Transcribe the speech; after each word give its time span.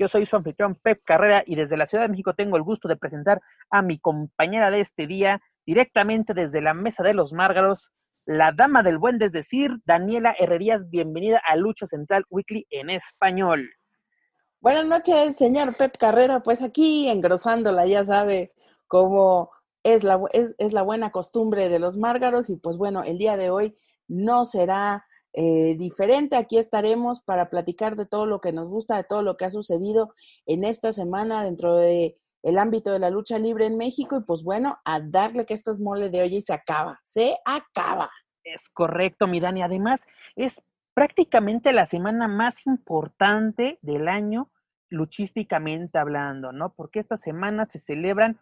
Yo 0.00 0.08
soy 0.08 0.24
su 0.24 0.34
anfitrión 0.34 0.76
Pep 0.76 1.02
Carrera 1.04 1.42
y 1.44 1.56
desde 1.56 1.76
la 1.76 1.86
Ciudad 1.86 2.04
de 2.04 2.08
México 2.08 2.32
tengo 2.32 2.56
el 2.56 2.62
gusto 2.62 2.88
de 2.88 2.96
presentar 2.96 3.42
a 3.68 3.82
mi 3.82 3.98
compañera 3.98 4.70
de 4.70 4.80
este 4.80 5.06
día, 5.06 5.42
directamente 5.66 6.32
desde 6.32 6.62
la 6.62 6.72
Mesa 6.72 7.02
de 7.02 7.12
los 7.12 7.34
Márgaros, 7.34 7.90
la 8.24 8.52
dama 8.52 8.82
del 8.82 8.96
buen 8.96 9.18
desdecir, 9.18 9.72
Daniela 9.84 10.34
Herrerías. 10.38 10.88
Bienvenida 10.88 11.42
a 11.46 11.54
Lucha 11.54 11.84
Central 11.84 12.24
Weekly 12.30 12.66
en 12.70 12.88
español. 12.88 13.68
Buenas 14.62 14.86
noches, 14.86 15.36
señor 15.36 15.76
Pep 15.76 15.98
Carrera. 15.98 16.42
Pues 16.42 16.62
aquí 16.62 17.10
engrosándola, 17.10 17.84
ya 17.84 18.02
sabe 18.06 18.54
cómo 18.86 19.50
es 19.82 20.02
la, 20.02 20.18
es, 20.32 20.54
es 20.56 20.72
la 20.72 20.80
buena 20.80 21.10
costumbre 21.10 21.68
de 21.68 21.78
los 21.78 21.98
Márgaros. 21.98 22.48
Y 22.48 22.56
pues 22.56 22.78
bueno, 22.78 23.02
el 23.02 23.18
día 23.18 23.36
de 23.36 23.50
hoy 23.50 23.76
no 24.08 24.46
será 24.46 25.04
eh, 25.32 25.76
diferente. 25.78 26.36
Aquí 26.36 26.58
estaremos 26.58 27.20
para 27.20 27.50
platicar 27.50 27.96
de 27.96 28.06
todo 28.06 28.26
lo 28.26 28.40
que 28.40 28.52
nos 28.52 28.68
gusta, 28.68 28.96
de 28.96 29.04
todo 29.04 29.22
lo 29.22 29.36
que 29.36 29.44
ha 29.44 29.50
sucedido 29.50 30.14
en 30.46 30.64
esta 30.64 30.92
semana 30.92 31.44
dentro 31.44 31.76
de 31.76 32.16
el 32.42 32.58
ámbito 32.58 32.90
de 32.90 32.98
la 32.98 33.10
lucha 33.10 33.38
libre 33.38 33.66
en 33.66 33.76
México 33.76 34.16
y 34.16 34.24
pues 34.24 34.42
bueno, 34.42 34.78
a 34.84 35.00
darle 35.00 35.44
que 35.44 35.54
esto 35.54 35.72
es 35.72 35.78
mole 35.78 36.08
de 36.08 36.22
hoy 36.22 36.36
y 36.36 36.42
se 36.42 36.54
acaba, 36.54 36.98
se 37.04 37.36
acaba. 37.44 38.10
Es 38.44 38.68
correcto, 38.70 39.26
mi 39.26 39.40
Dani. 39.40 39.62
Además, 39.62 40.06
es 40.36 40.62
prácticamente 40.94 41.72
la 41.72 41.86
semana 41.86 42.28
más 42.28 42.66
importante 42.66 43.78
del 43.82 44.08
año 44.08 44.50
luchísticamente 44.88 45.98
hablando, 45.98 46.52
¿no? 46.52 46.74
Porque 46.74 46.98
esta 46.98 47.16
semana 47.16 47.64
se 47.64 47.78
celebran 47.78 48.40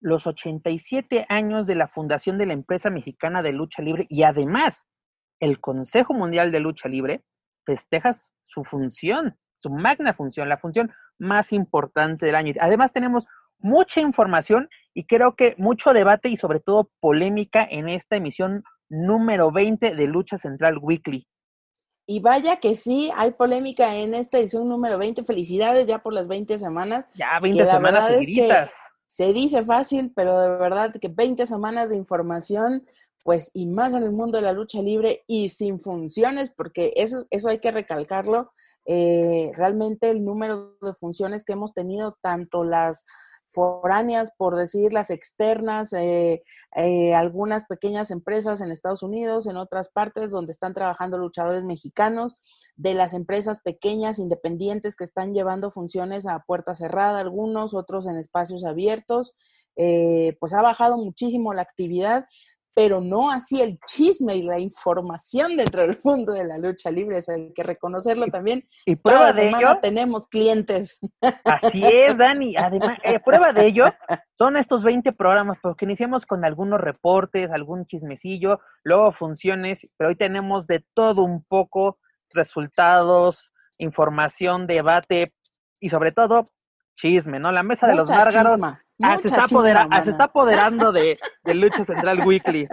los 0.00 0.26
87 0.26 1.26
años 1.28 1.66
de 1.66 1.74
la 1.74 1.88
fundación 1.88 2.38
de 2.38 2.46
la 2.46 2.52
empresa 2.52 2.90
mexicana 2.90 3.42
de 3.42 3.52
lucha 3.52 3.82
libre 3.82 4.06
y 4.08 4.22
además 4.22 4.86
el 5.40 5.60
Consejo 5.60 6.14
Mundial 6.14 6.52
de 6.52 6.60
Lucha 6.60 6.88
Libre 6.88 7.24
festeja 7.64 8.14
su 8.44 8.64
función, 8.64 9.36
su 9.58 9.70
magna 9.70 10.14
función, 10.14 10.48
la 10.48 10.58
función 10.58 10.92
más 11.18 11.52
importante 11.52 12.26
del 12.26 12.34
año. 12.34 12.54
Además 12.60 12.92
tenemos 12.92 13.26
mucha 13.58 14.00
información 14.00 14.68
y 14.94 15.04
creo 15.04 15.36
que 15.36 15.54
mucho 15.58 15.92
debate 15.92 16.28
y 16.28 16.36
sobre 16.36 16.60
todo 16.60 16.90
polémica 17.00 17.66
en 17.68 17.88
esta 17.88 18.16
emisión 18.16 18.64
número 18.88 19.50
20 19.52 19.94
de 19.94 20.06
Lucha 20.06 20.36
Central 20.38 20.78
Weekly. 20.80 21.26
Y 22.06 22.20
vaya 22.20 22.56
que 22.58 22.74
sí, 22.74 23.12
hay 23.16 23.30
polémica 23.32 23.94
en 23.94 24.14
esta 24.14 24.38
edición 24.38 24.68
número 24.68 24.98
20. 24.98 25.22
Felicidades 25.22 25.86
ya 25.86 26.00
por 26.00 26.12
las 26.12 26.26
20 26.26 26.58
semanas. 26.58 27.08
Ya 27.14 27.38
20 27.38 27.66
semanas 27.66 28.08
seguiditas. 28.08 28.74
se 29.06 29.32
dice 29.32 29.64
fácil, 29.64 30.12
pero 30.16 30.40
de 30.40 30.58
verdad 30.58 30.92
que 31.00 31.06
20 31.06 31.46
semanas 31.46 31.90
de 31.90 31.96
información 31.96 32.84
pues 33.22 33.50
y 33.54 33.66
más 33.66 33.92
en 33.92 34.02
el 34.02 34.12
mundo 34.12 34.38
de 34.38 34.42
la 34.42 34.52
lucha 34.52 34.82
libre 34.82 35.24
y 35.26 35.50
sin 35.50 35.80
funciones, 35.80 36.50
porque 36.50 36.92
eso, 36.96 37.26
eso 37.30 37.48
hay 37.48 37.58
que 37.58 37.70
recalcarlo, 37.70 38.52
eh, 38.86 39.52
realmente 39.54 40.10
el 40.10 40.24
número 40.24 40.76
de 40.80 40.94
funciones 40.94 41.44
que 41.44 41.52
hemos 41.52 41.74
tenido, 41.74 42.16
tanto 42.20 42.64
las 42.64 43.04
foráneas, 43.44 44.30
por 44.36 44.56
decir, 44.56 44.92
las 44.92 45.10
externas, 45.10 45.92
eh, 45.92 46.42
eh, 46.76 47.14
algunas 47.14 47.66
pequeñas 47.66 48.12
empresas 48.12 48.60
en 48.60 48.70
Estados 48.70 49.02
Unidos, 49.02 49.46
en 49.46 49.56
otras 49.56 49.90
partes 49.90 50.30
donde 50.30 50.52
están 50.52 50.72
trabajando 50.72 51.18
luchadores 51.18 51.64
mexicanos, 51.64 52.36
de 52.76 52.94
las 52.94 53.12
empresas 53.12 53.60
pequeñas, 53.60 54.20
independientes 54.20 54.94
que 54.96 55.04
están 55.04 55.34
llevando 55.34 55.70
funciones 55.70 56.26
a 56.26 56.44
puerta 56.46 56.74
cerrada, 56.74 57.20
algunos, 57.20 57.74
otros 57.74 58.06
en 58.06 58.16
espacios 58.16 58.64
abiertos, 58.64 59.34
pues 59.74 60.52
ha 60.52 60.60
bajado 60.60 60.98
muchísimo 60.98 61.54
la 61.54 61.62
actividad 61.62 62.26
pero 62.82 63.02
no 63.02 63.30
así 63.30 63.60
el 63.60 63.78
chisme 63.84 64.36
y 64.36 64.42
la 64.42 64.58
información 64.58 65.54
dentro 65.54 65.82
del 65.82 65.98
mundo 66.02 66.32
de 66.32 66.46
la 66.46 66.56
lucha 66.56 66.90
libre. 66.90 67.18
Eso 67.18 67.32
hay 67.32 67.52
que 67.52 67.62
reconocerlo 67.62 68.28
también. 68.28 68.66
Y 68.86 68.96
prueba 68.96 69.20
Cada 69.20 69.32
de 69.34 69.42
semana 69.42 69.70
ello. 69.72 69.80
tenemos 69.82 70.28
clientes. 70.28 70.98
Así 71.44 71.82
es, 71.84 72.16
Dani. 72.16 72.56
Además, 72.56 72.96
eh, 73.02 73.20
prueba 73.20 73.52
de 73.52 73.66
ello 73.66 73.84
son 74.38 74.56
estos 74.56 74.82
20 74.82 75.12
programas, 75.12 75.58
porque 75.60 75.84
iniciamos 75.84 76.24
con 76.24 76.42
algunos 76.42 76.80
reportes, 76.80 77.50
algún 77.50 77.84
chismecillo, 77.84 78.60
luego 78.82 79.12
funciones, 79.12 79.86
pero 79.98 80.08
hoy 80.08 80.16
tenemos 80.16 80.66
de 80.66 80.82
todo 80.94 81.22
un 81.22 81.44
poco, 81.44 81.98
resultados, 82.30 83.52
información, 83.76 84.66
debate 84.66 85.34
y 85.80 85.90
sobre 85.90 86.12
todo 86.12 86.50
chisme, 86.96 87.40
¿no? 87.40 87.52
La 87.52 87.62
mesa 87.62 87.86
de 87.88 87.94
los 87.94 88.08
márgaros 88.08 88.54
chisma, 88.54 88.82
Ah, 89.02 89.16
se, 89.18 89.28
está 89.28 89.44
apodera- 89.44 89.88
ah, 89.90 90.02
se 90.02 90.10
está 90.10 90.24
apoderando 90.24 90.92
de, 90.92 91.18
de 91.44 91.54
Lucha 91.54 91.84
Central 91.84 92.20
Weekly. 92.26 92.66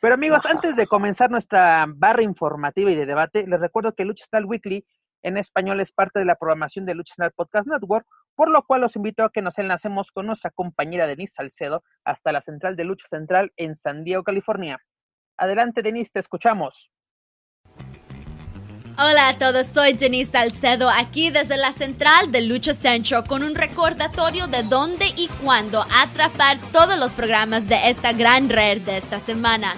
Pero 0.00 0.14
amigos, 0.14 0.44
antes 0.46 0.76
de 0.76 0.86
comenzar 0.86 1.30
nuestra 1.30 1.86
barra 1.88 2.22
informativa 2.22 2.90
y 2.90 2.94
de 2.94 3.06
debate, 3.06 3.46
les 3.46 3.60
recuerdo 3.60 3.92
que 3.94 4.04
Lucha 4.04 4.24
Central 4.24 4.46
Weekly 4.46 4.84
en 5.22 5.36
español 5.38 5.80
es 5.80 5.90
parte 5.92 6.18
de 6.18 6.24
la 6.26 6.36
programación 6.36 6.84
de 6.84 6.94
Lucha 6.94 7.14
Central 7.14 7.32
Podcast 7.34 7.66
Network, 7.66 8.06
por 8.34 8.50
lo 8.50 8.62
cual 8.62 8.82
los 8.82 8.94
invito 8.96 9.24
a 9.24 9.30
que 9.30 9.40
nos 9.42 9.58
enlacemos 9.58 10.10
con 10.12 10.26
nuestra 10.26 10.50
compañera 10.50 11.06
Denise 11.06 11.34
Salcedo 11.34 11.82
hasta 12.04 12.30
la 12.32 12.40
central 12.42 12.76
de 12.76 12.84
Lucha 12.84 13.06
Central 13.08 13.52
en 13.56 13.74
San 13.74 14.04
Diego, 14.04 14.22
California. 14.22 14.78
Adelante, 15.38 15.82
Denise, 15.82 16.10
te 16.12 16.20
escuchamos. 16.20 16.90
Hola 18.96 19.30
a 19.30 19.38
todos, 19.38 19.66
soy 19.66 19.94
Denise 19.94 20.30
Salcedo 20.30 20.88
aquí 20.88 21.30
desde 21.30 21.56
la 21.56 21.72
central 21.72 22.30
de 22.30 22.42
Lucha 22.42 22.72
Central 22.74 23.24
con 23.26 23.42
un 23.42 23.56
recordatorio 23.56 24.46
de 24.46 24.62
dónde 24.62 25.08
y 25.16 25.26
cuándo 25.42 25.84
atrapar 26.00 26.60
todos 26.70 26.96
los 26.96 27.12
programas 27.12 27.66
de 27.66 27.90
esta 27.90 28.12
gran 28.12 28.48
red 28.48 28.82
de 28.82 28.98
esta 28.98 29.18
semana. 29.18 29.74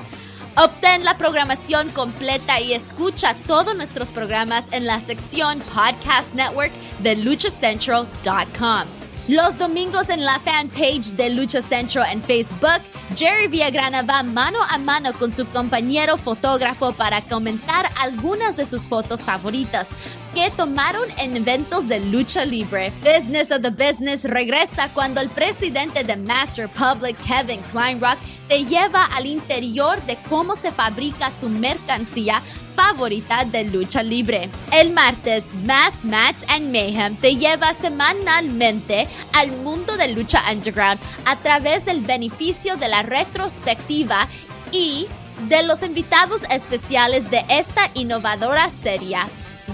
Obtén 0.57 1.03
la 1.03 1.17
programación 1.17 1.89
completa 1.91 2.61
y 2.61 2.75
escucha 2.75 3.35
todos 3.47 3.75
nuestros 3.75 4.11
programas 4.11 4.67
en 4.71 4.85
la 4.85 5.01
sección 5.01 5.61
Podcast 5.61 6.35
Network 6.35 6.73
de 6.99 7.17
luchacentral.com. 7.17 9.06
Los 9.29 9.59
domingos 9.59 10.09
en 10.09 10.25
la 10.25 10.39
fanpage 10.39 11.17
de 11.17 11.31
Lucha 11.31 11.61
Central 11.61 12.07
en 12.13 12.23
Facebook, 12.23 12.81
Jerry 13.17 13.49
Villagrana 13.49 14.03
va 14.03 14.23
mano 14.23 14.61
a 14.63 14.79
mano 14.79 15.19
con 15.19 15.33
su 15.33 15.45
compañero 15.47 16.17
fotógrafo 16.17 16.93
para 16.93 17.23
comentar 17.23 17.91
algunas 18.01 18.57
de 18.57 18.65
sus 18.65 18.87
fotos 18.87 19.25
favoritas 19.25 19.89
que 20.33 20.49
tomaron 20.51 21.09
en 21.19 21.37
eventos 21.37 21.89
de 21.89 21.99
lucha 21.99 22.45
libre. 22.45 22.93
Business 23.03 23.51
of 23.51 23.63
the 23.63 23.71
Business 23.71 24.23
regresa 24.23 24.91
cuando 24.95 25.21
el 25.21 25.31
presidente 25.31 26.05
de 26.05 26.17
Mass 26.17 26.57
Republic, 26.57 27.17
Kevin 27.27 27.63
Kleinrock, 27.73 28.19
te 28.49 28.65
lleva 28.65 29.05
al 29.05 29.27
interior 29.27 30.05
de 30.07 30.19
cómo 30.29 30.57
se 30.57 30.73
fabrica 30.73 31.31
tu 31.41 31.49
mercancía 31.49 32.43
favorita 32.75 33.45
de 33.45 33.65
lucha 33.65 34.03
libre. 34.03 34.49
El 34.73 34.91
martes, 34.91 35.45
Mass 35.65 36.05
Mats 36.05 36.45
and 36.49 36.71
Mayhem 36.71 37.17
te 37.17 37.37
lleva 37.37 37.73
semanalmente 37.75 39.09
al 39.33 39.53
mundo 39.53 39.97
de 39.97 40.09
lucha 40.09 40.43
underground 40.51 41.01
a 41.25 41.37
través 41.37 41.85
del 41.85 42.03
beneficio 42.03 42.77
de 42.77 42.89
la 42.89 43.03
retrospectiva 43.03 44.29
y 44.73 45.07
de 45.49 45.63
los 45.63 45.83
invitados 45.83 46.43
especiales 46.51 47.31
de 47.31 47.45
esta 47.49 47.91
innovadora 47.95 48.71
serie. 48.83 49.19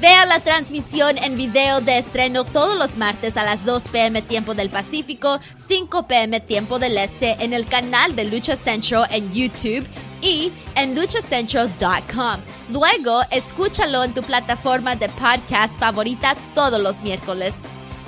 Vea 0.00 0.24
la 0.24 0.40
transmisión 0.40 1.18
en 1.18 1.36
video 1.36 1.82
de 1.82 1.98
estreno 1.98 2.44
todos 2.44 2.78
los 2.78 2.96
martes 2.96 3.36
a 3.36 3.44
las 3.44 3.64
2 3.64 3.88
pm 3.88 4.22
tiempo 4.22 4.54
del 4.54 4.70
Pacífico, 4.70 5.38
5 5.68 6.06
pm 6.06 6.40
tiempo 6.40 6.78
del 6.78 6.96
Este 6.96 7.36
en 7.40 7.52
el 7.52 7.66
canal 7.66 8.16
de 8.16 8.24
Lucha 8.24 8.56
Central 8.56 9.06
en 9.10 9.30
YouTube 9.32 9.86
y 10.22 10.50
en 10.76 10.94
luchacentral.com. 10.94 12.40
Luego, 12.70 13.20
escúchalo 13.30 14.02
en 14.02 14.14
tu 14.14 14.22
plataforma 14.22 14.96
de 14.96 15.10
podcast 15.10 15.78
favorita 15.78 16.36
todos 16.54 16.80
los 16.80 17.02
miércoles. 17.02 17.52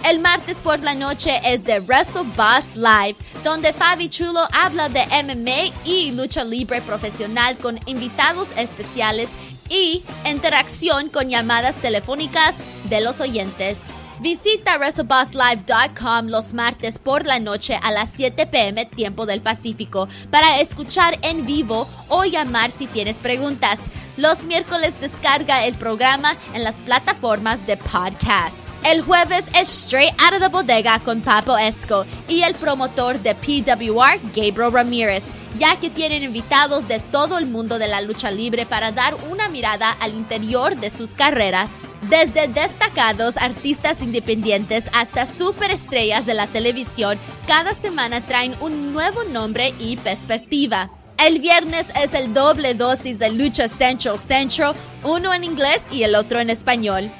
El 0.04 0.20
martes 0.20 0.60
por 0.60 0.80
la 0.80 0.94
noche 0.94 1.40
es 1.44 1.64
de 1.64 1.80
Wrestle 1.80 2.24
Boss 2.36 2.76
Live, 2.76 3.16
donde 3.42 3.72
Fabi 3.72 4.08
Chulo 4.08 4.46
habla 4.52 4.90
de 4.90 5.00
MMA 5.22 5.72
y 5.84 6.12
lucha 6.12 6.44
libre 6.44 6.82
profesional 6.82 7.56
con 7.56 7.80
invitados 7.86 8.48
especiales 8.56 9.28
y 9.68 10.02
interacción 10.24 11.08
con 11.08 11.28
llamadas 11.28 11.76
telefónicas 11.76 12.54
de 12.88 13.00
los 13.00 13.20
oyentes. 13.20 13.78
Visita 14.20 14.78
WrestleBossLive.com 14.78 16.28
los 16.28 16.54
martes 16.54 16.98
por 16.98 17.26
la 17.26 17.40
noche 17.40 17.78
a 17.82 17.90
las 17.90 18.10
7 18.16 18.46
pm 18.46 18.86
tiempo 18.86 19.26
del 19.26 19.42
Pacífico 19.42 20.08
para 20.30 20.60
escuchar 20.60 21.18
en 21.22 21.44
vivo 21.44 21.86
o 22.08 22.24
llamar 22.24 22.70
si 22.70 22.86
tienes 22.86 23.18
preguntas. 23.18 23.78
Los 24.16 24.44
miércoles 24.44 24.98
descarga 25.00 25.66
el 25.66 25.74
programa 25.74 26.36
en 26.54 26.62
las 26.62 26.80
plataformas 26.80 27.66
de 27.66 27.76
podcast. 27.76 28.73
El 28.84 29.00
jueves 29.00 29.44
es 29.58 29.68
Straight 29.68 30.12
Out 30.22 30.34
of 30.34 30.40
the 30.40 30.48
Bodega 30.48 30.98
con 31.00 31.22
Papo 31.22 31.56
Esco 31.56 32.04
y 32.28 32.42
el 32.42 32.54
promotor 32.54 33.18
de 33.18 33.34
PWR, 33.34 34.20
Gabriel 34.34 34.72
Ramírez 34.72 35.24
ya 35.56 35.78
que 35.80 35.90
tienen 35.90 36.22
invitados 36.22 36.86
de 36.88 36.98
todo 36.98 37.38
el 37.38 37.46
mundo 37.46 37.78
de 37.78 37.88
la 37.88 38.00
lucha 38.00 38.30
libre 38.30 38.66
para 38.66 38.92
dar 38.92 39.16
una 39.30 39.48
mirada 39.48 39.90
al 39.90 40.14
interior 40.14 40.76
de 40.76 40.90
sus 40.90 41.12
carreras. 41.12 41.70
Desde 42.10 42.48
destacados 42.48 43.36
artistas 43.36 44.02
independientes 44.02 44.84
hasta 44.92 45.26
superestrellas 45.26 46.26
de 46.26 46.34
la 46.34 46.46
televisión, 46.46 47.18
cada 47.46 47.74
semana 47.74 48.20
traen 48.20 48.54
un 48.60 48.92
nuevo 48.92 49.24
nombre 49.24 49.74
y 49.78 49.96
perspectiva. 49.96 50.90
El 51.16 51.38
viernes 51.38 51.86
es 52.02 52.12
el 52.12 52.34
doble 52.34 52.74
dosis 52.74 53.18
de 53.18 53.30
Lucha 53.30 53.68
Central 53.68 54.18
Central, 54.18 54.74
uno 55.04 55.32
en 55.32 55.44
inglés 55.44 55.80
y 55.92 56.02
el 56.02 56.16
otro 56.16 56.40
en 56.40 56.50
español. 56.50 57.12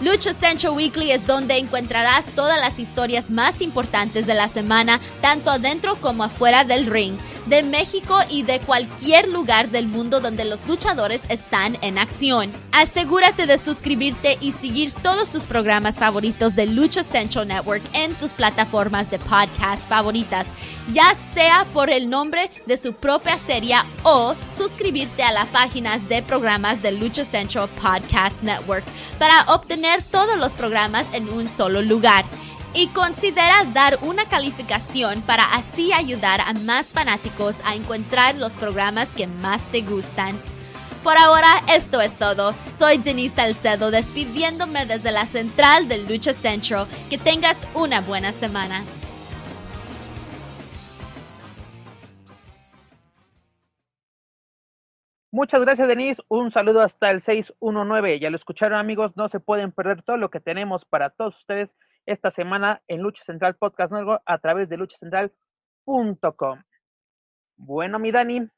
Lucha 0.00 0.32
Central 0.32 0.74
Weekly 0.74 1.10
es 1.10 1.26
donde 1.26 1.58
encontrarás 1.58 2.26
todas 2.36 2.60
las 2.60 2.78
historias 2.78 3.32
más 3.32 3.60
importantes 3.60 4.28
de 4.28 4.34
la 4.34 4.46
semana, 4.46 5.00
tanto 5.20 5.50
adentro 5.50 5.96
como 6.00 6.22
afuera 6.22 6.62
del 6.62 6.86
ring, 6.86 7.18
de 7.46 7.64
México 7.64 8.16
y 8.30 8.44
de 8.44 8.60
cualquier 8.60 9.28
lugar 9.28 9.70
del 9.70 9.88
mundo 9.88 10.20
donde 10.20 10.44
los 10.44 10.64
luchadores 10.68 11.22
están 11.28 11.78
en 11.82 11.98
acción. 11.98 12.52
Asegúrate 12.70 13.46
de 13.46 13.58
suscribirte 13.58 14.38
y 14.40 14.52
seguir 14.52 14.92
todos 14.92 15.30
tus 15.30 15.44
programas 15.44 15.98
favoritos 15.98 16.54
de 16.54 16.66
Lucha 16.66 17.02
Central 17.02 17.48
Network 17.48 17.82
en 17.92 18.14
tus 18.14 18.32
plataformas 18.32 19.10
de 19.10 19.18
podcast 19.18 19.88
favoritas, 19.88 20.46
ya 20.92 21.16
sea 21.34 21.66
por 21.72 21.90
el 21.90 22.08
nombre 22.08 22.52
de 22.66 22.76
su 22.76 22.92
propia 22.92 23.36
serie 23.36 23.74
o 24.04 24.36
suscribirte 24.56 25.24
a 25.24 25.32
las 25.32 25.46
páginas 25.46 26.08
de 26.08 26.22
programas 26.22 26.82
de 26.82 26.92
Lucha 26.92 27.24
Central 27.24 27.68
Podcast 27.68 28.40
Network 28.42 28.84
para 29.18 29.42
obtener 29.52 29.87
todos 30.10 30.38
los 30.38 30.52
programas 30.52 31.06
en 31.12 31.28
un 31.28 31.48
solo 31.48 31.82
lugar. 31.82 32.24
Y 32.74 32.88
considera 32.88 33.64
dar 33.72 33.98
una 34.02 34.26
calificación 34.26 35.22
para 35.22 35.44
así 35.54 35.92
ayudar 35.92 36.40
a 36.40 36.52
más 36.52 36.88
fanáticos 36.88 37.54
a 37.64 37.74
encontrar 37.74 38.36
los 38.36 38.52
programas 38.52 39.08
que 39.08 39.26
más 39.26 39.62
te 39.70 39.80
gustan. 39.80 40.40
Por 41.02 41.16
ahora, 41.16 41.62
esto 41.68 42.00
es 42.00 42.18
todo. 42.18 42.54
Soy 42.78 42.98
Denise 42.98 43.36
Salcedo 43.36 43.90
despidiéndome 43.90 44.84
desde 44.84 45.10
la 45.10 45.26
central 45.26 45.88
de 45.88 45.98
Lucha 45.98 46.34
Central. 46.34 46.86
Que 47.08 47.18
tengas 47.18 47.56
una 47.74 48.00
buena 48.00 48.32
semana. 48.32 48.84
Muchas 55.30 55.60
gracias, 55.60 55.86
Denise. 55.88 56.22
Un 56.28 56.50
saludo 56.50 56.80
hasta 56.80 57.10
el 57.10 57.20
619. 57.20 58.18
Ya 58.18 58.30
lo 58.30 58.36
escucharon, 58.36 58.78
amigos. 58.78 59.12
No 59.14 59.28
se 59.28 59.40
pueden 59.40 59.72
perder 59.72 60.02
todo 60.02 60.16
lo 60.16 60.30
que 60.30 60.40
tenemos 60.40 60.86
para 60.86 61.10
todos 61.10 61.36
ustedes 61.38 61.76
esta 62.06 62.30
semana 62.30 62.82
en 62.88 63.02
Lucha 63.02 63.22
Central 63.22 63.56
Podcast 63.56 63.92
Nuevo 63.92 64.20
a 64.24 64.38
través 64.38 64.70
de 64.70 64.78
luchacentral.com. 64.78 66.62
Bueno, 67.56 67.98
mi 67.98 68.10
Dani, 68.10 68.48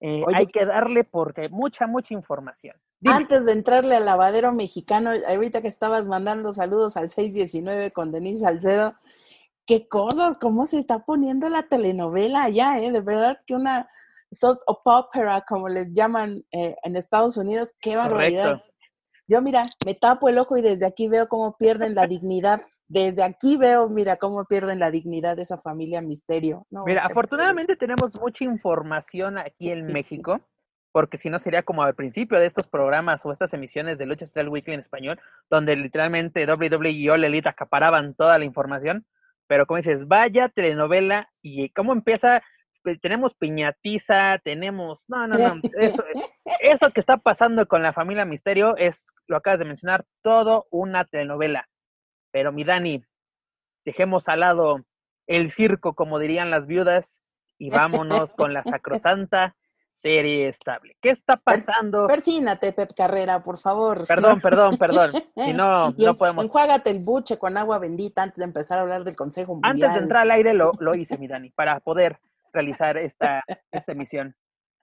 eh, 0.00 0.24
hay 0.34 0.46
que 0.46 0.64
darle 0.64 1.04
porque 1.04 1.50
mucha, 1.50 1.86
mucha 1.86 2.14
información. 2.14 2.76
Antes 3.04 3.44
de 3.44 3.52
entrarle 3.52 3.96
al 3.96 4.06
lavadero 4.06 4.52
mexicano, 4.52 5.10
ahorita 5.28 5.60
que 5.60 5.68
estabas 5.68 6.06
mandando 6.06 6.54
saludos 6.54 6.96
al 6.96 7.10
619 7.10 7.92
con 7.92 8.10
Denise 8.10 8.40
Salcedo, 8.40 8.94
qué 9.66 9.86
cosas, 9.86 10.38
cómo 10.38 10.66
se 10.66 10.78
está 10.78 11.00
poniendo 11.00 11.50
la 11.50 11.64
telenovela 11.64 12.44
allá, 12.44 12.78
¿eh? 12.78 12.90
De 12.90 13.00
verdad 13.00 13.40
que 13.46 13.54
una 13.54 13.90
soap 14.32 14.58
opera, 14.66 15.44
como 15.48 15.68
les 15.68 15.92
llaman 15.92 16.42
eh, 16.52 16.74
en 16.82 16.96
Estados 16.96 17.36
Unidos, 17.36 17.74
qué 17.80 17.96
barbaridad. 17.96 18.62
Yo, 19.28 19.42
mira, 19.42 19.64
me 19.84 19.94
tapo 19.94 20.28
el 20.28 20.38
ojo 20.38 20.56
y 20.56 20.62
desde 20.62 20.86
aquí 20.86 21.08
veo 21.08 21.28
cómo 21.28 21.56
pierden 21.56 21.94
la 21.94 22.06
dignidad. 22.06 22.62
Desde 22.88 23.24
aquí 23.24 23.56
veo, 23.56 23.88
mira, 23.88 24.16
cómo 24.16 24.44
pierden 24.44 24.78
la 24.78 24.92
dignidad 24.92 25.36
de 25.36 25.42
esa 25.42 25.58
familia 25.58 26.00
misterio. 26.00 26.64
mira, 26.70 27.04
afortunadamente 27.04 27.76
tenemos 27.76 28.14
mucha 28.20 28.44
información 28.44 29.38
aquí 29.38 29.70
en 29.72 29.86
México, 29.86 30.40
porque 30.92 31.18
si 31.18 31.28
no 31.28 31.40
sería 31.40 31.64
como 31.64 31.82
al 31.82 31.96
principio 31.96 32.38
de 32.38 32.46
estos 32.46 32.68
programas 32.68 33.26
o 33.26 33.32
estas 33.32 33.52
emisiones 33.52 33.98
de 33.98 34.06
Lucha 34.06 34.26
Central 34.26 34.48
Weekly 34.48 34.74
en 34.74 34.80
español, 34.80 35.20
donde 35.50 35.74
literalmente 35.74 36.46
WWE 36.46 36.90
y 36.90 37.08
All 37.08 37.24
Elite 37.24 37.48
acaparaban 37.48 38.14
toda 38.14 38.38
la 38.38 38.44
información. 38.44 39.04
Pero 39.48 39.66
como 39.66 39.78
dices, 39.78 40.06
vaya 40.06 40.48
telenovela 40.48 41.28
y 41.42 41.70
cómo 41.70 41.92
empieza 41.92 42.42
tenemos 42.94 43.34
piñatiza, 43.34 44.38
tenemos, 44.44 45.04
no, 45.08 45.26
no, 45.26 45.36
no, 45.36 45.60
eso, 45.80 46.04
eso 46.60 46.90
que 46.90 47.00
está 47.00 47.16
pasando 47.16 47.66
con 47.66 47.82
la 47.82 47.92
familia 47.92 48.24
Misterio 48.24 48.76
es, 48.76 49.06
lo 49.26 49.36
acabas 49.36 49.58
de 49.58 49.64
mencionar, 49.64 50.04
todo 50.22 50.66
una 50.70 51.04
telenovela. 51.04 51.68
Pero 52.30 52.52
mi 52.52 52.64
Dani, 52.64 53.02
dejemos 53.84 54.28
al 54.28 54.40
lado 54.40 54.84
el 55.26 55.50
circo, 55.50 55.94
como 55.94 56.18
dirían 56.18 56.50
las 56.50 56.66
viudas, 56.66 57.20
y 57.58 57.70
vámonos 57.70 58.34
con 58.34 58.52
la 58.52 58.62
sacrosanta 58.62 59.56
serie 59.90 60.48
estable. 60.48 60.96
¿Qué 61.00 61.08
está 61.08 61.36
pasando? 61.36 62.06
Persínate, 62.06 62.72
Pep 62.72 62.90
Carrera, 62.94 63.42
por 63.42 63.56
favor. 63.56 64.06
Perdón, 64.06 64.40
perdón, 64.40 64.76
perdón. 64.78 65.12
Si 65.34 65.54
no, 65.54 65.90
no 65.90 66.16
podemos. 66.16 66.44
Enjuágate 66.44 66.90
el 66.90 67.00
buche 67.00 67.38
con 67.38 67.56
agua 67.56 67.78
bendita 67.78 68.22
antes 68.22 68.36
de 68.36 68.44
empezar 68.44 68.78
a 68.78 68.82
hablar 68.82 69.04
del 69.04 69.16
Consejo 69.16 69.54
Mundial. 69.54 69.72
Antes 69.72 69.94
de 69.94 70.00
entrar 70.00 70.22
al 70.22 70.30
aire 70.32 70.52
lo, 70.52 70.72
lo 70.78 70.94
hice, 70.94 71.16
mi 71.18 71.26
Dani, 71.26 71.50
para 71.50 71.80
poder 71.80 72.18
realizar 72.52 72.96
esta, 72.96 73.42
esta 73.70 73.92
emisión. 73.92 74.36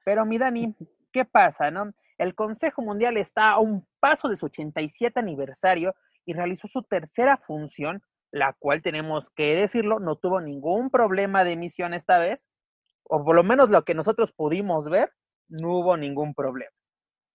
Pero 0.05 0.25
mi 0.25 0.37
Dani, 0.37 0.75
¿qué 1.11 1.25
pasa? 1.25 1.71
No? 1.71 1.93
El 2.17 2.35
Consejo 2.35 2.81
Mundial 2.81 3.17
está 3.17 3.51
a 3.51 3.59
un 3.59 3.87
paso 3.99 4.29
de 4.29 4.35
su 4.35 4.45
87 4.47 5.19
aniversario 5.19 5.95
y 6.25 6.33
realizó 6.33 6.67
su 6.67 6.83
tercera 6.83 7.37
función, 7.37 8.01
la 8.31 8.53
cual 8.53 8.81
tenemos 8.81 9.29
que 9.29 9.55
decirlo, 9.55 9.99
no 9.99 10.15
tuvo 10.15 10.41
ningún 10.41 10.89
problema 10.89 11.43
de 11.43 11.53
emisión 11.53 11.93
esta 11.93 12.17
vez, 12.17 12.49
o 13.03 13.23
por 13.23 13.35
lo 13.35 13.43
menos 13.43 13.69
lo 13.69 13.83
que 13.83 13.93
nosotros 13.93 14.31
pudimos 14.31 14.89
ver, 14.89 15.11
no 15.47 15.79
hubo 15.79 15.97
ningún 15.97 16.33
problema. 16.33 16.71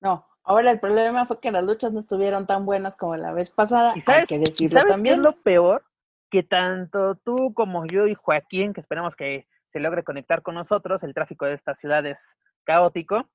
No, 0.00 0.26
ahora 0.42 0.70
el 0.70 0.80
problema 0.80 1.26
fue 1.26 1.40
que 1.40 1.52
las 1.52 1.64
luchas 1.64 1.92
no 1.92 1.98
estuvieron 1.98 2.46
tan 2.46 2.64
buenas 2.64 2.96
como 2.96 3.16
la 3.16 3.32
vez 3.32 3.50
pasada, 3.50 3.92
¿Y 3.96 4.00
sabes, 4.00 4.22
hay 4.22 4.26
que 4.26 4.38
decirlo 4.38 4.80
¿sabes 4.80 4.92
también. 4.92 5.16
Qué 5.16 5.18
es 5.18 5.24
lo 5.24 5.42
peor? 5.42 5.84
Que 6.30 6.42
tanto 6.42 7.16
tú 7.16 7.52
como 7.54 7.86
yo 7.86 8.06
y 8.06 8.14
Joaquín, 8.14 8.72
que 8.72 8.80
esperemos 8.80 9.16
que 9.16 9.46
se 9.68 9.80
logre 9.80 10.02
conectar 10.02 10.42
con 10.42 10.54
nosotros. 10.54 11.02
El 11.02 11.14
tráfico 11.14 11.46
de 11.46 11.54
esta 11.54 11.74
ciudad 11.74 12.04
es 12.06 12.36
caótico, 12.64 13.28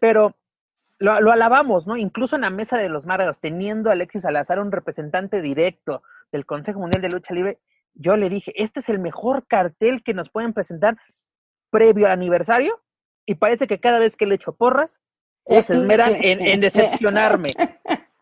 pero 0.00 0.34
lo, 0.98 1.20
lo, 1.20 1.32
alabamos, 1.32 1.86
¿no? 1.86 1.96
Incluso 1.96 2.36
en 2.36 2.42
la 2.42 2.50
mesa 2.50 2.76
de 2.76 2.88
los 2.88 3.06
Márgaros, 3.06 3.40
teniendo 3.40 3.90
a 3.90 3.92
Alexis 3.92 4.22
Salazar, 4.22 4.58
un 4.58 4.72
representante 4.72 5.40
directo 5.40 6.02
del 6.30 6.46
Consejo 6.46 6.80
Mundial 6.80 7.02
de 7.02 7.10
Lucha 7.10 7.34
Libre, 7.34 7.58
yo 7.94 8.16
le 8.16 8.28
dije, 8.28 8.52
este 8.56 8.80
es 8.80 8.88
el 8.88 8.98
mejor 8.98 9.46
cartel 9.46 10.02
que 10.02 10.14
nos 10.14 10.30
pueden 10.30 10.52
presentar 10.52 10.96
previo 11.70 12.06
al 12.06 12.12
aniversario, 12.12 12.80
y 13.26 13.36
parece 13.36 13.66
que 13.66 13.80
cada 13.80 13.98
vez 13.98 14.16
que 14.16 14.26
le 14.26 14.34
echo 14.34 14.54
porras, 14.54 15.00
se 15.46 15.58
esmeran 15.58 16.12
en, 16.22 16.40
en 16.40 16.60
decepcionarme. 16.60 17.48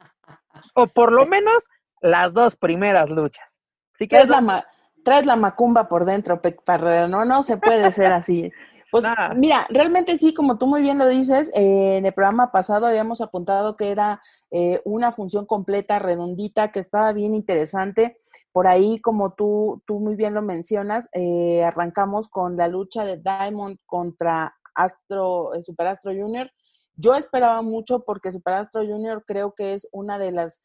O 0.72 0.87
por 0.87 1.10
lo 1.10 1.26
menos 1.26 1.68
las 2.00 2.32
dos 2.32 2.54
primeras 2.54 3.10
luchas. 3.10 3.60
Así 3.92 4.06
que 4.06 4.18
es 4.18 4.28
la, 4.28 4.64
traes 5.04 5.26
la 5.26 5.37
macumba 5.37 5.88
por 5.88 6.04
dentro, 6.04 6.40
Pec 6.40 6.62
Parrera, 6.62 7.09
no, 7.09 7.25
no 7.25 7.42
se 7.42 7.57
puede 7.57 7.90
ser 7.92 8.12
así. 8.12 8.50
Pues 8.90 9.04
mira, 9.37 9.66
realmente 9.71 10.16
sí, 10.16 10.35
como 10.35 10.59
tú 10.59 10.66
muy 10.66 10.83
bien 10.83 10.99
lo 10.99 11.09
dices, 11.09 11.50
eh, 11.54 11.97
en 11.97 12.07
el 12.07 12.12
programa 12.12 12.50
pasado 12.50 12.87
habíamos 12.87 13.21
apuntado 13.21 13.76
que 13.76 13.90
era 13.90 14.21
eh, 14.50 14.80
una 14.85 15.12
función 15.12 15.47
completa, 15.47 15.99
redondita, 15.99 16.73
que 16.73 16.80
estaba 16.80 17.12
bien 17.12 17.35
interesante. 17.35 18.16
Por 18.52 18.66
ahí, 18.66 19.00
como 19.00 19.35
tú, 19.35 19.83
tú 19.87 20.00
muy 20.00 20.16
bien 20.16 20.35
lo 20.35 20.42
mencionas, 20.42 21.09
eh, 21.12 21.62
arrancamos 21.64 22.28
con 22.28 22.57
la 22.57 22.69
lucha 22.69 23.04
de 23.04 23.16
Diamond 23.19 23.78
contra 23.87 24.57
Astro, 24.75 25.50
Super 25.62 25.88
Astro 25.88 26.12
Junior. 26.12 26.50
Yo 26.97 27.14
esperaba 27.14 27.62
mucho 27.62 28.04
porque 28.04 28.33
Super 28.33 28.54
Astro 28.54 28.83
Junior 28.85 29.25
creo 29.26 29.54
que 29.54 29.75
es 29.75 29.88
una 29.92 30.19
de 30.19 30.33
las, 30.33 30.61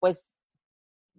pues, 0.00 0.39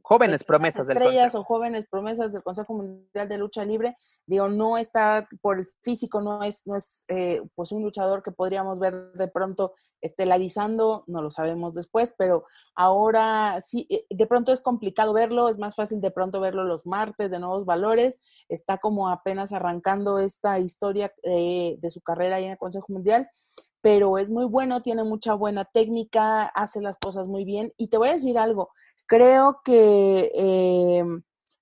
jóvenes 0.04 0.44
promesas 0.44 0.88
del 0.88 0.98
estrellas 0.98 1.36
o 1.36 1.44
jóvenes 1.44 1.86
promesas 1.90 2.34
del 2.34 2.44
Consejo 2.44 2.74
Mundial 2.74 3.30
de 3.30 3.38
Lucha 3.38 3.66
Libre. 3.66 3.98
Digo, 4.26 4.48
no 4.48 4.78
está 4.78 5.28
por 5.42 5.60
el 5.60 5.66
físico, 5.82 6.22
no 6.22 6.44
es, 6.44 6.66
no 6.66 6.76
es 6.76 7.06
eh, 7.08 7.42
pues 7.56 7.72
un 7.72 7.82
luchador 7.82 8.24
que 8.24 8.32
podríamos 8.32 8.80
ver 8.80 9.12
de 9.14 9.28
pronto 9.28 9.74
estelarizando, 10.02 11.04
no 11.08 11.22
lo 11.22 11.32
sabemos 11.32 11.74
después, 11.74 12.14
pero 12.18 12.46
ahora 12.76 13.60
sí, 13.62 13.88
eh, 13.90 14.06
de 14.10 14.28
pronto 14.28 14.52
es 14.52 14.62
complicado 14.62 15.14
verlo, 15.14 15.50
es 15.50 15.58
más 15.58 15.76
fácil 15.76 16.02
de 16.02 16.12
pronto 16.12 16.40
verlo 16.40 16.64
los 16.64 16.86
martes 16.86 17.32
de 17.32 17.40
nuevos 17.40 17.66
valores, 17.66 18.20
está 18.50 18.78
como 18.78 19.10
apenas 19.10 19.54
arrancando 19.54 20.20
esta 20.20 20.60
historia 20.60 21.14
eh, 21.24 21.78
de 21.80 21.92
su 21.92 22.02
carrera 22.02 22.38
ahí 22.38 22.46
en 22.46 22.52
el 22.52 22.58
Consejo 22.58 22.88
Mundial, 22.90 23.30
pero 23.82 24.18
es 24.18 24.30
muy 24.30 24.46
bueno, 24.46 24.82
tiene 24.82 25.04
mucha 25.04 25.34
buena 25.34 25.66
técnica, 25.66 26.44
hace 26.46 26.82
las 26.82 26.98
cosas 26.98 27.28
muy 27.28 27.46
bien. 27.46 27.74
Y 27.78 27.88
te 27.88 27.98
voy 27.98 28.10
a 28.10 28.14
decir 28.14 28.38
algo, 28.38 28.70
creo 29.12 29.60
que 29.66 30.32
eh, 30.34 31.04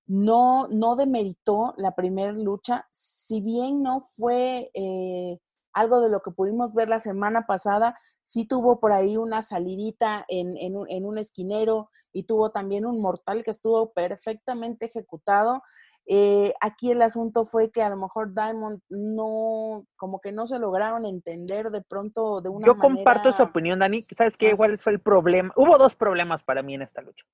no, 0.06 0.68
no 0.68 0.94
demeritó 0.94 1.74
la 1.78 1.96
primera 1.96 2.32
lucha, 2.32 2.86
si 2.92 3.40
bien 3.40 3.82
no 3.82 4.00
fue 4.00 4.70
eh, 4.72 5.40
algo 5.72 6.00
de 6.00 6.10
lo 6.10 6.22
que 6.22 6.30
pudimos 6.30 6.72
ver 6.74 6.88
la 6.88 7.00
semana 7.00 7.46
pasada, 7.48 7.98
sí 8.22 8.44
tuvo 8.46 8.78
por 8.78 8.92
ahí 8.92 9.16
una 9.16 9.42
salidita 9.42 10.24
en, 10.28 10.56
en, 10.58 10.76
en 10.88 11.04
un 11.04 11.18
esquinero 11.18 11.90
y 12.12 12.22
tuvo 12.22 12.50
también 12.52 12.86
un 12.86 13.00
mortal 13.02 13.42
que 13.44 13.50
estuvo 13.50 13.92
perfectamente 13.92 14.86
ejecutado. 14.86 15.64
Eh, 16.06 16.52
aquí 16.60 16.90
el 16.90 17.02
asunto 17.02 17.44
fue 17.44 17.70
que 17.70 17.82
a 17.82 17.90
lo 17.90 17.96
mejor 17.96 18.34
Diamond 18.34 18.80
no, 18.88 19.86
como 19.96 20.20
que 20.20 20.32
no 20.32 20.46
se 20.46 20.58
lograron 20.58 21.04
entender 21.06 21.70
de 21.70 21.82
pronto 21.82 22.40
de 22.40 22.48
una 22.48 22.66
Yo 22.66 22.76
comparto 22.78 23.28
esa 23.28 23.44
opinión, 23.44 23.78
Dani. 23.78 24.02
¿Sabes 24.02 24.36
qué? 24.36 24.50
Igual 24.50 24.76
fue 24.78 24.92
el 24.92 25.00
problema. 25.00 25.52
Hubo 25.56 25.78
dos 25.78 25.94
problemas 25.94 26.42
para 26.42 26.62
mí 26.62 26.74
en 26.74 26.82
esta 26.82 27.00
lucha. 27.02 27.24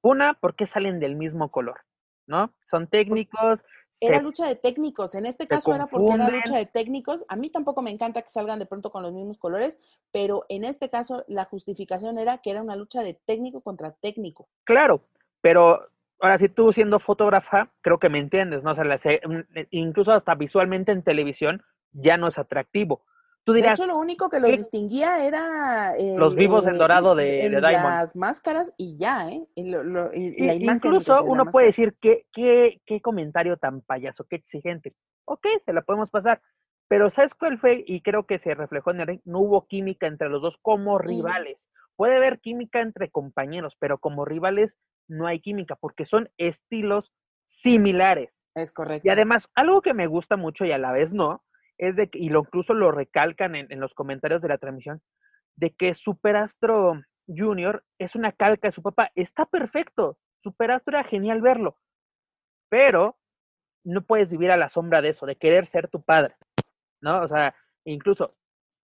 Una, 0.00 0.34
porque 0.34 0.66
salen 0.66 0.98
del 0.98 1.14
mismo 1.14 1.50
color, 1.50 1.80
¿no? 2.26 2.52
Son 2.64 2.88
técnicos. 2.88 3.64
Era 4.00 4.20
lucha 4.20 4.46
de 4.48 4.56
técnicos. 4.56 5.14
En 5.14 5.26
este 5.26 5.46
caso 5.46 5.74
era 5.74 5.86
porque 5.86 6.12
era 6.12 6.28
lucha 6.28 6.56
de 6.56 6.66
técnicos. 6.66 7.24
A 7.28 7.36
mí 7.36 7.50
tampoco 7.50 7.82
me 7.82 7.90
encanta 7.90 8.22
que 8.22 8.30
salgan 8.30 8.58
de 8.58 8.66
pronto 8.66 8.90
con 8.90 9.02
los 9.02 9.12
mismos 9.12 9.38
colores, 9.38 9.78
pero 10.10 10.44
en 10.48 10.64
este 10.64 10.90
caso 10.90 11.24
la 11.28 11.44
justificación 11.44 12.18
era 12.18 12.38
que 12.38 12.50
era 12.50 12.62
una 12.62 12.74
lucha 12.74 13.02
de 13.02 13.14
técnico 13.14 13.60
contra 13.60 13.92
técnico. 13.92 14.48
Claro, 14.64 15.04
pero 15.40 15.88
ahora 16.22 16.38
sí 16.38 16.48
tú 16.48 16.72
siendo 16.72 17.00
fotógrafa, 17.00 17.70
creo 17.80 17.98
que 17.98 18.08
me 18.08 18.20
entiendes, 18.20 18.62
¿no? 18.62 18.70
O 18.70 18.74
sea, 18.74 18.98
incluso 19.70 20.12
hasta 20.12 20.34
visualmente 20.36 20.92
en 20.92 21.02
televisión 21.02 21.62
ya 21.90 22.16
no 22.16 22.28
es 22.28 22.38
atractivo. 22.38 23.04
Tú 23.44 23.52
dirás, 23.52 23.76
de 23.76 23.84
hecho, 23.84 23.92
lo 23.92 23.98
único 23.98 24.30
que 24.30 24.38
los 24.38 24.52
distinguía 24.52 25.26
era... 25.26 25.94
los 26.16 26.36
vivos 26.36 26.64
en 26.68 26.78
dorado 26.78 27.16
de, 27.16 27.48
de 27.48 27.60
Diamond. 27.60 27.94
Las 27.94 28.14
máscaras 28.14 28.72
y 28.76 28.96
ya, 28.96 29.28
¿eh? 29.30 29.44
incluso 29.56 31.24
uno 31.24 31.46
puede 31.46 31.66
decir, 31.66 31.96
¿qué, 32.00 32.24
qué, 32.32 32.80
qué 32.86 33.00
comentario 33.00 33.56
tan 33.56 33.80
payaso, 33.80 34.24
qué 34.30 34.36
exigente. 34.36 34.92
Ok, 35.24 35.44
se 35.64 35.72
la 35.72 35.82
podemos 35.82 36.08
pasar. 36.08 36.40
Pero 36.86 37.10
¿sabes 37.10 37.34
cuál 37.34 37.58
fue? 37.58 37.82
Y 37.84 38.00
creo 38.02 38.26
que 38.26 38.38
se 38.38 38.54
reflejó 38.54 38.92
en 38.92 39.00
el 39.00 39.06
ring, 39.08 39.20
no 39.24 39.40
hubo 39.40 39.66
química 39.66 40.06
entre 40.06 40.28
los 40.28 40.40
dos 40.40 40.56
como 40.62 40.98
rivales. 40.98 41.68
Puede 41.96 42.16
haber 42.16 42.38
química 42.38 42.80
entre 42.80 43.10
compañeros, 43.10 43.76
pero 43.80 43.98
como 43.98 44.24
rivales 44.24 44.78
no 45.12 45.26
hay 45.26 45.40
química 45.40 45.76
porque 45.76 46.06
son 46.06 46.30
estilos 46.38 47.12
similares. 47.46 48.44
Es 48.54 48.72
correcto. 48.72 49.06
Y 49.06 49.10
además, 49.10 49.48
algo 49.54 49.82
que 49.82 49.94
me 49.94 50.06
gusta 50.06 50.36
mucho 50.36 50.64
y 50.64 50.72
a 50.72 50.78
la 50.78 50.92
vez 50.92 51.12
no, 51.12 51.44
es 51.78 51.96
de 51.96 52.08
que, 52.08 52.18
y 52.18 52.28
lo 52.28 52.40
incluso 52.40 52.74
lo 52.74 52.90
recalcan 52.90 53.54
en, 53.54 53.80
los 53.80 53.94
comentarios 53.94 54.42
de 54.42 54.48
la 54.48 54.58
transmisión, 54.58 55.02
de 55.56 55.74
que 55.74 55.94
Superastro 55.94 57.00
Junior 57.26 57.84
es 57.98 58.14
una 58.14 58.32
calca 58.32 58.68
de 58.68 58.72
su 58.72 58.82
papá. 58.82 59.10
Está 59.14 59.46
perfecto. 59.46 60.18
Superastro 60.42 60.98
era 60.98 61.08
genial 61.08 61.40
verlo. 61.40 61.78
Pero 62.68 63.18
no 63.84 64.02
puedes 64.02 64.30
vivir 64.30 64.50
a 64.50 64.56
la 64.56 64.68
sombra 64.68 65.02
de 65.02 65.10
eso, 65.10 65.26
de 65.26 65.36
querer 65.36 65.66
ser 65.66 65.88
tu 65.88 66.02
padre. 66.02 66.36
¿No? 67.00 67.22
O 67.22 67.28
sea, 67.28 67.54
incluso 67.84 68.36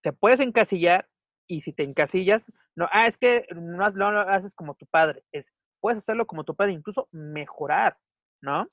te 0.02 0.12
puedes 0.12 0.40
encasillar 0.40 1.08
y 1.46 1.62
si 1.62 1.72
te 1.72 1.84
encasillas, 1.84 2.44
no, 2.76 2.88
ah, 2.92 3.06
es 3.06 3.16
que 3.16 3.46
no, 3.54 3.90
no 3.90 4.12
lo 4.12 4.20
haces 4.20 4.54
como 4.54 4.74
tu 4.74 4.86
padre. 4.86 5.24
Es, 5.32 5.50
puedes 5.80 5.98
hacerlo 5.98 6.26
como 6.26 6.44
tu 6.44 6.54
padre, 6.54 6.72
incluso 6.72 7.08
mejorar, 7.12 7.96
¿no? 8.40 8.66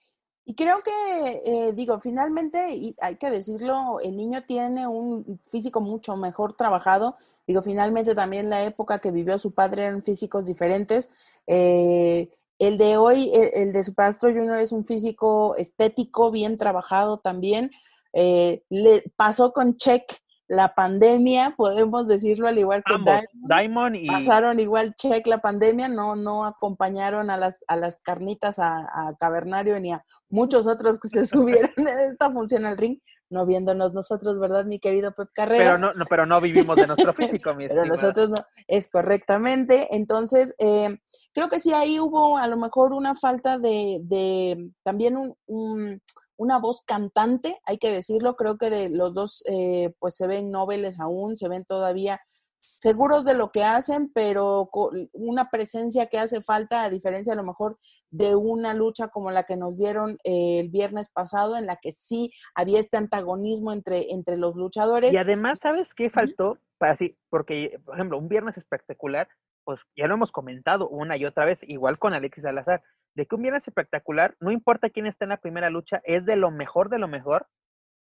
Y 0.48 0.54
creo 0.54 0.78
que, 0.84 1.42
eh, 1.44 1.74
digo, 1.74 2.00
finalmente, 2.00 2.70
y 2.76 2.96
hay 3.02 3.16
que 3.16 3.32
decirlo, 3.32 4.00
el 4.00 4.16
niño 4.16 4.44
tiene 4.46 4.88
un 4.88 5.40
físico 5.50 5.82
mucho 5.82 6.16
mejor 6.16 6.54
trabajado. 6.54 7.18
Digo, 7.48 7.64
finalmente 7.64 8.14
también 8.14 8.50
la 8.52 8.64
época 8.64 9.00
que 9.00 9.10
vivió 9.10 9.40
su 9.40 9.54
padre 9.56 9.86
eran 9.86 10.04
físicos 10.04 10.46
diferentes. 10.46 11.10
Eh, 11.48 12.30
el 12.60 12.78
de 12.78 12.96
hoy, 12.98 13.32
el, 13.34 13.74
de 13.74 13.84
su 13.84 13.92
Superastro 13.92 14.30
Junior 14.32 14.60
es 14.60 14.72
un 14.72 14.84
físico 14.84 15.56
estético, 15.56 16.30
bien 16.30 16.58
trabajado 16.58 17.18
también. 17.18 17.72
Eh, 18.14 18.64
le 18.70 19.04
pasó 19.16 19.52
con 19.52 19.78
Check 19.78 20.22
la 20.48 20.74
pandemia, 20.76 21.56
podemos 21.58 22.08
decirlo 22.08 22.48
al 22.48 22.58
igual 22.58 22.84
que 22.84 22.96
Diamond, 23.34 23.96
y... 23.96 24.08
pasaron 24.08 24.60
igual 24.60 24.94
check 24.96 25.26
la 25.28 25.40
pandemia, 25.40 25.88
no, 25.88 26.16
no 26.16 26.46
acompañaron 26.46 27.30
a 27.30 27.38
las, 27.38 27.64
a 27.68 27.76
las 27.76 28.00
carnitas 28.02 28.60
a, 28.60 29.16
Cavernario 29.20 29.80
ni 29.80 29.92
a 29.92 30.06
muchos 30.30 30.68
otros 30.68 31.00
que 31.00 31.10
se 31.10 31.26
subieron 31.26 31.72
en 31.78 31.88
esta 31.88 32.32
función 32.32 32.66
al 32.66 32.78
ring, 32.78 33.00
no 33.30 33.46
viéndonos 33.46 33.94
nosotros, 33.94 34.40
¿verdad, 34.40 34.66
mi 34.66 34.80
querido 34.80 35.14
Pep 35.14 35.30
Carrera? 35.34 35.64
Pero 35.64 35.78
no, 35.80 35.92
no 35.94 36.06
pero 36.08 36.26
no 36.28 36.40
vivimos 36.40 36.76
de 36.76 36.88
nuestro 36.88 37.14
físico, 37.14 37.56
mi 37.56 37.68
Pero 37.68 37.86
nosotros 37.86 38.30
no, 38.30 38.36
es 38.68 38.88
correctamente. 38.88 39.88
Entonces, 39.96 40.54
eh, 40.60 41.00
creo 41.34 41.50
que 41.50 41.60
sí 41.60 41.74
ahí 41.74 42.00
hubo 42.00 42.38
a 42.38 42.48
lo 42.48 42.58
mejor 42.58 42.94
una 42.94 43.16
falta 43.16 43.58
de, 43.58 44.00
de 44.04 44.70
también 44.84 45.18
un 45.48 46.02
una 46.38 46.60
voz 46.60 46.82
cantante, 46.82 47.60
hay 47.66 47.78
que 47.78 47.92
decirlo, 47.92 48.36
creo 48.36 48.58
que 48.58 48.70
de 48.70 48.90
los 48.90 49.14
dos 49.14 49.44
eh, 49.48 49.94
pues 50.00 50.16
se 50.16 50.28
ven 50.28 50.50
noveles 50.50 51.00
aún, 51.00 51.38
se 51.38 51.48
ven 51.48 51.66
todavía 51.66 52.20
seguros 52.66 53.26
de 53.26 53.36
lo 53.36 53.52
que 53.52 53.64
hacen, 53.64 54.12
pero 54.12 54.70
una 55.14 55.50
presencia 55.50 56.08
que 56.08 56.18
hace 56.18 56.42
falta, 56.42 56.84
a 56.84 56.90
diferencia 56.90 57.34
a 57.34 57.36
lo 57.36 57.44
mejor 57.44 57.78
de 58.10 58.36
una 58.36 58.74
lucha 58.74 59.10
como 59.10 59.32
la 59.32 59.44
que 59.44 59.56
nos 59.56 59.78
dieron 59.78 60.18
eh, 60.24 60.60
el 60.60 60.70
viernes 60.70 61.10
pasado, 61.10 61.58
en 61.58 61.68
la 61.68 61.78
que 61.78 61.92
sí 61.92 62.32
había 62.54 62.80
este 62.80 62.98
antagonismo 62.98 63.72
entre, 63.72 64.12
entre 64.14 64.38
los 64.38 64.56
luchadores. 64.56 65.14
Y 65.14 65.18
además, 65.18 65.60
¿sabes 65.60 65.94
qué 65.94 66.10
faltó? 66.10 66.58
Para 66.78 66.96
sí, 66.96 67.18
porque, 67.30 67.80
por 67.86 67.96
ejemplo, 67.96 68.18
un 68.18 68.28
viernes 68.28 68.58
espectacular, 68.58 69.28
pues 69.64 69.82
ya 69.96 70.08
lo 70.08 70.16
hemos 70.16 70.32
comentado 70.32 70.90
una 70.90 71.18
y 71.18 71.26
otra 71.26 71.46
vez, 71.46 71.62
igual 71.64 72.00
con 72.00 72.14
Alexis 72.14 72.44
Salazar, 72.44 72.84
de 73.16 73.26
que 73.26 73.36
un 73.36 73.42
viernes 73.42 73.68
espectacular, 73.68 74.36
no 74.40 74.52
importa 74.52 74.90
quién 74.90 75.08
esté 75.08 75.26
en 75.26 75.30
la 75.30 75.38
primera 75.42 75.70
lucha, 75.70 76.02
es 76.04 76.26
de 76.26 76.36
lo 76.36 76.52
mejor 76.52 76.90
de 76.90 77.00
lo 77.00 77.08
mejor 77.08 77.48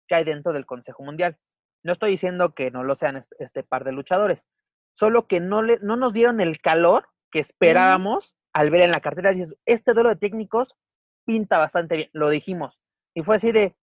que 0.07 0.15
hay 0.15 0.23
dentro 0.23 0.53
del 0.53 0.65
Consejo 0.65 1.03
Mundial. 1.03 1.37
No 1.83 1.93
estoy 1.93 2.11
diciendo 2.11 2.53
que 2.53 2.69
no 2.69 2.83
lo 2.83 2.95
sean 2.95 3.23
este, 3.39 3.63
par 3.63 3.83
de 3.85 3.93
luchadores, 3.93 4.45
solo 4.93 5.27
que 5.27 5.39
no, 5.39 5.61
le, 5.61 5.79
no 5.79 5.95
nos 5.95 6.13
dieron 6.13 6.41
el 6.41 6.59
calor 6.59 7.07
que 7.31 7.39
esperábamos 7.39 8.35
al 8.53 8.69
ver 8.69 8.81
en 8.81 8.91
la 8.91 8.99
cartera. 8.99 9.31
Dices, 9.31 9.55
este 9.65 9.93
duelo 9.93 10.09
de 10.09 10.15
técnicos 10.17 10.75
pinta 11.25 11.57
bastante 11.57 11.95
bien, 11.95 12.09
lo 12.13 12.29
dijimos. 12.29 12.79
Y 13.13 13.23
fue 13.23 13.37
así 13.37 13.51
de, 13.51 13.75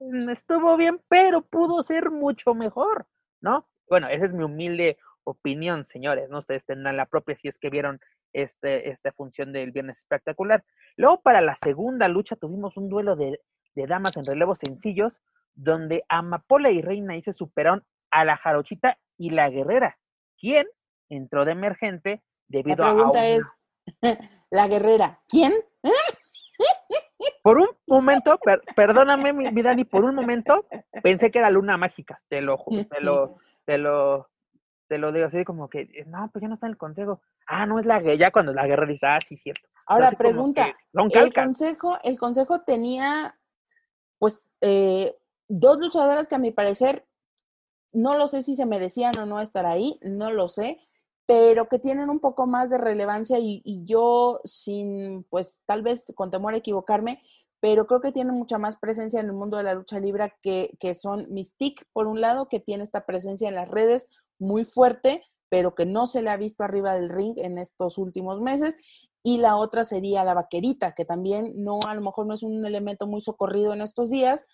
mm, 0.00 0.28
estuvo 0.28 0.76
bien, 0.76 1.00
pero 1.08 1.40
pudo 1.42 1.82
ser 1.82 2.10
mucho 2.10 2.54
mejor, 2.54 3.06
¿no? 3.40 3.68
Bueno, 3.88 4.08
esa 4.08 4.26
es 4.26 4.34
mi 4.34 4.44
humilde 4.44 4.98
opinión, 5.24 5.84
señores, 5.84 6.28
¿no? 6.28 6.38
Ustedes 6.38 6.64
tendrán 6.64 6.96
la 6.96 7.06
propia 7.06 7.36
si 7.36 7.48
es 7.48 7.58
que 7.58 7.70
vieron 7.70 8.00
este, 8.32 8.90
esta 8.90 9.12
función 9.12 9.52
del 9.52 9.72
viernes 9.72 9.98
espectacular. 9.98 10.64
Luego, 10.96 11.20
para 11.20 11.40
la 11.40 11.54
segunda 11.54 12.08
lucha, 12.08 12.36
tuvimos 12.36 12.76
un 12.76 12.88
duelo 12.88 13.16
de, 13.16 13.40
damas 13.74 14.16
en 14.16 14.24
relevos 14.24 14.58
sencillos, 14.58 15.20
donde 15.54 16.04
Amapola 16.08 16.70
y 16.70 16.82
Reina 16.82 17.16
y 17.16 17.22
se 17.22 17.32
superaron 17.32 17.84
a 18.10 18.24
la 18.24 18.36
Jarochita 18.36 18.98
y 19.16 19.30
la 19.30 19.48
Guerrera, 19.48 19.98
quien 20.38 20.66
entró 21.08 21.44
de 21.44 21.52
emergente 21.52 22.22
debido 22.48 22.84
a. 22.84 22.88
La 22.88 22.94
pregunta 22.94 23.26
es: 23.26 23.42
¿la 24.50 24.68
Guerrera? 24.68 25.20
¿Quién? 25.28 25.54
Por 27.42 27.58
un 27.58 27.68
momento, 27.86 28.38
perdóname, 28.76 29.32
mi, 29.32 29.62
Dani, 29.62 29.84
por 29.84 30.04
un 30.04 30.14
momento 30.14 30.66
pensé 31.02 31.30
que 31.30 31.38
era 31.38 31.50
Luna 31.50 31.76
Mágica, 31.76 32.20
te 32.28 32.40
lo, 32.40 32.62
te 32.90 33.00
lo, 33.00 33.38
te 33.66 33.78
lo, 33.78 34.29
te 34.90 34.98
lo 34.98 35.12
digo 35.12 35.26
así 35.26 35.44
como 35.44 35.70
que, 35.70 35.82
eh, 35.82 36.04
no, 36.08 36.28
pues 36.32 36.42
ya 36.42 36.48
no 36.48 36.54
está 36.54 36.66
en 36.66 36.72
el 36.72 36.76
consejo. 36.76 37.20
Ah, 37.46 37.64
no 37.64 37.78
es 37.78 37.86
la 37.86 38.00
guerra, 38.00 38.16
ya 38.16 38.32
cuando 38.32 38.52
la 38.52 38.66
guerra 38.66 38.86
dice, 38.86 39.06
ah, 39.06 39.20
sí, 39.24 39.36
cierto. 39.36 39.68
Ahora 39.86 40.10
pregunta, 40.10 40.74
el 40.92 41.32
consejo, 41.32 41.96
el 42.02 42.18
consejo 42.18 42.62
tenía, 42.62 43.38
pues, 44.18 44.52
eh, 44.60 45.16
dos 45.46 45.78
luchadoras 45.78 46.26
que 46.26 46.34
a 46.34 46.38
mi 46.38 46.50
parecer, 46.50 47.06
no 47.92 48.18
lo 48.18 48.26
sé 48.26 48.42
si 48.42 48.56
se 48.56 48.66
merecían 48.66 49.16
o 49.16 49.26
no 49.26 49.40
estar 49.40 49.64
ahí, 49.64 49.96
no 50.02 50.32
lo 50.32 50.48
sé, 50.48 50.80
pero 51.24 51.68
que 51.68 51.78
tienen 51.78 52.10
un 52.10 52.18
poco 52.18 52.48
más 52.48 52.68
de 52.68 52.78
relevancia 52.78 53.38
y, 53.38 53.62
y 53.64 53.84
yo, 53.84 54.40
sin, 54.42 55.22
pues, 55.30 55.62
tal 55.66 55.82
vez 55.82 56.12
con 56.16 56.32
temor 56.32 56.54
a 56.54 56.56
equivocarme, 56.56 57.22
pero 57.60 57.86
creo 57.86 58.00
que 58.00 58.10
tiene 58.10 58.32
mucha 58.32 58.58
más 58.58 58.76
presencia 58.76 59.20
en 59.20 59.26
el 59.26 59.34
mundo 59.34 59.56
de 59.56 59.62
la 59.62 59.74
lucha 59.74 60.00
libre 60.00 60.34
que, 60.42 60.76
que 60.80 60.96
son 60.96 61.32
Mystique, 61.32 61.84
por 61.92 62.08
un 62.08 62.20
lado, 62.20 62.48
que 62.48 62.58
tiene 62.58 62.82
esta 62.82 63.06
presencia 63.06 63.48
en 63.48 63.54
las 63.54 63.68
redes 63.68 64.08
muy 64.40 64.64
fuerte, 64.64 65.22
pero 65.48 65.74
que 65.74 65.86
no 65.86 66.06
se 66.06 66.22
le 66.22 66.30
ha 66.30 66.36
visto 66.36 66.64
arriba 66.64 66.94
del 66.94 67.08
ring 67.08 67.34
en 67.36 67.58
estos 67.58 67.98
últimos 67.98 68.40
meses, 68.40 68.76
y 69.22 69.38
la 69.38 69.56
otra 69.56 69.84
sería 69.84 70.24
la 70.24 70.34
vaquerita, 70.34 70.94
que 70.94 71.04
también 71.04 71.52
no, 71.56 71.80
a 71.86 71.94
lo 71.94 72.00
mejor 72.00 72.26
no 72.26 72.34
es 72.34 72.42
un 72.42 72.64
elemento 72.64 73.06
muy 73.06 73.20
socorrido 73.20 73.72
en 73.72 73.82
estos 73.82 74.10
días, 74.10 74.46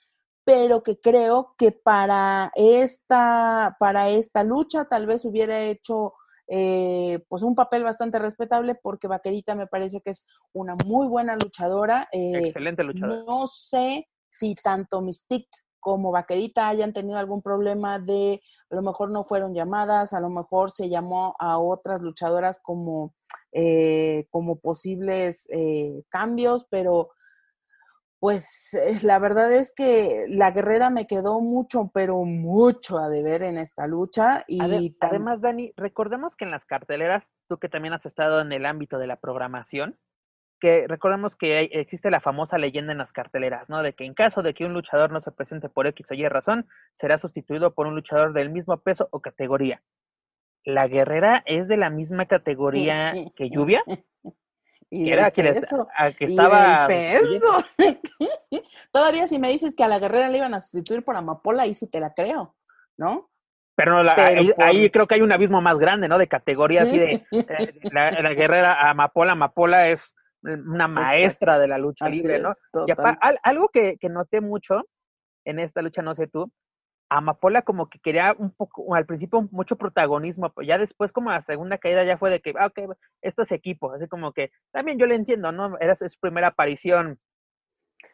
pero 0.45 0.83
que 0.83 1.01
creo 1.01 1.55
que 1.59 1.73
para 1.73 2.53
esta, 2.55 3.77
para 3.79 4.09
esta 4.09 4.45
lucha 4.45 4.87
tal 4.87 5.07
vez 5.07 5.25
hubiera 5.25 5.61
hecho 5.61 6.15
eh, 6.49 7.25
pues 7.29 7.43
un 7.43 7.57
papel 7.57 7.83
bastante 7.83 8.21
respetable 8.21 8.77
porque 8.81 9.09
Vaquerita 9.09 9.57
me 9.57 9.67
parece 9.67 10.01
que 10.01 10.11
es 10.11 10.25
una 10.53 10.77
muy 10.87 11.09
buena 11.09 11.35
luchadora. 11.35 12.09
Eh, 12.13 12.47
Excelente 12.47 12.85
luchadora. 12.85 13.25
No 13.27 13.47
sé 13.49 14.09
si 14.29 14.55
tanto 14.55 15.01
Mystique 15.01 15.49
como 15.81 16.13
Vaquerita 16.13 16.69
hayan 16.69 16.93
tenido 16.93 17.19
algún 17.19 17.43
problema 17.43 17.99
de, 17.99 18.43
a 18.71 18.75
lo 18.75 18.83
mejor 18.83 19.11
no 19.11 19.25
fueron 19.25 19.55
llamadas, 19.55 20.13
a 20.13 20.21
lo 20.21 20.31
mejor 20.31 20.71
se 20.71 20.89
llamó 20.89 21.35
a 21.39 21.59
otras 21.59 22.03
luchadoras 22.03 22.61
como, 22.63 23.15
eh, 23.53 24.27
como 24.31 24.61
posibles 24.61 25.49
eh, 25.51 26.03
cambios, 26.09 26.67
pero 26.71 27.11
pues 28.19 28.75
eh, 28.75 28.99
la 29.03 29.19
verdad 29.19 29.53
es 29.53 29.73
que 29.75 30.25
la 30.29 30.51
guerrera 30.51 30.91
me 30.91 31.07
quedó 31.07 31.41
mucho, 31.41 31.91
pero 31.93 32.25
mucho 32.25 32.99
a 32.99 33.09
deber 33.09 33.43
en 33.43 33.59
esta 33.59 33.87
lucha. 33.87 34.45
Y 34.49 34.97
además, 35.01 35.41
Dani, 35.43 35.73
recordemos 35.77 36.37
que 36.37 36.45
en 36.45 36.51
las 36.51 36.65
carteleras, 36.65 37.25
tú 37.49 37.59
que 37.59 37.69
también 37.69 37.95
has 37.95 38.07
estado 38.07 38.41
en 38.41 38.53
el 38.53 38.67
ámbito 38.67 38.99
de 38.99 39.07
la 39.07 39.17
programación, 39.17 39.99
que 40.61 40.87
recordemos 40.89 41.37
que 41.37 41.69
existe 41.73 42.11
la 42.11 42.21
famosa 42.21 42.59
leyenda 42.59 42.93
en 42.93 42.99
las 42.99 43.13
carteleras, 43.13 43.69
¿no? 43.69 43.83
De 43.83 43.95
que 43.95 44.05
en 44.05 44.15
caso 44.15 44.43
de 44.43 44.55
que 44.55 44.65
un 44.65 44.73
luchador 44.73 45.13
no 45.13 45.21
se 45.21 45.33
presente 45.33 45.69
por 45.69 45.87
X 45.87 46.11
o 46.11 46.15
Y 46.15 46.27
razón, 46.29 46.67
será 46.95 47.19
sustituido 47.19 47.75
por 47.75 47.87
un 47.87 47.95
luchador 47.95 48.33
del 48.33 48.51
mismo 48.51 48.79
peso 48.79 49.09
o 49.11 49.21
categoría. 49.21 49.83
¿La 50.65 50.89
guerrera 50.89 51.43
es 51.47 51.69
de 51.69 51.77
la 51.77 51.91
misma 51.91 52.27
categoría 52.27 53.13
que 53.37 53.51
Lluvia? 53.51 53.83
Y 54.89 55.11
era 55.11 55.33
que 55.33 55.43
estaba. 56.21 56.87
peso. 56.87 57.59
Todavía 58.93 59.27
si 59.27 59.39
me 59.41 59.51
dices 59.51 59.75
que 59.75 59.83
a 59.83 59.89
la 59.89 59.99
guerrera 59.99 60.29
le 60.29 60.39
iban 60.39 60.55
a 60.55 60.61
sustituir 60.61 61.05
por 61.05 61.17
Amapola, 61.17 61.65
ahí 61.65 61.75
sí 61.75 61.91
te 61.91 61.99
la 61.99 62.15
creo, 62.15 62.55
¿no? 62.97 63.29
Pero, 63.75 64.01
ahí, 64.57 64.89
creo 64.91 65.07
que 65.07 65.17
hay 65.17 65.21
un 65.21 65.33
abismo 65.33 65.61
más 65.61 65.79
grande, 65.79 66.09
¿no? 66.09 66.17
De 66.19 66.29
categoría 66.29 66.83
así 66.83 66.99
de 66.99 67.27
la, 67.93 68.11
la, 68.13 68.33
guerrera 68.33 68.89
Amapola. 68.89 69.33
Amapola 69.33 69.89
es 69.89 70.16
una 70.43 70.89
maestra 70.89 71.59
de 71.59 71.69
la 71.69 71.79
lucha 71.79 72.09
libre, 72.09 72.39
¿no? 72.39 72.53
y 72.87 72.93
algo 73.43 73.69
que, 73.69 73.99
noté 74.09 74.41
mucho 74.41 74.83
en 75.45 75.59
esta 75.59 75.83
lucha, 75.83 76.03
no 76.03 76.15
sé 76.15 76.27
tú, 76.27 76.51
Amapola 77.09 77.63
como 77.63 77.89
que 77.89 78.01
quería 78.01 78.35
un 78.37 78.51
poco, 78.51 78.95
al 78.95 79.07
principio 79.07 79.49
mucho 79.53 79.77
protagonismo, 79.77 80.53
ya 80.67 80.77
después 80.77 81.13
como 81.13 81.31
la 81.31 81.41
segunda 81.41 81.79
caída 81.79 82.03
ya 82.05 82.19
fue 82.19 82.31
de 82.31 82.41
que, 82.41 82.53
ah, 82.59 82.67
ok, 82.67 82.97
esto 83.23 83.43
es 83.43 83.53
equipo, 83.53 83.93
así 83.93 84.09
como 84.09 84.33
que 84.33 84.51
también 84.73 84.99
yo 84.99 85.07
le 85.07 85.15
entiendo, 85.15 85.53
¿no? 85.53 85.79
Era 85.79 85.95
su 85.95 86.07
primera 86.21 86.49
aparición 86.49 87.21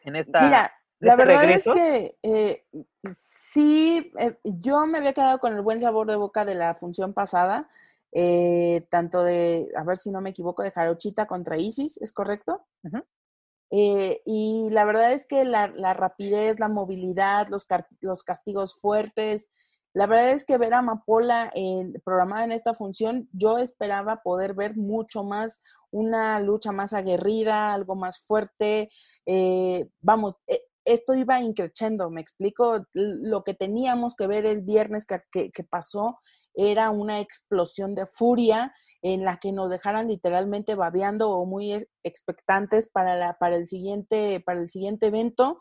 en 0.03 0.15
esta... 0.15 0.41
Mira, 0.41 0.71
la 0.99 1.13
este 1.13 1.25
verdad 1.25 1.43
es 1.49 1.63
que 1.65 2.17
eh, 2.23 2.65
sí, 3.13 4.13
eh, 4.17 4.37
yo 4.43 4.85
me 4.85 4.99
había 4.99 5.13
quedado 5.13 5.39
con 5.39 5.53
el 5.53 5.61
buen 5.61 5.79
sabor 5.79 6.07
de 6.07 6.15
boca 6.15 6.45
de 6.45 6.55
la 6.55 6.75
función 6.75 7.13
pasada, 7.13 7.69
eh, 8.15 8.85
tanto 8.91 9.23
de, 9.23 9.71
a 9.75 9.83
ver 9.83 9.97
si 9.97 10.11
no 10.11 10.21
me 10.21 10.29
equivoco, 10.29 10.61
de 10.61 10.69
Jarochita 10.69 11.25
contra 11.25 11.57
Isis, 11.57 11.97
¿es 11.97 12.13
correcto? 12.13 12.67
Eh, 13.71 14.21
y 14.23 14.69
la 14.69 14.85
verdad 14.85 15.13
es 15.13 15.25
que 15.25 15.43
la, 15.45 15.67
rapidez, 15.95 16.59
la 16.59 16.69
movilidad, 16.69 17.47
los, 17.47 17.65
los, 18.01 18.23
castigos 18.23 18.79
fuertes, 18.79 19.49
la 19.93 20.05
verdad 20.05 20.29
es 20.29 20.45
que 20.45 20.59
ver 20.59 20.75
a 20.75 20.79
Amapola 20.79 21.51
en, 21.55 21.93
programada 22.05 22.43
en 22.43 22.51
esta 22.51 22.75
función, 22.75 23.29
yo 23.31 23.57
esperaba 23.57 24.21
poder 24.21 24.53
ver 24.53 24.75
mucho 24.77 25.23
más, 25.23 25.63
una 25.89 26.39
lucha 26.39 26.71
más 26.71 26.93
aguerrida, 26.93 27.73
algo 27.73 27.95
más 27.95 28.19
fuerte. 28.19 28.91
Eh, 29.25 29.89
vamos, 30.01 30.35
esto 30.85 31.15
iba 31.15 31.39
increciendo, 31.39 32.11
me 32.11 32.21
explico, 32.21 32.85
lo 32.93 33.43
que 33.43 33.55
teníamos 33.55 34.15
que 34.15 34.27
ver 34.27 34.45
el 34.45 34.61
viernes 34.61 35.07
que, 35.07 35.49
que 35.51 35.63
pasó 35.63 36.19
era 36.53 36.89
una 36.89 37.19
explosión 37.19 37.95
de 37.95 38.05
furia 38.05 38.73
en 39.01 39.25
la 39.25 39.37
que 39.37 39.51
nos 39.51 39.69
dejaran 39.69 40.07
literalmente 40.07 40.75
babeando 40.75 41.31
o 41.31 41.45
muy 41.45 41.85
expectantes 42.03 42.89
para, 42.89 43.17
la, 43.17 43.37
para, 43.37 43.57
el, 43.57 43.67
siguiente, 43.67 44.39
para 44.39 44.59
el 44.61 44.69
siguiente 44.69 45.07
evento. 45.07 45.59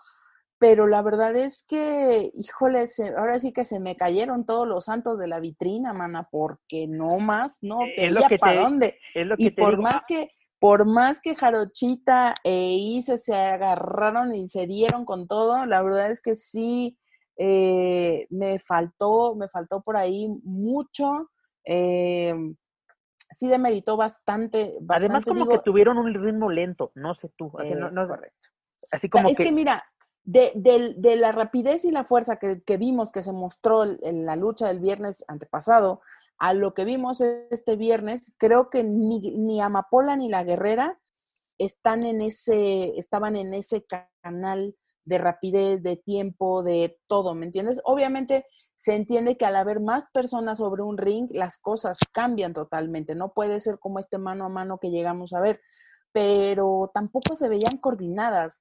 Pero 0.59 0.87
la 0.87 1.03
verdad 1.03 1.35
es 1.35 1.65
que, 1.67 2.31
híjole, 2.35 2.85
ahora 3.19 3.41
sí 3.41 3.53
que 3.53 3.65
se 3.65 3.81
me 3.81 3.97
cayeron 3.97 4.47
todos 4.47 4.69
los 4.69 4.85
santos 4.85 5.19
de 5.19 5.27
la 5.27 5.40
vitrina, 5.40 5.93
mana, 5.93 6.29
porque 6.31 6.87
no 6.87 7.19
más, 7.19 7.59
no 7.61 7.81
es 7.97 8.12
lo 8.12 8.23
que 8.29 8.38
para 8.38 8.61
dónde. 8.61 8.97
y 9.38 9.51
por 9.51 9.83
más 9.83 10.05
que, 10.07 10.31
por 10.61 10.87
más 10.87 11.19
que 11.19 11.35
Jarochita 11.35 12.37
e 12.45 12.77
Ise 12.77 13.19
se 13.19 13.35
agarraron 13.35 14.33
y 14.33 14.49
se 14.49 14.69
dieron 14.69 15.05
con 15.05 15.27
todo, 15.27 15.66
la 15.66 15.83
verdad 15.83 16.12
es 16.12 16.21
que 16.21 16.37
sí, 16.37 16.97
eh, 17.37 18.27
me 18.31 18.59
faltó, 18.59 19.35
me 19.35 19.49
faltó 19.49 19.83
por 19.83 19.97
ahí 19.97 20.29
mucho. 20.42 21.31
Eh, 21.64 22.35
sí 23.31 23.49
demeritó 23.49 23.97
bastante, 23.97 24.77
bastante. 24.81 25.07
Además, 25.07 25.25
como 25.25 25.49
que 25.49 25.59
tuvieron 25.59 25.99
un 25.99 26.12
ritmo 26.12 26.51
lento, 26.51 26.92
no 26.95 27.14
sé 27.14 27.31
tú. 27.37 27.53
Así, 27.59 27.75
no, 27.75 28.09
correcto. 28.09 28.49
Así 28.90 29.09
como 29.09 29.29
es 29.29 29.37
que, 29.37 29.53
mira, 29.53 29.85
de, 30.25 30.53
de, 30.55 31.16
la 31.16 31.33
rapidez 31.33 31.85
y 31.85 31.90
la 31.90 32.05
fuerza 32.05 32.37
que, 32.37 32.62
que 32.62 32.77
vimos 32.77 33.11
que 33.11 33.23
se 33.23 33.33
mostró 33.33 33.85
en 33.85 34.27
la 34.27 34.37
lucha 34.37 34.68
del 34.68 34.81
viernes 34.81 35.25
antepasado, 35.29 36.03
a 36.38 36.55
lo 36.55 36.75
que 36.75 36.85
vimos 36.85 37.21
este 37.21 37.77
viernes, 37.77 38.35
creo 38.37 38.68
que 38.68 38.85
ni, 38.85 39.21
ni 39.21 39.61
Amapola 39.61 40.16
ni 40.16 40.29
la 40.29 40.45
Guerrera 40.45 40.99
están 41.59 42.05
en 42.05 42.21
ese, 42.21 42.99
estaban 42.99 43.37
en 43.37 43.55
ese 43.55 43.85
canal 44.23 44.75
de 45.05 45.19
rapidez, 45.19 45.83
de 45.83 45.97
tiempo, 45.97 46.62
de 46.62 46.99
todo, 47.07 47.35
¿me 47.35 47.47
entiendes? 47.47 47.81
Obviamente 47.85 48.47
se 48.77 48.95
entiende 48.97 49.37
que 49.37 49.45
al 49.45 49.55
haber 49.55 49.81
más 49.81 50.09
personas 50.12 50.59
sobre 50.59 50.83
un 50.83 50.99
ring, 50.99 51.29
las 51.31 51.59
cosas 51.59 51.99
cambian 52.12 52.53
totalmente. 52.53 53.15
No 53.15 53.33
puede 53.33 53.61
ser 53.61 53.79
como 53.79 54.01
este 54.01 54.19
mano 54.19 54.45
a 54.45 54.49
mano 54.49 54.79
que 54.79 54.91
llegamos 54.91 55.33
a 55.33 55.41
ver, 55.41 55.61
pero 56.11 56.91
tampoco 56.93 57.37
se 57.37 57.49
veían 57.49 57.77
coordinadas. 57.79 58.61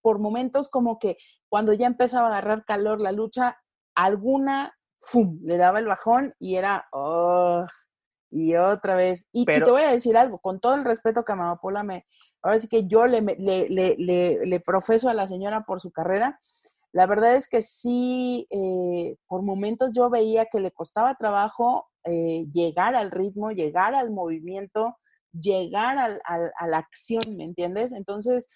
Por 0.00 0.20
momentos 0.20 0.68
como 0.68 1.00
que 1.00 1.16
cuando 1.48 1.72
ya 1.72 1.88
empezaba 1.88 2.28
a 2.28 2.30
agarrar 2.30 2.64
calor 2.64 3.00
la 3.00 3.10
lucha, 3.10 3.58
alguna, 3.96 4.76
¡fum!, 5.00 5.40
le 5.42 5.56
daba 5.56 5.80
el 5.80 5.86
bajón 5.86 6.34
y 6.38 6.54
era, 6.54 6.86
oh, 6.92 7.66
y 8.30 8.54
otra 8.54 8.94
vez. 8.94 9.28
Y, 9.32 9.44
te 9.44 9.64
voy 9.64 9.82
a 9.82 9.90
decir 9.90 10.16
algo, 10.16 10.38
con 10.38 10.60
todo 10.60 10.74
el 10.74 10.84
respeto 10.84 11.24
que 11.24 11.32
Amapola 11.32 11.82
me, 11.82 12.06
ahora 12.42 12.58
sí 12.58 12.68
que 12.68 12.86
yo 12.86 13.06
le, 13.06 13.20
le, 13.20 13.68
le, 13.68 14.46
le, 14.46 14.60
profeso 14.60 15.08
a 15.08 15.14
la 15.14 15.28
señora 15.28 15.64
por 15.64 15.80
su 15.80 15.90
carrera. 15.90 16.40
La 16.92 17.06
verdad 17.06 17.36
es 17.36 17.48
que 17.48 17.62
sí, 17.62 18.46
eh, 18.50 19.16
por 19.26 19.42
momentos 19.42 19.92
yo 19.94 20.10
veía 20.10 20.46
que 20.46 20.60
le 20.60 20.70
costaba 20.70 21.16
trabajo 21.16 21.86
eh, 22.04 22.46
llegar 22.52 22.94
al 22.94 23.10
ritmo, 23.10 23.50
llegar 23.52 23.94
al 23.94 24.10
movimiento, 24.10 24.96
llegar 25.32 25.98
al, 25.98 26.20
a 26.24 26.66
la 26.66 26.78
acción, 26.78 27.22
¿me 27.36 27.44
entiendes? 27.44 27.92
Entonces, 27.92 28.48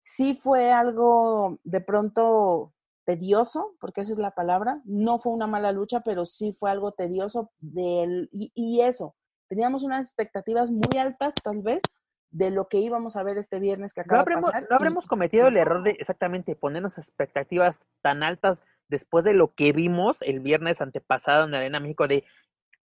sí 0.00 0.34
fue 0.34 0.70
algo 0.72 1.58
de 1.64 1.80
pronto 1.80 2.74
tedioso, 3.04 3.74
porque 3.80 4.02
esa 4.02 4.12
es 4.12 4.18
la 4.18 4.32
palabra. 4.32 4.80
No 4.84 5.18
fue 5.18 5.32
una 5.32 5.46
mala 5.46 5.72
lucha, 5.72 6.00
pero 6.00 6.26
sí 6.26 6.52
fue 6.52 6.70
algo 6.70 6.92
tedioso. 6.92 7.50
Y 7.60 8.80
eso, 8.82 9.14
teníamos 9.48 9.84
unas 9.84 10.06
expectativas 10.06 10.70
muy 10.70 10.98
altas, 10.98 11.34
tal 11.42 11.62
vez, 11.62 11.82
de 12.34 12.50
lo 12.50 12.66
que 12.66 12.78
íbamos 12.78 13.14
a 13.14 13.22
ver 13.22 13.38
este 13.38 13.60
viernes 13.60 13.94
que 13.94 14.00
acaba 14.00 14.18
no 14.18 14.22
habremos, 14.22 14.46
de 14.46 14.52
pasar. 14.52 14.66
No 14.68 14.76
habremos 14.76 15.06
cometido 15.06 15.46
el 15.46 15.56
error 15.56 15.84
de 15.84 15.90
exactamente 15.92 16.56
ponernos 16.56 16.98
expectativas 16.98 17.84
tan 18.02 18.24
altas 18.24 18.60
después 18.88 19.24
de 19.24 19.34
lo 19.34 19.54
que 19.54 19.72
vimos 19.72 20.20
el 20.20 20.40
viernes 20.40 20.80
antepasado 20.80 21.44
en 21.44 21.52
la 21.52 21.58
Arena 21.58 21.78
México 21.78 22.08
de 22.08 22.24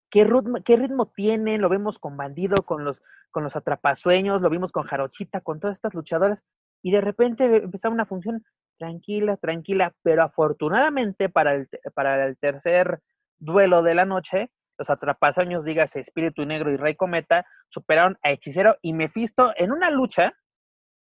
qué 0.10 0.26
ritmo, 0.26 0.62
qué 0.66 0.76
ritmo 0.76 1.08
tienen, 1.08 1.62
lo 1.62 1.70
vemos 1.70 1.98
con 1.98 2.18
Bandido, 2.18 2.58
con 2.64 2.84
los, 2.84 3.02
con 3.32 3.46
los 3.46 3.56
atrapasueños, 3.56 4.42
lo 4.42 4.50
vimos 4.50 4.74
con 4.74 4.84
Jarochita, 4.84 5.40
con 5.40 5.62
todas 5.62 5.78
estas 5.78 5.94
luchadoras, 5.94 6.44
y 6.82 6.92
de 6.92 7.00
repente 7.00 7.46
empezaba 7.46 7.94
una 7.94 8.06
función 8.06 8.44
tranquila, 8.78 9.38
tranquila, 9.38 9.96
pero 10.04 10.24
afortunadamente 10.24 11.30
para 11.30 11.56
el, 11.56 11.70
para 11.94 12.26
el 12.26 12.38
tercer 12.38 13.00
duelo 13.40 13.82
de 13.82 13.96
la 13.96 14.04
noche, 14.04 14.52
los 14.78 14.90
atrapasueños, 14.90 15.64
dígase 15.64 16.00
Espíritu 16.00 16.46
Negro 16.46 16.72
y 16.72 16.78
Rey 16.78 16.96
Cometa, 16.96 17.46
superaron 17.70 18.18
a 18.22 18.32
Hechicero 18.32 18.78
y 18.82 18.94
Mephisto 18.94 19.54
en 19.56 19.72
una 19.72 19.90
lucha, 19.90 20.34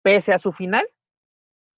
pese 0.01 0.33
a 0.33 0.39
su 0.39 0.51
final, 0.51 0.87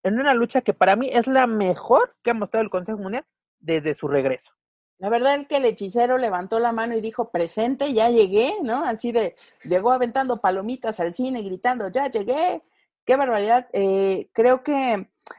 en 0.03 0.19
una 0.19 0.33
lucha 0.33 0.61
que 0.61 0.73
para 0.73 0.95
mí 0.95 1.09
es 1.11 1.27
la 1.27 1.47
mejor 1.47 2.15
que 2.23 2.31
ha 2.31 2.33
mostrado 2.33 2.63
el 2.63 2.69
Consejo 2.69 2.97
Mundial 2.97 3.25
desde 3.59 3.93
su 3.93 4.07
regreso. 4.07 4.53
La 4.97 5.09
verdad 5.09 5.35
es 5.35 5.47
que 5.47 5.57
el 5.57 5.65
hechicero 5.65 6.19
levantó 6.19 6.59
la 6.59 6.71
mano 6.71 6.95
y 6.95 7.01
dijo, 7.01 7.31
presente, 7.31 7.91
ya 7.91 8.09
llegué, 8.09 8.53
¿no? 8.61 8.83
Así 8.85 9.11
de, 9.11 9.35
llegó 9.63 9.91
aventando 9.91 10.41
palomitas 10.41 10.99
al 10.99 11.15
cine, 11.15 11.41
gritando, 11.41 11.87
ya 11.87 12.07
llegué. 12.07 12.61
Qué 13.03 13.15
barbaridad. 13.15 13.67
Eh, 13.73 14.29
creo 14.31 14.61
que 14.61 14.93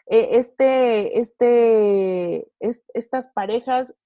eh, 0.07 0.29
este, 0.33 1.21
este, 1.21 2.51
estas 2.59 3.29
parejas 3.29 3.97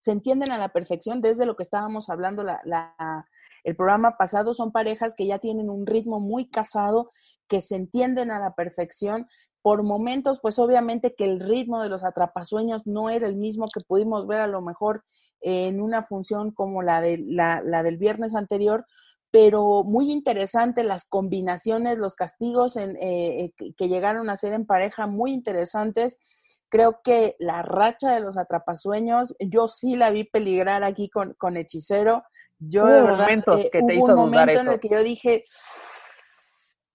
se 0.00 0.12
entienden 0.12 0.50
a 0.52 0.58
la 0.58 0.68
perfección 0.68 1.20
desde 1.20 1.46
lo 1.46 1.56
que 1.56 1.62
estábamos 1.62 2.08
hablando 2.08 2.42
la, 2.42 3.26
el 3.64 3.76
programa 3.76 4.16
pasado. 4.16 4.54
Son 4.54 4.72
parejas 4.72 5.14
que 5.16 5.26
ya 5.26 5.38
tienen 5.38 5.70
un 5.70 5.86
ritmo 5.86 6.20
muy 6.20 6.48
casado, 6.48 7.10
que 7.48 7.60
se 7.60 7.76
entienden 7.76 8.30
a 8.30 8.38
la 8.38 8.54
perfección. 8.54 9.26
Por 9.62 9.82
momentos, 9.82 10.38
pues 10.40 10.58
obviamente 10.58 11.14
que 11.16 11.24
el 11.24 11.40
ritmo 11.40 11.82
de 11.82 11.88
los 11.88 12.04
atrapasueños 12.04 12.86
no 12.86 13.10
era 13.10 13.26
el 13.26 13.36
mismo 13.36 13.68
que 13.72 13.80
pudimos 13.80 14.26
ver 14.26 14.40
a 14.40 14.46
lo 14.46 14.62
mejor 14.62 15.04
en 15.40 15.80
una 15.80 16.02
función 16.02 16.52
como 16.52 16.82
la, 16.82 17.00
de, 17.00 17.18
la, 17.18 17.60
la 17.64 17.82
del 17.82 17.96
viernes 17.96 18.34
anterior, 18.34 18.86
pero 19.30 19.84
muy 19.84 20.10
interesante 20.10 20.84
las 20.84 21.04
combinaciones, 21.04 21.98
los 21.98 22.14
castigos 22.14 22.76
en, 22.76 22.96
eh, 22.96 23.52
eh, 23.58 23.74
que 23.76 23.88
llegaron 23.88 24.30
a 24.30 24.36
ser 24.36 24.52
en 24.52 24.64
pareja, 24.64 25.06
muy 25.06 25.32
interesantes. 25.32 26.18
Creo 26.68 27.00
que 27.02 27.36
la 27.38 27.62
racha 27.62 28.12
de 28.12 28.20
los 28.20 28.36
atrapasueños, 28.36 29.34
yo 29.40 29.68
sí 29.68 29.96
la 29.96 30.10
vi 30.10 30.24
peligrar 30.24 30.84
aquí 30.84 31.08
con, 31.08 31.34
con 31.34 31.56
Hechicero. 31.56 32.22
Yo 32.58 32.86
de 32.86 33.02
verdad, 33.02 33.20
momentos 33.20 33.64
eh, 33.64 33.70
que 33.72 33.78
te 33.78 33.84
hubo 33.84 33.92
hizo 33.92 34.06
un 34.06 34.16
momento 34.16 34.30
dudar 34.30 34.50
en 34.50 34.56
eso. 34.58 34.72
el 34.72 34.80
que 34.80 34.88
yo 34.88 35.02
dije, 35.02 35.44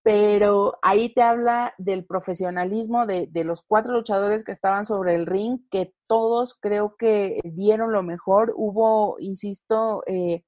pero 0.04 0.78
ahí 0.82 1.14
te 1.14 1.22
habla 1.22 1.74
del 1.78 2.06
profesionalismo 2.06 3.06
de, 3.06 3.28
de, 3.32 3.44
los 3.46 3.64
cuatro 3.64 3.94
luchadores 3.94 4.44
que 4.44 4.52
estaban 4.52 4.86
sobre 4.86 5.16
el 5.16 5.26
ring, 5.26 5.62
que 5.72 5.94
todos 6.08 6.56
creo 6.60 6.96
que 6.98 7.40
dieron 7.44 7.94
lo 7.94 8.04
mejor. 8.04 8.54
Hubo, 8.58 9.16
insisto, 9.20 10.04
eh, 10.06 10.44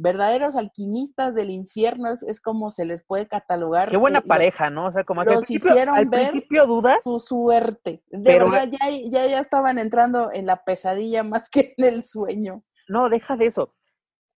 verdaderos 0.00 0.54
alquimistas 0.56 1.34
del 1.34 1.50
infierno, 1.50 2.10
es, 2.12 2.22
es, 2.22 2.40
como 2.40 2.70
se 2.70 2.84
les 2.84 3.02
puede 3.02 3.26
catalogar. 3.26 3.90
Qué 3.90 3.96
buena 3.96 4.20
eh, 4.20 4.24
pareja, 4.26 4.70
¿no? 4.70 4.86
O 4.86 4.92
sea, 4.92 5.04
como 5.04 5.24
que 5.24 5.34
los 5.34 5.48
al 5.50 5.56
hicieron 5.56 5.96
al 5.96 6.06
ver 6.06 6.30
principio 6.30 6.66
dudas, 6.66 7.02
su 7.02 7.18
suerte. 7.18 8.02
De 8.08 8.20
pero- 8.24 8.50
verdad, 8.50 8.68
ya, 8.70 8.88
ya, 9.10 9.26
ya 9.26 9.38
estaban 9.40 9.78
entrando 9.78 10.30
en 10.32 10.46
la 10.46 10.62
pesadilla 10.64 11.22
más 11.22 11.50
que 11.50 11.74
en 11.76 11.84
el 11.84 12.04
sueño. 12.04 12.62
no, 12.88 13.08
deja 13.08 13.36
de 13.36 13.46
eso. 13.46 13.74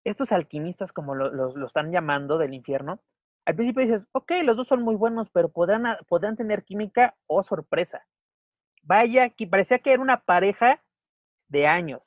Estos 0.05 0.33
alquimistas, 0.33 0.92
como 0.92 1.14
lo, 1.14 1.31
lo- 1.31 1.55
lo 1.55 1.66
están 1.66 1.92
llamando 1.92 2.38
del 2.38 2.55
infierno, 2.55 3.01
al 3.44 3.55
principio 3.55 3.83
dices, 3.83 4.07
ok, 4.12 4.33
los 4.44 4.57
dos 4.57 4.66
son 4.68 4.83
muy 4.83 4.94
buenos, 4.96 5.29
pero 5.31 5.51
podrán, 5.51 5.85
podrán 6.09 6.37
tener 6.37 6.64
química 6.64 7.16
o 7.27 7.42
sorpresa. 7.42 8.07
Vaya, 8.83 9.29
que 9.31 9.46
parecía 9.46 9.79
que 9.79 9.92
era 9.92 10.03
una 10.03 10.20
pareja 10.25 10.83
de 11.49 11.66
años, 11.66 12.01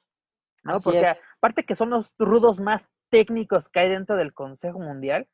¿no? 0.63 0.75
Así 0.75 0.85
Porque 0.85 1.01
es. 1.09 1.21
aparte 1.37 1.63
que 1.65 1.75
son 1.75 1.89
los 1.91 2.13
rudos 2.17 2.59
más 2.59 2.89
técnicos 3.17 3.69
que 3.69 3.79
hay 3.81 3.89
dentro 3.89 4.15
del 4.15 4.33
Consejo 4.33 4.79
Mundial, 4.79 5.27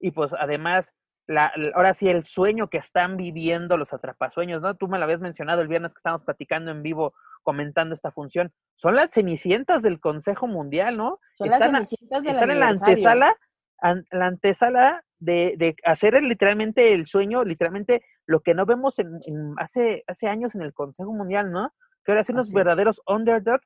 y 0.00 0.10
pues 0.12 0.32
además, 0.32 0.94
la, 1.26 1.52
la- 1.56 1.72
ahora 1.74 1.92
sí, 1.92 2.08
el 2.08 2.24
sueño 2.24 2.68
que 2.70 2.78
están 2.78 3.18
viviendo 3.18 3.76
los 3.76 3.92
atrapasueños, 3.92 4.62
¿no? 4.62 4.74
Tú 4.74 4.88
me 4.88 4.96
lo 4.96 5.04
habías 5.04 5.20
mencionado 5.20 5.60
el 5.60 5.68
viernes 5.68 5.92
que 5.92 5.98
estábamos 5.98 6.24
platicando 6.24 6.70
en 6.70 6.82
vivo, 6.82 7.12
comentando 7.42 7.92
esta 7.94 8.10
función. 8.10 8.52
Son 8.76 8.96
las 8.96 9.12
cenicientas 9.12 9.82
del 9.82 10.00
Consejo 10.00 10.46
Mundial, 10.46 10.96
¿no? 10.96 11.20
Son 11.34 11.48
Están 11.48 11.72
las 11.72 11.90
cenicientas 11.90 12.24
del 12.24 12.34
están 12.36 12.50
en 12.50 12.60
la 12.60 12.68
antesala, 12.68 13.36
an- 13.80 14.06
la 14.10 14.26
antesala 14.26 15.04
de, 15.18 15.54
de 15.58 15.76
hacer 15.84 16.14
literalmente 16.22 16.94
el 16.94 17.04
sueño, 17.06 17.44
literalmente 17.44 18.02
lo 18.24 18.40
que 18.40 18.54
no 18.54 18.64
vemos 18.64 18.98
en, 18.98 19.18
en 19.26 19.54
hace, 19.58 20.04
hace 20.06 20.26
años 20.28 20.54
en 20.54 20.62
el 20.62 20.72
Consejo 20.72 21.12
Mundial, 21.12 21.50
¿no? 21.52 21.74
Que 22.02 22.12
ahora 22.12 22.24
sí 22.24 22.32
unos 22.32 22.46
Así 22.46 22.50
es. 22.52 22.54
verdaderos 22.54 23.02
underdog 23.06 23.60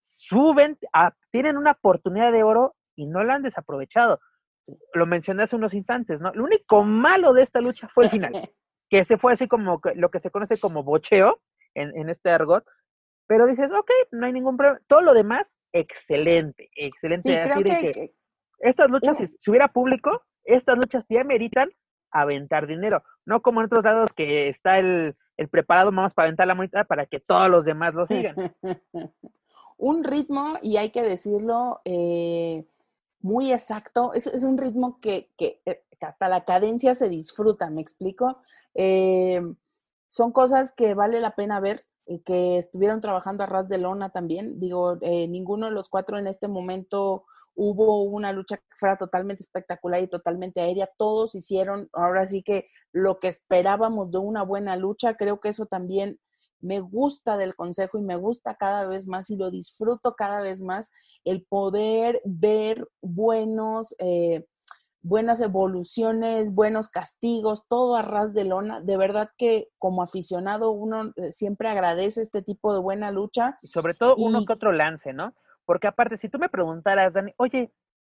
suben, 0.00 0.78
a- 0.94 1.14
tienen 1.30 1.56
una 1.58 1.72
oportunidad 1.72 2.32
de 2.32 2.42
oro 2.42 2.74
y 2.96 3.06
no 3.06 3.22
la 3.24 3.34
han 3.34 3.42
desaprovechado. 3.42 4.20
Lo 4.94 5.06
mencioné 5.06 5.42
hace 5.44 5.56
unos 5.56 5.74
instantes, 5.74 6.20
¿no? 6.20 6.32
Lo 6.34 6.44
único 6.44 6.84
malo 6.84 7.32
de 7.32 7.42
esta 7.42 7.60
lucha 7.60 7.88
fue 7.88 8.04
el 8.04 8.10
final, 8.10 8.32
que 8.90 9.04
se 9.04 9.18
fue 9.18 9.32
así 9.32 9.48
como 9.48 9.80
lo 9.94 10.10
que 10.10 10.20
se 10.20 10.30
conoce 10.30 10.58
como 10.58 10.82
bocheo 10.84 11.40
en, 11.74 11.96
en 11.96 12.08
este 12.10 12.30
argot, 12.30 12.64
pero 13.26 13.46
dices, 13.46 13.70
ok, 13.72 13.90
no 14.12 14.26
hay 14.26 14.32
ningún 14.32 14.56
problema. 14.56 14.80
Todo 14.86 15.00
lo 15.00 15.14
demás, 15.14 15.56
excelente, 15.72 16.68
excelente. 16.76 17.28
Sí, 17.30 17.34
así 17.36 17.62
creo 17.62 17.74
de 17.76 17.80
que, 17.80 17.92
que- 17.92 18.14
estas 18.58 18.90
luchas, 18.90 19.18
Uh. 19.18 19.26
si, 19.26 19.36
si 19.38 19.50
hubiera 19.50 19.68
público, 19.68 20.22
estas 20.44 20.76
luchas 20.76 21.06
sí 21.06 21.16
ameritan 21.18 21.70
aventar 22.12 22.66
dinero. 22.66 23.02
No 23.24 23.40
como 23.42 23.60
en 23.60 23.66
otros 23.66 23.82
lados 23.84 24.12
que 24.12 24.48
está 24.48 24.78
el, 24.78 25.16
el 25.36 25.48
preparado 25.48 25.90
más 25.92 26.14
para 26.14 26.26
aventar 26.26 26.46
la 26.46 26.54
moneda 26.54 26.84
para 26.84 27.06
que 27.06 27.18
todos 27.20 27.48
los 27.48 27.64
demás 27.64 27.94
lo 27.94 28.06
sigan. 28.06 28.36
un 29.78 30.04
ritmo, 30.04 30.58
y 30.62 30.76
hay 30.76 30.90
que 30.90 31.02
decirlo, 31.02 31.80
eh, 31.84 32.64
muy 33.22 33.52
exacto. 33.52 34.12
Es, 34.14 34.26
es 34.26 34.44
un 34.44 34.58
ritmo 34.58 35.00
que, 35.00 35.30
que, 35.36 35.60
eh, 35.66 35.84
hasta 36.00 36.28
la 36.28 36.44
cadencia 36.44 36.94
se 36.94 37.08
disfruta, 37.08 37.70
¿me 37.70 37.80
explico? 37.80 38.42
Eh, 38.74 39.40
son 40.08 40.32
cosas 40.32 40.72
que 40.72 40.94
vale 40.94 41.20
la 41.20 41.34
pena 41.34 41.60
ver, 41.60 41.86
y 42.06 42.20
que 42.20 42.58
estuvieron 42.58 43.00
trabajando 43.00 43.44
a 43.44 43.46
ras 43.46 43.68
de 43.68 43.78
lona 43.78 44.10
también. 44.10 44.58
Digo, 44.58 44.98
eh, 45.00 45.28
ninguno 45.28 45.66
de 45.66 45.72
los 45.72 45.88
cuatro 45.88 46.18
en 46.18 46.26
este 46.26 46.48
momento 46.48 47.24
hubo 47.54 48.02
una 48.02 48.32
lucha 48.32 48.56
que 48.56 48.64
fuera 48.76 48.96
totalmente 48.96 49.42
espectacular 49.42 50.02
y 50.02 50.08
totalmente 50.08 50.60
aérea. 50.60 50.90
Todos 50.96 51.34
hicieron, 51.34 51.88
ahora 51.92 52.26
sí 52.26 52.42
que 52.42 52.68
lo 52.92 53.18
que 53.18 53.28
esperábamos 53.28 54.10
de 54.10 54.18
una 54.18 54.42
buena 54.42 54.76
lucha, 54.76 55.14
creo 55.14 55.40
que 55.40 55.50
eso 55.50 55.66
también 55.66 56.18
me 56.62 56.80
gusta 56.80 57.36
del 57.36 57.54
consejo 57.54 57.98
y 57.98 58.02
me 58.02 58.16
gusta 58.16 58.54
cada 58.54 58.86
vez 58.86 59.06
más 59.06 59.28
y 59.30 59.36
lo 59.36 59.50
disfruto 59.50 60.14
cada 60.14 60.40
vez 60.40 60.62
más 60.62 60.90
el 61.24 61.44
poder 61.44 62.22
ver 62.24 62.88
buenos, 63.02 63.94
eh, 63.98 64.46
buenas 65.02 65.40
evoluciones, 65.40 66.54
buenos 66.54 66.88
castigos, 66.88 67.66
todo 67.68 67.96
a 67.96 68.02
ras 68.02 68.32
de 68.32 68.44
lona. 68.44 68.80
De 68.80 68.96
verdad 68.96 69.30
que 69.36 69.68
como 69.78 70.02
aficionado 70.02 70.70
uno 70.70 71.12
eh, 71.16 71.32
siempre 71.32 71.68
agradece 71.68 72.22
este 72.22 72.42
tipo 72.42 72.72
de 72.72 72.80
buena 72.80 73.10
lucha. 73.10 73.58
Y 73.60 73.68
sobre 73.68 73.94
todo 73.94 74.14
uno 74.16 74.44
que 74.46 74.52
otro 74.52 74.72
lance, 74.72 75.12
¿no? 75.12 75.34
Porque 75.64 75.88
aparte, 75.88 76.16
si 76.16 76.28
tú 76.28 76.38
me 76.38 76.48
preguntaras, 76.48 77.12
Dani, 77.12 77.34
oye, 77.36 77.72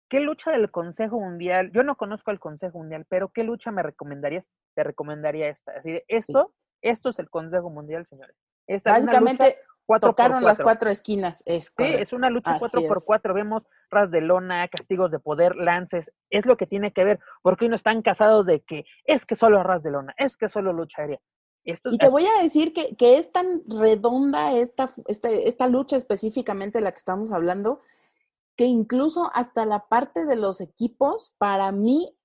¿qué 0.09 0.19
lucha 0.19 0.51
del 0.51 0.71
Consejo 0.71 1.19
Mundial? 1.19 1.71
Yo 1.71 1.83
no 1.83 1.95
conozco 1.95 2.31
al 2.31 2.39
Consejo 2.39 2.79
Mundial, 2.79 3.05
pero 3.09 3.29
¿qué 3.29 3.43
lucha 3.43 3.71
me 3.71 3.83
recomendarías? 3.83 4.45
Te 4.75 4.83
recomendaría 4.83 5.47
esta. 5.49 5.73
Así 5.73 5.91
de, 5.91 6.05
esto, 6.07 6.53
esto 6.83 7.09
es 7.09 7.19
el 7.19 7.29
Consejo 7.29 7.69
Mundial, 7.69 8.05
señores. 8.05 8.35
Esta 8.67 8.97
es 8.97 9.05
Básicamente 9.05 9.57
cuatro 9.85 10.09
tocaron 10.09 10.43
las 10.43 10.61
cuatro. 10.61 10.89
esquinas. 10.89 11.43
Es 11.45 11.65
Sí, 11.65 11.73
correcto. 11.75 12.03
es 12.03 12.13
una 12.13 12.29
lucha 12.29 12.51
Así 12.51 12.59
4 12.59 12.87
por 12.87 12.97
es. 12.97 13.03
4 13.05 13.33
Vemos 13.33 13.63
ras 13.89 14.11
de 14.11 14.21
lona, 14.21 14.67
castigos 14.67 15.11
de 15.11 15.19
poder, 15.19 15.55
lances. 15.55 16.11
Es 16.29 16.45
lo 16.45 16.55
que 16.57 16.67
tiene 16.67 16.93
que 16.93 17.03
ver. 17.03 17.19
Porque 17.41 17.65
hoy 17.65 17.69
no 17.69 17.75
están 17.75 18.01
casados 18.01 18.45
de 18.45 18.61
que 18.61 18.85
es 19.03 19.25
que 19.25 19.35
solo 19.35 19.63
ras 19.63 19.83
de 19.83 19.91
lona, 19.91 20.13
es 20.17 20.37
que 20.37 20.47
solo 20.49 20.71
lucha 20.71 21.01
aérea. 21.01 21.19
Esto 21.65 21.89
Y 21.91 21.97
te 21.97 22.09
voy 22.09 22.25
a 22.25 22.41
decir 22.41 22.73
que, 22.73 22.95
que 22.97 23.17
es 23.17 23.31
tan 23.31 23.63
redonda 23.67 24.51
esta, 24.53 24.89
esta, 25.07 25.29
esta 25.29 25.67
lucha 25.67 25.95
específicamente 25.95 26.79
de 26.79 26.83
la 26.83 26.91
que 26.91 26.97
estamos 26.97 27.31
hablando, 27.31 27.81
que 28.57 28.65
incluso 28.65 29.31
hasta 29.33 29.65
la 29.65 29.87
parte 29.87 30.25
de 30.25 30.35
los 30.35 30.59
equipos, 30.61 31.33
para 31.37 31.71
mí, 31.71 32.17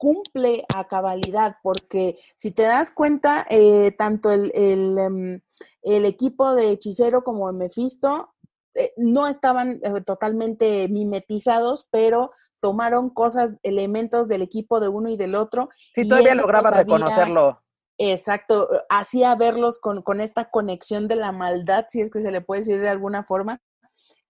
cumple 0.00 0.64
a 0.74 0.88
cabalidad, 0.88 1.56
porque 1.62 2.16
si 2.34 2.52
te 2.52 2.62
das 2.62 2.90
cuenta, 2.90 3.46
eh, 3.50 3.92
tanto 3.98 4.32
el, 4.32 4.50
el, 4.54 4.98
em, 4.98 5.40
el 5.82 6.06
equipo 6.06 6.54
de 6.54 6.70
Hechicero 6.70 7.22
como 7.22 7.52
de 7.52 7.58
Mephisto 7.58 8.32
eh, 8.74 8.94
no 8.96 9.26
estaban 9.26 9.78
eh, 9.82 10.00
totalmente 10.06 10.88
mimetizados, 10.88 11.86
pero 11.90 12.30
tomaron 12.60 13.10
cosas, 13.10 13.52
elementos 13.62 14.26
del 14.26 14.40
equipo 14.40 14.80
de 14.80 14.88
uno 14.88 15.10
y 15.10 15.18
del 15.18 15.34
otro. 15.34 15.68
sí, 15.92 16.08
todavía 16.08 16.32
eso 16.32 16.40
lograba 16.42 16.68
había- 16.70 16.80
reconocerlo. 16.82 17.60
Exacto, 17.98 18.70
hacía 18.88 19.34
verlos 19.34 19.78
con, 19.78 20.00
con 20.00 20.22
esta 20.22 20.50
conexión 20.50 21.08
de 21.08 21.16
la 21.16 21.32
maldad, 21.32 21.84
si 21.90 22.00
es 22.00 22.10
que 22.10 22.22
se 22.22 22.30
le 22.30 22.40
puede 22.40 22.62
decir 22.62 22.80
de 22.80 22.88
alguna 22.88 23.24
forma, 23.24 23.60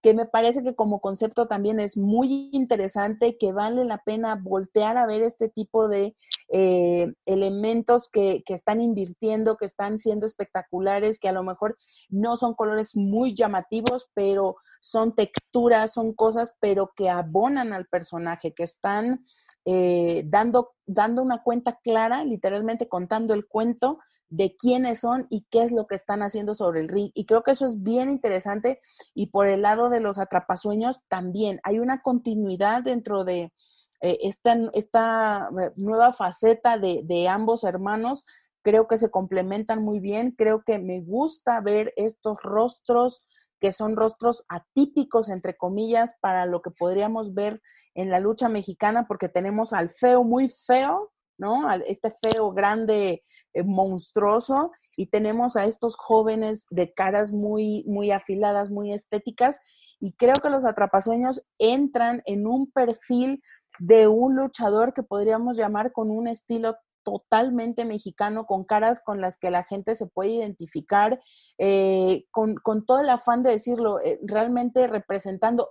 que 0.03 0.15
me 0.15 0.25
parece 0.25 0.63
que 0.63 0.75
como 0.75 1.01
concepto 1.01 1.47
también 1.47 1.79
es 1.79 1.97
muy 1.97 2.49
interesante, 2.53 3.37
que 3.39 3.53
vale 3.53 3.85
la 3.85 3.99
pena 3.99 4.35
voltear 4.35 4.97
a 4.97 5.07
ver 5.07 5.23
este 5.23 5.49
tipo 5.49 5.89
de 5.89 6.17
eh, 6.49 7.13
elementos 7.27 8.09
que, 8.09 8.43
que 8.45 8.55
están 8.55 8.81
invirtiendo, 8.81 9.57
que 9.57 9.67
están 9.67 9.99
siendo 9.99 10.27
espectaculares, 10.27 11.19
que 11.19 11.29
a 11.29 11.33
lo 11.33 11.43
mejor 11.43 11.77
no 12.09 12.37
son 12.37 12.55
colores 12.55 12.97
muy 12.97 13.35
llamativos, 13.35 14.11
pero 14.15 14.57
son 14.81 15.15
texturas, 15.15 15.93
son 15.93 16.15
cosas, 16.15 16.55
pero 16.61 16.93
que 16.97 17.11
abonan 17.11 17.73
al 17.73 17.87
personaje, 17.87 18.55
que 18.55 18.63
están 18.63 19.25
eh, 19.67 20.23
dando, 20.27 20.73
dando 20.87 21.23
una 21.23 21.43
cuenta 21.43 21.79
clara, 21.83 22.25
literalmente 22.25 22.89
contando 22.89 23.35
el 23.35 23.47
cuento 23.47 23.99
de 24.31 24.57
quiénes 24.57 25.01
son 25.01 25.27
y 25.29 25.47
qué 25.51 25.65
es 25.65 25.73
lo 25.73 25.87
que 25.87 25.97
están 25.97 26.23
haciendo 26.23 26.55
sobre 26.55 26.81
el 26.81 26.89
ring. 26.89 27.11
Y 27.15 27.27
creo 27.27 27.43
que 27.43 27.51
eso 27.51 27.67
es 27.67 27.83
bien 27.83 28.09
interesante. 28.09 28.81
Y 29.13 29.27
por 29.27 29.47
el 29.47 29.63
lado 29.63 29.91
de 29.91 30.01
los 30.01 30.19
atrapasueños 30.19 31.01
también 31.09 31.61
hay 31.65 31.81
una 31.81 32.01
continuidad 32.01 32.83
dentro 32.83 33.25
de 33.25 33.53
eh, 34.01 34.19
esta, 34.23 34.57
esta 34.73 35.51
eh, 35.61 35.73
nueva 35.77 36.13
faceta 36.13 36.79
de, 36.79 37.03
de 37.05 37.29
ambos 37.29 37.65
hermanos. 37.65 38.25
Creo 38.63 38.87
que 38.89 38.99
se 38.99 39.11
complementan 39.11 39.83
muy 39.83 40.01
bien. 40.01 40.31
Creo 40.31 40.63
que 40.65 40.79
me 40.79 41.01
gusta 41.01 41.61
ver 41.61 41.93
estos 41.97 42.43
rostros 42.43 43.25
que 43.61 43.73
son 43.73 43.95
rostros 43.95 44.45
atípicos, 44.49 45.29
entre 45.29 45.57
comillas, 45.57 46.17
para 46.21 46.47
lo 46.47 46.63
que 46.63 46.71
podríamos 46.71 47.35
ver 47.35 47.61
en 47.95 48.09
la 48.09 48.19
lucha 48.19 48.49
mexicana, 48.49 49.07
porque 49.07 49.29
tenemos 49.29 49.75
al 49.75 49.91
feo 49.91 50.25
muy 50.25 50.49
feo, 50.49 51.13
¿no? 51.41 51.69
Este 51.87 52.11
feo 52.11 52.53
grande, 52.53 53.25
eh, 53.55 53.63
monstruoso, 53.65 54.71
y 54.97 55.07
tenemos 55.07 55.57
a 55.57 55.65
estos 55.65 55.97
jóvenes 55.97 56.67
de 56.71 56.93
caras 56.93 57.33
muy, 57.33 57.83
muy 57.87 58.11
afiladas, 58.11 58.71
muy 58.71 58.93
estéticas, 58.93 59.61
y 59.99 60.13
creo 60.13 60.35
que 60.43 60.51
los 60.51 60.65
atrapasueños 60.65 61.43
entran 61.59 62.23
en 62.27 62.47
un 62.47 62.71
perfil 62.71 63.43
de 63.79 64.07
un 64.07 64.37
luchador 64.37 64.93
que 64.93 65.03
podríamos 65.03 65.57
llamar 65.57 65.93
con 65.93 66.11
un 66.11 66.29
estilo 66.29 66.77
totalmente 67.03 67.87
mexicano, 67.87 68.45
con 68.45 68.65
caras 68.65 69.03
con 69.03 69.21
las 69.21 69.39
que 69.39 69.51
la 69.51 69.65
gente 69.65 69.97
se 69.97 70.07
puede 70.07 70.31
identificar, 70.31 71.19
eh, 71.59 72.25
con, 72.31 72.85
todo 72.85 73.01
el 73.01 73.09
afán 73.09 73.43
de 73.43 73.51
decirlo, 73.51 74.01
eh, 74.01 74.21
realmente 74.23 74.87
representando. 74.87 75.71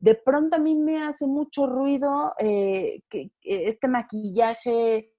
De 0.00 0.14
pronto 0.14 0.56
a 0.56 0.60
mí 0.60 0.74
me 0.76 1.02
hace 1.02 1.26
mucho 1.26 1.66
ruido 1.66 2.34
eh, 2.38 3.00
que, 3.08 3.30
este 3.42 3.88
maquillaje 3.88 5.12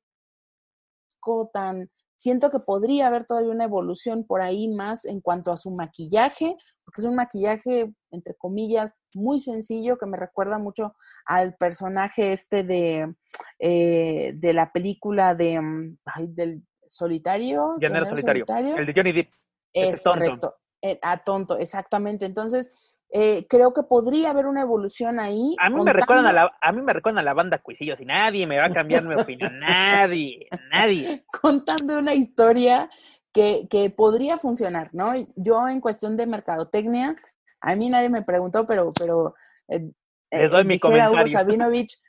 tan... 1.54 1.90
Siento 2.18 2.52
que 2.52 2.60
podría 2.60 3.08
haber 3.08 3.26
todavía 3.26 3.52
una 3.52 3.64
evolución 3.64 4.26
por 4.26 4.42
ahí 4.42 4.68
más 4.68 5.06
en 5.06 5.22
cuanto 5.22 5.54
a 5.54 5.58
su 5.58 5.72
maquillaje, 5.72 6.54
porque 6.84 7.00
es 7.00 7.06
un 7.06 7.16
maquillaje, 7.16 7.94
entre 8.12 8.36
comillas, 8.36 9.00
muy 9.14 9.40
sencillo, 9.40 9.98
que 9.98 10.06
me 10.06 10.18
recuerda 10.18 10.58
mucho 10.58 10.96
al 11.26 11.56
personaje 11.56 12.34
este 12.34 12.64
de, 12.64 13.16
eh, 13.60 14.34
de 14.36 14.54
la 14.54 14.70
película 14.74 15.34
de, 15.34 15.62
mm, 15.62 15.98
del 16.28 16.62
solitario. 16.86 17.76
solitario. 18.10 18.46
El 18.76 18.86
de 18.86 18.94
Johnny 18.94 19.14
Depp. 19.14 19.32
Es 19.72 20.02
correcto. 20.02 20.56
Eh, 20.82 21.00
a 21.02 21.24
tonto, 21.24 21.58
exactamente. 21.58 22.26
Entonces, 22.26 22.74
eh, 23.12 23.46
creo 23.48 23.74
que 23.74 23.84
podría 23.84 24.32
haber 24.32 24.46
una 24.46 24.62
evolución 24.62 25.20
ahí. 25.20 25.56
A 25.60 25.70
mí, 25.70 25.84
me 25.84 25.94
recuerdan 25.94 26.28
a, 26.28 26.34
la, 26.34 26.52
a 26.62 26.72
mí 26.72 26.82
me 26.82 26.94
recuerdan 26.94 27.20
a 27.20 27.24
la 27.24 27.34
banda 27.34 27.60
Cuisillos 27.60 28.00
y 28.00 28.06
nadie 28.06 28.46
me 28.46 28.58
va 28.58 28.66
a 28.66 28.70
cambiar 28.70 29.04
mi 29.04 29.16
opinión. 29.16 29.60
Nadie, 29.60 30.48
nadie. 30.72 31.26
Contando 31.42 31.98
una 31.98 32.14
historia 32.14 32.90
que, 33.34 33.68
que 33.70 33.90
podría 33.90 34.38
funcionar, 34.38 34.90
¿no? 34.94 35.14
Yo 35.36 35.68
en 35.68 35.82
cuestión 35.82 36.18
de 36.18 36.28
mercadotecnia, 36.28 37.16
a 37.62 37.76
mí 37.76 37.90
nadie 37.90 38.10
me 38.10 38.22
preguntó, 38.22 38.66
pero, 38.66 38.94
pero 38.94 39.36
eh, 39.68 39.92
Les 40.32 40.52
doy 40.52 40.64
mi 40.64 40.80
comentario. 40.80 41.20
Hugo 41.20 41.28
Sabinovich, 41.28 42.00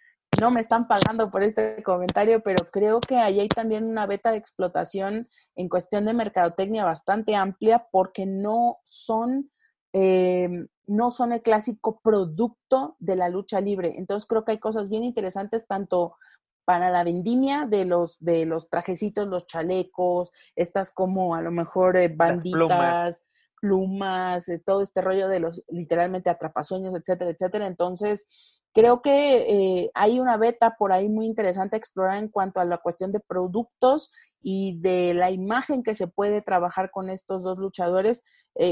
no 0.41 0.51
me 0.51 0.61
están 0.61 0.87
pagando 0.87 1.31
por 1.31 1.43
este 1.43 1.83
comentario, 1.83 2.41
pero 2.41 2.71
creo 2.71 3.01
que 3.01 3.17
ahí 3.17 3.41
hay 3.41 3.49
también 3.49 3.85
una 3.85 4.07
beta 4.07 4.31
de 4.31 4.39
explotación 4.39 5.29
en 5.57 5.69
cuestión 5.69 6.05
de 6.05 6.15
mercadotecnia 6.15 6.85
bastante 6.85 7.35
amplia 7.35 7.87
porque 7.91 8.27
no 8.27 8.79
son, 8.85 9.51
em, 9.93 10.69
no 10.91 11.13
son 11.13 11.33
el 11.33 11.41
clásico 11.41 12.01
producto 12.03 12.97
de 12.99 13.15
la 13.15 13.29
lucha 13.29 13.61
libre. 13.61 13.95
Entonces 13.97 14.27
creo 14.29 14.45
que 14.45 14.53
hay 14.53 14.59
cosas 14.59 14.89
bien 14.89 15.05
interesantes 15.05 15.69
tanto 15.69 16.17
para 16.65 16.91
la 16.91 17.05
vendimia 17.05 17.65
de 17.67 17.85
los, 17.85 18.19
de 18.19 18.45
los 18.45 18.69
trajecitos, 18.69 19.29
los 19.29 19.47
chalecos, 19.47 20.33
estas 20.57 20.91
como 20.91 21.37
a 21.37 21.43
lo 21.43 21.53
mejor 21.53 21.97
eh, 21.97 22.09
banditas, 22.09 23.29
plumas, 23.61 24.49
eh, 24.49 24.59
todo 24.59 24.83
este 24.83 25.01
rollo 25.01 25.29
de 25.29 25.39
los 25.39 25.63
literalmente 25.69 26.29
atrapasueños, 26.29 26.95
etcétera, 26.97 27.31
etcétera. 27.31 27.67
Entonces, 27.69 28.27
creo 28.75 29.01
que 29.01 29.37
eh, 29.83 29.91
hay 29.95 30.19
una 30.19 30.39
beta 30.39 30.75
por 30.77 30.93
ahí 30.93 31.09
muy 31.09 31.27
interesante 31.27 31.77
a 31.77 31.79
explorar 31.79 32.19
en 32.19 32.29
cuanto 32.29 32.59
a 32.59 32.65
la 32.65 32.79
cuestión 32.79 33.13
de 33.13 33.21
productos 33.21 34.11
y 34.43 34.79
de 34.81 35.15
la 35.15 35.31
imagen 35.31 35.83
que 35.83 35.95
se 35.95 36.07
puede 36.07 36.43
trabajar 36.43 36.91
con 36.91 37.11
estos 37.11 37.43
dos 37.43 37.59
luchadores. 37.59 38.25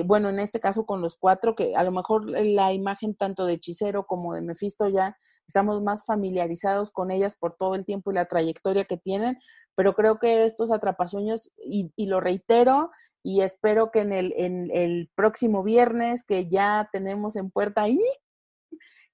bueno, 0.06 0.28
en 0.28 0.38
este 0.38 0.60
caso 0.60 0.86
con 0.86 1.00
los 1.00 1.16
cuatro, 1.16 1.54
que 1.54 1.76
a 1.76 1.84
lo 1.84 1.92
mejor 1.92 2.28
la 2.28 2.72
imagen 2.72 3.14
tanto 3.14 3.46
de 3.46 3.54
Hechicero 3.54 4.06
como 4.06 4.34
de 4.34 4.42
Mephisto 4.42 4.88
ya 4.88 5.16
estamos 5.48 5.82
más 5.82 6.04
familiarizados 6.04 6.90
con 6.90 7.10
ellas 7.10 7.34
por 7.34 7.56
todo 7.56 7.74
el 7.74 7.84
tiempo 7.86 8.10
y 8.10 8.14
la 8.14 8.26
trayectoria 8.26 8.84
que 8.84 8.98
tienen, 8.98 9.38
pero 9.74 9.94
creo 9.94 10.18
que 10.18 10.44
estos 10.44 10.70
atrapasueños, 10.70 11.50
y, 11.64 11.90
lo 12.06 12.20
reitero, 12.20 12.90
y 13.22 13.40
espero 13.40 13.90
que 13.90 14.00
en 14.00 14.12
el, 14.12 14.34
en 14.36 14.68
el 14.72 15.10
próximo 15.14 15.62
viernes, 15.62 16.24
que 16.24 16.48
ya 16.48 16.88
tenemos 16.92 17.36
en 17.36 17.50
puerta 17.50 17.82
ahí, 17.82 18.00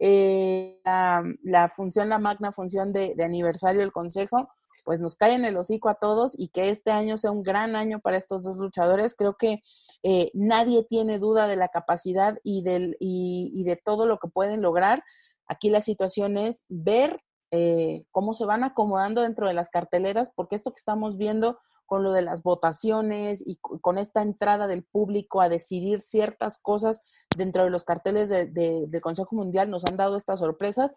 eh, 0.01 0.81
la, 0.85 1.69
función, 1.69 2.09
la 2.09 2.19
magna 2.19 2.51
función 2.51 2.93
de, 2.93 3.14
aniversario 3.23 3.81
del 3.81 3.93
Consejo, 3.93 4.49
pues 4.85 5.01
nos 5.01 5.17
cae 5.17 5.35
en 5.35 5.45
el 5.45 5.57
hocico 5.57 5.89
a 5.89 5.95
todos 5.95 6.39
y 6.39 6.49
que 6.49 6.71
este 6.71 6.91
año 6.91 7.17
sea 7.19 7.31
un 7.31 7.43
gran 7.43 7.77
año 7.77 8.01
para 8.01 8.17
estos 8.17 8.45
dos 8.45 8.57
luchadores. 8.57 9.15
Creo 9.15 9.37
que 9.37 9.63
eh, 10.03 10.31
nadie 10.35 10.85
tiene 10.85 11.19
duda 11.19 11.47
de 11.47 11.57
la 11.57 11.69
capacidad 11.69 12.39
y, 12.43 12.63
de 12.63 13.81
todo 13.83 14.07
lo 14.07 14.19
que 14.19 14.29
pueden 14.29 14.63
lograr. 14.63 15.03
Aquí 15.47 15.71
la 15.71 15.81
situación 15.81 16.39
es 16.39 16.65
ver 16.69 17.21
eh, 17.51 18.05
cómo 18.11 18.35
se 18.35 18.45
van 18.45 18.65
acomodando 18.65 19.23
dentro 19.23 19.47
de 19.47 19.55
las 19.55 19.69
carteleras, 19.69 20.31
porque 20.35 20.57
esto 20.57 20.73
que 20.73 20.79
estamos 20.79 21.17
viendo 21.17 21.59
con 21.87 22.03
lo 22.03 22.13
de 22.13 22.23
las 22.23 22.43
votaciones 22.43 23.43
y 23.47 23.57
con 23.57 23.99
esta 23.99 24.23
entrada 24.23 24.67
del 24.67 24.85
público 24.85 25.41
a 25.41 25.49
decidir 25.49 26.01
ciertas 26.01 26.59
cosas 26.59 27.03
dentro 27.37 27.65
de 27.65 27.71
los 27.71 27.85
carteles 27.85 28.31
del 28.31 29.01
Consejo 29.03 29.37
Mundial 29.37 29.71
nos 29.71 29.85
han 29.85 29.97
dado 29.97 30.17
estas 30.17 30.41
sorpresas, 30.41 30.93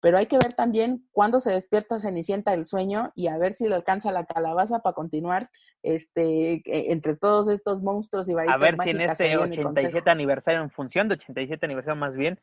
pero 0.00 0.18
hay 0.18 0.26
que 0.26 0.38
ver 0.38 0.54
también 0.54 1.06
cuándo 1.12 1.40
se 1.40 1.52
despierta 1.52 1.98
Cenicienta 1.98 2.52
del 2.52 2.66
sueño 2.66 3.12
y 3.14 3.28
a 3.28 3.38
ver 3.38 3.52
si 3.52 3.68
le 3.68 3.74
alcanza 3.74 4.12
la 4.12 4.24
calabaza 4.24 4.80
para 4.80 4.94
continuar 4.94 5.50
este 5.82 6.62
e, 6.64 6.92
entre 6.92 7.16
todos 7.16 7.48
estos 7.48 7.82
monstruos 7.82 8.28
y 8.28 8.34
varitas 8.34 8.56
A 8.56 8.58
ver 8.58 8.76
si 8.78 8.90
en 8.90 9.00
este 9.00 9.36
87 9.36 10.10
aniversario, 10.10 10.62
en 10.62 10.70
función 10.70 11.08
de 11.08 11.14
87 11.14 11.64
aniversario 11.66 11.96
más 11.96 12.16
bien, 12.16 12.40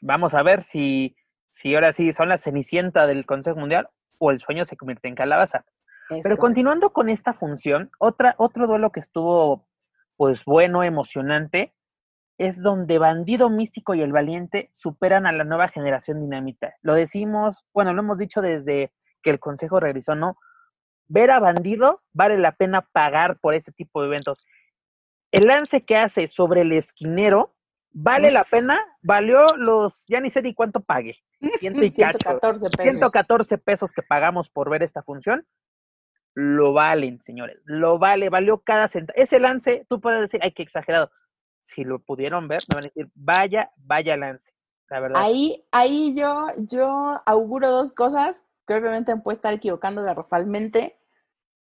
Vamos 0.00 0.34
a 0.34 0.42
ver 0.42 0.62
si, 0.62 1.16
si 1.48 1.74
ahora 1.74 1.92
sí 1.92 2.12
son 2.12 2.28
la 2.28 2.38
cenicienta 2.38 3.06
del 3.06 3.26
Consejo 3.26 3.58
Mundial 3.58 3.88
o 4.18 4.30
el 4.30 4.40
sueño 4.40 4.64
se 4.64 4.76
convierte 4.76 5.08
en 5.08 5.14
calabaza. 5.14 5.64
Pero 6.22 6.38
continuando 6.38 6.92
con 6.92 7.10
esta 7.10 7.34
función, 7.34 7.90
otra, 7.98 8.34
otro 8.38 8.66
duelo 8.66 8.90
que 8.90 9.00
estuvo 9.00 9.66
pues 10.16 10.44
bueno, 10.44 10.82
emocionante, 10.82 11.74
es 12.38 12.62
donde 12.62 12.98
Bandido 12.98 13.50
Místico 13.50 13.94
y 13.94 14.02
el 14.02 14.12
Valiente 14.12 14.70
superan 14.72 15.26
a 15.26 15.32
la 15.32 15.44
nueva 15.44 15.68
generación 15.68 16.20
dinamita. 16.20 16.74
Lo 16.82 16.94
decimos, 16.94 17.64
bueno, 17.74 17.92
lo 17.92 18.00
hemos 18.00 18.18
dicho 18.18 18.40
desde 18.40 18.92
que 19.22 19.30
el 19.30 19.40
Consejo 19.40 19.80
regresó, 19.80 20.14
¿no? 20.14 20.38
Ver 21.08 21.30
a 21.30 21.40
Bandido 21.40 22.02
vale 22.12 22.38
la 22.38 22.52
pena 22.52 22.82
pagar 22.92 23.38
por 23.40 23.54
este 23.54 23.72
tipo 23.72 24.00
de 24.00 24.08
eventos. 24.08 24.44
El 25.32 25.46
lance 25.48 25.84
que 25.84 25.96
hace 25.96 26.26
sobre 26.26 26.62
el 26.62 26.72
esquinero 26.72 27.54
¿Vale 27.90 28.30
la 28.30 28.44
pena? 28.44 28.78
Valió 29.02 29.46
los, 29.56 30.06
ya 30.06 30.20
ni 30.20 30.30
sé 30.30 30.42
ni 30.42 30.54
cuánto 30.54 30.80
pagué. 30.80 31.16
114 31.58 32.70
pesos. 32.76 32.82
114 32.82 33.58
pesos 33.58 33.92
que 33.92 34.02
pagamos 34.02 34.50
por 34.50 34.70
ver 34.70 34.82
esta 34.82 35.02
función. 35.02 35.46
Lo 36.34 36.72
valen, 36.72 37.20
señores. 37.20 37.58
Lo 37.64 37.98
vale, 37.98 38.28
valió 38.28 38.60
cada 38.60 38.88
centavo. 38.88 39.18
Ese 39.18 39.40
lance, 39.40 39.86
tú 39.88 40.00
puedes 40.00 40.20
decir, 40.20 40.40
ay, 40.42 40.52
qué 40.52 40.62
exagerado. 40.62 41.10
Si 41.68 41.84
lo 41.84 41.98
pudieron 41.98 42.48
ver, 42.48 42.62
me 42.68 42.76
van 42.76 42.84
a 42.84 42.88
decir, 42.88 43.10
vaya, 43.14 43.70
vaya 43.76 44.16
lance. 44.16 44.52
La 44.88 45.00
verdad. 45.00 45.22
Ahí, 45.22 45.66
ahí 45.70 46.14
yo, 46.16 46.46
yo 46.56 47.20
auguro 47.26 47.70
dos 47.70 47.92
cosas 47.92 48.46
que 48.66 48.74
obviamente 48.74 49.14
me 49.14 49.20
puede 49.20 49.36
estar 49.36 49.52
equivocando 49.52 50.02
garrafalmente, 50.02 50.98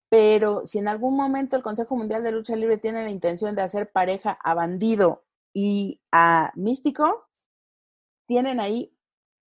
pero 0.09 0.65
si 0.65 0.79
en 0.79 0.87
algún 0.87 1.17
momento 1.17 1.57
el 1.57 1.63
Consejo 1.63 1.97
Mundial 1.97 2.23
de 2.23 2.31
Lucha 2.31 2.55
Libre 2.55 2.77
tiene 2.77 3.03
la 3.03 3.09
intención 3.09 3.55
de 3.55 3.61
hacer 3.61 3.91
pareja 3.91 4.39
a 4.41 4.53
bandido 4.53 5.25
y 5.53 6.01
a 6.13 6.53
Místico 6.55 7.27
tienen 8.25 8.61
ahí 8.61 8.95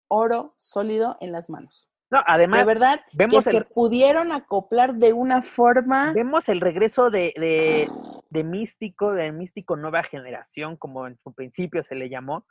oro 0.08 0.54
sólido 0.56 1.18
en 1.20 1.32
las 1.32 1.50
manos. 1.50 1.90
No, 2.10 2.22
además, 2.26 2.60
de 2.60 2.66
verdad, 2.66 3.00
vemos 3.12 3.44
que 3.44 3.50
se 3.50 3.64
pudieron 3.66 4.32
acoplar 4.32 4.94
de 4.94 5.12
una 5.12 5.42
forma. 5.42 6.12
Vemos 6.14 6.48
el 6.48 6.62
regreso 6.62 7.10
de, 7.10 7.34
de, 7.36 7.86
de 8.30 8.44
Místico, 8.44 9.12
de 9.12 9.32
Místico 9.32 9.76
Nueva 9.76 10.02
Generación, 10.02 10.76
como 10.76 11.06
en 11.06 11.16
su 11.18 11.32
principio 11.32 11.82
se 11.82 11.94
le 11.94 12.08
llamó. 12.08 12.46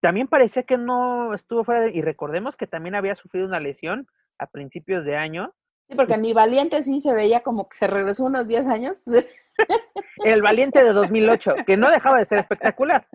También 0.00 0.28
parecía 0.28 0.64
que 0.64 0.78
no 0.78 1.34
estuvo 1.34 1.64
fuera, 1.64 1.88
y 1.88 2.02
recordemos 2.02 2.56
que 2.56 2.66
también 2.66 2.94
había 2.94 3.14
sufrido 3.14 3.46
una 3.46 3.60
lesión 3.60 4.06
a 4.38 4.46
principios 4.46 5.04
de 5.04 5.16
año. 5.16 5.54
Sí, 5.88 5.94
porque 5.94 6.16
mi 6.16 6.32
valiente 6.32 6.82
sí 6.82 7.00
se 7.00 7.12
veía 7.12 7.40
como 7.40 7.68
que 7.68 7.76
se 7.76 7.86
regresó 7.86 8.24
unos 8.24 8.46
10 8.46 8.68
años. 8.68 9.04
El 10.24 10.42
Valiente 10.42 10.82
de 10.82 10.92
2008, 10.92 11.54
que 11.66 11.76
no 11.76 11.90
dejaba 11.90 12.18
de 12.18 12.24
ser 12.24 12.38
espectacular. 12.38 13.06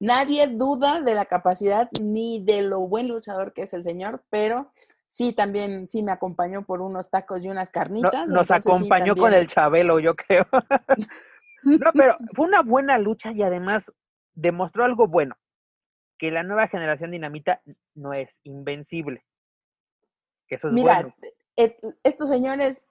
Nadie 0.00 0.48
duda 0.48 1.00
de 1.00 1.14
la 1.14 1.24
capacidad 1.24 1.88
ni 2.00 2.44
de 2.44 2.62
lo 2.62 2.80
buen 2.80 3.08
luchador 3.08 3.52
que 3.52 3.62
es 3.62 3.74
el 3.74 3.82
señor, 3.82 4.24
pero 4.28 4.72
sí, 5.14 5.32
también 5.32 5.86
sí 5.86 6.02
me 6.02 6.10
acompañó 6.10 6.64
por 6.64 6.80
unos 6.80 7.08
tacos 7.08 7.44
y 7.44 7.48
unas 7.48 7.70
carnitas. 7.70 8.28
nos 8.28 8.50
acompañó 8.50 9.14
con 9.14 9.32
el 9.32 9.46
Chabelo, 9.46 10.00
yo 10.00 10.16
creo. 10.16 10.44
no, 11.62 11.92
pero 11.92 12.16
fue 12.34 12.46
una 12.46 12.62
buena 12.62 12.98
lucha 12.98 13.30
y 13.30 13.44
además 13.44 13.92
demostró 14.34 14.84
algo 14.84 15.06
bueno, 15.06 15.36
que 16.18 16.32
la 16.32 16.42
nueva 16.42 16.66
generación 16.66 17.12
dinamita 17.12 17.62
no 17.94 18.12
es 18.12 18.40
invencible. 18.42 19.24
Que 20.48 20.56
eso 20.56 20.66
es 20.66 20.74
Mira, 20.74 21.14
estos 21.54 22.28
señores 22.28 22.84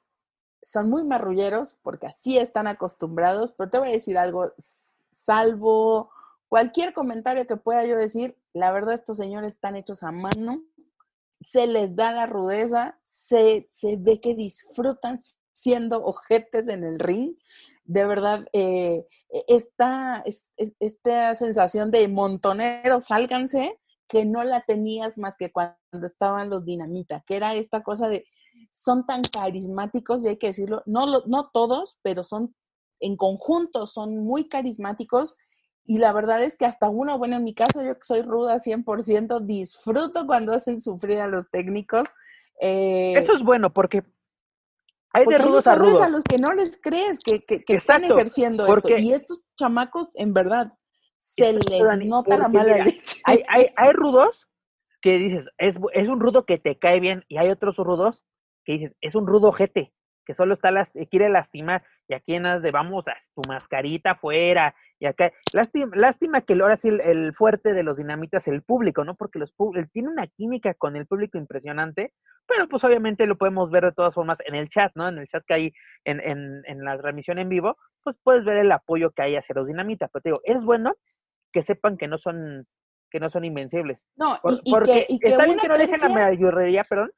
son 0.62 0.90
muy 0.90 1.04
marrulleros 1.04 1.76
porque 1.84 2.08
así 2.08 2.38
están 2.38 2.68
acostumbrados, 2.68 3.52
pero 3.52 3.70
te 3.70 3.80
voy 3.80 3.90
a 3.90 3.92
decir 3.92 4.18
algo, 4.18 4.54
salvo 4.58 6.10
cualquier 6.48 6.94
comentario 6.94 7.46
que 7.48 7.58
pueda 7.58 7.84
yo 7.86 7.98
decir, 7.98 8.38
la 8.54 8.72
verdad 8.72 8.94
estos 8.94 9.18
señores 9.18 9.56
están 9.56 9.76
hechos 9.76 10.04
a 10.04 10.14
mano, 10.14 10.64
se 11.44 11.68
les 11.68 11.96
da 11.96 12.12
la 12.12 12.26
rudeza, 12.26 13.00
se, 13.04 13.68
se 13.72 13.98
ve 13.98 14.20
que 14.22 14.36
disfrutan 14.36 15.20
siendo 15.54 16.04
ojetes 16.04 16.68
en 16.68 16.84
el 16.84 17.00
ring. 17.00 17.36
de 17.86 18.06
verdad, 18.06 18.46
eh, 18.54 19.06
e, 19.30 19.46
esta, 19.48 20.24
esta 20.80 21.36
sensación 21.36 21.92
de 21.92 22.08
montoneros, 22.08 23.06
sálganse, 23.06 23.78
que 24.08 24.26
no 24.26 24.44
la 24.44 24.64
tenías 24.66 25.18
más 25.18 25.38
que 25.38 25.52
cuando 25.52 26.06
estaban 26.06 26.50
los 26.50 26.66
dinamita, 26.66 27.24
que 27.26 27.36
era 27.36 27.56
esta 27.56 27.84
cosa 27.84 28.08
de, 28.08 28.26
son 28.72 29.06
tan 29.06 29.22
carismáticos, 29.24 30.24
y 30.24 30.30
hay 30.30 30.38
que 30.38 30.48
decirlo, 30.48 30.84
no, 30.86 31.06
no 31.26 31.50
todos, 31.54 32.00
pero 32.04 32.24
son 32.24 32.56
en 33.00 33.18
conjunto, 33.18 33.86
son 33.86 34.18
muy 34.20 34.48
carismáticos. 34.48 35.36
Y 35.86 35.98
la 35.98 36.14
verdad 36.14 36.42
es 36.44 36.56
que 36.56 36.66
hasta 36.66 36.90
uno, 36.90 37.18
bueno, 37.18 37.36
en 37.36 37.44
mi 37.44 37.54
caso, 37.54 37.84
yo 37.84 37.96
que 37.96 38.06
soy 38.06 38.22
ruda 38.22 38.56
100%, 38.56 39.42
disfruto 39.42 40.26
cuando 40.26 40.54
hacen 40.54 40.80
sufrir 40.80 41.20
a 41.20 41.28
los 41.28 41.50
técnicos. 41.50 42.10
Eh, 42.62 43.14
Eso 43.18 43.34
es 43.34 43.44
bueno 43.44 43.74
porque 43.74 44.04
hay 45.12 45.26
de 45.26 45.38
rudos 45.38 45.68
a 45.68 45.76
rudos. 45.76 46.02
a 46.02 46.10
los 46.10 46.24
que 46.24 46.38
no 46.40 46.54
les 46.54 46.82
crees 46.82 47.20
que, 47.20 47.44
que, 47.44 47.64
están 47.68 48.04
ejerciendo 48.04 48.66
esto. 48.66 48.98
Y 48.98 49.14
estos 49.14 49.42
chamacos, 49.56 50.10
en 50.16 50.34
verdad, 50.34 50.74
se 51.20 51.54
les 51.54 52.06
nota 52.06 52.38
la 52.38 52.48
mala 52.48 52.86
leche. 52.86 53.22
Hay, 53.26 53.44
hay, 53.48 53.68
hay 53.76 53.92
rudos 53.92 54.50
que 55.02 55.18
dices, 55.18 55.50
es, 55.58 55.78
es 55.94 56.08
un 56.08 56.20
rudo 56.20 56.46
que 56.46 56.58
te 56.58 56.80
cae 56.80 57.00
bien, 57.00 57.26
y 57.28 57.38
hay 57.38 57.50
otros 57.50 57.78
rudos 57.78 58.26
que 58.64 58.74
dices, 58.74 58.96
es 59.02 59.16
un 59.16 59.28
rudo 59.28 59.52
jete, 59.52 59.94
que 60.26 60.34
solo 60.34 60.54
está 60.54 60.72
quiere 61.10 61.30
lastimar, 61.30 61.84
y 62.08 62.14
aquí 62.14 62.36
en 62.36 62.44
de 62.62 62.72
vamos 62.72 63.08
a 63.08 63.16
tu 63.36 63.42
mascarita 63.48 64.12
afuera, 64.12 64.76
y 65.00 65.06
acá, 65.06 65.32
lástima, 65.52 65.96
lástima 65.96 66.42
que 66.42 66.54
ahora 66.54 66.78
sí 66.78 66.88
el, 66.88 67.34
fuerte 67.34 67.74
de 67.74 67.84
los 67.84 67.98
dinamitas 67.98 68.48
es 68.48 68.54
el 68.54 68.62
público, 68.62 69.04
¿no? 69.04 69.16
Porque 69.16 69.40
los 69.40 69.54
tiene 69.92 70.10
una 70.10 70.28
química 70.28 70.74
con 70.74 70.96
el 70.96 71.06
público 71.06 71.38
impresionante, 71.38 72.14
pero 72.48 72.68
pues 72.68 72.84
obviamente 72.84 73.28
lo 73.28 73.38
podemos 73.38 73.70
ver 73.70 73.84
de 73.84 73.92
todas 73.92 74.14
formas 74.14 74.40
en 74.46 74.56
el 74.56 74.70
chat, 74.70 74.92
¿no? 74.96 75.08
En 75.08 75.18
el 75.18 75.28
chat 75.28 75.44
que 75.46 75.54
hay 75.54 75.74
en, 76.06 76.20
en, 76.22 76.62
en 76.66 76.84
la 76.84 76.98
transmisión 76.98 77.40
en 77.40 77.50
vivo, 77.50 77.78
pues 78.04 78.18
puedes 78.24 78.46
ver 78.46 78.58
el 78.58 78.72
apoyo 78.72 79.12
que 79.12 79.24
hay 79.24 79.36
hacia 79.36 79.56
los 79.56 79.68
dinamitas, 79.68 80.10
pero 80.12 80.22
te 80.22 80.30
digo, 80.30 80.42
es 80.44 80.64
bueno 80.64 80.96
que 81.52 81.62
sepan 81.62 81.98
que 81.98 82.08
no 82.08 82.18
son 82.18 82.68
que 83.14 83.20
no 83.20 83.30
son 83.30 83.46
invencibles. 83.46 84.06
No, 84.16 84.40
y, 84.64 84.72
porque 84.72 85.06
que, 85.08 85.30
está 85.30 85.46
bien 85.46 85.60
que 85.60 85.68
no 85.68 85.78
dejen 85.78 86.02
la 86.02 86.10
mayoría, 86.10 86.84
perdón. 86.84 87.12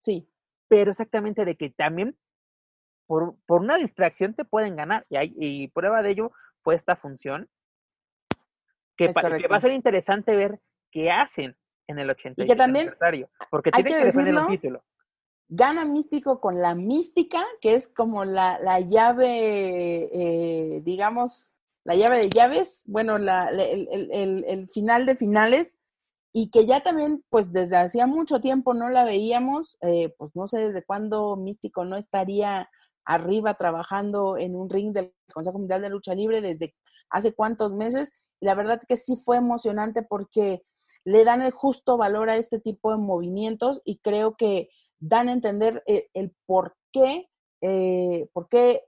Sí. 0.00 0.28
Pero 0.68 0.90
exactamente 0.90 1.44
de 1.44 1.56
que 1.56 1.70
también 1.70 2.18
por, 3.06 3.36
por 3.46 3.60
una 3.60 3.76
distracción 3.76 4.34
te 4.34 4.44
pueden 4.44 4.76
ganar. 4.76 5.06
Y, 5.08 5.16
hay, 5.16 5.34
y 5.36 5.68
prueba 5.68 6.02
de 6.02 6.10
ello 6.10 6.32
fue 6.60 6.74
esta 6.74 6.96
función. 6.96 7.48
Que, 8.96 9.08
que, 9.08 9.48
va 9.48 9.56
a 9.56 9.60
ser 9.60 9.72
interesante 9.72 10.36
ver 10.36 10.60
qué 10.90 11.10
hacen 11.10 11.54
en 11.86 11.98
el 11.98 12.08
80 12.08 12.42
y 12.42 12.46
que 12.46 12.56
también 12.56 12.94
porque 13.50 13.70
tiene 13.70 13.90
que, 13.90 14.04
defender 14.04 14.34
el 14.34 14.46
título. 14.46 14.84
Gana 15.48 15.84
Místico 15.84 16.40
con 16.40 16.60
la 16.60 16.74
mística, 16.74 17.44
que 17.60 17.74
es 17.74 17.88
como 17.88 18.24
la, 18.24 18.58
la 18.58 18.80
llave, 18.80 20.08
eh, 20.12 20.80
digamos, 20.82 21.54
la 21.84 21.94
llave 21.94 22.18
de 22.18 22.30
llaves, 22.30 22.82
bueno, 22.86 23.18
la, 23.18 23.50
el, 23.50 24.68
final 24.72 25.06
de 25.06 25.14
finales, 25.14 25.80
y 26.32 26.50
que 26.50 26.66
ya 26.66 26.82
también, 26.82 27.24
pues 27.30 27.52
desde 27.52 27.76
hacía 27.76 28.06
mucho 28.06 28.40
tiempo 28.40 28.74
no 28.74 28.88
la 28.88 29.04
veíamos, 29.04 29.78
eh, 29.82 30.12
pues 30.18 30.34
no 30.34 30.48
sé 30.48 30.58
desde 30.58 30.82
cuándo 30.82 31.36
Místico 31.36 31.84
no 31.84 31.96
estaría 31.96 32.68
arriba 33.06 33.54
trabajando 33.54 34.36
en 34.36 34.54
un 34.56 34.68
ring 34.68 34.92
del 34.92 35.14
Consejo 35.32 35.58
Mundial 35.58 35.80
de 35.80 35.88
Lucha 35.88 36.14
Libre 36.14 36.40
desde 36.40 36.74
hace 37.08 37.32
cuántos 37.32 37.72
meses. 37.72 38.12
La 38.40 38.54
verdad 38.54 38.82
que 38.86 38.96
sí 38.96 39.16
fue 39.16 39.38
emocionante 39.38 40.02
porque 40.02 40.62
le 41.04 41.24
dan 41.24 41.40
el 41.40 41.52
justo 41.52 41.96
valor 41.96 42.28
a 42.28 42.36
este 42.36 42.58
tipo 42.60 42.90
de 42.90 42.98
movimientos 42.98 43.80
y 43.84 43.98
creo 43.98 44.36
que 44.36 44.68
dan 44.98 45.28
a 45.28 45.32
entender 45.32 45.82
eh, 45.86 46.08
el, 46.14 46.34
por 46.46 46.76
qué, 46.92 47.30
eh, 47.60 48.28
por 48.32 48.48
qué 48.48 48.82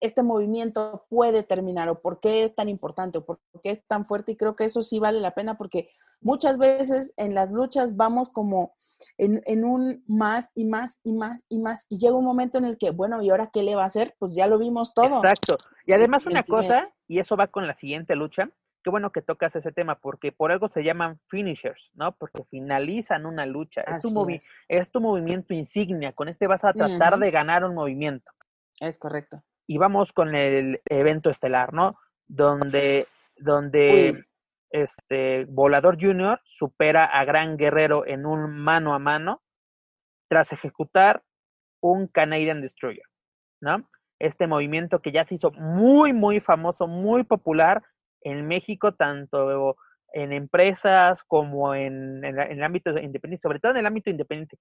este 0.00 0.22
movimiento 0.22 1.06
puede 1.08 1.42
terminar 1.42 1.88
o 1.88 2.00
por 2.00 2.20
qué 2.20 2.42
es 2.42 2.54
tan 2.54 2.68
importante 2.68 3.18
o 3.18 3.24
por 3.24 3.40
qué 3.62 3.70
es 3.70 3.86
tan 3.86 4.04
fuerte 4.04 4.32
y 4.32 4.36
creo 4.36 4.56
que 4.56 4.64
eso 4.64 4.82
sí 4.82 4.98
vale 4.98 5.20
la 5.20 5.34
pena 5.34 5.56
porque 5.56 5.88
muchas 6.24 6.58
veces 6.58 7.14
en 7.16 7.34
las 7.34 7.52
luchas 7.52 7.96
vamos 7.96 8.30
como 8.30 8.74
en, 9.18 9.64
un 9.64 10.02
más 10.08 10.50
y 10.54 10.64
más 10.64 11.00
y 11.04 11.12
más 11.12 11.44
y 11.48 11.60
más 11.60 11.86
y 11.88 11.98
llega 11.98 12.16
un 12.16 12.24
momento 12.24 12.58
en 12.58 12.64
el 12.64 12.78
que, 12.78 12.90
bueno, 12.90 13.22
¿y 13.22 13.30
ahora 13.30 13.50
qué 13.52 13.62
le 13.62 13.76
va 13.76 13.84
a 13.84 13.86
hacer? 13.86 14.16
Pues 14.18 14.34
ya 14.34 14.46
lo 14.46 14.58
vimos 14.58 14.92
todo. 14.94 15.06
Exacto. 15.06 15.56
Y 15.86 15.92
además 15.92 16.26
una 16.26 16.42
cosa, 16.42 16.92
y 17.06 17.18
eso 17.20 17.36
va 17.36 17.46
con 17.46 17.66
la 17.66 17.74
siguiente 17.74 18.16
lucha, 18.16 18.50
qué 18.82 18.90
bueno 18.90 19.12
que 19.12 19.22
tocas 19.22 19.54
ese 19.54 19.70
tema, 19.70 20.00
porque 20.00 20.32
por 20.32 20.50
algo 20.50 20.68
se 20.68 20.82
llaman 20.82 21.20
finishers, 21.28 21.90
¿no? 21.94 22.16
Porque 22.16 22.42
finalizan 22.50 23.26
una 23.26 23.46
lucha. 23.46 23.82
Es 23.82 24.00
tu, 24.00 24.26
es. 24.68 24.90
tu, 24.90 25.00
movimiento 25.00 25.54
insignia. 25.54 26.12
Con 26.12 26.28
este 26.28 26.46
vas 26.46 26.64
a 26.64 26.72
tratar 26.72 27.18
de 27.18 27.30
ganar 27.30 27.64
un 27.64 27.74
movimiento. 27.74 28.32
Es 28.80 28.98
correcto 28.98 29.42
y 29.66 29.78
vamos 29.78 30.12
con 30.12 30.34
el 30.34 30.80
evento 30.86 31.30
estelar, 31.30 31.72
¿no? 31.72 31.98
Donde, 32.26 33.06
donde 33.36 34.24
este 34.70 35.44
Volador 35.46 35.96
Junior 36.00 36.40
supera 36.44 37.04
a 37.04 37.24
Gran 37.24 37.56
Guerrero 37.56 38.06
en 38.06 38.26
un 38.26 38.50
mano 38.50 38.94
a 38.94 38.98
mano 38.98 39.42
tras 40.28 40.52
ejecutar 40.52 41.22
un 41.80 42.08
Canadian 42.08 42.60
Destroyer, 42.60 43.06
¿no? 43.60 43.88
Este 44.18 44.46
movimiento 44.46 45.00
que 45.00 45.12
ya 45.12 45.24
se 45.24 45.34
hizo 45.34 45.50
muy, 45.52 46.12
muy 46.12 46.40
famoso, 46.40 46.86
muy 46.86 47.24
popular 47.24 47.82
en 48.22 48.46
México, 48.46 48.94
tanto 48.94 49.76
en 50.12 50.32
empresas 50.32 51.24
como 51.24 51.74
en, 51.74 52.24
en, 52.24 52.38
el 52.38 52.62
ámbito 52.62 52.90
independiente, 52.90 53.42
sobre 53.42 53.60
todo 53.60 53.72
en 53.72 53.78
el 53.78 53.86
ámbito 53.86 54.10
independiente. 54.10 54.58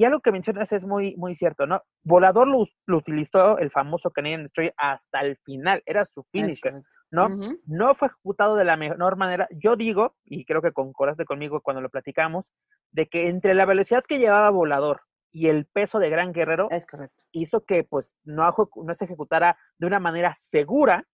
Y 0.00 0.06
algo 0.06 0.20
que 0.20 0.32
mencionas 0.32 0.72
es 0.72 0.86
muy, 0.86 1.14
muy 1.16 1.34
cierto, 1.34 1.66
¿no? 1.66 1.82
Volador 2.04 2.48
lo, 2.48 2.96
utilizó 2.96 3.58
el 3.58 3.70
famoso 3.70 4.10
Canadian 4.10 4.44
Destroyer 4.44 4.72
hasta 4.78 5.20
el 5.20 5.36
final, 5.36 5.82
era 5.84 6.06
su 6.06 6.22
finisher, 6.22 6.72
¿no? 7.10 7.28
No 7.66 7.92
fue 7.92 8.08
ejecutado 8.08 8.56
de 8.56 8.64
la 8.64 8.78
mejor 8.78 9.18
manera. 9.18 9.46
Yo 9.50 9.76
digo, 9.76 10.16
y 10.24 10.46
creo 10.46 10.62
que 10.62 10.72
concordaste 10.72 11.26
conmigo 11.26 11.60
cuando 11.60 11.82
lo 11.82 11.90
platicamos, 11.90 12.50
de 12.92 13.08
que 13.08 13.28
entre 13.28 13.52
la 13.52 13.66
velocidad 13.66 14.02
que 14.08 14.18
llevaba 14.18 14.48
Volador 14.48 15.02
y 15.32 15.48
el 15.48 15.66
peso 15.66 15.98
de 15.98 16.08
Gran 16.08 16.32
Guerrero 16.32 16.68
es 16.70 16.86
correcto. 16.86 17.22
hizo 17.32 17.66
que 17.66 17.84
pues 17.84 18.16
no, 18.24 18.56
no 18.76 18.94
se 18.94 19.04
ejecutara 19.04 19.58
de 19.76 19.86
una 19.86 20.00
manera 20.00 20.34
segura 20.38 21.06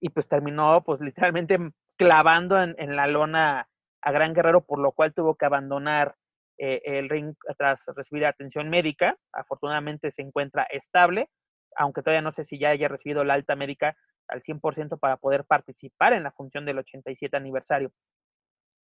y 0.00 0.08
pues 0.08 0.26
terminó 0.26 0.82
pues 0.84 1.02
literalmente 1.02 1.58
clavando 1.98 2.62
en, 2.62 2.76
en 2.78 2.96
la 2.96 3.08
lona 3.08 3.68
a 4.00 4.10
Gran 4.10 4.32
Guerrero, 4.32 4.62
por 4.62 4.78
lo 4.78 4.92
cual 4.92 5.12
tuvo 5.12 5.34
que 5.34 5.44
abandonar 5.44 6.14
eh, 6.58 6.80
el 6.84 7.08
ring 7.08 7.34
tras 7.58 7.82
recibir 7.94 8.26
atención 8.26 8.68
médica. 8.68 9.16
Afortunadamente 9.32 10.10
se 10.10 10.22
encuentra 10.22 10.64
estable, 10.64 11.28
aunque 11.76 12.02
todavía 12.02 12.22
no 12.22 12.32
sé 12.32 12.44
si 12.44 12.58
ya 12.58 12.70
haya 12.70 12.88
recibido 12.88 13.24
la 13.24 13.34
alta 13.34 13.56
médica 13.56 13.96
al 14.28 14.42
100% 14.42 14.98
para 14.98 15.16
poder 15.16 15.44
participar 15.44 16.12
en 16.12 16.22
la 16.22 16.32
función 16.32 16.64
del 16.64 16.78
87 16.78 17.36
aniversario. 17.36 17.92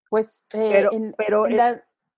Pues, 0.09 0.47
eh, 0.53 0.87
pero, 1.17 1.47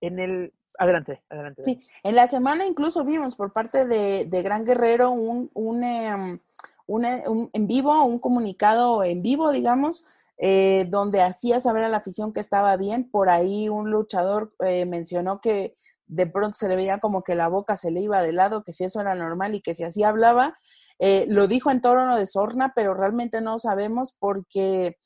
en, 0.01 0.19
el... 0.19 0.53
Adelante, 0.77 1.23
adelante. 1.29 1.63
Sí, 1.63 1.87
en 2.03 2.15
la 2.15 2.27
semana 2.27 2.65
incluso 2.65 3.05
vimos 3.05 3.37
por 3.37 3.53
parte 3.53 3.85
de, 3.85 4.41
Gran 4.43 4.65
Guerrero 4.65 5.11
un, 5.11 5.49
un, 5.53 5.83
em, 5.85 6.39
un, 6.87 7.49
en 7.53 7.67
vivo, 7.67 8.03
un 8.03 8.19
comunicado 8.19 9.03
en 9.03 9.21
vivo, 9.21 9.51
digamos, 9.53 10.03
eh, 10.37 10.85
donde 10.89 11.21
hacía 11.21 11.59
saber 11.59 11.83
a 11.83 11.89
la 11.89 11.97
afición 11.97 12.33
que 12.33 12.39
estaba 12.39 12.75
bien. 12.77 13.09
Por 13.09 13.29
ahí 13.29 13.69
un 13.69 13.91
luchador 13.91 14.53
eh, 14.59 14.85
mencionó 14.85 15.39
que 15.41 15.75
de 16.07 16.27
pronto 16.27 16.57
se 16.57 16.67
le 16.67 16.75
veía 16.75 16.99
como 16.99 17.23
que 17.23 17.35
la 17.35 17.47
boca 17.47 17.77
se 17.77 17.91
le 17.91 18.01
iba 18.01 18.21
de 18.21 18.33
lado, 18.33 18.63
que 18.63 18.73
si 18.73 18.83
eso 18.83 19.01
era 19.01 19.15
normal 19.15 19.55
y 19.55 19.61
que 19.61 19.73
si 19.73 19.83
así 19.83 20.03
hablaba. 20.03 20.57
Eh, 20.99 21.25
lo 21.27 21.47
dijo 21.47 21.71
en 21.71 21.81
tono 21.81 22.15
de 22.15 22.27
sorna, 22.27 22.73
pero 22.75 22.93
realmente 22.93 23.41
no 23.41 23.59
sabemos 23.59 24.15
porque, 24.17 24.97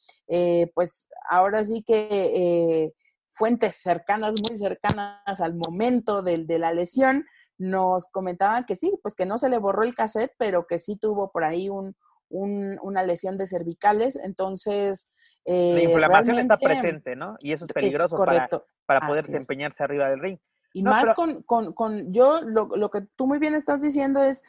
pues 0.75 1.09
ahora 1.29 1.65
sí 1.65 1.83
que 1.83 2.91
fuentes 3.27 3.77
cercanas, 3.77 4.35
muy 4.47 4.57
cercanas 4.57 5.41
al 5.41 5.55
momento 5.55 6.21
de, 6.21 6.45
de 6.45 6.59
la 6.59 6.73
lesión, 6.73 7.25
nos 7.59 8.05
comentaban 8.07 8.65
que 8.65 8.75
sí, 8.75 8.97
pues 9.03 9.13
que 9.15 9.25
no 9.25 9.37
se 9.37 9.49
le 9.49 9.57
borró 9.59 9.83
el 9.83 9.93
cassette, 9.93 10.33
pero 10.37 10.65
que 10.65 10.79
sí 10.79 10.95
tuvo 10.95 11.29
por 11.31 11.43
ahí 11.43 11.69
un, 11.69 11.95
una 12.29 13.03
lesión 13.03 13.37
de 13.37 13.47
cervicales. 13.47 14.15
Entonces, 14.15 15.11
eh, 15.45 15.73
la 15.73 15.83
inflamación 15.83 16.39
está 16.39 16.57
presente, 16.57 17.15
¿no? 17.15 17.35
Y 17.41 17.53
eso 17.53 17.65
es 17.65 17.71
peligroso 17.71 18.17
para, 18.17 18.49
para, 18.85 19.07
poder 19.07 19.25
desempeñarse 19.25 19.83
arriba 19.83 20.09
del 20.09 20.19
ring. 20.19 20.37
Y 20.73 20.83
más 20.83 21.15
con, 21.15 21.41
con, 21.43 21.73
con, 21.73 22.13
yo, 22.13 22.41
lo, 22.41 22.67
lo 22.75 22.91
que 22.91 23.01
tú 23.15 23.25
muy 23.25 23.39
bien 23.39 23.55
estás 23.55 23.81
diciendo 23.81 24.23
es, 24.23 24.43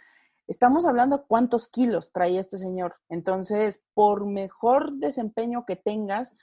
estamos 0.47 0.85
hablando 0.85 1.25
cuántos 1.27 1.69
kilos 1.69 2.13
trae 2.13 2.39
este 2.39 2.59
señor. 2.59 2.97
Entonces, 3.09 3.85
por 3.95 4.27
mejor 4.27 4.93
desempeño 4.95 5.65
que 5.65 5.77
tengas, 5.77 6.35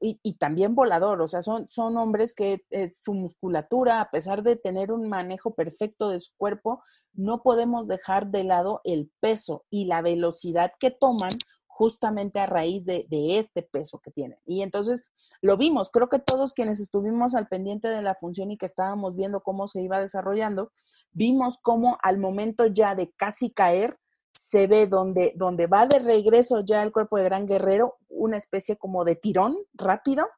y, 0.00 0.34
también 0.34 0.74
volador, 0.74 1.22
o 1.22 1.28
sea, 1.28 1.40
son, 1.40 1.68
son 1.70 1.96
hombres 1.96 2.34
que 2.34 2.64
eh, 2.70 2.92
su 3.04 3.14
musculatura, 3.14 4.00
a 4.00 4.10
pesar 4.10 4.42
de 4.42 4.56
tener 4.56 4.90
un 4.90 5.08
manejo 5.08 5.54
perfecto 5.54 6.08
de 6.08 6.18
su 6.18 6.32
cuerpo, 6.36 6.82
no 7.12 7.42
podemos 7.42 7.86
dejar 7.86 8.28
de 8.28 8.42
lado 8.42 8.80
el 8.82 9.12
peso 9.20 9.64
y 9.70 9.84
la 9.84 10.02
velocidad 10.02 10.72
que 10.80 10.90
toman 10.90 11.30
justamente 11.76 12.38
a 12.38 12.46
raíz 12.46 12.84
de, 12.84 13.04
este 13.10 13.62
peso 13.62 13.98
que 13.98 14.12
tienen. 14.12 14.38
Y 14.46 14.62
entonces 14.62 15.06
lo 15.42 15.56
vimos, 15.56 15.90
creo 15.90 16.08
que 16.08 16.20
todos 16.20 16.52
quienes 16.52 16.78
estuvimos 16.78 17.34
al 17.34 17.48
pendiente 17.48 17.88
de 17.88 18.00
la 18.00 18.14
función 18.14 18.52
y 18.52 18.56
que 18.56 18.66
estábamos 18.66 19.16
viendo 19.16 19.42
cómo 19.42 19.66
se 19.66 19.82
iba 19.82 20.00
desarrollando, 20.00 20.70
vimos 21.12 21.58
cómo 21.60 21.98
al 22.02 22.18
momento 22.18 22.66
ya 22.66 22.94
de 22.94 23.10
casi 23.16 23.50
caer, 23.50 23.98
se 24.32 24.68
ve 24.68 24.86
donde, 24.86 25.32
donde 25.34 25.66
va 25.66 25.86
de 25.86 25.98
regreso 25.98 26.60
ya 26.64 26.82
el 26.82 26.92
cuerpo 26.92 27.16
de 27.16 27.24
Gran 27.24 27.46
Guerrero, 27.46 27.96
una 28.08 28.36
especie 28.36 28.76
como 28.76 29.04
de 29.04 29.16
tirón 29.16 29.56
rápido, 29.74 30.28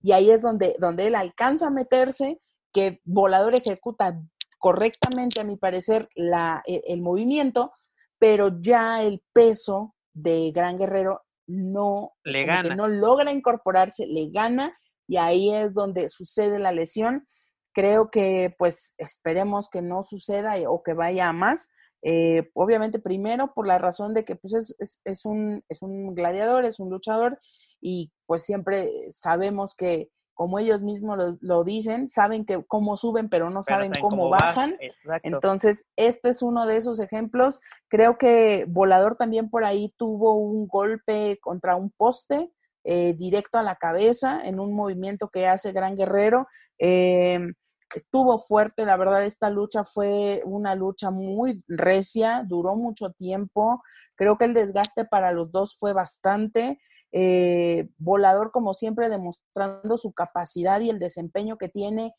y 0.00 0.12
ahí 0.12 0.30
es 0.30 0.42
donde, 0.42 0.76
donde 0.78 1.08
él 1.08 1.16
alcanza 1.16 1.66
a 1.66 1.70
meterse, 1.70 2.40
que 2.72 3.00
Volador 3.04 3.56
ejecuta 3.56 4.20
correctamente, 4.58 5.40
a 5.40 5.44
mi 5.44 5.56
parecer, 5.56 6.08
la, 6.14 6.62
e, 6.64 6.80
el, 6.86 7.02
movimiento, 7.02 7.72
pero 8.20 8.60
ya 8.60 9.02
el 9.02 9.20
peso 9.32 9.96
de 10.12 10.50
Gran 10.52 10.78
Guerrero 10.78 11.22
no, 11.46 12.12
le 12.24 12.44
gana. 12.44 12.74
no 12.74 12.86
logra 12.88 13.32
incorporarse, 13.32 14.06
le 14.06 14.30
gana 14.30 14.76
y 15.08 15.16
ahí 15.16 15.52
es 15.52 15.74
donde 15.74 16.08
sucede 16.08 16.58
la 16.58 16.72
lesión. 16.72 17.26
Creo 17.72 18.10
que 18.10 18.54
pues 18.58 18.94
esperemos 18.98 19.68
que 19.68 19.82
no 19.82 20.02
suceda 20.02 20.54
o 20.68 20.82
que 20.82 20.94
vaya 20.94 21.28
a 21.28 21.32
más. 21.32 21.70
Eh, 22.02 22.50
obviamente 22.54 22.98
primero 22.98 23.52
por 23.52 23.66
la 23.66 23.78
razón 23.78 24.14
de 24.14 24.24
que 24.24 24.36
pues 24.36 24.54
es, 24.78 25.02
es, 25.04 25.24
un, 25.24 25.62
es 25.68 25.82
un 25.82 26.14
gladiador, 26.14 26.64
es 26.64 26.80
un 26.80 26.88
luchador 26.88 27.38
y 27.80 28.12
pues 28.26 28.44
siempre 28.44 28.90
sabemos 29.10 29.74
que 29.74 30.10
como 30.40 30.58
ellos 30.58 30.82
mismos 30.82 31.36
lo, 31.42 31.64
dicen, 31.64 32.08
saben 32.08 32.46
que 32.46 32.64
cómo 32.66 32.96
suben, 32.96 33.28
pero 33.28 33.50
no 33.50 33.62
saben 33.62 33.92
cómo, 34.00 34.30
bajan. 34.30 34.74
Entonces, 35.22 35.90
este 35.96 36.30
es 36.30 36.40
uno 36.40 36.64
de 36.64 36.78
esos 36.78 36.98
ejemplos. 36.98 37.60
Creo 37.88 38.16
que 38.16 38.64
Volador 38.66 39.16
también 39.16 39.50
por 39.50 39.64
ahí 39.64 39.92
tuvo 39.98 40.36
un 40.36 40.66
golpe 40.66 41.38
contra 41.42 41.76
un 41.76 41.90
poste 41.90 42.50
eh, 42.84 43.12
directo 43.18 43.58
a 43.58 43.62
la 43.62 43.76
cabeza 43.76 44.40
en 44.42 44.60
un 44.60 44.72
movimiento 44.72 45.28
que 45.28 45.46
hace 45.46 45.72
Gran 45.72 45.94
Guerrero. 45.94 46.48
Em, 46.78 47.52
estuvo 47.94 48.38
fuerte, 48.38 48.86
la 48.86 48.96
verdad, 48.96 49.26
esta 49.26 49.50
lucha 49.50 49.84
fue 49.84 50.40
una 50.46 50.74
lucha 50.74 51.10
muy 51.10 51.62
recia, 51.68 52.46
duró 52.48 52.76
mucho 52.76 53.10
tiempo. 53.10 53.82
Creo 54.16 54.38
que 54.38 54.46
el 54.46 54.54
desgaste 54.54 55.04
para 55.04 55.32
los 55.32 55.52
dos 55.52 55.76
fue 55.78 55.92
bastante. 55.92 56.78
Eh, 57.12 57.88
volador, 57.98 58.52
como 58.52 58.74
siempre, 58.74 59.08
demostrando 59.08 59.96
su 59.96 60.12
capacidad 60.12 60.80
y 60.80 60.90
el 60.90 60.98
desempeño 60.98 61.58
que 61.58 61.68
tiene 61.68 62.14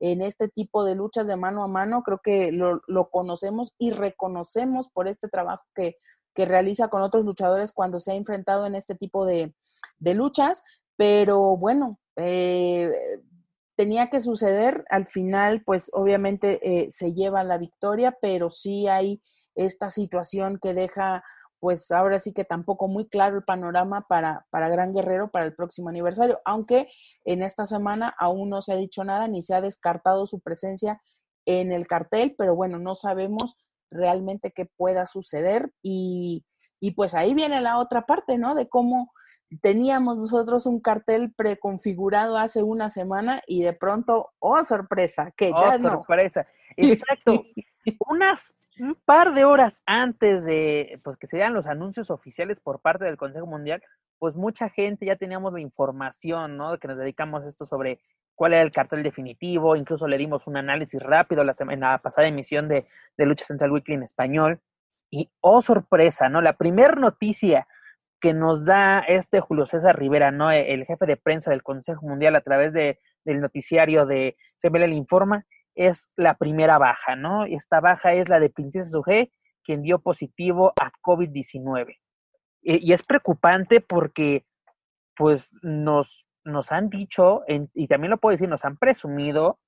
en 0.00 0.20
este 0.20 0.48
tipo 0.48 0.84
de 0.84 0.96
luchas 0.96 1.28
de 1.28 1.36
mano 1.36 1.62
a 1.62 1.68
mano. 1.68 2.02
Creo 2.02 2.20
que 2.22 2.50
lo, 2.52 3.10
conocemos 3.10 3.74
y 3.78 3.92
reconocemos 3.92 4.88
por 4.88 5.06
este 5.08 5.28
trabajo 5.28 5.64
que, 5.74 5.96
realiza 6.34 6.88
con 6.88 7.02
otros 7.02 7.24
luchadores 7.24 7.72
cuando 7.72 8.00
se 8.00 8.12
ha 8.12 8.14
enfrentado 8.14 8.66
en 8.66 8.74
este 8.74 8.94
tipo 8.94 9.26
de, 9.26 9.54
luchas. 10.00 10.64
Pero 10.96 11.56
bueno, 11.56 12.00
eh, 12.16 12.90
tenía 13.76 14.10
que 14.10 14.18
suceder. 14.18 14.84
Al 14.90 15.06
final, 15.06 15.62
pues 15.64 15.90
obviamente 15.92 16.58
eh, 16.62 16.90
se 16.90 17.14
lleva 17.14 17.44
la 17.44 17.58
victoria, 17.58 18.16
pero 18.20 18.50
sí 18.50 18.88
hay 18.88 19.22
esta 19.54 19.90
situación 19.90 20.58
que 20.60 20.74
deja 20.74 21.22
pues 21.62 21.92
ahora 21.92 22.18
sí 22.18 22.32
que 22.32 22.44
tampoco 22.44 22.88
muy 22.88 23.06
claro 23.06 23.36
el 23.36 23.44
panorama 23.44 24.04
para, 24.08 24.44
para 24.50 24.68
Gran 24.68 24.92
Guerrero 24.92 25.30
para 25.30 25.44
el 25.44 25.54
próximo 25.54 25.90
aniversario, 25.90 26.40
aunque 26.44 26.88
en 27.24 27.40
esta 27.40 27.66
semana 27.66 28.12
aún 28.18 28.50
no 28.50 28.60
se 28.62 28.72
ha 28.72 28.76
dicho 28.76 29.04
nada 29.04 29.28
ni 29.28 29.42
se 29.42 29.54
ha 29.54 29.60
descartado 29.60 30.26
su 30.26 30.40
presencia 30.40 31.00
en 31.46 31.70
el 31.70 31.86
cartel, 31.86 32.34
pero 32.36 32.56
bueno, 32.56 32.80
no 32.80 32.96
sabemos 32.96 33.56
realmente 33.92 34.50
qué 34.50 34.66
pueda 34.66 35.06
suceder 35.06 35.70
y, 35.84 36.44
y 36.80 36.90
pues 36.96 37.14
ahí 37.14 37.32
viene 37.32 37.60
la 37.60 37.78
otra 37.78 38.06
parte, 38.06 38.38
¿no? 38.38 38.56
De 38.56 38.68
cómo 38.68 39.12
teníamos 39.60 40.16
nosotros 40.16 40.66
un 40.66 40.80
cartel 40.80 41.32
preconfigurado 41.32 42.38
hace 42.38 42.64
una 42.64 42.90
semana 42.90 43.40
y 43.46 43.62
de 43.62 43.72
pronto, 43.72 44.30
oh 44.40 44.64
sorpresa, 44.64 45.32
que 45.36 45.50
ya 45.50 45.76
oh, 45.76 45.78
sorpresa. 45.78 46.44
Exacto. 46.76 47.44
Unas 48.08 48.52
un 48.82 48.96
par 48.96 49.32
de 49.32 49.44
horas 49.44 49.80
antes 49.86 50.44
de 50.44 51.00
pues, 51.04 51.16
que 51.16 51.28
se 51.28 51.36
dieran 51.36 51.54
los 51.54 51.66
anuncios 51.66 52.10
oficiales 52.10 52.60
por 52.60 52.80
parte 52.80 53.04
del 53.04 53.16
Consejo 53.16 53.46
Mundial, 53.46 53.80
pues 54.18 54.34
mucha 54.34 54.68
gente 54.68 55.06
ya 55.06 55.14
teníamos 55.14 55.52
la 55.52 55.60
información, 55.60 56.56
¿no? 56.56 56.76
Que 56.78 56.88
nos 56.88 56.98
dedicamos 56.98 57.44
a 57.44 57.48
esto 57.48 57.64
sobre 57.64 58.00
cuál 58.34 58.54
era 58.54 58.62
el 58.62 58.72
cartel 58.72 59.04
definitivo, 59.04 59.76
incluso 59.76 60.08
le 60.08 60.18
dimos 60.18 60.48
un 60.48 60.56
análisis 60.56 61.00
rápido 61.00 61.44
la 61.44 61.54
en 61.60 61.80
la 61.80 61.98
pasada 61.98 62.26
emisión 62.26 62.66
de, 62.66 62.86
de 63.16 63.26
Lucha 63.26 63.44
Central 63.44 63.70
Weekly 63.70 63.94
en 63.94 64.02
español. 64.02 64.60
Y, 65.10 65.30
oh 65.40 65.62
sorpresa, 65.62 66.28
¿no? 66.28 66.40
La 66.40 66.56
primera 66.56 66.94
noticia 66.96 67.68
que 68.20 68.34
nos 68.34 68.64
da 68.64 69.00
este 69.00 69.40
Julio 69.40 69.66
César 69.66 69.96
Rivera, 69.96 70.32
¿no? 70.32 70.50
El 70.50 70.86
jefe 70.86 71.06
de 71.06 71.16
prensa 71.16 71.52
del 71.52 71.62
Consejo 71.62 72.04
Mundial 72.06 72.34
a 72.34 72.40
través 72.40 72.72
de, 72.72 72.98
del 73.24 73.40
noticiario 73.40 74.06
de 74.06 74.36
CBL 74.60 74.92
informa, 74.92 75.44
es 75.74 76.12
la 76.16 76.34
primera 76.34 76.78
baja, 76.78 77.16
¿no? 77.16 77.44
Esta 77.44 77.80
baja 77.80 78.12
es 78.14 78.28
la 78.28 78.40
de 78.40 78.50
Princesa 78.50 78.90
Sujé, 78.90 79.30
quien 79.64 79.82
dio 79.82 80.00
positivo 80.00 80.72
a 80.80 80.90
COVID-19. 81.02 81.98
Y, 82.62 82.92
es 82.92 83.02
preocupante 83.02 83.80
porque, 83.80 84.44
pues, 85.16 85.50
nos, 85.62 86.26
nos 86.44 86.72
han 86.72 86.90
dicho, 86.90 87.42
y 87.74 87.88
también 87.88 88.10
lo 88.10 88.18
puedo 88.18 88.32
decir, 88.32 88.48
nos 88.48 88.64
han 88.64 88.76
presumido 88.76 89.58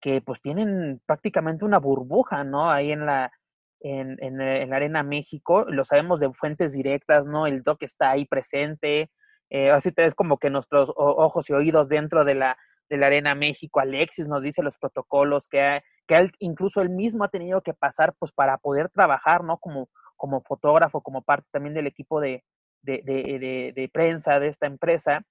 que, 0.00 0.20
pues, 0.20 0.40
tienen 0.40 1.00
prácticamente 1.06 1.64
una 1.64 1.78
burbuja, 1.78 2.44
¿no? 2.44 2.70
Ahí 2.70 2.92
en 2.92 3.06
la, 3.06 3.32
en, 3.80 4.16
en, 4.20 4.70
la 4.70 4.76
Arena 4.76 5.02
México, 5.02 5.64
lo 5.68 5.84
sabemos 5.84 6.20
de 6.20 6.32
fuentes 6.32 6.72
directas, 6.72 7.26
¿no? 7.26 7.46
El 7.46 7.62
doc 7.62 7.82
está 7.82 8.10
ahí 8.10 8.26
presente, 8.26 9.10
eh, 9.50 9.70
así 9.70 9.90
es 9.96 10.14
como 10.14 10.38
que 10.38 10.50
nuestros 10.50 10.92
ojos 10.96 11.48
y 11.50 11.52
oídos 11.52 11.88
dentro 11.88 12.24
de 12.24 12.34
la, 12.34 12.58
de 12.88 12.96
la 12.96 13.06
Arena 13.06 13.34
México, 13.34 13.80
Alexis 13.80 14.28
nos 14.28 14.42
dice 14.42 14.62
los 14.62 14.78
protocolos 14.78 15.48
que, 15.48 15.82
que 16.06 16.30
incluso 16.38 16.80
él 16.80 16.90
mismo 16.90 17.24
ha 17.24 17.28
tenido 17.28 17.62
que 17.62 17.74
pasar 17.74 18.14
pues 18.18 18.32
para 18.32 18.58
poder 18.58 18.90
trabajar, 18.90 19.44
¿no? 19.44 19.58
Como, 19.58 19.88
como 20.16 20.40
fotógrafo, 20.40 21.00
como 21.00 21.22
parte 21.22 21.48
también 21.50 21.74
del 21.74 21.86
equipo 21.86 22.20
de, 22.20 22.44
de, 22.82 23.02
de, 23.04 23.72
de 23.74 23.88
prensa 23.88 24.38
de 24.38 24.48
esta 24.48 24.66
empresa. 24.66 25.22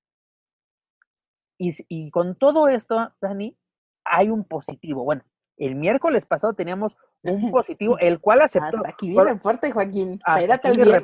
Y, 1.58 1.74
y, 1.88 2.12
con 2.12 2.36
todo 2.36 2.68
esto, 2.68 3.14
Dani, 3.22 3.58
hay 4.04 4.30
un 4.30 4.44
positivo. 4.44 5.06
Bueno, 5.06 5.24
el 5.58 5.76
miércoles 5.76 6.26
pasado 6.26 6.54
teníamos 6.54 6.98
un 7.24 7.24
positivo, 7.52 7.98
el 8.00 8.20
cual 8.20 8.42
aceptó. 8.42 8.78
Hasta 8.78 8.90
aquí 8.90 9.10
viene 9.10 9.24
reporte, 9.34 9.72
Joaquín. 9.72 10.20
Espérate 10.28 10.70
el 10.70 11.04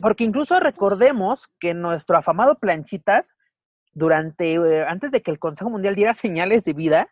porque 0.00 0.24
incluso 0.24 0.58
recordemos 0.60 1.48
que 1.58 1.74
nuestro 1.74 2.16
afamado 2.16 2.58
Planchitas 2.58 3.34
durante, 3.92 4.54
eh, 4.54 4.84
antes 4.86 5.10
de 5.10 5.22
que 5.22 5.30
el 5.30 5.38
Consejo 5.38 5.70
Mundial 5.70 5.94
diera 5.94 6.14
señales 6.14 6.64
de 6.64 6.72
vida, 6.72 7.10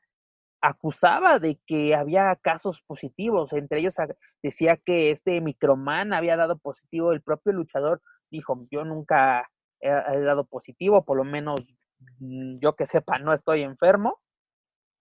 acusaba 0.61 1.39
de 1.39 1.61
que 1.67 1.95
había 1.95 2.35
casos 2.37 2.83
positivos, 2.83 3.53
entre 3.53 3.81
ellos 3.81 3.95
decía 4.43 4.77
que 4.77 5.11
este 5.11 5.41
microman 5.41 6.13
había 6.13 6.37
dado 6.37 6.59
positivo, 6.59 7.13
el 7.13 7.23
propio 7.23 7.53
luchador 7.53 8.03
dijo, 8.31 8.67
yo 8.71 8.85
nunca 8.85 9.49
he, 9.81 9.91
dado 10.21 10.45
positivo, 10.45 11.05
por 11.05 11.17
lo 11.17 11.25
menos 11.25 11.61
mm, 12.19 12.59
yo 12.61 12.75
que 12.75 12.87
sepa, 12.87 13.19
no 13.19 13.33
estoy 13.33 13.63
enfermo. 13.63 14.21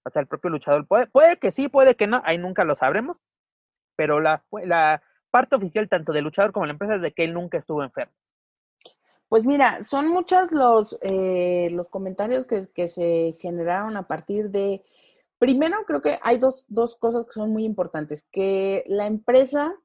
O 0.05 0.09
sea, 0.09 0.21
el 0.21 0.27
propio 0.27 0.49
luchador 0.51 0.87
puede, 0.87 1.07
puede 1.07 1.37
que 1.37 1.51
sí, 1.51 1.67
puede 1.67 1.95
que 1.95 2.07
no, 2.07 2.21
ahí 2.23 2.37
nunca 2.37 2.63
lo 2.63 2.75
sabremos, 2.75 3.17
pero 3.97 4.21
la, 4.21 4.45
la 4.63 5.03
parte 5.31 5.55
oficial 5.55 5.89
tanto 5.89 6.13
del 6.13 6.23
luchador 6.23 6.53
como 6.53 6.65
de 6.65 6.67
la 6.67 6.73
empresa 6.73 6.95
es 6.95 7.01
de 7.01 7.11
que 7.13 7.25
él 7.25 7.33
nunca 7.33 7.57
estuvo 7.57 7.83
enfermo. 7.83 8.13
Pues 9.29 9.45
mira, 9.45 9.83
son 9.83 10.07
muchos 10.07 10.51
los, 10.51 10.97
eh, 11.01 11.69
los 11.71 11.89
comentarios 11.89 12.45
que, 12.45 12.65
que, 12.73 12.87
se 12.87 13.35
generaron 13.41 13.97
a 13.97 14.07
partir 14.07 14.51
de, 14.51 14.83
primero 15.37 15.77
creo 15.85 16.01
que 16.01 16.19
hay 16.23 16.37
dos, 16.37 16.65
dos 16.69 16.95
cosas 16.95 17.25
que 17.25 17.33
son 17.33 17.51
muy 17.51 17.65
importantes, 17.65 18.27
que 18.31 18.83
la 18.87 19.05
empresa 19.05 19.75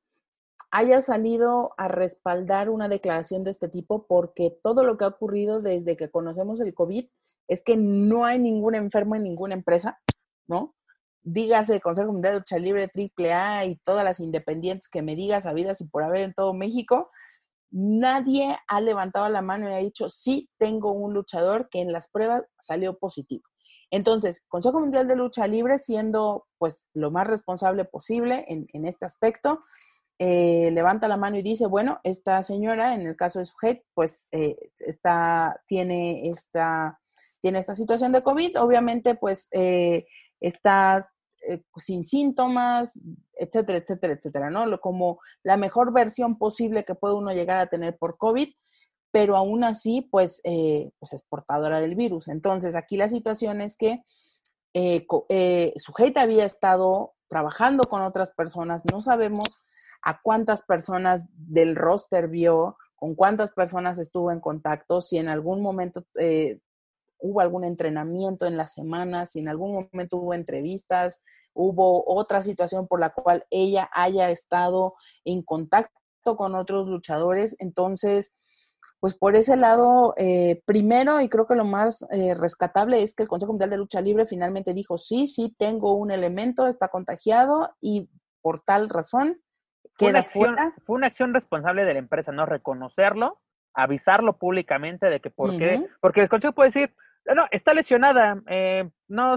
haya 0.70 1.03
salido 1.03 1.74
a 1.76 1.88
respaldar 1.88 2.70
una 2.70 2.88
declaración 2.88 3.45
de 3.45 3.51
este 3.51 3.68
tipo 3.68 4.07
porque 4.07 4.57
todo 4.62 4.84
lo 4.84 4.97
que 4.97 5.05
ha 5.05 5.09
ocurrido 5.09 5.61
desde 5.61 5.97
que 5.97 6.11
conocemos 6.11 6.61
el 6.61 6.72
COVID 6.72 7.07
es 7.47 7.62
que 7.62 7.76
no 7.76 8.24
hay 8.24 8.38
ningún 8.38 8.74
enfermo 8.74 9.14
en 9.14 9.24
ninguna 9.24 9.55
empresa, 9.55 10.01
¿no? 10.47 10.74
Dígase 11.24 11.80
Consejo 11.80 12.12
Mundial 12.12 12.34
de 12.34 12.38
Lucha 12.40 12.57
Libre, 12.59 12.90
AAA 12.90 13.66
y 13.66 13.76
todas 13.76 14.05
las 14.05 14.18
independientes 14.20 14.88
que 14.88 15.03
me 15.03 15.14
digas 15.14 15.47
habidas 15.47 15.80
y 15.80 15.84
por 15.84 16.05
haber 16.05 16.22
en 16.22 16.34
todo 16.34 16.55
México, 16.55 17.11
nadie 17.73 18.57
ha 18.68 18.81
levantado 18.81 19.29
la 19.29 19.43
mano 19.43 19.68
y 19.68 19.73
ha 19.73 19.79
dicho, 19.79 20.09
sí, 20.09 20.49
tengo 20.59 20.93
un 20.93 21.14
luchador 21.14 21.68
que 21.70 21.81
en 21.81 21.93
las 21.93 22.09
pruebas 22.09 22.45
salió 22.59 22.99
positivo. 22.99 23.43
Entonces, 23.91 24.45
Consejo 24.49 24.81
Mundial 24.81 25.09
de 25.09 25.16
Lucha 25.16 25.47
Libre, 25.47 25.79
siendo 25.79 26.47
pues 26.59 26.89
lo 26.95 27.11
más 27.11 27.27
responsable 27.27 27.85
posible 27.85 28.45
en, 28.49 28.87
este 28.87 29.05
aspecto, 29.05 29.61
eh, 30.18 30.70
levanta 30.73 31.09
la 31.09 31.16
mano 31.16 31.37
y 31.37 31.43
dice, 31.43 31.66
bueno, 31.66 32.01
esta 32.03 32.43
señora, 32.43 32.95
en 32.95 33.03
el 33.03 33.16
caso 33.16 33.39
de 33.39 33.45
Sujet, 33.45 33.85
pues 33.95 34.29
eh, 34.33 34.57
está, 34.79 35.61
tiene, 35.66 36.29
esta, 36.29 37.01
tiene 37.41 37.59
esta 37.59 37.75
situación 37.75 38.12
de 38.12 38.23
COVID, 38.23 38.61
obviamente 38.61 39.14
pues 39.14 39.49
eh, 39.53 40.07
está 40.41 41.07
eh, 41.49 41.62
sin 41.76 42.05
síntomas, 42.05 43.01
etcétera, 43.34 43.78
etcétera, 43.78 44.12
etcétera, 44.14 44.51
¿no? 44.51 44.80
Como 44.80 45.20
la 45.43 45.57
mejor 45.57 45.93
versión 45.93 46.38
posible 46.38 46.84
que 46.84 46.95
puede 46.95 47.14
uno 47.14 47.32
llegar 47.32 47.59
a 47.59 47.68
tener 47.68 47.97
por 47.97 48.16
COVID, 48.16 48.49
pero 49.11 49.36
aún 49.36 49.62
así, 49.62 50.09
pues, 50.11 50.40
eh, 50.45 50.90
pues 50.99 51.12
es 51.12 51.22
portadora 51.22 51.80
del 51.80 51.95
virus. 51.95 52.28
Entonces, 52.28 52.74
aquí 52.74 52.97
la 52.97 53.09
situación 53.09 53.61
es 53.61 53.76
que 53.76 54.03
eh, 54.74 55.07
eh, 55.28 55.74
sujeta 55.76 56.22
había 56.22 56.47
estado 56.47 57.12
trabajando 57.28 57.84
con 57.84 58.01
otras 58.03 58.32
personas, 58.32 58.82
no 58.90 59.03
sabemos 59.03 59.49
a 60.03 60.20
cuántas 60.22 60.62
personas 60.62 61.24
del 61.34 61.76
roster 61.76 62.28
vio, 62.28 62.78
con 62.97 63.14
cuántas 63.14 63.53
personas 63.53 63.99
estuvo 63.99 64.30
en 64.30 64.40
contacto, 64.40 65.01
si 65.01 65.18
en 65.18 65.28
algún 65.28 65.61
momento 65.61 66.05
eh, 66.18 66.59
hubo 67.23 67.41
algún 67.41 67.64
entrenamiento 67.64 68.47
en 68.47 68.57
la 68.57 68.68
semana, 68.68 69.27
si 69.27 69.39
en 69.39 69.49
algún 69.49 69.89
momento 69.93 70.18
hubo 70.18 70.35
entrevistas, 70.35 71.23
hubo 71.55 72.05
otra 72.07 72.43
situación 72.43 72.87
por 72.89 73.01
la 73.01 73.11
cual 73.11 73.45
ella 73.51 73.89
haya 73.93 74.31
estado 74.31 74.95
en 75.25 75.43
contacto 75.43 76.37
con 76.37 76.55
otros 76.55 76.89
luchadores. 76.89 77.57
Entonces, 77.59 78.37
pues 79.01 79.14
por 79.14 79.37
ese 79.37 79.57
lado, 79.57 80.14
eh, 80.16 80.62
primero, 80.64 81.20
y 81.20 81.29
creo 81.29 81.47
que 81.47 81.55
lo 81.55 81.64
más 81.64 82.07
eh, 82.11 82.35
rescatable 82.35 83.03
es 83.03 83.14
que 83.14 83.25
el 83.25 83.29
Consejo 83.29 83.53
Mundial 83.53 83.70
de 83.70 83.77
Lucha 83.77 84.01
Libre 84.01 84.27
finalmente 84.27 84.75
dijo, 84.75 84.99
sí, 84.99 85.27
sí, 85.27 85.55
tengo 85.59 85.95
un 85.95 86.11
elemento, 86.11 86.66
está 86.66 86.89
contagiado 86.89 87.70
y 87.81 88.09
por 88.41 88.61
tal 88.61 88.89
razón 88.89 89.41
queda 89.97 90.20
acción, 90.20 90.55
fuera. 90.55 90.75
Fue 90.85 90.97
una 90.97 91.07
acción 91.09 91.35
responsable 91.35 91.85
de 91.85 91.93
la 91.95 91.99
empresa, 91.99 92.33
¿no? 92.33 92.47
Reconocerlo, 92.47 93.41
avisarlo 93.75 94.39
públicamente 94.39 95.07
de 95.07 95.20
que 95.20 95.31
por 95.31 95.57
qué, 95.59 95.87
porque 96.01 96.20
el 96.20 96.29
Consejo 96.29 96.55
puede 96.55 96.68
decir, 96.68 96.95
no, 97.27 97.47
está 97.51 97.75
lesionada, 97.75 98.43
eh, 98.49 98.91
no, 99.09 99.37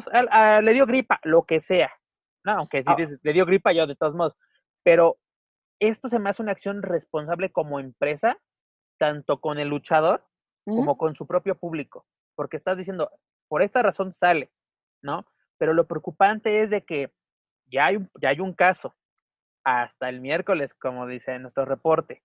le 0.62 0.74
dio 0.74 0.86
gripa, 0.86 1.20
lo 1.24 1.44
que 1.44 1.60
sea, 1.60 1.92
¿no? 2.44 2.54
Aunque 2.54 2.84
si 2.84 2.90
ah. 2.90 3.18
le 3.22 3.34
dio 3.34 3.46
gripa 3.46 3.74
yo 3.74 3.88
de 3.88 3.96
todos 3.96 4.16
modos, 4.16 4.36
pero 4.84 5.18
esto 5.80 6.10
se 6.10 6.20
me 6.20 6.30
hace 6.30 6.42
una 6.42 6.54
acción 6.54 6.82
responsable 6.82 7.52
como 7.52 7.80
empresa 7.80 8.38
tanto 8.98 9.42
con 9.42 9.60
el 9.60 9.68
luchador 9.68 10.26
como 10.64 10.98
con 10.98 11.14
su 11.14 11.28
propio 11.28 11.56
público, 11.60 12.08
porque 12.34 12.58
estás 12.58 12.76
diciendo, 12.76 13.12
por 13.48 13.62
esta 13.62 13.84
razón 13.84 14.14
sale, 14.14 14.52
¿no? 15.04 15.28
Pero 15.60 15.74
lo 15.74 15.86
preocupante 15.86 16.64
es 16.64 16.72
de 16.72 16.84
que 16.84 17.14
ya 17.68 17.86
hay 17.86 17.98
un, 17.98 18.10
ya 18.20 18.30
hay 18.30 18.40
un 18.40 18.54
caso, 18.54 18.96
hasta 19.64 20.10
el 20.10 20.22
miércoles, 20.22 20.74
como 20.74 21.06
dice 21.06 21.38
nuestro 21.40 21.66
reporte. 21.66 22.24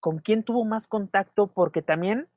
¿Con 0.00 0.18
quién 0.18 0.42
tuvo 0.42 0.64
más 0.64 0.88
contacto? 0.88 1.46
Porque 1.46 1.82
también 1.82 2.28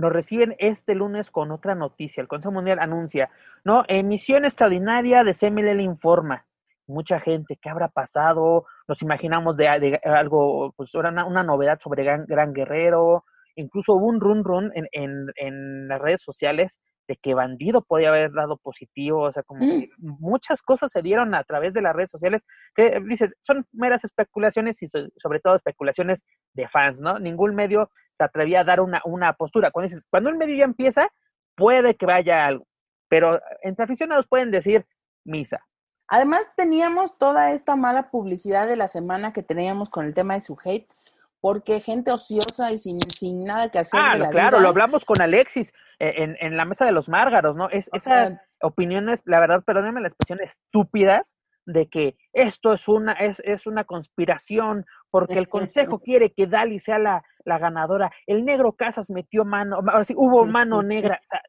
nos 0.00 0.12
reciben 0.12 0.56
este 0.58 0.94
lunes 0.94 1.30
con 1.30 1.50
otra 1.50 1.74
noticia. 1.74 2.20
El 2.20 2.28
Consejo 2.28 2.52
Mundial 2.52 2.78
anuncia, 2.80 3.30
¿no? 3.64 3.84
Emisión 3.88 4.44
extraordinaria 4.44 5.24
de 5.24 5.34
CMLL 5.34 5.80
Informa 5.80 6.46
mucha 6.90 7.20
gente, 7.20 7.56
¿qué 7.56 7.70
habrá 7.70 7.88
pasado? 7.88 8.66
Nos 8.86 9.00
imaginamos 9.00 9.56
de, 9.56 9.68
algo, 10.04 10.74
pues 10.76 10.94
era 10.94 11.08
una, 11.08 11.42
novedad 11.42 11.78
sobre 11.80 12.04
Gran, 12.04 12.52
Guerrero, 12.52 13.24
incluso 13.54 13.94
hubo 13.94 14.06
un 14.06 14.20
run 14.20 14.44
run 14.44 14.72
en, 14.74 14.88
en, 14.92 15.26
en, 15.36 15.88
las 15.88 16.00
redes 16.00 16.20
sociales 16.20 16.78
de 17.10 17.16
que 17.16 17.34
Bandido 17.34 17.82
podía 17.82 18.10
haber 18.10 18.30
dado 18.30 18.56
positivo, 18.56 19.22
o 19.22 19.32
sea, 19.32 19.42
como 19.42 19.64
mm. 19.64 19.88
muchas 19.98 20.62
cosas 20.62 20.92
se 20.92 21.02
dieron 21.02 21.34
a 21.34 21.42
través 21.42 21.74
de 21.74 21.82
las 21.82 21.92
redes 21.92 22.12
sociales, 22.12 22.40
que 22.72 23.00
dices, 23.04 23.34
son 23.40 23.66
meras 23.72 24.04
especulaciones 24.04 24.80
y 24.80 24.86
sobre 24.86 25.40
todo 25.40 25.56
especulaciones 25.56 26.24
de 26.54 26.68
fans, 26.68 27.00
¿no? 27.00 27.18
Ningún 27.18 27.56
medio 27.56 27.90
se 28.12 28.22
atrevía 28.22 28.60
a 28.60 28.64
dar 28.64 28.80
una, 28.80 29.02
una 29.04 29.32
postura. 29.32 29.72
Cuando 29.72 29.88
dices, 29.88 30.06
cuando 30.08 30.30
un 30.30 30.38
medio 30.38 30.54
ya 30.54 30.62
empieza, 30.62 31.08
puede 31.56 31.96
que 31.96 32.06
vaya 32.06 32.46
algo, 32.46 32.64
pero 33.08 33.40
entre 33.62 33.86
aficionados 33.86 34.28
pueden 34.28 34.52
decir 34.52 34.86
misa, 35.24 35.66
Además, 36.12 36.52
teníamos 36.56 37.18
toda 37.18 37.52
esta 37.52 37.76
mala 37.76 38.10
publicidad 38.10 38.66
de 38.66 38.74
la 38.74 38.88
semana 38.88 39.32
que 39.32 39.44
teníamos 39.44 39.90
con 39.90 40.04
el 40.06 40.12
tema 40.12 40.34
de 40.34 40.40
su 40.40 40.58
hate, 40.64 40.92
porque 41.40 41.80
gente 41.80 42.10
ociosa 42.10 42.70
y 42.72 42.78
sin, 42.78 43.00
sin 43.10 43.44
nada 43.44 43.70
que 43.70 43.78
hacer. 43.78 44.00
Ah, 44.02 44.28
claro, 44.30 44.60
lo 44.60 44.68
hablamos 44.68 45.04
con 45.04 45.20
Alexis 45.20 45.72
eh, 45.98 46.14
en, 46.16 46.36
en, 46.40 46.56
la 46.56 46.64
mesa 46.64 46.84
de 46.84 46.92
los 46.92 47.08
Márgaros, 47.08 47.56
¿no? 47.56 47.68
Es, 47.70 47.88
esas 47.92 48.36
opiniones, 48.60 49.22
la 49.24 49.40
verdad, 49.40 49.62
perdónenme 49.64 50.00
la 50.00 50.08
expresión, 50.08 50.40
estúpidas 50.40 51.36
de 51.66 51.88
que 51.88 52.16
esto 52.32 52.72
es 52.72 52.88
una, 52.88 53.12
es, 53.12 53.40
es 53.44 53.66
una 53.66 53.84
conspiración 53.84 54.84
porque 55.10 55.38
el 55.38 55.48
consejo 55.48 55.98
quiere 56.04 56.32
que 56.32 56.46
Dali 56.46 56.78
sea 56.78 56.98
la, 56.98 57.24
la 57.44 57.58
ganadora. 57.58 58.10
El 58.26 58.44
negro 58.44 58.72
Casas 58.72 59.10
metió 59.10 59.44
mano, 59.44 59.76
ahora 59.76 60.04
sí, 60.04 60.14
hubo 60.16 60.44
mano 60.44 60.82
negra. 60.82 61.20
O 61.22 61.26
sea, 61.26 61.42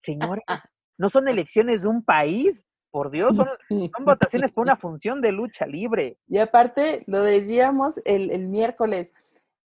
señores, 0.00 0.44
no 0.98 1.08
son 1.10 1.28
elecciones 1.28 1.82
de 1.82 1.88
un 1.88 2.04
país, 2.04 2.64
por 2.96 3.10
Dios, 3.10 3.36
son, 3.36 3.46
votaciones 4.06 4.52
por 4.52 4.62
una 4.62 4.76
función 4.76 5.20
de 5.20 5.30
lucha 5.30 5.66
libre. 5.66 6.16
Y 6.28 6.38
aparte, 6.38 7.04
lo 7.06 7.20
decíamos 7.20 8.00
el, 8.06 8.48
miércoles, 8.48 9.12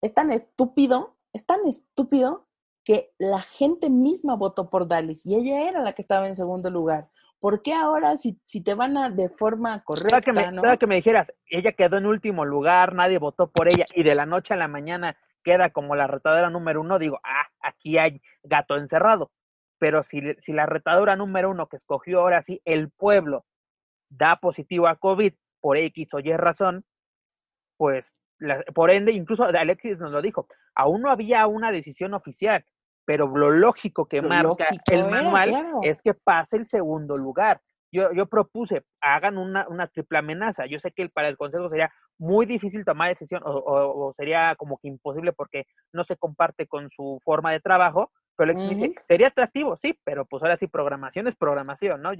es 0.01 0.13
tan 0.13 0.31
estúpido, 0.31 1.17
es 1.33 1.45
tan 1.45 1.65
estúpido 1.67 2.47
que 2.83 3.11
la 3.17 3.41
gente 3.41 3.89
misma 3.89 4.35
votó 4.35 4.69
por 4.69 4.87
Dalis 4.87 5.25
y 5.25 5.35
ella 5.35 5.67
era 5.69 5.81
la 5.81 5.93
que 5.93 6.01
estaba 6.01 6.27
en 6.27 6.35
segundo 6.35 6.69
lugar. 6.69 7.09
¿Por 7.39 7.61
qué 7.61 7.73
ahora 7.73 8.17
si, 8.17 8.39
si 8.45 8.61
te 8.61 8.73
van 8.73 8.97
a 8.97 9.09
de 9.09 9.29
forma 9.29 9.83
correcta? 9.83 10.21
Que 10.21 10.33
me, 10.33 10.51
¿no? 10.51 10.77
que 10.77 10.87
me 10.87 10.95
dijeras, 10.95 11.31
ella 11.45 11.71
quedó 11.71 11.97
en 11.97 12.05
último 12.05 12.43
lugar, 12.43 12.93
nadie 12.93 13.17
votó 13.17 13.49
por 13.49 13.67
ella 13.67 13.85
y 13.93 14.03
de 14.03 14.15
la 14.15 14.25
noche 14.25 14.53
a 14.53 14.57
la 14.57 14.67
mañana 14.67 15.17
queda 15.43 15.69
como 15.69 15.95
la 15.95 16.07
retadora 16.07 16.49
número 16.49 16.81
uno, 16.81 16.99
digo, 16.99 17.19
ah, 17.23 17.47
aquí 17.61 17.97
hay 17.97 18.21
gato 18.43 18.75
encerrado 18.75 19.31
pero 19.79 20.03
si, 20.03 20.21
si 20.39 20.53
la 20.53 20.65
retadora 20.65 21.15
número 21.15 21.49
uno 21.49 21.67
que 21.67 21.77
escogió 21.77 22.19
ahora 22.19 22.41
sí 22.41 22.61
el 22.65 22.91
pueblo 22.91 23.45
da 24.09 24.35
positivo 24.35 24.87
a 24.87 24.97
COVID 24.97 25.33
por 25.61 25.77
X 25.77 26.13
o 26.13 26.19
Y 26.19 26.35
razón, 26.35 26.85
pues 27.77 28.13
por 28.73 28.91
ende, 28.91 29.11
incluso 29.11 29.45
Alexis 29.45 29.99
nos 29.99 30.11
lo 30.11 30.21
dijo, 30.21 30.47
aún 30.75 31.01
no 31.01 31.11
había 31.11 31.45
una 31.47 31.71
decisión 31.71 32.13
oficial, 32.13 32.63
pero 33.05 33.27
lo 33.27 33.49
lógico 33.49 34.07
que 34.07 34.21
marca 34.21 34.67
el 34.91 35.09
manual 35.09 35.79
es 35.83 36.01
que 36.01 36.13
pase 36.13 36.57
el 36.57 36.65
segundo 36.65 37.17
lugar. 37.17 37.61
Yo, 37.91 38.13
yo 38.13 38.27
propuse, 38.27 38.83
hagan 39.01 39.39
una, 39.39 39.67
una 39.67 39.87
triple 39.87 40.19
amenaza. 40.19 40.67
Yo 40.67 40.79
sé 40.79 40.91
que 40.91 41.09
para 41.09 41.27
el 41.27 41.37
Consejo 41.37 41.69
sería 41.69 41.91
muy 42.19 42.45
difícil 42.45 42.85
tomar 42.85 43.09
decisión 43.09 43.41
o, 43.43 43.49
o, 43.49 44.13
sería 44.13 44.55
como 44.57 44.77
que 44.77 44.89
imposible 44.89 45.33
porque 45.33 45.65
no 45.91 46.03
se 46.03 46.17
comparte 46.17 46.67
con 46.67 46.89
su 46.89 47.19
forma 47.23 47.51
de 47.51 47.61
trabajo, 47.61 48.11
pero 48.35 48.53
dice, 48.53 48.93
sería 49.05 49.27
atractivo, 49.27 49.75
sí, 49.75 49.99
pero 50.05 50.25
pues 50.25 50.41
ahora 50.41 50.55
sí, 50.55 50.67
programación 50.67 51.27
es 51.27 51.35
programación, 51.35 52.01
¿no? 52.01 52.11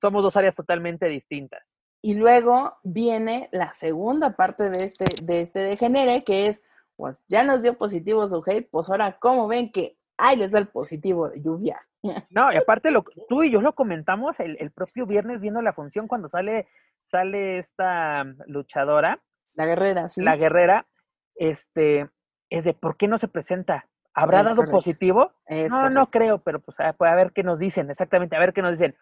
somos 0.00 0.24
dos 0.24 0.36
áreas 0.36 0.56
totalmente 0.56 1.06
distintas. 1.06 1.72
Y 2.06 2.14
luego 2.14 2.78
viene 2.84 3.48
la 3.50 3.72
segunda 3.72 4.36
parte 4.36 4.70
de 4.70 4.84
este, 4.84 5.06
de 5.24 5.40
este 5.40 5.58
degenere, 5.58 6.22
que 6.22 6.46
es, 6.46 6.64
pues 6.94 7.24
ya 7.26 7.42
nos 7.42 7.62
dio 7.62 7.76
positivo 7.76 8.28
su 8.28 8.44
hate, 8.46 8.68
pues 8.70 8.88
ahora, 8.88 9.18
¿cómo 9.18 9.48
ven 9.48 9.72
que 9.72 9.98
ahí 10.16 10.36
les 10.36 10.52
da 10.52 10.60
el 10.60 10.68
positivo 10.68 11.28
de 11.28 11.42
lluvia? 11.42 11.84
No, 12.30 12.52
y 12.52 12.56
aparte 12.58 12.92
lo, 12.92 13.04
tú 13.28 13.42
y 13.42 13.50
yo 13.50 13.60
lo 13.60 13.74
comentamos 13.74 14.38
el, 14.38 14.56
el 14.60 14.70
propio 14.70 15.04
viernes 15.04 15.40
viendo 15.40 15.60
la 15.62 15.72
función 15.72 16.06
cuando 16.06 16.28
sale, 16.28 16.68
sale 17.02 17.58
esta 17.58 18.22
luchadora. 18.46 19.20
La 19.54 19.66
guerrera, 19.66 20.08
sí. 20.08 20.22
La 20.22 20.36
guerrera, 20.36 20.86
este, 21.34 22.08
es 22.50 22.62
de 22.62 22.72
por 22.72 22.96
qué 22.96 23.08
no 23.08 23.18
se 23.18 23.26
presenta. 23.26 23.88
¿Habrá 24.14 24.44
dado 24.44 24.62
positivo? 24.62 25.32
no, 25.70 25.90
no 25.90 26.08
creo, 26.12 26.38
pero 26.38 26.60
pues 26.60 26.78
a, 26.78 26.92
ver 27.16 27.32
qué 27.32 27.42
nos 27.42 27.58
dicen, 27.58 27.90
exactamente, 27.90 28.36
a 28.36 28.38
ver 28.38 28.52
qué 28.52 28.62
nos 28.62 28.78
dicen. 28.78 28.96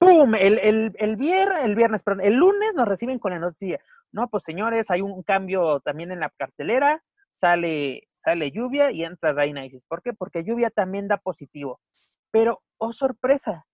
¡Pum! 0.00 0.34
El, 0.34 0.58
el, 0.60 0.92
el, 0.98 1.16
viernes, 1.16 1.62
el 1.62 1.74
viernes, 1.74 2.02
perdón, 2.02 2.24
el 2.24 2.34
lunes 2.34 2.74
nos 2.74 2.88
reciben 2.88 3.18
con 3.18 3.32
la 3.32 3.38
noticia. 3.38 3.78
No, 4.12 4.30
pues 4.30 4.44
señores, 4.44 4.90
hay 4.90 5.02
un 5.02 5.22
cambio 5.22 5.80
también 5.80 6.10
en 6.10 6.20
la 6.20 6.30
cartelera, 6.30 7.04
sale, 7.36 8.08
sale 8.08 8.50
lluvia 8.50 8.92
y 8.92 9.04
entra 9.04 9.34
Reina 9.34 9.66
Isis. 9.66 9.84
¿Por 9.84 10.00
qué? 10.00 10.14
Porque 10.14 10.42
lluvia 10.42 10.70
también 10.70 11.06
da 11.06 11.18
positivo. 11.18 11.82
Pero, 12.30 12.62
oh 12.78 12.94
sorpresa, 12.94 13.66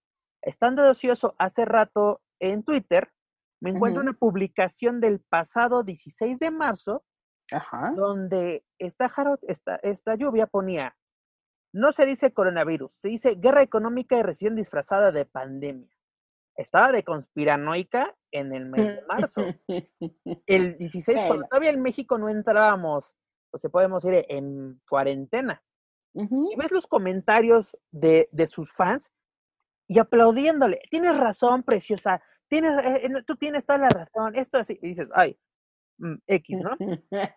estando 0.42 0.82
de 0.82 0.90
ocioso 0.90 1.36
hace 1.38 1.64
rato 1.64 2.20
en 2.40 2.64
Twitter, 2.64 3.12
me 3.60 3.70
encuentro 3.70 4.02
una 4.02 4.12
publicación 4.12 5.00
del 5.00 5.20
pasado 5.20 5.84
16 5.84 6.40
de 6.40 6.50
marzo 6.50 7.04
donde 7.94 8.64
esta, 8.80 9.12
esta, 9.42 9.76
esta 9.76 10.14
lluvia 10.16 10.48
ponía, 10.48 10.96
no 11.72 11.92
se 11.92 12.04
dice 12.04 12.32
coronavirus, 12.32 12.92
se 12.92 13.08
dice 13.10 13.36
guerra 13.36 13.62
económica 13.62 14.18
y 14.18 14.22
recién 14.22 14.56
disfrazada 14.56 15.12
de 15.12 15.24
pandemia. 15.24 15.95
Estaba 16.56 16.92
de 16.92 17.02
conspiranoica 17.02 18.14
en 18.30 18.54
el 18.54 18.66
mes 18.66 18.96
de 18.96 19.02
marzo. 19.06 19.42
El 20.46 20.78
16, 20.78 21.20
cuando 21.26 21.46
todavía 21.46 21.70
en 21.70 21.82
México 21.82 22.18
no 22.18 22.28
entrábamos, 22.28 23.14
pues 23.50 23.60
se 23.60 23.68
podemos 23.68 24.04
ir 24.04 24.24
en 24.28 24.80
cuarentena. 24.88 25.62
Y 26.14 26.56
ves 26.56 26.72
los 26.72 26.86
comentarios 26.86 27.76
de, 27.90 28.28
de, 28.32 28.46
sus 28.46 28.72
fans 28.72 29.12
y 29.86 29.98
aplaudiéndole. 29.98 30.80
Tienes 30.90 31.14
razón, 31.14 31.62
preciosa. 31.62 32.22
Tienes, 32.48 32.72
eh, 32.78 33.02
eh, 33.04 33.22
tú 33.26 33.36
tienes 33.36 33.66
toda 33.66 33.80
la 33.80 33.88
razón. 33.90 34.34
Esto 34.34 34.56
así. 34.56 34.78
Y 34.80 34.88
dices, 34.88 35.08
ay, 35.12 35.38
Mm, 35.98 36.16
X, 36.26 36.60
¿no? 36.60 36.76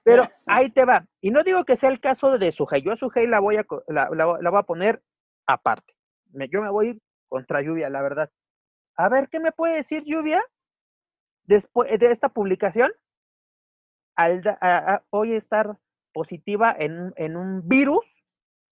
Pero 0.03 0.23
ahí 0.45 0.69
te 0.69 0.85
va. 0.85 1.05
Y 1.21 1.31
no 1.31 1.43
digo 1.43 1.63
que 1.63 1.75
sea 1.75 1.89
el 1.89 1.99
caso 1.99 2.37
de 2.37 2.51
Sujei. 2.51 2.81
Yo 2.81 2.91
a 2.91 2.95
Sujei 2.95 3.27
la 3.27 3.39
voy 3.39 3.57
a, 3.57 3.65
la, 3.87 4.09
la, 4.11 4.49
voy 4.49 4.59
a 4.59 4.63
poner 4.63 5.01
aparte. 5.47 5.93
yo 6.51 6.61
me 6.61 6.69
voy 6.69 6.87
a 6.87 6.89
ir 6.91 7.01
contra 7.27 7.61
Lluvia, 7.61 7.89
la 7.89 8.01
verdad. 8.01 8.29
A 8.99 9.07
ver, 9.07 9.29
¿qué 9.29 9.39
me 9.39 9.53
puede 9.53 9.75
decir 9.75 10.03
Lluvia 10.05 10.43
después 11.45 11.97
de 11.97 12.11
esta 12.11 12.27
publicación? 12.27 12.91
Al 14.17 14.43
hoy 15.09 15.35
estar 15.35 15.77
positiva 16.11 16.75
en, 16.77 17.13
en 17.15 17.37
un 17.37 17.65
virus 17.65 18.05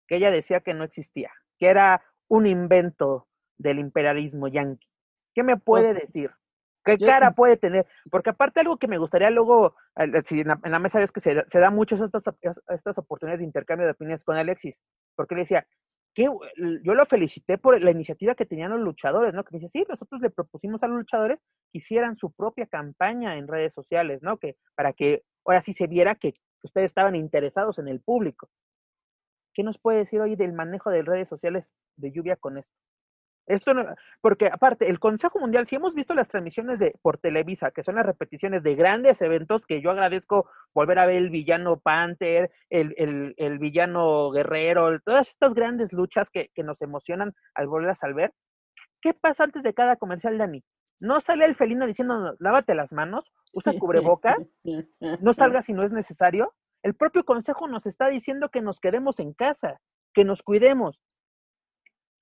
que 0.05 0.17
ella 0.17 0.29
decía 0.29 0.59
que 0.59 0.73
no 0.73 0.83
existía, 0.83 1.31
que 1.57 1.67
era 1.67 2.03
un 2.27 2.45
invento 2.45 3.29
del 3.57 3.79
imperialismo 3.79 4.49
yanqui. 4.49 4.89
¿Qué 5.33 5.43
me 5.43 5.55
puede 5.55 5.93
pues 5.93 6.07
decir? 6.07 6.31
¿Qué 6.83 6.97
cara 6.97 7.31
puede 7.31 7.55
tener? 7.55 7.87
Porque 8.11 8.31
aparte 8.31 8.59
algo 8.59 8.75
que 8.75 8.89
me 8.89 8.97
gustaría 8.97 9.29
luego, 9.29 9.75
si 10.25 10.41
en, 10.41 10.47
la, 10.61 10.79
mesa 10.79 11.01
es 11.01 11.13
que 11.13 11.21
se, 11.21 11.35
da 11.35 11.69
muchas 11.69 12.01
estas, 12.01 12.23
estas 12.67 12.97
oportunidades 12.97 13.39
de 13.39 13.45
intercambio 13.45 13.85
de 13.85 13.93
opiniones 13.93 14.25
con 14.25 14.35
Alexis, 14.35 14.83
porque 15.15 15.35
le 15.35 15.41
decía, 15.41 15.65
yo 16.23 16.93
lo 16.93 17.05
felicité 17.05 17.57
por 17.57 17.81
la 17.81 17.91
iniciativa 17.91 18.35
que 18.35 18.45
tenían 18.45 18.71
los 18.71 18.79
luchadores, 18.79 19.33
¿no? 19.33 19.43
Que 19.43 19.53
me 19.53 19.59
dice, 19.59 19.79
sí, 19.79 19.85
nosotros 19.87 20.21
le 20.21 20.29
propusimos 20.29 20.81
a 20.83 20.87
los 20.87 20.97
luchadores 20.97 21.39
que 21.71 21.77
hicieran 21.77 22.15
su 22.17 22.31
propia 22.31 22.65
campaña 22.65 23.37
en 23.37 23.47
redes 23.47 23.73
sociales, 23.73 24.21
¿no? 24.21 24.37
Que 24.37 24.57
para 24.75 24.93
que 24.93 25.23
ahora 25.45 25.61
sí 25.61 25.73
se 25.73 25.87
viera 25.87 26.15
que 26.15 26.33
ustedes 26.63 26.85
estaban 26.85 27.15
interesados 27.15 27.77
en 27.79 27.87
el 27.87 28.01
público. 28.01 28.49
¿Qué 29.53 29.63
nos 29.63 29.79
puede 29.79 29.99
decir 29.99 30.21
hoy 30.21 30.35
del 30.35 30.53
manejo 30.53 30.89
de 30.89 31.03
redes 31.03 31.29
sociales 31.29 31.71
de 31.95 32.11
lluvia 32.11 32.35
con 32.35 32.57
esto? 32.57 32.75
Esto 33.47 33.71
porque 34.19 34.47
aparte, 34.47 34.89
el 34.89 34.99
Consejo 34.99 35.39
Mundial, 35.39 35.65
si 35.67 35.75
hemos 35.77 35.93
visto 35.93 36.13
las 36.13 36.27
transmisiones 36.27 36.79
de 36.79 36.93
por 37.01 37.17
Televisa, 37.17 37.71
que 37.71 37.81
son 37.81 37.95
las 37.95 38.05
repeticiones 38.05 38.61
de 38.61 38.75
grandes 38.75 39.21
eventos 39.21 39.65
que 39.65 39.81
yo 39.81 39.89
agradezco 39.89 40.49
volver 40.73 40.99
a 40.99 41.05
ver 41.05 41.15
el 41.15 41.29
villano 41.29 41.79
Panther, 41.79 42.51
el, 42.69 43.33
el, 43.37 43.59
villano 43.59 44.31
Guerrero, 44.31 44.99
todas 44.99 45.29
estas 45.29 45.53
grandes 45.53 45.93
luchas 45.93 46.29
que, 46.29 46.49
que 46.53 46.63
nos 46.63 46.81
emocionan 46.81 47.33
al 47.55 47.67
volverlas 47.67 48.03
al 48.03 48.13
ver. 48.13 48.33
¿Qué 49.01 49.13
pasa 49.13 49.45
antes 49.45 49.63
de 49.63 49.73
cada 49.73 49.95
comercial, 49.95 50.37
Dani? 50.37 50.61
No 50.99 51.21
sale 51.21 51.45
el 51.45 51.55
felino 51.55 51.85
diciendo, 51.85 52.35
lávate 52.39 52.75
las 52.75 52.91
manos, 52.91 53.31
usa 53.53 53.73
cubrebocas, 53.79 54.55
no 55.21 55.33
salga 55.33 55.61
si 55.61 55.71
no 55.71 55.83
es 55.83 55.93
necesario. 55.93 56.53
El 56.83 56.95
propio 56.95 57.23
consejo 57.23 57.67
nos 57.67 57.85
está 57.85 58.09
diciendo 58.09 58.49
que 58.49 58.61
nos 58.61 58.79
quedemos 58.79 59.19
en 59.19 59.33
casa, 59.33 59.79
que 60.13 60.25
nos 60.25 60.41
cuidemos. 60.41 61.01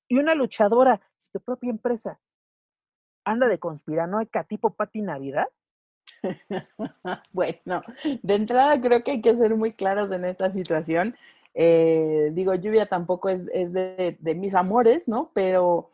Y 0.08 0.20
una 0.20 0.36
luchadora 0.36 1.02
propia 1.40 1.70
empresa 1.70 2.20
anda 3.26 3.48
de 3.48 3.60
conspiranoica 3.60 4.44
tipo 4.44 4.72
Pati 4.72 5.02
Navidad? 5.02 5.48
bueno, 7.32 7.84
de 8.22 8.36
entrada 8.36 8.80
creo 8.82 9.04
que 9.04 9.12
hay 9.12 9.22
que 9.22 9.36
ser 9.36 9.56
muy 9.56 9.74
claros 9.74 10.12
en 10.12 10.26
esta 10.26 10.50
situación. 10.50 11.16
Eh, 11.54 12.32
digo, 12.34 12.54
Lluvia 12.54 12.86
tampoco 12.86 13.30
es, 13.30 13.46
de, 13.46 14.18
mis 14.36 14.54
amores, 14.56 15.08
¿no? 15.08 15.32
Pero 15.34 15.90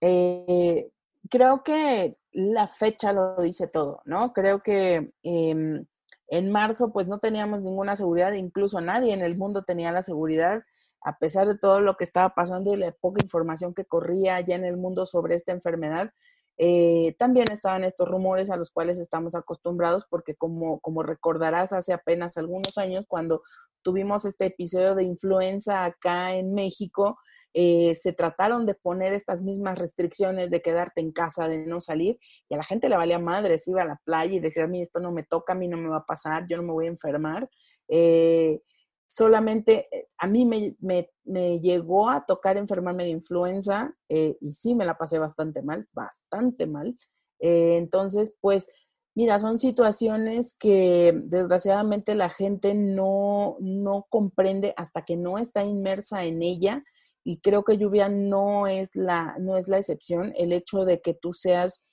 eh, 0.00 0.90
creo 1.30 1.62
que 1.62 2.16
la 2.32 2.66
fecha 2.66 3.12
lo 3.12 3.36
dice 3.36 3.68
todo, 3.68 4.02
¿no? 4.04 4.32
Creo 4.32 4.62
que 4.62 5.12
em, 5.22 5.86
en 6.28 6.52
marzo 6.52 6.92
pues 6.92 7.06
no 7.08 7.18
teníamos 7.18 7.62
ninguna 7.62 7.96
seguridad, 7.96 8.32
incluso 8.32 8.80
nadie 8.80 9.12
en 9.14 9.22
el 9.22 9.36
mundo 9.38 9.62
tenía 9.62 9.92
la 9.92 10.02
seguridad 10.02 10.62
a 11.00 11.18
pesar 11.18 11.46
de 11.46 11.58
todo 11.58 11.80
lo 11.80 11.96
que 11.96 12.04
estaba 12.04 12.34
pasando 12.34 12.72
y 12.72 12.76
la 12.76 12.92
poca 12.92 13.22
información 13.22 13.74
que 13.74 13.84
corría 13.84 14.40
ya 14.40 14.56
en 14.56 14.64
el 14.64 14.76
mundo 14.76 15.06
sobre 15.06 15.34
esta 15.34 15.52
enfermedad, 15.52 16.12
eh, 16.56 17.14
también 17.18 17.46
estaban 17.52 17.84
estos 17.84 18.08
rumores 18.08 18.50
a 18.50 18.56
los 18.56 18.70
cuales 18.70 18.98
estamos 18.98 19.36
acostumbrados 19.36 20.06
porque 20.10 20.34
como, 20.34 20.80
como 20.80 21.04
recordarás 21.04 21.72
hace 21.72 21.92
apenas 21.92 22.36
algunos 22.36 22.76
años 22.78 23.06
cuando 23.06 23.42
tuvimos 23.82 24.24
este 24.24 24.46
episodio 24.46 24.96
de 24.96 25.04
influenza 25.04 25.84
acá 25.84 26.34
en 26.34 26.54
México, 26.54 27.16
eh, 27.54 27.94
se 27.94 28.12
trataron 28.12 28.66
de 28.66 28.74
poner 28.74 29.12
estas 29.12 29.40
mismas 29.40 29.78
restricciones 29.78 30.50
de 30.50 30.60
quedarte 30.60 31.00
en 31.00 31.12
casa, 31.12 31.48
de 31.48 31.64
no 31.64 31.80
salir, 31.80 32.18
y 32.48 32.54
a 32.54 32.58
la 32.58 32.64
gente 32.64 32.88
le 32.88 32.96
valía 32.96 33.18
madre, 33.18 33.58
se 33.58 33.70
iba 33.70 33.82
a 33.82 33.86
la 33.86 34.00
playa 34.04 34.34
y 34.34 34.40
decía, 34.40 34.64
a 34.64 34.68
mí 34.68 34.82
esto 34.82 35.00
no 35.00 35.12
me 35.12 35.22
toca, 35.22 35.54
a 35.54 35.56
mí 35.56 35.68
no 35.68 35.76
me 35.76 35.88
va 35.88 35.98
a 35.98 36.06
pasar, 36.06 36.46
yo 36.48 36.56
no 36.56 36.62
me 36.64 36.72
voy 36.72 36.86
a 36.86 36.90
enfermar. 36.90 37.48
Eh, 37.88 38.60
solamente 39.08 39.88
eh, 39.90 40.08
a 40.18 40.26
mí 40.26 40.44
me, 40.44 41.58
llegó 41.60 42.10
a 42.10 42.24
tocar 42.26 42.56
enfermarme 42.56 43.04
de 43.04 43.10
influenza 43.10 43.94
eh, 44.08 44.36
y 44.40 44.52
sí 44.52 44.74
me 44.74 44.84
la 44.84 44.96
pasé 44.96 45.18
bastante 45.18 45.62
mal, 45.62 45.86
bastante 45.92 46.66
mal. 46.66 46.96
Eh, 47.40 47.76
entonces, 47.76 48.34
pues, 48.40 48.68
mira, 49.14 49.38
son 49.38 49.58
situaciones 49.58 50.56
que 50.58 51.12
desgraciadamente 51.24 52.14
la 52.14 52.28
gente 52.28 52.74
no, 52.74 53.56
no 53.60 54.06
comprende 54.10 54.74
hasta 54.76 55.04
que 55.04 55.16
no 55.16 55.38
está 55.38 55.64
inmersa 55.64 56.24
en 56.24 56.42
ella 56.42 56.84
y 57.24 57.40
creo 57.40 57.62
que 57.62 57.78
lluvia 57.78 58.08
no 58.08 58.66
es 58.66 58.96
la, 58.96 59.36
no 59.38 59.56
es 59.56 59.68
la 59.68 59.78
excepción. 59.78 60.32
El 60.36 60.52
hecho 60.52 60.84
de 60.84 61.00
que 61.00 61.14
tú 61.14 61.32
seas 61.32 61.86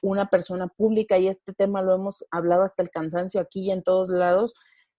una 0.00 0.30
persona 0.30 0.68
pública 0.68 1.18
y 1.18 1.28
este 1.28 1.52
tema 1.52 1.82
lo 1.82 1.94
hemos 1.94 2.24
hablado 2.30 2.62
hasta 2.62 2.82
el 2.82 2.90
cansancio 2.90 3.40
aquí 3.40 3.66
y 3.66 3.70
en 3.70 3.82
todos 3.82 4.08
lados, 4.08 4.54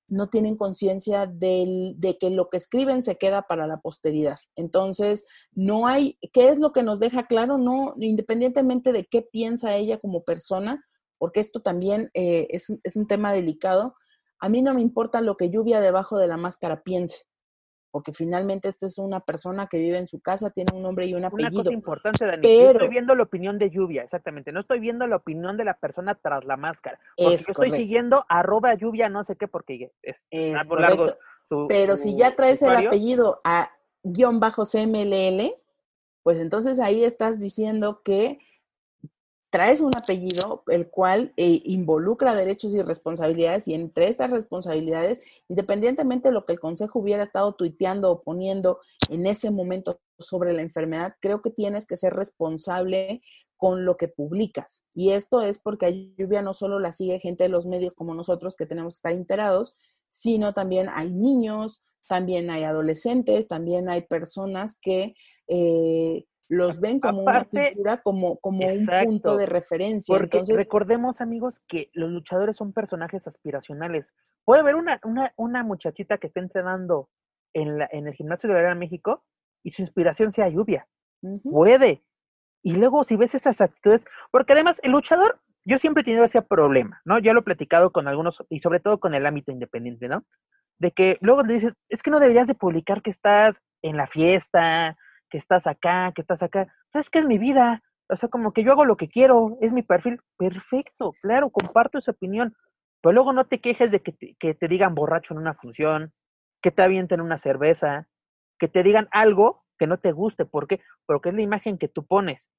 no 0.09 0.29
tienen 0.29 0.55
conciencia 0.55 1.25
de 1.27 2.17
que 2.19 2.29
lo 2.29 2.49
que 2.49 2.57
escriben 2.57 3.03
se 3.03 3.17
queda 3.17 3.43
para 3.43 3.67
la 3.67 3.79
posteridad. 3.79 4.37
Entonces, 4.55 5.25
no 5.51 5.87
hay, 5.87 6.17
¿qué 6.33 6.49
es 6.49 6.59
lo 6.59 6.71
que 6.71 6.83
nos 6.83 6.99
deja 6.99 7.27
claro? 7.27 7.57
No, 7.57 7.93
independientemente 7.99 8.91
de 8.91 9.05
qué 9.05 9.21
piensa 9.21 9.75
ella 9.75 9.99
como 9.99 10.23
persona, 10.23 10.83
porque 11.17 11.39
esto 11.39 11.61
también 11.61 12.09
eh, 12.13 12.47
es, 12.49 12.73
es 12.83 12.95
un 12.95 13.07
tema 13.07 13.33
delicado, 13.33 13.95
a 14.39 14.49
mí 14.49 14.61
no 14.61 14.73
me 14.73 14.81
importa 14.81 15.21
lo 15.21 15.35
que 15.35 15.49
Lluvia 15.49 15.81
debajo 15.81 16.17
de 16.17 16.27
la 16.27 16.37
máscara 16.37 16.81
piense 16.81 17.28
porque 17.91 18.13
finalmente 18.13 18.69
esta 18.69 18.85
es 18.85 18.97
una 18.97 19.19
persona 19.19 19.67
que 19.67 19.77
vive 19.77 19.97
en 19.97 20.07
su 20.07 20.19
casa, 20.19 20.49
tiene 20.51 20.73
un 20.75 20.83
nombre 20.83 21.05
y 21.05 21.13
un 21.13 21.25
apellido. 21.25 21.49
Una 21.49 21.63
cosa 21.63 21.73
importante, 21.73 22.25
Dani, 22.25 22.41
yo 22.47 22.71
estoy 22.71 22.87
viendo 22.87 23.15
la 23.15 23.23
opinión 23.23 23.57
de 23.57 23.69
Lluvia, 23.69 24.03
exactamente, 24.03 24.51
no 24.51 24.59
estoy 24.59 24.79
viendo 24.79 25.07
la 25.07 25.15
opinión 25.15 25.57
de 25.57 25.65
la 25.65 25.75
persona 25.75 26.15
tras 26.15 26.45
la 26.45 26.57
máscara, 26.57 26.99
porque 27.17 27.37
yo 27.37 27.45
estoy 27.47 27.71
siguiendo 27.71 28.25
arroba 28.29 28.73
Lluvia 28.75 29.09
no 29.09 29.23
sé 29.23 29.35
qué, 29.35 29.47
porque 29.47 29.91
es, 30.03 30.27
es 30.29 30.67
largo 30.69 31.15
Pero 31.67 31.97
si 31.97 32.15
ya 32.15 32.35
traes 32.35 32.61
el 32.61 32.75
apellido 32.75 33.41
a 33.43 33.71
guion 34.03 34.39
bajo 34.39 34.65
CMLL, 34.65 35.55
pues 36.23 36.39
entonces 36.39 36.79
ahí 36.79 37.03
estás 37.03 37.39
diciendo 37.39 38.01
que 38.03 38.39
traes 39.49 39.81
un 39.81 39.95
apellido 39.95 40.63
el 40.67 40.89
cual 40.89 41.33
eh, 41.35 41.61
involucra 41.65 42.35
derechos 42.35 42.73
y 42.73 42.81
responsabilidades 42.81 43.67
y 43.67 43.73
entre 43.73 44.07
estas 44.07 44.29
responsabilidades, 44.29 45.19
independientemente 45.47 46.29
de 46.29 46.33
lo 46.33 46.45
que 46.45 46.53
el 46.53 46.59
Consejo 46.59 46.99
hubiera 46.99 47.23
estado 47.23 47.53
tuiteando 47.53 48.11
o 48.11 48.21
poniendo 48.21 48.79
en 49.09 49.25
ese 49.25 49.49
momento 49.49 50.01
sobre 50.19 50.53
la 50.53 50.61
enfermedad, 50.61 51.15
creo 51.19 51.41
que 51.41 51.49
tienes 51.49 51.87
que 51.87 51.95
ser 51.95 52.13
responsable 52.13 53.21
con 53.57 53.85
lo 53.85 53.97
que 53.97 54.07
publicas. 54.07 54.83
Y 54.93 55.11
esto 55.11 55.41
es 55.41 55.57
porque 55.57 55.85
a 55.85 55.89
Lluvia 55.89 56.41
no 56.41 56.53
solo 56.53 56.79
la 56.79 56.91
sigue 56.91 57.19
gente 57.19 57.43
de 57.43 57.49
los 57.49 57.65
medios 57.65 57.93
como 57.93 58.13
nosotros 58.13 58.55
que 58.55 58.65
tenemos 58.65 58.93
que 58.93 58.97
estar 58.97 59.13
enterados, 59.13 59.75
sino 60.07 60.53
también 60.53 60.89
hay 60.89 61.09
niños, 61.09 61.81
también 62.07 62.49
hay 62.51 62.63
adolescentes, 62.63 63.47
también 63.47 63.89
hay 63.89 64.01
personas 64.01 64.77
que... 64.79 65.15
Eh, 65.47 66.25
los 66.49 66.79
ven 66.79 66.99
como 66.99 67.21
una 67.21 67.45
figura, 67.45 68.01
como, 68.01 68.37
como 68.39 68.67
un 68.67 68.85
punto 69.05 69.37
de 69.37 69.45
referencia. 69.45 70.17
Porque 70.17 70.43
recordemos, 70.55 71.21
amigos, 71.21 71.61
que 71.67 71.89
los 71.93 72.09
luchadores 72.09 72.57
son 72.57 72.73
personajes 72.73 73.27
aspiracionales. 73.27 74.05
Puede 74.43 74.61
haber 74.61 74.75
una, 74.75 74.99
una, 75.03 75.31
una 75.37 75.63
muchachita 75.63 76.17
que 76.17 76.27
esté 76.27 76.39
entrenando 76.39 77.09
en, 77.53 77.77
la, 77.77 77.87
en 77.91 78.07
el 78.07 78.13
gimnasio 78.13 78.49
de 78.49 78.53
la 78.55 78.59
Arena 78.59 78.75
México 78.75 79.23
y 79.63 79.71
su 79.71 79.83
inspiración 79.83 80.31
sea 80.31 80.49
lluvia. 80.49 80.87
Puede. 81.43 82.03
Y 82.63 82.75
luego, 82.75 83.03
si 83.03 83.15
ves 83.15 83.35
esas 83.35 83.61
actitudes, 83.61 84.05
porque 84.31 84.53
además 84.53 84.79
el 84.83 84.91
luchador, 84.91 85.39
yo 85.65 85.77
siempre 85.77 86.01
he 86.01 86.05
tenido 86.05 86.25
ese 86.25 86.41
problema, 86.41 87.01
¿no? 87.05 87.19
Ya 87.19 87.33
lo 87.33 87.41
he 87.41 87.43
platicado 87.43 87.91
con 87.91 88.07
algunos, 88.07 88.43
y 88.49 88.59
sobre 88.59 88.79
todo 88.79 88.99
con 88.99 89.13
el 89.13 89.25
ámbito 89.25 89.51
independiente, 89.51 90.07
¿no? 90.07 90.25
De 90.77 90.91
que 90.91 91.17
luego 91.21 91.43
le 91.43 91.53
dices, 91.53 91.73
es 91.89 92.01
que 92.01 92.11
no 92.11 92.19
deberías 92.19 92.47
de 92.47 92.55
publicar 92.55 93.01
que 93.01 93.09
estás 93.09 93.61
en 93.81 93.97
la 93.97 94.07
fiesta, 94.07 94.97
que 95.29 95.37
estás 95.37 95.67
acá, 95.67 96.11
que 96.13 96.21
estás 96.21 96.43
acá. 96.43 96.73
Pues, 96.91 97.05
es 97.05 97.09
que 97.09 97.19
es 97.19 97.25
mi 97.25 97.37
vida. 97.37 97.83
O 98.09 98.15
sea, 98.15 98.29
como 98.29 98.53
que 98.53 98.63
yo 98.63 98.71
hago 98.71 98.85
lo 98.85 98.97
que 98.97 99.07
quiero, 99.07 99.57
es 99.61 99.71
mi 99.71 99.83
perfil. 99.83 100.19
Perfecto, 100.37 101.13
claro, 101.21 101.49
comparto 101.49 101.97
esa 101.97 102.11
opinión. 102.11 102.55
Pero 103.01 103.13
luego 103.13 103.33
no 103.33 103.45
te 103.45 103.61
quejes 103.61 103.91
de 103.91 104.01
que 104.01 104.11
te, 104.11 104.35
que 104.39 104.53
te 104.53 104.67
digan 104.67 104.95
borracho 104.95 105.33
en 105.33 105.39
una 105.39 105.53
función, 105.53 106.13
que 106.61 106.71
te 106.71 106.81
avienten 106.81 107.21
una 107.21 107.37
cerveza, 107.37 108.07
que 108.57 108.67
te 108.67 108.83
digan 108.83 109.07
algo 109.11 109.63
que 109.77 109.87
no 109.87 109.97
te 109.97 110.11
guste. 110.11 110.45
¿Por 110.45 110.67
qué? 110.67 110.81
Porque 111.05 111.29
es 111.29 111.35
la 111.35 111.41
imagen 111.41 111.77
que 111.77 111.87
tú 111.87 112.05
pones. 112.05 112.49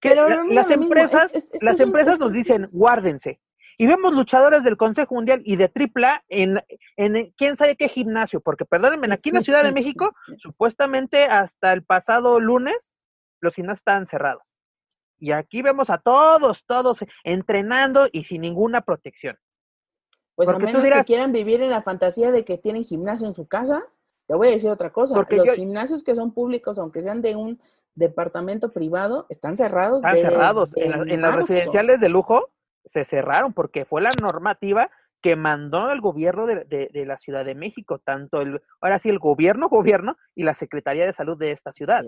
Que 0.00 0.14
las 0.14 0.70
empresas, 0.70 1.32
las 1.60 1.80
empresas 1.80 2.18
nos 2.18 2.32
dicen, 2.32 2.68
guárdense. 2.72 3.40
Y 3.78 3.86
vemos 3.86 4.14
luchadores 4.14 4.62
del 4.62 4.76
Consejo 4.76 5.14
Mundial 5.14 5.42
y 5.44 5.56
de 5.56 5.70
AAA 5.74 6.24
en, 6.28 6.62
en 6.96 7.32
quién 7.36 7.56
sabe 7.56 7.76
qué 7.76 7.88
gimnasio, 7.88 8.40
porque 8.40 8.64
perdónenme, 8.64 9.12
aquí 9.12 9.30
en 9.30 9.36
la 9.36 9.42
Ciudad 9.42 9.62
de 9.62 9.72
México, 9.72 10.14
supuestamente 10.38 11.24
hasta 11.24 11.72
el 11.72 11.82
pasado 11.82 12.40
lunes, 12.40 12.96
los 13.40 13.54
gimnasios 13.54 13.80
estaban 13.80 14.06
cerrados. 14.06 14.42
Y 15.18 15.32
aquí 15.32 15.60
vemos 15.62 15.90
a 15.90 15.98
todos, 15.98 16.64
todos 16.66 16.98
entrenando 17.24 18.08
y 18.10 18.24
sin 18.24 18.40
ninguna 18.40 18.80
protección. 18.80 19.38
Pues 20.34 20.50
porque 20.50 20.70
a 20.70 20.72
menos 20.72 20.98
que 20.98 21.04
quieran 21.04 21.32
vivir 21.32 21.60
en 21.60 21.70
la 21.70 21.82
fantasía 21.82 22.32
de 22.32 22.44
que 22.44 22.56
tienen 22.56 22.84
gimnasio 22.84 23.26
en 23.26 23.34
su 23.34 23.46
casa, 23.46 23.84
te 24.26 24.34
voy 24.34 24.48
a 24.48 24.52
decir 24.52 24.70
otra 24.70 24.90
cosa. 24.90 25.14
Porque 25.14 25.36
los 25.36 25.50
gimnasios 25.52 26.02
que 26.02 26.14
son 26.14 26.32
públicos, 26.32 26.78
aunque 26.78 27.02
sean 27.02 27.20
de 27.20 27.36
un 27.36 27.60
departamento 27.94 28.72
privado, 28.72 29.26
están 29.28 29.58
cerrados. 29.58 30.02
Están 30.02 30.30
cerrados. 30.30 30.70
en 30.76 31.20
las 31.20 31.34
residenciales 31.34 32.00
de 32.00 32.08
lujo, 32.08 32.48
se 32.84 33.04
cerraron 33.04 33.52
porque 33.52 33.84
fue 33.84 34.02
la 34.02 34.10
normativa 34.20 34.90
que 35.22 35.36
mandó 35.36 35.90
el 35.90 36.00
gobierno 36.00 36.46
de, 36.46 36.90
la 37.06 37.18
Ciudad 37.18 37.44
de 37.44 37.54
México, 37.54 37.98
tanto 37.98 38.40
el, 38.40 38.62
ahora 38.80 38.98
sí, 38.98 39.08
el 39.08 39.18
gobierno, 39.18 39.68
gobierno 40.02 40.16
y 40.34 40.44
la 40.44 40.54
Secretaría 40.54 41.06
de 41.06 41.12
Salud 41.12 41.38
de 41.38 41.50
esta 41.52 41.72
ciudad. 41.72 42.04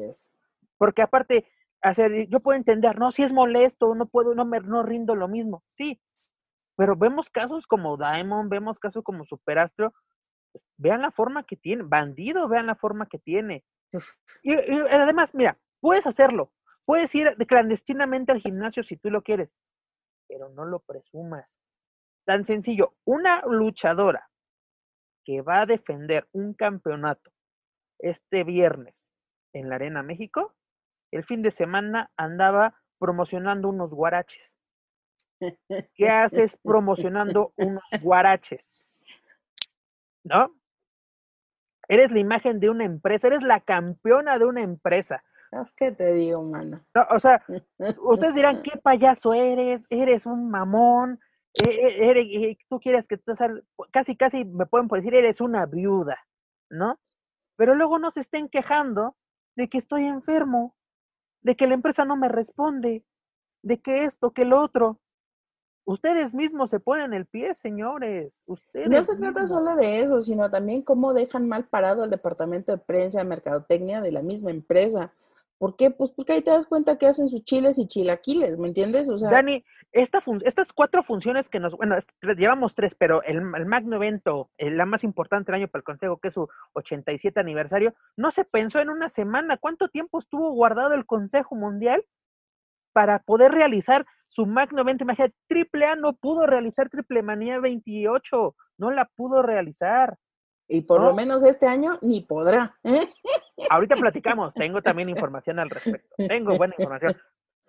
Porque 0.79 1.03
aparte, 1.03 1.47
hacer, 1.83 2.29
yo 2.29 2.41
puedo 2.41 2.57
entender, 2.57 2.99
no, 2.99 3.13
si 3.13 3.23
es 3.23 3.33
molesto, 3.33 3.95
no 3.95 4.07
puedo, 4.07 4.35
no 4.35 4.45
me 4.45 4.61
no 4.61 4.83
rindo 4.83 5.15
lo 5.15 5.29
mismo, 5.29 5.63
sí, 5.67 6.01
pero 6.77 6.97
vemos 6.97 7.29
casos 7.29 7.67
como 7.67 7.97
Diamond, 7.97 8.51
vemos 8.51 8.79
casos 8.79 9.05
como 9.05 9.25
Superastro, 9.25 9.93
vean 10.79 11.03
la 11.03 11.11
forma 11.11 11.45
que 11.45 11.57
tiene, 11.57 11.83
bandido, 11.83 12.49
vean 12.49 12.67
la 12.67 12.75
forma 12.75 13.07
que 13.07 13.19
tiene. 13.19 13.65
Y, 14.43 14.55
y 14.55 14.81
además, 14.91 15.35
mira, 15.35 15.59
puedes 15.79 16.07
hacerlo, 16.07 16.51
puedes 16.87 17.15
ir 17.15 17.37
clandestinamente 17.47 18.33
al 18.33 18.41
gimnasio 18.41 18.83
si 18.83 18.97
tú 18.97 19.11
lo 19.11 19.23
quieres, 19.23 19.51
pero 20.33 20.49
no 20.49 20.65
lo 20.65 20.81
presumas. 20.81 21.61
Tan 22.25 22.47
sencillo, 22.47 22.95
una 23.05 23.43
luchadora 23.43 24.31
que 25.25 25.43
va 25.43 25.61
a 25.61 25.67
defender 25.67 26.27
un 26.33 26.55
campeonato 26.55 27.31
este 27.99 28.43
viernes 28.43 29.13
en 29.53 29.69
la 29.69 29.75
Arena 29.75 30.03
México, 30.03 30.55
el 31.11 31.25
fin 31.25 31.43
de 31.43 31.51
semana 31.51 32.11
andaba 32.17 32.81
promocionando 32.99 33.69
unos 33.69 33.95
guaraches. 33.95 34.59
¿Qué 35.95 36.09
haces 36.09 36.57
promocionando 36.57 37.53
unos 37.57 37.85
guaraches? 38.01 38.87
¿No? 40.25 40.57
Eres 41.89 42.11
la 42.11 42.21
imagen 42.21 42.59
de 42.59 42.71
una 42.71 42.85
empresa, 42.85 43.27
eres 43.27 43.43
la 43.43 43.61
campeona 43.61 44.39
de 44.39 44.47
una 44.47 44.63
empresa. 44.63 45.23
Es 45.53 45.73
que 45.73 45.93
te 45.93 46.13
digo, 46.15 46.43
mano. 46.43 46.81
No, 46.95 47.07
o 47.11 47.21
sea, 47.21 47.45
ustedes 48.03 48.35
dirán, 48.35 48.63
¿qué 48.63 48.79
payaso 48.79 49.35
eres? 49.35 49.87
Eres 49.91 50.25
un 50.27 50.51
mamón. 50.51 51.21
E, 51.53 51.69
e, 51.69 52.09
eres, 52.09 52.57
tú 52.69 52.81
quieres 52.81 53.07
que 53.07 53.19
tú, 53.19 53.35
casi, 53.91 54.17
casi 54.17 54.47
me 54.47 54.65
pueden 54.65 54.89
decir, 54.89 55.15
eres 55.15 55.43
una 55.43 55.67
viuda, 55.67 56.19
¿no? 56.71 56.99
Pero 57.57 57.75
luego 57.75 57.99
no 57.99 58.11
se 58.11 58.21
estén 58.21 58.49
quejando 58.49 59.17
de 59.55 59.69
que 59.69 59.77
estoy 59.77 60.05
enfermo, 60.05 60.75
de 61.43 61.55
que 61.55 61.67
la 61.67 61.75
empresa 61.75 62.07
no 62.07 62.17
me 62.17 62.29
responde, 62.29 63.05
de 63.63 63.81
que 63.81 64.05
esto, 64.05 64.33
que 64.33 64.47
lo 64.47 64.61
otro. 64.61 64.99
Ustedes 65.85 66.33
mismos 66.33 66.71
se 66.71 66.81
ponen 66.81 67.13
el 67.13 67.27
pie, 67.27 67.55
señores. 67.55 68.45
Ustedes 68.47 68.89
no 68.89 69.05
se 69.05 69.17
trata 69.17 69.47
solo 69.47 69.75
de 69.75 70.01
eso, 70.01 70.21
sino 70.21 70.49
también 70.49 70.83
cómo 70.83 71.13
dejan 71.13 71.49
mal 71.49 71.65
parado 71.65 72.05
al 72.05 72.11
departamento 72.11 72.73
de 72.73 72.79
prensa 72.79 73.23
mercadotecnia 73.25 74.01
de 74.01 74.13
la 74.13 74.23
misma 74.23 74.53
empresa. 74.53 75.13
¿Por 75.63 75.77
qué? 75.77 75.93
Pues 75.93 76.11
porque 76.11 76.33
ahí 76.33 76.43
te 76.43 76.51
das 76.51 76.67
cuenta 76.67 76.99
que 76.99 77.07
hacen 77.07 77.29
sus 77.29 77.45
chiles 77.45 77.79
y 77.79 77.87
chilaquiles, 77.87 78.59
¿me 78.59 78.67
entiendes? 78.67 79.09
O 79.09 79.17
sea, 79.17 79.31
Dani, 79.31 79.65
esta 79.93 80.21
estas 80.45 80.73
cuatro 80.73 81.05
funciones 81.05 81.49
que 81.49 81.61
nos, 81.61 81.77
bueno, 81.77 81.95
llevamos 82.37 82.75
tres, 82.75 82.97
pero 82.97 83.23
el, 83.23 83.37
el 83.37 83.67
magno 83.67 83.95
evento, 83.95 84.51
la 84.59 84.87
más 84.87 85.05
importante 85.05 85.53
del 85.53 85.61
año 85.61 85.69
para 85.69 85.79
el 85.79 85.85
Consejo, 85.85 86.19
que 86.19 86.27
es 86.27 86.35
su 86.35 86.49
87 86.73 87.39
aniversario, 87.39 87.95
no 88.17 88.33
se 88.33 88.45
pensó 88.45 88.81
en 88.81 88.91
una 88.91 89.09
semana. 89.09 89.57
¿Cuánto 89.57 89.89
tiempo 89.89 90.19
estuvo 90.19 90.51
guardado 90.51 90.95
el 90.95 91.07
Consejo 91.07 91.55
Mundial 91.55 92.05
para 92.93 93.21
poder 93.21 93.53
realizar 93.53 94.05
su 94.31 94.47
magno 94.47 94.81
evento? 94.81 95.05
Imagínate, 95.05 95.37
Triple 95.47 95.87
A 95.87 95.95
no 95.95 96.15
pudo 96.15 96.45
realizar 96.45 96.89
Triple 96.89 97.23
Manía 97.23 97.61
28, 97.61 98.57
no 98.79 98.91
la 98.91 99.05
pudo 99.15 99.43
realizar. 99.43 100.19
Y 100.75 100.81
por 100.81 101.03
lo 101.03 101.13
menos 101.13 101.43
este 101.43 101.67
año 101.67 101.99
ni 102.01 102.23
podrá. 102.23 102.79
¿eh? 102.83 103.07
Ahorita 103.69 103.95
platicamos, 103.95 104.55
tengo 104.55 104.81
también 104.81 105.11
información 105.11 105.59
al 105.59 105.69
respecto. 105.69 106.09
Tengo 106.17 106.57
buena 106.57 106.75
información. 106.79 107.15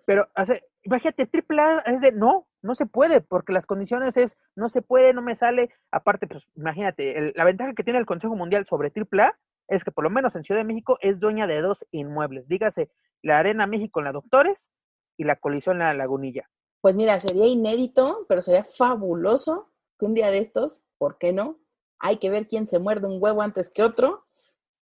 Pero, 0.06 0.26
hace, 0.34 0.64
imagínate, 0.82 1.26
triple 1.26 1.60
A 1.60 1.78
es 1.80 2.00
de 2.00 2.12
no, 2.12 2.48
no 2.62 2.74
se 2.74 2.86
puede, 2.86 3.20
porque 3.20 3.52
las 3.52 3.66
condiciones 3.66 4.16
es 4.16 4.38
no 4.56 4.70
se 4.70 4.80
puede, 4.80 5.12
no 5.12 5.20
me 5.20 5.34
sale. 5.34 5.68
Aparte, 5.90 6.26
pues 6.26 6.44
imagínate, 6.56 7.32
la 7.34 7.44
ventaja 7.44 7.74
que 7.74 7.84
tiene 7.84 7.98
el 7.98 8.06
Consejo 8.06 8.36
Mundial 8.36 8.64
sobre 8.64 8.90
triple 8.90 9.24
A 9.24 9.38
es 9.68 9.84
que 9.84 9.92
por 9.92 10.04
lo 10.04 10.08
menos 10.08 10.34
en 10.34 10.42
Ciudad 10.42 10.60
de 10.60 10.66
México 10.66 10.96
es 11.02 11.20
dueña 11.20 11.46
de 11.46 11.60
dos 11.60 11.84
inmuebles. 11.90 12.48
Dígase, 12.48 12.90
la 13.20 13.38
Arena 13.38 13.66
México 13.66 14.00
en 14.00 14.06
la 14.06 14.12
Doctores 14.12 14.70
y 15.18 15.24
la 15.24 15.36
Colisión 15.36 15.76
en 15.82 15.88
la 15.88 15.94
Lagunilla. 15.94 16.48
Pues 16.80 16.96
mira, 16.96 17.20
sería 17.20 17.46
inédito, 17.46 18.24
pero 18.30 18.40
sería 18.40 18.64
fabuloso 18.64 19.72
que 19.98 20.06
un 20.06 20.14
día 20.14 20.30
de 20.30 20.38
estos, 20.38 20.80
¿por 20.96 21.18
qué 21.18 21.34
no? 21.34 21.58
Hay 21.98 22.18
que 22.18 22.30
ver 22.30 22.46
quién 22.46 22.66
se 22.66 22.78
muerde 22.78 23.06
un 23.06 23.22
huevo 23.22 23.42
antes 23.42 23.70
que 23.70 23.82
otro. 23.82 24.26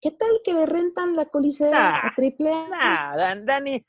¿Qué 0.00 0.10
tal 0.10 0.40
que 0.42 0.54
le 0.54 0.66
rentan 0.66 1.14
la 1.14 1.26
colisea 1.26 2.06
a 2.06 2.14
triple 2.14 2.50
A? 2.50 3.36
Dani, 3.44 3.84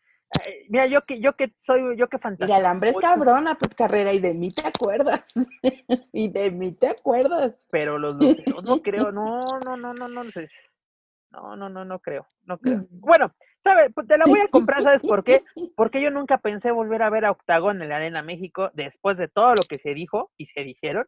mira, 0.70 0.86
yo 0.88 1.06
que, 1.06 1.20
yo 1.20 1.36
que 1.36 1.54
soy, 1.58 1.98
yo 1.98 2.10
que 2.10 2.20
fantasía. 2.20 2.56
Y 2.56 2.60
el 2.60 2.66
hambre 2.66 2.90
es 2.92 2.98
cabrona, 2.98 3.56
pues 3.56 3.74
carrera, 3.76 4.14
y 4.14 4.20
de 4.20 4.34
mí 4.34 4.52
te 4.52 4.68
acuerdas. 4.68 5.34
y 6.12 6.30
de 6.30 6.52
mí 6.52 6.74
te 6.74 6.88
acuerdas. 6.88 7.68
Pero 7.72 7.98
los 7.98 8.16
luceros 8.16 8.64
no 8.64 8.82
creo, 8.82 9.12
no, 9.12 9.42
no, 9.64 9.78
no, 9.78 9.94
no, 9.94 10.08
no, 10.08 10.24
sé. 10.26 10.50
No, 11.32 11.56
no, 11.56 11.70
no, 11.70 11.86
no 11.86 12.00
creo, 12.00 12.26
no 12.44 12.58
creo. 12.58 12.86
Bueno, 12.92 13.34
¿sabes? 13.60 13.90
Pues 13.94 14.08
te 14.08 14.18
la 14.18 14.26
voy 14.26 14.40
a 14.40 14.48
comprar, 14.48 14.82
¿sabes 14.82 15.02
por 15.02 15.24
qué? 15.24 15.42
Porque 15.76 16.02
yo 16.02 16.12
nunca 16.12 16.38
pensé 16.40 16.72
volver 16.72 17.04
a 17.04 17.10
ver 17.10 17.26
a 17.26 17.32
Octagón 17.32 17.82
en 17.82 17.90
la 17.90 17.98
Arena 17.98 18.22
México 18.22 18.70
después 18.74 19.18
de 19.18 19.28
todo 19.28 19.50
lo 19.52 19.64
que 19.68 19.80
se 19.80 19.94
dijo 19.94 20.32
y 20.38 20.48
se 20.48 20.64
dijeron 20.64 21.08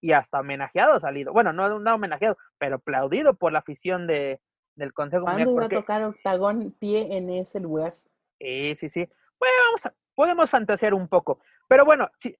y 0.00 0.12
hasta 0.12 0.40
homenajeado 0.40 0.94
ha 0.94 1.00
salido. 1.00 1.32
Bueno, 1.32 1.52
no, 1.52 1.78
no 1.78 1.94
homenajeado, 1.94 2.36
pero 2.58 2.76
aplaudido 2.76 3.34
por 3.34 3.52
la 3.52 3.60
afición 3.60 4.06
de, 4.06 4.40
del 4.74 4.92
Consejo 4.92 5.24
¿Cuándo 5.24 5.50
iba 5.50 5.64
a 5.64 5.68
tocar 5.68 6.02
Octagón 6.04 6.74
pie 6.78 7.16
en 7.16 7.30
ese 7.30 7.60
lugar? 7.60 7.94
Sí, 8.38 8.74
sí, 8.76 8.88
sí. 8.88 9.08
Bueno, 9.38 9.54
vamos 9.66 9.86
a, 9.86 9.94
podemos 10.14 10.48
fantasear 10.48 10.94
un 10.94 11.08
poco. 11.08 11.40
Pero 11.68 11.84
bueno, 11.84 12.10
sí, 12.16 12.36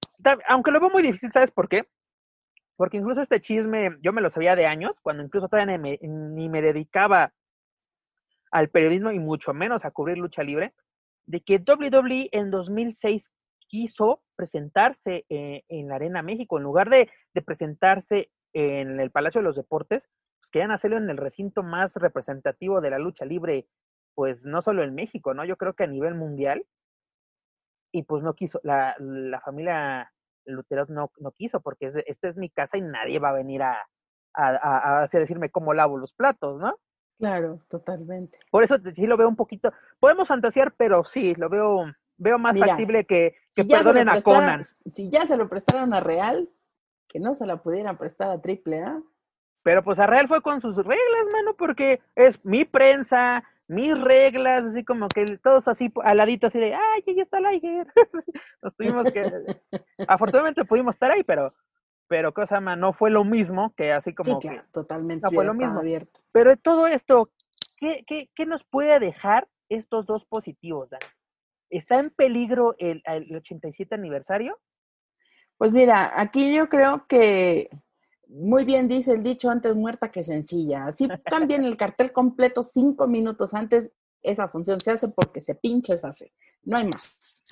aunque 0.47 0.71
lo 0.71 0.79
veo 0.79 0.89
muy 0.89 1.03
difícil, 1.03 1.31
¿sabes 1.31 1.51
por 1.51 1.69
qué? 1.69 1.87
Porque 2.75 2.97
incluso 2.97 3.21
este 3.21 3.41
chisme 3.41 3.97
yo 4.01 4.13
me 4.13 4.21
lo 4.21 4.29
sabía 4.29 4.55
de 4.55 4.65
años, 4.65 4.99
cuando 5.01 5.23
incluso 5.23 5.49
todavía 5.49 5.77
ni 5.77 5.97
me, 5.97 5.99
ni 6.01 6.49
me 6.49 6.61
dedicaba 6.61 7.33
al 8.51 8.69
periodismo 8.69 9.11
y 9.11 9.19
mucho 9.19 9.53
menos 9.53 9.85
a 9.85 9.91
cubrir 9.91 10.17
lucha 10.17 10.43
libre, 10.43 10.73
de 11.25 11.41
que 11.41 11.57
WWE 11.57 12.29
en 12.31 12.49
2006 12.49 13.29
quiso 13.69 14.21
presentarse 14.35 15.25
eh, 15.29 15.63
en 15.69 15.87
la 15.87 15.95
Arena 15.95 16.21
México, 16.21 16.57
en 16.57 16.63
lugar 16.63 16.89
de, 16.89 17.09
presentarse 17.45 18.31
en 18.51 18.99
el 18.99 19.11
Palacio 19.11 19.39
de 19.39 19.45
los 19.45 19.55
Deportes, 19.55 20.09
pues 20.41 20.51
querían 20.51 20.71
hacerlo 20.71 20.97
en 20.97 21.09
el 21.09 21.15
recinto 21.15 21.63
más 21.63 21.95
representativo 21.95 22.81
de 22.81 22.89
la 22.89 22.99
lucha 22.99 23.23
libre, 23.23 23.67
pues 24.15 24.45
no 24.45 24.61
solo 24.61 24.83
en 24.83 24.93
México, 24.93 25.33
¿no? 25.33 25.45
Yo 25.45 25.55
creo 25.55 25.73
que 25.73 25.83
a 25.83 25.87
nivel 25.87 26.15
mundial. 26.15 26.65
Y 27.91 28.03
pues 28.03 28.21
no 28.21 28.35
quiso, 28.35 28.59
la, 28.63 28.95
familia 29.43 30.11
Lutero 30.45 30.85
no, 30.89 31.11
no 31.17 31.31
quiso, 31.31 31.61
porque 31.61 31.89
esta 32.05 32.27
es 32.27 32.37
mi 32.37 32.49
casa 32.49 32.77
y 32.77 32.81
nadie 32.81 33.19
va 33.19 33.29
a 33.29 33.33
venir 33.33 33.63
a, 33.63 33.87
a, 34.33 35.01
a, 35.01 35.07
decirme 35.07 35.49
cómo 35.49 35.73
lavo 35.73 35.97
los 35.97 36.13
platos, 36.13 36.59
¿no? 36.59 36.77
Claro, 37.17 37.59
totalmente. 37.67 38.39
Por 38.51 38.63
eso 38.63 38.77
sí 38.93 39.07
lo 39.07 39.17
veo 39.17 39.27
un 39.27 39.35
poquito, 39.35 39.73
podemos 39.99 40.27
fantasear, 40.27 40.73
pero 40.77 41.03
sí, 41.03 41.35
lo 41.35 41.49
veo 41.49 41.85
veo 42.19 42.37
más 42.37 42.57
factible 42.57 43.05
que, 43.05 43.35
que 43.55 43.63
perdonen 43.63 44.09
a 44.09 44.21
Conan. 44.21 44.63
Si 44.91 45.09
ya 45.09 45.25
se 45.25 45.37
lo 45.37 45.49
prestaron 45.49 45.93
a 45.93 45.99
Real, 45.99 46.49
que 47.07 47.19
no 47.19 47.33
se 47.33 47.45
la 47.45 47.57
pudieran 47.57 47.97
prestar 47.97 48.29
a 48.29 48.39
Triple 48.41 48.83
A. 48.83 49.01
Pero 49.63 49.83
pues 49.83 49.99
a 49.99 50.05
Real 50.05 50.27
fue 50.27 50.41
con 50.41 50.61
sus 50.61 50.77
reglas, 50.77 51.25
mano, 51.31 51.55
porque 51.57 51.99
es 52.15 52.43
mi 52.45 52.65
prensa, 52.65 53.43
mis 53.67 53.99
reglas, 53.99 54.63
así 54.63 54.83
como 54.85 55.07
que 55.09 55.37
todos 55.37 55.67
así 55.67 55.91
aladitos, 56.03 56.49
así 56.49 56.59
de, 56.59 56.75
ay, 56.75 57.03
ahí 57.07 57.19
está 57.19 57.39
Liger. 57.39 57.87
Nos 58.61 58.75
tuvimos 58.75 59.11
que, 59.11 59.23
afortunadamente 60.07 60.65
pudimos 60.65 60.95
estar 60.95 61.11
ahí, 61.11 61.23
pero, 61.23 61.53
pero 62.07 62.33
cosa 62.33 62.61
más, 62.61 62.77
no 62.77 62.93
fue 62.93 63.09
lo 63.09 63.23
mismo 63.23 63.73
que 63.75 63.91
así 63.91 64.13
como 64.13 64.39
que, 64.39 64.61
totalmente. 64.71 65.27
No 65.27 65.31
fue 65.31 65.45
lo 65.45 65.53
mismo. 65.53 65.79
Abierto. 65.79 66.21
Pero 66.31 66.55
todo 66.57 66.87
esto, 66.87 67.31
¿qué, 67.77 68.03
qué, 68.07 68.29
¿qué 68.35 68.45
nos 68.45 68.63
puede 68.63 68.99
dejar 68.99 69.47
estos 69.67 70.05
dos 70.05 70.25
positivos, 70.25 70.89
Dani? 70.89 71.05
¿Está 71.69 71.99
en 71.99 72.09
peligro 72.09 72.75
el, 72.79 73.03
87 73.05 73.95
aniversario? 73.95 74.57
Pues 75.57 75.73
mira, 75.73 76.13
aquí 76.15 76.53
yo 76.55 76.69
creo 76.69 77.05
que 77.07 77.69
muy 78.27 78.63
bien 78.63 78.87
dice 78.87 79.13
el 79.13 79.23
dicho 79.23 79.49
antes 79.49 79.75
muerta 79.75 80.11
que 80.11 80.23
sencilla. 80.23 80.85
Así 80.85 81.07
cambien 81.25 81.65
el 81.65 81.77
cartel 81.77 82.11
completo 82.11 82.63
cinco 82.63 83.07
minutos 83.07 83.53
antes, 83.53 83.91
esa 84.21 84.47
función 84.47 84.79
se 84.79 84.91
hace 84.91 85.07
porque 85.09 85.41
se 85.41 85.55
pincha 85.55 85.93
esa 85.93 86.07
base. 86.07 86.33
No 86.63 86.77
hay 86.77 86.85
más. 86.85 87.43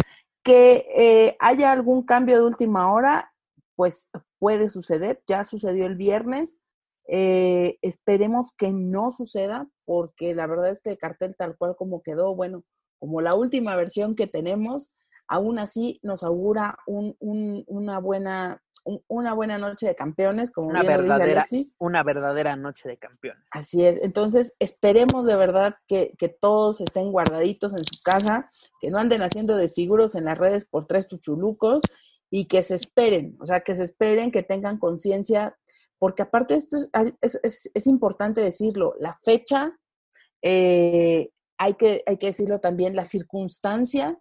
Que 0.44 0.88
eh, 0.96 1.36
haya 1.40 1.72
algún 1.72 2.04
cambio 2.04 2.40
de 2.40 2.46
última 2.46 2.92
hora, 2.92 3.34
pues 3.76 4.10
puede 4.40 4.70
suceder. 4.70 5.22
Ya 5.28 5.44
sucedió 5.44 5.86
el 5.86 5.96
viernes. 5.96 6.60
Eh, 7.08 7.78
esperemos 7.82 8.52
que 8.58 8.72
no 8.72 9.12
suceda, 9.12 9.68
porque 9.86 10.36
la 10.36 10.48
verdad 10.48 10.70
es 10.70 10.82
que 10.82 10.92
el 10.92 10.98
cartel 10.98 11.36
tal 11.38 11.58
cual 11.58 11.76
como 11.78 12.02
quedó, 12.02 12.36
bueno, 12.36 12.64
como 13.00 13.22
la 13.22 13.36
última 13.36 13.76
versión 13.76 14.16
que 14.16 14.28
tenemos, 14.28 14.92
aún 15.28 15.60
así 15.60 16.00
nos 16.04 16.24
augura 16.24 16.78
un, 16.86 17.16
una, 17.20 18.00
buena, 18.00 18.62
una 19.08 19.34
buena 19.34 19.58
noche 19.58 19.88
de 19.88 19.96
campeones, 19.96 20.52
como 20.52 20.70
una 20.70 20.84
verdadera, 20.84 21.46
Una 21.80 22.04
verdadera 22.04 22.56
noche 22.56 22.88
de 22.90 22.98
campeones. 22.98 23.44
Así 23.52 23.86
es. 23.86 24.00
Entonces, 24.02 24.56
esperemos 24.60 25.26
de 25.26 25.36
verdad 25.36 25.76
que, 25.88 26.14
que, 26.18 26.30
todos 26.30 26.82
estén 26.82 27.12
guardaditos 27.12 27.74
en 27.74 27.84
su 27.84 28.02
casa, 28.04 28.50
que 28.80 28.90
no 28.90 28.98
anden 28.98 29.22
haciendo 29.22 29.56
desfiguros 29.58 30.16
en 30.16 30.26
las 30.26 30.38
redes 30.38 30.66
por 30.66 30.88
tres 30.88 31.08
chuchulucos 31.08 31.84
y 32.30 32.46
que 32.46 32.64
se 32.64 32.76
esperen, 32.76 33.38
o 33.40 33.46
sea, 33.46 33.62
que 33.62 33.76
se 33.76 33.84
esperen, 33.84 34.32
que 34.32 34.44
tengan 34.44 34.80
conciencia, 34.80 35.58
porque 35.98 36.24
aparte 36.24 36.56
esto 36.56 36.78
es, 37.22 37.40
es, 37.44 37.72
es, 37.74 37.88
importante 37.88 38.42
decirlo, 38.42 38.96
la 39.00 39.18
fecha 39.24 39.78
eh, 40.42 41.32
hay 41.58 41.76
que, 41.76 42.04
hay 42.06 42.18
que 42.18 42.28
decirlo 42.28 42.60
también, 42.60 42.96
la 42.96 43.06
circunstancia, 43.06 44.20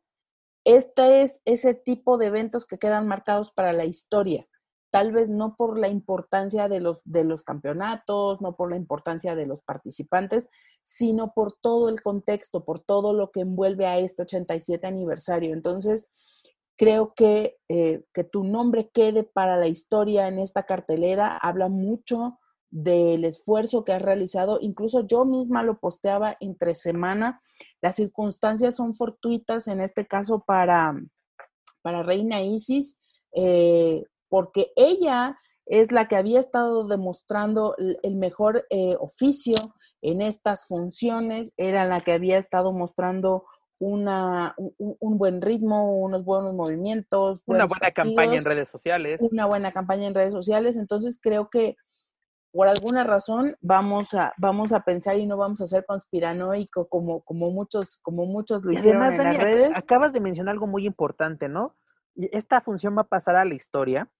este 0.65 1.23
es 1.23 1.41
ese 1.45 1.75
tipo 1.75 2.19
de 2.19 2.27
eventos 2.27 2.67
que 2.67 2.79
quedan 2.79 3.07
marcados 3.07 3.53
para 3.53 3.73
la 3.73 3.85
historia 3.85 4.49
tal 4.97 5.13
vez 5.13 5.29
no 5.29 5.57
por 5.57 5.79
la 5.79 5.89
importancia 5.89 6.71
de 6.71 6.81
los, 6.81 7.03
de 7.05 7.23
los 7.23 7.43
campeonatos, 7.43 8.41
no 8.41 8.57
por 8.57 8.71
la 8.71 8.77
importancia 8.77 9.35
de 9.35 9.45
los 9.45 9.61
participantes, 9.61 10.49
sino 10.85 11.35
por 11.35 11.53
todo 11.53 11.91
el 11.91 12.01
contexto, 12.01 12.65
por 12.65 12.81
todo 12.81 13.13
lo 13.13 13.31
que 13.31 13.41
envuelve 13.41 13.87
a 13.87 13.99
este 13.99 14.23
87 14.23 14.87
aniversario. 14.87 15.53
Entonces, 15.53 16.11
creo 16.79 17.13
que 17.15 17.59
eh, 17.69 18.05
que 18.15 18.25
tu 18.25 18.43
nombre 18.45 18.89
quede 18.89 19.23
para 19.23 19.59
la 19.59 19.69
historia 19.69 20.29
en 20.29 20.39
esta 20.39 20.65
cartelera 20.65 21.37
habla 21.37 21.69
mucho 21.69 22.39
del 22.71 23.25
esfuerzo 23.25 23.85
que 23.85 23.93
has 23.93 24.03
realizado. 24.03 24.59
Incluso 24.61 25.07
yo 25.07 25.25
misma 25.25 25.63
lo 25.63 25.79
posteaba 25.79 26.37
entre 26.41 26.75
semana. 26.75 27.41
Las 27.81 27.97
circunstancias 27.97 28.77
son 28.77 28.95
fortuitas, 28.95 29.69
en 29.69 29.81
este 29.81 30.07
caso 30.07 30.45
para, 30.47 30.95
para 31.83 32.03
Reina 32.03 32.43
Isis. 32.43 32.99
Eh, 33.35 34.03
porque 34.29 34.73
ella 34.77 35.39
es 35.67 35.93
la 35.93 36.09
que 36.09 36.17
había 36.17 36.41
estado 36.41 36.87
demostrando 36.87 37.75
el 37.79 38.17
mejor 38.17 38.67
eh, 38.71 38.97
oficio 38.99 39.57
en 40.01 40.23
estas 40.23 40.67
funciones, 40.67 41.53
era 41.57 41.85
la 41.85 42.01
que 42.01 42.13
había 42.13 42.39
estado 42.39 42.73
mostrando 42.73 43.45
una, 43.79 44.55
un, 44.79 45.19
buen 45.19 45.43
ritmo, 45.43 46.01
unos 46.01 46.25
buenos 46.25 46.55
movimientos. 46.55 47.43
Una 47.47 47.67
buena 47.67 47.91
campaña 47.91 48.37
en 48.37 48.45
redes 48.45 48.71
sociales. 48.71 49.21
Una 49.21 49.47
buena 49.47 49.73
campaña 49.73 50.07
en 50.07 50.15
redes 50.15 50.33
sociales. 50.33 50.77
Entonces 50.77 51.19
creo 51.21 51.51
que 51.51 51.77
por 52.57 52.69
alguna 52.69 53.05
razón 53.05 53.55
vamos 53.61 54.15
a, 54.15 54.33
vamos 54.39 54.73
a 54.73 54.81
pensar 54.81 55.19
y 55.19 55.27
no 55.27 55.37
vamos 55.37 55.61
a 55.61 55.67
ser 55.67 55.85
conspiranoico 55.85 56.89
como, 56.89 57.21
como 57.21 57.51
muchos, 57.51 57.99
como 57.99 58.25
muchos 58.25 58.65
lo 58.65 58.73
hicieron 58.73 59.05
en 59.05 59.19
las 59.19 59.37
redes. 59.37 59.77
Acabas 59.77 60.15
de 60.15 60.23
mencionar 60.23 60.55
algo 60.55 60.67
muy 60.67 60.87
importante, 60.87 61.51
¿no? 61.51 61.77
Esta 62.15 62.63
función 62.63 62.97
va 62.97 63.03
a 63.03 63.09
pasar 63.09 63.37
a 63.37 63.45
la 63.45 63.55
historia 63.55 64.11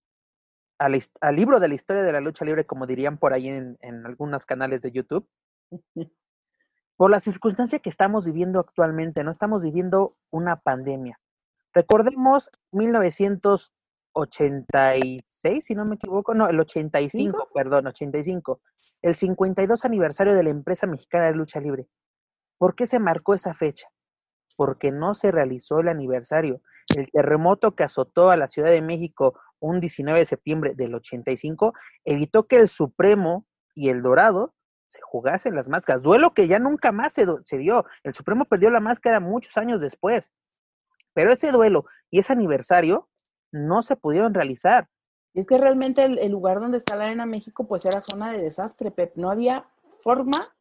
al, 0.79 1.01
libro 1.33 1.61
de 1.61 1.69
la 1.69 1.75
historia 1.75 2.03
de 2.03 2.13
la 2.13 2.21
lucha 2.21 2.45
libre, 2.45 2.67
como 2.67 2.87
dirían 2.87 3.17
por 3.17 3.33
ahí 3.33 3.49
en, 3.49 3.79
en 3.81 4.05
algunos 4.05 4.45
canales 4.45 4.83
de 4.83 4.93
YouTube, 4.93 5.27
por 6.99 7.11
la 7.11 7.21
circunstancia 7.21 7.79
que 7.79 7.89
estamos 7.89 8.27
viviendo 8.27 8.61
actualmente, 8.61 9.25
no 9.25 9.31
estamos 9.31 9.63
viviendo 9.63 10.15
una 10.31 10.57
pandemia. 10.57 11.19
Recordemos 11.73 12.51
1986, 14.17 15.65
si 15.65 15.75
no 15.75 15.85
me 15.85 15.97
equivoco, 15.97 16.35
no, 16.35 16.49
el 16.49 16.59
85, 16.59 17.51
perdón, 17.55 17.89
85, 17.89 18.61
el 19.03 19.15
52 19.15 19.85
aniversario 19.85 20.35
de 20.35 20.43
la 20.43 20.51
empresa 20.51 20.87
mexicana 20.87 21.27
de 21.27 21.35
lucha 21.35 21.61
libre. 21.61 21.87
¿Por 22.59 22.75
qué 22.75 22.87
se 22.87 22.99
marcó 22.99 23.35
esa 23.35 23.55
fecha? 23.55 23.89
Porque 24.57 24.91
no 24.91 25.15
se 25.15 25.31
realizó 25.31 25.81
el 25.81 25.89
aniversario. 25.89 26.63
El 26.97 27.11
terremoto 27.11 27.75
que 27.75 27.85
azotó 27.85 28.31
a 28.31 28.37
la 28.37 28.49
Ciudad 28.49 28.71
de 28.71 28.81
México 28.81 29.39
un 29.59 29.81
19 29.81 30.19
de 30.19 30.25
septiembre 30.25 30.75
del 30.75 30.95
85, 30.95 31.75
evitó 32.05 32.47
que 32.47 32.57
el 32.57 32.69
Supremo 32.69 33.47
y 33.75 33.89
el 33.89 34.03
Dorado 34.03 34.55
se 34.89 35.01
jugasen 35.03 35.55
las 35.55 35.69
máscaras. 35.69 36.03
Duelo 36.03 36.33
que 36.33 36.47
ya 36.47 36.59
nunca 36.59 36.93
más 36.93 37.13
se, 37.13 37.27
se 37.45 37.59
dio. 37.59 37.85
El 38.03 38.15
Supremo 38.15 38.45
perdió 38.45 38.71
la 38.71 38.81
máscara 38.81 39.21
muchos 39.21 39.57
años 39.57 39.81
después. 39.81 40.33
Pero 41.13 41.33
ese 41.33 41.51
duelo 41.51 41.87
y 42.11 42.21
ese 42.21 42.33
aniversario 42.33 43.09
no 43.57 43.83
se 43.83 43.97
pudieron 43.97 44.35
realizar. 44.35 44.89
Y 45.35 45.41
es 45.41 45.47
que 45.47 45.59
realmente 45.59 46.05
el, 46.05 46.33
lugar 46.33 46.61
donde 46.61 46.79
está 46.79 46.97
la 46.97 47.05
Arena 47.05 47.27
México, 47.27 47.67
pues 47.67 47.85
era 47.85 48.01
zona 48.01 48.33
de 48.33 48.41
desastre, 48.41 48.91
Pep. 48.91 49.17
No 49.17 49.31
había 49.31 49.67
forma 50.03 50.55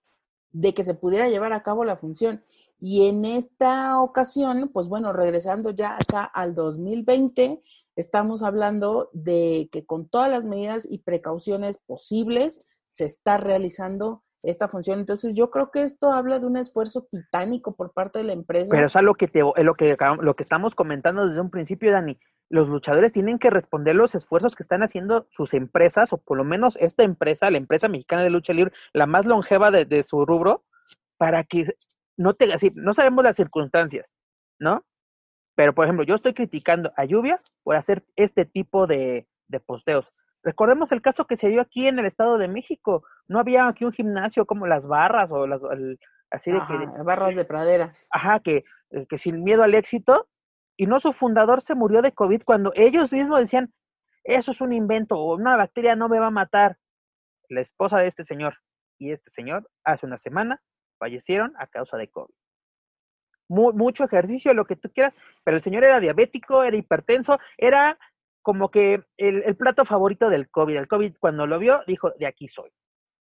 de 0.52 0.74
que 0.74 0.84
se 0.84 0.93
pudiera 0.93 1.30
llevar 1.30 1.54
a 1.54 1.64
cabo 1.64 1.86
la 1.86 1.96
función. 1.96 2.43
Y 2.80 3.08
en 3.08 3.24
esta 3.24 4.02
ocasión, 4.02 4.70
pues 4.74 4.89
bueno, 4.89 5.14
regresando 5.14 5.70
ya 5.72 5.96
acá 5.96 6.24
al 6.26 6.54
2020, 6.56 7.62
estamos 7.96 8.43
hablando 8.43 9.10
de 9.14 9.70
que 9.72 9.86
con 9.86 10.10
todas 10.10 10.30
las 10.30 10.43
medidas 10.43 10.86
y 10.89 11.00
precauciones 11.00 11.78
posibles 11.78 12.66
se 12.89 13.06
está 13.06 13.38
realizando 13.38 14.24
esta 14.43 14.68
función. 14.68 15.00
Entonces, 15.00 15.36
yo 15.36 15.50
creo 15.50 15.72
que 15.72 15.84
esto 15.84 16.12
habla 16.12 16.39
de 16.39 16.46
un 16.46 16.58
esfuerzo 16.58 17.08
titánico 17.10 17.76
por 17.76 17.93
parte 17.93 18.20
de 18.20 18.26
la 18.26 18.34
empresa. 18.34 18.72
Pero 18.72 18.88
es 18.88 18.96
lo 18.96 19.16
que, 19.16 19.28
te, 19.28 19.39
lo 19.39 19.76
que, 19.76 19.98
lo 20.20 20.36
que 20.36 20.43
estamos 20.43 20.76
comentando 20.76 21.28
desde 21.28 21.41
un 21.41 21.50
principio, 21.50 21.91
Dani. 21.91 22.20
Los 22.50 22.68
luchadores 22.68 23.12
tienen 23.12 23.39
que 23.39 23.50
responder 23.50 23.96
los 23.96 24.14
esfuerzos 24.16 24.56
que 24.56 24.64
están 24.64 24.84
haciendo 24.84 25.28
sus 25.32 25.54
empresas, 25.54 26.14
o 26.14 26.18
por 26.18 26.38
lo 26.38 26.43
menos 26.43 26.78
esta 26.80 27.04
empresa, 27.04 27.50
la 27.50 27.58
empresa 27.58 27.88
mexicana 27.88 28.24
de 28.24 28.30
lucha 28.30 28.54
libre, 28.54 28.74
la 28.93 29.08
más 29.08 29.26
longeva 29.26 29.72
de, 29.72 30.04
su 30.04 30.26
rubro, 30.26 30.64
para 31.18 31.43
que 31.43 31.76
no 32.18 32.34
te, 32.34 32.48
no 32.76 32.93
sabemos 32.93 33.24
las 33.24 33.36
circunstancias, 33.36 34.16
¿no? 34.60 34.86
Pero, 35.56 35.74
por 35.74 35.86
ejemplo, 35.86 36.06
yo 36.06 36.16
estoy 36.16 36.34
criticando 36.34 36.91
a 36.98 37.06
Lluvia 37.06 37.41
por 37.64 37.76
hacer 37.76 38.04
este 38.16 38.46
tipo 38.46 38.88
de, 38.88 39.28
posteos. 39.66 40.14
Recordemos 40.43 40.91
el 40.91 41.02
caso 41.02 41.26
que 41.26 41.38
se 41.38 41.48
dio 41.48 41.62
aquí 41.62 41.88
en 41.88 41.98
el 41.98 42.06
Estado 42.06 42.38
de 42.38 42.48
México. 42.48 43.04
No 43.28 43.39
había 43.39 43.68
aquí 43.68 43.86
un 43.86 43.93
gimnasio 43.93 44.46
como 44.46 44.68
las 44.68 44.86
barras 44.86 45.32
o 45.32 45.48
las 45.48 45.62
así 46.30 46.52
de 46.52 46.60
que, 46.68 47.04
barras 47.04 47.36
de 47.36 47.46
pradera. 47.46 47.93
Ajá, 48.12 48.41
que, 48.41 48.66
eh, 48.91 49.06
que 49.08 49.18
sin 49.18 49.43
miedo 49.43 49.64
al 49.64 49.74
éxito. 49.74 50.28
Y 50.78 50.88
no 50.88 51.00
su 51.00 51.14
fundador 51.14 51.62
se 51.62 51.76
murió 51.76 52.02
de 52.02 52.14
COVID 52.14 52.44
cuando 52.44 52.72
ellos 52.76 53.14
mismos 53.14 53.40
decían, 53.40 53.74
eso 54.24 54.52
es 54.52 54.62
un 54.62 54.74
invento 54.74 55.18
o 55.18 55.36
una 55.36 55.56
bacteria 55.56 55.96
no 55.96 56.10
me 56.10 56.20
va 56.20 56.28
a 56.28 56.32
matar. 56.32 56.78
La 57.50 57.62
esposa 57.62 58.00
de 58.00 58.08
este 58.08 58.24
señor 58.24 58.58
y 58.98 59.12
este 59.12 59.30
señor 59.30 59.70
hace 59.84 60.06
una 60.06 60.18
semana 60.18 60.62
fallecieron 60.98 61.54
a 61.58 61.68
causa 61.68 61.98
de 61.98 62.10
COVID 62.10 62.34
mucho 63.48 64.04
ejercicio, 64.04 64.54
lo 64.54 64.66
que 64.66 64.76
tú 64.76 64.90
quieras, 64.92 65.16
pero 65.44 65.58
el 65.58 65.64
señor 65.64 65.84
era 65.84 66.00
diabético, 66.00 66.64
era 66.64 66.78
hipertenso, 66.78 67.40
era 67.58 67.98
como 68.42 68.70
que 68.70 69.02
el, 69.18 69.56
plato 69.56 69.86
favorito 69.86 70.30
del 70.30 70.50
COVID. 70.50 70.76
El 70.76 70.88
COVID 70.88 71.16
cuando 71.20 71.48
lo 71.48 71.60
vio 71.60 71.82
dijo, 71.88 72.12
de 72.12 72.28
aquí 72.28 72.48
soy, 72.48 72.72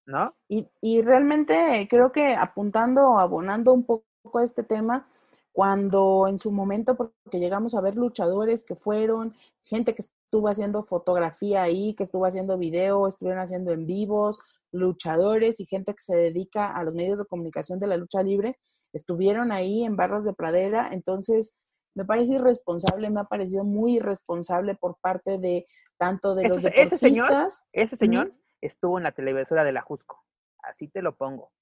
¿no? 0.06 0.36
Y, 0.48 0.68
y 0.80 1.02
realmente 1.02 1.86
creo 1.88 2.12
que 2.12 2.34
apuntando, 2.34 3.18
abonando 3.18 3.72
un 3.72 3.84
poco 3.84 4.38
a 4.38 4.44
este 4.44 4.62
tema, 4.62 5.08
cuando 5.54 6.26
en 6.26 6.36
su 6.36 6.50
momento, 6.50 6.96
porque 6.96 7.38
llegamos 7.38 7.76
a 7.76 7.80
ver 7.80 7.94
luchadores 7.94 8.64
que 8.64 8.74
fueron, 8.74 9.36
gente 9.62 9.94
que 9.94 10.02
estuvo 10.02 10.48
haciendo 10.48 10.82
fotografía 10.82 11.62
ahí, 11.62 11.94
que 11.94 12.02
estuvo 12.02 12.26
haciendo 12.26 12.58
video, 12.58 13.06
estuvieron 13.06 13.40
haciendo 13.40 13.70
en 13.70 13.86
vivos, 13.86 14.40
luchadores 14.72 15.60
y 15.60 15.66
gente 15.66 15.94
que 15.94 16.02
se 16.02 16.16
dedica 16.16 16.72
a 16.72 16.82
los 16.82 16.92
medios 16.92 17.20
de 17.20 17.26
comunicación 17.26 17.78
de 17.78 17.86
la 17.86 17.96
lucha 17.96 18.20
libre, 18.20 18.58
estuvieron 18.92 19.52
ahí 19.52 19.84
en 19.84 19.94
barras 19.94 20.24
de 20.24 20.32
pradera, 20.32 20.88
entonces 20.90 21.56
me 21.94 22.04
parece 22.04 22.32
irresponsable, 22.32 23.08
me 23.10 23.20
ha 23.20 23.24
parecido 23.24 23.62
muy 23.62 23.98
irresponsable 23.98 24.74
por 24.74 24.96
parte 25.00 25.38
de 25.38 25.68
tanto 25.96 26.34
de 26.34 26.48
los 26.48 26.62
deportistas. 26.62 26.92
Ese 26.92 26.96
señor, 26.96 27.30
ese 27.72 27.94
señor 27.94 28.34
estuvo 28.60 28.98
en 28.98 29.04
la 29.04 29.12
televisora 29.12 29.62
de 29.62 29.70
la 29.70 29.82
Jusco, 29.82 30.20
así 30.64 30.88
te 30.88 31.00
lo 31.00 31.14
pongo. 31.14 31.52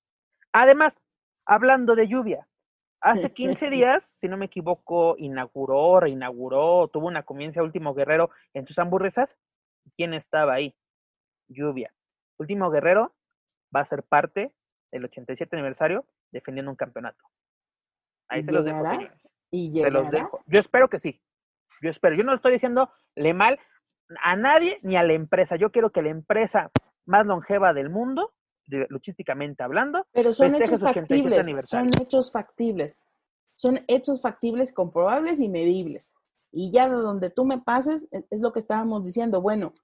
Además, 0.50 1.02
hablando 1.44 1.94
de 1.94 2.08
lluvia, 2.08 2.48
hace 3.02 3.32
15 3.34 3.70
días, 3.70 4.02
si 4.02 4.28
no 4.28 4.36
me 4.36 4.46
equivoco, 4.46 5.16
inauguró, 5.18 6.00
reinauguró, 6.00 6.88
tuvo 6.88 7.08
una 7.08 7.24
comienza 7.24 7.62
Último 7.62 7.94
Guerrero 7.94 8.30
en 8.54 8.66
sus 8.66 8.78
hamburguesas. 8.78 9.36
¿Quién 9.96 10.14
estaba 10.14 10.54
ahí? 10.54 10.74
Lluvia. 11.48 11.92
Último 12.38 12.70
Guerrero 12.70 13.14
va 13.74 13.80
a 13.80 13.84
ser 13.84 14.02
parte 14.02 14.54
del 14.90 15.04
87 15.04 15.54
aniversario 15.56 16.06
defendiendo 16.30 16.70
un 16.70 16.76
campeonato. 16.76 17.24
Ahí 18.28 18.42
se 18.44 18.52
los 18.52 18.64
dejo, 18.64 18.84
señores. 18.88 19.28
¿Y 19.50 19.82
se 19.82 19.90
los 19.90 20.10
dejo. 20.10 20.42
Yo 20.46 20.58
espero 20.58 20.88
que 20.88 20.98
sí. 20.98 21.20
Yo 21.82 21.90
espero. 21.90 22.14
Yo 22.14 22.24
no 22.24 22.34
estoy 22.34 22.52
diciéndole 22.52 23.34
mal 23.34 23.58
a 24.22 24.36
nadie 24.36 24.78
ni 24.82 24.96
a 24.96 25.02
la 25.02 25.12
empresa. 25.12 25.56
Yo 25.56 25.72
quiero 25.72 25.90
que 25.90 26.02
la 26.02 26.08
empresa 26.08 26.70
más 27.04 27.26
longeva 27.26 27.74
del 27.74 27.90
mundo, 27.90 28.32
luchísticamente 28.66 29.62
hablando, 29.62 30.06
pero 30.12 30.32
son 30.32 30.54
hechos 30.54 30.80
factibles. 30.80 31.66
Son 31.66 31.90
hechos 32.00 32.32
factibles. 32.32 33.02
Son 33.54 33.80
hechos 33.86 34.20
factibles, 34.20 34.72
comprobables 34.72 35.40
y 35.40 35.48
medibles. 35.48 36.14
Y 36.50 36.70
ya 36.70 36.88
de 36.88 36.96
donde 36.96 37.30
tú 37.30 37.44
me 37.44 37.58
pases, 37.58 38.08
e, 38.10 38.24
es 38.30 38.40
lo 38.40 38.52
que 38.52 38.58
estábamos 38.58 39.04
diciendo. 39.04 39.40
Bueno, 39.40 39.74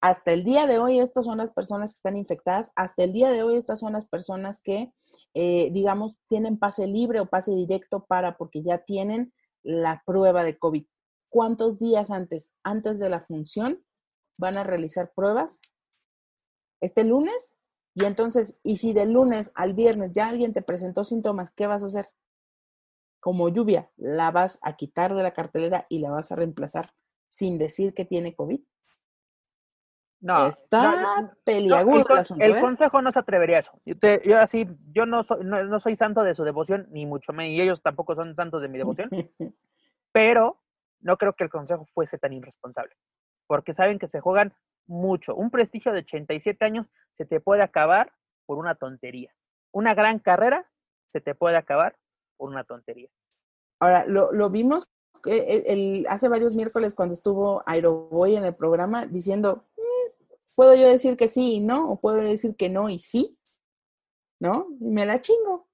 hasta 0.00 0.32
el 0.32 0.44
día 0.44 0.66
de 0.66 0.78
hoy 0.78 1.00
estas 1.00 1.24
son 1.24 1.38
las 1.38 1.52
personas 1.52 1.92
que 1.92 1.96
están 1.96 2.16
infectadas, 2.16 2.72
hasta 2.76 3.04
el 3.04 3.12
día 3.12 3.30
de 3.30 3.42
hoy 3.42 3.56
estas 3.56 3.80
son 3.80 3.94
las 3.94 4.06
personas 4.06 4.60
que, 4.60 4.92
eh, 5.34 5.70
digamos, 5.72 6.18
tienen 6.28 6.58
pase 6.58 6.86
libre 6.86 7.20
o 7.20 7.26
pase 7.26 7.52
directo 7.52 8.04
para, 8.04 8.36
porque 8.36 8.62
ya 8.62 8.78
tienen 8.78 9.32
la 9.62 10.02
prueba 10.06 10.44
de 10.44 10.58
COVID. 10.58 10.86
¿Cuántos 11.28 11.78
días 11.78 12.10
antes, 12.10 12.52
antes 12.62 12.98
de 12.98 13.08
la 13.08 13.20
función, 13.20 13.84
van 14.38 14.58
a 14.58 14.64
realizar 14.64 15.12
pruebas? 15.14 15.60
Este 16.80 17.04
lunes. 17.04 17.56
Y 17.96 18.04
entonces, 18.04 18.60
y 18.62 18.76
si 18.76 18.92
del 18.92 19.12
lunes 19.12 19.52
al 19.54 19.72
viernes 19.72 20.12
ya 20.12 20.28
alguien 20.28 20.52
te 20.52 20.60
presentó 20.60 21.02
síntomas, 21.02 21.50
¿qué 21.52 21.66
vas 21.66 21.82
a 21.82 21.86
hacer? 21.86 22.10
Como 23.20 23.48
lluvia, 23.48 23.90
la 23.96 24.30
vas 24.30 24.58
a 24.60 24.76
quitar 24.76 25.14
de 25.14 25.22
la 25.22 25.30
cartelera 25.30 25.86
y 25.88 26.00
la 26.00 26.10
vas 26.10 26.30
a 26.30 26.36
reemplazar 26.36 26.92
sin 27.28 27.56
decir 27.56 27.94
que 27.94 28.04
tiene 28.04 28.34
COVID. 28.34 28.60
No, 30.20 30.46
está 30.46 31.34
peliagudo 31.42 32.04
el, 32.08 32.12
el, 32.12 32.18
asunto, 32.18 32.44
el 32.44 32.56
¿eh? 32.56 32.60
consejo 32.60 33.00
no 33.00 33.10
se 33.12 33.18
atrevería 33.18 33.56
a 33.56 33.60
eso. 33.60 33.80
Yo, 33.86 33.98
te- 33.98 34.20
yo 34.26 34.38
así, 34.38 34.68
yo 34.92 35.06
no 35.06 35.22
soy, 35.22 35.42
no, 35.42 35.64
no 35.64 35.80
soy 35.80 35.96
santo 35.96 36.22
de 36.22 36.34
su 36.34 36.44
devoción, 36.44 36.88
ni 36.90 37.06
mucho 37.06 37.32
menos, 37.32 37.52
y 37.52 37.62
ellos 37.62 37.80
tampoco 37.80 38.14
son 38.14 38.34
santos 38.34 38.60
de 38.60 38.68
mi 38.68 38.76
devoción, 38.76 39.08
pero 40.12 40.60
no 41.00 41.16
creo 41.16 41.32
que 41.32 41.44
el 41.44 41.50
consejo 41.50 41.86
fuese 41.86 42.18
tan 42.18 42.34
irresponsable, 42.34 42.94
porque 43.46 43.72
saben 43.72 43.98
que 43.98 44.06
se 44.06 44.20
juegan 44.20 44.52
mucho. 44.86 45.34
Un 45.34 45.50
prestigio 45.50 45.92
de 45.92 46.00
87 46.00 46.64
años 46.64 46.86
se 47.12 47.24
te 47.24 47.40
puede 47.40 47.62
acabar 47.62 48.12
por 48.46 48.58
una 48.58 48.74
tontería. 48.74 49.34
Una 49.72 49.94
gran 49.94 50.18
carrera 50.18 50.70
se 51.08 51.20
te 51.20 51.34
puede 51.34 51.56
acabar 51.56 51.96
por 52.36 52.50
una 52.50 52.64
tontería. 52.64 53.08
Ahora, 53.80 54.06
lo, 54.06 54.32
lo 54.32 54.50
vimos 54.50 54.88
eh, 55.26 55.64
el, 55.66 56.06
hace 56.08 56.28
varios 56.28 56.54
miércoles 56.54 56.94
cuando 56.94 57.14
estuvo 57.14 57.62
Aeroboy 57.66 58.36
en 58.36 58.44
el 58.44 58.54
programa 58.54 59.06
diciendo, 59.06 59.64
"Mm, 59.76 60.34
puedo 60.54 60.74
yo 60.74 60.86
decir 60.86 61.16
que 61.16 61.28
sí 61.28 61.54
y 61.54 61.60
no, 61.60 61.90
o 61.90 62.00
puedo 62.00 62.16
decir 62.18 62.56
que 62.56 62.68
no 62.68 62.88
y 62.88 62.98
sí, 62.98 63.38
¿no? 64.40 64.68
Y 64.80 64.90
me 64.90 65.06
la 65.06 65.20
chingo, 65.20 65.68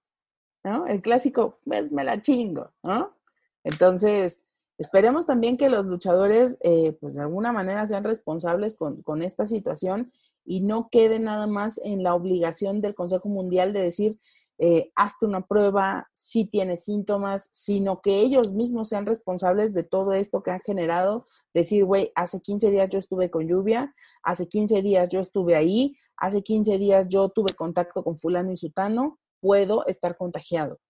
¿no? 0.64 0.86
El 0.86 1.02
clásico, 1.02 1.58
pues 1.64 1.92
me 1.92 2.04
la 2.04 2.20
chingo, 2.20 2.72
¿no? 2.82 3.16
Entonces, 3.64 4.44
esperemos 4.82 5.26
también 5.26 5.56
que 5.56 5.70
los 5.70 5.86
luchadores, 5.86 6.58
eh, 6.60 6.96
pues 7.00 7.14
de 7.14 7.22
alguna 7.22 7.52
manera 7.52 7.86
sean 7.86 8.02
responsables 8.02 8.76
con, 8.76 9.22
esta 9.22 9.46
situación 9.46 10.12
y 10.44 10.60
no 10.60 10.88
quede 10.90 11.20
nada 11.20 11.46
más 11.46 11.80
en 11.84 12.02
la 12.02 12.14
obligación 12.16 12.80
del 12.80 12.96
Consejo 12.96 13.28
Mundial 13.28 13.72
de 13.72 13.82
decir, 13.82 14.18
eh, 14.58 14.90
hazte 14.96 15.26
una 15.26 15.46
prueba, 15.46 16.08
si 16.12 16.44
tienes 16.44 16.84
síntomas, 16.84 17.48
sino 17.52 18.00
que 18.00 18.20
ellos 18.20 18.52
mismos 18.52 18.88
sean 18.88 19.06
responsables 19.06 19.72
de 19.72 19.84
todo 19.84 20.12
esto 20.14 20.42
que 20.42 20.50
han 20.50 20.60
generado. 20.60 21.26
Decir, 21.54 21.84
güey, 21.84 22.10
hace 22.16 22.40
15 22.40 22.70
días 22.72 22.88
yo 22.90 22.98
estuve 22.98 23.30
con 23.30 23.46
lluvia, 23.46 23.94
hace 24.24 24.48
15 24.48 24.82
días 24.82 25.08
yo 25.10 25.20
estuve 25.20 25.54
ahí, 25.54 25.96
hace 26.16 26.42
15 26.42 26.78
días 26.78 27.06
yo 27.08 27.28
tuve 27.28 27.54
contacto 27.54 28.02
con 28.02 28.18
fulano 28.18 28.50
y 28.50 28.56
sutano, 28.56 29.20
puedo 29.40 29.86
estar 29.86 30.16
contagiado. 30.16 30.80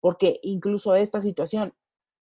Porque 0.00 0.38
incluso 0.42 0.94
esta 0.94 1.22
situación, 1.22 1.72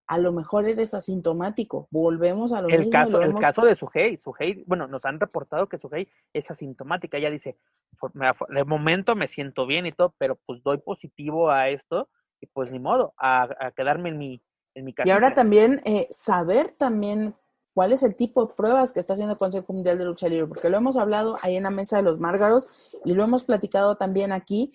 a 0.07 0.17
lo 0.17 0.31
mejor 0.33 0.67
eres 0.67 0.93
asintomático. 0.93 1.87
Volvemos 1.91 2.51
a 2.53 2.61
lo 2.61 2.67
El 2.69 2.79
mismo. 2.79 2.91
caso, 2.91 3.17
lo 3.17 3.23
el 3.23 3.29
hemos- 3.31 3.41
caso 3.41 3.65
de 3.65 3.75
Sugei, 3.75 4.17
Sugei, 4.17 4.63
bueno, 4.67 4.87
nos 4.87 5.05
han 5.05 5.19
reportado 5.19 5.67
que 5.67 5.77
Sugei 5.77 6.09
es 6.33 6.49
asintomática. 6.51 7.17
Ella 7.17 7.29
dice, 7.31 7.57
"Por- 7.99 8.15
me 8.15 8.27
af- 8.27 8.47
de 8.53 8.63
momento 8.65 9.15
me 9.15 9.27
siento 9.27 9.65
bien 9.65 9.85
y 9.85 9.91
todo, 9.91 10.13
pero 10.17 10.37
pues 10.45 10.61
doy 10.63 10.77
positivo 10.79 11.49
a 11.49 11.69
esto 11.69 12.09
y 12.41 12.47
pues 12.47 12.71
ni 12.71 12.79
modo, 12.79 13.13
a, 13.17 13.47
a 13.59 13.71
quedarme 13.71 14.09
en 14.09 14.17
mi, 14.17 14.41
en 14.75 14.85
mi 14.85 14.91
Y 14.91 14.93
casita. 14.93 15.13
ahora 15.15 15.33
también 15.33 15.81
eh, 15.85 16.07
saber 16.11 16.75
también 16.77 17.35
cuál 17.73 17.91
es 17.93 18.03
el 18.03 18.15
tipo 18.15 18.45
de 18.45 18.53
pruebas 18.53 18.91
que 18.93 18.99
está 18.99 19.13
haciendo 19.13 19.33
el 19.33 19.39
Consejo 19.39 19.71
Mundial 19.73 19.97
de 19.97 20.05
Lucha 20.05 20.27
Libre, 20.27 20.47
porque 20.47 20.69
lo 20.69 20.77
hemos 20.77 20.97
hablado 20.97 21.37
ahí 21.41 21.55
en 21.55 21.63
la 21.63 21.71
mesa 21.71 21.97
de 21.97 22.03
los 22.03 22.19
Márgaros 22.19 22.67
y 23.05 23.13
lo 23.15 23.23
hemos 23.23 23.43
platicado 23.45 23.95
también 23.97 24.31
aquí. 24.31 24.71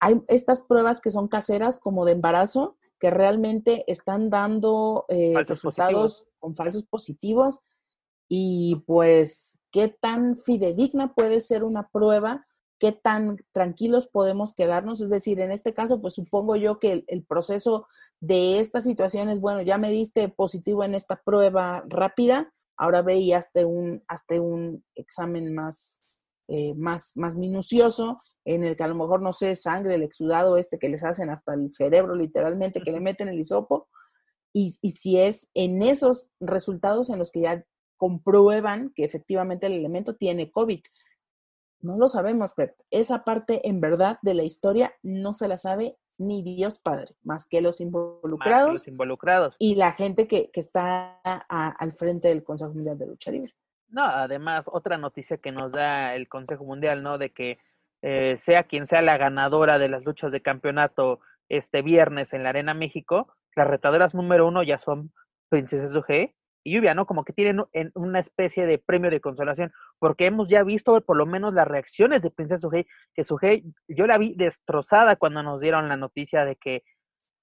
Hay 0.00 0.20
estas 0.28 0.60
pruebas 0.60 1.00
que 1.00 1.10
son 1.10 1.26
caseras 1.26 1.78
como 1.78 2.04
de 2.04 2.12
embarazo, 2.12 2.76
que 2.98 3.10
realmente 3.10 3.84
están 3.86 4.30
dando 4.30 5.04
eh, 5.08 5.34
resultados 5.46 6.26
con 6.38 6.54
falsos 6.54 6.84
positivos. 6.84 7.60
Y 8.28 8.82
pues 8.86 9.58
qué 9.70 9.88
tan 9.88 10.36
fidedigna 10.36 11.14
puede 11.14 11.40
ser 11.40 11.64
una 11.64 11.88
prueba, 11.88 12.46
qué 12.78 12.92
tan 12.92 13.38
tranquilos 13.52 14.06
podemos 14.06 14.52
quedarnos. 14.52 15.00
Es 15.00 15.08
decir, 15.08 15.40
en 15.40 15.52
este 15.52 15.72
caso, 15.72 16.00
pues 16.00 16.14
supongo 16.14 16.56
yo 16.56 16.78
que 16.78 16.92
el, 16.92 17.04
el 17.08 17.24
proceso 17.24 17.86
de 18.20 18.58
esta 18.60 18.82
situación 18.82 19.28
es, 19.28 19.40
bueno, 19.40 19.62
ya 19.62 19.78
me 19.78 19.90
diste 19.90 20.28
positivo 20.28 20.84
en 20.84 20.94
esta 20.94 21.22
prueba 21.22 21.84
rápida, 21.88 22.52
ahora 22.76 23.02
ve 23.02 23.16
y 23.16 23.32
hazte 23.32 23.64
un, 23.64 24.02
hazte 24.08 24.40
un 24.40 24.84
examen 24.94 25.54
más, 25.54 26.02
eh, 26.48 26.74
más, 26.74 27.16
más 27.16 27.36
minucioso, 27.36 28.20
en 28.44 28.64
el 28.64 28.76
que 28.76 28.84
a 28.84 28.88
lo 28.88 28.94
mejor, 28.94 29.20
no 29.22 29.32
sé, 29.32 29.54
sangre, 29.54 29.94
el 29.94 30.02
exudado 30.02 30.56
este 30.56 30.78
que 30.78 30.88
les 30.88 31.04
hacen 31.04 31.28
hasta 31.30 31.54
el 31.54 31.68
cerebro 31.72 32.14
literalmente, 32.14 32.80
que 32.80 32.92
le 32.92 33.00
meten 33.00 33.28
el 33.28 33.38
hisopo, 33.38 33.88
y, 34.52 34.74
y 34.80 34.90
si 34.90 35.18
es 35.18 35.50
en 35.54 35.82
esos 35.82 36.26
resultados 36.40 37.10
en 37.10 37.18
los 37.18 37.30
que 37.30 37.42
ya 37.42 37.64
comprueban 37.98 38.90
que 38.94 39.04
efectivamente 39.04 39.66
el 39.66 39.74
elemento 39.74 40.16
tiene 40.16 40.50
COVID. 40.50 40.80
No 41.80 41.96
lo 41.98 42.08
sabemos, 42.08 42.54
Pep. 42.54 42.74
Esa 42.90 43.22
parte 43.24 43.68
en 43.68 43.80
verdad 43.80 44.18
de 44.22 44.34
la 44.34 44.42
historia 44.44 44.94
no 45.02 45.32
se 45.34 45.46
la 45.48 45.58
sabe 45.58 45.98
ni 46.16 46.42
Dios 46.42 46.80
Padre, 46.80 47.14
más 47.22 47.46
que 47.46 47.60
los 47.60 47.78
que 47.78 47.84
involucrados 47.84 48.72
los 48.72 48.88
involucrados. 48.88 49.54
y 49.60 49.76
la 49.76 49.92
gente 49.92 50.26
que, 50.26 50.50
que 50.50 50.60
está 50.60 51.20
a- 51.24 51.68
al 51.78 51.92
frente 51.92 52.28
del 52.28 52.42
Consejo 52.42 52.72
Mundial 52.72 52.98
de 52.98 53.06
Lucha 53.06 53.30
Libre. 53.30 53.52
No, 53.88 54.04
además, 54.04 54.68
otra 54.70 54.98
noticia 54.98 55.38
que 55.38 55.50
nos 55.50 55.72
da 55.72 56.14
el 56.14 56.28
Consejo 56.28 56.64
Mundial, 56.64 57.02
¿no? 57.02 57.16
De 57.18 57.30
que 57.30 57.58
eh, 58.02 58.36
sea 58.38 58.64
quien 58.64 58.86
sea 58.86 59.02
la 59.02 59.16
ganadora 59.16 59.78
de 59.78 59.88
las 59.88 60.04
luchas 60.04 60.30
de 60.30 60.42
campeonato 60.42 61.20
este 61.48 61.82
viernes 61.82 62.32
en 62.34 62.42
la 62.42 62.50
Arena 62.50 62.74
México, 62.74 63.34
las 63.56 63.66
retadoras 63.66 64.14
número 64.14 64.46
uno 64.46 64.62
ya 64.62 64.78
son 64.78 65.12
Princesa 65.48 65.88
Sugei 65.88 66.34
y 66.62 66.74
Lluvia, 66.74 66.94
¿no? 66.94 67.06
Como 67.06 67.24
que 67.24 67.32
tienen 67.32 67.64
en 67.72 67.90
una 67.94 68.20
especie 68.20 68.66
de 68.66 68.78
premio 68.78 69.10
de 69.10 69.20
consolación, 69.20 69.72
porque 69.98 70.26
hemos 70.26 70.48
ya 70.48 70.62
visto 70.62 71.00
por 71.00 71.16
lo 71.16 71.26
menos 71.26 71.54
las 71.54 71.66
reacciones 71.66 72.22
de 72.22 72.30
Princesa 72.30 72.60
Sugei, 72.60 72.86
que 73.14 73.24
Sugei, 73.24 73.64
yo 73.88 74.06
la 74.06 74.18
vi 74.18 74.34
destrozada 74.36 75.16
cuando 75.16 75.42
nos 75.42 75.60
dieron 75.60 75.88
la 75.88 75.96
noticia 75.96 76.44
de 76.44 76.56
que 76.56 76.82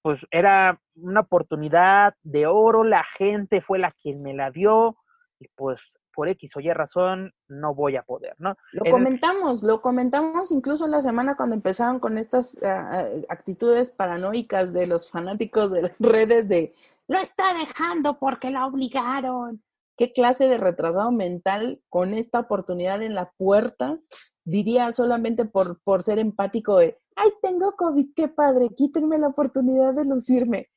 pues 0.03 0.25
era 0.29 0.79
una 0.93 1.21
oportunidad 1.21 2.13
de 2.21 2.45
oro, 2.45 2.83
la 2.83 3.03
gente 3.03 3.61
fue 3.61 3.79
la 3.79 3.91
quien 3.91 4.21
me 4.21 4.35
la 4.35 4.51
dio, 4.51 4.97
y 5.39 5.47
pues 5.55 5.99
por 6.13 6.29
X 6.29 6.55
o 6.55 6.59
Y 6.59 6.71
razón 6.71 7.33
no 7.47 7.75
voy 7.75 7.97
a 7.97 8.03
poder, 8.03 8.35
¿no? 8.37 8.55
Lo 8.71 8.85
En 8.85 8.91
comentamos, 8.91 9.63
lo 9.63 9.81
comentamos 9.81 10.51
incluso 10.51 10.85
en 10.85 10.91
la 10.91 11.01
semana 11.01 11.35
cuando 11.35 11.55
empezaron 11.55 11.99
con 11.99 12.17
estas 12.17 12.61
ah, 12.63 13.05
actitudes 13.29 13.89
paranoicas 13.89 14.73
de 14.73 14.87
los 14.87 15.09
fanáticos 15.09 15.71
de 15.71 15.81
las 15.83 15.95
redes 15.99 16.47
de 16.47 16.73
lo 17.07 17.19
está 17.19 17.53
dejando 17.53 18.17
porque 18.17 18.49
la 18.49 18.65
obligaron. 18.65 19.61
¿Qué 19.97 20.11
clase 20.11 20.47
de 20.47 20.57
retrasado 20.57 21.11
mental 21.11 21.81
con 21.89 22.13
esta 22.13 22.39
oportunidad 22.39 23.01
en 23.01 23.15
la 23.15 23.31
puerta 23.37 23.99
diría 24.43 24.91
solamente 24.91 25.45
por, 25.45 25.79
por 25.81 26.03
ser 26.03 26.19
empático 26.19 26.77
de, 26.77 26.97
ay, 27.15 27.29
tengo 27.41 27.75
COVID, 27.75 28.13
qué 28.15 28.27
padre, 28.27 28.69
quítenme 28.75 29.17
la 29.17 29.27
oportunidad 29.27 29.93
de 29.93 30.05
lucirme? 30.05 30.69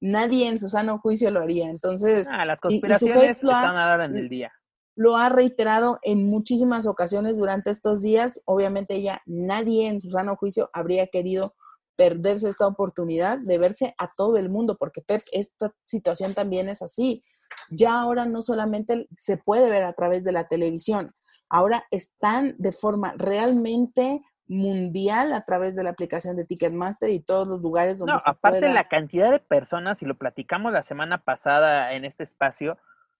Nadie 0.00 0.48
en 0.48 0.58
su 0.58 0.68
sano 0.68 0.98
juicio 0.98 1.30
lo 1.30 1.40
haría. 1.40 1.68
Entonces, 1.70 2.28
Ah, 2.30 2.44
las 2.44 2.58
y- 2.58 2.76
y 2.76 2.80
conspiraciones 2.80 3.42
lo 3.42 3.50
ha- 3.52 3.60
están 3.60 3.76
a 3.76 3.86
la 3.88 3.94
hora 3.94 4.08
del 4.08 4.28
día. 4.28 4.52
lo 4.96 5.16
ha 5.16 5.28
reiterado 5.30 5.98
en 6.02 6.28
muchísimas 6.28 6.86
ocasiones 6.86 7.38
durante 7.38 7.70
estos 7.70 8.02
días. 8.02 8.40
Obviamente 8.44 8.94
ella, 8.96 9.22
nadie 9.26 9.88
en 9.88 10.00
su 10.00 10.10
sano 10.10 10.36
juicio 10.36 10.68
habría 10.74 11.06
querido 11.06 11.54
perderse 11.96 12.48
esta 12.48 12.66
oportunidad 12.66 13.38
de 13.38 13.58
verse 13.58 13.94
a 13.98 14.10
todo 14.14 14.36
el 14.36 14.48
mundo, 14.50 14.76
porque 14.78 15.00
Pep, 15.02 15.20
esta 15.32 15.72
situación 15.84 16.34
también 16.34 16.68
es 16.68 16.82
así. 16.82 17.22
Ya 17.70 18.00
ahora 18.00 18.24
no 18.26 18.42
solamente 18.42 19.06
se 19.16 19.36
puede 19.36 19.68
ver 19.70 19.84
a 19.84 19.92
través 19.92 20.24
de 20.24 20.32
la 20.32 20.48
televisión, 20.48 21.14
ahora 21.50 21.84
están 21.90 22.54
de 22.58 22.72
forma 22.72 23.12
realmente 23.16 24.22
mundial 24.50 25.32
a 25.32 25.44
través 25.44 25.76
de 25.76 25.84
la 25.84 25.90
aplicación 25.90 26.36
de 26.36 26.44
Ticketmaster 26.44 27.08
y 27.08 27.20
todos 27.20 27.46
los 27.46 27.62
lugares 27.62 27.98
donde 28.00 28.14
No, 28.14 28.18
se 28.18 28.30
aparte 28.30 28.58
pueda. 28.58 28.72
la 28.74 28.88
cantidad 28.88 29.30
de 29.30 29.38
personas, 29.38 30.02
y 30.02 30.06
lo 30.06 30.16
platicamos 30.18 30.72
la 30.72 30.82
semana 30.82 31.18
pasada 31.18 31.92
en 31.94 32.04
este 32.04 32.24
espacio, 32.24 32.76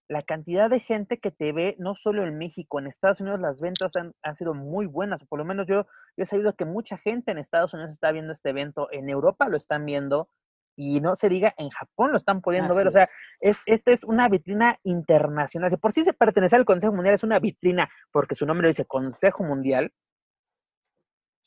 la 0.09 0.21
cantidad 0.21 0.69
de 0.69 0.81
gente 0.81 1.19
que 1.19 1.31
te 1.31 1.53
ve, 1.53 1.77
no 1.79 1.95
solo 1.95 2.23
en 2.23 2.37
México, 2.37 2.79
en 2.79 2.87
Estados 2.87 3.21
Unidos 3.21 3.39
las 3.39 3.61
ventas 3.61 3.95
han, 3.95 4.11
han 4.23 4.35
sido 4.35 4.53
muy 4.53 4.87
buenas, 4.87 5.23
por 5.23 5.39
lo 5.39 5.45
menos 5.45 5.67
yo, 5.67 5.85
yo 6.17 6.23
he 6.23 6.25
sabido 6.25 6.53
que 6.57 6.65
mucha 6.65 6.97
gente 6.97 7.31
en 7.31 7.37
Estados 7.37 7.73
Unidos 7.73 7.91
está 7.93 8.11
viendo 8.11 8.33
este 8.33 8.49
evento, 8.49 8.89
en 8.91 9.09
Europa 9.09 9.47
lo 9.47 9.55
están 9.55 9.85
viendo, 9.85 10.27
y 10.75 10.99
no 10.99 11.15
se 11.15 11.29
diga, 11.29 11.53
en 11.57 11.69
Japón 11.69 12.11
lo 12.11 12.17
están 12.17 12.41
pudiendo 12.41 12.75
ver, 12.75 12.87
o 12.87 12.89
Así 12.89 12.95
sea, 12.95 13.03
es. 13.39 13.55
es, 13.55 13.57
esta 13.65 13.91
es 13.91 14.03
una 14.03 14.27
vitrina 14.27 14.79
internacional. 14.83 15.69
De 15.69 15.77
por 15.77 15.91
sí 15.93 16.03
se 16.03 16.13
pertenece 16.13 16.57
al 16.57 16.65
Consejo 16.65 16.93
Mundial, 16.93 17.13
es 17.15 17.23
una 17.23 17.39
vitrina, 17.39 17.89
porque 18.11 18.35
su 18.35 18.45
nombre 18.45 18.67
dice 18.67 18.83
Consejo 18.85 19.43
Mundial. 19.45 19.93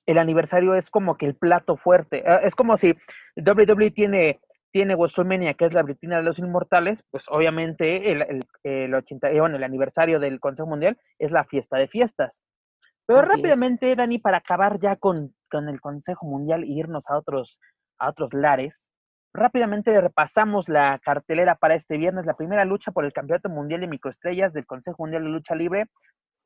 El 0.06 0.18
aniversario 0.18 0.74
es 0.74 0.90
como 0.90 1.16
que 1.16 1.26
el 1.26 1.34
plato 1.34 1.76
fuerte. 1.76 2.22
Ah, 2.26 2.40
Es 2.42 2.54
como 2.54 2.76
si 2.76 2.94
WWE 3.36 3.90
tiene, 3.90 4.40
tiene 4.72 4.94
WrestleMania, 4.94 5.54
que 5.54 5.66
es 5.66 5.72
la 5.72 5.82
vitrina 5.82 6.16
de 6.18 6.22
los 6.22 6.38
inmortales, 6.38 7.04
pues 7.10 7.26
obviamente 7.28 8.12
el, 8.12 8.22
el, 8.22 8.44
el 8.64 8.94
80, 8.94 9.30
eh, 9.30 9.40
bueno, 9.40 9.56
el 9.56 9.64
aniversario 9.64 10.20
del 10.20 10.40
Consejo 10.40 10.68
Mundial 10.68 10.98
es 11.18 11.30
la 11.30 11.44
fiesta 11.44 11.78
de 11.78 11.88
fiestas. 11.88 12.42
Pero 13.06 13.20
Así 13.20 13.30
es. 13.30 13.36
rápidamente, 13.36 13.94
Dani, 13.94 14.18
para 14.18 14.38
acabar 14.38 14.78
ya 14.80 14.96
con, 14.96 15.34
con 15.50 15.68
el 15.68 15.80
Consejo 15.80 16.26
Mundial 16.26 16.64
e 16.64 16.68
irnos 16.68 17.10
a 17.10 17.18
otros, 17.18 17.58
a 17.98 18.08
otros 18.10 18.32
lares, 18.32 18.88
Rápidamente 19.36 20.00
repasamos 20.00 20.68
la 20.68 21.00
cartelera 21.04 21.56
para 21.56 21.74
este 21.74 21.98
viernes, 21.98 22.24
la 22.24 22.36
primera 22.36 22.64
lucha 22.64 22.92
por 22.92 23.04
el 23.04 23.12
Campeonato 23.12 23.48
Mundial 23.48 23.80
de 23.80 23.88
Microestrellas 23.88 24.52
del 24.52 24.64
Consejo 24.64 24.98
Mundial 25.00 25.24
de 25.24 25.30
Lucha 25.30 25.56
Libre. 25.56 25.86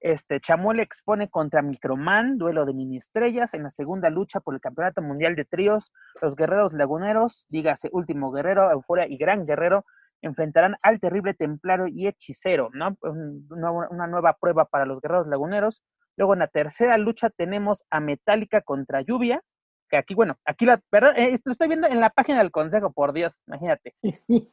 Este 0.00 0.40
Chamuel 0.40 0.80
expone 0.80 1.28
contra 1.28 1.60
Microman, 1.60 2.38
duelo 2.38 2.64
de 2.64 2.72
mini 2.72 2.96
estrellas. 2.96 3.52
En 3.52 3.64
la 3.64 3.68
segunda 3.68 4.08
lucha 4.08 4.40
por 4.40 4.54
el 4.54 4.62
Campeonato 4.62 5.02
Mundial 5.02 5.36
de 5.36 5.44
Tríos, 5.44 5.92
los 6.22 6.34
guerreros 6.34 6.72
laguneros, 6.72 7.44
dígase 7.50 7.90
Último 7.92 8.32
Guerrero, 8.32 8.70
Euforia 8.70 9.06
y 9.06 9.18
Gran 9.18 9.44
Guerrero, 9.44 9.84
enfrentarán 10.22 10.76
al 10.80 10.98
terrible 10.98 11.34
templario 11.34 11.88
y 11.88 12.06
hechicero, 12.06 12.70
¿no? 12.72 12.96
Una, 13.02 14.06
nueva 14.06 14.32
prueba 14.40 14.64
para 14.64 14.86
los 14.86 15.02
guerreros 15.02 15.26
laguneros. 15.26 15.82
Luego 16.16 16.32
en 16.32 16.38
la 16.38 16.48
tercera 16.48 16.96
lucha 16.96 17.28
tenemos 17.28 17.84
a 17.90 18.00
Metallica 18.00 18.62
contra 18.62 19.02
Lluvia, 19.02 19.42
que 19.88 19.96
aquí, 19.96 20.14
bueno, 20.14 20.36
aquí 20.44 20.66
la 20.66 20.80
verdad, 20.90 21.14
eh, 21.16 21.40
lo 21.44 21.52
estoy 21.52 21.68
viendo 21.68 21.86
en 21.88 22.00
la 22.00 22.10
página 22.10 22.38
del 22.38 22.50
consejo, 22.50 22.92
por 22.92 23.12
Dios, 23.12 23.42
imagínate. 23.46 23.94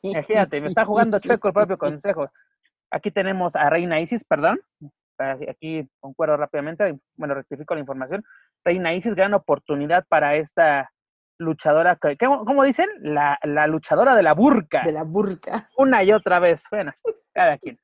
Imagínate, 0.02 0.62
me 0.62 0.68
está 0.68 0.86
jugando 0.86 1.20
chueco 1.20 1.48
el 1.48 1.54
propio 1.54 1.78
consejo. 1.78 2.30
Aquí 2.92 3.12
tenemos 3.12 3.56
a 3.56 3.70
Reina 3.70 4.00
Isis, 4.00 4.24
perdón. 4.24 4.60
Aquí 5.18 5.88
concuerdo 6.00 6.38
rápidamente, 6.38 6.98
bueno, 7.16 7.36
rectifico 7.36 7.74
la 7.74 7.82
información. 7.82 8.24
Reina 8.64 8.94
Isis, 8.94 9.16
gran 9.16 9.34
oportunidad 9.34 10.06
para 10.08 10.36
esta 10.36 10.92
luchadora, 11.38 11.98
¿cómo 12.18 12.64
dicen? 12.64 12.88
La, 13.00 13.38
la, 13.44 13.68
luchadora 13.68 14.16
de 14.16 14.24
la 14.24 14.34
burca. 14.34 14.84
De 14.84 14.92
la 14.92 15.04
burca. 15.04 15.70
Una 15.78 16.04
y 16.04 16.14
otra 16.14 16.40
vez, 16.40 16.64
bueno, 16.72 16.94
cada 17.34 17.58
quien. 17.58 17.80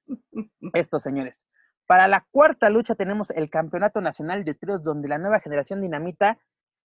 Estos 0.73 1.01
señores. 1.01 1.41
Para 1.85 2.07
la 2.07 2.25
cuarta 2.31 2.69
lucha 2.69 2.95
tenemos 2.95 3.31
el 3.31 3.49
Campeonato 3.49 3.99
Nacional 3.99 4.45
de 4.45 4.53
Tríos, 4.53 4.83
donde 4.83 5.09
la 5.09 5.17
nueva 5.17 5.41
generación 5.41 5.81
dinamita 5.81 6.37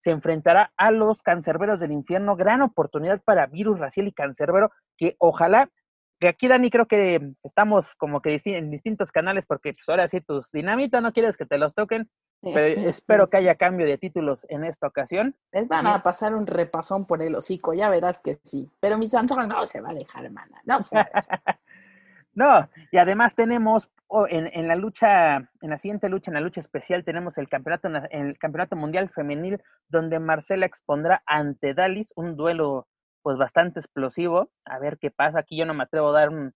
se 0.06 0.12
enfrentará 0.12 0.72
a 0.78 0.92
los 0.92 1.24
cancerberos 1.24 1.80
del 1.80 1.92
infierno. 1.92 2.36
Gran 2.36 2.62
oportunidad 2.62 3.24
para 3.24 3.48
Virus, 3.48 3.80
Raciel 3.80 4.08
y 4.08 4.12
Cancerbero, 4.12 4.72
que 4.98 5.16
ojalá, 5.18 5.72
que 6.20 6.28
aquí 6.28 6.48
Dani 6.48 6.70
creo 6.70 6.86
que 6.86 7.34
estamos 7.42 7.96
como 7.96 8.22
que 8.22 8.40
en 8.46 8.70
distintos 8.70 9.12
canales, 9.12 9.48
porque 9.48 9.74
pues 9.74 9.90
ahora 9.90 10.08
sí 10.08 10.22
tus 10.22 10.52
dinamita 10.52 11.02
no 11.02 11.12
quieres 11.12 11.38
que 11.38 11.48
te 11.48 11.58
los 11.58 11.74
toquen, 11.74 12.08
pero 12.40 12.88
espero 12.88 13.32
que 13.32 13.38
haya 13.38 13.56
cambio 13.56 13.88
de 13.88 13.98
títulos 13.98 14.46
en 14.48 14.64
esta 14.64 14.86
ocasión. 14.86 15.36
Les 15.52 15.68
van 15.68 15.88
a 15.88 16.04
pasar 16.04 16.36
un 16.36 16.46
repasón 16.46 17.08
por 17.08 17.24
el 17.24 17.34
hocico, 17.34 17.74
ya 17.74 17.90
verás 17.90 18.22
que 18.22 18.38
sí. 18.44 18.72
Pero 18.80 19.00
mi 19.00 19.10
Samsung 19.10 19.48
no 19.48 19.66
se 19.66 19.82
va 19.82 19.90
a 19.90 19.96
dejar, 19.96 20.26
hermana. 20.26 20.62
No 20.66 20.82
se 20.82 20.96
va 20.96 21.02
a 21.02 21.06
dejar. 21.06 21.60
no, 22.36 22.70
y 22.92 22.98
además 22.98 23.36
tenemos 23.36 23.90
oh, 24.08 24.28
en, 24.30 24.68
la 24.68 24.76
lucha, 24.76 25.38
en 25.38 25.70
la 25.70 25.78
siguiente 25.78 26.10
lucha, 26.10 26.30
en 26.30 26.36
la 26.36 26.42
lucha 26.42 26.60
especial, 26.60 27.04
tenemos 27.04 27.38
el 27.38 27.50
campeonato, 27.50 27.90
el 28.12 28.38
campeonato 28.38 28.76
mundial 28.76 29.10
femenil, 29.10 29.62
donde 29.88 30.20
Marcela 30.20 30.66
expondrá 30.66 31.24
ante 31.26 31.74
Dalis 31.74 32.14
un 32.16 32.36
duelo 32.36 32.88
pues 33.24 33.38
bastante 33.38 33.80
explosivo. 33.80 34.52
A 34.66 34.78
ver 34.78 35.00
qué 35.00 35.10
pasa. 35.10 35.40
Aquí 35.40 35.58
yo 35.58 35.66
no 35.66 35.74
me 35.74 35.84
atrevo 35.84 36.10
a 36.10 36.20
dar 36.20 36.30
un, 36.30 36.54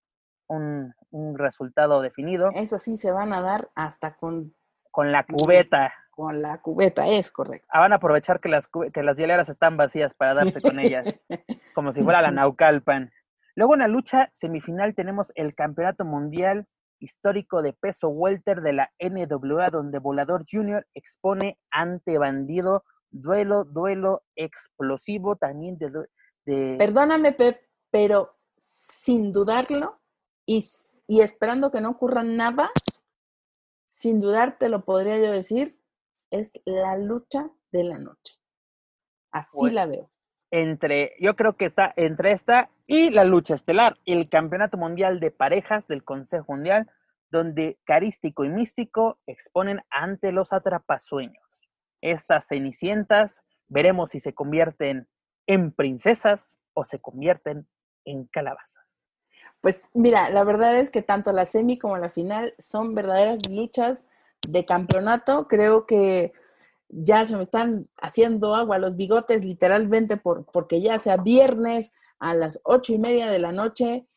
un, 0.48 0.94
un 1.10 1.38
resultado 1.38 2.02
definido. 2.02 2.50
Eso 2.54 2.78
sí, 2.78 2.96
se 2.96 3.12
van 3.12 3.34
a 3.34 3.42
dar 3.42 3.70
hasta 3.74 4.16
con 4.16 4.54
con 4.92 5.12
la 5.12 5.24
cubeta. 5.24 5.94
Con 6.12 6.42
la 6.42 6.58
cubeta, 6.58 7.08
es 7.08 7.32
correcto. 7.32 7.66
Ah, 7.72 7.80
van 7.80 7.94
a 7.94 7.96
aprovechar 7.96 8.42
que 8.42 8.50
las, 8.50 8.68
que 8.68 9.04
las 9.04 9.16
hieleras 9.16 9.48
están 9.48 9.78
vacías 9.78 10.14
para 10.14 10.34
darse 10.34 10.62
con 10.62 10.78
ellas, 10.80 11.08
como 11.74 11.94
si 11.94 12.04
fuera 12.04 12.22
la 12.22 12.32
Naucalpan. 12.32 13.12
Luego 13.56 13.74
en 13.74 13.80
la 13.80 13.88
lucha 13.88 14.30
semifinal 14.32 14.96
tenemos 14.96 15.32
el 15.36 15.56
Campeonato 15.56 16.06
Mundial 16.06 16.68
Histórico 17.00 17.62
de 17.62 17.74
Peso 17.74 18.10
Welter 18.10 18.62
de 18.62 18.74
la 18.74 18.92
NWA, 19.00 19.70
donde 19.70 20.00
Volador 20.00 20.44
Junior 20.50 20.86
expone 20.94 21.58
ante 21.72 22.18
Bandido, 22.18 22.84
duelo, 23.10 23.64
duelo 23.64 24.24
explosivo 24.36 25.36
también 25.36 25.78
de... 25.78 25.92
de... 26.46 26.76
Perdóname, 26.78 27.32
Pep, 27.32 27.62
pero 27.90 28.38
sin 28.58 29.32
dudarlo 29.32 30.00
y, 30.46 30.66
y 31.08 31.22
esperando 31.22 31.72
que 31.72 31.82
no 31.82 31.92
ocurra 31.92 32.24
nada, 32.24 32.70
sin 33.86 34.20
dudar 34.20 34.58
te 34.58 34.70
lo 34.70 34.84
podría 34.84 35.18
yo 35.18 35.32
decir, 35.32 35.82
es 36.32 36.52
la 36.66 36.98
lucha 36.98 37.50
de 37.72 37.84
la 37.84 37.98
noche. 37.98 38.36
Así 39.32 39.70
la 39.70 39.86
veo. 39.86 40.12
Entre, 40.52 41.14
yo 41.20 41.36
creo 41.36 41.56
que 41.58 41.66
está 41.66 41.94
entre 41.96 42.32
esta 42.32 42.70
y 42.88 43.12
la 43.12 43.24
lucha 43.24 43.54
estelar, 43.54 43.98
el 44.06 44.30
Campeonato 44.30 44.78
Mundial 44.78 45.20
de 45.20 45.30
Parejas 45.30 45.88
del 45.88 46.04
Consejo 46.04 46.54
Mundial, 46.54 46.90
donde 47.30 47.78
Carístico 47.84 48.44
y 48.44 48.50
Místico 48.50 49.20
exponen 49.28 49.82
ante 49.92 50.32
los 50.32 50.52
atrapasueños. 50.52 51.68
Estas 52.02 52.48
cenicientas, 52.48 53.44
veremos 53.68 54.10
si 54.10 54.20
se 54.20 54.34
convierten 54.34 55.08
en 55.46 55.72
princesas 55.72 56.60
o 56.74 56.86
se 56.86 57.00
convierten 57.00 57.68
en 58.06 58.26
calabazas. 58.26 59.12
Pues 59.62 59.90
mira, 59.94 60.30
la 60.30 60.44
verdad 60.44 60.78
es 60.78 60.90
que 60.90 61.02
tanto 61.02 61.32
la 61.32 61.46
semi 61.46 61.78
como 61.78 61.98
la 61.98 62.10
final 62.10 62.54
son 62.58 62.96
verdaderas 62.96 63.48
luchas 63.50 64.08
de 64.48 64.66
campeonato. 64.66 65.48
Creo 65.48 65.86
que 65.86 66.32
ya 66.90 67.26
se 67.26 67.38
me 67.38 67.44
están 67.44 67.88
haciendo 67.98 68.56
agua 68.56 68.80
los 68.80 68.96
bigotes 68.96 69.46
literalmente 69.46 70.18
por, 70.18 70.46
porque 70.46 70.82
ya 70.82 71.00
sea 71.00 71.18
viernes 71.18 71.94
a 72.20 72.34
las 72.34 72.60
ocho 72.64 72.94
y 72.94 72.98
media 72.98 73.30
de 73.30 73.40
la 73.40 73.52
noche, 73.52 74.08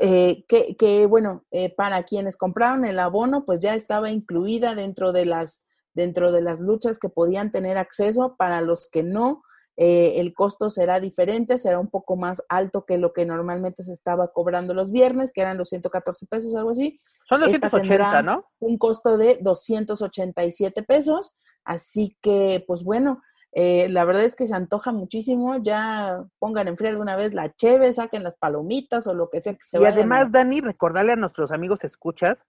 eh, 0.00 0.44
que, 0.48 0.76
que, 0.76 1.06
bueno, 1.06 1.44
eh, 1.52 1.72
para 1.72 2.02
quienes 2.02 2.36
compraron 2.36 2.84
el 2.84 2.98
abono, 2.98 3.44
pues 3.44 3.60
ya 3.60 3.74
estaba 3.74 4.10
incluida 4.10 4.74
dentro 4.74 5.12
de 5.12 5.24
las 5.24 5.64
dentro 5.94 6.32
de 6.32 6.42
las 6.42 6.58
luchas 6.58 6.98
que 6.98 7.08
podían 7.08 7.52
tener 7.52 7.78
acceso. 7.78 8.34
Para 8.36 8.60
los 8.60 8.88
que 8.90 9.04
no, 9.04 9.44
eh, 9.76 10.14
el 10.16 10.34
costo 10.34 10.70
será 10.70 11.00
diferente, 11.00 11.58
será 11.58 11.78
un 11.78 11.88
poco 11.88 12.16
más 12.16 12.42
alto 12.48 12.84
que 12.84 12.98
lo 12.98 13.12
que 13.12 13.26
normalmente 13.26 13.82
se 13.82 13.92
estaba 13.92 14.32
cobrando 14.32 14.74
los 14.74 14.92
viernes, 14.92 15.32
que 15.32 15.40
eran 15.40 15.58
los 15.58 15.68
114 15.68 16.26
pesos, 16.26 16.54
algo 16.54 16.70
así. 16.70 17.00
Son 17.28 17.40
280, 17.40 18.22
¿no? 18.22 18.44
Un 18.60 18.78
costo 18.78 19.16
de 19.16 19.38
287 19.40 20.82
pesos, 20.82 21.34
así 21.64 22.16
que, 22.20 22.64
pues 22.66 22.84
bueno, 22.84 23.22
eh, 23.52 23.88
la 23.88 24.04
verdad 24.04 24.24
es 24.24 24.34
que 24.34 24.46
se 24.46 24.54
antoja 24.54 24.90
muchísimo, 24.90 25.62
ya 25.62 26.24
pongan 26.40 26.66
en 26.66 26.76
frío 26.76 26.90
de 26.90 27.00
una 27.00 27.14
vez 27.14 27.34
la 27.34 27.54
cheve, 27.54 27.92
saquen 27.92 28.24
las 28.24 28.34
palomitas 28.36 29.06
o 29.06 29.14
lo 29.14 29.30
que 29.30 29.40
sea 29.40 29.54
que 29.54 29.62
se 29.62 29.80
Y 29.80 29.84
además, 29.84 30.32
Dani, 30.32 30.60
recordarle 30.60 31.12
a 31.12 31.16
nuestros 31.16 31.52
amigos 31.52 31.84
escuchas 31.84 32.44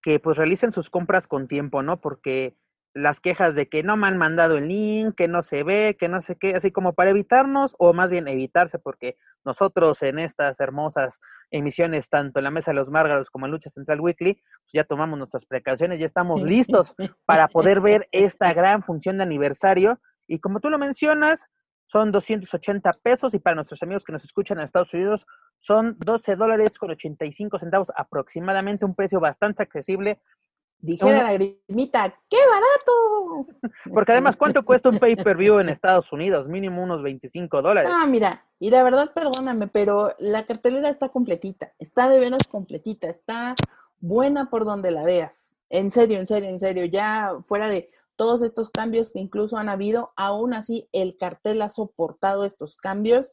que 0.00 0.20
pues 0.20 0.36
realicen 0.36 0.70
sus 0.70 0.90
compras 0.90 1.26
con 1.26 1.48
tiempo, 1.48 1.82
¿no? 1.82 2.00
Porque 2.00 2.56
las 2.94 3.20
quejas 3.20 3.56
de 3.56 3.68
que 3.68 3.82
no 3.82 3.96
me 3.96 4.06
han 4.06 4.16
mandado 4.16 4.56
el 4.56 4.68
link, 4.68 5.16
que 5.16 5.26
no 5.26 5.42
se 5.42 5.64
ve, 5.64 5.96
que 5.98 6.08
no 6.08 6.22
sé 6.22 6.36
qué, 6.36 6.54
así 6.54 6.70
como 6.70 6.94
para 6.94 7.10
evitarnos, 7.10 7.74
o 7.78 7.92
más 7.92 8.08
bien 8.08 8.28
evitarse, 8.28 8.78
porque 8.78 9.16
nosotros 9.44 10.00
en 10.02 10.20
estas 10.20 10.60
hermosas 10.60 11.20
emisiones, 11.50 12.08
tanto 12.08 12.38
en 12.38 12.44
la 12.44 12.50
Mesa 12.52 12.70
de 12.70 12.76
los 12.76 12.88
Márgaros 12.88 13.30
como 13.30 13.46
en 13.46 13.52
Lucha 13.52 13.68
Central 13.68 14.00
Weekly, 14.00 14.34
pues 14.34 14.72
ya 14.72 14.84
tomamos 14.84 15.18
nuestras 15.18 15.44
precauciones, 15.44 15.98
ya 15.98 16.06
estamos 16.06 16.42
listos 16.42 16.94
para 17.26 17.48
poder 17.48 17.80
ver 17.80 18.08
esta 18.12 18.52
gran 18.54 18.82
función 18.82 19.16
de 19.16 19.24
aniversario. 19.24 20.00
Y 20.28 20.38
como 20.38 20.60
tú 20.60 20.70
lo 20.70 20.78
mencionas, 20.78 21.46
son 21.86 22.10
280 22.12 22.90
pesos 23.02 23.34
y 23.34 23.38
para 23.38 23.56
nuestros 23.56 23.82
amigos 23.82 24.04
que 24.04 24.12
nos 24.12 24.24
escuchan 24.24 24.58
en 24.58 24.64
Estados 24.64 24.94
Unidos 24.94 25.26
son 25.60 25.96
12 25.98 26.36
dólares 26.36 26.78
con 26.78 26.90
85 26.90 27.58
centavos 27.58 27.92
aproximadamente, 27.96 28.84
un 28.84 28.94
precio 28.94 29.20
bastante 29.20 29.62
accesible 29.62 30.20
Dijera 30.78 31.22
la 31.22 31.32
grimita, 31.32 32.14
¡qué 32.28 32.36
barato! 32.46 33.46
Porque 33.94 34.12
además, 34.12 34.36
¿cuánto 34.36 34.62
cuesta 34.62 34.90
un 34.90 34.98
pay-per-view 34.98 35.58
en 35.58 35.70
Estados 35.70 36.12
Unidos? 36.12 36.46
Mínimo 36.46 36.82
unos 36.82 37.02
25 37.02 37.62
dólares. 37.62 37.90
Ah, 37.92 38.06
mira, 38.06 38.44
y 38.58 38.70
la 38.70 38.82
verdad, 38.82 39.12
perdóname, 39.14 39.66
pero 39.68 40.14
la 40.18 40.44
cartelera 40.44 40.90
está 40.90 41.08
completita, 41.08 41.72
está 41.78 42.08
de 42.08 42.18
veras 42.18 42.46
completita, 42.48 43.08
está 43.08 43.54
buena 44.00 44.50
por 44.50 44.64
donde 44.64 44.90
la 44.90 45.04
veas. 45.04 45.52
En 45.70 45.90
serio, 45.90 46.18
en 46.18 46.26
serio, 46.26 46.50
en 46.50 46.58
serio, 46.58 46.84
ya 46.84 47.36
fuera 47.42 47.68
de 47.68 47.90
todos 48.16 48.42
estos 48.42 48.70
cambios 48.70 49.10
que 49.10 49.20
incluso 49.20 49.56
han 49.56 49.68
habido, 49.68 50.12
aún 50.16 50.54
así 50.54 50.88
el 50.92 51.16
cartel 51.16 51.62
ha 51.62 51.70
soportado 51.70 52.44
estos 52.44 52.76
cambios 52.76 53.32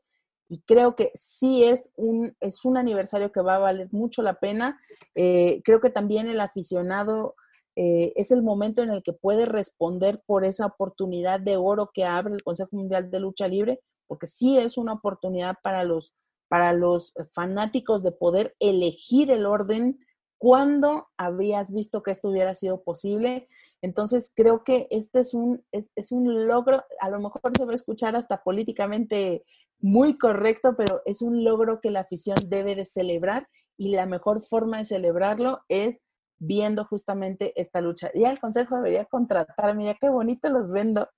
y 0.51 0.59
creo 0.63 0.97
que 0.97 1.11
sí 1.15 1.63
es 1.63 1.93
un, 1.95 2.35
es 2.41 2.65
un 2.65 2.75
aniversario 2.75 3.31
que 3.31 3.39
va 3.39 3.55
a 3.55 3.59
valer 3.59 3.87
mucho 3.93 4.21
la 4.21 4.33
pena. 4.33 4.81
Eh, 5.15 5.61
creo 5.63 5.79
que 5.79 5.89
también 5.89 6.27
el 6.27 6.41
aficionado 6.41 7.35
eh, 7.77 8.11
es 8.17 8.31
el 8.31 8.43
momento 8.43 8.83
en 8.83 8.89
el 8.89 9.01
que 9.01 9.13
puede 9.13 9.45
responder 9.45 10.21
por 10.25 10.43
esa 10.43 10.65
oportunidad 10.65 11.39
de 11.39 11.55
oro 11.55 11.91
que 11.93 12.03
abre 12.03 12.33
el 12.33 12.43
Consejo 12.43 12.75
Mundial 12.75 13.09
de 13.09 13.21
Lucha 13.21 13.47
Libre, 13.47 13.79
porque 14.07 14.25
sí 14.25 14.57
es 14.57 14.77
una 14.77 14.91
oportunidad 14.91 15.55
para 15.63 15.85
los, 15.85 16.15
para 16.49 16.73
los 16.73 17.13
fanáticos 17.31 18.03
de 18.03 18.11
poder 18.11 18.53
elegir 18.59 19.31
el 19.31 19.45
orden 19.45 20.05
cuando 20.37 21.07
habrías 21.15 21.71
visto 21.71 22.03
que 22.03 22.11
esto 22.11 22.27
hubiera 22.27 22.55
sido 22.55 22.83
posible. 22.83 23.47
Entonces, 23.81 24.33
creo 24.35 24.65
que 24.65 24.89
este 24.91 25.21
es 25.21 25.33
un, 25.33 25.63
es, 25.71 25.93
es 25.95 26.11
un 26.11 26.45
logro, 26.45 26.83
a 26.99 27.09
lo 27.09 27.21
mejor 27.21 27.55
se 27.55 27.63
va 27.63 27.71
a 27.71 27.75
escuchar 27.75 28.17
hasta 28.17 28.43
políticamente 28.43 29.45
muy 29.81 30.17
correcto, 30.17 30.75
pero 30.77 31.01
es 31.05 31.21
un 31.21 31.43
logro 31.43 31.79
que 31.81 31.91
la 31.91 32.01
afición 32.01 32.37
debe 32.47 32.75
de 32.75 32.85
celebrar 32.85 33.47
y 33.77 33.95
la 33.95 34.05
mejor 34.05 34.41
forma 34.41 34.77
de 34.77 34.85
celebrarlo 34.85 35.61
es 35.67 36.03
viendo 36.39 36.85
justamente 36.85 37.53
esta 37.59 37.81
lucha. 37.81 38.09
Y 38.13 38.23
el 38.25 38.39
consejo 38.39 38.75
debería 38.75 39.05
contratar, 39.05 39.75
mira 39.75 39.95
qué 39.99 40.09
bonito 40.09 40.49
los 40.49 40.71
vendo. 40.71 41.09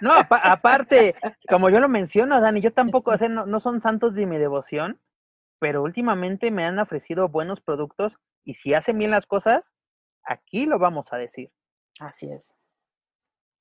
No, 0.00 0.12
aparte, 0.28 1.14
como 1.48 1.70
yo 1.70 1.78
lo 1.78 1.88
menciono, 1.88 2.40
Dani, 2.40 2.60
yo 2.60 2.72
tampoco, 2.72 3.12
o 3.12 3.28
no, 3.28 3.46
no, 3.46 3.60
son 3.60 3.80
santos 3.80 4.14
de 4.14 4.26
mi 4.26 4.38
devoción, 4.38 5.00
pero 5.60 5.82
últimamente 5.82 6.50
me 6.50 6.64
han 6.64 6.78
ofrecido 6.78 7.28
buenos 7.28 7.60
productos 7.60 8.16
y 8.44 8.54
si 8.54 8.74
hacen 8.74 8.98
bien 8.98 9.10
las 9.10 9.26
cosas, 9.26 9.72
aquí 10.24 10.66
lo 10.66 10.78
vamos 10.78 11.12
a 11.12 11.16
decir. 11.16 11.52
Así 12.00 12.30
es. 12.30 12.54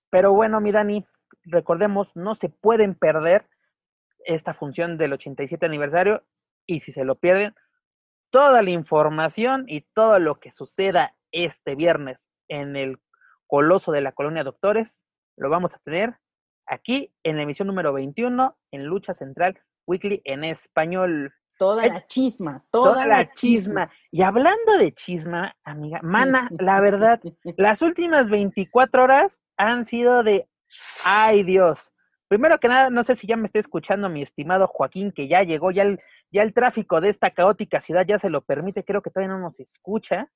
Pero 0.09 0.33
bueno, 0.33 0.59
mi 0.59 0.71
Dani, 0.71 0.99
recordemos, 1.43 2.15
no 2.15 2.35
se 2.35 2.49
pueden 2.49 2.95
perder 2.95 3.47
esta 4.25 4.53
función 4.53 4.97
del 4.97 5.13
87 5.13 5.65
aniversario 5.65 6.23
y 6.65 6.79
si 6.79 6.91
se 6.91 7.03
lo 7.03 7.15
pierden, 7.15 7.53
toda 8.29 8.61
la 8.61 8.71
información 8.71 9.65
y 9.67 9.81
todo 9.93 10.19
lo 10.19 10.39
que 10.39 10.51
suceda 10.51 11.15
este 11.31 11.75
viernes 11.75 12.29
en 12.47 12.75
el 12.75 12.99
Coloso 13.47 13.91
de 13.91 14.01
la 14.01 14.13
Colonia 14.13 14.43
Doctores, 14.43 15.03
lo 15.37 15.49
vamos 15.49 15.75
a 15.75 15.79
tener 15.79 16.15
aquí 16.65 17.13
en 17.23 17.37
la 17.37 17.43
emisión 17.43 17.67
número 17.67 17.93
21 17.93 18.57
en 18.71 18.85
Lucha 18.85 19.13
Central 19.13 19.61
Weekly 19.85 20.21
en 20.25 20.43
español. 20.43 21.33
Toda 21.59 21.85
la 21.85 22.07
chisma, 22.07 22.65
toda, 22.71 23.05
la, 23.05 23.31
chisma. 23.33 23.91
Y 24.11 24.23
hablando 24.23 24.77
de 24.79 24.91
chisma, 24.93 25.55
amiga, 25.63 25.99
mana, 26.01 26.49
la 26.57 26.81
verdad, 26.81 27.21
las 27.57 27.81
últimas 27.81 28.29
24 28.29 29.03
horas 29.03 29.43
han 29.55 29.85
sido 29.85 30.23
de, 30.23 30.47
ay 31.05 31.43
Dios. 31.43 31.92
Primero 32.27 32.59
que 32.59 32.67
nada, 32.67 32.89
no 32.89 33.03
sé 33.03 33.15
si 33.15 33.27
ya 33.27 33.37
me 33.37 33.45
está 33.45 33.59
escuchando 33.59 34.09
mi 34.09 34.21
estimado 34.21 34.67
Joaquín, 34.67 35.11
que 35.11 35.27
ya 35.27 35.43
llegó, 35.43 35.71
ya 35.71 35.83
el, 35.83 35.99
ya 36.31 36.41
el 36.41 36.53
tráfico 36.53 37.01
de 37.01 37.09
esta 37.09 37.31
caótica 37.31 37.81
ciudad 37.81 38.05
ya 38.07 38.17
se 38.17 38.29
lo 38.29 38.41
permite, 38.41 38.83
creo 38.83 39.01
que 39.01 39.09
todavía 39.09 39.35
no 39.35 39.39
nos 39.39 39.59
escucha. 39.59 40.31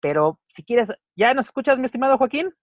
Pero 0.00 0.38
si 0.54 0.62
quieres, 0.62 0.88
¿ya 1.16 1.34
nos 1.34 1.46
escuchas, 1.46 1.78
mi 1.78 1.86
estimado 1.86 2.18
Joaquín? 2.18 2.54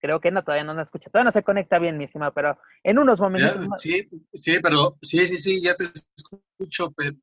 Creo 0.00 0.20
que 0.20 0.30
no, 0.30 0.42
todavía 0.42 0.64
no 0.64 0.74
nos 0.74 0.86
escucha. 0.86 1.10
Todavía 1.10 1.26
no 1.26 1.32
se 1.32 1.42
conecta 1.42 1.78
bien, 1.78 1.98
mi 1.98 2.04
estimado, 2.04 2.32
pero 2.32 2.58
en 2.82 2.98
unos 2.98 3.20
momentos. 3.20 3.80
sí, 3.80 4.08
sí, 4.32 4.58
pero 4.62 4.96
sí, 5.02 5.26
sí, 5.26 5.36
sí, 5.36 5.62
ya 5.62 5.74
te 5.74 5.84
escucho, 6.16 6.90
Pep. 6.92 7.16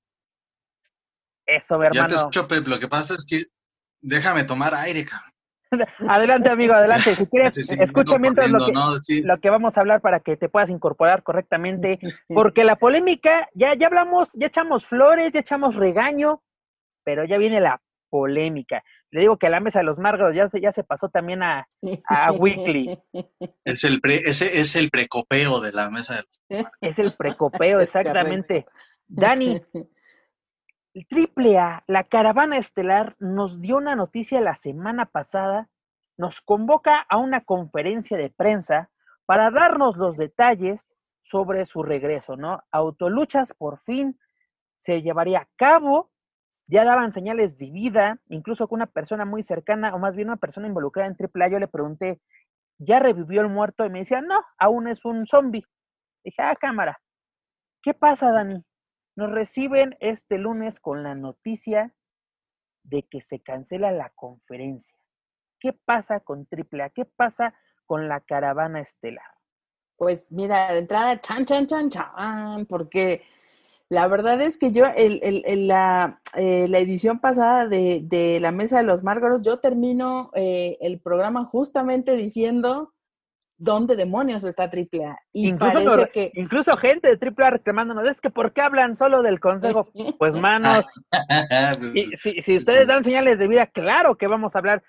Eso, 1.45 1.76
hermano. 1.76 1.95
Ya 1.95 2.07
te 2.07 2.15
escucho, 2.15 2.48
Pep. 2.48 2.68
Lo 2.68 2.80
que 2.80 2.88
pasa 2.88 3.15
es 3.15 3.26
que 3.26 3.45
déjame 4.02 4.44
tomar 4.44 4.76
aire, 4.76 5.03
cabrón. 5.06 5.32
adelante, 6.07 6.49
amigo, 6.49 6.73
adelante. 6.73 7.15
Si 7.15 7.27
quieres, 7.27 7.57
escucha 7.57 8.18
mientras 8.18 8.49
lo 8.52 8.60
que, 8.60 9.22
lo 9.23 9.39
que 9.39 9.49
vamos 9.49 9.77
a 9.77 9.81
hablar 9.81 10.02
para 10.02 10.19
que 10.19 10.38
te 10.38 10.49
puedas 10.49 10.69
incorporar 10.69 11.23
correctamente. 11.23 11.99
Porque 12.27 12.64
la 12.64 12.76
polémica, 12.76 13.49
ya, 13.53 13.73
ya 13.76 13.88
hablamos, 13.88 14.34
ya 14.34 14.48
echamos 14.48 14.85
flores, 14.85 15.31
ya 15.31 15.39
echamos 15.39 15.76
regaño, 15.76 16.41
pero 17.03 17.26
ya 17.26 17.38
viene 17.38 17.60
la 17.60 17.81
polémica. 18.10 18.84
Le 19.11 19.22
digo 19.22 19.38
que 19.38 19.49
la 19.49 19.60
mesa 19.60 19.80
de 19.80 19.85
los 19.85 19.98
Márgaros 19.98 20.35
ya 20.35 20.49
se, 20.49 20.60
ya 20.60 20.72
se 20.72 20.84
pasó 20.84 21.10
también 21.10 21.44
a, 21.44 21.68
a 22.06 22.31
Weekly. 22.31 22.98
Es 23.64 23.84
el, 23.84 23.99
pre, 23.99 24.18
ese 24.26 24.60
es 24.60 24.76
el 24.76 24.89
precopeo 24.89 25.60
de 25.60 25.72
la 25.72 25.89
mesa 25.89 26.15
de 26.15 26.23
los 26.57 26.65
Es 26.81 26.99
el 26.99 27.11
precopeo, 27.11 27.80
exactamente. 27.80 28.65
Dani, 29.07 29.61
el 30.98 31.06
triple 31.06 31.60
A, 31.60 31.84
la 31.86 32.06
caravana 32.06 32.57
estelar, 32.57 33.15
nos 33.19 33.61
dio 33.61 33.78
una 33.78 33.95
noticia 33.95 34.41
la 34.41 34.56
semana 34.56 35.06
pasada, 35.06 35.69
nos 36.18 36.41
convoca 36.41 37.02
a 37.07 37.18
una 37.18 37.41
conferencia 37.41 38.18
de 38.18 38.32
prensa 38.32 38.90
para 39.28 39.52
darnos 39.52 39.95
los 39.95 40.18
detalles 40.18 40.95
sobre 41.22 41.68
su 41.68 41.84
regreso, 41.84 42.36
¿no? 42.36 42.64
Autoluchas 42.72 43.53
por 43.53 43.78
fin 43.78 44.19
se 44.78 45.03
llevaría 45.03 45.41
a 45.41 45.49
cabo 45.56 46.10
ya 46.65 46.84
daban 46.84 47.14
señales 47.14 47.60
de 47.60 47.69
vida, 47.69 48.19
incluso 48.28 48.68
con 48.68 48.78
una 48.78 48.88
persona 48.88 49.24
muy 49.24 49.44
cercana, 49.44 49.94
o 49.94 49.99
más 49.99 50.15
bien 50.15 50.30
una 50.30 50.38
persona 50.38 50.68
involucrada 50.68 51.07
en 51.07 51.15
AAA, 51.15 51.49
yo 51.49 51.60
le 51.60 51.68
pregunté, 51.68 52.19
¿ya 52.80 52.99
revivió 52.99 53.41
el 53.41 53.49
muerto? 53.49 53.86
Y 53.86 53.90
me 53.90 53.99
decía, 53.99 54.22
no, 54.22 54.44
aún 54.57 54.88
es 54.88 55.06
un 55.06 55.28
zombie. 55.28 55.64
Dije, 56.24 56.41
ah, 56.41 56.56
cámara, 56.56 56.99
¿qué 57.84 57.94
pasa, 57.94 58.32
Dani? 58.32 58.66
Nos 59.18 59.31
reciben 59.31 59.98
este 59.99 60.38
lunes 60.38 60.80
con 60.80 61.02
la 61.02 61.15
noticia 61.15 61.95
de 62.84 63.02
que 63.02 63.22
se 63.22 63.39
cancela 63.39 63.91
la 63.91 64.11
conferencia. 64.11 64.95
¿Qué 65.60 65.73
pasa 65.73 66.19
con 66.19 66.48
AAA? 66.52 66.91
¿Qué 66.91 67.03
pasa 67.03 67.56
con 67.88 68.07
la 68.07 68.22
caravana 68.22 68.80
estelar? 68.80 69.26
Pues 69.98 70.27
mira, 70.30 70.72
de 70.72 70.80
entrada, 70.80 71.19
chan, 71.19 71.45
chan, 71.45 71.65
chan, 71.65 71.89
chan, 71.89 72.68
porque 72.68 73.23
la 73.89 74.07
verdad 74.07 74.39
es 74.39 74.60
que 74.60 74.72
yo, 74.72 74.85
el, 74.85 75.19
el, 75.23 75.68
la, 75.68 76.22
eh, 76.35 76.68
la, 76.69 76.77
edición 76.77 77.19
pasada 77.19 77.68
de, 77.68 78.02
de, 78.03 78.39
la 78.39 78.52
Mesa 78.52 78.77
de 78.77 78.84
los 78.84 79.02
Márgaros, 79.02 79.41
yo 79.41 79.57
termino 79.60 80.30
eh, 80.35 80.77
el 80.80 80.99
programa 80.99 81.44
justamente 81.44 82.15
diciendo 82.15 82.94
dónde 83.57 83.95
demonios 83.95 84.43
está 84.43 84.63
AAA. 84.63 85.17
Y 85.34 85.47
incluso, 85.47 85.79
que... 86.13 86.31
incluso 86.35 86.71
gente 86.77 87.15
de 87.15 87.34
AAA 87.35 87.49
reclamándonos, 87.51 88.09
es 88.09 88.21
que 88.21 88.29
¿por 88.29 88.53
qué 88.53 88.61
hablan 88.61 88.97
solo 88.97 89.21
del 89.23 89.39
consejo? 89.39 89.89
Pues 90.17 90.35
manos, 90.35 90.85
si, 92.21 92.41
si 92.41 92.57
ustedes 92.57 92.88
dan 92.88 93.03
señales 93.03 93.39
de 93.39 93.47
vida, 93.47 93.67
claro 93.67 94.15
que 94.17 94.27
vamos 94.27 94.55
a 94.55 94.59
hablar. 94.59 94.84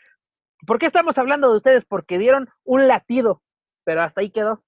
¿Por 0.67 0.79
qué 0.79 0.87
estamos 0.87 1.19
hablando 1.19 1.51
de 1.51 1.57
ustedes? 1.59 1.85
Porque 1.85 2.19
dieron 2.19 2.49
un 2.65 2.89
latido, 2.89 3.43
pero 3.85 4.03
hasta 4.03 4.21
ahí 4.21 4.31
quedó. 4.31 4.65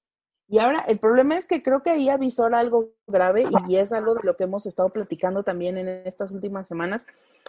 Y 0.52 0.58
ahora 0.58 0.84
el 0.88 0.98
problema 0.98 1.36
es 1.36 1.46
que 1.46 1.62
creo 1.62 1.80
que 1.80 1.90
ahí 1.90 2.08
avisó 2.08 2.46
algo 2.46 2.92
grave 3.06 3.44
y 3.68 3.76
es 3.76 3.92
algo 3.92 4.14
de 4.14 4.22
lo 4.24 4.36
que 4.36 4.44
hemos 4.44 4.66
estado 4.66 4.88
platicando 4.88 5.44
también 5.44 5.78
en 5.78 5.88
estas 6.04 6.32
últimas 6.32 6.66
semanas 6.66 7.06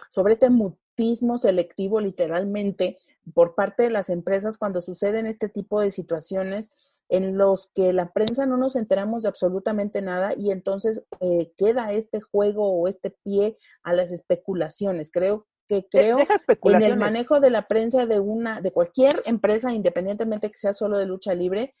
sobre 0.08 0.34
este 0.34 0.50
mutismo 0.50 1.36
selectivo 1.36 2.00
literalmente 2.00 2.98
por 3.34 3.54
parte 3.54 3.84
de 3.84 3.90
las 3.90 4.10
empresas 4.10 4.58
cuando 4.58 4.80
suceden 4.80 5.26
este 5.26 5.48
tipo 5.48 5.80
de 5.80 5.90
situaciones 5.90 6.72
en 7.08 7.36
los 7.36 7.70
que 7.74 7.92
la 7.92 8.12
prensa 8.12 8.46
no 8.46 8.56
nos 8.56 8.76
enteramos 8.76 9.22
de 9.22 9.28
absolutamente 9.28 10.02
nada 10.02 10.32
y 10.36 10.50
entonces 10.50 11.04
eh, 11.20 11.52
queda 11.56 11.92
este 11.92 12.20
juego 12.20 12.72
o 12.72 12.88
este 12.88 13.10
pie 13.10 13.58
a 13.82 13.92
las 13.92 14.12
especulaciones. 14.12 15.10
Creo 15.10 15.46
que 15.68 15.86
creo 15.88 16.18
en 16.64 16.82
el 16.82 16.96
manejo 16.96 17.40
de 17.40 17.50
la 17.50 17.68
prensa 17.68 18.06
de 18.06 18.18
una 18.18 18.60
de 18.60 18.72
cualquier 18.72 19.22
empresa 19.26 19.72
independientemente 19.72 20.50
que 20.50 20.58
sea 20.58 20.72
solo 20.72 20.98
de 20.98 21.06
lucha 21.06 21.34
libre 21.34 21.72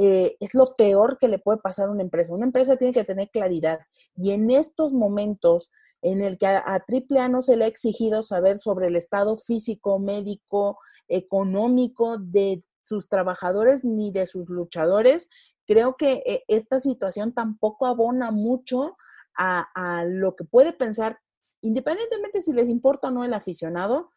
eh, 0.00 0.36
es 0.38 0.54
lo 0.54 0.76
peor 0.76 1.18
que 1.18 1.28
le 1.28 1.38
puede 1.38 1.58
pasar 1.58 1.88
a 1.88 1.90
una 1.90 2.02
empresa. 2.02 2.32
Una 2.32 2.46
empresa 2.46 2.76
tiene 2.76 2.94
que 2.94 3.04
tener 3.04 3.30
claridad 3.30 3.80
y 4.16 4.30
en 4.30 4.50
estos 4.50 4.92
momentos 4.92 5.70
en 6.02 6.22
el 6.22 6.38
que 6.38 6.46
a, 6.46 6.60
AAA 6.60 7.28
no 7.28 7.42
se 7.42 7.56
le 7.56 7.64
ha 7.64 7.68
exigido 7.68 8.22
saber 8.22 8.58
sobre 8.58 8.88
el 8.88 8.96
estado 8.96 9.36
físico, 9.36 9.98
médico, 9.98 10.78
económico 11.08 12.18
de 12.18 12.62
sus 12.82 13.08
trabajadores 13.08 13.84
ni 13.84 14.10
de 14.10 14.26
sus 14.26 14.48
luchadores, 14.48 15.28
creo 15.66 15.96
que 15.96 16.22
eh, 16.26 16.44
esta 16.48 16.80
situación 16.80 17.34
tampoco 17.34 17.86
abona 17.86 18.30
mucho 18.30 18.96
a, 19.40 20.04
lo 20.04 20.34
que 20.34 20.42
puede 20.42 20.72
pensar, 20.72 21.20
independientemente 21.60 22.42
si 22.42 22.52
les 22.52 22.68
importa 22.68 23.08
o 23.08 23.10
no 23.12 23.22
el 23.22 23.34
aficionado, 23.34 24.10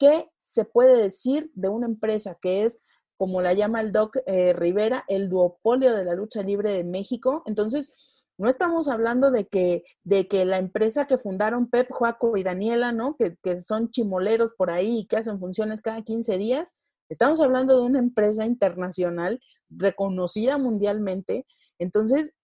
qué 0.00 0.28
se 0.38 0.64
puede 0.64 0.96
decir 0.96 1.52
de 1.54 1.68
una 1.68 1.86
empresa 1.86 2.36
que 2.42 2.64
es 2.64 2.82
como 3.16 3.40
la 3.40 3.52
llama 3.52 3.80
el 3.80 3.92
Doc 3.92 4.16
eh, 4.26 4.52
Rivera, 4.52 5.04
el 5.06 5.28
duopolio 5.28 5.94
de 5.94 6.04
la 6.04 6.14
lucha 6.14 6.42
libre 6.42 6.72
de 6.72 6.82
México. 6.82 7.44
Entonces, 7.46 7.94
no 8.36 8.48
estamos 8.48 8.88
hablando 8.88 9.30
de 9.30 9.46
que, 9.46 9.84
de 10.02 10.26
que 10.28 10.44
la 10.44 10.58
empresa 10.58 11.06
que 11.06 11.18
fundaron 11.18 11.68
Pep, 11.68 11.88
Joaco 11.90 12.36
y 12.36 12.42
Daniela, 12.42 12.92
¿no? 12.92 13.16
Que, 13.16 13.36
que 13.42 13.56
son 13.56 13.90
chimoleros 13.90 14.52
por 14.54 14.70
ahí 14.70 15.00
y 15.00 15.06
que 15.06 15.16
hacen 15.16 15.38
funciones 15.38 15.82
cada 15.82 16.02
15 16.02 16.38
días. 16.38 16.74
Estamos 17.08 17.40
hablando 17.40 17.76
de 17.76 17.82
una 17.82 17.98
empresa 17.98 18.44
internacional 18.44 19.40
reconocida 19.70 20.58
mundialmente. 20.58 21.46
Entonces, 21.78 22.34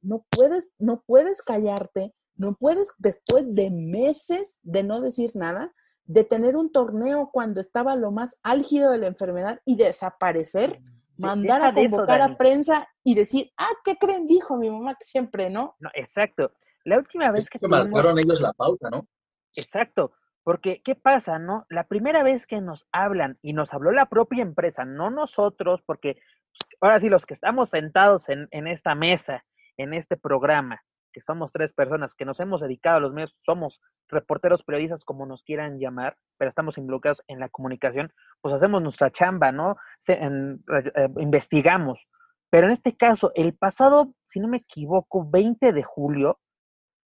no 0.00 0.24
puedes, 0.30 0.70
no 0.78 1.02
puedes 1.06 1.42
callarte, 1.42 2.14
no 2.36 2.56
puedes, 2.56 2.92
después 2.98 3.54
de 3.54 3.70
meses 3.70 4.58
de 4.62 4.82
no 4.82 5.00
decir 5.00 5.32
nada, 5.34 5.72
de 6.04 6.24
tener 6.24 6.56
un 6.56 6.70
torneo 6.70 7.30
cuando 7.32 7.60
estaba 7.60 7.96
lo 7.96 8.12
más 8.12 8.36
álgido 8.42 8.90
de 8.90 8.98
la 8.98 9.06
enfermedad 9.06 9.60
y 9.64 9.76
desaparecer, 9.76 10.80
mandar 11.16 11.62
a 11.62 11.74
convocar 11.74 12.22
a 12.22 12.36
prensa 12.36 12.88
y 13.02 13.14
decir, 13.14 13.52
ah, 13.56 13.70
¿qué 13.84 13.96
creen? 13.96 14.26
Dijo 14.26 14.56
mi 14.56 14.70
mamá 14.70 14.94
que 14.94 15.04
siempre, 15.04 15.50
¿no? 15.50 15.76
No, 15.78 15.90
exacto. 15.94 16.52
La 16.84 16.98
última 16.98 17.30
vez 17.30 17.48
que... 17.48 17.58
que 17.58 17.68
marcaron 17.68 18.18
ellos 18.18 18.40
la 18.40 18.52
pauta, 18.52 18.90
¿no? 18.90 19.06
Exacto. 19.54 20.12
Porque, 20.42 20.82
¿qué 20.82 20.94
pasa, 20.94 21.38
no? 21.38 21.64
La 21.70 21.84
primera 21.84 22.22
vez 22.22 22.46
que 22.46 22.60
nos 22.60 22.86
hablan, 22.92 23.38
y 23.40 23.54
nos 23.54 23.72
habló 23.72 23.92
la 23.92 24.06
propia 24.06 24.42
empresa, 24.42 24.84
no 24.84 25.10
nosotros, 25.10 25.82
porque 25.86 26.18
ahora 26.80 27.00
sí, 27.00 27.08
los 27.08 27.24
que 27.24 27.34
estamos 27.34 27.70
sentados 27.70 28.28
en, 28.28 28.48
en 28.50 28.66
esta 28.66 28.94
mesa, 28.94 29.44
en 29.78 29.94
este 29.94 30.16
programa, 30.18 30.84
que 31.14 31.20
somos 31.20 31.52
tres 31.52 31.72
personas 31.72 32.14
que 32.14 32.24
nos 32.24 32.40
hemos 32.40 32.60
dedicado 32.60 32.96
a 32.96 33.00
los 33.00 33.12
medios, 33.12 33.32
somos 33.38 33.80
reporteros, 34.08 34.64
periodistas, 34.64 35.04
como 35.04 35.24
nos 35.24 35.44
quieran 35.44 35.78
llamar, 35.78 36.16
pero 36.36 36.48
estamos 36.48 36.76
involucrados 36.76 37.22
en 37.28 37.38
la 37.38 37.48
comunicación, 37.48 38.12
pues 38.40 38.52
hacemos 38.52 38.82
nuestra 38.82 39.10
chamba, 39.10 39.52
¿no? 39.52 39.76
Eh, 40.08 40.58
investigamos. 41.18 42.08
Pero 42.50 42.66
en 42.66 42.72
este 42.72 42.96
caso, 42.96 43.30
el 43.36 43.54
pasado, 43.54 44.12
si 44.26 44.40
no 44.40 44.48
me 44.48 44.58
equivoco, 44.58 45.28
20 45.30 45.72
de 45.72 45.82
julio, 45.84 46.40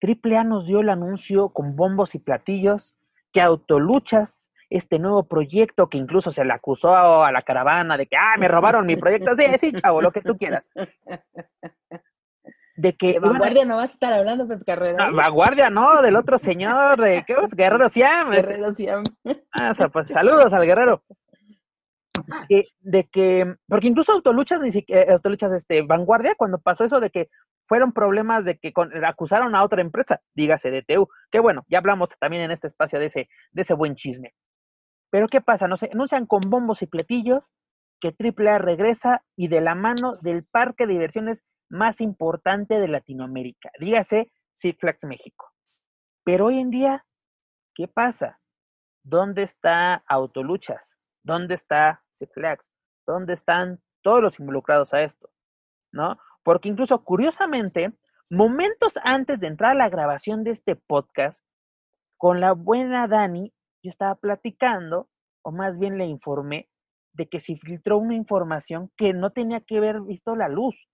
AAA 0.02 0.44
nos 0.44 0.68
dio 0.68 0.82
el 0.82 0.90
anuncio 0.90 1.50
con 1.50 1.76
bombos 1.76 2.14
y 2.14 2.20
platillos 2.20 2.96
que 3.32 3.42
Autoluchas, 3.42 4.52
este 4.70 5.00
nuevo 5.00 5.28
proyecto 5.28 5.90
que 5.90 5.98
incluso 5.98 6.32
se 6.32 6.46
le 6.46 6.54
acusó 6.54 7.24
a 7.24 7.32
la 7.32 7.42
caravana 7.42 7.98
de 7.98 8.06
que, 8.06 8.16
ah, 8.18 8.36
me 8.38 8.48
robaron 8.48 8.86
mi 8.86 8.96
proyecto. 8.98 9.36
Sí, 9.36 9.46
sí, 9.60 9.74
chavo, 9.74 10.02
lo 10.02 10.12
que 10.12 10.22
tú 10.22 10.38
quieras. 10.38 10.70
de 12.76 12.96
que... 12.96 13.20
vanguardia 13.20 13.66
no 13.66 13.78
vas 13.78 13.92
a 13.92 13.94
estar 13.94 14.14
hablando, 14.14 14.48
Pepe 14.48 14.66
Carrera. 14.66 15.10
No, 15.10 15.16
vanguardia 15.16 15.70
no, 15.70 16.02
del 16.02 16.16
otro 16.16 16.38
señor, 16.38 17.00
de 17.00 17.24
¿qué 17.26 17.36
es? 17.42 17.54
Guerrero 17.54 17.90
Siam. 17.90 18.32
Guerrero 18.32 18.72
Siam. 18.74 19.04
Ah, 19.52 19.74
pues 19.92 20.10
saludos 20.10 20.52
al 20.54 20.66
guerrero. 20.66 21.04
de 22.82 23.10
que, 23.12 23.56
porque 23.68 23.88
incluso 23.88 24.12
Autoluchas, 24.12 24.62
ni 24.62 24.72
siquiera, 24.72 25.04
eh, 25.04 25.14
Autoluchas, 25.14 25.52
este, 25.54 25.82
Vanguardia, 25.84 26.36
cuando 26.36 26.60
pasó 26.60 26.84
eso 26.84 27.00
de 27.00 27.10
que 27.10 27.30
fueron 27.66 27.94
problemas 27.94 28.46
de 28.46 28.58
que 28.58 28.74
acusaron 29.06 29.56
a 29.56 29.64
otra 29.64 29.82
empresa, 29.82 30.22
dígase 30.34 30.70
DTU, 30.72 31.08
que 31.32 31.40
bueno, 31.40 31.64
ya 31.70 31.80
hablamos 31.80 32.10
también 32.20 32.44
en 32.44 32.52
este 32.52 32.68
espacio 32.68 33.00
de 33.00 33.06
ese, 33.06 33.30
de 33.52 33.62
ese 33.62 33.74
buen 33.74 33.96
chisme. 33.96 34.34
Pero 35.10 35.28
¿qué 35.28 35.42
pasa? 35.42 35.68
No 35.68 35.78
se 35.78 35.90
anuncian 35.92 36.26
con 36.26 36.42
bombos 36.42 36.82
y 36.82 36.88
platillos 36.88 37.44
que 38.02 38.14
AAA 38.20 38.58
regresa 38.58 39.24
y 39.36 39.48
de 39.48 39.62
la 39.62 39.74
mano 39.74 40.14
del 40.22 40.44
parque 40.44 40.86
de 40.86 40.94
diversiones 40.94 41.44
más 41.70 42.02
importante 42.02 42.80
de 42.80 42.88
Latinoamérica, 42.88 43.72
dígase 43.80 44.32
Six 44.56 44.80
Flags 44.80 45.04
México. 45.04 45.52
Pero 46.24 46.48
hoy 46.48 46.60
en 46.60 46.70
día, 46.70 47.06
¿qué 47.74 47.88
pasa? 47.88 48.40
¿Dónde 49.04 49.44
está 49.44 49.96
Autoluchas? 50.08 50.98
¿Dónde 51.24 51.54
está 51.54 52.04
Six 52.12 52.34
Flags? 52.34 52.72
¿Dónde 53.06 53.34
están 53.34 53.82
todos 54.02 54.22
los 54.22 54.40
involucrados 54.40 54.94
a 54.94 55.04
esto? 55.04 55.30
¿No? 55.92 56.18
Porque 56.44 56.70
incluso 56.70 57.04
curiosamente, 57.04 57.94
momentos 58.30 58.98
antes 59.04 59.40
de 59.40 59.48
entrar 59.48 59.72
a 59.72 59.76
la 59.76 59.90
grabación 59.90 60.44
de 60.44 60.52
este 60.52 60.76
podcast, 60.76 61.44
con 62.18 62.40
la 62.40 62.54
buena 62.54 63.08
Dani, 63.08 63.54
yo 63.84 63.90
estaba 63.90 64.16
platicando, 64.16 65.10
o 65.44 65.52
más 65.52 65.78
bien 65.78 65.98
le 65.98 66.06
informé, 66.06 66.70
de 67.14 67.30
que 67.30 67.40
se 67.40 67.56
filtró 67.58 67.98
una 67.98 68.16
información 68.16 68.92
que 68.98 69.14
no 69.14 69.32
tenía 69.32 69.62
que 69.62 69.78
haber 69.78 70.02
visto 70.02 70.36
la 70.36 70.50
luz, 70.50 70.88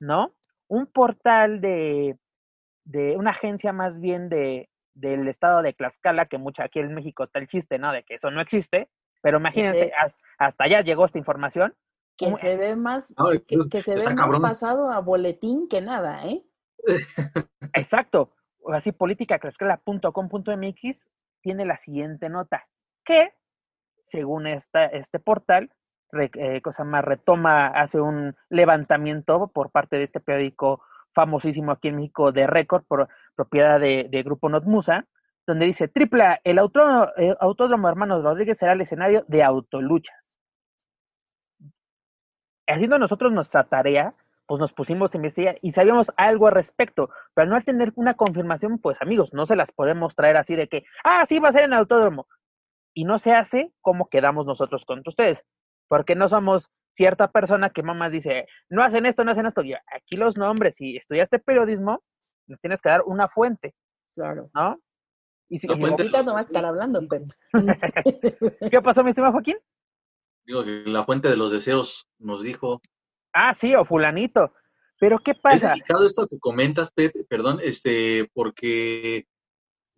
¿no? 0.00 0.34
Un 0.68 0.86
portal 0.86 1.60
de, 1.60 2.18
de 2.84 3.16
una 3.16 3.30
agencia 3.30 3.72
más 3.72 4.00
bien 4.00 4.28
de, 4.28 4.68
del 4.94 5.28
estado 5.28 5.62
de 5.62 5.72
Tlaxcala, 5.72 6.26
que 6.26 6.38
mucha 6.38 6.64
aquí 6.64 6.80
en 6.80 6.94
México 6.94 7.24
está 7.24 7.38
el 7.38 7.48
chiste, 7.48 7.78
¿no? 7.78 7.92
De 7.92 8.02
que 8.02 8.14
eso 8.14 8.30
no 8.30 8.40
existe, 8.40 8.88
pero 9.22 9.38
imagínense, 9.38 9.92
hasta 10.38 10.64
allá 10.64 10.80
llegó 10.82 11.04
esta 11.04 11.18
información. 11.18 11.74
Que 12.16 12.34
se 12.36 12.56
ve 12.56 12.74
más, 12.74 13.14
que, 13.46 13.80
se 13.80 13.94
ve 13.94 14.14
más 14.14 14.40
pasado 14.40 14.90
a 14.90 14.98
boletín 15.00 15.68
que 15.68 15.80
nada, 15.80 16.26
¿eh? 16.26 16.42
Exacto. 17.74 18.34
Así, 18.72 18.90
políticatlaxcala.com.mx 18.92 21.08
tiene 21.40 21.64
la 21.64 21.76
siguiente 21.76 22.28
nota, 22.28 22.66
que 23.04 23.34
según 24.02 24.48
esta, 24.48 24.86
este 24.86 25.20
portal, 25.20 25.70
eh, 26.12 26.60
cosa 26.62 26.84
más 26.84 27.04
retoma, 27.04 27.68
hace 27.68 28.00
un 28.00 28.34
levantamiento 28.48 29.48
por 29.48 29.70
parte 29.70 29.96
de 29.96 30.04
este 30.04 30.20
periódico 30.20 30.82
famosísimo 31.12 31.72
aquí 31.72 31.88
en 31.88 31.96
México 31.96 32.32
de 32.32 32.46
récord, 32.46 32.84
por 32.84 33.08
propiedad 33.34 33.80
de, 33.80 34.22
Grupo 34.24 34.48
Notmusa, 34.48 35.06
donde 35.46 35.66
dice, 35.66 35.88
tripla, 35.88 36.40
el 36.44 36.58
autódromo, 36.58 37.08
el 37.16 37.36
autódromo 37.40 37.88
Hermanos 37.88 38.22
Rodríguez 38.22 38.58
será 38.58 38.72
el 38.72 38.80
escenario 38.80 39.24
de 39.28 39.42
autoluchas. 39.42 40.40
Haciendo 42.66 42.98
nosotros 42.98 43.32
nuestra 43.32 43.64
tarea, 43.64 44.14
pues 44.46 44.60
nos 44.60 44.72
pusimos 44.72 45.12
a 45.12 45.18
investigar 45.18 45.58
y 45.60 45.72
sabíamos 45.72 46.10
algo 46.16 46.46
al 46.46 46.54
respecto, 46.54 47.10
pero 47.34 47.44
al 47.44 47.50
no 47.50 47.62
tener 47.62 47.92
una 47.96 48.14
confirmación, 48.14 48.78
pues 48.78 49.00
amigos, 49.02 49.34
no 49.34 49.44
se 49.44 49.56
las 49.56 49.72
podemos 49.72 50.14
traer 50.14 50.36
así 50.36 50.54
de 50.54 50.68
que, 50.68 50.84
ah, 51.04 51.24
sí 51.26 51.38
va 51.38 51.50
a 51.50 51.52
ser 51.52 51.64
en 51.64 51.74
autódromo 51.74 52.26
y 52.94 53.04
no 53.04 53.18
se 53.18 53.32
hace 53.32 53.72
como 53.80 54.08
quedamos 54.08 54.46
nosotros 54.46 54.84
con 54.84 55.02
ustedes, 55.06 55.44
porque 55.88 56.14
no 56.14 56.28
somos 56.28 56.70
cierta 56.92 57.30
persona 57.30 57.70
que 57.70 57.82
mamá 57.82 58.10
dice, 58.10 58.46
no 58.68 58.82
hacen 58.82 59.06
esto, 59.06 59.24
no 59.24 59.32
hacen 59.32 59.46
esto. 59.46 59.62
Y 59.62 59.72
aquí 59.72 60.16
los 60.16 60.36
nombres, 60.36 60.76
si 60.76 60.96
estudiaste 60.96 61.38
periodismo, 61.38 62.02
nos 62.46 62.60
tienes 62.60 62.80
que 62.80 62.88
dar 62.88 63.02
una 63.06 63.28
fuente. 63.28 63.74
Claro. 64.14 64.50
¿No? 64.54 64.80
Y 65.48 65.58
si 65.58 65.68
ahorita 65.68 66.22
no 66.22 66.34
va 66.34 66.40
a 66.40 66.42
estar 66.42 66.64
hablando, 66.64 67.00
¿Qué 68.70 68.82
pasó, 68.82 69.02
mi 69.02 69.10
estimado 69.10 69.32
Joaquín? 69.32 69.56
Digo 70.44 70.64
que 70.64 70.82
la 70.86 71.04
fuente 71.04 71.28
de 71.28 71.36
los 71.36 71.52
deseos 71.52 72.08
nos 72.18 72.42
dijo. 72.42 72.80
Ah, 73.32 73.54
sí, 73.54 73.74
o 73.74 73.84
fulanito. 73.84 74.52
Pero 74.98 75.18
¿qué 75.18 75.34
pasa? 75.34 75.74
Es 75.74 75.82
esto 76.06 76.26
que 76.26 76.38
comentas, 76.38 76.90
Pepe, 76.90 77.24
perdón, 77.24 77.58
este, 77.62 78.28
porque 78.34 79.26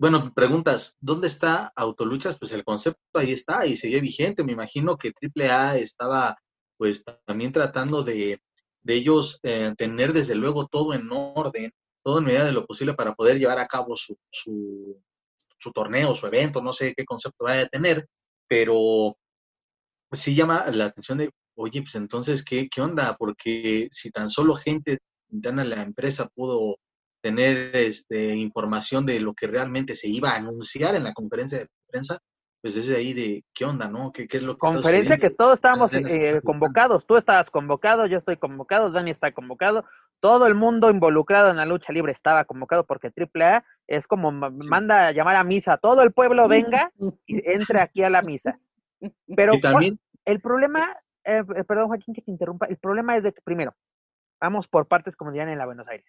bueno, 0.00 0.32
preguntas, 0.32 0.96
¿dónde 0.98 1.26
está 1.26 1.74
Autoluchas? 1.76 2.38
Pues 2.38 2.52
el 2.52 2.64
concepto 2.64 3.02
ahí 3.12 3.32
está 3.32 3.66
y 3.66 3.76
sigue 3.76 4.00
vigente. 4.00 4.42
Me 4.42 4.52
imagino 4.52 4.96
que 4.96 5.12
AAA 5.12 5.76
estaba 5.76 6.38
pues 6.78 7.04
también 7.26 7.52
tratando 7.52 8.02
de, 8.02 8.40
de 8.80 8.94
ellos 8.94 9.38
eh, 9.42 9.74
tener 9.76 10.14
desde 10.14 10.34
luego 10.34 10.66
todo 10.68 10.94
en 10.94 11.06
orden, 11.12 11.70
todo 12.02 12.20
en 12.20 12.24
medida 12.24 12.46
de 12.46 12.52
lo 12.52 12.64
posible 12.64 12.94
para 12.94 13.14
poder 13.14 13.38
llevar 13.38 13.58
a 13.58 13.66
cabo 13.66 13.94
su, 13.94 14.16
su, 14.30 15.02
torneo, 15.74 16.14
su 16.14 16.26
evento, 16.26 16.62
no 16.62 16.72
sé 16.72 16.94
qué 16.96 17.04
concepto 17.04 17.44
vaya 17.44 17.64
a 17.64 17.68
tener, 17.68 18.08
pero 18.48 19.18
sí 20.12 20.34
llama 20.34 20.64
la 20.70 20.86
atención 20.86 21.18
de, 21.18 21.30
oye, 21.56 21.82
pues 21.82 21.94
entonces, 21.96 22.42
¿qué, 22.42 22.70
qué 22.70 22.80
onda? 22.80 23.16
Porque 23.18 23.88
si 23.92 24.10
tan 24.10 24.30
solo 24.30 24.54
gente 24.54 25.00
interna 25.28 25.62
la 25.62 25.82
empresa 25.82 26.26
pudo 26.34 26.78
tener 27.20 27.74
este, 27.76 28.34
información 28.34 29.06
de 29.06 29.20
lo 29.20 29.34
que 29.34 29.46
realmente 29.46 29.94
se 29.94 30.08
iba 30.08 30.30
a 30.30 30.36
anunciar 30.36 30.94
en 30.94 31.04
la 31.04 31.12
conferencia 31.12 31.58
de 31.58 31.68
prensa, 31.86 32.18
pues 32.62 32.74
desde 32.74 32.96
ahí 32.96 33.14
de 33.14 33.44
qué 33.54 33.64
onda, 33.64 33.88
¿no? 33.88 34.12
¿Qué, 34.12 34.28
qué 34.28 34.36
es 34.36 34.42
lo 34.42 34.54
que 34.54 34.58
Conferencia 34.58 35.16
que 35.16 35.30
todos 35.30 35.54
estábamos 35.54 35.94
eh, 35.94 36.40
convocados, 36.44 37.06
tú 37.06 37.16
estabas 37.16 37.50
convocado, 37.50 38.06
yo 38.06 38.18
estoy 38.18 38.36
convocado, 38.36 38.90
Dani 38.90 39.10
está 39.10 39.32
convocado, 39.32 39.84
todo 40.20 40.46
el 40.46 40.54
mundo 40.54 40.90
involucrado 40.90 41.50
en 41.50 41.56
la 41.56 41.64
lucha 41.64 41.92
libre 41.92 42.12
estaba 42.12 42.44
convocado 42.44 42.84
porque 42.84 43.10
AAA 43.16 43.64
es 43.86 44.06
como 44.06 44.30
manda 44.30 45.08
a 45.08 45.12
llamar 45.12 45.36
a 45.36 45.44
misa, 45.44 45.78
todo 45.78 46.02
el 46.02 46.12
pueblo 46.12 46.48
venga 46.48 46.92
y 47.26 47.40
entre 47.50 47.80
aquí 47.82 48.02
a 48.02 48.10
la 48.10 48.22
misa. 48.22 48.58
Pero 49.34 49.58
también... 49.58 49.98
el 50.26 50.40
problema, 50.40 50.96
eh, 51.24 51.42
eh, 51.56 51.64
perdón 51.64 51.88
Joaquín 51.88 52.14
que 52.14 52.20
te 52.20 52.30
interrumpa, 52.30 52.66
el 52.66 52.76
problema 52.76 53.16
es 53.16 53.22
de 53.22 53.32
que 53.32 53.40
primero, 53.40 53.74
vamos 54.38 54.68
por 54.68 54.86
partes 54.86 55.16
como 55.16 55.30
dirían 55.30 55.48
en 55.48 55.58
la 55.58 55.64
Buenos 55.64 55.88
Aires. 55.88 56.06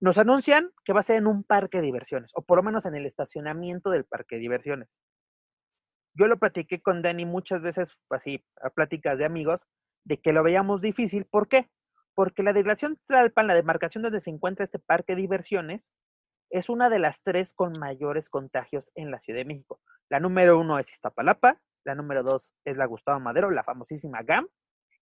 Nos 0.00 0.18
anuncian 0.18 0.70
que 0.84 0.92
va 0.92 1.00
a 1.00 1.04
ser 1.04 1.16
en 1.16 1.26
un 1.26 1.44
parque 1.44 1.78
de 1.78 1.84
diversiones, 1.84 2.30
o 2.34 2.42
por 2.42 2.58
lo 2.58 2.62
menos 2.62 2.84
en 2.84 2.94
el 2.94 3.06
estacionamiento 3.06 3.90
del 3.90 4.04
parque 4.04 4.36
de 4.36 4.42
diversiones. 4.42 5.00
Yo 6.14 6.26
lo 6.26 6.38
platiqué 6.38 6.80
con 6.80 7.02
Dani 7.02 7.24
muchas 7.24 7.62
veces, 7.62 7.96
así, 8.10 8.44
a 8.62 8.70
pláticas 8.70 9.18
de 9.18 9.24
amigos, 9.24 9.62
de 10.04 10.20
que 10.20 10.32
lo 10.32 10.42
veíamos 10.42 10.80
difícil. 10.80 11.24
¿Por 11.24 11.48
qué? 11.48 11.68
Porque 12.14 12.42
la 12.42 12.52
delegación 12.52 12.98
Tlalpan, 13.06 13.46
la 13.46 13.54
demarcación 13.54 14.02
donde 14.02 14.20
se 14.20 14.30
encuentra 14.30 14.64
este 14.64 14.78
parque 14.78 15.14
de 15.14 15.22
diversiones, 15.22 15.90
es 16.50 16.68
una 16.68 16.88
de 16.88 17.00
las 17.00 17.22
tres 17.22 17.52
con 17.52 17.72
mayores 17.80 18.28
contagios 18.28 18.92
en 18.94 19.10
la 19.10 19.18
Ciudad 19.20 19.40
de 19.40 19.44
México. 19.44 19.80
La 20.08 20.20
número 20.20 20.58
uno 20.58 20.78
es 20.78 20.90
Iztapalapa, 20.92 21.60
la 21.84 21.94
número 21.96 22.22
dos 22.22 22.54
es 22.64 22.76
la 22.76 22.86
Gustavo 22.86 23.18
Madero, 23.18 23.50
la 23.50 23.64
famosísima 23.64 24.22
GAM, 24.22 24.46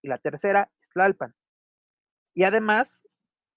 y 0.00 0.08
la 0.08 0.18
tercera 0.18 0.70
es 0.80 0.88
Tlalpan. 0.90 1.34
Y 2.34 2.44
además, 2.44 2.98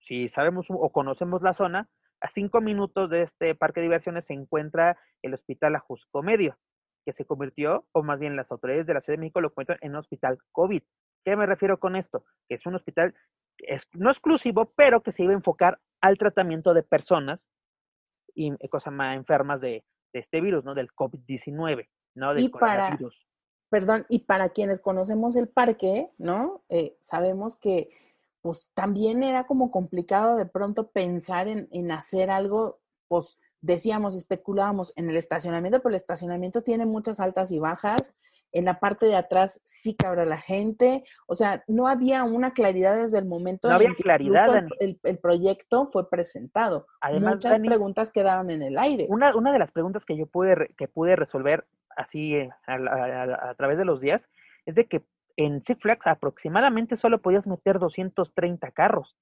si 0.05 0.29
sabemos 0.29 0.67
o 0.69 0.89
conocemos 0.91 1.41
la 1.41 1.53
zona, 1.53 1.89
a 2.21 2.29
cinco 2.29 2.61
minutos 2.61 3.09
de 3.09 3.23
este 3.23 3.55
parque 3.55 3.79
de 3.79 3.85
diversiones 3.87 4.25
se 4.25 4.33
encuentra 4.33 4.97
el 5.23 5.33
Hospital 5.33 5.75
Ajusco 5.75 6.21
Medio, 6.21 6.59
que 7.03 7.11
se 7.11 7.25
convirtió, 7.25 7.87
o 7.91 8.03
más 8.03 8.19
bien 8.19 8.35
las 8.35 8.51
autoridades 8.51 8.85
de 8.85 8.93
la 8.93 9.01
Ciudad 9.01 9.17
de 9.17 9.21
México 9.21 9.41
lo 9.41 9.53
cuentan 9.53 9.77
en 9.81 9.91
un 9.91 9.97
hospital 9.97 10.37
COVID. 10.51 10.83
¿Qué 11.23 11.35
me 11.35 11.47
refiero 11.47 11.79
con 11.79 11.95
esto? 11.95 12.23
Que 12.47 12.55
es 12.55 12.65
un 12.67 12.75
hospital 12.75 13.15
no 13.93 14.11
exclusivo, 14.11 14.73
pero 14.75 15.01
que 15.01 15.11
se 15.11 15.23
iba 15.23 15.31
a 15.31 15.37
enfocar 15.37 15.79
al 16.01 16.19
tratamiento 16.19 16.75
de 16.75 16.83
personas 16.83 17.49
y 18.35 18.53
eh, 18.59 18.69
cosas 18.69 18.93
más 18.93 19.15
enfermas 19.15 19.59
de, 19.59 19.83
este 20.13 20.39
virus, 20.39 20.63
¿no? 20.63 20.75
Del 20.75 20.93
COVID-19, 20.93 21.89
¿no? 22.13 22.33
Del 22.33 22.45
y 22.45 22.49
para, 22.49 22.97
perdón, 23.69 24.05
y 24.07 24.19
para 24.19 24.49
quienes 24.49 24.79
conocemos 24.79 25.35
el 25.35 25.49
parque, 25.49 26.09
¿no? 26.17 26.63
Eh, 26.69 26.95
sabemos 27.01 27.57
que 27.57 27.89
pues 28.45 28.69
también 28.75 29.23
era 29.23 29.47
como 29.47 29.71
complicado 29.71 30.37
de 30.37 30.45
pronto 30.45 30.91
pensar 30.91 31.47
en, 31.47 31.67
en 31.71 31.91
hacer 31.91 32.29
algo, 32.29 32.79
pues 33.07 33.39
decíamos, 33.59 34.15
especulábamos 34.15 34.93
en 34.95 35.09
el 35.09 35.17
estacionamiento, 35.17 35.79
pero 35.79 35.89
el 35.89 35.95
estacionamiento 35.95 36.61
tiene 36.61 36.85
muchas 36.85 37.19
altas 37.19 37.49
y 37.49 37.57
bajas. 37.57 38.13
En 38.51 38.65
la 38.65 38.79
parte 38.79 39.07
de 39.07 39.15
atrás 39.15 39.61
sí 39.63 39.95
cabra 39.95 40.25
la 40.25 40.37
gente. 40.37 41.03
O 41.25 41.33
sea, 41.33 41.63
no 41.67 41.87
había 41.87 42.23
una 42.23 42.53
claridad 42.53 42.95
desde 42.95 43.17
el 43.17 43.25
momento 43.25 43.67
no 43.67 43.73
había 43.73 43.95
claridad, 43.95 44.67
el, 44.79 44.99
el, 45.01 45.17
proyecto 45.17 45.87
fue 45.87 46.07
presentado. 46.07 46.85
Además, 47.01 47.37
Muchas 47.37 47.57
preguntas 47.57 48.11
quedaron 48.11 48.51
en 48.51 48.61
el 48.61 48.77
aire. 48.77 49.07
Una, 49.09 49.35
una 49.35 49.53
de 49.53 49.57
las 49.57 49.71
preguntas 49.71 50.05
que 50.05 50.17
yo 50.17 50.27
pude, 50.27 50.67
que 50.77 50.87
pude 50.87 51.15
resolver 51.15 51.65
así 51.97 52.35
eh, 52.35 52.51
a, 52.67 53.49
a 53.49 53.55
través 53.55 53.79
de 53.79 53.85
los 53.85 53.99
días 53.99 54.29
es 54.67 54.75
de 54.75 54.85
que 54.85 55.03
en 55.37 55.63
Six 55.63 55.81
Flags 55.81 56.07
aproximadamente 56.07 56.97
solo 56.97 57.21
podías 57.21 57.47
meter 57.47 57.79
230 57.79 58.71
carros. 58.71 59.15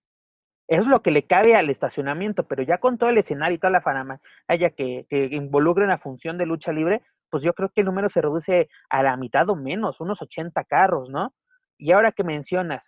Eso 0.67 0.83
es 0.83 0.87
lo 0.87 1.01
que 1.01 1.11
le 1.11 1.25
cabe 1.25 1.55
al 1.55 1.69
estacionamiento, 1.69 2.47
pero 2.47 2.63
ya 2.63 2.77
con 2.77 2.97
todo 2.97 3.09
el 3.09 3.17
escenario 3.17 3.55
y 3.55 3.59
toda 3.59 3.71
la 3.71 3.81
fanama 3.81 4.21
haya 4.47 4.69
que, 4.69 5.05
que 5.09 5.25
involucre 5.31 5.83
una 5.83 5.97
función 5.97 6.37
de 6.37 6.45
lucha 6.45 6.71
libre, 6.71 7.01
pues 7.29 7.43
yo 7.43 7.53
creo 7.53 7.69
que 7.69 7.81
el 7.81 7.87
número 7.87 8.09
se 8.09 8.21
reduce 8.21 8.69
a 8.89 9.03
la 9.03 9.17
mitad 9.17 9.49
o 9.49 9.55
menos, 9.55 9.99
unos 9.99 10.21
80 10.21 10.63
carros, 10.65 11.09
¿no? 11.09 11.33
Y 11.77 11.91
ahora 11.91 12.11
que 12.11 12.23
mencionas, 12.23 12.87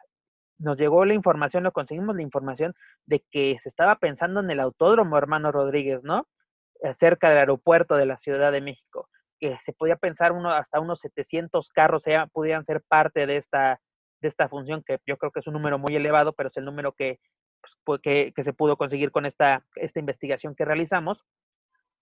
nos 0.57 0.77
llegó 0.77 1.03
la 1.05 1.13
información, 1.13 1.63
lo 1.63 1.71
conseguimos 1.73 2.15
la 2.15 2.21
información 2.21 2.75
de 3.05 3.25
que 3.29 3.57
se 3.61 3.69
estaba 3.69 3.97
pensando 3.97 4.39
en 4.39 4.49
el 4.51 4.59
autódromo, 4.59 5.17
hermano 5.17 5.51
Rodríguez, 5.51 6.01
¿no? 6.03 6.27
Cerca 6.97 7.29
del 7.29 7.39
aeropuerto 7.39 7.95
de 7.95 8.05
la 8.05 8.17
Ciudad 8.17 8.51
de 8.51 8.61
México. 8.61 9.09
Que 9.39 9.57
se 9.65 9.73
podía 9.73 9.95
pensar 9.95 10.31
uno 10.31 10.51
hasta 10.51 10.79
unos 10.79 10.99
700 10.99 11.69
carros 11.69 12.03
sea, 12.03 12.27
pudieran 12.27 12.65
ser 12.65 12.81
parte 12.81 13.25
de 13.27 13.37
esta, 13.37 13.79
de 14.21 14.27
esta 14.27 14.49
función, 14.49 14.83
que 14.85 14.99
yo 15.05 15.17
creo 15.17 15.31
que 15.31 15.39
es 15.39 15.47
un 15.47 15.53
número 15.53 15.77
muy 15.77 15.95
elevado, 15.95 16.33
pero 16.33 16.49
es 16.49 16.57
el 16.57 16.65
número 16.65 16.93
que, 16.93 17.19
pues, 17.83 18.01
que, 18.01 18.33
que, 18.35 18.43
se 18.43 18.53
pudo 18.53 18.77
conseguir 18.77 19.11
con 19.11 19.25
esta, 19.25 19.65
esta 19.75 19.99
investigación 19.99 20.55
que 20.55 20.65
realizamos. 20.65 21.25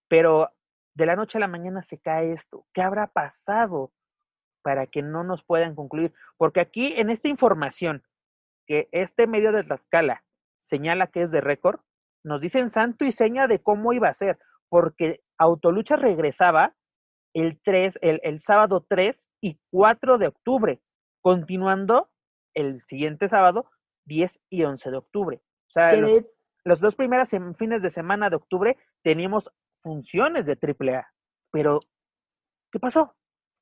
Pero 0.08 0.50
de 0.94 1.06
la 1.06 1.16
noche 1.16 1.38
a 1.38 1.40
la 1.40 1.48
mañana 1.48 1.82
se 1.82 1.98
cae 1.98 2.32
esto. 2.32 2.66
¿Qué 2.72 2.82
habrá 2.82 3.08
pasado 3.08 3.92
para 4.62 4.86
que 4.86 5.02
no 5.02 5.24
nos 5.24 5.44
puedan 5.44 5.74
concluir? 5.74 6.12
Porque 6.36 6.60
aquí 6.60 6.94
en 6.96 7.10
esta 7.10 7.28
información 7.28 8.04
que 8.66 8.88
este 8.92 9.26
medio 9.26 9.52
de 9.52 9.64
Tlaxcala 9.64 10.24
señala 10.62 11.08
que 11.08 11.22
es 11.22 11.30
de 11.30 11.40
récord, 11.40 11.80
nos 12.22 12.40
dicen 12.40 12.70
santo 12.70 13.04
y 13.04 13.12
seña 13.12 13.46
de 13.46 13.62
cómo 13.62 13.92
iba 13.92 14.08
a 14.08 14.14
ser, 14.14 14.38
porque 14.68 15.22
Autolucha 15.36 15.96
regresaba 15.96 16.74
el, 17.34 17.60
3, 17.62 17.98
el, 18.00 18.20
el 18.22 18.40
sábado 18.40 18.86
3 18.88 19.28
y 19.40 19.58
4 19.70 20.18
de 20.18 20.28
octubre, 20.28 20.80
continuando 21.20 22.08
el 22.54 22.80
siguiente 22.82 23.28
sábado 23.28 23.66
10 24.06 24.40
y 24.50 24.64
11 24.64 24.90
de 24.90 24.96
octubre. 24.96 25.42
O 25.68 25.72
sea, 25.72 25.94
los, 25.96 26.24
los, 26.64 26.80
dos 26.80 26.94
primeros 26.94 27.30
fines 27.58 27.82
de 27.82 27.90
semana 27.90 28.30
de 28.30 28.36
octubre 28.36 28.76
teníamos 29.02 29.50
funciones 29.82 30.46
de 30.46 30.58
AAA, 30.60 31.06
pero 31.50 31.80
¿qué 32.70 32.78
pasó? 32.78 33.14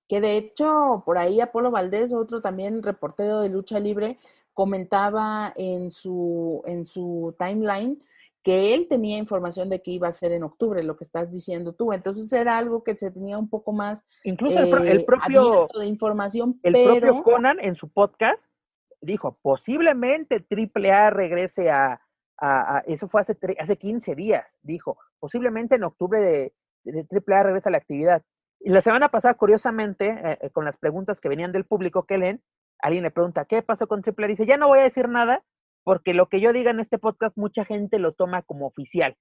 Que 0.09 0.21
de 0.21 0.37
hecho, 0.37 1.03
por 1.07 1.17
ahí 1.17 1.41
Apolo 1.41 1.71
Valdés, 1.71 2.13
otro 2.13 2.43
también 2.43 2.83
reportero 2.83 3.41
de 3.41 3.49
lucha 3.49 3.81
libre, 3.81 4.19
comentaba 4.53 5.53
en 5.57 5.91
su, 5.91 6.63
en 6.67 6.85
su 6.85 7.35
timeline 7.39 8.03
que 8.43 8.75
él 8.75 8.89
tenía 8.89 9.19
información 9.19 9.71
de 9.71 9.83
que 9.83 9.93
iba 9.93 10.09
a 10.09 10.13
ser 10.13 10.33
en 10.33 10.43
octubre, 10.43 10.83
lo 10.83 10.97
que 10.97 11.05
estás 11.05 11.31
diciendo 11.31 11.75
tú. 11.75 11.93
Entonces 11.93 12.33
era 12.33 12.59
algo 12.59 12.83
que 12.83 12.97
se 12.97 13.11
tenía 13.11 13.39
un 13.39 13.49
poco 13.49 13.73
más 13.73 14.05
incluso 14.25 14.59
el, 14.59 14.89
eh, 14.89 15.05
propio 15.05 15.69
de 15.79 15.87
información. 15.87 16.59
El 16.63 16.73
propio 16.85 17.23
Conan 17.23 17.61
en 17.61 17.77
su 17.77 17.89
podcast 17.89 18.49
dijo 19.01 19.39
posiblemente 19.43 20.45
AAA 20.51 21.11
regrese 21.11 21.71
a, 21.71 22.01
a, 22.39 22.83
eso 22.87 23.07
fue 23.07 23.21
hace 23.21 23.37
hace 23.59 23.77
15 23.77 24.15
días, 24.15 24.57
dijo 24.63 24.99
posiblemente 25.21 25.77
en 25.77 25.85
octubre 25.85 26.21
de, 26.21 26.53
de, 26.85 27.07
AAA 27.11 27.45
regresa 27.45 27.69
a 27.69 27.73
la 27.73 27.79
actividad. 27.79 28.23
Y 28.65 28.71
la 28.71 28.81
semana 28.81 29.09
pasada, 29.09 29.35
curiosamente, 29.35 30.09
eh, 30.09 30.39
eh, 30.41 30.51
con 30.51 30.65
las 30.65 30.77
preguntas 30.77 31.21
que 31.21 31.29
venían 31.29 31.51
del 31.51 31.65
público 31.65 32.05
que 32.07 32.19
leen, 32.19 32.43
alguien 32.79 33.05
le 33.05 33.11
pregunta 33.11 33.45
qué 33.45 33.63
pasó 33.63 33.87
con 33.87 34.03
AAA, 34.05 34.27
dice 34.29 34.47
ya 34.47 34.57
no 34.57 34.69
voy 34.69 34.81
a 34.81 34.85
decir 34.85 35.09
nada 35.09 35.45
porque 35.85 36.15
lo 36.15 36.29
que 36.29 36.41
yo 36.41 36.53
diga 36.53 36.71
en 36.71 36.81
este 36.81 36.99
podcast 36.99 37.37
mucha 37.37 37.65
gente 37.65 37.99
lo 37.99 38.13
toma 38.13 38.43
como 38.43 38.67
oficial. 38.67 39.17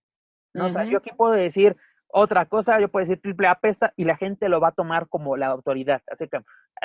¿no? 0.53 0.67
O 0.67 0.69
sea, 0.69 0.83
yo 0.83 0.99
aquí 0.99 1.11
puedo 1.15 1.33
decir 1.33 1.75
otra 2.07 2.45
cosa, 2.45 2.79
yo 2.79 2.89
puedo 2.89 3.05
decir 3.05 3.21
triple 3.21 3.47
apesta 3.47 3.93
y 3.95 4.03
la 4.03 4.17
gente 4.17 4.49
lo 4.49 4.59
va 4.59 4.69
a 4.69 4.73
tomar 4.73 5.07
como 5.07 5.37
la 5.37 5.47
autoridad. 5.47 6.01
Así 6.07 6.27
que 6.27 6.39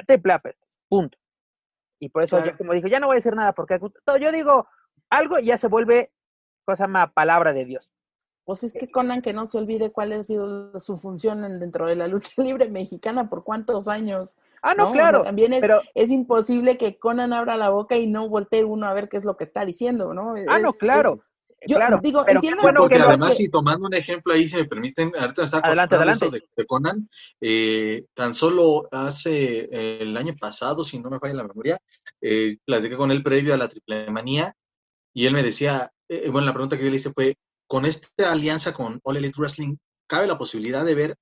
triple 0.06 0.32
apesta, 0.32 0.66
punto. 0.88 1.18
Y 1.98 2.10
por 2.10 2.22
eso 2.22 2.44
yo 2.44 2.56
como 2.56 2.72
dije, 2.72 2.90
ya 2.90 3.00
no 3.00 3.06
voy 3.06 3.14
a 3.14 3.18
decir 3.18 3.34
nada, 3.34 3.52
porque 3.52 3.78
yo 4.20 4.32
digo 4.32 4.68
algo 5.10 5.38
y 5.38 5.46
ya 5.46 5.58
se 5.58 5.68
vuelve 5.68 6.12
cosa 6.64 6.86
más 6.86 7.12
palabra 7.12 7.52
de 7.52 7.64
Dios. 7.64 7.90
Pues 8.46 8.62
es 8.62 8.72
que 8.72 8.88
Conan 8.88 9.22
que 9.22 9.32
no 9.32 9.44
se 9.44 9.58
olvide 9.58 9.90
cuál 9.90 10.12
ha 10.12 10.22
sido 10.22 10.78
su 10.78 10.96
función 10.96 11.58
dentro 11.58 11.86
de 11.86 11.96
la 11.96 12.06
lucha 12.06 12.30
libre 12.42 12.70
mexicana 12.70 13.28
por 13.28 13.42
cuántos 13.42 13.88
años. 13.88 14.36
Ah, 14.62 14.74
no, 14.74 14.92
claro. 14.92 15.22
también 15.22 15.52
es, 15.52 15.60
pero... 15.60 15.82
es 15.94 16.10
imposible 16.10 16.78
que 16.78 16.96
Conan 16.96 17.32
abra 17.32 17.56
la 17.56 17.70
boca 17.70 17.96
y 17.96 18.06
no 18.06 18.28
voltee 18.28 18.64
uno 18.64 18.86
a 18.86 18.94
ver 18.94 19.08
qué 19.08 19.16
es 19.16 19.24
lo 19.24 19.36
que 19.36 19.42
está 19.42 19.64
diciendo, 19.64 20.14
¿no? 20.14 20.34
Ah, 20.48 20.60
no, 20.60 20.72
claro. 20.72 21.20
yo 21.66 21.76
claro, 21.76 21.98
digo, 22.00 22.22
pero 22.24 22.38
entiendo. 22.38 22.62
Bueno, 22.62 22.80
porque 22.80 22.94
además, 22.94 23.38
y 23.40 23.48
tomando 23.48 23.86
un 23.86 23.94
ejemplo 23.94 24.32
ahí, 24.32 24.48
si 24.48 24.56
me 24.56 24.64
permiten, 24.64 25.12
ahorita 25.18 25.42
está 25.42 25.58
adelante, 25.58 25.96
adelante. 25.96 26.30
De, 26.30 26.42
de, 26.56 26.66
Conan, 26.66 27.08
eh, 27.40 28.04
tan 28.14 28.34
solo 28.34 28.88
hace 28.92 29.68
el 30.00 30.16
año 30.16 30.36
pasado, 30.38 30.84
si 30.84 31.00
no 31.00 31.10
me 31.10 31.18
falla 31.18 31.34
la 31.34 31.48
memoria, 31.48 31.78
eh, 32.20 32.58
platiqué 32.64 32.96
con 32.96 33.10
él 33.10 33.24
previo 33.24 33.54
a 33.54 33.56
la 33.56 33.68
triple 33.68 34.08
manía 34.08 34.54
y 35.12 35.26
él 35.26 35.34
me 35.34 35.42
decía, 35.42 35.90
eh, 36.08 36.28
bueno, 36.30 36.46
la 36.46 36.52
pregunta 36.52 36.76
que 36.76 36.84
yo 36.84 36.90
le 36.90 36.96
hice 36.96 37.12
fue, 37.12 37.36
con 37.66 37.84
esta 37.84 38.32
alianza 38.32 38.72
con 38.72 39.00
All 39.02 39.16
Elite 39.16 39.38
Wrestling, 39.38 39.76
¿cabe 40.06 40.26
la 40.26 40.38
posibilidad 40.38 40.84
de 40.84 40.94
ver 40.94 41.16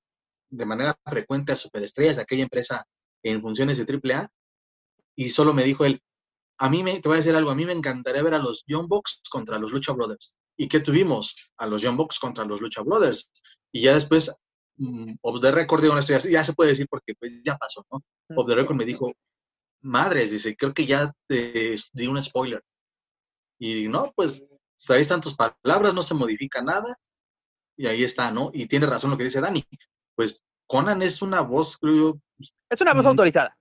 de 0.49 0.65
manera 0.65 0.97
frecuente 1.05 1.51
a 1.51 1.55
superestrellas 1.55 2.17
de 2.17 2.21
aquella 2.21 2.43
empresa 2.43 2.85
en 3.23 3.41
funciones 3.41 3.77
de 3.77 3.85
AAA? 3.85 4.29
Y 5.15 5.29
solo 5.29 5.53
me 5.53 5.63
dijo 5.63 5.85
él, 5.85 6.01
a 6.57 6.69
mí 6.69 6.83
me, 6.83 6.99
te 6.99 7.07
voy 7.07 7.15
a 7.15 7.17
decir 7.17 7.35
algo, 7.35 7.51
a 7.51 7.55
mí 7.55 7.65
me 7.65 7.73
encantaría 7.73 8.23
ver 8.23 8.33
a 8.33 8.39
los 8.39 8.63
Young 8.67 8.87
Bucks 8.87 9.21
contra 9.29 9.59
los 9.59 9.71
Lucha 9.71 9.93
Brothers. 9.93 10.37
¿Y 10.57 10.67
qué 10.67 10.79
tuvimos? 10.79 11.53
A 11.57 11.67
los 11.67 11.81
Young 11.81 11.97
Bucks 11.97 12.19
contra 12.19 12.45
los 12.45 12.61
Lucha 12.61 12.81
Brothers. 12.81 13.29
Y 13.73 13.81
ya 13.81 13.93
después, 13.93 14.33
um, 14.77 15.17
of 15.21 15.41
the 15.41 15.51
record, 15.51 15.81
digo, 15.81 15.99
ya, 15.99 16.19
ya, 16.19 16.43
se 16.43 16.53
puede 16.53 16.71
decir 16.71 16.87
porque 16.89 17.13
pues 17.15 17.41
ya 17.43 17.57
pasó, 17.57 17.85
¿no? 17.91 18.01
Of 18.37 18.47
the 18.47 18.55
record 18.55 18.77
me 18.77 18.85
dijo, 18.85 19.11
madres, 19.81 20.31
dice, 20.31 20.55
creo 20.55 20.73
que 20.73 20.85
ya 20.85 21.11
te 21.27 21.75
di 21.93 22.07
un 22.07 22.21
spoiler. 22.21 22.63
Y 23.59 23.87
no, 23.87 24.11
pues 24.15 24.43
sabéis 24.77 25.07
tantas 25.07 25.35
palabras, 25.35 25.93
no 25.93 26.01
se 26.01 26.13
modifica 26.13 26.61
nada, 26.61 26.97
y 27.77 27.87
ahí 27.87 28.03
está, 28.03 28.31
¿no? 28.31 28.51
Y 28.53 28.67
tiene 28.67 28.85
razón 28.85 29.11
lo 29.11 29.17
que 29.17 29.25
dice 29.25 29.41
Dani. 29.41 29.63
Pues 30.15 30.43
Conan 30.67 31.01
es 31.01 31.21
una 31.21 31.41
voz, 31.41 31.77
creo 31.77 32.19
Es 32.69 32.81
una 32.81 32.93
voz 32.93 33.05
autorizada. 33.05 33.55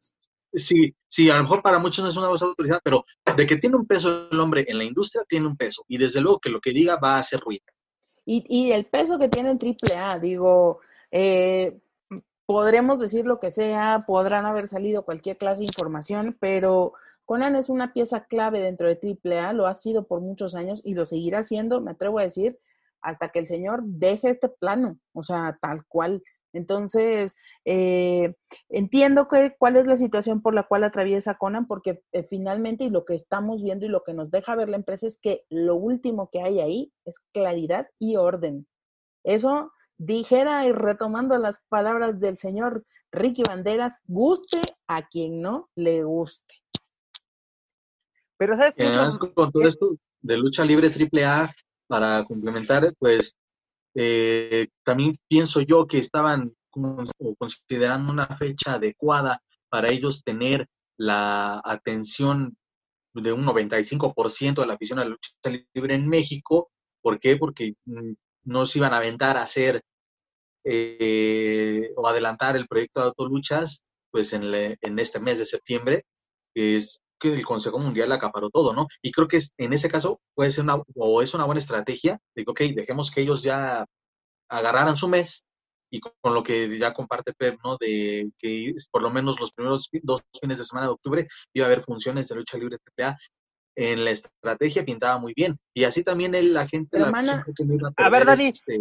Sí, 0.53 0.95
sí, 1.09 1.31
a 1.31 1.36
lo 1.36 1.43
mejor 1.43 1.62
para 1.62 1.78
muchos 1.78 2.05
no 2.05 2.11
es 2.11 2.16
una 2.16 2.28
voz 2.28 2.43
autorizada, 2.43 2.81
pero 2.85 3.05
de 3.36 3.47
que 3.47 3.57
tiene 3.57 3.77
un 3.77 3.86
peso 3.86 4.28
el 4.31 4.39
hombre 4.39 4.65
en 4.69 4.78
la 4.78 4.85
industria, 4.85 5.24
tiene 5.28 5.47
un 5.47 5.57
peso. 5.57 5.85
Y 5.89 5.99
desde 5.99 6.20
luego 6.20 6.39
que 6.39 6.49
lo 6.49 6.61
que 6.61 6.70
diga 6.70 6.97
va 6.97 7.16
a 7.16 7.20
hacer 7.20 7.41
ruido. 7.41 7.65
Y, 8.24 8.45
y 8.49 8.73
el 8.73 8.85
peso 8.86 9.19
que 9.19 9.28
tiene 9.28 9.51
en 9.51 9.59
AAA, 9.59 10.20
digo, 10.20 10.81
eh, 11.11 11.81
podremos 12.47 13.01
decir 13.01 13.27
lo 13.27 13.41
que 13.41 13.51
sea, 13.51 14.05
podrán 14.07 14.47
haber 14.47 14.69
salido 14.69 15.05
cualquier 15.05 15.36
clase 15.36 15.61
de 15.61 15.66
información, 15.66 16.36
pero 16.39 16.93
Conan 17.25 17.57
es 17.57 17.69
una 17.69 17.93
pieza 17.93 18.25
clave 18.25 18.61
dentro 18.61 18.89
de 18.89 18.99
AAA, 19.25 19.53
lo 19.53 19.67
ha 19.67 19.75
sido 19.75 20.07
por 20.07 20.21
muchos 20.21 20.55
años 20.55 20.83
y 20.85 20.95
lo 20.95 21.07
seguirá 21.07 21.43
siendo, 21.43 21.81
me 21.81 21.93
atrevo 21.93 22.19
a 22.19 22.23
decir, 22.23 22.59
hasta 23.01 23.29
que 23.31 23.39
el 23.39 23.47
señor 23.47 23.83
deje 23.85 24.31
este 24.31 24.49
plano, 24.49 24.99
o 25.13 25.23
sea, 25.23 25.59
tal 25.61 25.85
cual. 25.87 26.23
Entonces, 26.53 27.37
eh, 27.65 28.35
entiendo 28.69 29.29
cuál 29.59 29.77
es 29.77 29.87
la 29.87 29.97
situación 29.97 30.41
por 30.41 30.55
la 30.55 30.63
cual 30.63 30.85
atraviesa 30.85 31.35
Conan, 31.35 31.67
porque 31.67 32.03
eh, 32.13 32.23
finalmente 32.23 32.85
y 32.85 32.91
lo 32.91 33.05
que 33.05 33.15
estamos 33.15 33.63
viendo 33.63 33.87
y 33.87 33.89
lo 33.89 34.05
que 34.05 34.15
nos 34.15 34.31
deja 34.31 34.55
ver 34.55 34.69
la 34.69 34.77
empresa 34.77 35.07
es 35.07 35.19
que 35.19 35.45
lo 35.51 35.75
último 35.75 36.31
que 36.31 36.43
hay 36.43 36.61
ahí 36.61 36.93
es 37.05 37.19
claridad 37.33 37.89
y 37.99 38.17
orden. 38.17 38.67
Eso 39.25 39.73
dijera 39.99 40.67
y 40.67 40.73
retomando 40.73 41.37
las 41.39 41.65
palabras 41.69 42.21
del 42.21 42.37
señor 42.37 42.85
Ricky 43.11 43.43
Banderas, 43.43 44.01
guste 44.07 44.61
a 44.87 45.09
quien 45.09 45.41
no 45.41 45.71
le 45.75 46.05
guste. 46.05 46.64
Pero 48.36 48.56
sabes 48.56 48.74
que 48.74 48.85
además 48.85 49.19
con 49.19 49.32
todo 49.32 49.62
esto 49.62 49.97
de 50.20 50.36
lucha 50.36 50.65
libre 50.65 50.90
triple 50.90 51.24
A 51.24 51.55
para 51.86 52.24
complementar, 52.24 52.94
pues 52.98 53.36
eh, 53.94 54.69
también 54.82 55.16
pienso 55.28 55.61
yo 55.61 55.86
que 55.86 55.98
estaban 55.98 56.55
considerando 57.39 58.11
una 58.12 58.27
fecha 58.27 58.74
adecuada 58.74 59.40
para 59.69 59.90
ellos 59.90 60.23
tener 60.24 60.66
la 60.97 61.61
atención 61.65 62.56
de 63.15 63.32
un 63.32 63.44
95% 63.44 64.61
de 64.61 64.66
la 64.66 64.74
afición 64.74 64.98
a 64.98 65.05
la 65.05 65.11
lucha 65.11 65.31
libre 65.73 65.94
en 65.94 66.09
México. 66.09 66.70
¿Por 67.01 67.20
qué? 67.20 67.36
Porque 67.36 67.74
mm, 67.85 68.15
no 68.44 68.66
se 68.66 68.78
iban 68.78 68.93
a 68.93 68.97
aventar 68.97 69.36
a 69.36 69.43
hacer 69.43 69.82
eh, 70.65 71.93
o 71.97 72.09
adelantar 72.09 72.56
el 72.56 72.66
proyecto 72.66 73.01
de 73.01 73.06
autoluchas 73.06 73.85
pues 74.11 74.32
en, 74.32 74.51
le, 74.51 74.78
en 74.81 74.98
este 74.98 75.19
mes 75.20 75.39
de 75.39 75.47
septiembre, 75.47 76.05
que 76.55 76.77
es 76.77 77.01
que 77.25 77.35
el 77.35 77.45
Consejo 77.45 77.79
Mundial 77.79 78.13
acaparó 78.13 78.51
todo, 78.51 78.73
¿no? 78.73 78.87
Y 79.03 79.11
creo 79.11 79.27
que 79.27 79.41
en 79.59 79.73
ese 79.73 79.89
caso 79.89 80.21
puede 80.35 80.53
ser 80.53 80.65
una, 80.65 80.77
o 80.95 81.23
es 81.23 81.35
una 81.35 81.45
buena 81.45 81.61
estrategia, 81.61 82.19
digo, 82.37 82.53
ok, 82.53 82.61
dejemos 82.75 83.11
que 83.11 83.23
ellos 83.23 83.43
ya 83.43 83.87
agarraran 84.51 84.97
su 84.97 85.09
mes 85.09 85.43
y 85.91 86.01
con 86.01 86.35
lo 86.35 86.43
que 86.43 86.77
ya 86.77 86.93
comparte 86.93 87.33
Pep, 87.33 87.59
¿no? 87.65 87.77
De 87.79 88.31
que 88.39 88.75
por 88.91 89.03
lo 89.03 89.11
menos 89.11 89.41
los 89.41 89.53
primeros 89.53 89.89
dos 90.03 90.23
fines 90.41 90.59
de 90.59 90.65
semana 90.65 90.87
de 90.87 90.93
octubre 90.93 91.29
iba 91.55 91.67
a 91.67 91.71
haber 91.71 91.85
funciones 91.85 92.29
de 92.29 92.35
lucha 92.35 92.59
libre 92.59 92.79
AAA 92.99 93.17
en 93.77 94.05
la 94.05 94.11
estrategia 94.11 94.85
pintaba 94.85 95.19
muy 95.19 95.33
bien. 95.35 95.59
Y 95.75 95.85
así 95.85 96.05
también 96.05 96.33
la 96.53 96.69
gente... 96.69 96.99
La 96.99 97.07
hermana, 97.07 97.45
a, 97.97 98.05
a, 98.05 98.11
ver, 98.11 98.25
Dani, 98.25 98.49
este, 98.49 98.79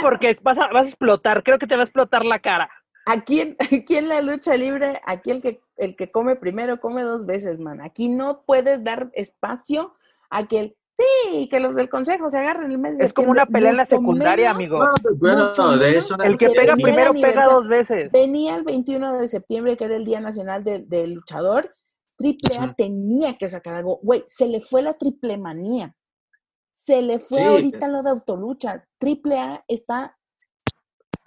porque 0.00 0.36
vas 0.42 0.58
a, 0.58 0.72
vas 0.72 0.86
a 0.86 0.88
explotar, 0.88 1.42
creo 1.44 1.58
que 1.58 1.66
te 1.66 1.76
va 1.76 1.82
a 1.82 1.84
explotar 1.84 2.24
la 2.24 2.40
cara. 2.40 2.68
Aquí, 3.06 3.56
aquí 3.58 3.96
en 3.96 4.08
la 4.08 4.20
lucha 4.20 4.56
libre, 4.56 5.00
aquí 5.04 5.30
el 5.30 5.42
que, 5.42 5.60
el 5.76 5.96
que 5.96 6.10
come 6.10 6.36
primero 6.36 6.80
come 6.80 7.02
dos 7.02 7.26
veces, 7.26 7.58
man. 7.58 7.80
Aquí 7.80 8.08
no 8.08 8.42
puedes 8.46 8.84
dar 8.84 9.10
espacio 9.14 9.94
a 10.30 10.46
que 10.46 10.60
el, 10.60 10.76
sí, 10.96 11.48
que 11.50 11.60
los 11.60 11.74
del 11.74 11.88
consejo 11.88 12.30
se 12.30 12.38
agarren 12.38 12.70
el 12.70 12.78
mes 12.78 12.98
de 12.98 13.04
Es 13.04 13.12
como 13.12 13.30
una 13.30 13.46
pelea 13.46 13.70
en 13.70 13.76
la 13.76 13.86
secundaria, 13.86 14.50
amigo. 14.50 14.78
Pues, 15.02 15.18
bueno, 15.18 15.52
de 15.78 15.96
eso 15.96 16.16
el 16.22 16.38
que 16.38 16.50
pega 16.50 16.74
primero 16.74 17.12
pega 17.12 17.46
dos 17.46 17.68
veces. 17.68 18.12
Venía 18.12 18.56
el 18.56 18.62
21 18.62 19.18
de 19.18 19.28
septiembre, 19.28 19.76
que 19.76 19.84
era 19.84 19.96
el 19.96 20.04
Día 20.04 20.20
Nacional 20.20 20.62
del 20.64 20.88
de 20.88 21.08
Luchador, 21.08 21.74
Triple 22.16 22.56
A 22.58 22.74
tenía 22.74 23.36
que 23.36 23.48
sacar 23.48 23.74
algo. 23.74 23.98
Güey, 24.02 24.22
se 24.26 24.46
le 24.46 24.60
fue 24.60 24.82
la 24.82 24.94
triple 24.94 25.36
manía. 25.38 25.94
Se 26.70 27.02
le 27.02 27.18
fue 27.18 27.42
ahorita 27.42 27.88
lo 27.88 28.02
de 28.02 28.10
autoluchas. 28.10 28.86
Triple 28.98 29.38
A 29.38 29.64
está 29.66 30.16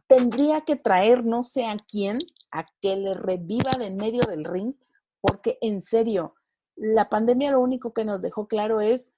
tendría 0.07 0.61
que 0.61 0.75
traer 0.75 1.25
no 1.25 1.43
sé 1.43 1.65
a 1.65 1.77
quién 1.87 2.19
a 2.51 2.65
que 2.81 2.95
le 2.95 3.13
reviva 3.13 3.71
de 3.77 3.87
en 3.87 3.97
medio 3.97 4.21
del 4.21 4.45
ring, 4.45 4.73
porque 5.19 5.57
en 5.61 5.81
serio, 5.81 6.35
la 6.75 7.09
pandemia 7.09 7.51
lo 7.51 7.59
único 7.59 7.93
que 7.93 8.05
nos 8.05 8.21
dejó 8.21 8.47
claro 8.47 8.81
es 8.81 9.11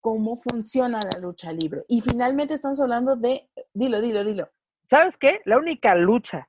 cómo 0.00 0.36
funciona 0.36 0.98
la 1.12 1.20
lucha 1.20 1.52
libre. 1.52 1.84
Y 1.88 2.00
finalmente 2.00 2.54
estamos 2.54 2.80
hablando 2.80 3.16
de, 3.16 3.48
dilo, 3.72 4.00
dilo, 4.00 4.24
dilo. 4.24 4.48
¿Sabes 4.90 5.16
qué? 5.16 5.40
La 5.44 5.58
única 5.58 5.94
lucha 5.94 6.48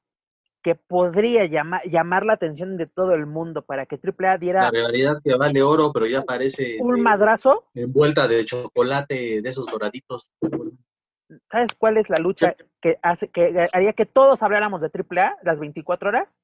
que 0.63 0.75
podría 0.75 1.45
llamar, 1.45 1.81
llamar 1.87 2.25
la 2.25 2.33
atención 2.33 2.77
de 2.77 2.87
todo 2.87 3.13
el 3.13 3.27
mundo 3.27 3.63
para 3.63 3.85
que 3.85 3.99
AAA 4.01 4.37
diera... 4.37 4.63
La 4.63 4.71
realidad 4.71 5.17
que 5.23 5.35
vale 5.35 5.61
oro, 5.61 5.91
pero 5.93 6.07
ya 6.07 6.23
parece... 6.23 6.77
Un 6.79 7.01
madrazo. 7.01 7.65
Envuelta 7.75 8.27
de 8.27 8.45
chocolate 8.45 9.41
de 9.41 9.49
esos 9.49 9.67
doraditos. 9.67 10.31
¿Sabes 11.51 11.73
cuál 11.77 11.97
es 11.97 12.09
la 12.09 12.17
lucha 12.17 12.55
que 12.81 12.97
hace 13.01 13.29
que 13.29 13.67
haría 13.71 13.93
que 13.93 14.05
todos 14.05 14.43
habláramos 14.43 14.81
de 14.81 14.89
AAA 14.89 15.37
las 15.43 15.59
24 15.59 16.09
horas? 16.09 16.37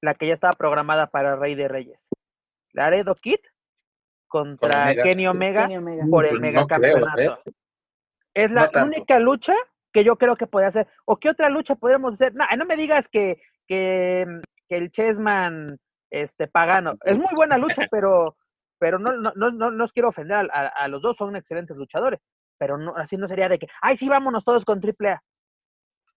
La 0.00 0.14
que 0.14 0.26
ya 0.26 0.34
estaba 0.34 0.52
programada 0.52 1.08
para 1.08 1.36
Rey 1.36 1.54
de 1.54 1.68
Reyes. 1.68 2.08
Laredo 2.72 3.14
Kid 3.14 3.40
contra 4.28 4.94
Kenny 4.94 5.26
Omega, 5.26 5.68
por 6.10 6.24
el 6.24 6.30
pues 6.30 6.40
mega 6.40 6.66
campeonato. 6.66 7.20
¿eh? 7.20 7.52
Es 8.34 8.50
la 8.50 8.70
única 8.84 9.18
lucha 9.18 9.54
que 9.92 10.04
yo 10.04 10.16
creo 10.16 10.36
que 10.36 10.46
puede 10.46 10.66
hacer. 10.66 10.86
¿O 11.06 11.16
qué 11.16 11.30
otra 11.30 11.48
lucha 11.48 11.74
podríamos 11.74 12.12
hacer? 12.12 12.34
No, 12.34 12.44
no 12.56 12.66
me 12.66 12.76
digas 12.76 13.08
que, 13.08 13.40
que, 13.66 14.26
el 14.68 14.90
Chessman 14.90 15.78
este, 16.10 16.46
pagano. 16.46 16.98
Es 17.04 17.16
muy 17.16 17.30
buena 17.34 17.56
lucha, 17.56 17.86
pero, 17.90 18.36
pero 18.78 18.98
no, 18.98 19.12
no, 19.12 19.32
no, 19.34 19.70
no, 19.70 19.84
os 19.84 19.92
quiero 19.94 20.10
ofender 20.10 20.50
a, 20.52 20.88
los 20.88 21.00
dos, 21.00 21.16
son 21.16 21.34
excelentes 21.34 21.76
luchadores. 21.78 22.20
Pero 22.58 22.78
no, 22.78 22.96
así 22.96 23.16
no 23.16 23.28
sería 23.28 23.48
de 23.48 23.58
que, 23.58 23.68
ay, 23.82 23.96
sí, 23.96 24.08
vámonos 24.08 24.44
todos 24.44 24.64
con 24.64 24.80
AAA. 24.80 25.22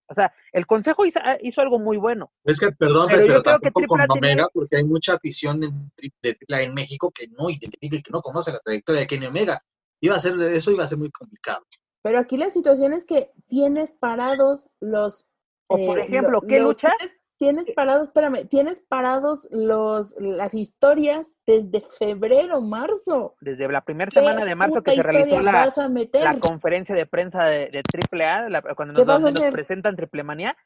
O 0.10 0.14
sea, 0.16 0.34
el 0.52 0.66
consejo 0.66 1.06
hizo, 1.06 1.20
hizo, 1.42 1.62
algo 1.62 1.78
muy 1.78 1.98
bueno. 1.98 2.32
Es 2.44 2.60
que, 2.60 2.72
perdón, 2.72 3.08
pero, 3.12 3.28
yo 3.28 3.44
creo 3.44 3.60
que 3.60 3.86
con 3.86 4.02
Omega, 4.10 4.48
porque 4.52 4.78
hay 4.78 4.84
mucha 4.84 5.14
afición 5.14 5.64
en, 5.64 5.92
de 6.24 6.36
AAA 6.50 6.64
en 6.64 6.74
México 6.74 7.12
que 7.12 7.28
no 7.28 7.50
identifica 7.50 7.96
y 7.96 8.02
que 8.02 8.12
no 8.12 8.22
conoce 8.22 8.52
la 8.52 8.60
trayectoria 8.60 9.02
de 9.02 9.08
Kenny 9.08 9.28
Omega. 9.28 9.64
Iba 10.02 10.16
a 10.16 10.20
ser, 10.20 10.40
eso 10.42 10.72
iba 10.72 10.84
a 10.84 10.88
ser 10.88 10.98
muy 10.98 11.12
complicado. 11.12 11.64
Pero 12.02 12.18
aquí 12.18 12.38
la 12.38 12.50
situación 12.50 12.94
es 12.94 13.06
que 13.06 13.32
tienes 13.48 13.92
parados 13.92 14.66
los... 14.80 15.28
O 15.68 15.78
por 15.78 16.00
eh, 16.00 16.04
ejemplo, 16.04 16.42
¿qué 16.42 16.60
lucha? 16.60 16.92
Tienes, 17.40 17.72
parados, 17.74 18.10
espérame, 18.10 18.50
tienes 18.50 18.82
parados 18.82 19.48
los, 19.50 20.14
las 20.20 20.54
historias 20.54 21.38
desde 21.48 21.80
febrero, 21.80 22.60
marzo. 22.60 23.38
Desde 23.40 23.66
la 23.70 23.80
primera 23.80 24.12
semana 24.12 24.44
de 24.44 24.56
marzo 24.56 24.84
que 24.84 24.94
se 24.94 25.02
realizó 25.02 25.40
la, 25.40 25.72
la 26.12 26.40
conferencia 26.40 26.94
de 26.94 27.06
prensa 27.06 27.46
de, 27.46 27.70
de 27.70 27.82
AAA, 27.82 28.76
cuando 28.76 29.06
nos, 29.06 29.24
nos 29.24 29.42
presentan 29.52 29.96
Triple 29.96 30.24
Manía. 30.24 30.58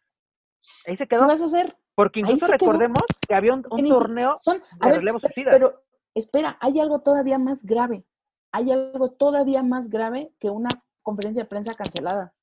Ahí 0.87 0.97
se 0.97 1.07
quedó. 1.07 1.21
¿Qué 1.21 1.27
vas 1.27 1.41
a 1.43 1.45
hacer? 1.45 1.77
Porque 1.93 2.21
incluso 2.21 2.47
recordemos 2.47 3.03
que 3.27 3.35
había 3.35 3.53
un, 3.53 3.61
torneo 3.61 4.33
de 4.81 4.91
relevo 4.91 5.19
suicida. 5.19 5.51
Pero 5.51 5.83
espera, 6.15 6.57
hay 6.59 6.79
algo 6.79 7.01
todavía 7.01 7.37
más 7.37 7.63
grave. 7.63 8.03
Hay 8.51 8.71
algo 8.71 9.11
todavía 9.11 9.61
más 9.61 9.89
grave 9.91 10.33
que 10.39 10.49
una 10.49 10.69
conferencia 11.03 11.43
de 11.43 11.49
prensa 11.49 11.75
cancelada. 11.75 12.33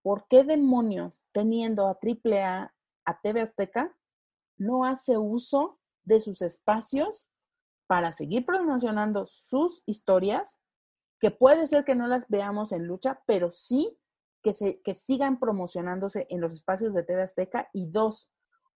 ¿Por 0.00 0.26
qué 0.28 0.44
demonios, 0.44 1.26
teniendo 1.32 1.88
a 1.88 1.98
AAA, 2.00 2.72
a 3.10 3.20
TV 3.20 3.40
Azteca, 3.40 3.96
no 4.56 4.84
hace 4.84 5.18
uso 5.18 5.78
de 6.04 6.20
sus 6.20 6.42
espacios 6.42 7.28
para 7.86 8.12
seguir 8.12 8.46
promocionando 8.46 9.26
sus 9.26 9.82
historias, 9.86 10.60
que 11.18 11.30
puede 11.30 11.66
ser 11.66 11.84
que 11.84 11.94
no 11.94 12.06
las 12.06 12.28
veamos 12.28 12.72
en 12.72 12.86
lucha, 12.86 13.22
pero 13.26 13.50
sí 13.50 13.98
que, 14.42 14.52
se, 14.52 14.80
que 14.80 14.94
sigan 14.94 15.38
promocionándose 15.38 16.26
en 16.30 16.40
los 16.40 16.54
espacios 16.54 16.94
de 16.94 17.02
TV 17.02 17.22
Azteca? 17.22 17.68
Y 17.72 17.90
dos, 17.90 18.30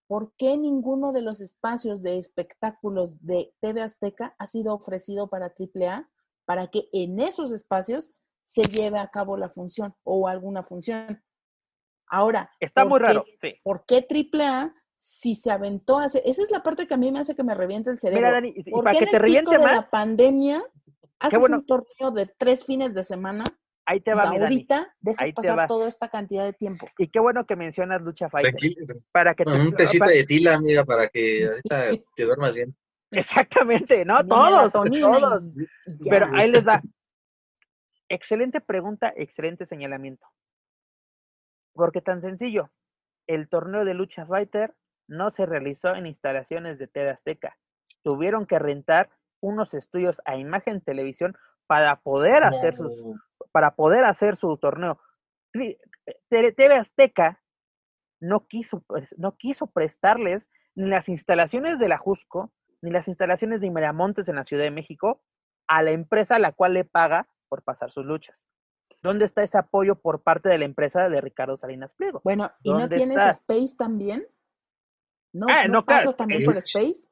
¿por 0.07 0.35
qué 0.37 0.57
ninguno 0.57 1.13
de 1.13 1.23
los 1.23 1.41
espacios 1.41 2.03
de 2.03 2.19
espectáculos 2.19 3.13
de 3.21 3.55
TV 3.61 3.83
Azteca 3.83 4.35
ha 4.39 4.47
sido 4.47 4.75
ofrecido 4.75 5.29
para 5.29 5.47
AAA 5.47 6.11
para 6.45 6.67
que 6.67 6.89
en 6.93 7.21
esos 7.21 7.53
espacios 7.53 8.13
se 8.45 8.63
lleve 8.63 8.99
a 8.99 9.09
cabo 9.09 9.37
la 9.37 9.49
función 9.49 9.95
o 10.05 10.29
alguna 10.29 10.63
función. 10.63 11.23
Ahora, 12.15 12.51
está 12.61 12.85
muy 12.85 13.01
raro, 13.01 13.25
sí. 13.41 13.55
¿Por 13.63 13.85
qué 13.87 14.07
AAA 14.09 14.73
si 14.97 15.35
se 15.35 15.51
aventó 15.51 15.99
a 15.99 16.05
hacer, 16.05 16.23
esa 16.25 16.43
es 16.43 16.51
la 16.51 16.63
parte 16.63 16.87
que 16.87 16.95
a 16.95 16.97
mí 16.97 17.13
me 17.13 17.19
hace 17.19 17.35
que 17.35 17.43
me 17.43 17.55
reviente 17.55 17.91
el 17.91 17.99
cerebro. 17.99 18.21
Mira, 18.21 18.33
Dani, 18.33 18.55
y 18.57 18.71
para 18.71 18.99
que 18.99 19.07
te 19.07 19.19
reviente 19.19 19.59
más. 19.59 19.67
De 19.67 19.75
la 19.75 19.91
pandemia 19.91 20.65
haces 21.19 21.41
un 21.41 21.67
torneo 21.67 22.11
de 22.13 22.27
tres 22.27 22.65
fines 22.65 22.95
de 22.95 23.05
semana. 23.05 23.45
Ahí 23.87 24.01
te 24.01 24.15
va, 24.15 24.23
ahorita 24.23 24.95
dejas 25.01 25.33
pasar 25.33 25.69
toda 25.69 25.89
esta 25.89 26.09
cantidad 26.09 26.45
de 26.45 26.55
tiempo. 26.55 26.89
Y 26.97 27.09
qué 27.09 27.21
bueno 27.21 27.45
que 27.45 27.55
mencionas 27.55 28.01
lucha 28.01 28.31
fighter. 28.31 28.55
Para 29.13 29.35
que 29.35 29.45
un 29.47 29.75
tecito 29.75 30.09
de 30.09 30.25
tila, 30.25 30.55
amiga, 30.55 30.87
para 30.87 31.09
que 31.09 31.47
ahorita 31.69 32.05
te 32.17 32.25
duermas 32.25 32.55
bien. 32.55 32.75
Exactamente, 33.11 34.05
¿no? 34.07 34.25
todos, 34.27 34.73
todos. 34.73 35.45
Pero 36.09 36.29
ahí 36.33 36.51
les 36.51 36.65
da. 36.65 36.81
Excelente 38.09 38.61
pregunta, 38.63 39.13
excelente 39.15 39.67
señalamiento. 39.67 40.27
Porque 41.75 42.01
tan 42.01 42.23
sencillo, 42.23 42.71
el 43.27 43.49
torneo 43.49 43.85
de 43.85 43.95
lucha 43.95 44.27
fighter 44.27 44.75
no 45.09 45.31
se 45.31 45.47
realizó 45.47 45.95
en 45.95 46.07
instalaciones 46.07 46.79
de 46.79 46.87
TV 46.87 47.11
Azteca. 47.11 47.59
Tuvieron 48.03 48.47
que 48.47 48.59
rentar 48.59 49.11
unos 49.41 49.75
estudios 49.75 50.21
a 50.25 50.37
imagen 50.37 50.81
televisión 50.81 51.37
para 51.67 51.97
poder 52.01 52.45
hacer 52.45 52.75
sus 52.75 53.05
para 53.53 53.75
poder 53.75 54.05
hacer 54.05 54.37
su 54.37 54.57
torneo. 54.57 54.99
TV 55.53 56.75
Azteca 56.75 57.43
no 58.21 58.47
quiso 58.47 58.85
no 59.17 59.37
quiso 59.37 59.67
prestarles 59.67 60.49
ni 60.75 60.89
las 60.89 61.09
instalaciones 61.09 61.79
de 61.79 61.89
la 61.89 61.99
Jusco 61.99 62.53
ni 62.83 62.91
las 62.91 63.09
instalaciones 63.09 63.61
de 63.61 63.71
Miramontes 63.71 64.29
en 64.29 64.37
la 64.37 64.45
Ciudad 64.45 64.65
de 64.65 64.71
México 64.71 65.23
a 65.67 65.83
la 65.83 65.93
empresa 65.93 66.37
a 66.37 66.39
la 66.39 66.53
cual 66.53 66.75
le 66.75 66.85
paga 66.85 67.29
por 67.49 67.63
pasar 67.63 67.91
sus 67.91 68.05
luchas. 68.05 68.47
¿Dónde 69.05 69.27
está 69.27 69.43
ese 69.43 69.59
apoyo 69.59 69.97
por 69.97 70.23
parte 70.23 70.49
de 70.49 70.57
la 70.57 70.65
empresa 70.65 71.11
de 71.11 71.21
Ricardo 71.21 71.59
Salinas 71.59 71.93
Pliego? 71.93 72.23
Bueno, 72.25 72.51
¿y 72.63 72.73
no 72.73 72.89
tienes 72.89 73.19
Space 73.19 73.77
también? 73.77 74.27
¿No, 75.31 75.45
ah, 75.51 75.69
¿no, 75.69 75.85
pasas 75.85 76.17
también 76.17 76.43
por 76.47 76.57
Space? 76.57 77.07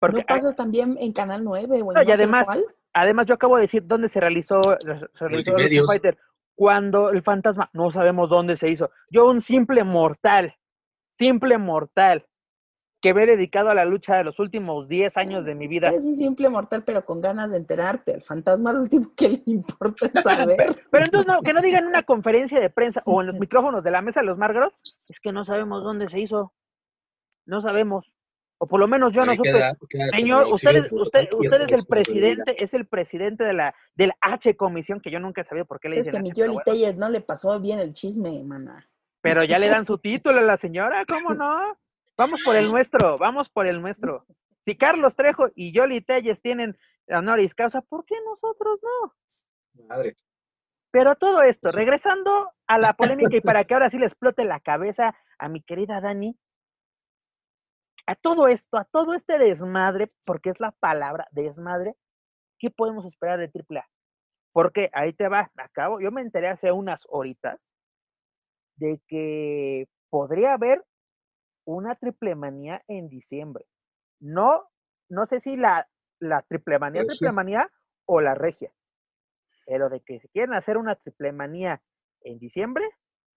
Porque, 0.00 0.18
¿No 0.18 0.26
pasas 0.26 0.56
también 0.56 0.96
en 0.98 1.12
Canal 1.12 1.44
9 1.44 1.80
o 1.80 1.92
en 1.92 2.08
y 2.08 2.10
además, 2.10 2.48
además 2.92 3.26
yo 3.26 3.34
acabo 3.34 3.54
de 3.54 3.62
decir 3.62 3.86
dónde 3.86 4.08
se 4.08 4.18
realizó, 4.18 4.60
se 5.14 5.28
realizó 5.28 5.86
Fighter. 5.86 6.18
Cuando 6.56 7.10
el 7.10 7.22
fantasma, 7.22 7.70
no 7.72 7.92
sabemos 7.92 8.28
dónde 8.28 8.56
se 8.56 8.68
hizo. 8.68 8.90
Yo 9.08 9.30
un 9.30 9.42
simple 9.42 9.84
mortal, 9.84 10.56
simple 11.16 11.56
mortal, 11.56 12.26
que 13.00 13.12
me 13.14 13.24
he 13.24 13.26
dedicado 13.26 13.70
a 13.70 13.74
la 13.74 13.84
lucha 13.84 14.16
de 14.16 14.24
los 14.24 14.38
últimos 14.38 14.88
10 14.88 15.16
años 15.16 15.44
de 15.44 15.54
mi 15.54 15.68
vida. 15.68 15.90
Es 15.90 16.04
un 16.04 16.14
simple 16.14 16.48
mortal, 16.48 16.82
pero 16.84 17.04
con 17.04 17.20
ganas 17.20 17.50
de 17.50 17.58
enterarte. 17.58 18.14
El 18.14 18.22
fantasma, 18.22 18.72
lo 18.72 18.80
último 18.80 19.12
que 19.14 19.28
le 19.28 19.42
importa 19.46 20.06
es 20.06 20.12
saber. 20.22 20.76
pero 20.90 21.04
entonces, 21.04 21.32
no, 21.32 21.42
que 21.42 21.52
no 21.52 21.60
digan 21.60 21.84
en 21.84 21.88
una 21.88 22.02
conferencia 22.02 22.58
de 22.58 22.70
prensa 22.70 23.02
o 23.04 23.20
en 23.20 23.28
los 23.28 23.36
micrófonos 23.40 23.84
de 23.84 23.90
la 23.90 24.02
mesa 24.02 24.20
de 24.20 24.26
los 24.26 24.38
Margaros, 24.38 24.72
es 25.08 25.20
que 25.20 25.32
no 25.32 25.44
sabemos 25.44 25.84
dónde 25.84 26.08
se 26.08 26.20
hizo. 26.20 26.52
No 27.46 27.60
sabemos. 27.60 28.14
O 28.58 28.66
por 28.66 28.80
lo 28.80 28.88
menos 28.88 29.12
yo 29.12 29.26
no 29.26 29.34
supe. 29.34 29.52
Señor, 30.12 30.46
usted, 30.50 30.90
usted, 30.90 31.28
usted 31.34 31.60
es 31.60 31.72
el 31.72 31.84
presidente, 31.86 32.64
es 32.64 32.72
el 32.72 32.86
presidente 32.86 33.44
de 33.44 33.52
la, 33.52 33.74
de 33.94 34.06
la 34.06 34.16
H 34.22 34.56
comisión, 34.56 35.00
que 35.00 35.10
yo 35.10 35.20
nunca 35.20 35.42
he 35.42 35.44
sabido 35.44 35.66
por 35.66 35.78
qué 35.78 35.90
le 35.90 35.96
dicen. 35.96 36.14
Es 36.14 36.16
que 36.16 36.22
mi 36.22 36.32
Yoli 36.32 36.56
Telles 36.64 36.96
no 36.96 37.10
le 37.10 37.20
pasó 37.20 37.60
bien 37.60 37.78
el 37.78 37.92
chisme, 37.92 38.42
mana. 38.42 38.88
Pero 39.20 39.44
ya 39.44 39.58
le 39.58 39.68
dan 39.68 39.84
su 39.84 39.98
título 39.98 40.38
a 40.38 40.42
la 40.42 40.56
señora, 40.56 41.04
¿cómo 41.06 41.34
no? 41.34 41.76
Vamos 42.16 42.42
por 42.42 42.56
el 42.56 42.70
nuestro, 42.70 43.18
vamos 43.18 43.48
por 43.48 43.66
el 43.66 43.80
nuestro. 43.80 44.24
Si 44.60 44.76
Carlos 44.76 45.14
Trejo 45.14 45.46
y 45.54 45.72
Yoli 45.72 46.00
Telles 46.00 46.40
tienen 46.40 46.76
honoris 47.06 47.54
causa, 47.54 47.82
¿por 47.82 48.04
qué 48.04 48.16
nosotros 48.24 48.80
no? 48.82 49.84
Madre. 49.86 50.16
Pero 50.90 51.14
todo 51.14 51.42
esto, 51.42 51.68
regresando 51.68 52.50
a 52.66 52.76
la 52.76 52.94
polémica 52.94 53.36
y 53.36 53.40
para 53.40 53.62
que 53.66 53.74
ahora 53.74 53.90
sí 53.90 53.98
le 53.98 54.06
explote 54.06 54.44
la 54.44 54.58
cabeza 54.58 55.14
a 55.38 55.48
mi 55.48 55.62
querida 55.62 56.00
Dani, 56.00 56.36
a 58.06 58.16
todo 58.16 58.48
esto, 58.48 58.76
a 58.76 58.84
todo 58.84 59.14
este 59.14 59.38
desmadre, 59.38 60.10
porque 60.24 60.50
es 60.50 60.58
la 60.58 60.72
palabra 60.72 61.28
desmadre, 61.30 61.94
¿qué 62.58 62.68
podemos 62.70 63.04
esperar 63.06 63.38
de 63.38 63.52
AAA? 63.54 63.88
Porque 64.52 64.90
ahí 64.94 65.12
te 65.12 65.28
va, 65.28 65.52
acabo, 65.58 66.00
yo 66.00 66.10
me 66.10 66.22
enteré 66.22 66.48
hace 66.48 66.72
unas 66.72 67.06
horitas 67.08 67.68
de 68.76 69.00
que 69.06 69.86
podría 70.10 70.54
haber 70.54 70.84
una 71.66 71.94
triple 71.96 72.34
manía 72.34 72.82
en 72.88 73.08
diciembre. 73.08 73.66
No, 74.20 74.68
no 75.08 75.26
sé 75.26 75.40
si 75.40 75.56
la, 75.56 75.88
la 76.20 76.42
triple 76.42 76.78
manía, 76.78 77.04
triple 77.04 77.32
manía 77.32 77.70
o 78.06 78.20
la 78.20 78.34
regia. 78.34 78.72
Pero 79.66 79.90
de 79.90 80.00
que 80.00 80.20
se 80.20 80.28
quieren 80.28 80.54
hacer 80.54 80.78
una 80.78 80.94
triple 80.94 81.32
manía 81.32 81.82
en 82.22 82.38
diciembre, 82.38 82.84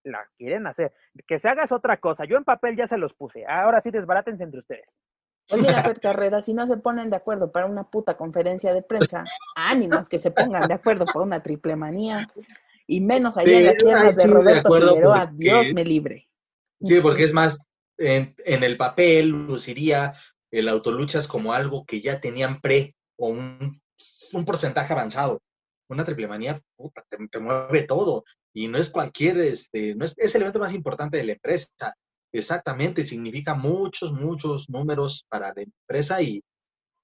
la 0.03 0.29
quieren 0.37 0.67
hacer. 0.67 0.93
Que 1.27 1.39
se 1.39 1.49
haga 1.49 1.63
es 1.63 1.71
otra 1.71 1.97
cosa. 1.97 2.25
Yo 2.25 2.37
en 2.37 2.43
papel 2.43 2.77
ya 2.77 2.87
se 2.87 2.97
los 2.97 3.13
puse. 3.13 3.45
Ahora 3.45 3.81
sí 3.81 3.91
desbarátense 3.91 4.43
entre 4.43 4.59
ustedes. 4.59 4.97
Oye, 5.51 5.63
la 5.63 5.93
Carrera, 5.95 6.43
si 6.43 6.53
no 6.53 6.67
se 6.67 6.77
ponen 6.77 7.09
de 7.09 7.15
acuerdo 7.15 7.51
para 7.51 7.65
una 7.65 7.89
puta 7.89 8.15
conferencia 8.15 8.71
de 8.73 8.83
prensa, 8.83 9.23
ánimos 9.55 10.07
que 10.07 10.19
se 10.19 10.29
pongan 10.29 10.67
de 10.67 10.75
acuerdo 10.75 11.05
para 11.05 11.25
una 11.25 11.41
triple 11.41 11.75
manía. 11.75 12.27
y 12.85 13.01
menos 13.01 13.35
allá 13.37 13.57
en 13.57 13.65
las 13.65 13.77
tierras 13.77 14.15
de 14.15 14.27
Roberto 14.27 14.71
Figueroa, 14.71 15.31
Dios 15.33 15.73
me 15.73 15.83
libre. 15.83 16.27
Sí, 16.81 17.01
porque 17.01 17.23
es 17.23 17.33
más, 17.33 17.68
en, 17.99 18.63
el 18.63 18.77
papel 18.77 19.29
luciría 19.29 20.15
el 20.51 20.67
autoluchas 20.69 21.27
como 21.27 21.53
algo 21.53 21.85
que 21.85 22.01
ya 22.01 22.19
tenían 22.19 22.59
pre 22.59 22.95
o 23.17 23.27
un, 23.27 23.81
porcentaje 24.45 24.93
avanzado. 24.93 25.41
Una 25.89 26.03
triple 26.03 26.27
manía, 26.27 26.59
puta, 26.75 27.03
te, 27.09 27.39
mueve 27.39 27.83
todo. 27.83 28.23
Y 28.53 28.67
no 28.67 28.77
es 28.77 28.89
cualquier, 28.89 29.37
este, 29.37 29.95
no 29.95 30.05
es, 30.05 30.13
es 30.17 30.33
el 30.35 30.41
evento 30.41 30.59
más 30.59 30.73
importante 30.73 31.17
de 31.17 31.25
la 31.25 31.33
empresa. 31.33 31.93
Exactamente, 32.31 33.03
significa 33.03 33.55
muchos, 33.55 34.13
muchos 34.13 34.69
números 34.69 35.25
para 35.29 35.51
la 35.53 35.63
empresa 35.63 36.21
y 36.21 36.43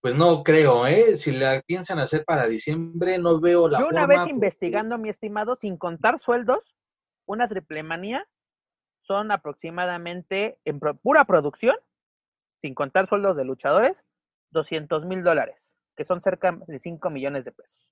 pues 0.02 0.14
no 0.14 0.44
creo, 0.44 0.86
¿eh? 0.86 1.18
Si 1.18 1.32
la 1.32 1.64
piensan 1.66 1.98
hacer 1.98 2.24
para 2.26 2.48
diciembre, 2.48 3.18
no 3.18 3.40
veo 3.40 3.68
la 3.68 3.80
Yo 3.80 3.88
una 3.88 4.06
vez 4.06 4.28
investigando, 4.28 5.00
mi 5.00 5.10
estimado, 5.10 5.56
sin 5.56 5.78
contar 5.78 6.20
sueldos, 6.20 6.76
una 7.26 7.48
triple 7.48 7.82
manía 7.82 8.28
son 9.06 9.32
aproximadamente, 9.32 10.58
en 10.66 10.80
pura 10.80 11.26
producción, 11.26 11.76
sin 12.62 12.74
contar 12.74 13.08
sueldos 13.08 13.38
de 13.38 13.46
luchadores, 13.46 14.04
200 14.52 15.06
mil 15.06 15.24
dólares, 15.24 15.76
que 15.96 16.06
son 16.06 16.22
cerca 16.22 16.58
de 16.68 16.80
5 16.80 17.10
millones 17.10 17.46
de 17.46 17.52
pesos. 17.52 17.92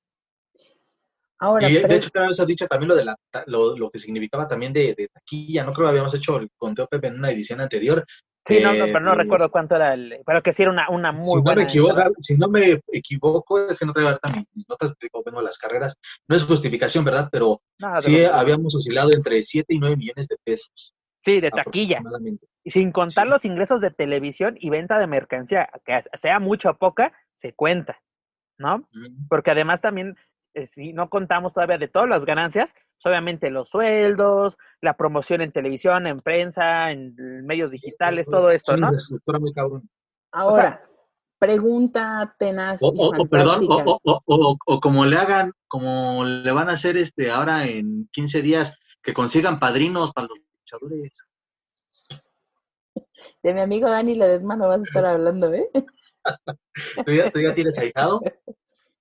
Ahora, 1.39 1.69
y 1.69 1.73
de 1.75 1.95
hecho, 1.95 2.09
una 2.15 2.27
vez 2.27 2.39
has 2.39 2.47
dicho 2.47 2.67
también 2.67 2.89
lo 2.89 2.95
de 2.95 3.05
la, 3.05 3.17
lo, 3.47 3.89
que 3.91 3.99
significaba 3.99 4.47
también 4.47 4.71
de, 4.71 4.93
de, 4.95 5.09
taquilla, 5.09 5.65
no 5.65 5.73
creo 5.73 5.87
que 5.87 5.89
habíamos 5.89 6.15
hecho 6.15 6.37
el 6.37 6.49
conteo 6.55 6.87
Pepe 6.87 7.07
en 7.07 7.15
una 7.15 7.31
edición 7.31 7.59
anterior, 7.59 8.05
Sí, 8.45 8.59
no, 8.61 8.73
no, 8.73 8.85
pero 8.85 8.99
no 8.99 9.13
recuerdo 9.13 9.49
cuánto 9.49 9.75
era 9.75 9.93
el. 9.93 10.19
Pero 10.25 10.43
que 10.43 10.51
sí 10.51 10.63
era 10.63 10.71
una, 10.71 10.89
una 10.89 11.13
muy 11.13 11.23
si 11.23 11.29
buena. 11.29 11.51
No 11.51 11.55
me 11.55 11.63
equivoco, 11.63 12.13
si 12.19 12.37
no 12.37 12.49
me 12.49 12.81
equivoco, 12.91 13.67
es 13.69 13.79
que 13.79 13.85
no 13.85 13.93
traigo 13.93 14.09
ahorita 14.09 14.45
mis 14.53 14.67
notas 14.67 14.93
de 14.99 15.09
cómo 15.09 15.41
las 15.41 15.57
carreras. 15.57 15.95
No 16.27 16.35
es 16.35 16.43
justificación, 16.43 17.05
¿verdad? 17.05 17.29
Pero 17.31 17.61
sí 17.99 18.25
habíamos 18.25 18.75
oscilado 18.75 19.13
entre 19.13 19.41
7 19.41 19.73
y 19.73 19.79
9 19.79 19.95
millones 19.95 20.27
de 20.27 20.35
pesos. 20.43 20.93
Sí, 21.23 21.39
de 21.39 21.51
taquilla. 21.51 22.01
Y 22.63 22.71
sin 22.71 22.91
contar 22.91 23.27
los 23.27 23.45
ingresos 23.45 23.81
de 23.81 23.91
televisión 23.91 24.55
y 24.59 24.69
venta 24.69 24.99
de 24.99 25.07
mercancía, 25.07 25.69
que 25.85 26.03
sea 26.13 26.39
mucho 26.39 26.71
o 26.71 26.77
poca, 26.77 27.13
se 27.33 27.53
cuenta, 27.53 28.01
¿no? 28.57 28.87
Porque 29.29 29.51
además 29.51 29.81
también, 29.81 30.15
eh, 30.53 30.67
si 30.67 30.93
no 30.93 31.09
contamos 31.09 31.53
todavía 31.53 31.77
de 31.77 31.87
todas 31.87 32.09
las 32.09 32.25
ganancias, 32.25 32.73
obviamente 33.05 33.49
los 33.49 33.69
sueldos, 33.69 34.57
la 34.81 34.95
promoción 34.95 35.41
en 35.41 35.51
televisión, 35.51 36.07
en 36.07 36.19
prensa, 36.21 36.91
en 36.91 37.15
medios 37.45 37.71
digitales, 37.71 38.27
todo 38.27 38.49
esto, 38.49 38.77
¿no? 38.77 38.91
muy 39.39 39.53
cabrón. 39.53 39.89
Ahora, 40.31 40.83
pregunta 41.37 42.35
tenaz. 42.37 42.79
O, 42.81 43.27
perdón, 43.27 43.65
o, 43.67 44.79
como 44.81 45.05
le 45.05 45.17
hagan, 45.17 45.51
como 45.67 46.23
le 46.23 46.51
van 46.51 46.69
a 46.69 46.73
hacer 46.73 46.97
este 46.97 47.29
ahora 47.29 47.65
en 47.67 48.09
15 48.13 48.41
días, 48.41 48.79
que 49.01 49.13
consigan 49.13 49.59
padrinos 49.59 50.13
para 50.13 50.27
los 50.27 50.39
luchadores. 50.81 51.25
De 53.41 53.53
mi 53.53 53.59
amigo 53.59 53.89
Dani 53.89 54.15
Ledesma 54.15 54.55
no 54.55 54.67
vas 54.67 54.79
a 54.79 54.83
estar 54.83 55.05
hablando, 55.05 55.53
¿eh? 55.53 55.69
¿Tú 57.05 57.11
ya, 57.11 57.31
¿Tú 57.31 57.39
ya 57.39 57.53
tienes 57.53 57.77
ahijado? 57.77 58.21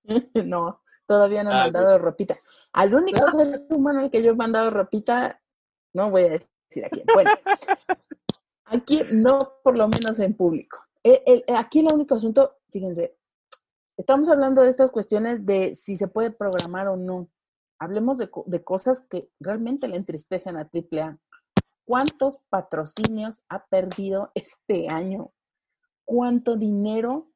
no. 0.45 0.81
Todavía 1.05 1.43
no 1.43 1.51
he 1.51 1.53
ah, 1.53 1.63
mandado 1.63 1.99
ropita. 1.99 2.37
Al 2.71 2.93
único 2.95 3.29
ser 3.31 3.65
humano 3.69 3.99
al 3.99 4.09
que 4.09 4.23
yo 4.23 4.31
he 4.31 4.35
mandado 4.35 4.69
ropita, 4.69 5.41
no 5.93 6.09
voy 6.09 6.23
a 6.23 6.29
decir 6.29 6.85
a 6.85 6.89
quién. 6.89 7.05
Bueno, 7.13 7.31
aquí 8.65 9.01
no, 9.11 9.53
por 9.63 9.77
lo 9.77 9.87
menos 9.89 10.19
en 10.19 10.33
público. 10.33 10.79
aquí 11.55 11.79
el 11.79 11.93
único 11.93 12.15
asunto, 12.15 12.55
fíjense, 12.71 13.17
estamos 13.97 14.29
hablando 14.29 14.61
de 14.61 14.69
estas 14.69 14.91
cuestiones 14.91 15.45
de 15.45 15.75
si 15.75 15.97
se 15.97 16.07
puede 16.07 16.31
programar 16.31 16.87
o 16.87 16.95
no. 16.95 17.29
Hablemos 17.79 18.17
de, 18.17 18.29
de 18.45 18.63
cosas 18.63 19.01
que 19.01 19.29
realmente 19.41 19.89
le 19.89 19.97
entristecen 19.97 20.55
a 20.55 20.69
AAA. 20.73 21.19
¿Cuántos 21.85 22.39
patrocinios 22.49 23.43
ha 23.49 23.65
perdido 23.67 24.31
este 24.35 24.89
año? 24.89 25.31
¿Cuánto 26.05 26.57
dinero 26.57 27.33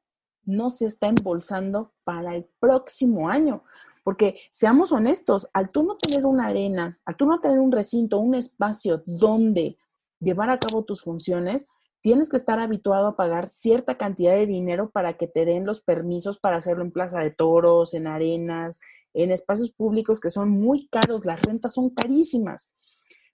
no 0.48 0.70
se 0.70 0.86
está 0.86 1.08
embolsando 1.08 1.92
para 2.04 2.34
el 2.34 2.48
próximo 2.58 3.28
año. 3.28 3.62
Porque 4.02 4.40
seamos 4.50 4.92
honestos, 4.92 5.46
al 5.52 5.68
tú 5.68 5.82
no 5.82 5.98
tener 5.98 6.24
una 6.24 6.46
arena, 6.46 6.98
al 7.04 7.16
tú 7.16 7.26
no 7.26 7.38
tener 7.40 7.60
un 7.60 7.70
recinto, 7.70 8.18
un 8.18 8.34
espacio 8.34 9.02
donde 9.04 9.76
llevar 10.20 10.48
a 10.48 10.58
cabo 10.58 10.84
tus 10.84 11.02
funciones, 11.02 11.66
tienes 12.00 12.30
que 12.30 12.38
estar 12.38 12.58
habituado 12.58 13.08
a 13.08 13.16
pagar 13.16 13.48
cierta 13.48 13.98
cantidad 13.98 14.32
de 14.32 14.46
dinero 14.46 14.90
para 14.90 15.18
que 15.18 15.26
te 15.26 15.44
den 15.44 15.66
los 15.66 15.82
permisos 15.82 16.38
para 16.38 16.56
hacerlo 16.56 16.82
en 16.82 16.92
plaza 16.92 17.20
de 17.20 17.30
toros, 17.30 17.92
en 17.92 18.06
arenas, 18.06 18.80
en 19.12 19.30
espacios 19.30 19.70
públicos 19.70 20.18
que 20.18 20.30
son 20.30 20.48
muy 20.48 20.88
caros, 20.88 21.26
las 21.26 21.42
rentas 21.42 21.74
son 21.74 21.90
carísimas. 21.90 22.72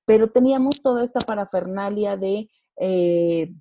Pero 0.07 0.31
teníamos 0.31 0.83
toda 0.83 1.03
esta 1.03 1.21
parafernalia 1.21 2.17
de 2.17 2.49
eh, 2.77 3.55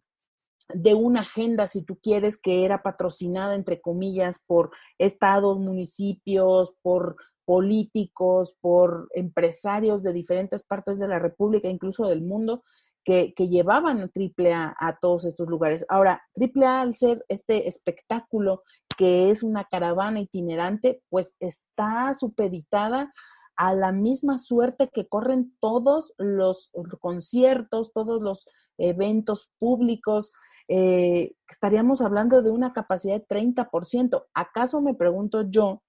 de 0.73 0.93
una 0.93 1.21
agenda, 1.21 1.67
si 1.67 1.83
tú 1.83 1.99
quieres, 2.01 2.37
que 2.37 2.65
era 2.65 2.81
patrocinada, 2.81 3.55
entre 3.55 3.81
comillas, 3.81 4.39
por 4.45 4.71
estados, 4.97 5.59
municipios, 5.59 6.73
por 6.81 7.17
políticos, 7.45 8.55
por 8.61 9.09
empresarios 9.13 10.03
de 10.03 10.13
diferentes 10.13 10.63
partes 10.63 10.99
de 10.99 11.07
la 11.07 11.19
República, 11.19 11.67
incluso 11.67 12.07
del 12.07 12.21
mundo, 12.21 12.63
que, 13.03 13.33
llevaban 13.37 13.99
a 14.01 14.09
AAA 14.15 14.75
a 14.79 14.97
todos 14.99 15.25
estos 15.25 15.49
lugares. 15.49 15.85
Ahora, 15.89 16.23
AAA 16.39 16.81
al 16.81 16.95
ser 16.95 17.25
este 17.27 17.67
espectáculo 17.67 18.63
que 18.97 19.29
es 19.29 19.43
una 19.43 19.65
caravana 19.65 20.21
itinerante, 20.21 21.01
pues 21.09 21.35
está 21.39 22.13
supeditada 22.13 23.11
a 23.55 23.73
la 23.73 23.91
misma 23.91 24.37
suerte 24.37 24.89
que 24.89 25.07
corren 25.07 25.55
todos 25.59 26.13
los 26.17 26.71
conciertos, 26.99 27.93
todos 27.93 28.21
los 28.21 28.47
eventos 28.77 29.51
públicos, 29.59 30.31
eh, 30.67 31.35
estaríamos 31.49 32.01
hablando 32.01 32.41
de 32.41 32.51
una 32.51 32.73
capacidad 32.73 33.15
de 33.15 33.25
30%. 33.25 34.25
¿Acaso 34.33 34.81
me 34.81 34.93
pregunto 34.93 35.49
yo, 35.49 35.83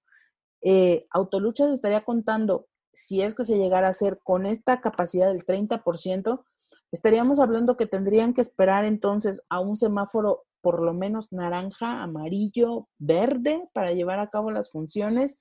eh, 0.61 1.07
Autoluchas 1.11 1.71
estaría 1.73 2.03
contando, 2.03 2.67
si 2.91 3.21
es 3.21 3.35
que 3.35 3.45
se 3.45 3.57
llegara 3.57 3.87
a 3.87 3.91
hacer 3.91 4.19
con 4.23 4.45
esta 4.45 4.81
capacidad 4.81 5.27
del 5.27 5.45
30%, 5.45 6.43
estaríamos 6.91 7.39
hablando 7.39 7.77
que 7.77 7.87
tendrían 7.87 8.33
que 8.33 8.41
esperar 8.41 8.85
entonces 8.85 9.41
a 9.49 9.59
un 9.59 9.75
semáforo 9.75 10.43
por 10.65 10.81
lo 10.81 10.95
menos 10.95 11.31
naranja, 11.31 12.01
amarillo, 12.01 12.87
verde 12.97 13.69
para 13.71 13.91
llevar 13.91 14.17
a 14.17 14.31
cabo 14.31 14.49
las 14.49 14.71
funciones. 14.71 15.37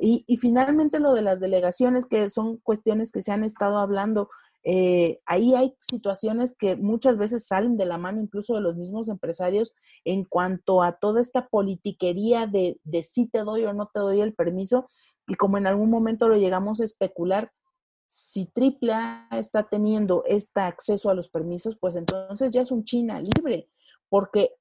Y, 0.00 0.24
y, 0.26 0.38
finalmente 0.38 1.00
lo 1.00 1.12
de 1.12 1.20
las 1.20 1.38
delegaciones, 1.38 2.06
que 2.06 2.30
son 2.30 2.56
cuestiones 2.56 3.12
que 3.12 3.20
se 3.20 3.30
han 3.30 3.44
estado 3.44 3.76
hablando 3.76 4.30
eh, 4.66 5.20
ahí 5.26 5.54
hay 5.54 5.74
situaciones 5.78 6.56
que 6.56 6.76
muchas 6.76 7.18
veces 7.18 7.46
salen 7.46 7.76
de 7.76 7.84
la 7.84 7.98
mano 7.98 8.22
incluso 8.22 8.54
de 8.54 8.62
los 8.62 8.76
mismos 8.76 9.10
empresarios 9.10 9.74
en 10.06 10.24
cuanto 10.24 10.82
a 10.82 10.92
toda 10.92 11.20
esta 11.20 11.48
politiquería 11.48 12.46
de, 12.46 12.80
de 12.82 13.02
si 13.02 13.26
te 13.26 13.40
doy 13.40 13.66
o 13.66 13.74
no 13.74 13.90
te 13.92 14.00
doy 14.00 14.22
el 14.22 14.32
permiso 14.32 14.86
y 15.26 15.34
como 15.34 15.58
en 15.58 15.66
algún 15.66 15.90
momento 15.90 16.30
lo 16.30 16.38
llegamos 16.38 16.80
a 16.80 16.86
especular, 16.86 17.52
si 18.06 18.50
AAA 18.54 19.28
está 19.32 19.64
teniendo 19.64 20.22
este 20.26 20.60
acceso 20.60 21.10
a 21.10 21.14
los 21.14 21.28
permisos, 21.28 21.76
pues 21.76 21.96
entonces 21.96 22.50
ya 22.50 22.62
es 22.62 22.70
un 22.70 22.84
China 22.84 23.20
libre, 23.20 23.68
porque 24.14 24.54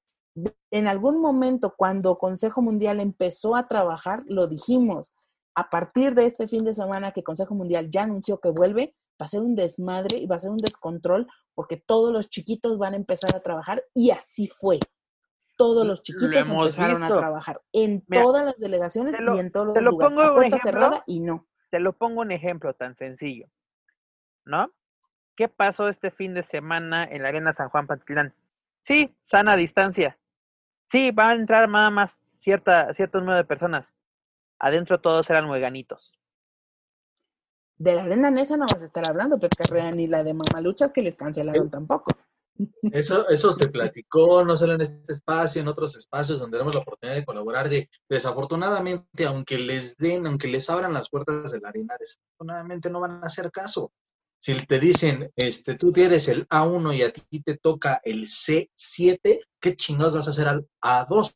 en 0.71 0.87
algún 0.87 1.21
momento 1.21 1.75
cuando 1.77 2.17
Consejo 2.17 2.63
Mundial 2.63 2.99
empezó 2.99 3.55
a 3.55 3.67
trabajar, 3.67 4.23
lo 4.25 4.47
dijimos, 4.47 5.13
a 5.53 5.69
partir 5.69 6.15
de 6.15 6.25
este 6.25 6.47
fin 6.47 6.65
de 6.65 6.73
semana 6.73 7.11
que 7.11 7.21
Consejo 7.21 7.53
Mundial 7.53 7.91
ya 7.91 8.01
anunció 8.01 8.39
que 8.39 8.49
vuelve, 8.49 8.95
va 9.21 9.25
a 9.25 9.27
ser 9.27 9.41
un 9.41 9.53
desmadre 9.53 10.17
y 10.17 10.25
va 10.25 10.37
a 10.37 10.39
ser 10.39 10.49
un 10.49 10.57
descontrol 10.57 11.27
porque 11.53 11.77
todos 11.77 12.11
los 12.11 12.31
chiquitos 12.31 12.79
van 12.79 12.93
a 12.93 12.95
empezar 12.95 13.35
a 13.35 13.41
trabajar 13.41 13.83
y 13.93 14.09
así 14.09 14.47
fue. 14.47 14.79
Todos 15.55 15.85
los 15.85 16.01
chiquitos 16.01 16.49
empezaron 16.49 17.03
a 17.03 17.09
trabajar 17.09 17.61
en 17.73 18.03
todas 18.11 18.43
las 18.43 18.57
delegaciones 18.57 19.15
y 19.19 19.37
en 19.37 19.51
todos 19.51 19.67
los 19.67 19.83
lugares. 19.83 20.15
Pongo 20.15 20.33
puerta 20.33 20.57
cerrada 20.57 21.03
y 21.05 21.19
no. 21.19 21.45
Te 21.69 21.79
lo 21.79 21.93
pongo 21.93 22.21
un 22.21 22.31
ejemplo 22.31 22.73
tan 22.73 22.95
sencillo, 22.95 23.45
¿no? 24.45 24.71
¿Qué 25.35 25.47
pasó 25.47 25.89
este 25.89 26.09
fin 26.09 26.33
de 26.33 26.41
semana 26.41 27.05
en 27.05 27.21
la 27.21 27.29
Arena 27.29 27.53
San 27.53 27.69
Juan 27.69 27.85
Pantitlán? 27.85 28.33
Sí, 28.83 29.15
sana 29.23 29.55
distancia. 29.55 30.19
Sí, 30.91 31.11
va 31.11 31.29
a 31.29 31.35
entrar 31.35 31.67
nada 31.67 31.89
más 31.89 32.19
cierta, 32.39 32.93
cierto 32.93 33.19
número 33.19 33.37
de 33.37 33.45
personas. 33.45 33.87
Adentro 34.59 35.01
todos 35.01 35.29
eran 35.29 35.47
mueganitos 35.47 36.13
de 37.83 37.95
la 37.95 38.03
arena 38.03 38.31
Nesa 38.31 38.55
no 38.55 38.65
vas 38.65 38.81
a 38.81 38.85
estar 38.85 39.07
hablando, 39.07 39.39
Pepe 39.39 39.57
Carrera, 39.57 39.91
ni 39.91 40.07
la 40.07 40.23
de 40.23 40.33
Mamaluchas 40.33 40.91
que 40.91 41.01
les 41.01 41.15
cancelaron 41.15 41.69
tampoco. 41.69 42.11
Eso, 42.83 43.27
eso 43.29 43.51
se 43.51 43.67
platicó, 43.69 44.45
no 44.45 44.55
solo 44.55 44.73
en 44.73 44.81
este 44.81 45.11
espacio, 45.11 45.61
en 45.61 45.67
otros 45.67 45.97
espacios 45.97 46.39
donde 46.39 46.55
tenemos 46.55 46.75
la 46.75 46.81
oportunidad 46.81 47.15
de 47.15 47.25
colaborar. 47.25 47.67
De, 47.67 47.89
desafortunadamente, 48.07 49.25
aunque 49.25 49.57
les 49.57 49.97
den, 49.97 50.27
aunque 50.27 50.47
les 50.47 50.69
abran 50.69 50.93
las 50.93 51.09
puertas 51.09 51.51
de 51.51 51.59
la 51.59 51.69
arena, 51.69 51.95
desafortunadamente 51.99 52.89
no 52.89 52.99
van 52.99 53.23
a 53.23 53.27
hacer 53.27 53.51
caso. 53.51 53.91
Si 54.43 54.53
te 54.65 54.77
dicen, 54.77 55.31
este, 55.37 55.75
tú 55.75 55.93
tienes 55.93 56.27
el 56.27 56.45
A1 56.49 56.97
y 56.97 57.01
a 57.01 57.13
ti 57.13 57.41
te 57.41 57.55
toca 57.57 58.01
el 58.03 58.27
C7, 58.27 59.39
¿qué 59.61 59.77
chingados 59.77 60.15
vas 60.15 60.27
a 60.27 60.31
hacer 60.31 60.49
al 60.49 60.67
A2? 60.83 61.33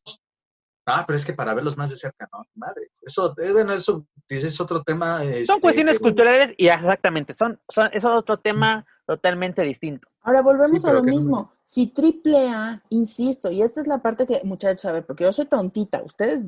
Ah, 0.86 1.06
pero 1.08 1.16
es 1.16 1.26
que 1.26 1.32
para 1.32 1.54
verlos 1.54 1.78
más 1.78 1.90
de 1.90 1.96
cerca, 1.96 2.28
no, 2.34 2.44
madre. 2.56 2.90
Eso, 3.02 3.34
eh, 3.42 3.54
bueno, 3.54 3.72
eso 3.72 4.06
es 4.28 4.60
otro 4.60 4.84
tema. 4.84 5.20
Son 5.20 5.32
este, 5.34 5.60
cuestiones 5.62 6.00
pero- 6.00 6.04
culturales 6.10 6.54
y 6.58 6.68
exactamente, 6.68 7.34
son, 7.34 7.58
son, 7.70 7.90
es 7.94 8.04
otro 8.04 8.40
tema 8.40 8.86
totalmente 9.06 9.62
distinto. 9.62 10.10
Ahora 10.24 10.42
volvemos 10.42 10.82
Sí, 10.82 10.88
a 10.90 10.92
lo 10.92 11.02
no- 11.02 11.10
mismo. 11.10 11.54
Si 11.64 11.88
triple 11.94 12.50
A, 12.50 12.84
insisto, 12.90 13.50
y 13.52 13.62
esta 13.62 13.80
es 13.80 13.88
la 13.88 14.02
parte 14.02 14.28
que 14.28 14.42
muchachos, 14.44 14.84
a 14.84 14.92
ver, 14.92 15.06
porque 15.06 15.24
yo 15.24 15.32
soy 15.32 15.46
tontita, 15.46 16.04
ustedes, 16.04 16.42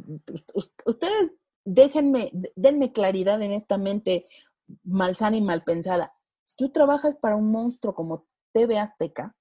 us- 0.54 0.74
ustedes 0.86 1.32
déjenme, 1.64 2.32
denme 2.58 2.92
claridad 2.92 3.42
en 3.42 3.54
esta 3.54 3.78
mente 3.78 4.28
malsana 4.84 5.38
y 5.38 5.42
mal 5.42 5.64
pensada. 5.64 6.12
Si 6.50 6.56
tú 6.56 6.70
trabajas 6.70 7.14
para 7.14 7.36
un 7.36 7.52
monstruo 7.52 7.94
como 7.94 8.26
TV 8.54 8.80
Azteca, 8.80 9.36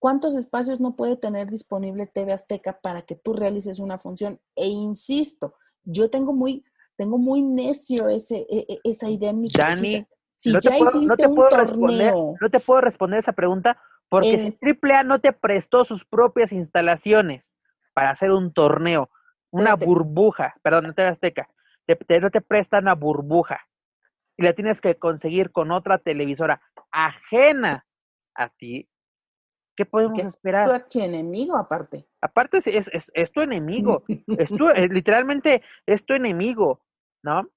¿cuántos 0.00 0.34
espacios 0.34 0.80
no 0.80 0.96
puede 0.96 1.16
tener 1.16 1.48
disponible 1.48 2.08
TV 2.08 2.32
Azteca 2.32 2.80
para 2.80 3.02
que 3.02 3.14
tú 3.14 3.32
realices 3.32 3.78
una 3.78 3.96
función? 3.96 4.40
E 4.56 4.66
insisto, 4.66 5.54
yo 5.84 6.10
tengo 6.10 6.32
muy, 6.32 6.64
tengo 6.96 7.16
muy 7.16 7.42
necio 7.42 8.08
ese, 8.08 8.44
e- 8.50 8.66
e- 8.68 8.80
esa 8.82 9.08
idea 9.08 9.30
en 9.30 9.40
mi 9.40 9.50
Dani. 9.56 10.04
Si 10.34 10.50
no 10.52 10.60
te 10.60 10.70
puedo, 10.70 10.90
no 10.90 10.98
hiciste 10.98 11.16
te 11.16 11.28
un 11.28 11.36
puedo 11.36 11.50
responder, 11.50 12.12
no 12.40 12.50
te 12.50 12.58
puedo 12.58 12.80
responder 12.80 13.20
esa 13.20 13.32
pregunta 13.34 13.80
porque 14.08 14.34
En- 14.34 14.40
si 14.40 14.58
AAA 14.60 15.04
no 15.04 15.20
te 15.20 15.32
prestó 15.32 15.84
sus 15.84 16.04
propias 16.04 16.50
instalaciones 16.50 17.54
para 17.92 18.10
hacer 18.10 18.32
un 18.32 18.52
torneo, 18.52 19.10
una 19.52 19.76
burbuja, 19.76 20.56
perdón, 20.60 20.88
no 20.88 20.92
te 20.94 21.02
Azteca, 21.02 21.48
te, 21.86 21.94
te- 21.94 22.18
no 22.18 22.32
te 22.32 22.40
prestan 22.40 22.82
una 22.82 22.96
burbuja 22.96 23.60
y 24.36 24.42
la 24.42 24.52
tienes 24.52 24.80
que 24.80 24.96
conseguir 24.96 25.52
con 25.52 25.70
otra 25.70 25.98
televisora 25.98 26.60
ajena 26.90 27.86
a 28.34 28.48
ti, 28.48 28.88
¿qué 29.76 29.86
podemos 29.86 30.14
que 30.16 30.22
es 30.22 30.26
tu 30.26 30.36
esperar? 30.38 30.70
archienemigo 30.70 31.56
aparte. 31.56 32.06
Aparte 32.20 32.58
es, 32.58 32.90
es, 33.12 33.32
tu 33.32 33.40
enemigo, 33.40 34.02
es 34.26 34.50
tu- 34.50 34.68
literalmente 34.90 35.62
es 35.86 36.04
tu 36.04 36.14
enemigo, 36.14 36.80
¿no? 37.22 37.48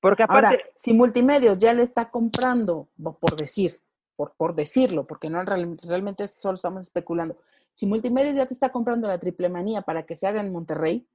Porque 0.00 0.24
Ahora, 0.24 0.48
aparte, 0.48 0.70
si 0.74 0.92
Multimedios 0.92 1.58
ya 1.58 1.72
le 1.72 1.82
está 1.82 2.10
comprando, 2.10 2.88
por 3.20 3.36
decir, 3.36 3.80
por, 4.14 4.34
por 4.36 4.54
decirlo, 4.54 5.06
porque 5.06 5.30
no 5.30 5.42
real- 5.42 5.76
realmente 5.82 6.28
solo 6.28 6.54
estamos 6.54 6.82
especulando, 6.82 7.38
si 7.72 7.86
Multimedios 7.86 8.34
ya 8.36 8.46
te 8.46 8.54
está 8.54 8.70
comprando 8.70 9.08
la 9.08 9.18
triple 9.18 9.48
manía 9.48 9.82
para 9.82 10.04
que 10.04 10.14
se 10.14 10.26
haga 10.26 10.40
en 10.40 10.52
Monterrey, 10.52 11.06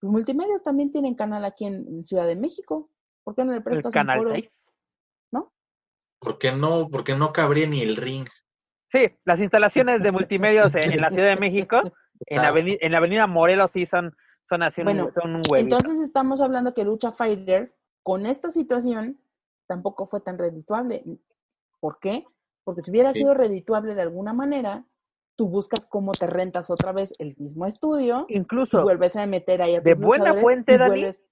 pues 0.00 0.12
Multimedios 0.12 0.62
también 0.62 0.90
tienen 0.90 1.14
canal 1.14 1.44
aquí 1.44 1.66
en, 1.66 1.86
en 1.86 2.04
Ciudad 2.04 2.26
de 2.26 2.36
México. 2.36 2.88
¿Por 3.24 3.34
qué 3.34 3.44
no 3.44 3.52
le 3.52 3.58
el 3.58 3.62
prestas 3.64 3.86
un 3.86 3.92
Canal 3.92 4.18
foro? 4.18 4.30
6. 4.30 4.66
¿Por 6.22 6.36
qué 6.38 6.52
no, 6.52 6.88
porque 6.90 7.14
no 7.14 7.32
cabría 7.32 7.66
ni 7.66 7.80
el 7.80 7.96
ring? 7.96 8.26
Sí, 8.88 9.08
las 9.24 9.40
instalaciones 9.40 10.02
de 10.02 10.12
multimedios 10.12 10.74
en, 10.74 10.92
en 10.92 11.00
la 11.00 11.10
Ciudad 11.10 11.28
de 11.28 11.36
México, 11.36 11.80
en, 12.26 12.42
aveni- 12.42 12.76
en 12.78 12.92
la 12.92 12.98
avenida 12.98 13.26
Morelos, 13.26 13.70
sí 13.70 13.86
son, 13.86 14.14
son 14.42 14.62
así 14.62 14.82
un, 14.82 15.10
son 15.14 15.36
un 15.36 15.42
huevito. 15.48 15.76
Entonces 15.78 15.98
estamos 16.00 16.42
hablando 16.42 16.74
que 16.74 16.84
Lucha 16.84 17.10
Fighter, 17.10 17.74
con 18.02 18.26
esta 18.26 18.50
situación, 18.50 19.18
tampoco 19.66 20.04
fue 20.04 20.20
tan 20.20 20.36
redituable. 20.36 21.02
¿Por 21.78 21.98
qué? 22.00 22.26
Porque 22.64 22.82
si 22.82 22.90
hubiera 22.90 23.14
Sí. 23.14 23.20
sido 23.20 23.32
redituable 23.32 23.94
de 23.94 24.02
alguna 24.02 24.34
manera, 24.34 24.84
tú 25.36 25.48
buscas 25.48 25.86
cómo 25.86 26.12
te 26.12 26.26
rentas 26.26 26.68
otra 26.68 26.92
vez 26.92 27.14
el 27.18 27.34
mismo 27.38 27.64
estudio 27.64 28.26
y 28.28 28.36
Incluso 28.36 28.82
vuelves 28.82 29.16
a 29.16 29.24
meter 29.26 29.62
ahí 29.62 29.76
a 29.76 29.80
de 29.80 29.94
tus 29.94 30.04
buena 30.04 30.24
luchadores 30.34 30.42
fuente, 30.42 30.74
y 30.74 30.76
Dani, 30.76 31.00
vuelves- 31.02 31.24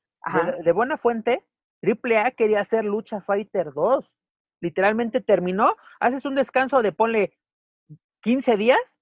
de, 0.56 0.62
de 0.62 0.72
buena 0.72 0.96
fuente, 0.96 1.44
AAA 1.82 2.32
quería 2.32 2.60
hacer 2.60 2.84
Lucha 2.84 3.20
Fighter 3.20 3.72
2. 3.72 4.12
Literalmente 4.60 5.20
terminó, 5.20 5.76
haces 6.00 6.24
un 6.24 6.34
descanso 6.34 6.82
de 6.82 6.92
ponle 6.92 7.38
15 8.22 8.56
días 8.56 8.98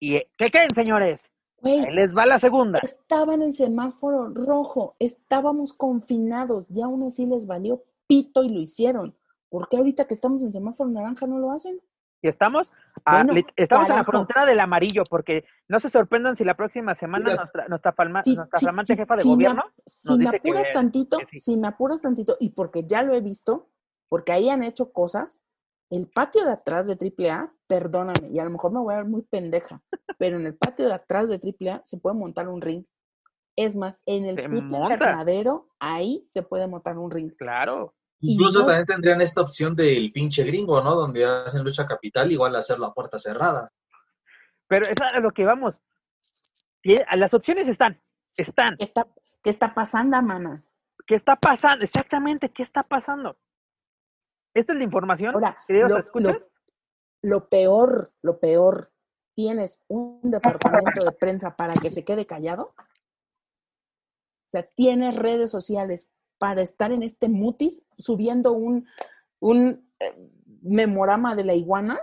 y 0.00 0.16
eh, 0.16 0.26
¿qué 0.38 0.50
creen, 0.50 0.74
señores? 0.74 1.30
Les 1.62 2.14
va 2.14 2.26
la 2.26 2.38
segunda. 2.38 2.78
estaba 2.80 3.34
en 3.34 3.40
el 3.40 3.54
semáforo 3.54 4.28
rojo, 4.28 4.96
estábamos 4.98 5.72
confinados 5.72 6.70
y 6.70 6.82
aún 6.82 7.04
así 7.04 7.24
les 7.24 7.46
valió 7.46 7.82
pito 8.06 8.44
y 8.44 8.50
lo 8.50 8.60
hicieron. 8.60 9.16
¿Por 9.48 9.68
qué 9.68 9.78
ahorita 9.78 10.06
que 10.06 10.12
estamos 10.12 10.42
en 10.42 10.52
semáforo 10.52 10.90
naranja 10.90 11.26
no 11.26 11.38
lo 11.38 11.52
hacen? 11.52 11.80
Y 12.24 12.28
estamos, 12.28 12.72
a- 13.04 13.22
Bueno, 13.22 13.38
estamos 13.54 13.90
en 13.90 13.96
la 13.96 14.04
frontera 14.04 14.46
del 14.46 14.58
amarillo, 14.58 15.02
porque 15.10 15.44
no 15.68 15.78
se 15.78 15.90
sorprendan 15.90 16.36
si 16.36 16.42
la 16.42 16.54
próxima 16.56 16.94
semana 16.94 17.24
Mira. 17.26 17.36
nuestra, 17.36 17.68
nuestra, 17.68 17.92
flamante 17.92 18.96
jefa 18.96 19.16
de 19.16 19.24
me 19.24 19.30
gobierno 19.30 19.64
me 20.16 20.30
que- 20.30 20.36
apuras 20.38 20.72
tantito, 20.72 21.18
que 21.18 21.26
sí. 21.26 21.40
si 21.40 21.56
me 21.58 21.68
apuras 21.68 22.00
tantito, 22.00 22.38
y 22.40 22.50
porque 22.50 22.84
ya 22.86 23.02
lo 23.02 23.12
he 23.14 23.20
visto, 23.20 23.68
porque 24.08 24.32
ahí 24.32 24.48
han 24.48 24.62
hecho 24.62 24.90
cosas, 24.90 25.42
el 25.90 26.08
patio 26.08 26.46
de 26.46 26.52
atrás 26.52 26.86
de 26.86 26.96
AAA, 26.96 27.52
perdóname, 27.66 28.30
y 28.30 28.38
a 28.38 28.44
lo 28.44 28.50
mejor 28.50 28.72
me 28.72 28.80
voy 28.80 28.94
a 28.94 28.98
ver 28.98 29.06
muy 29.06 29.20
pendeja, 29.20 29.82
pero 30.16 30.38
en 30.38 30.46
el 30.46 30.56
patio 30.56 30.86
de 30.86 30.94
atrás 30.94 31.28
de 31.28 31.38
AAA 31.38 31.82
se 31.84 31.98
puede 31.98 32.16
montar 32.16 32.48
un 32.48 32.62
ring. 32.62 32.86
Es 33.54 33.76
más, 33.76 34.00
en 34.06 34.24
el 34.24 34.36
Se 34.36 34.48
puto 34.48 34.62
monta. 34.62 34.94
invernadero, 34.94 35.68
ahí 35.78 36.24
se 36.26 36.42
puede 36.42 36.66
montar 36.68 36.96
un 36.96 37.10
ring. 37.10 37.32
Claro. 37.36 37.92
Incluso 38.26 38.60
no- 38.60 38.66
también 38.66 38.86
tendrían 38.86 39.20
esta 39.20 39.40
opción 39.42 39.74
del 39.76 40.10
pinche 40.12 40.44
gringo, 40.44 40.82
¿no? 40.82 40.94
Donde 40.94 41.24
hacen 41.24 41.62
lucha 41.64 41.86
capital, 41.86 42.30
igual 42.32 42.56
hacerlo 42.56 42.86
a 42.86 42.94
puerta 42.94 43.18
cerrada. 43.18 43.70
Pero 44.66 44.86
es 44.86 44.96
a 45.00 45.20
lo 45.20 45.30
que 45.32 45.44
vamos. 45.44 45.80
Y 46.82 46.96
Las 47.16 47.34
opciones 47.34 47.68
están, 47.68 48.00
están. 48.36 48.76
¿Qué 48.76 48.84
está, 48.84 49.06
qué 49.42 49.50
está 49.50 49.74
pasando, 49.74 50.20
mana? 50.22 50.64
¿Qué 51.06 51.14
está 51.14 51.36
pasando? 51.36 51.84
Exactamente, 51.84 52.50
¿qué 52.50 52.62
está 52.62 52.82
pasando? 52.82 53.36
Esta 54.54 54.72
es 54.72 54.78
la 54.78 54.84
información, 54.84 55.34
Ahora, 55.34 55.58
queridos 55.66 55.90
lo- 55.90 55.98
escuchas. 55.98 56.52
Lo 57.22 57.48
peor, 57.48 58.12
lo 58.22 58.38
peor, 58.38 58.92
¿tienes 59.34 59.82
un 59.88 60.20
departamento 60.30 61.04
de 61.04 61.12
prensa 61.12 61.56
para 61.56 61.74
que 61.74 61.90
se 61.90 62.04
quede 62.04 62.26
callado? 62.26 62.74
O 62.76 64.48
sea, 64.48 64.62
¿tienes 64.62 65.14
redes 65.16 65.50
sociales 65.50 66.08
para 66.44 66.60
estar 66.60 66.92
en 66.92 67.02
este 67.02 67.30
mutis 67.30 67.86
subiendo 67.96 68.52
un, 68.52 68.86
un 69.40 69.88
eh, 69.98 70.30
memorama 70.60 71.34
de 71.34 71.42
la 71.44 71.54
iguana? 71.54 71.98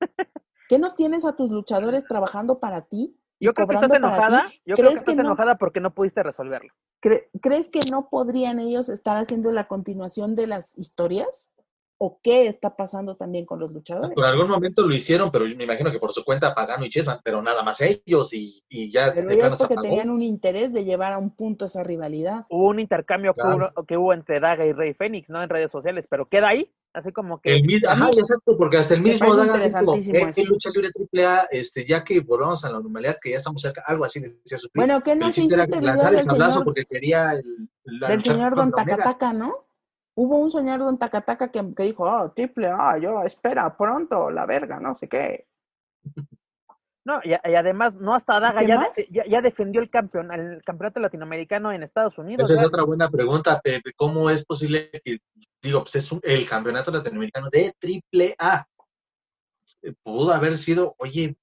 ¿Qué 0.70 0.78
no 0.78 0.94
tienes 0.94 1.26
a 1.26 1.36
tus 1.36 1.50
luchadores 1.50 2.06
trabajando 2.06 2.58
para 2.58 2.86
ti? 2.86 3.14
Yo 3.38 3.52
creo 3.52 3.68
que 3.68 3.74
estás 3.74 3.92
enojada. 3.92 4.46
ti? 4.48 4.62
Yo 4.64 4.76
creo 4.76 4.76
que 4.76 4.82
¿Crees 4.82 4.98
estás 5.00 5.16
no- 5.16 5.20
enojada 5.22 5.58
porque 5.58 5.80
no 5.80 5.92
pudiste 5.92 6.22
resolverlo. 6.22 6.72
cre- 7.02 7.28
¿Crees 7.42 7.68
que 7.68 7.80
no 7.90 8.08
podrían 8.08 8.60
ellos 8.60 8.88
estar 8.88 9.18
haciendo 9.18 9.52
la 9.52 9.68
continuación 9.68 10.34
de 10.36 10.46
las 10.46 10.78
historias? 10.78 11.52
¿O 12.04 12.18
qué 12.20 12.48
está 12.48 12.74
pasando 12.74 13.14
también 13.14 13.46
con 13.46 13.60
los 13.60 13.70
luchadores? 13.72 14.10
Por 14.12 14.24
algún 14.24 14.48
momento 14.48 14.82
lo 14.84 14.92
hicieron, 14.92 15.30
pero 15.30 15.44
me 15.44 15.62
imagino 15.62 15.92
que 15.92 16.00
por 16.00 16.10
su 16.10 16.24
cuenta 16.24 16.52
Pagano 16.52 16.84
y 16.84 16.90
Chessman, 16.90 17.20
pero 17.22 17.40
nada 17.40 17.62
más 17.62 17.80
ellos 17.80 18.32
y, 18.34 18.60
y 18.68 18.90
ya 18.90 19.12
Pero 19.14 19.30
ellos 19.30 19.56
porque 19.56 19.74
apagó. 19.74 19.82
tenían 19.82 20.10
un 20.10 20.20
interés 20.20 20.72
de 20.72 20.84
llevar 20.84 21.12
a 21.12 21.18
un 21.18 21.30
punto 21.30 21.66
esa 21.66 21.84
rivalidad. 21.84 22.44
Hubo 22.50 22.66
un 22.70 22.80
intercambio 22.80 23.34
que, 23.34 23.40
Claro. 23.42 23.70
hubo, 23.76 23.86
que 23.86 23.96
hubo 23.96 24.12
entre 24.14 24.40
Daga 24.40 24.66
y 24.66 24.72
Rey 24.72 24.94
Fénix, 24.94 25.30
¿no? 25.30 25.44
En 25.44 25.48
redes 25.48 25.70
sociales, 25.70 26.08
pero 26.10 26.26
queda 26.26 26.48
ahí, 26.48 26.68
así 26.92 27.12
como 27.12 27.40
que. 27.40 27.54
El 27.54 27.62
mismo, 27.66 27.88
ajá, 27.88 28.08
exacto, 28.08 28.58
porque 28.58 28.78
hasta 28.78 28.94
el 28.94 29.02
mismo 29.02 29.36
Daga 29.36 29.60
dijo, 29.60 29.94
"Eh, 29.94 30.44
lucha 30.44 30.70
libre 30.70 30.90
triple 30.90 31.24
A, 31.24 31.46
este, 31.52 31.84
ya 31.86 32.02
que 32.02 32.18
volvamos 32.18 32.64
a 32.64 32.68
la 32.70 32.80
normalidad, 32.80 33.16
que 33.22 33.30
ya 33.30 33.36
estamos 33.36 33.62
cerca, 33.62 33.84
algo 33.86 34.04
así 34.04 34.18
decía 34.18 34.58
su 34.58 34.68
Bueno, 34.74 35.00
¿qué 35.04 35.12
El 35.12 35.20
no 35.20 35.30
se 35.30 35.42
video 35.42 35.80
lanzar 35.80 36.12
el 36.16 36.22
sablazo 36.24 36.64
porque 36.64 36.84
quería 36.84 37.30
el, 37.34 37.68
la 37.84 38.08
del 38.08 38.22
señor 38.24 38.56
Don. 38.56 38.72
Takataka, 38.72 39.32
no? 39.32 39.68
Hubo 40.14 40.38
un 40.38 40.50
señor 40.50 40.78
Don 40.80 40.98
Takataka 40.98 41.50
que, 41.50 41.74
que 41.74 41.82
dijo, 41.84 42.04
oh, 42.04 42.30
triple 42.32 42.68
A, 42.68 42.98
yo, 42.98 43.22
espera, 43.22 43.74
pronto, 43.76 44.30
la 44.30 44.44
verga, 44.46 44.78
no 44.78 44.94
sé 44.94 45.08
qué. 45.08 45.46
No, 47.04 47.20
y, 47.24 47.30
y 47.30 47.54
además, 47.54 47.94
no 47.94 48.14
hasta 48.14 48.38
Daga 48.38 48.60
¿Qué 48.60 48.68
ya, 48.68 48.88
de- 48.94 49.08
ya, 49.10 49.24
ya 49.26 49.40
defendió 49.40 49.80
el 49.80 49.90
campeón, 49.90 50.30
el 50.32 50.62
campeonato 50.62 51.00
latinoamericano 51.00 51.72
en 51.72 51.82
Estados 51.82 52.16
Unidos. 52.18 52.48
Esa 52.48 52.60
es 52.60 52.66
otra 52.66 52.84
buena 52.84 53.08
pregunta, 53.10 53.60
Pepe. 53.60 53.92
¿Cómo 53.96 54.30
es 54.30 54.44
posible 54.44 54.90
que, 55.04 55.18
digo, 55.60 55.80
pues 55.80 55.96
es 55.96 56.12
un- 56.12 56.20
el 56.22 56.46
campeonato 56.48 56.90
latinoamericano 56.92 57.48
de 57.50 57.74
triple 57.78 58.34
A? 58.38 58.64
Eh, 59.82 59.94
Pudo 60.02 60.32
haber 60.32 60.56
sido, 60.56 60.94
oye, 60.98 61.36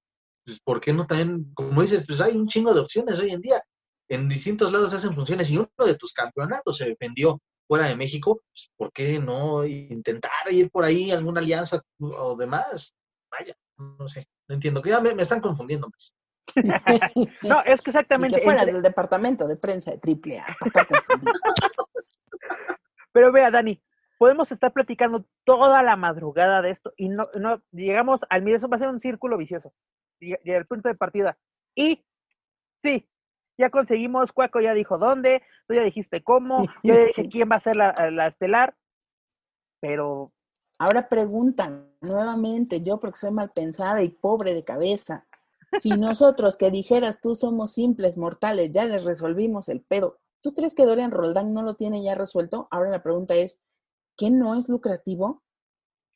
pues, 0.45 0.61
¿por 0.61 0.79
qué 0.79 0.93
no 0.93 1.05
también, 1.05 1.51
como 1.53 1.81
dices, 1.81 2.05
pues 2.07 2.21
hay 2.21 2.37
un 2.37 2.47
chingo 2.47 2.73
de 2.73 2.79
opciones 2.79 3.19
hoy 3.19 3.31
en 3.31 3.41
día. 3.41 3.61
En 4.07 4.29
distintos 4.29 4.71
lados 4.71 4.93
hacen 4.93 5.13
funciones 5.13 5.49
y 5.51 5.57
uno 5.57 5.67
de 5.85 5.95
tus 5.95 6.13
campeonatos 6.13 6.77
se 6.77 6.85
defendió 6.85 7.39
fuera 7.69 7.85
de 7.87 7.95
México, 7.95 8.41
pues, 8.49 8.71
¿por 8.75 8.91
qué 8.91 9.19
no 9.19 9.63
intentar 9.63 10.31
ir 10.49 10.71
por 10.71 10.83
ahí 10.83 11.11
alguna 11.11 11.39
alianza 11.39 11.79
o 11.99 12.35
demás? 12.35 12.95
Vaya, 13.29 13.55
no 13.77 14.09
sé, 14.09 14.25
no 14.47 14.55
entiendo, 14.55 14.81
que 14.81 14.89
ya 14.89 14.99
me, 14.99 15.13
me 15.13 15.21
están 15.21 15.39
confundiendo. 15.39 15.87
pues. 15.87 16.15
No, 17.43 17.61
es 17.63 17.79
que 17.81 17.91
Y 17.91 17.91
exactamente. 17.91 18.37
que 18.37 18.43
fuera 18.43 18.61
entre- 18.61 18.73
del 18.73 18.81
departamento 18.81 19.47
de 19.47 19.55
prensa 19.55 19.91
de 19.91 19.99
triple 19.99 20.39
A. 20.39 20.47
para 20.59 20.67
estar 20.67 20.87
confundido. 20.87 21.31
Pero 23.11 23.31
vea, 23.31 23.51
Dani, 23.51 23.79
podemos 24.17 24.51
estar 24.51 24.73
platicando 24.73 25.25
toda 25.45 25.83
la 25.83 25.95
madrugada 25.95 26.63
de 26.63 26.71
esto 26.71 26.91
y 26.97 27.09
no, 27.09 27.29
no 27.39 27.61
llegamos 27.71 28.21
al 28.29 28.47
eso 28.47 28.67
va 28.67 28.77
a 28.77 28.79
ser 28.79 28.89
un 28.89 28.99
círculo 28.99 29.37
vicioso. 29.37 29.73
Y, 30.19 30.33
y 30.43 30.51
el 30.51 30.65
punto 30.65 30.89
de 30.89 30.95
partida. 30.95 31.37
Y 31.75 32.03
sí, 32.81 33.07
ya 33.59 33.69
conseguimos, 33.69 34.31
Cuaco 34.31 34.59
ya 34.59 34.73
dijo 34.73 34.97
dónde, 34.97 35.43
tú 35.67 35.75
ya 35.75 35.83
dijiste 35.83 36.23
cómo, 36.23 36.63
yo 36.83 36.95
ya 36.95 37.05
dije 37.05 37.29
quién 37.29 37.49
va 37.51 37.57
a 37.57 37.59
ser 37.59 37.75
la, 37.75 37.93
la 38.11 38.25
estelar, 38.25 38.75
pero 39.79 40.33
Ahora 40.81 41.09
preguntan 41.09 41.91
nuevamente, 41.99 42.81
yo 42.81 43.01
porque 43.01 43.19
soy 43.19 43.31
mal 43.31 43.51
pensada 43.51 44.01
y 44.01 44.09
pobre 44.09 44.53
de 44.53 44.63
cabeza, 44.63 45.27
Si 45.81 45.89
nosotros 45.97 46.55
que 46.55 46.71
dijeras 46.71 47.19
tú 47.21 47.35
somos 47.35 47.73
simples 47.73 48.17
mortales, 48.17 48.71
ya 48.71 48.85
les 48.85 49.03
resolvimos 49.03 49.67
el 49.67 49.81
pedo, 49.81 50.19
¿tú 50.41 50.53
crees 50.53 50.73
que 50.73 50.85
Dorian 50.85 51.11
Roldán 51.11 51.53
no 51.53 51.63
lo 51.63 51.75
tiene 51.75 52.01
ya 52.01 52.15
resuelto? 52.15 52.69
Ahora 52.71 52.89
la 52.89 53.03
pregunta 53.03 53.35
es, 53.35 53.61
¿qué 54.15 54.29
no 54.29 54.55
es 54.55 54.69
lucrativo? 54.69 55.43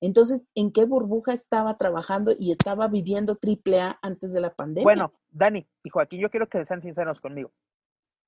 Entonces, 0.04 0.46
¿en 0.54 0.74
qué 0.74 0.84
burbuja 0.84 1.32
estaba 1.32 1.78
trabajando 1.78 2.34
y 2.38 2.52
estaba 2.52 2.90
viviendo 2.90 3.40
AAA 3.42 4.00
antes 4.02 4.34
de 4.34 4.42
la 4.42 4.54
pandemia? 4.54 4.84
Bueno, 4.84 5.14
Dani 5.30 5.66
y 5.82 5.90
Joaquín, 5.90 6.20
yo 6.20 6.30
quiero 6.30 6.50
que 6.50 6.66
sean 6.66 6.82
sinceros 6.82 7.22
conmigo. 7.22 7.54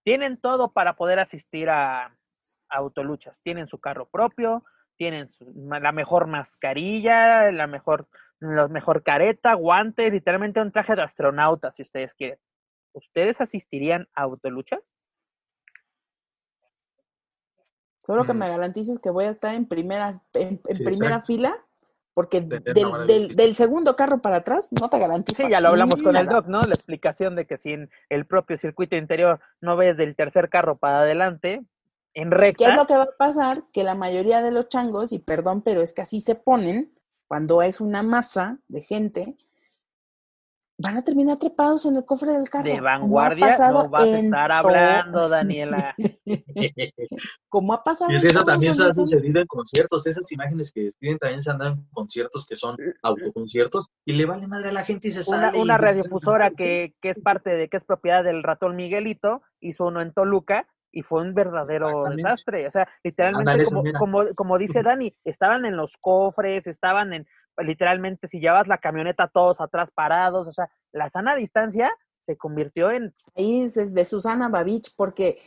Tienen 0.05 0.37
todo 0.37 0.71
para 0.71 0.95
poder 0.95 1.19
asistir 1.19 1.69
a, 1.69 2.17
autoluchas. 2.69 3.41
Tienen 3.41 3.67
su 3.67 3.77
carro 3.79 4.07
propio, 4.07 4.63
tienen 4.95 5.29
la 5.41 5.91
mejor 5.91 6.27
mascarilla, 6.27 7.51
la 7.51 7.67
mejor, 7.67 8.07
la 8.39 8.69
mejor 8.69 9.03
careta, 9.03 9.53
guantes, 9.53 10.13
literalmente 10.13 10.61
un 10.61 10.71
traje 10.71 10.95
de 10.95 11.01
astronauta, 11.01 11.73
si 11.73 11.81
ustedes 11.81 12.13
quieren. 12.13 12.39
¿Ustedes 12.93 13.41
asistirían 13.41 14.07
a 14.15 14.21
autoluchas? 14.21 14.95
Solo 18.05 18.25
que 18.25 18.33
Mm. 18.33 18.37
me 18.37 18.49
garantices 18.49 18.99
que 18.99 19.09
voy 19.09 19.25
a 19.25 19.31
estar 19.31 19.53
en 19.55 19.65
primera, 19.67 20.21
en, 20.33 20.61
en 20.67 20.75
Sí, 20.77 20.83
primera 20.83 21.15
exacto. 21.15 21.25
fila, 21.27 21.57
porque 22.13 22.39
del, 22.41 22.63
del- 23.07 23.35
del 23.35 23.55
segundo 23.55 23.95
carro 23.95 24.21
para 24.21 24.37
atrás 24.37 24.69
no 24.79 24.89
te 24.89 24.99
garantizo. 24.99 25.43
Sí, 25.43 25.49
ya 25.49 25.59
lo 25.59 25.69
hablamos 25.69 26.01
con 26.01 26.15
el 26.15 26.27
doc, 26.27 26.45
¿no? 26.47 26.59
La 26.59 26.73
explicación 26.75 27.35
de 27.35 27.45
que 27.45 27.57
si 27.57 27.73
en 27.73 27.89
el 28.09 28.25
propio 28.25 28.57
circuito 28.57 28.95
interior 28.95 29.39
no 29.59 29.75
ves 29.75 29.97
del 29.97 30.15
tercer 30.15 30.49
carro 30.49 30.77
para 30.77 30.99
adelante, 30.99 31.65
en 32.13 32.29
¿Qué 32.29 32.35
es 32.35 32.39
recta, 32.39 32.75
lo 32.77 32.87
que 32.87 32.95
va 32.95 33.03
a 33.03 33.17
pasar? 33.17 33.63
Que 33.73 33.83
la 33.83 33.95
mayoría 33.95 34.41
de 34.41 34.51
los 34.51 34.69
changos, 34.69 35.11
y 35.11 35.19
perdón, 35.19 35.61
pero 35.61 35.81
es 35.81 35.93
que 35.93 36.03
así 36.03 36.21
se 36.21 36.35
ponen, 36.35 36.93
cuando 37.27 37.61
es 37.61 37.81
una 37.81 38.03
masa 38.03 38.59
de 38.69 38.81
gente, 38.81 39.35
van 40.77 40.97
a 40.97 41.03
terminar 41.03 41.37
trepados 41.37 41.85
en 41.85 41.95
el 41.95 42.05
cofre 42.05 42.31
del 42.33 42.49
carro. 42.49 42.65
de 42.65 42.71
como 42.75 42.87
ha 42.87 42.97
vanguardia 42.97 43.47
pasado 43.47 43.83
no 43.83 43.89
vas 43.89 44.03
a 44.03 44.19
estar 44.19 44.51
hablando, 44.51 45.29
Daniela. 45.29 45.95
Como 47.49 47.73
ha 47.73 47.83
pasado. 47.83 48.11
Y 48.11 48.15
es 48.15 48.21
que 48.21 48.27
eso 48.29 48.43
también 48.43 48.75
se 48.75 48.83
ha 48.83 48.93
sucedido 48.93 49.39
en 49.39 49.47
conciertos. 49.47 50.05
Esas 50.05 50.29
imágenes 50.31 50.73
que 50.73 50.91
tienen 50.99 51.17
también 51.17 51.41
se 51.41 51.51
han 51.51 51.57
dado 51.57 51.75
en 51.75 51.87
conciertos 51.93 52.45
que 52.45 52.57
son 52.57 52.75
autoconciertos 53.01 53.89
y 54.03 54.13
le 54.13 54.25
vale 54.25 54.47
madre 54.47 54.69
a 54.69 54.73
la 54.73 54.83
gente 54.83 55.07
y 55.07 55.11
se 55.11 55.21
Una, 55.29 55.41
sale. 55.41 55.61
una 55.61 55.77
radiodifusora 55.77 56.49
sí. 56.49 56.55
que, 56.57 56.95
que 57.01 57.09
es 57.11 57.19
parte 57.19 57.51
de, 57.51 57.69
que 57.69 57.77
es 57.77 57.85
propiedad 57.85 58.23
del 58.25 58.43
ratón 58.43 58.75
Miguelito, 58.75 59.41
hizo 59.61 59.85
uno 59.85 60.01
en 60.01 60.11
Toluca 60.11 60.67
y 60.95 61.03
fue 61.03 61.21
un 61.21 61.33
verdadero 61.33 62.05
desastre. 62.05 62.65
O 62.65 62.71
sea, 62.71 62.87
literalmente, 63.03 63.63
eso, 63.63 63.83
como, 63.83 63.93
como, 63.99 64.33
como 64.33 64.57
dice 64.57 64.81
Dani, 64.81 65.13
estaban 65.25 65.65
en 65.65 65.75
los 65.75 65.97
cofres, 65.97 66.67
estaban 66.67 67.13
en, 67.13 67.27
literalmente, 67.57 68.29
si 68.29 68.39
llevas 68.39 68.69
la 68.69 68.77
camioneta 68.77 69.27
todos 69.27 69.59
atrás 69.59 69.91
parados, 69.91 70.47
o 70.47 70.53
sea, 70.53 70.69
la 70.93 71.09
sana 71.09 71.35
distancia 71.35 71.93
se 72.21 72.37
convirtió 72.37 72.91
en 72.91 73.13
Ahí 73.35 73.63
es 73.63 73.93
de 73.93 74.05
Susana 74.05 74.47
Babich, 74.47 74.95
porque 74.95 75.37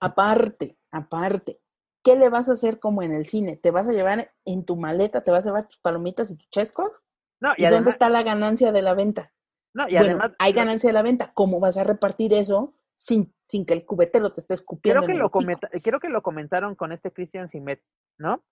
aparte, 0.00 0.76
aparte, 0.90 1.60
¿qué 2.02 2.16
le 2.16 2.28
vas 2.28 2.48
a 2.48 2.54
hacer 2.54 2.80
como 2.80 3.02
en 3.02 3.14
el 3.14 3.26
cine? 3.26 3.56
¿Te 3.56 3.70
vas 3.70 3.88
a 3.88 3.92
llevar 3.92 4.32
en 4.44 4.64
tu 4.64 4.76
maleta, 4.76 5.22
te 5.22 5.30
vas 5.30 5.46
a 5.46 5.50
llevar 5.50 5.68
tus 5.68 5.78
palomitas 5.78 6.32
y 6.32 6.36
tu 6.36 6.46
chesco? 6.50 6.92
No, 7.40 7.52
¿Y, 7.56 7.64
y, 7.64 7.68
dónde 7.68 7.90
está 7.90 8.08
la 8.08 8.24
ganancia 8.24 8.72
de 8.72 8.82
la 8.82 8.94
venta? 8.94 9.32
no, 9.72 9.88
y 9.88 9.92
bueno, 9.92 10.08
además 10.08 10.32
hay 10.40 10.52
ganancia 10.52 10.88
de 10.88 10.94
la 10.94 11.02
venta. 11.02 11.30
¿Cómo 11.32 11.60
vas 11.60 11.78
a 11.78 11.84
repartir 11.84 12.32
eso 12.32 12.74
sin, 12.96 13.34
sin 13.44 13.64
que 13.64 13.74
el 13.74 13.84
cubetero 13.84 14.32
te 14.32 14.40
esté 14.40 14.54
escupiendo? 14.54 15.04
Quiero 15.04 15.30
que, 15.30 15.38
lo 15.44 15.60
quiero 15.82 16.00
que 16.00 16.08
lo 16.08 16.22
comentaron 16.22 16.74
con 16.74 16.92
este 16.92 17.12
Christian 17.12 17.48
Simet, 17.48 17.82
¿no? 18.18 18.44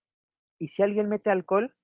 Y 0.59 0.69
si 0.69 0.83
alguien 0.83 1.09
mete 1.09 1.31
alcohol, 1.31 1.75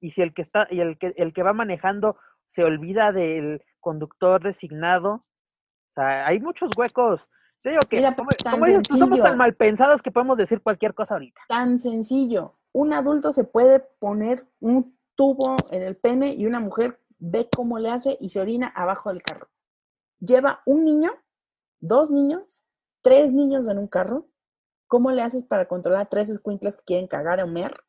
y 0.00 0.12
si 0.12 0.22
el 0.22 0.32
que 0.32 0.42
está, 0.42 0.66
y 0.70 0.80
el 0.80 0.98
que, 0.98 1.12
el 1.16 1.32
que 1.32 1.42
va 1.42 1.52
manejando 1.52 2.16
se 2.48 2.64
olvida 2.64 3.12
del 3.12 3.62
conductor 3.80 4.42
designado, 4.42 5.12
o 5.12 5.92
sea, 5.94 6.26
hay 6.26 6.40
muchos 6.40 6.70
huecos. 6.76 7.28
Te 7.62 7.70
digo 7.70 7.82
que, 7.88 7.96
Mira, 7.96 8.14
como, 8.14 8.30
tan 8.30 8.58
como 8.58 8.84
somos 8.84 9.20
tan 9.20 9.36
mal 9.36 9.54
pensados 9.54 10.00
que 10.00 10.10
podemos 10.10 10.38
decir 10.38 10.62
cualquier 10.62 10.94
cosa 10.94 11.14
ahorita. 11.14 11.40
Tan 11.48 11.78
sencillo. 11.78 12.58
Un 12.72 12.92
adulto 12.92 13.32
se 13.32 13.44
puede 13.44 13.80
poner 13.80 14.46
un 14.60 14.96
tubo 15.14 15.56
en 15.70 15.82
el 15.82 15.96
pene 15.96 16.32
y 16.32 16.46
una 16.46 16.60
mujer 16.60 16.98
ve 17.18 17.48
cómo 17.54 17.78
le 17.78 17.90
hace 17.90 18.16
y 18.20 18.30
se 18.30 18.40
orina 18.40 18.68
abajo 18.68 19.10
del 19.10 19.22
carro. 19.22 19.48
Lleva 20.20 20.62
un 20.64 20.84
niño, 20.84 21.10
dos 21.80 22.10
niños, 22.10 22.62
tres 23.02 23.32
niños 23.32 23.68
en 23.68 23.78
un 23.78 23.88
carro. 23.88 24.28
¿Cómo 24.86 25.10
le 25.10 25.22
haces 25.22 25.44
para 25.44 25.66
controlar 25.66 26.08
tres 26.08 26.28
escuinclas 26.30 26.76
que 26.76 26.84
quieren 26.84 27.06
cagar 27.06 27.40
o 27.42 27.46
mear 27.46 27.84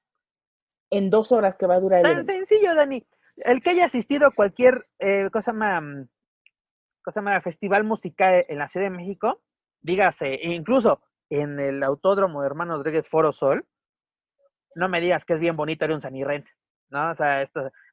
en 0.91 1.09
dos 1.09 1.31
horas 1.31 1.55
que 1.55 1.65
va 1.65 1.75
a 1.75 1.79
durar 1.79 2.03
Tan 2.03 2.25
sencillo, 2.25 2.75
Dani. 2.75 3.05
El 3.37 3.61
que 3.61 3.71
haya 3.71 3.85
asistido 3.85 4.27
a 4.27 4.31
cualquier 4.31 4.83
cosa 5.31 5.53
más, 5.53 5.83
cosa 7.01 7.21
más 7.21 7.43
festival 7.43 7.83
musical 7.83 8.45
en 8.47 8.59
la 8.59 8.69
Ciudad 8.69 8.87
de 8.87 8.97
México, 8.97 9.41
dígase, 9.81 10.35
e 10.35 10.53
incluso 10.53 11.01
en 11.29 11.59
el 11.59 11.81
Autódromo 11.81 12.41
de 12.41 12.47
Hermano 12.47 12.75
Rodríguez 12.75 13.07
Foro 13.07 13.31
Sol, 13.31 13.65
no 14.75 14.89
me 14.89 15.01
digas 15.01 15.25
que 15.25 15.33
es 15.33 15.39
bien 15.39 15.55
bonito 15.55 15.85
ir 15.85 15.91
a 15.91 15.95
un 15.95 16.01
Sanirrent, 16.01 16.45
¿no? 16.89 17.11
O 17.11 17.15
sea, 17.15 17.43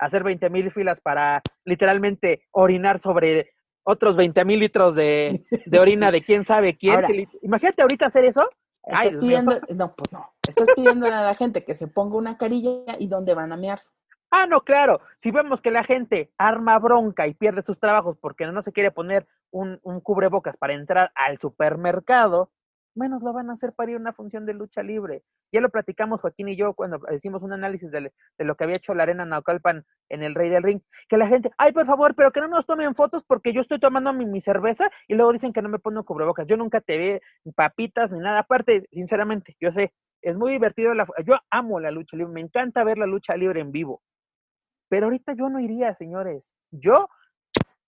hacer 0.01 0.25
20 0.25 0.51
mil 0.51 0.71
filas 0.71 1.01
para 1.01 1.41
literalmente 1.65 2.49
orinar 2.51 3.01
sobre 3.01 3.53
otros 3.89 4.17
20 4.17 4.45
mil 4.45 4.61
litros 4.61 4.95
de, 4.95 5.45
de 5.65 5.79
orina 5.81 6.11
de 6.13 6.21
quién 6.21 6.45
sabe 6.45 6.77
quién. 6.77 6.95
Ahora- 6.97 7.07
que 7.09 7.15
li- 7.15 7.29
imagínate 7.43 7.83
ahorita 7.83 8.07
hacer 8.07 8.25
eso. 8.25 8.49
Ay, 8.91 9.09
Estás 9.09 9.21
pidiendo, 9.21 9.61
no, 9.75 9.95
pues 9.95 10.13
no. 10.13 10.31
Estás 10.47 10.69
pidiéndole 10.75 11.13
a 11.15 11.23
la 11.23 11.35
gente 11.35 11.65
que 11.65 11.75
se 11.75 11.89
ponga 11.89 12.17
una 12.17 12.37
carilla 12.39 12.97
y 12.99 13.07
dónde 13.07 13.35
van 13.35 13.53
a 13.53 13.57
mear. 13.57 13.81
Ah, 14.31 14.47
no, 14.47 14.63
claro. 14.63 15.01
Si 15.17 15.31
vemos 15.31 15.61
que 15.63 15.71
la 15.71 15.85
gente 15.85 16.31
arma 16.37 16.79
bronca 16.79 17.27
y 17.27 17.35
pierde 17.35 17.63
sus 17.63 17.79
trabajos 17.81 18.17
porque 18.21 18.47
no 18.47 18.61
se 18.63 18.73
quiere 18.73 18.91
poner 18.91 19.27
un, 19.51 19.79
un 19.83 20.01
cubrebocas 20.01 20.57
para 20.59 20.75
entrar 20.75 21.11
al 21.15 21.39
supermercado, 21.39 22.51
menos 22.99 23.23
lo 23.23 23.33
van 23.33 23.49
a 23.49 23.55
hacer 23.55 23.73
para 23.73 23.91
ir 23.91 23.97
a 23.97 24.01
una 24.01 24.13
función 24.13 24.45
de 24.45 24.55
lucha 24.55 24.83
libre. 24.83 25.23
Ya 25.53 25.61
lo 25.61 25.71
platicamos 25.71 26.21
Joaquín 26.21 26.49
y 26.49 26.57
yo 26.57 26.75
cuando 26.75 27.01
hicimos 27.15 27.43
un 27.43 27.53
análisis 27.53 27.91
de, 27.91 28.13
de 28.39 28.45
lo 28.45 28.57
que 28.57 28.65
había 28.65 28.77
hecho 28.77 28.95
la 28.95 29.05
Arena 29.05 29.25
Naucalpan 29.25 29.85
en 30.11 30.23
el 30.23 30.35
Rey 30.35 30.51
del 30.51 30.63
Ring, 30.63 30.81
que 31.09 31.17
la 31.17 31.27
gente, 31.29 31.51
ay, 31.57 31.73
por 31.73 31.87
favor, 31.87 32.15
pero 32.15 32.33
que 32.33 32.41
no 32.41 32.49
nos 32.49 32.67
tomen 32.67 32.95
fotos 32.95 33.25
porque 33.25 33.53
yo 33.53 33.61
estoy 33.61 33.79
tomando 33.79 34.13
mi, 34.13 34.27
mi 34.27 34.41
cerveza 34.41 34.91
y 35.07 35.15
luego 35.15 35.33
dicen 35.33 35.53
que 35.53 35.63
no 35.63 35.69
me 35.69 35.79
pongo 35.79 36.05
cubrebocas. 36.05 36.47
Yo 36.47 36.57
nunca 36.57 36.81
te 36.81 36.99
vi 36.99 37.53
papitas 37.55 38.13
ni 38.13 38.19
nada. 38.19 38.41
Aparte, 38.41 38.87
sinceramente, 38.93 39.57
yo 39.61 39.73
sé, 39.73 39.95
es 40.21 40.37
muy 40.37 40.53
divertido. 40.53 40.95
La, 40.95 41.07
yo 41.25 41.37
amo 41.51 41.81
la 41.81 41.91
lucha 41.91 42.17
libre, 42.17 42.33
me 42.33 42.41
encanta 42.41 42.85
ver 42.85 42.99
la 42.99 43.07
lucha 43.07 43.37
libre 43.37 43.61
en 43.61 43.73
vivo. 43.73 44.03
Pero 44.89 45.07
ahorita 45.07 45.35
yo 45.35 45.49
no 45.49 45.61
iría, 45.61 45.95
señores. 45.95 46.55
Yo, 46.71 47.09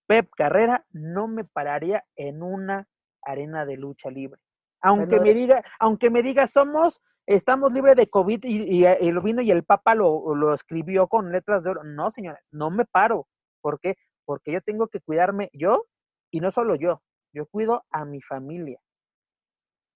Pep 0.06 0.28
Carrera, 0.36 0.84
no 0.90 1.28
me 1.28 1.44
pararía 1.44 2.04
en 2.16 2.42
una 2.42 2.86
arena 3.22 3.64
de 3.64 3.76
lucha 3.76 4.10
libre. 4.10 4.40
Aunque 4.82 5.20
me 5.20 5.34
diga, 5.34 5.62
aunque 5.78 6.10
me 6.10 6.22
diga, 6.22 6.46
somos, 6.46 7.02
estamos 7.26 7.72
libres 7.72 7.96
de 7.96 8.08
COVID 8.08 8.44
y, 8.44 8.84
y, 8.84 8.86
y 8.86 9.12
lo 9.12 9.22
vino 9.22 9.42
y 9.42 9.50
el 9.50 9.64
Papa 9.64 9.94
lo, 9.94 10.34
lo 10.34 10.54
escribió 10.54 11.06
con 11.08 11.32
letras 11.32 11.62
de 11.62 11.70
oro. 11.70 11.84
No, 11.84 12.10
señores, 12.10 12.48
no 12.52 12.70
me 12.70 12.84
paro. 12.84 13.26
¿Por 13.60 13.78
qué? 13.80 13.96
Porque 14.24 14.52
yo 14.52 14.60
tengo 14.62 14.88
que 14.88 15.00
cuidarme 15.00 15.50
yo 15.52 15.86
y 16.30 16.40
no 16.40 16.50
solo 16.50 16.74
yo, 16.76 17.02
yo 17.32 17.46
cuido 17.46 17.84
a 17.90 18.04
mi 18.04 18.20
familia. 18.22 18.80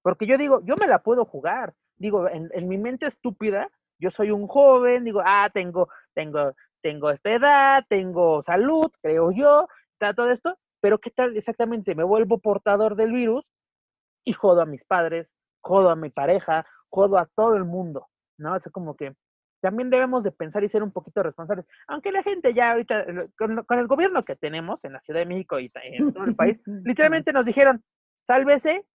Porque 0.02 0.27
yo 0.27 0.36
digo, 0.36 0.61
yo 0.65 0.77
me 0.77 0.86
la 0.86 1.02
puedo 1.02 1.24
jugar. 1.24 1.74
Digo, 1.97 2.28
en, 2.28 2.51
en 2.52 2.69
mi 2.69 2.77
mente 2.77 3.06
estúpida, 3.06 3.70
yo 3.98 4.11
soy 4.11 4.31
un 4.31 4.47
joven, 4.47 5.05
digo, 5.05 5.23
ah, 5.24 5.48
tengo, 5.52 5.89
tengo, 6.12 6.52
tengo 6.82 7.11
esta 7.11 7.31
edad, 7.31 7.85
tengo 7.89 8.43
salud, 8.43 8.90
creo 9.01 9.31
yo, 9.31 9.69
está 9.93 10.12
todo 10.12 10.31
esto, 10.31 10.59
pero 10.81 10.98
¿qué 10.98 11.11
tal 11.11 11.36
exactamente? 11.36 11.94
Me 11.94 12.05
vuelvo 12.05 12.39
portador 12.39 12.97
del 12.97 13.12
virus 13.12 13.47
y 14.25 14.33
jodo 14.33 14.63
a 14.63 14.67
mis 14.67 14.85
padres, 14.85 15.29
jodo 15.63 15.91
a 15.91 15.97
mi 15.97 16.11
pareja, 16.11 16.67
jodo 16.91 17.19
a 17.19 17.27
todo 17.27 17.57
el 17.57 17.65
mundo, 17.65 18.09
¿no? 18.39 18.55
O 18.55 18.61
sea, 18.61 18.73
como 18.73 18.97
que 18.97 19.15
también 19.61 19.89
debemos 19.91 20.23
de 20.23 20.31
pensar 20.33 20.63
y 20.63 20.69
ser 20.69 20.83
un 20.83 20.93
poquito 20.93 21.23
responsables, 21.23 21.67
aunque 21.87 22.13
la 22.13 22.23
gente 22.23 22.53
ya 22.53 22.73
ahorita, 22.73 23.05
con, 23.39 23.65
con 23.65 23.79
el 23.79 23.87
gobierno 23.87 24.25
que 24.25 24.37
tenemos 24.37 24.85
en 24.85 24.93
la 24.93 25.01
Ciudad 25.01 25.21
de 25.21 25.27
México 25.27 25.59
y 25.59 25.71
en 25.83 26.13
todo 26.13 26.25
el 26.25 26.37
país, 26.37 26.61
literalmente 26.67 27.33
nos 27.33 27.45
dijeron, 27.47 27.83
sálvese 28.27 28.87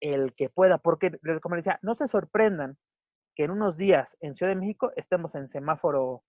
el 0.00 0.34
que 0.34 0.48
pueda, 0.50 0.78
porque, 0.78 1.18
como 1.42 1.56
decía, 1.56 1.78
no 1.82 1.94
se 1.94 2.06
sorprendan 2.08 2.76
que 3.36 3.44
en 3.44 3.50
unos 3.50 3.76
días 3.76 4.16
en 4.20 4.36
Ciudad 4.36 4.52
de 4.52 4.60
México 4.60 4.92
estemos 4.96 5.34
en 5.34 5.48
semáforo 5.48 6.22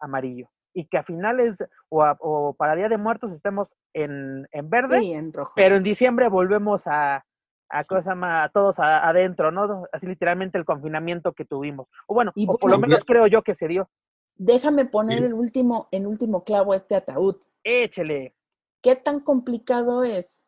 amarillo 0.00 0.48
y 0.74 0.86
que 0.86 0.98
a 0.98 1.02
finales 1.02 1.64
o, 1.88 2.02
a- 2.04 2.16
o 2.20 2.54
para 2.54 2.74
Día 2.76 2.88
de 2.88 2.96
Muertos 2.96 3.32
estemos 3.32 3.74
en, 3.92 4.46
en 4.52 4.70
verde, 4.70 5.00
Sí, 5.00 5.12
en 5.12 5.32
rojo. 5.32 5.52
pero 5.56 5.74
en 5.76 5.82
diciembre 5.82 6.28
volvemos 6.28 6.86
a, 6.86 7.24
a 7.72 7.84
cosa 7.84 8.14
más, 8.14 8.46
a 8.48 8.52
todos 8.52 8.78
a- 8.78 9.08
adentro, 9.08 9.50
¿no? 9.50 9.84
Así 9.92 10.06
literalmente 10.06 10.58
el 10.58 10.64
confinamiento 10.64 11.32
que 11.32 11.44
tuvimos. 11.44 11.88
O 12.06 12.14
bueno, 12.14 12.32
Y 12.34 12.46
o 12.48 12.56
por 12.58 12.70
lo 12.70 12.78
menos 12.78 13.04
creo 13.04 13.26
yo 13.26 13.42
que 13.42 13.54
se 13.54 13.66
dio. 13.68 13.88
Déjame 14.36 14.84
poner 14.86 15.18
Sí. 15.20 15.24
el 15.24 15.34
último, 15.34 15.88
el 15.90 16.06
último 16.06 16.44
clavo 16.44 16.72
a 16.72 16.76
este 16.76 16.94
ataúd. 16.96 17.36
Échele. 17.64 18.34
¿Qué 18.82 18.96
tan 18.96 19.20
complicado 19.20 20.04
es 20.04 20.42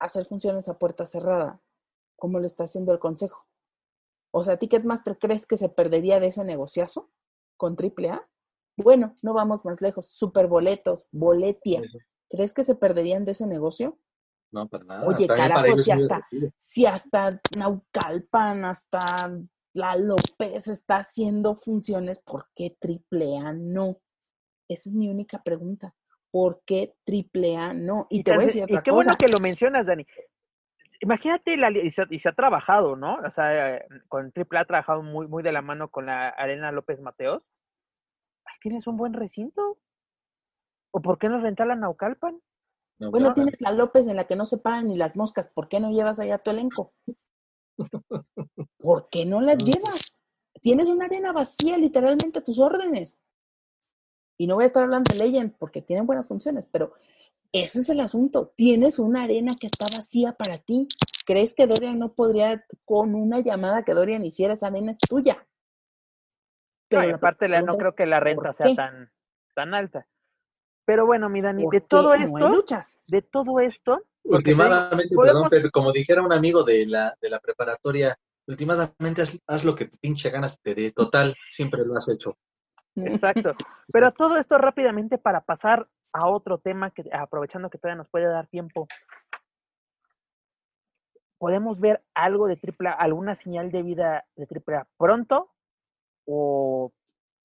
hacer 0.00 0.24
funciones 0.24 0.68
a 0.68 0.78
puerta 0.78 1.06
cerrada 1.06 1.60
como 2.16 2.38
lo 2.40 2.46
está 2.46 2.64
haciendo 2.64 2.92
el 2.92 2.98
Consejo? 2.98 3.46
O 4.32 4.42
sea, 4.42 4.56
Ticketmaster, 4.56 5.18
¿crees 5.18 5.46
que 5.46 5.56
se 5.56 5.68
perdería 5.68 6.18
de 6.20 6.26
ese 6.28 6.44
negociazo 6.44 7.10
con 7.56 7.76
AAA? 7.76 8.26
Bueno, 8.76 9.14
no 9.22 9.32
vamos 9.34 9.64
más 9.64 9.80
lejos. 9.80 10.06
Superboletos, 10.08 11.06
Boletia. 11.12 11.80
¿crees 12.28 12.52
que 12.52 12.64
se 12.64 12.74
perderían 12.74 13.24
de 13.24 13.32
ese 13.32 13.46
negocio? 13.46 13.96
No, 14.54 14.68
para 14.68 14.84
nada. 14.84 15.06
Oye, 15.08 15.26
También 15.26 15.48
carajo, 15.48 15.76
si 15.78 15.90
hasta, 15.90 16.28
si 16.56 16.86
hasta 16.86 17.40
Naucalpan, 17.56 18.64
hasta 18.64 19.36
la 19.72 19.96
López 19.96 20.68
está 20.68 20.98
haciendo 20.98 21.56
funciones, 21.56 22.20
¿por 22.20 22.46
qué 22.54 22.76
AAA 22.80 23.52
no? 23.54 23.98
Esa 24.68 24.90
es 24.90 24.94
mi 24.94 25.08
única 25.08 25.42
pregunta. 25.42 25.92
¿Por 26.30 26.62
qué 26.64 26.94
AAA 27.04 27.74
no? 27.74 28.06
Y, 28.10 28.22
te 28.22 28.32
voy 28.32 28.44
a 28.44 28.46
decir 28.46 28.62
otra 28.62 28.78
y 28.78 28.82
qué 28.82 28.90
cosa. 28.92 28.94
bueno 28.94 29.16
que 29.18 29.26
lo 29.26 29.40
mencionas, 29.40 29.86
Dani. 29.86 30.06
Imagínate, 31.00 31.56
la, 31.56 31.72
y, 31.72 31.90
se, 31.90 32.04
y 32.08 32.20
se 32.20 32.28
ha 32.28 32.32
trabajado, 32.32 32.94
¿no? 32.94 33.16
O 33.16 33.30
sea, 33.32 33.84
con 34.06 34.32
AAA 34.36 34.60
ha 34.60 34.64
trabajado 34.66 35.02
muy, 35.02 35.26
muy 35.26 35.42
de 35.42 35.50
la 35.50 35.62
mano 35.62 35.88
con 35.88 36.06
la 36.06 36.28
Arena 36.28 36.70
López 36.70 37.00
Mateos. 37.00 37.42
Ahí 38.44 38.56
tienes 38.60 38.86
un 38.86 38.96
buen 38.96 39.14
recinto. 39.14 39.78
¿O 40.92 41.02
por 41.02 41.18
qué 41.18 41.28
no 41.28 41.40
rentar 41.40 41.66
la 41.66 41.74
Naucalpan? 41.74 42.40
No, 42.98 43.10
Bueno, 43.10 43.28
no, 43.28 43.34
tienes 43.34 43.60
la 43.60 43.72
López 43.72 44.06
en 44.06 44.16
la 44.16 44.26
que 44.26 44.36
no 44.36 44.46
se 44.46 44.58
paran 44.58 44.86
ni 44.86 44.96
las 44.96 45.16
moscas. 45.16 45.48
¿Por 45.48 45.68
qué 45.68 45.80
no 45.80 45.90
llevas 45.90 46.18
allá 46.18 46.38
tu 46.38 46.50
elenco? 46.50 46.92
¿Por 48.78 49.08
qué 49.08 49.24
no 49.24 49.40
las 49.40 49.58
llevas? 49.58 50.18
Tienes 50.60 50.88
una 50.88 51.06
arena 51.06 51.32
vacía 51.32 51.76
literalmente 51.76 52.38
a 52.38 52.44
tus 52.44 52.58
órdenes. 52.58 53.20
Y 54.38 54.46
no 54.46 54.54
voy 54.54 54.64
a 54.64 54.66
estar 54.68 54.84
hablando 54.84 55.12
de 55.12 55.18
Legends 55.18 55.54
porque 55.54 55.82
tienen 55.82 56.06
buenas 56.06 56.26
funciones, 56.26 56.66
pero 56.66 56.94
ese 57.52 57.80
es 57.80 57.88
el 57.88 58.00
asunto. 58.00 58.52
Tienes 58.56 58.98
una 58.98 59.22
arena 59.22 59.56
que 59.60 59.66
está 59.66 59.86
vacía 59.94 60.32
para 60.32 60.58
ti. 60.58 60.88
¿Crees 61.26 61.54
que 61.54 61.66
Dorian 61.66 61.98
no 61.98 62.14
podría, 62.14 62.64
con 62.84 63.14
una 63.14 63.40
llamada 63.40 63.84
que 63.84 63.94
Dorian 63.94 64.24
hiciera, 64.24 64.54
esa 64.54 64.66
arena 64.68 64.92
es 64.92 64.98
tuya? 64.98 65.46
Pero 66.88 67.14
aparte 67.14 67.48
la- 67.48 67.62
no 67.62 67.76
creo 67.76 67.94
que 67.94 68.06
la 68.06 68.18
¿por 68.18 68.24
renta 68.24 68.52
sea 68.52 68.74
tan, 68.74 69.10
tan 69.54 69.74
alta. 69.74 70.08
Pero 70.84 71.06
bueno, 71.06 71.28
mi 71.28 71.40
Dani, 71.40 71.64
¿por 71.64 71.72
de 71.72 71.80
todo 71.80 72.14
no 72.16 72.22
esto, 72.24 72.48
luchas? 72.48 73.02
de 73.06 73.22
todo 73.22 73.60
esto, 73.60 74.02
digo, 74.22 74.36
Últimamente, 74.36 75.14
podemos- 75.14 75.34
perdón, 75.34 75.48
pero 75.50 75.70
como 75.70 75.92
dijera 75.92 76.22
un 76.22 76.32
amigo 76.32 76.62
de 76.64 76.86
la, 76.86 77.16
de 77.20 77.30
la 77.30 77.40
preparatoria, 77.40 78.16
últimamente 78.46 79.22
haz, 79.22 79.38
haz 79.46 79.64
lo 79.64 79.74
que 79.74 79.86
tu 79.86 79.96
pinche 79.98 80.30
ganas 80.30 80.60
te 80.60 80.74
dé. 80.74 80.92
Total, 80.92 81.34
siempre 81.50 81.84
lo 81.84 81.94
has 81.96 82.08
hecho. 82.08 82.36
Exacto. 82.96 83.52
Pero 83.92 84.12
todo 84.12 84.36
esto 84.36 84.58
rápidamente 84.58 85.18
para 85.18 85.40
pasar 85.40 85.88
a 86.12 86.28
otro 86.28 86.58
tema 86.58 86.90
que 86.90 87.02
aprovechando 87.12 87.70
que 87.70 87.78
todavía 87.78 87.96
nos 87.98 88.08
puede 88.08 88.26
dar 88.26 88.46
tiempo. 88.46 88.86
¿Podemos 91.38 91.80
ver 91.80 92.02
algo 92.14 92.46
de 92.46 92.56
AAA, 92.56 92.92
alguna 92.92 93.34
señal 93.34 93.70
de 93.72 93.82
vida 93.82 94.24
de 94.36 94.46
AAA 94.46 94.86
pronto? 94.96 95.50
¿O 96.26 96.92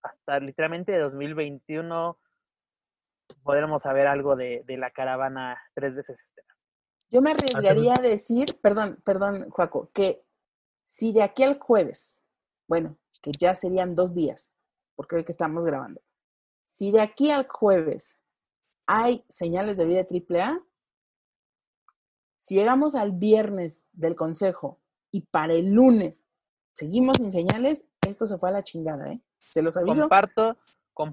hasta 0.03 0.39
literalmente 0.39 0.91
de 0.91 0.99
2021 0.99 2.17
podremos 3.43 3.81
saber 3.81 4.07
algo 4.07 4.35
de, 4.35 4.63
de 4.65 4.77
la 4.77 4.91
caravana 4.91 5.61
tres 5.73 5.95
veces 5.95 6.19
este? 6.21 6.43
Yo 7.11 7.21
me 7.21 7.31
arriesgaría 7.31 7.95
a 7.97 8.01
decir, 8.01 8.59
perdón, 8.61 9.01
perdón, 9.03 9.49
Juaco, 9.49 9.89
que 9.93 10.23
si 10.83 11.11
de 11.11 11.23
aquí 11.23 11.43
al 11.43 11.59
jueves, 11.59 12.21
bueno, 12.67 12.97
que 13.21 13.31
ya 13.37 13.55
serían 13.55 13.95
dos 13.95 14.13
días, 14.13 14.53
porque 14.95 15.15
hoy 15.15 15.23
que 15.23 15.31
estamos 15.31 15.65
grabando, 15.65 16.01
si 16.61 16.91
de 16.91 17.01
aquí 17.01 17.31
al 17.31 17.47
jueves 17.47 18.21
hay 18.85 19.25
señales 19.27 19.77
de 19.77 19.85
vida 19.85 20.01
AAA, 20.01 20.61
si 22.37 22.55
llegamos 22.55 22.95
al 22.95 23.11
viernes 23.11 23.85
del 23.91 24.15
consejo 24.15 24.79
y 25.11 25.21
para 25.21 25.53
el 25.53 25.71
lunes 25.71 26.25
seguimos 26.71 27.17
sin 27.17 27.31
señales, 27.31 27.85
esto 28.07 28.25
se 28.25 28.37
fue 28.37 28.49
a 28.49 28.53
la 28.53 28.63
chingada, 28.63 29.11
¿eh? 29.11 29.21
Se 29.51 29.61
los 29.61 29.75
aviso. 29.75 30.01
Comparto, 30.01 30.57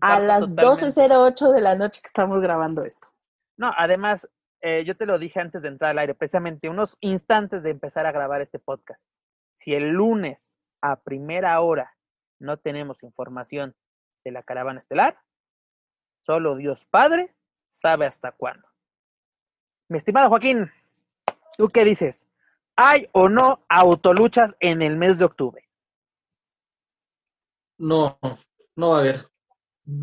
A 0.00 0.20
las 0.20 0.40
totalmente. 0.40 0.64
12.08 0.64 1.52
de 1.52 1.60
la 1.60 1.74
noche 1.74 2.00
que 2.00 2.08
estamos 2.08 2.40
grabando 2.40 2.82
esto. 2.82 3.08
No, 3.56 3.72
además, 3.76 4.28
eh, 4.60 4.84
yo 4.84 4.96
te 4.96 5.06
lo 5.06 5.18
dije 5.18 5.40
antes 5.40 5.62
de 5.62 5.68
entrar 5.68 5.92
al 5.92 5.98
aire, 5.98 6.14
precisamente 6.14 6.68
unos 6.68 6.96
instantes 7.00 7.62
de 7.62 7.70
empezar 7.70 8.06
a 8.06 8.12
grabar 8.12 8.40
este 8.40 8.58
podcast. 8.58 9.06
Si 9.54 9.74
el 9.74 9.90
lunes 9.90 10.58
a 10.82 10.96
primera 10.96 11.60
hora 11.60 11.96
no 12.38 12.56
tenemos 12.58 13.02
información 13.02 13.74
de 14.24 14.32
la 14.32 14.42
caravana 14.42 14.78
estelar, 14.78 15.18
solo 16.24 16.56
Dios 16.56 16.84
Padre 16.84 17.34
sabe 17.70 18.06
hasta 18.06 18.32
cuándo. 18.32 18.66
Mi 19.88 19.98
estimado 19.98 20.28
Joaquín, 20.28 20.70
¿tú 21.56 21.68
qué 21.68 21.84
dices? 21.84 22.26
¿Hay 22.74 23.08
o 23.12 23.28
no 23.28 23.64
autoluchas 23.68 24.56
en 24.60 24.82
el 24.82 24.96
mes 24.96 25.18
de 25.18 25.24
octubre? 25.24 25.68
No, 27.78 28.18
no 28.74 28.90
va 28.90 28.96
a 28.96 29.00
haber. 29.00 29.35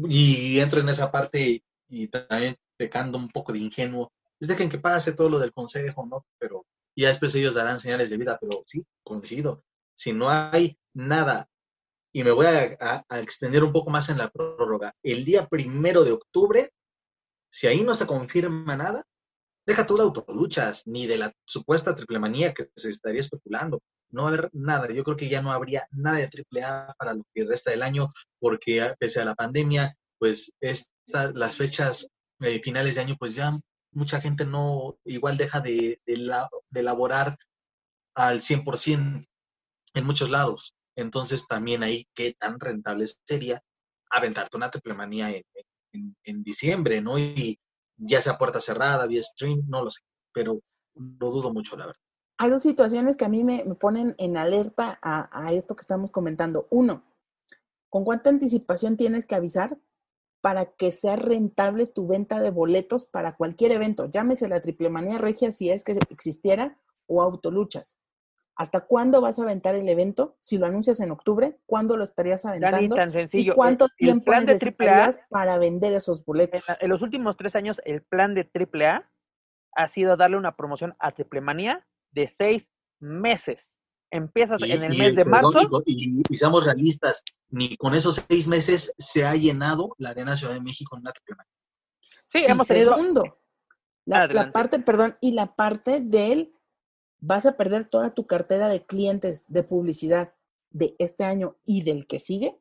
Y 0.10 0.60
entro 0.60 0.80
en 0.80 0.90
esa 0.90 1.12
parte 1.12 1.64
y 1.90 2.08
también 2.08 2.56
pecando 2.78 3.18
un 3.18 3.30
poco 3.30 3.52
de 3.54 3.60
ingenuo. 3.60 4.12
Pues 4.40 4.48
dejen 4.50 4.70
que 4.70 4.80
pase 4.80 5.14
todo 5.14 5.30
lo 5.30 5.40
del 5.40 5.54
consejo, 5.54 6.06
¿no? 6.06 6.26
Pero 6.40 6.66
ya 6.96 7.10
después 7.10 7.34
ellos 7.36 7.54
darán 7.56 7.80
señales 7.80 8.10
de 8.10 8.18
vida, 8.18 8.38
pero 8.40 8.64
sí, 8.66 8.86
coincido. 9.04 9.64
Si 9.96 10.14
no 10.14 10.30
hay 10.30 10.78
nada, 10.94 11.50
y 12.14 12.24
me 12.24 12.32
voy 12.32 12.46
a, 12.46 13.04
a- 13.10 13.20
extender 13.20 13.64
un 13.64 13.72
poco 13.74 13.90
más 13.90 14.10
en 14.10 14.18
la 14.18 14.30
prórroga, 14.30 14.96
el 15.04 15.26
día 15.26 15.48
primero 15.48 16.04
de 16.04 16.12
octubre, 16.14 16.70
si 17.50 17.68
ahí 17.68 17.82
no 17.84 17.96
se 17.96 18.08
confirma 18.08 18.76
nada, 18.76 19.04
deja 19.66 19.86
tú 19.88 19.96
de 19.96 20.04
autoluchas, 20.04 20.88
ni 20.88 21.08
de 21.08 21.18
la 21.18 21.34
supuesta 21.46 21.96
triple 21.96 22.20
manía 22.20 22.54
que 22.54 22.70
se 22.76 22.90
estaría 22.90 23.22
especulando. 23.22 23.82
No 24.14 24.22
va 24.24 24.28
a 24.30 24.34
haber 24.34 24.50
nada. 24.54 24.88
Yo 24.94 25.04
creo 25.04 25.18
que 25.18 25.28
ya 25.30 25.42
no 25.42 25.52
habría 25.52 25.88
nada 25.92 26.18
de 26.20 26.28
triple 26.30 26.64
A 26.64 26.94
para 26.98 27.14
lo 27.14 27.24
que 27.34 27.44
resta 27.46 27.72
del 27.72 27.84
año, 27.84 28.14
porque 28.40 28.94
pese 29.00 29.20
a 29.22 29.26
la 29.26 29.36
pandemia, 29.36 29.96
pues 30.20 30.54
esta- 30.62 31.32
las 31.34 31.58
fechas 31.58 32.08
eh, 32.40 32.62
finales 32.64 32.96
de 32.96 33.02
año, 33.02 33.16
pues 33.20 33.36
ya 33.36 33.58
mucha 33.92 34.20
gente 34.22 34.46
no, 34.46 34.98
igual 35.06 35.38
deja 35.38 35.60
de, 35.62 36.00
de, 36.06 36.18
la- 36.18 36.50
de 36.70 36.84
laborar 36.84 37.38
al 38.16 38.42
100% 38.42 39.26
en 39.96 40.06
muchos 40.06 40.30
lados. 40.30 40.76
Entonces 40.96 41.48
también 41.48 41.84
ahí 41.84 42.08
qué 42.14 42.34
tan 42.34 42.60
rentable 42.60 43.06
sería 43.26 43.62
aventarte 44.12 44.58
una 44.58 44.70
triple 44.72 44.94
manía 44.94 45.32
en, 45.32 45.44
en- 45.94 46.16
en 46.24 46.44
diciembre, 46.44 47.02
¿no? 47.02 47.18
Y 47.18 47.60
ya 47.98 48.22
sea 48.22 48.38
puerta 48.38 48.62
cerrada, 48.62 49.08
vía 49.08 49.24
stream, 49.24 49.64
no 49.68 49.84
lo 49.84 49.92
sé, 49.92 50.02
pero 50.34 50.60
lo 50.96 51.32
dudo 51.32 51.52
mucho, 51.54 51.76
la 51.78 51.88
verdad. 51.88 52.02
Hay 52.38 52.50
dos 52.50 52.62
situaciones 52.64 53.16
que 53.18 53.26
a 53.26 53.30
mí 53.30 53.44
me, 53.44 53.64
me 53.64 53.76
ponen 53.76 54.16
en 54.18 54.38
alerta 54.38 54.98
a, 55.02 55.30
a 55.46 55.52
esto 55.54 55.76
que 55.76 55.82
estamos 55.82 56.12
comentando. 56.12 56.68
Uno, 56.70 57.04
¿con 57.90 58.04
cuánta 58.04 58.30
anticipación 58.30 58.98
tienes 58.98 59.26
que 59.26 59.36
avisar 59.36 59.78
para 60.42 60.66
que 60.66 60.92
sea 60.92 61.16
rentable 61.16 61.86
tu 61.88 62.08
venta 62.08 62.40
de 62.40 62.50
boletos 62.50 63.06
para 63.06 63.36
cualquier 63.36 63.72
evento? 63.72 64.10
Llámese 64.10 64.48
la 64.48 64.62
triple 64.62 64.90
manía 64.90 65.18
regia 65.18 65.52
si 65.52 65.70
es 65.70 65.84
que 65.84 65.98
existiera 66.10 66.78
o 67.08 67.22
autoluchas. 67.22 67.96
¿Hasta 68.56 68.82
cuándo 68.82 69.20
vas 69.20 69.40
a 69.40 69.44
aventar 69.44 69.74
el 69.74 69.90
evento? 69.90 70.36
Si 70.40 70.60
lo 70.60 70.68
anuncias 70.68 71.00
en 71.00 71.10
octubre, 71.10 71.58
¿cuándo 71.66 71.98
lo 71.98 72.04
estarías 72.04 72.46
aventando? 72.46 72.96
tan 72.96 73.12
sencillo. 73.12 73.54
¿Y 73.54 73.56
cuánto 73.56 73.86
El- 73.86 73.92
el 73.92 73.98
tiempo 73.98 74.32
AAA 74.32 74.40
necesitarías 74.42 75.20
para 75.30 75.58
vender 75.58 75.94
esos 75.94 76.20
en, 76.20 76.26
boletos? 76.26 76.64
la- 76.68 76.78
en 76.80 76.90
los 76.90 77.02
últimos 77.02 77.36
tres 77.36 77.56
años, 77.56 77.82
el 77.86 78.04
plan 78.04 78.36
de 78.36 78.44
AAA 78.44 79.10
ha 79.76 79.88
sido 79.88 80.18
darle 80.18 80.38
una 80.38 80.56
promoción 80.56 80.96
a 81.00 81.12
Triple 81.14 81.42
Manía 81.42 81.84
de 82.14 82.28
seis 82.28 82.70
meses. 83.00 83.78
Empiezas 84.12 84.62
Y, 84.62 84.72
en 84.72 84.84
el 84.84 84.94
y 84.94 84.98
mes 84.98 85.08
el- 85.10 85.16
de 85.16 85.26
perdón, 85.26 85.54
marzo. 85.54 85.84
y 85.86 86.20
Y, 86.20 86.24
y 86.30 86.38
seamos 86.38 86.64
realistas, 86.66 87.24
ni 87.50 87.76
con 87.78 87.96
esos 87.96 88.24
seis 88.30 88.48
meses 88.48 88.94
se 88.98 89.26
ha 89.26 89.36
llenado 89.36 89.96
la 89.98 90.10
Arena 90.10 90.36
Ciudad 90.38 90.54
de 90.54 90.62
México 90.62 90.96
en 90.96 91.02
una 91.02 91.12
manía. 91.30 91.52
Sí, 92.32 92.40
Y 92.48 92.52
hemos 92.52 92.68
tenido. 92.68 92.96
segundo, 92.96 93.40
la, 94.06 94.28
la 94.28 94.52
parte, 94.52 94.80
perdón, 94.80 95.18
y 95.22 95.32
la 95.34 95.56
parte 95.56 96.00
del 96.00 96.54
vas 97.20 97.46
a 97.46 97.56
perder 97.58 97.90
toda 97.90 98.14
tu 98.14 98.28
cartera 98.28 98.68
de 98.70 98.86
clientes 98.86 99.46
de 99.48 99.64
publicidad 99.64 100.34
de 100.70 100.96
este 101.00 101.24
año 101.24 101.56
y 101.66 101.84
del 101.84 102.06
que 102.06 102.20
sigue, 102.20 102.60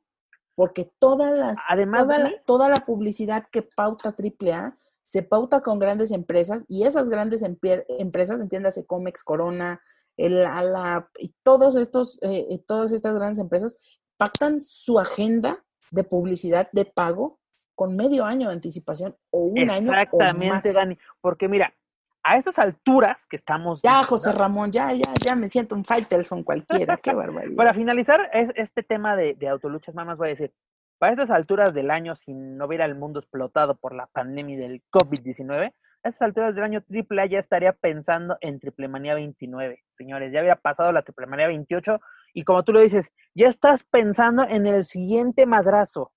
porque 0.55 0.91
todas 0.99 1.37
las, 1.37 1.59
Además, 1.69 2.03
toda, 2.03 2.19
la, 2.19 2.41
toda 2.47 2.69
la 2.69 2.77
publicidad 2.77 3.49
que 3.51 3.63
pauta 3.63 4.15
AAA 4.17 4.77
se 5.13 5.23
pauta 5.23 5.61
con 5.61 5.79
grandes 5.79 6.11
empresas 6.11 6.65
y 6.69 6.85
esas 6.85 7.11
grandes 7.11 7.43
empresas, 7.43 8.41
entiéndase 8.41 8.87
Comex, 8.87 9.23
Corona, 9.23 9.83
el 10.17 10.43
Ala, 10.47 11.11
y 11.19 11.35
todos 11.43 11.77
estos, 11.77 12.19
eh, 12.23 12.47
eh, 12.49 12.65
todas 12.67 12.93
estas 12.93 13.15
grandes 13.15 13.39
empresas 13.39 13.77
pactan 14.17 14.63
su 14.63 14.99
agenda 14.99 15.63
de 15.91 16.03
publicidad 16.03 16.71
de 16.73 16.87
pago 16.87 17.41
con 17.75 17.95
medio 17.95 18.25
año 18.25 18.49
de 18.49 18.55
anticipación 18.55 19.15
o 19.29 19.43
un 19.43 19.59
año 19.69 19.91
o 19.91 19.95
exactamente. 19.95 20.73
Dani. 20.73 20.97
Porque 21.21 21.47
mira, 21.47 21.75
a 22.23 22.39
estas 22.39 22.59
alturas 22.59 23.27
que 23.27 23.37
estamos. 23.37 23.83
Ya, 23.83 23.97
viendo, 23.97 24.09
José 24.09 24.33
Ramón, 24.33 24.73
ya, 24.73 24.95
ya, 24.95 25.13
ya 25.23 25.35
me 25.35 25.51
siento 25.51 25.75
un 25.75 25.85
Faitelson 25.85 26.43
cualquiera, 26.43 26.97
qué 26.97 27.13
barbaridad. 27.13 27.55
Para 27.55 27.75
finalizar 27.75 28.31
es, 28.33 28.51
este 28.55 28.83
tema 28.83 29.15
de, 29.15 29.35
de 29.35 29.47
autoluchas, 29.47 29.95
nada 29.95 30.07
más 30.07 30.17
voy 30.17 30.29
a 30.29 30.31
decir, 30.31 30.55
para 31.03 31.15
estas 31.15 31.33
alturas 31.33 31.75
del 31.75 31.91
año, 31.91 32.15
si 32.15 32.33
no 32.33 32.67
hubiera 32.67 32.85
el 32.85 32.95
mundo 32.95 33.19
explotado 33.19 33.75
por 33.75 33.93
la 33.93 34.07
pandemia 34.07 34.57
del 34.57 34.85
COVID-19, 34.89 35.65
a 35.65 36.09
estas 36.09 36.23
alturas 36.23 36.55
del 36.55 36.63
año 36.63 36.85
AAA 36.89 37.27
ya 37.27 37.39
estaría 37.41 37.73
pensando 37.73 38.37
en 38.41 38.61
Triple 38.61 38.87
Manía 38.87 39.17
29, 39.17 39.83
señores, 39.95 40.33
ya 40.33 40.39
había 40.39 40.55
pasado 40.55 40.93
la 40.93 41.03
Triple 41.03 41.27
Manía 41.27 41.49
28 41.49 41.99
y 42.35 42.45
como 42.45 42.63
tú 42.63 42.73
lo 42.73 42.81
dices, 42.81 43.11
ya 43.35 43.49
estás 43.49 43.83
pensando 43.83 44.45
en 44.45 44.65
el 44.69 44.85
siguiente 44.85 45.45
madrazo, 45.45 46.13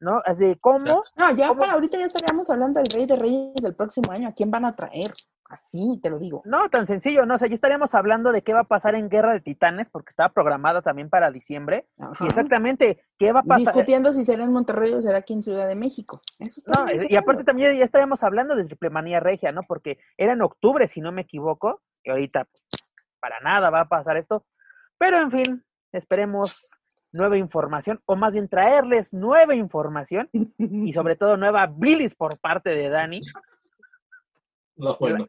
¿no? 0.00 0.22
Así 0.24 0.56
cómo. 0.58 1.02
No, 1.14 1.36
ya 1.36 1.52
para 1.52 1.74
ahorita 1.74 1.98
ya 1.98 2.06
estaríamos 2.06 2.48
hablando 2.48 2.80
del 2.80 2.90
Rey 2.90 3.04
de 3.04 3.16
Reyes 3.16 3.62
del 3.62 3.74
próximo 3.74 4.12
año. 4.12 4.28
¿A 4.28 4.32
quién 4.32 4.50
van 4.50 4.64
a 4.64 4.74
traer? 4.74 5.12
Así 5.52 6.00
te 6.02 6.08
lo 6.08 6.18
digo. 6.18 6.40
No, 6.46 6.70
tan 6.70 6.86
sencillo, 6.86 7.26
¿no? 7.26 7.34
O 7.34 7.38
sea, 7.38 7.46
ya 7.46 7.54
estaríamos 7.54 7.94
hablando 7.94 8.32
de 8.32 8.40
qué 8.40 8.54
va 8.54 8.60
a 8.60 8.64
pasar 8.64 8.94
en 8.94 9.10
Guerra 9.10 9.34
de 9.34 9.40
Titanes, 9.40 9.90
porque 9.90 10.08
estaba 10.08 10.30
programada 10.30 10.80
también 10.80 11.10
para 11.10 11.30
diciembre. 11.30 11.86
Y 12.20 12.24
exactamente, 12.24 13.04
¿qué 13.18 13.32
va 13.32 13.40
a 13.40 13.42
pasar? 13.42 13.74
Discutiendo 13.74 14.14
si 14.14 14.24
será 14.24 14.44
en 14.44 14.52
Monterrey 14.52 14.94
o 14.94 15.02
será 15.02 15.18
aquí 15.18 15.34
en 15.34 15.42
Ciudad 15.42 15.68
de 15.68 15.74
México. 15.74 16.22
Eso 16.38 16.62
no, 16.74 16.86
y 17.06 17.16
aparte 17.16 17.44
también 17.44 17.76
ya 17.76 17.84
estaríamos 17.84 18.22
hablando 18.22 18.56
de 18.56 18.64
Triplemanía 18.64 19.20
Regia, 19.20 19.52
¿no? 19.52 19.60
Porque 19.62 19.98
era 20.16 20.32
en 20.32 20.40
octubre, 20.40 20.88
si 20.88 21.02
no 21.02 21.12
me 21.12 21.20
equivoco, 21.20 21.82
y 22.02 22.08
ahorita 22.08 22.48
para 23.20 23.38
nada 23.40 23.68
va 23.68 23.82
a 23.82 23.88
pasar 23.88 24.16
esto. 24.16 24.46
Pero 24.96 25.20
en 25.20 25.30
fin, 25.30 25.64
esperemos 25.92 26.80
nueva 27.12 27.36
información, 27.36 28.00
o 28.06 28.16
más 28.16 28.32
bien 28.32 28.48
traerles 28.48 29.12
nueva 29.12 29.54
información 29.54 30.30
y 30.32 30.94
sobre 30.94 31.16
todo 31.16 31.36
nueva 31.36 31.66
bilis 31.66 32.14
por 32.14 32.38
parte 32.38 32.70
de 32.70 32.88
Dani. 32.88 33.20
No, 34.82 34.96
bueno. 34.98 35.28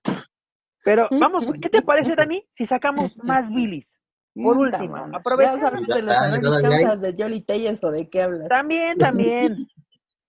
Pero 0.83 1.07
vamos, 1.11 1.45
¿qué 1.61 1.69
te 1.69 1.81
parece, 1.81 2.15
Dani, 2.15 2.45
si 2.51 2.65
sacamos 2.65 3.15
más 3.17 3.49
bilis? 3.49 3.99
Por 4.33 4.57
último, 4.57 4.97
aprovechando 5.13 5.95
de 5.95 6.01
las 6.01 6.39
causas 6.39 7.01
de 7.01 7.15
Jolly 7.15 7.41
Telles 7.41 7.83
o 7.83 7.91
de 7.91 8.09
qué 8.09 8.23
hablas. 8.23 8.49
También, 8.49 8.97
también. 8.97 9.57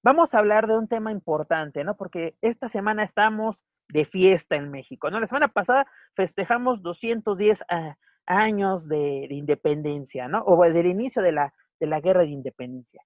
Vamos 0.03 0.35
a 0.35 0.39
hablar 0.39 0.67
de 0.67 0.77
un 0.77 0.87
tema 0.87 1.11
importante, 1.11 1.83
¿no? 1.83 1.97
Porque 1.97 2.37
esta 2.43 2.69
semana 2.69 3.03
estamos 3.03 3.65
de 3.89 4.05
fiesta 4.05 4.57
en 4.57 4.71
México, 4.71 5.11
¿no? 5.11 5.19
La 5.19 5.27
semana 5.27 5.49
pasada 5.49 5.87
festejamos 6.15 6.83
210 6.83 7.65
años 8.27 8.87
de, 8.87 9.27
independencia, 9.31 10.29
¿no? 10.29 10.43
O 10.45 10.63
del 10.63 10.87
inicio 10.87 11.23
de 11.23 11.33
la, 11.33 11.55
de 11.81 11.87
la 11.87 12.01
guerra 12.01 12.21
de 12.21 12.29
independencia. 12.29 13.03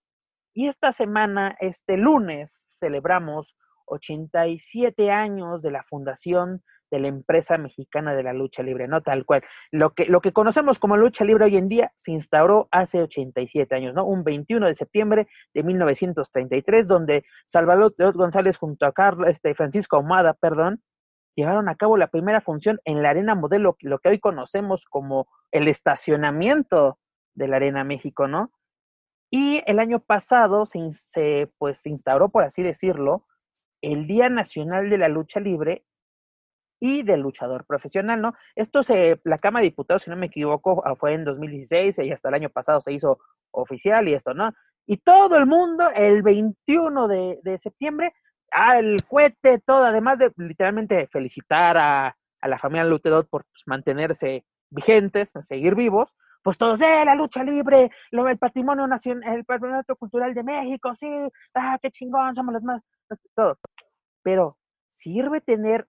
Y 0.53 0.67
esta 0.67 0.93
semana, 0.93 1.57
este 1.61 1.97
lunes, 1.97 2.67
celebramos 2.81 3.55
87 3.89 5.11
años 5.11 5.63
de 5.63 5.71
la 5.71 5.83
fundación 5.85 6.63
de 6.91 7.01
la 7.01 7.09
empresa 7.09 7.59
mexicana 7.59 8.15
de 8.15 8.23
la 8.23 8.33
lucha 8.33 8.63
libre, 8.63 8.89
¿no? 8.89 9.03
Tal 9.03 9.25
cual. 9.25 9.43
Lo 9.71 9.91
que, 9.91 10.07
lo 10.07 10.21
que 10.21 10.33
conocemos 10.33 10.79
como 10.79 10.97
lucha 10.97 11.25
libre 11.25 11.45
hoy 11.45 11.57
en 11.57 11.69
día 11.69 11.93
se 11.97 12.13
instauró 12.13 12.69
hace 12.71 13.03
87 13.03 13.75
años, 13.75 13.95
¿no? 13.95 14.05
Un 14.05 14.25
21 14.25 14.67
de 14.67 14.75
septiembre 14.75 15.29
de 15.55 15.63
1933, 15.63 16.87
donde 16.87 17.25
Salvador 17.47 17.95
González 18.15 18.57
junto 18.57 18.87
a 18.87 18.93
Carlos, 18.93 19.29
este, 19.29 19.55
Francisco 19.55 19.97
Ahumada, 19.97 20.35
perdón, 20.35 20.83
llevaron 21.37 21.69
a 21.69 21.77
cabo 21.77 21.97
la 21.97 22.09
primera 22.09 22.41
función 22.41 22.81
en 22.85 23.03
la 23.03 23.11
Arena 23.11 23.35
Modelo, 23.35 23.77
lo 23.81 23.99
que 23.99 24.09
hoy 24.09 24.19
conocemos 24.19 24.87
como 24.87 25.29
el 25.53 25.69
estacionamiento 25.69 26.99
de 27.35 27.49
la 27.49 27.57
Arena 27.57 27.85
México, 27.85 28.27
¿no? 28.27 28.51
Y 29.31 29.63
el 29.67 29.79
año 29.79 30.01
pasado 30.01 30.65
se, 30.67 31.53
pues, 31.59 31.79
se 31.79 31.91
instauró, 31.91 32.31
por 32.31 32.45
así 32.45 32.63
decirlo, 32.63 33.25
el 33.83 34.07
Día 34.07 34.29
Nacional 34.29 34.91
de 34.91 34.99
la 34.99 35.09
Lucha 35.09 35.41
Libre 35.41 35.85
y 36.81 37.03
del 37.03 37.21
luchador 37.21 37.65
profesional, 37.67 38.21
¿no? 38.21 38.35
Esto 38.55 38.83
se, 38.83 39.21
la 39.25 39.39
Cámara 39.39 39.63
de 39.63 39.71
Diputados, 39.71 40.05
si 40.05 40.11
no 40.11 40.17
me 40.17 40.27
equivoco, 40.27 40.83
ah, 40.87 40.95
fue 40.95 41.15
en 41.15 41.25
2016 41.25 41.99
y 41.99 42.13
hasta 42.13 42.29
el 42.29 42.35
año 42.35 42.51
pasado 42.51 42.81
se 42.81 42.93
hizo 42.93 43.19
oficial 43.51 44.09
y 44.09 44.15
esto, 44.15 44.35
¿no? 44.35 44.53
Y 44.87 44.99
todo 44.99 45.37
el 45.37 45.47
mundo, 45.47 45.85
el 45.95 46.23
21 46.23 47.09
de, 47.09 47.59
septiembre, 47.61 48.15
el 48.79 49.05
cohete, 49.05 49.59
todo, 49.59 49.85
además 49.85 50.19
de 50.19 50.33
literalmente 50.37 51.09
felicitar 51.09 51.77
a, 51.77 52.17
a 52.41 52.49
la 52.49 52.59
familia 52.59 52.85
Lutedot 52.85 53.29
por 53.29 53.45
pues, 53.45 53.63
mantenerse 53.67 54.45
vigentes, 54.71 55.33
seguir 55.41 55.75
vivos, 55.75 56.15
pues 56.43 56.59
todos, 56.59 56.81
¡eh, 56.81 57.05
la 57.05 57.15
lucha 57.15 57.43
libre! 57.45 57.91
Lo, 58.11 58.29
el 58.29 58.39
patrimonio 58.39 58.87
nacional, 58.87 59.37
el 59.37 59.45
patrimonio 59.45 59.85
cultural 59.99 60.35
de 60.35 60.43
México, 60.45 60.95
sí, 60.95 61.09
¡ah, 61.55 61.79
qué 61.83 61.91
chingón! 61.91 62.35
Somos 62.35 62.55
los 62.55 62.63
más, 62.63 62.83
todo. 63.35 63.59
Pero, 64.23 64.59
¿sirve 64.89 65.41
tener 65.41 65.89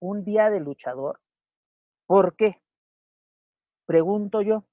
un 0.00 0.24
día 0.24 0.50
de 0.50 0.60
luchador? 0.60 1.20
¿Por 2.06 2.36
qué? 2.36 2.62
Pregunto 3.86 4.42
yo, 4.42 4.64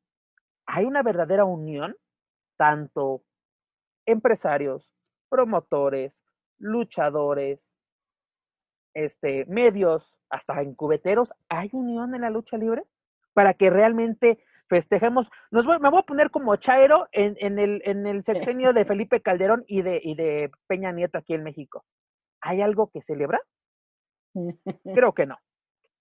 ¿hay 0.66 0.86
una 0.86 1.04
verdadera 1.04 1.46
unión? 1.46 1.96
Tanto 2.58 3.24
empresarios, 4.06 4.94
promotores, 5.30 6.22
luchadores, 6.58 7.76
este, 8.94 9.46
medios, 9.46 10.18
hasta 10.30 10.64
incubeteros, 10.64 11.34
¿hay 11.50 11.70
unión 11.74 12.16
en 12.16 12.22
la 12.22 12.30
lucha 12.30 12.58
libre? 12.58 12.84
Para 13.34 13.54
que 13.54 13.70
realmente 13.70 14.44
festejemos. 14.68 15.30
Nos 15.52 15.66
me 15.66 15.90
voy 15.90 16.00
a 16.00 16.04
poner 16.06 16.32
como 16.32 16.56
Chairo 16.56 17.08
en, 17.12 17.36
en, 17.40 17.60
el, 17.60 17.82
en 17.86 18.06
el 18.08 18.24
sexenio 18.24 18.74
de 18.74 18.86
Felipe 18.86 19.22
Calderón 19.22 19.64
y 19.68 19.82
de, 19.82 20.00
y 20.04 20.16
de 20.16 20.52
Peña 20.68 20.92
Nieto 20.92 21.18
aquí 21.18 21.34
en 21.34 21.44
México. 21.44 21.86
¿Hay 22.42 22.62
algo 22.62 22.90
que 22.92 23.02
celebrar? 23.02 23.42
Creo 24.94 25.14
que 25.14 25.26
no. 25.26 25.38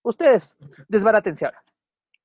Ustedes, 0.03 0.57
desbaratense 0.89 1.47
ahora. 1.47 1.65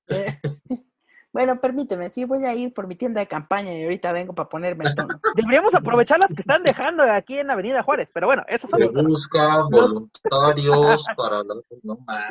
Bueno, 1.31 1.61
permíteme, 1.61 2.09
sí 2.09 2.25
voy 2.25 2.43
a 2.45 2.55
ir 2.55 2.73
por 2.73 2.87
mi 2.87 2.95
tienda 2.95 3.19
de 3.19 3.27
campaña 3.27 3.71
y 3.73 3.83
ahorita 3.83 4.11
vengo 4.11 4.33
para 4.33 4.49
ponerme 4.49 4.85
el 4.85 4.95
tono. 4.95 5.19
Deberíamos 5.35 5.75
aprovechar 5.75 6.19
las 6.19 6.33
que 6.33 6.41
están 6.41 6.63
dejando 6.63 7.03
aquí 7.03 7.37
en 7.37 7.51
Avenida 7.51 7.83
Juárez, 7.83 8.09
pero 8.11 8.25
bueno, 8.25 8.43
esos 8.47 8.69
son 8.69 8.91
busca 9.07 9.63
voluntarios 9.69 11.05
para 11.17 11.43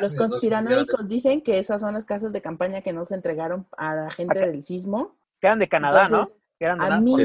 Los 0.01 0.15
conspiranoicos 0.15 1.07
dicen 1.07 1.41
que 1.41 1.59
esas 1.59 1.79
son 1.79 1.93
las 1.93 2.03
casas 2.03 2.33
de 2.33 2.41
campaña 2.41 2.81
que 2.81 2.91
no 2.91 3.05
se 3.05 3.15
entregaron 3.15 3.67
a 3.77 3.95
la 3.95 4.09
gente 4.09 4.39
del 4.39 4.63
sismo. 4.63 5.15
Quedan 5.39 5.59
de 5.59 5.69
Canadá, 5.69 6.09
¿no? 6.09 6.25
Quedan 6.59 6.81
a 6.81 6.99
mí, 6.99 7.15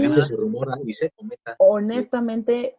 honestamente, 1.58 2.78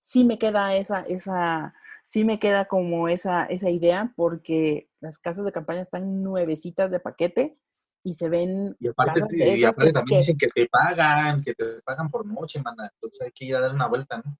sí 0.00 0.24
me 0.24 0.36
queda 0.36 0.74
esa, 0.74 1.02
esa, 1.02 1.72
sí 2.02 2.24
me 2.24 2.40
queda 2.40 2.64
como 2.64 3.08
esa, 3.08 3.44
esa 3.44 3.70
idea 3.70 4.12
porque 4.16 4.90
las 4.98 5.18
casas 5.18 5.44
de 5.44 5.52
campaña 5.52 5.82
están 5.82 6.24
nuevecitas 6.24 6.90
de 6.90 6.98
paquete 6.98 7.56
y 8.08 8.14
se 8.14 8.28
ven. 8.28 8.74
Y 8.80 8.88
aparte, 8.88 9.20
y 9.30 9.64
aparte 9.64 9.92
también 9.92 10.20
dicen 10.20 10.38
que 10.38 10.46
te 10.46 10.66
pagan, 10.66 11.42
que 11.42 11.54
te 11.54 11.82
pagan 11.82 12.10
por 12.10 12.24
noche, 12.24 12.60
mana. 12.62 12.90
Entonces 12.94 13.20
hay 13.20 13.32
que 13.32 13.44
ir 13.44 13.56
a 13.56 13.60
dar 13.60 13.74
una 13.74 13.86
vuelta, 13.86 14.22
¿no? 14.24 14.36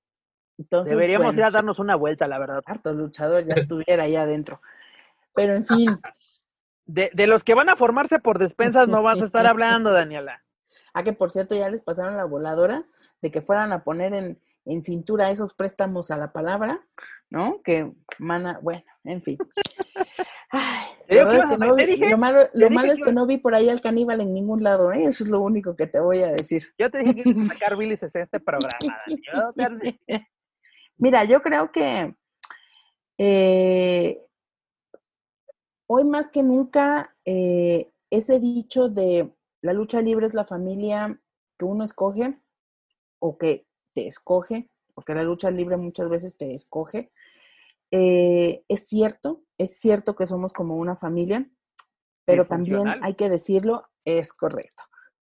Entonces, 0.56 0.90
Deberíamos 0.90 1.36
ir 1.36 1.44
a 1.44 1.50
darnos 1.50 1.78
una 1.78 1.94
vuelta, 1.94 2.26
la 2.26 2.38
verdad. 2.38 2.62
Harto 2.64 2.92
luchador 2.92 3.44
ya 3.46 3.54
estuviera 3.70 4.04
ahí 4.04 4.16
adentro. 4.16 4.60
Pero 5.34 5.52
en 5.52 5.64
fin. 5.64 5.98
De, 6.90 7.10
de 7.12 7.26
los 7.26 7.44
que 7.44 7.52
van 7.52 7.68
a 7.68 7.76
formarse 7.76 8.18
por 8.18 8.38
despensas 8.38 8.88
no 8.88 9.02
vas 9.02 9.20
a 9.20 9.26
estar 9.26 9.46
hablando, 9.46 9.92
Daniela. 9.92 10.42
Ah, 10.94 11.02
que 11.02 11.12
por 11.12 11.30
cierto 11.30 11.54
ya 11.54 11.68
les 11.68 11.82
pasaron 11.82 12.16
la 12.16 12.24
voladora 12.24 12.86
de 13.20 13.30
que 13.30 13.42
fueran 13.42 13.74
a 13.74 13.84
poner 13.84 14.14
en, 14.14 14.40
en 14.64 14.82
cintura 14.82 15.30
esos 15.30 15.52
préstamos 15.52 16.10
a 16.10 16.16
la 16.16 16.32
palabra, 16.32 16.80
¿no? 17.28 17.60
Que 17.62 17.92
mana, 18.18 18.58
bueno, 18.62 18.84
en 19.08 19.22
fin. 19.22 19.38
lo 21.08 22.18
malo, 22.18 22.92
es 22.92 23.00
que 23.00 23.12
no 23.12 23.26
vi 23.26 23.38
por 23.38 23.54
ahí 23.54 23.68
al 23.68 23.80
caníbal 23.80 24.20
en 24.20 24.34
ningún 24.34 24.62
lado, 24.62 24.92
¿eh? 24.92 25.04
Eso 25.04 25.24
es 25.24 25.30
lo 25.30 25.40
único 25.40 25.74
que 25.74 25.86
te 25.86 25.98
voy 25.98 26.18
a 26.22 26.28
decir. 26.28 26.62
Yo 26.78 26.90
te 26.90 26.98
dije 26.98 27.14
que 27.14 27.30
ibas 27.30 27.50
a 27.50 27.54
sacar 27.54 27.76
bilis 27.78 28.02
en 28.02 28.22
este 28.22 28.40
programa. 28.40 28.78
Mira, 30.98 31.24
yo 31.24 31.40
creo 31.42 31.72
que 31.72 32.14
eh, 33.18 34.20
hoy 35.88 36.04
más 36.04 36.28
que 36.28 36.42
nunca 36.42 37.16
eh, 37.24 37.90
ese 38.10 38.40
dicho 38.40 38.88
de 38.88 39.32
la 39.62 39.72
lucha 39.72 40.00
libre 40.00 40.26
es 40.26 40.34
la 40.34 40.44
familia 40.44 41.20
que 41.58 41.64
uno 41.64 41.84
escoge 41.84 42.38
o 43.20 43.38
que 43.38 43.66
te 43.94 44.06
escoge, 44.06 44.68
porque 44.94 45.14
la 45.14 45.24
lucha 45.24 45.50
libre 45.50 45.76
muchas 45.76 46.08
veces 46.08 46.36
te 46.36 46.52
escoge, 46.54 47.10
eh, 47.90 48.64
es 48.68 48.88
cierto, 48.88 49.42
es 49.56 49.78
cierto 49.78 50.14
que 50.14 50.26
somos 50.26 50.52
como 50.52 50.76
una 50.76 50.96
familia, 50.96 51.50
pero 52.24 52.46
también 52.46 52.86
hay 53.02 53.14
que 53.14 53.30
decirlo, 53.30 53.88
es 54.04 54.32
correcto. 54.32 54.82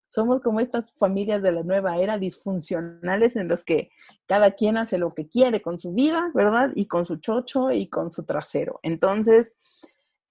Somos 0.07 0.41
como 0.41 0.59
estas 0.59 0.93
familias 0.93 1.41
de 1.41 1.51
la 1.51 1.63
nueva 1.63 1.97
era 1.97 2.17
disfuncionales 2.17 3.35
en 3.35 3.47
los 3.47 3.63
que 3.63 3.89
cada 4.27 4.51
quien 4.51 4.77
hace 4.77 4.99
lo 4.99 5.09
que 5.09 5.27
quiere 5.27 5.61
con 5.61 5.77
su 5.79 5.91
vida, 5.91 6.31
¿verdad? 6.35 6.69
Y 6.75 6.85
con 6.85 7.03
su 7.03 7.17
chocho 7.17 7.71
y 7.71 7.89
con 7.89 8.09
su 8.11 8.23
trasero. 8.23 8.79
Entonces, 8.83 9.57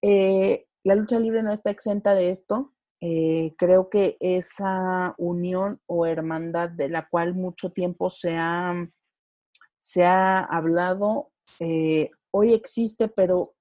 eh, 0.00 0.66
la 0.84 0.94
lucha 0.94 1.18
libre 1.18 1.42
no 1.42 1.52
está 1.52 1.70
exenta 1.70 2.14
de 2.14 2.30
esto. 2.30 2.72
Eh, 3.00 3.54
creo 3.58 3.90
que 3.90 4.16
esa 4.20 5.16
unión 5.18 5.80
o 5.86 6.06
hermandad 6.06 6.70
de 6.70 6.88
la 6.88 7.08
cual 7.08 7.34
mucho 7.34 7.72
tiempo 7.72 8.08
se 8.08 8.36
ha, 8.36 8.88
se 9.80 10.04
ha 10.04 10.38
hablado, 10.38 11.32
hoy 12.32 12.52
existe, 12.52 13.08
pero 13.08 13.54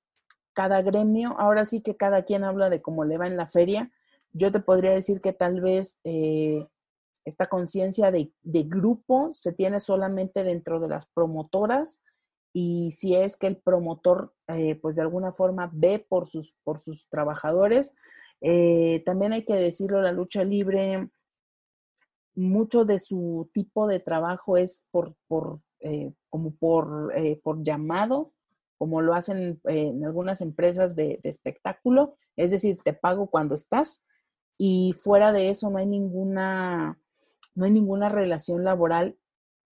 cada 0.53 0.81
gremio, 0.81 1.35
ahora 1.39 1.65
sí 1.65 1.81
que 1.81 1.95
cada 1.95 2.23
quien 2.23 2.43
habla 2.43 2.69
de 2.69 2.81
cómo 2.81 3.05
le 3.05 3.17
va 3.17 3.27
en 3.27 3.37
la 3.37 3.47
feria. 3.47 3.91
Yo 4.33 4.51
te 4.51 4.59
podría 4.59 4.91
decir 4.91 5.21
que 5.21 5.33
tal 5.33 5.61
vez 5.61 5.99
eh, 6.03 6.67
esta 7.25 7.47
conciencia 7.47 8.11
de, 8.11 8.31
grupo 8.43 9.31
se 9.33 9.53
tiene 9.53 9.79
solamente 9.79 10.43
dentro 10.43 10.79
de 10.79 10.87
las 10.87 11.05
promotoras 11.07 12.03
y 12.53 12.91
si 12.91 13.15
es 13.15 13.37
que 13.37 13.47
el 13.47 13.57
promotor, 13.57 14.33
eh, 14.47 14.75
pues 14.75 14.95
de 14.95 15.03
alguna 15.03 15.31
forma 15.31 15.69
ve 15.73 15.99
por 15.99 16.25
sus, 16.27 16.55
por 16.63 16.79
sus 16.79 17.07
trabajadores, 17.09 17.93
eh, 18.41 19.03
también 19.05 19.33
hay 19.33 19.45
que 19.45 19.53
decirlo, 19.53 20.01
la 20.01 20.11
lucha 20.11 20.43
libre 20.43 21.09
mucho 22.33 22.85
de 22.85 22.97
su 22.97 23.49
tipo 23.53 23.87
de 23.87 23.99
trabajo 23.99 24.57
es 24.57 24.85
por, 24.91 25.15
por 25.27 25.59
como 26.29 26.51
por, 26.57 27.11
por 27.41 27.63
llamado, 27.63 28.33
como 28.81 29.03
lo 29.03 29.13
hacen 29.13 29.61
en 29.65 30.03
algunas 30.03 30.41
empresas 30.41 30.95
de, 30.95 31.19
espectáculo, 31.21 32.15
es 32.35 32.49
decir, 32.49 32.79
te 32.83 32.93
pago 32.93 33.27
cuando 33.27 33.53
estás 33.53 34.07
y 34.57 34.95
fuera 34.97 35.31
de 35.31 35.51
eso 35.51 35.69
no 35.69 35.77
hay 35.77 35.85
ninguna, 35.85 36.99
no 37.53 37.65
hay 37.65 37.69
ninguna 37.69 38.09
relación 38.09 38.63
laboral 38.63 39.19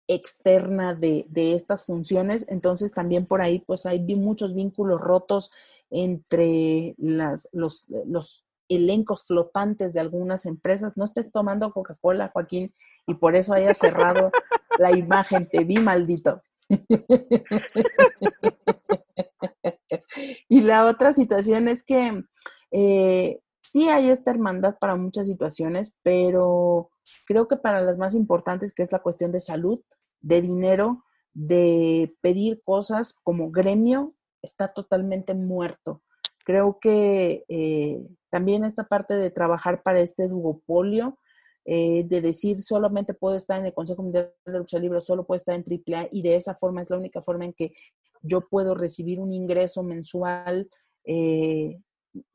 externa 0.07 0.93
de, 0.93 1.25
de, 1.27 1.55
estas 1.55 1.85
funciones. 1.85 2.45
Entonces 2.49 2.93
también 2.93 3.25
por 3.25 3.41
ahí 3.41 3.63
pues 3.65 3.87
hay 3.87 3.99
muchos 4.15 4.53
vínculos 4.53 5.01
rotos 5.01 5.49
entre 5.89 6.93
las, 6.99 7.49
los, 7.51 7.85
los 8.05 8.45
elencos 8.67 9.25
flotantes 9.25 9.93
de 9.93 10.01
algunas 10.01 10.45
empresas. 10.45 10.97
No 10.97 11.03
estés 11.03 11.31
tomando 11.31 11.71
Coca-Cola, 11.71 12.29
Joaquín, 12.31 12.75
y 13.07 13.15
por 13.15 13.35
eso 13.35 13.53
haya 13.53 13.73
cerrado 13.73 14.29
la 14.77 14.95
imagen. 14.95 15.49
Te 15.49 15.63
vi 15.63 15.79
maldito. 15.79 16.43
y 20.47 20.61
la 20.61 20.85
otra 20.85 21.13
situación 21.13 21.67
es 21.67 21.83
que 21.83 22.23
eh, 22.71 23.39
sí 23.61 23.89
hay 23.89 24.09
esta 24.09 24.31
hermandad 24.31 24.77
para 24.79 24.95
muchas 24.95 25.27
situaciones, 25.27 25.95
pero 26.03 26.89
creo 27.25 27.47
que 27.47 27.57
para 27.57 27.81
las 27.81 27.97
más 27.97 28.15
importantes, 28.15 28.73
que 28.73 28.83
es 28.83 28.91
la 28.91 28.99
cuestión 28.99 29.31
de 29.31 29.39
salud, 29.39 29.81
de 30.21 30.41
dinero, 30.41 31.05
de 31.33 32.15
pedir 32.21 32.61
cosas 32.63 33.13
como 33.23 33.51
gremio, 33.51 34.15
está 34.41 34.73
totalmente 34.73 35.33
muerto. 35.33 36.03
Creo 36.45 36.79
que 36.79 37.45
eh, 37.47 38.01
también 38.29 38.65
esta 38.65 38.85
parte 38.85 39.15
de 39.15 39.29
trabajar 39.29 39.83
para 39.83 39.99
este 39.99 40.27
duopolio, 40.27 41.18
eh, 41.65 42.03
de 42.05 42.21
decir 42.21 42.61
solamente 42.61 43.13
puedo 43.13 43.35
estar 43.35 43.59
en 43.59 43.67
el 43.67 43.73
Consejo 43.73 44.03
Mundial 44.03 44.33
de 44.45 44.57
Lucha 44.59 44.79
Libre, 44.79 45.01
solo 45.01 45.25
puedo 45.25 45.37
estar 45.37 45.55
en 45.55 45.63
AAA 45.63 46.09
y 46.11 46.21
de 46.21 46.35
esa 46.35 46.55
forma 46.55 46.81
es 46.81 46.89
la 46.89 46.97
única 46.97 47.21
forma 47.21 47.45
en 47.45 47.53
que 47.53 47.73
yo 48.21 48.47
puedo 48.47 48.75
recibir 48.75 49.19
un 49.19 49.33
ingreso 49.33 49.83
mensual 49.83 50.69
eh, 51.05 51.79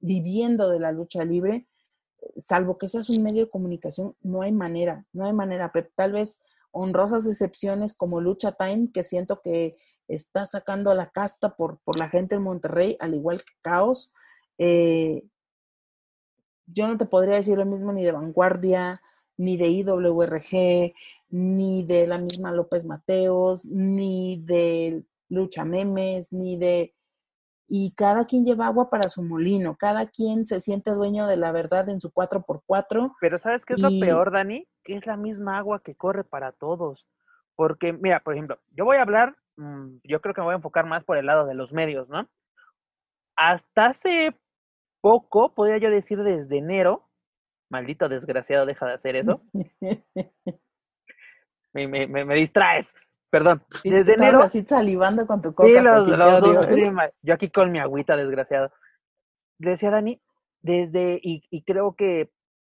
viviendo 0.00 0.70
de 0.70 0.80
la 0.80 0.92
lucha 0.92 1.24
libre, 1.24 1.66
salvo 2.36 2.78
que 2.78 2.88
seas 2.88 3.10
un 3.10 3.22
medio 3.22 3.44
de 3.44 3.50
comunicación, 3.50 4.14
no 4.22 4.42
hay 4.42 4.52
manera, 4.52 5.06
no 5.12 5.26
hay 5.26 5.32
manera, 5.32 5.72
pero 5.72 5.88
tal 5.94 6.12
vez 6.12 6.42
honrosas 6.70 7.26
excepciones 7.26 7.94
como 7.94 8.20
Lucha 8.20 8.52
Time, 8.52 8.90
que 8.92 9.04
siento 9.04 9.40
que 9.42 9.76
está 10.08 10.44
sacando 10.46 10.92
la 10.94 11.10
casta 11.10 11.56
por, 11.56 11.78
por 11.84 11.98
la 11.98 12.08
gente 12.08 12.34
en 12.34 12.42
Monterrey, 12.42 12.96
al 13.00 13.14
igual 13.14 13.42
que 13.42 13.52
Caos. 13.62 14.12
Eh, 14.58 15.24
yo 16.66 16.88
no 16.88 16.96
te 16.96 17.06
podría 17.06 17.36
decir 17.36 17.56
lo 17.56 17.66
mismo 17.66 17.92
ni 17.92 18.04
de 18.04 18.12
Vanguardia, 18.12 19.00
ni 19.36 19.56
de 19.56 19.68
IWRG, 19.68 20.94
ni 21.30 21.82
de 21.84 22.06
la 22.06 22.18
misma 22.18 22.52
López 22.52 22.84
Mateos, 22.84 23.64
ni 23.64 24.42
de 24.44 25.04
Lucha 25.28 25.64
Memes, 25.64 26.32
ni 26.32 26.56
de... 26.56 26.94
Y 27.66 27.92
cada 27.92 28.26
quien 28.26 28.44
lleva 28.44 28.66
agua 28.66 28.90
para 28.90 29.08
su 29.08 29.22
molino, 29.22 29.76
cada 29.76 30.06
quien 30.06 30.44
se 30.44 30.60
siente 30.60 30.90
dueño 30.90 31.26
de 31.26 31.36
la 31.36 31.50
verdad 31.50 31.88
en 31.88 31.98
su 31.98 32.10
4x4. 32.12 33.14
Pero 33.20 33.38
¿sabes 33.38 33.64
qué 33.64 33.74
es 33.74 33.80
lo 33.80 33.88
peor, 33.88 34.30
Dani? 34.30 34.68
Que 34.84 34.96
es 34.96 35.06
la 35.06 35.16
misma 35.16 35.58
agua 35.58 35.80
que 35.82 35.94
corre 35.94 36.24
para 36.24 36.52
todos. 36.52 37.06
Porque, 37.56 37.92
mira, 37.92 38.20
por 38.20 38.34
ejemplo, 38.34 38.58
yo 38.70 38.84
voy 38.84 38.98
a 38.98 39.02
hablar 39.02 39.34
Mm, 39.56 39.98
yo 40.04 40.20
creo 40.20 40.34
que 40.34 40.40
me 40.40 40.46
voy 40.46 40.52
a 40.52 40.56
enfocar 40.56 40.86
más 40.86 41.04
por 41.04 41.16
el 41.16 41.26
lado 41.26 41.46
de 41.46 41.54
los 41.54 41.72
medios, 41.72 42.08
¿no? 42.08 42.28
Hasta 43.36 43.86
hace 43.86 44.36
poco, 45.00 45.54
podría 45.54 45.78
yo 45.78 45.90
decir 45.90 46.22
desde 46.22 46.58
enero, 46.58 47.08
maldito 47.68 48.08
desgraciado, 48.08 48.66
deja 48.66 48.86
de 48.86 48.92
hacer 48.94 49.16
eso. 49.16 49.42
me, 51.72 51.88
me, 51.88 52.06
me, 52.06 52.34
distraes, 52.34 52.94
perdón. 53.30 53.62
Desde 53.82 54.14
enero. 54.14 54.42
Así 54.42 54.62
salivando 54.62 55.26
con 55.26 55.42
tu 55.42 55.54
coca. 55.54 55.68
yo 57.22 57.34
aquí 57.34 57.50
con 57.50 57.72
mi 57.72 57.78
agüita, 57.78 58.16
desgraciado. 58.16 58.72
Le 59.58 59.70
decía 59.70 59.90
Dani, 59.90 60.20
desde, 60.62 61.20
y, 61.22 61.44
y 61.50 61.62
creo 61.62 61.94
que 61.94 62.30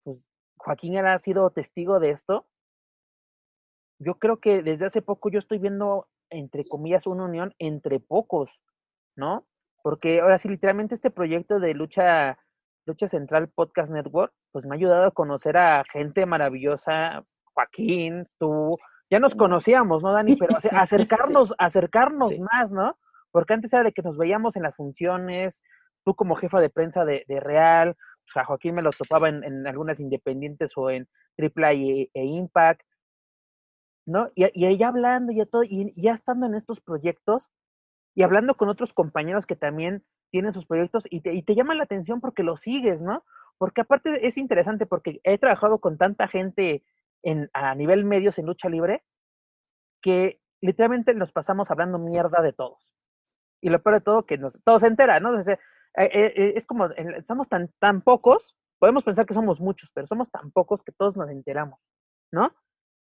pues, 0.04 0.28
Joaquín 0.56 0.96
ha 0.98 1.18
sido 1.18 1.50
testigo 1.50 2.00
de 2.00 2.10
esto. 2.10 2.46
Yo 3.98 4.14
creo 4.18 4.38
que 4.38 4.62
desde 4.62 4.86
hace 4.86 5.02
poco 5.02 5.28
yo 5.28 5.40
estoy 5.40 5.58
viendo 5.58 6.08
entre 6.30 6.64
comillas, 6.64 7.06
una 7.06 7.24
unión 7.24 7.54
entre 7.58 8.00
pocos, 8.00 8.60
¿no? 9.16 9.46
Porque 9.82 10.20
ahora 10.20 10.38
sí, 10.38 10.48
literalmente 10.48 10.94
este 10.94 11.10
proyecto 11.10 11.60
de 11.60 11.74
lucha, 11.74 12.38
lucha 12.88 13.06
central 13.06 13.48
podcast 13.48 13.90
network, 13.90 14.32
pues 14.50 14.64
me 14.64 14.74
ha 14.74 14.78
ayudado 14.78 15.04
a 15.04 15.10
conocer 15.12 15.56
a 15.56 15.84
gente 15.92 16.26
maravillosa, 16.26 17.22
Joaquín, 17.54 18.26
tú, 18.38 18.76
ya 19.10 19.20
nos 19.20 19.34
conocíamos, 19.34 20.02
¿no, 20.02 20.12
Dani? 20.12 20.36
Pero 20.36 20.56
acercarnos, 20.72 21.54
acercarnos 21.58 22.36
más, 22.40 22.72
¿no? 22.72 22.98
Porque 23.30 23.54
antes 23.54 23.72
era 23.72 23.84
de 23.84 23.92
que 23.92 24.02
nos 24.02 24.16
veíamos 24.16 24.56
en 24.56 24.62
las 24.62 24.74
funciones, 24.74 25.62
tú 26.04 26.14
como 26.14 26.34
jefa 26.34 26.60
de 26.60 26.70
prensa 26.70 27.04
de, 27.04 27.24
Real, 27.28 27.90
o 27.90 28.30
sea, 28.32 28.44
Joaquín 28.44 28.74
me 28.74 28.82
lo 28.82 28.90
topaba 28.90 29.28
en, 29.28 29.44
en 29.44 29.66
algunas 29.66 30.00
independientes 30.00 30.72
o 30.76 30.90
en 30.90 31.06
AAA 31.38 31.72
e, 31.72 32.10
e 32.14 32.24
Impact, 32.24 32.82
¿no? 34.06 34.30
Y, 34.34 34.46
y 34.58 34.66
ella 34.66 34.88
hablando 34.88 35.32
y 35.32 35.44
todo, 35.46 35.62
y 35.62 35.92
ya 35.94 36.14
estando 36.14 36.46
en 36.46 36.54
estos 36.54 36.80
proyectos 36.80 37.48
y 38.14 38.22
hablando 38.22 38.54
con 38.54 38.70
otros 38.70 38.94
compañeros 38.94 39.46
que 39.46 39.56
también 39.56 40.04
tienen 40.30 40.52
sus 40.52 40.66
proyectos 40.66 41.04
y 41.10 41.20
te, 41.20 41.32
y 41.34 41.42
te 41.42 41.54
llama 41.54 41.74
la 41.74 41.84
atención 41.84 42.20
porque 42.20 42.42
lo 42.42 42.56
sigues, 42.56 43.02
¿no? 43.02 43.24
Porque 43.58 43.80
aparte 43.80 44.26
es 44.26 44.38
interesante 44.38 44.86
porque 44.86 45.20
he 45.24 45.38
trabajado 45.38 45.78
con 45.80 45.98
tanta 45.98 46.28
gente 46.28 46.84
en, 47.22 47.50
a 47.52 47.74
nivel 47.74 48.04
medios 48.04 48.38
en 48.38 48.46
lucha 48.46 48.68
libre 48.68 49.04
que 50.00 50.40
literalmente 50.60 51.14
nos 51.14 51.32
pasamos 51.32 51.70
hablando 51.70 51.98
mierda 51.98 52.42
de 52.42 52.52
todos. 52.52 52.94
Y 53.60 53.70
lo 53.70 53.82
peor 53.82 53.96
de 53.96 54.00
todo, 54.00 54.26
que 54.26 54.38
nos, 54.38 54.60
todo 54.62 54.78
se 54.78 54.86
entera, 54.86 55.20
¿no? 55.20 55.38
Eh, 55.40 55.58
eh, 55.96 56.32
eh, 56.36 56.52
es 56.56 56.66
como, 56.66 56.86
estamos 56.86 57.48
tan, 57.48 57.72
tan 57.80 58.02
pocos, 58.02 58.56
podemos 58.78 59.02
pensar 59.02 59.26
que 59.26 59.34
somos 59.34 59.60
muchos, 59.60 59.90
pero 59.92 60.06
somos 60.06 60.30
tan 60.30 60.50
pocos 60.52 60.82
que 60.82 60.92
todos 60.92 61.16
nos 61.16 61.28
enteramos, 61.30 61.80
¿no? 62.32 62.54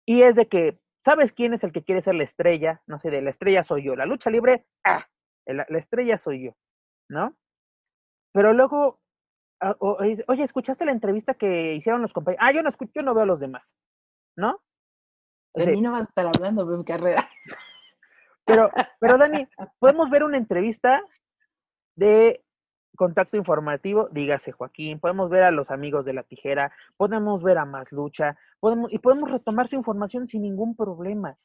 Y 0.07 0.23
es 0.23 0.35
de 0.35 0.49
que, 0.49 0.81
¿sabes 1.05 1.33
quién 1.33 1.53
es 1.53 1.63
el 1.63 1.73
que 1.73 1.85
quiere 1.85 2.03
ser 2.03 2.15
la 2.15 2.25
estrella? 2.25 2.83
No 2.87 2.99
sé, 2.99 3.11
de 3.11 3.23
la 3.23 3.31
estrella 3.31 3.63
soy 3.63 3.85
yo. 3.85 3.97
La 3.97 4.07
lucha 4.07 4.31
libre, 4.31 4.67
ah, 4.85 5.07
la, 5.47 5.65
estrella 5.79 6.17
soy 6.17 6.45
yo, 6.45 6.57
¿no? 7.11 7.37
Pero 8.33 8.53
luego, 8.55 9.01
ah, 9.61 9.77
oye, 9.81 10.43
¿escuchaste 10.43 10.85
la 10.85 10.93
entrevista 10.93 11.35
que 11.35 11.75
hicieron 11.75 12.01
los 12.01 12.13
compañeros? 12.13 12.45
Ah, 12.47 12.53
yo 12.53 12.63
no 12.63 12.69
escucho, 12.69 12.93
yo 12.95 13.03
no 13.03 13.13
veo 13.13 13.25
a 13.25 13.27
los 13.27 13.41
demás, 13.41 13.75
¿no? 14.37 14.63
De 15.55 15.67
mí 15.67 15.81
no 15.81 15.91
vas 15.91 16.03
a 16.03 16.09
estar 16.09 16.27
hablando 16.27 16.65
de 16.65 16.79
mi 16.79 16.85
carrera. 16.85 17.29
Pero, 18.47 18.69
pero 18.99 19.17
Dani, 19.17 19.47
podemos 19.79 20.11
ver 20.11 20.25
una 20.25 20.37
entrevista 20.37 21.05
de 21.95 22.43
contacto 22.97 23.37
informativo, 23.37 24.09
dígase 24.11 24.51
Joaquín, 24.51 24.99
podemos 24.99 25.31
ver 25.31 25.45
a 25.45 25.53
los 25.53 25.71
amigos 25.71 26.05
de 26.05 26.15
la 26.15 26.25
tijera, 26.25 26.73
podemos 26.97 27.45
ver 27.45 27.59
a 27.59 27.65
Más 27.65 27.93
Lucha, 27.93 28.37
podemos, 28.59 28.93
y 28.93 28.99
podemos 28.99 29.31
retomar 29.31 29.69
su 29.69 29.77
información 29.77 30.27
sin 30.27 30.43
ningún 30.43 30.75
problema. 30.75 31.37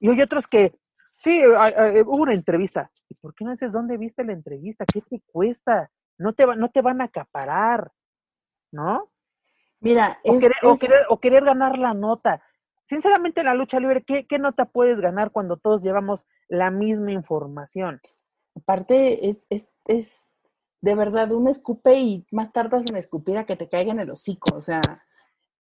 Y 0.00 0.10
hay 0.10 0.20
otros 0.22 0.48
que, 0.48 0.74
sí, 1.20 1.42
hubo 1.46 2.22
una 2.22 2.34
entrevista. 2.34 2.90
¿Y 3.08 3.14
por 3.14 3.34
qué 3.34 3.44
no 3.44 3.50
dices 3.50 3.72
dónde 3.72 3.96
viste 3.96 4.24
la 4.24 4.32
entrevista? 4.32 4.84
¿Qué 4.84 5.02
te 5.02 5.20
cuesta? 5.32 5.90
No 6.18 6.32
te, 6.32 6.46
no 6.46 6.70
te 6.70 6.80
van 6.80 7.00
a 7.00 7.04
acaparar, 7.04 7.92
¿no? 8.72 9.10
Mira, 9.80 10.18
o, 10.24 10.38
querer, 10.38 11.06
o, 11.08 11.20
querer, 11.20 11.44
ganar 11.44 11.78
la 11.78 11.94
nota. 11.94 12.42
Sinceramente, 12.84 13.44
la 13.44 13.54
lucha 13.54 13.80
libre, 13.80 14.02
¿qué, 14.04 14.26
¿qué 14.26 14.38
nota 14.38 14.66
puedes 14.66 15.00
ganar 15.00 15.30
cuando 15.30 15.56
todos 15.56 15.82
llevamos 15.82 16.24
la 16.48 16.70
misma 16.70 17.12
información? 17.12 18.00
Aparte, 18.54 19.30
es, 19.30 19.42
es, 19.48 19.68
es 19.86 20.28
de 20.82 20.94
verdad, 20.94 21.32
un 21.32 21.48
escupe 21.48 21.98
y 21.98 22.26
más 22.30 22.52
tardas 22.52 22.86
en 22.88 22.96
escupir 22.96 23.38
a 23.38 23.46
que 23.46 23.56
te 23.56 23.68
caiga 23.68 23.92
en 23.92 24.00
el 24.00 24.10
hocico. 24.10 24.56
O 24.56 24.60
sea, 24.60 24.80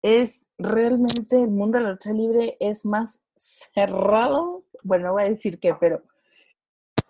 es 0.02 0.48
realmente 0.58 1.42
el 1.42 1.52
mundo 1.52 1.78
de 1.78 1.84
la 1.84 1.92
lucha 1.92 2.12
libre 2.12 2.58
es 2.60 2.86
más 2.86 3.26
cerrado. 3.36 4.62
Bueno, 4.84 5.08
no 5.08 5.14
voy 5.14 5.24
a 5.24 5.30
decir 5.30 5.60
qué, 5.60 5.76
pero 5.80 6.04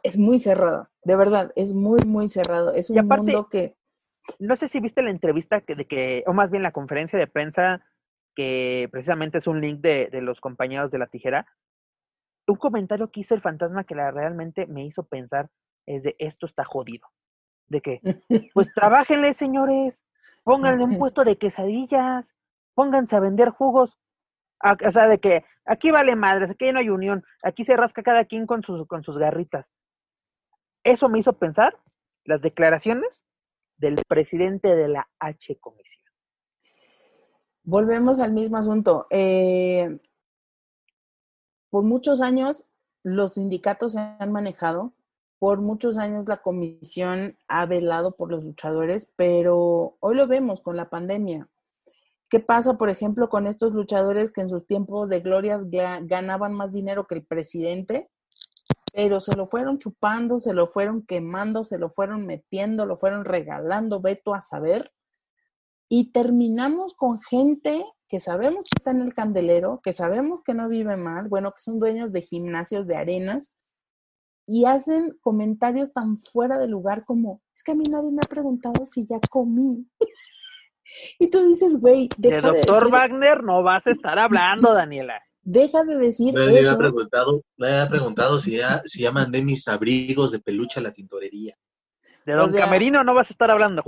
es 0.04 0.18
muy 0.18 0.40
cerrado. 0.40 0.90
De 1.04 1.16
verdad, 1.16 1.52
es 1.56 1.74
muy, 1.74 2.00
muy 2.06 2.28
cerrado. 2.28 2.74
Es 2.74 2.90
un 2.90 3.08
mundo 3.08 3.48
que. 3.50 3.76
No 4.38 4.56
sé 4.56 4.68
si 4.68 4.80
viste 4.80 5.02
la 5.02 5.12
entrevista 5.12 5.62
que, 5.62 5.76
de 5.76 5.88
que, 5.88 6.24
o 6.28 6.34
más 6.34 6.52
bien 6.52 6.62
la 6.62 6.72
conferencia 6.72 7.18
de 7.18 7.28
prensa, 7.28 7.84
que 8.36 8.88
precisamente 8.92 9.40
es 9.40 9.48
un 9.48 9.60
link 9.60 9.80
de, 9.80 10.10
de 10.12 10.22
los 10.22 10.40
compañeros 10.40 10.92
de 10.92 11.00
la 11.00 11.08
tijera. 11.08 11.48
Un 12.48 12.58
comentario 12.58 13.12
que 13.12 13.22
hizo 13.22 13.34
el 13.34 13.42
fantasma 13.42 13.86
que 13.86 13.96
la, 13.96 14.12
realmente 14.12 14.68
me 14.68 14.86
hizo 14.86 15.04
pensar 15.04 15.50
es 15.86 16.04
de 16.04 16.16
esto 16.20 16.46
está 16.46 16.64
jodido 16.64 17.08
de 17.70 17.82
que, 17.82 18.02
pues 18.54 18.68
trabajenle, 18.76 19.34
señores, 19.34 20.04
pónganle 20.44 20.84
un 20.84 20.98
puesto 20.98 21.24
de 21.24 21.38
quesadillas, 21.38 22.36
pónganse 22.74 23.16
a 23.16 23.20
vender 23.20 23.50
jugos. 23.50 23.98
O 24.62 24.92
sea, 24.92 25.08
de 25.08 25.20
que 25.20 25.46
aquí 25.66 25.92
vale 25.92 26.16
madres, 26.16 26.52
aquí 26.52 26.72
no 26.72 26.80
hay 26.80 26.90
unión, 26.90 27.24
aquí 27.44 27.66
se 27.66 27.78
rasca 27.78 28.04
cada 28.04 28.26
quien 28.26 28.46
con 28.46 28.64
sus, 28.64 28.88
con 28.88 29.04
sus 29.04 29.18
garritas. 29.18 29.72
Eso 30.84 31.10
me 31.10 31.20
hizo 31.20 31.34
pensar 31.34 31.78
las 32.26 32.42
declaraciones 32.42 33.26
del 33.78 34.02
presidente 34.08 34.76
de 34.76 34.88
la 34.88 35.10
H 35.20 35.58
Comisión. 35.60 36.06
volvemos 37.64 38.20
al 38.20 38.34
mismo 38.34 38.58
asunto. 38.58 39.08
Eh, 39.10 40.00
por 41.70 41.84
muchos 41.84 42.22
años 42.22 42.66
los 43.04 43.36
sindicatos 43.36 43.94
se 43.94 44.00
han 44.00 44.32
manejado, 44.32 44.94
por 45.40 45.62
muchos 45.62 45.98
años 45.98 46.28
la 46.28 46.42
comisión 46.42 47.38
ha 47.48 47.66
velado 47.66 48.16
por 48.16 48.30
los 48.30 48.44
luchadores, 48.44 49.14
pero 49.16 49.96
hoy 50.00 50.16
lo 50.16 50.28
vemos 50.28 50.62
con 50.62 50.76
la 50.76 50.90
pandemia. 50.90 51.48
¿Qué 52.30 52.40
pasa, 52.40 52.78
por 52.78 52.90
ejemplo, 52.90 53.28
con 53.28 53.48
estos 53.48 53.74
luchadores 53.74 54.32
que 54.32 54.42
en 54.42 54.50
sus 54.50 54.68
tiempos 54.68 55.10
de 55.10 55.20
glorias 55.20 55.66
ganaban 55.70 56.54
más 56.54 56.72
dinero 56.72 57.08
que 57.08 57.16
el 57.16 57.26
presidente, 57.26 58.10
pero 58.94 59.20
se 59.20 59.36
lo 59.36 59.48
fueron 59.48 59.80
chupando, 59.80 60.40
se 60.40 60.54
lo 60.54 60.68
fueron 60.68 61.02
quemando, 61.02 61.64
se 61.64 61.80
lo 61.80 61.90
fueron 61.90 62.28
metiendo, 62.28 62.86
lo 62.86 62.98
fueron 62.98 63.26
regalando, 63.26 64.00
veto 64.00 64.36
a 64.36 64.42
saber? 64.42 64.92
Y 65.90 66.12
terminamos 66.12 66.94
con 66.94 67.20
gente 67.20 67.84
que 68.08 68.20
sabemos 68.20 68.66
que 68.66 68.78
está 68.78 68.92
en 68.92 69.02
el 69.02 69.14
candelero, 69.16 69.82
que 69.84 69.94
sabemos 69.94 70.42
que 70.44 70.54
no 70.54 70.70
vive 70.70 70.98
mal, 70.98 71.28
bueno, 71.30 71.52
que 71.52 71.62
son 71.62 71.80
dueños 71.80 72.12
de 72.12 72.22
gimnasios, 72.22 72.86
de 72.86 72.96
arenas, 72.96 73.56
y 74.46 74.66
hacen 74.66 75.18
comentarios 75.22 75.94
tan 75.94 76.20
fuera 76.20 76.58
de 76.58 76.68
lugar 76.68 77.06
como, 77.06 77.42
es 77.56 77.64
que 77.64 77.72
a 77.72 77.76
mí 77.76 77.84
nadie 77.90 78.12
me 78.12 78.22
ha 78.24 78.30
preguntado 78.30 78.86
si 78.86 79.06
ya 79.08 79.20
comí. 79.30 79.88
Y 81.18 81.30
tú 81.30 81.48
dices, 81.48 81.80
güey, 81.80 82.10
de 82.18 82.42
doctor 82.42 82.92
Wagner 82.92 83.44
no 83.44 83.64
vas 83.64 83.88
a 83.88 83.92
estar 83.92 84.18
hablando, 84.20 84.74
Daniela. 84.74 85.22
Deja 85.42 85.84
de 85.84 85.96
decir 85.96 86.34
me 86.34 86.60
eso. 86.60 86.78
preguntado, 86.78 87.44
me 87.58 87.68
había 87.68 87.88
preguntado 87.88 88.40
si 88.40 88.58
ya, 88.58 88.84
si 88.86 89.02
ya 89.02 89.12
mandé 89.12 89.42
mis 89.42 89.68
abrigos 89.68 90.32
de 90.32 90.40
peluche 90.40 90.80
a 90.80 90.84
la 90.84 90.92
tintorería. 90.92 91.56
De 92.26 92.34
Don 92.34 92.52
Camerino 92.52 93.04
no 93.04 93.14
vas 93.14 93.30
a 93.30 93.34
estar 93.34 93.50
hablando, 93.50 93.84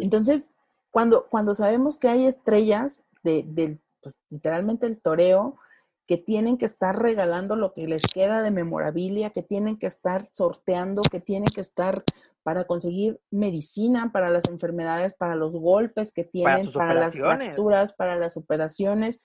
Entonces, 0.00 0.52
cuando, 0.90 1.26
cuando 1.28 1.54
sabemos 1.54 1.98
que 1.98 2.08
hay 2.08 2.26
estrellas 2.26 3.04
de, 3.22 3.44
del, 3.46 3.80
pues, 4.00 4.16
literalmente 4.30 4.86
el 4.86 5.00
toreo, 5.00 5.58
que 6.06 6.16
tienen 6.16 6.58
que 6.58 6.66
estar 6.66 7.00
regalando 7.00 7.56
lo 7.56 7.72
que 7.72 7.86
les 7.86 8.02
queda 8.02 8.42
de 8.42 8.50
memorabilia, 8.50 9.30
que 9.30 9.42
tienen 9.42 9.78
que 9.78 9.86
estar 9.86 10.28
sorteando, 10.32 11.02
que 11.02 11.20
tienen 11.20 11.48
que 11.48 11.60
estar 11.60 12.04
para 12.42 12.64
conseguir 12.64 13.20
medicina 13.30 14.10
para 14.12 14.30
las 14.30 14.48
enfermedades, 14.48 15.14
para 15.14 15.36
los 15.36 15.56
golpes 15.56 16.12
que 16.12 16.24
tienen, 16.24 16.70
para, 16.72 16.94
las 16.94 17.14
fracturas, 17.16 17.92
para 17.92 18.16
las 18.16 18.36
operaciones. 18.36 19.24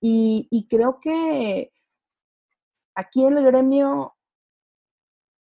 Y, 0.00 0.48
y 0.50 0.66
creo 0.68 0.98
que 1.00 1.72
aquí 2.94 3.24
el 3.24 3.42
gremio, 3.42 4.14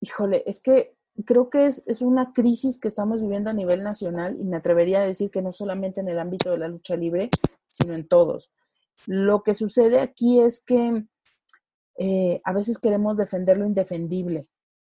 híjole, 0.01 0.43
es 0.47 0.61
que 0.61 0.97
creo 1.25 1.51
que 1.51 1.67
es, 1.67 1.83
es, 1.87 2.01
una 2.01 2.33
crisis 2.33 2.79
que 2.79 2.89
estamos 2.89 3.21
viviendo 3.21 3.51
a 3.51 3.55
nivel 3.55 3.83
nacional 3.83 4.37
y 4.41 4.45
me 4.45 4.57
atrevería 4.57 5.01
a 5.01 5.07
decir 5.07 5.31
que 5.31 5.43
no 5.43 5.53
solamente 5.53 6.01
en 6.01 6.09
el 6.09 6.19
ámbito 6.19 6.51
de 6.51 6.59
la 6.59 6.69
lucha 6.69 6.97
libre, 6.97 7.31
sino 7.71 7.95
en 7.95 8.07
todos. 8.07 8.53
Lo 9.07 9.43
que 9.43 9.55
sucede 9.55 10.01
aquí 10.01 10.41
es 10.41 10.65
que 10.65 11.05
eh, 11.99 12.41
a 12.45 12.53
veces 12.53 12.79
queremos 12.79 13.17
defender 13.17 13.59
lo 13.59 13.67
indefendible 13.67 14.49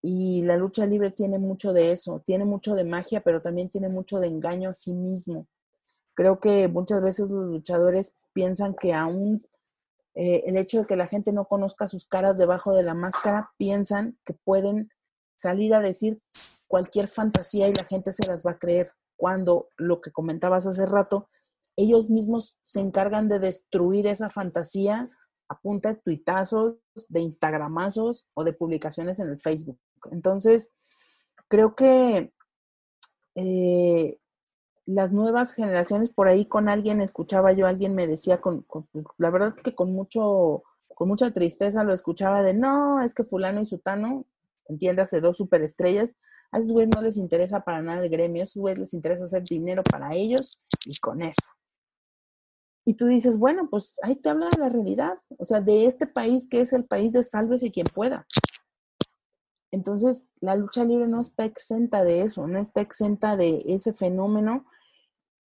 y 0.02 0.42
la 0.44 0.58
lucha 0.58 0.86
libre 0.86 1.12
tiene 1.12 1.38
mucho 1.38 1.74
de 1.74 1.92
eso, 1.92 2.22
tiene 2.26 2.46
mucho 2.46 2.76
de 2.76 2.84
magia, 2.84 3.22
pero 3.22 3.42
también 3.42 3.70
tiene 3.70 3.90
mucho 3.90 4.20
de 4.20 4.28
engaño 4.28 4.70
a 4.70 4.74
sí 4.74 4.94
mismo. 4.94 5.48
Creo 6.16 6.40
que 6.40 6.68
muchas 6.68 7.02
veces 7.02 7.30
los 7.30 7.46
luchadores 7.46 8.26
piensan 8.34 8.74
que 8.74 8.94
aún 8.94 9.46
eh, 10.14 10.44
el 10.46 10.58
hecho 10.58 10.80
de 10.80 10.86
que 10.88 10.96
la 10.96 11.08
gente 11.08 11.32
no 11.32 11.46
conozca 11.46 11.88
sus 11.88 12.06
caras 12.06 12.38
debajo 12.38 12.74
de 12.74 12.84
la 12.84 12.94
máscara, 12.94 13.52
piensan 13.58 14.18
que 14.26 14.34
pueden 14.34 14.90
salir 15.36 15.74
a 15.74 15.80
decir 15.80 16.22
cualquier 16.68 17.08
fantasía 17.08 17.68
y 17.68 17.74
la 17.74 17.86
gente 17.86 18.12
se 18.12 18.26
las 18.28 18.46
va 18.46 18.52
a 18.52 18.60
creer, 18.60 18.92
cuando 19.16 19.68
lo 19.78 20.02
que 20.02 20.12
comentabas 20.12 20.66
hace 20.66 20.86
rato, 20.86 21.28
ellos 21.76 22.10
mismos 22.10 22.58
se 22.64 22.80
encargan 22.80 23.30
de 23.30 23.40
destruir 23.40 24.08
esa 24.08 24.30
fantasía 24.30 25.08
a 25.48 25.60
punta 25.60 25.90
de 25.90 26.02
tuitazos, 26.02 26.76
de 27.08 27.20
instagramazos 27.20 28.28
o 28.34 28.44
de 28.44 28.54
publicaciones 28.54 29.20
en 29.20 29.30
el 29.30 29.40
Facebook. 29.40 29.78
Entonces, 30.12 30.74
creo 31.48 31.76
que 31.76 32.34
eh, 33.36 34.18
las 34.86 35.12
nuevas 35.12 35.54
generaciones, 35.54 36.10
por 36.10 36.28
ahí 36.28 36.46
con 36.46 36.70
alguien, 36.70 37.02
escuchaba 37.02 37.54
yo, 37.54 37.68
alguien 37.68 37.96
me 37.96 38.08
decía, 38.08 38.42
con, 38.42 38.64
pues, 38.64 38.86
la 39.18 39.30
verdad 39.30 39.54
que 39.54 39.76
con 39.76 39.94
mucho, 39.94 40.64
con 40.96 41.08
mucha 41.08 41.32
tristeza 41.32 41.84
lo 41.84 41.94
escuchaba 41.94 42.42
de, 42.44 42.54
no, 42.54 43.02
es 43.02 43.14
que 43.14 43.24
fulano 43.24 43.62
y 43.62 43.66
sutano, 43.66 44.26
entiéndase, 44.68 45.22
dos 45.22 45.38
superestrellas, 45.38 46.16
a 46.52 46.58
esos 46.58 46.72
güeyes 46.72 46.92
no 46.94 47.02
les 47.02 47.18
interesa 47.18 47.62
para 47.62 47.82
nada 47.82 48.04
el 48.04 48.10
gremio, 48.10 48.42
a 48.42 48.44
esos 48.44 48.62
güeyes 48.62 48.80
les 48.80 48.94
interesa 48.94 49.24
hacer 49.24 49.44
dinero 49.44 49.84
para 49.84 50.14
ellos 50.14 50.60
y 50.86 50.98
con 50.98 51.22
eso. 51.22 51.50
Y 52.84 52.96
tú 52.96 53.06
dices, 53.06 53.38
bueno, 53.38 53.70
pues 53.70 53.98
ahí 54.02 54.16
te 54.16 54.30
habla 54.30 54.50
de 54.50 54.58
la 54.58 54.70
realidad, 54.70 55.20
o 55.38 55.46
sea, 55.46 55.62
de 55.62 55.86
este 55.86 56.08
país 56.08 56.48
que 56.50 56.62
es 56.62 56.74
el 56.74 56.86
país 56.86 57.14
de 57.14 57.24
sálvese 57.24 57.72
quien 57.72 57.86
pueda. 57.94 58.26
Entonces, 59.72 60.28
la 60.40 60.56
lucha 60.56 60.84
libre 60.84 61.08
no 61.08 61.22
está 61.22 61.46
exenta 61.46 62.04
de 62.04 62.22
eso, 62.22 62.46
no 62.48 62.60
está 62.60 62.82
exenta 62.82 63.38
de 63.38 63.64
ese 63.68 63.94
fenómeno. 63.94 64.66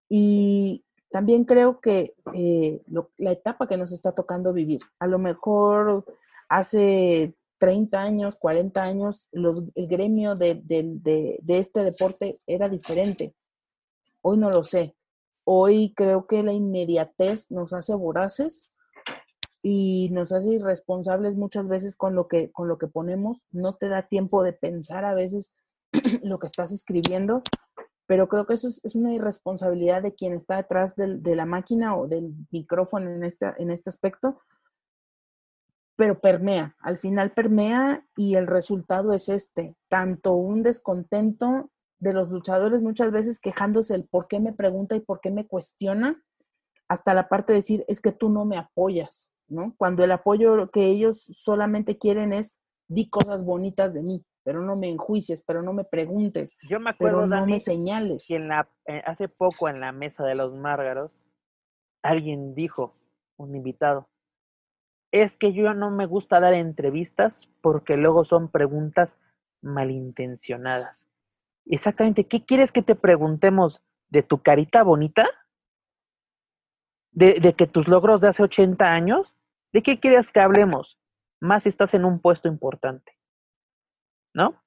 Y 0.09 0.85
también 1.11 1.45
creo 1.45 1.81
que 1.81 2.15
eh, 2.35 2.83
la 3.17 3.33
etapa 3.33 3.67
que 3.69 3.77
nos 3.77 3.93
está 3.93 4.13
tocando 4.13 4.53
vivir, 4.53 4.81
a 4.99 5.07
lo 5.07 5.19
mejor 5.19 6.05
hace 6.49 7.35
30 7.59 8.01
años, 8.01 8.37
40 8.37 8.83
años, 8.83 9.29
el 9.33 9.87
gremio 9.87 10.35
de 10.35 11.41
este 11.47 11.85
deporte 11.85 12.39
era 12.47 12.69
diferente. 12.69 13.35
Hoy 14.23 14.39
no 14.39 14.51
lo 14.51 14.63
sé, 14.63 14.97
Hoy 15.49 15.95
creo 15.95 16.27
que 16.27 16.43
la 16.43 16.53
inmediatez 16.53 17.53
nos 17.53 17.73
hace 17.73 17.95
voraces 17.95 18.73
y 19.69 20.11
nos 20.13 20.31
hace 20.31 20.51
irresponsables 20.51 21.35
muchas 21.35 21.67
veces 21.67 21.97
con 21.97 22.15
lo 22.15 22.29
que, 22.29 22.53
con 22.53 22.69
lo 22.69 22.79
que 22.79 22.87
ponemos. 22.87 23.41
No 23.51 23.75
te 23.75 23.89
da 23.89 24.07
tiempo 24.07 24.45
de 24.45 24.53
pensar 24.53 25.05
a 25.05 25.13
veces 25.13 25.57
lo 26.23 26.39
que 26.39 26.47
estás 26.47 26.71
escribiendo, 26.71 27.43
pero 28.07 28.29
creo 28.29 28.47
que 28.47 28.55
eso 28.55 28.69
es, 28.69 28.95
una 28.95 29.13
irresponsabilidad 29.13 30.05
de 30.05 30.15
quien 30.15 30.35
está 30.35 30.59
detrás 30.59 30.95
de 30.95 31.35
la 31.35 31.47
máquina 31.47 31.97
o 31.97 32.07
del 32.07 32.33
micrófono 32.53 33.11
en 33.11 33.25
este, 33.25 33.55
en 33.59 33.73
este 33.73 33.91
aspecto, 33.91 34.41
pero 35.97 36.21
permea, 36.21 36.77
al 36.79 36.97
final 36.97 37.33
permea 37.33 38.07
y 38.15 38.37
el 38.37 38.47
resultado 38.47 39.13
es 39.15 39.29
este, 39.29 39.75
tanto 39.89 40.35
un 40.35 40.63
descontento 40.63 41.73
de 41.99 42.13
los 42.13 42.31
luchadores 42.31 42.83
muchas 42.83 43.11
veces 43.11 43.41
quejándose 43.41 43.97
el 43.97 44.07
por 44.07 44.29
qué 44.29 44.39
me 44.39 44.53
pregunta 44.53 44.95
y 44.95 45.01
por 45.01 45.21
qué 45.21 45.33
me 45.33 45.49
cuestiona, 45.49 46.23
hasta 46.87 47.15
la 47.15 47.29
parte 47.29 47.53
de 47.53 47.59
decir, 47.59 47.85
es 47.89 48.01
que 48.01 48.13
tú 48.13 48.29
no 48.29 48.45
me 48.45 48.59
apoyas, 48.59 49.33
¿no? 49.49 49.75
Cuando 49.77 50.05
el 50.05 50.13
apoyo 50.13 50.71
que 50.71 50.87
ellos 50.87 51.21
solamente 51.21 51.99
quieren 51.99 52.33
es, 52.33 52.61
di 52.89 53.09
cosas 53.09 53.45
bonitas 53.45 53.95
de 53.95 54.03
mí, 54.03 54.25
pero 54.45 54.63
no 54.63 54.77
me 54.77 54.89
enjuicies, 54.89 55.43
pero 55.43 55.63
no 55.63 55.73
me 55.73 55.85
preguntes, 55.85 56.57
Yo 56.69 56.79
me 56.79 56.91
acuerdo, 56.91 57.23
pero 57.23 57.27
no 57.27 57.47
me 57.47 57.61
señales. 57.61 58.27
Que 58.29 58.37
en 58.37 58.49
la, 58.49 58.69
eh, 58.87 59.03
hace 59.05 59.29
poco 59.29 59.69
en 59.69 59.81
la 59.81 59.93
mesa 59.93 60.25
de 60.25 60.35
los 60.35 60.55
márgaros, 60.55 61.11
alguien 62.03 62.55
dijo, 62.55 62.95
un 63.37 63.55
invitado, 63.55 64.09
es 65.13 65.39
que 65.39 65.53
yo 65.53 65.75
no 65.75 65.91
me 65.91 66.07
gusta 66.07 66.41
dar 66.41 66.55
entrevistas 66.55 67.49
porque 67.61 67.97
luego 67.97 68.25
son 68.25 68.51
preguntas 68.51 69.19
malintencionadas. 69.63 71.07
Exactamente, 71.67 72.27
¿qué 72.27 72.45
quieres 72.45 72.73
que 72.73 72.83
te 72.83 72.95
preguntemos? 72.95 73.83
¿De 74.09 74.23
tu 74.23 74.43
carita 74.43 74.83
bonita? 74.83 75.29
¿De, 77.11 77.55
que 77.57 77.67
tus 77.67 77.89
logros 77.89 78.21
de 78.21 78.29
hace 78.29 78.43
80 78.43 78.85
años? 78.85 79.35
¿De 79.77 79.83
qué 79.83 80.01
quieres 80.01 80.33
que 80.33 80.41
hablemos? 80.41 80.99
Más 81.39 81.65
si 81.65 81.69
estás 81.69 81.93
en 81.93 82.07
un 82.07 82.19
puesto 82.19 82.49
importante. 82.49 83.13
¿No? 84.33 84.59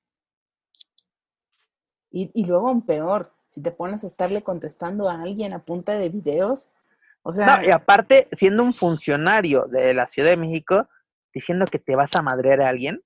Y, 2.12 2.30
y 2.36 2.46
luego 2.46 2.72
un 2.72 2.86
peor, 2.86 3.34
si 3.48 3.60
te 3.60 3.72
pones 3.72 4.04
a 4.04 4.06
estarle 4.06 4.44
contestando 4.44 5.10
a 5.10 5.20
alguien 5.20 5.54
a 5.54 5.66
punta 5.66 5.98
de 5.98 6.10
videos, 6.10 6.72
o 7.24 7.32
sea... 7.32 7.58
No, 7.58 7.64
y 7.64 7.72
aparte, 7.72 8.28
siendo 8.34 8.62
un 8.62 8.72
funcionario 8.72 9.66
de 9.66 9.96
la 9.96 10.08
Ciudad 10.08 10.30
de 10.30 10.38
México, 10.38 10.88
diciendo 11.34 11.66
que 11.66 11.80
te 11.80 11.96
vas 11.96 12.16
a 12.16 12.22
madrear 12.22 12.62
a 12.62 12.70
alguien, 12.70 13.02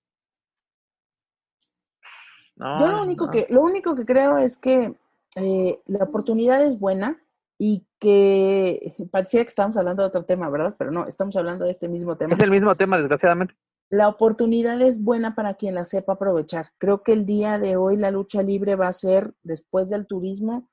yo 2.57 2.87
lo 2.89 3.01
único, 3.01 3.31
que, 3.31 3.47
lo 3.49 3.61
único 3.61 3.95
que 3.95 4.05
creo 4.05 4.37
es 4.37 4.57
que 4.57 4.93
eh, 5.37 5.79
la 5.85 6.03
oportunidad 6.03 6.65
es 6.65 6.77
buena 6.77 7.22
y 7.65 7.87
que 7.97 8.93
parecía 9.11 9.41
que 9.41 9.47
estamos 9.47 9.77
hablando 9.77 10.03
de 10.03 10.09
otro 10.09 10.25
tema, 10.25 10.49
¿verdad? 10.49 10.75
Pero 10.77 10.91
no, 10.91 11.07
estamos 11.07 11.33
hablando 11.37 11.63
de 11.63 11.71
este 11.71 11.87
mismo 11.87 12.17
tema. 12.17 12.33
Es 12.33 12.43
el 12.43 12.51
mismo 12.51 12.75
tema, 12.75 12.97
desgraciadamente. 12.97 13.55
La 13.89 14.09
oportunidad 14.09 14.81
es 14.81 15.01
buena 15.01 15.33
para 15.33 15.53
quien 15.53 15.75
la 15.75 15.85
sepa 15.85 16.13
aprovechar. 16.13 16.71
Creo 16.77 17.03
que 17.03 17.13
el 17.13 17.25
día 17.25 17.59
de 17.59 17.77
hoy 17.77 17.95
la 17.95 18.11
lucha 18.11 18.43
libre 18.43 18.75
va 18.75 18.89
a 18.89 18.93
ser 18.93 19.33
después 19.43 19.89
del 19.89 20.07
turismo, 20.07 20.69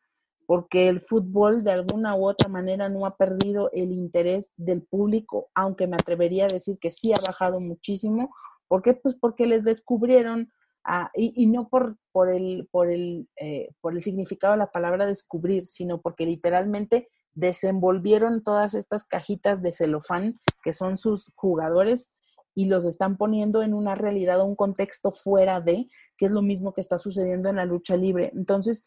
porque 0.47 0.89
el 0.89 1.01
fútbol 1.01 1.63
de 1.63 1.71
alguna 1.71 2.17
u 2.17 2.27
otra 2.27 2.49
manera 2.49 2.89
no 2.89 3.07
ha 3.07 3.17
perdido 3.17 3.71
el 3.73 3.93
interés 3.93 4.51
del 4.57 4.83
público, 4.83 5.49
aunque 5.55 5.87
me 5.87 5.95
atrevería 5.95 6.47
a 6.47 6.53
decir 6.53 6.77
que 6.81 6.91
sí 6.91 7.13
ha 7.13 7.21
bajado 7.25 7.61
muchísimo. 7.61 8.35
¿Por 8.67 8.83
qué? 8.83 8.95
Pues 8.95 9.15
porque 9.15 9.47
les 9.47 9.63
descubrieron 9.63 10.51
y, 11.15 11.47
no 11.47 11.69
por, 11.69 11.97
por, 12.13 12.31
el, 12.31 12.69
por, 12.71 12.91
el, 12.91 13.29
eh, 13.37 13.71
por 13.81 13.95
el 13.95 14.03
significado 14.03 14.53
de 14.53 14.59
la 14.59 14.71
palabra 14.71 15.07
descubrir, 15.07 15.65
sino 15.65 16.01
porque 16.01 16.27
literalmente 16.27 17.09
desenvolvieron 17.33 18.43
todas 18.43 18.75
estas 18.75 19.05
cajitas 19.05 19.63
de 19.63 19.73
celofán 19.73 20.35
que 20.63 20.73
son 20.73 20.99
sus 20.99 21.33
jugadores 21.37 22.13
y 22.55 22.67
los 22.67 22.85
están 22.85 23.17
poniendo 23.17 23.63
en 23.63 23.75
una 23.75 23.95
realidad, 23.95 24.45
un 24.45 24.57
contexto 24.57 25.11
fuera 25.13 25.61
de, 25.61 25.87
que 26.17 26.27
es 26.27 26.33
lo 26.33 26.43
mismo 26.43 26.73
que 26.75 26.81
está 26.81 26.99
sucediendo 26.99 27.49
en 27.49 27.57
la 27.57 27.65
lucha 27.65 27.97
libre. 27.97 28.33
Entonces, 28.35 28.87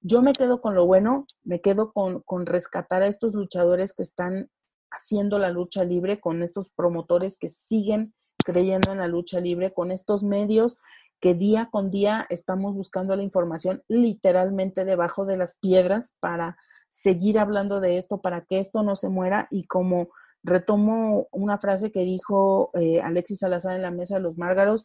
yo 0.00 0.22
me 0.22 0.32
quedo 0.32 0.60
con 0.60 0.74
lo 0.74 0.86
bueno, 0.86 1.26
me 1.44 1.60
quedo 1.60 1.92
con, 1.92 2.22
con 2.22 2.46
rescatar 2.46 3.02
a 3.02 3.06
estos 3.06 3.34
luchadores 3.34 3.92
que 3.92 4.02
están 4.02 4.50
haciendo 4.90 5.38
la 5.38 5.50
lucha 5.50 5.84
libre, 5.84 6.20
con 6.20 6.42
estos 6.42 6.70
promotores 6.70 7.36
que 7.36 7.48
siguen 7.48 8.14
creyendo 8.44 8.92
en 8.92 8.98
la 8.98 9.06
lucha 9.06 9.40
libre, 9.40 9.72
con 9.72 9.90
estos 9.90 10.24
medios 10.24 10.78
que 11.22 11.34
día 11.34 11.68
con 11.70 11.88
día 11.88 12.26
estamos 12.30 12.74
buscando 12.74 13.14
la 13.14 13.22
información 13.22 13.84
literalmente 13.86 14.84
debajo 14.84 15.24
de 15.24 15.36
las 15.36 15.54
piedras 15.54 16.14
para 16.18 16.58
seguir 16.88 17.38
hablando 17.38 17.80
de 17.80 17.96
esto, 17.96 18.20
para 18.20 18.44
que 18.44 18.58
esto 18.58 18.82
no 18.82 18.96
se 18.96 19.08
muera 19.08 19.46
y 19.48 19.64
como 19.66 20.08
retomo 20.42 21.28
una 21.30 21.58
frase 21.58 21.92
que 21.92 22.00
dijo 22.00 22.72
eh, 22.74 23.00
Alexis 23.04 23.38
Salazar 23.38 23.76
en 23.76 23.82
la 23.82 23.92
mesa 23.92 24.16
de 24.16 24.22
los 24.22 24.36
Márgaros, 24.36 24.84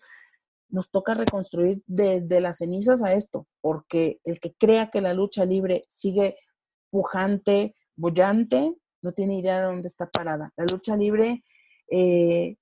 nos 0.70 0.92
toca 0.92 1.16
reconstruir 1.16 1.82
desde 1.88 2.40
las 2.40 2.58
cenizas 2.58 3.02
a 3.02 3.14
esto, 3.14 3.48
porque 3.60 4.20
el 4.24 4.40
que 4.40 4.54
crea 4.54 4.92
que 4.92 5.02
la 5.02 5.14
lucha 5.14 5.44
libre 5.44 5.86
sigue 5.88 6.38
pujante, 6.92 7.76
bullante, 7.96 8.76
no 9.02 9.12
tiene 9.12 9.40
idea 9.40 9.58
de 9.62 9.66
dónde 9.66 9.88
está 9.88 10.08
parada. 10.08 10.54
La 10.56 10.66
lucha 10.72 10.96
libre, 10.96 11.44
eh, 11.90 12.58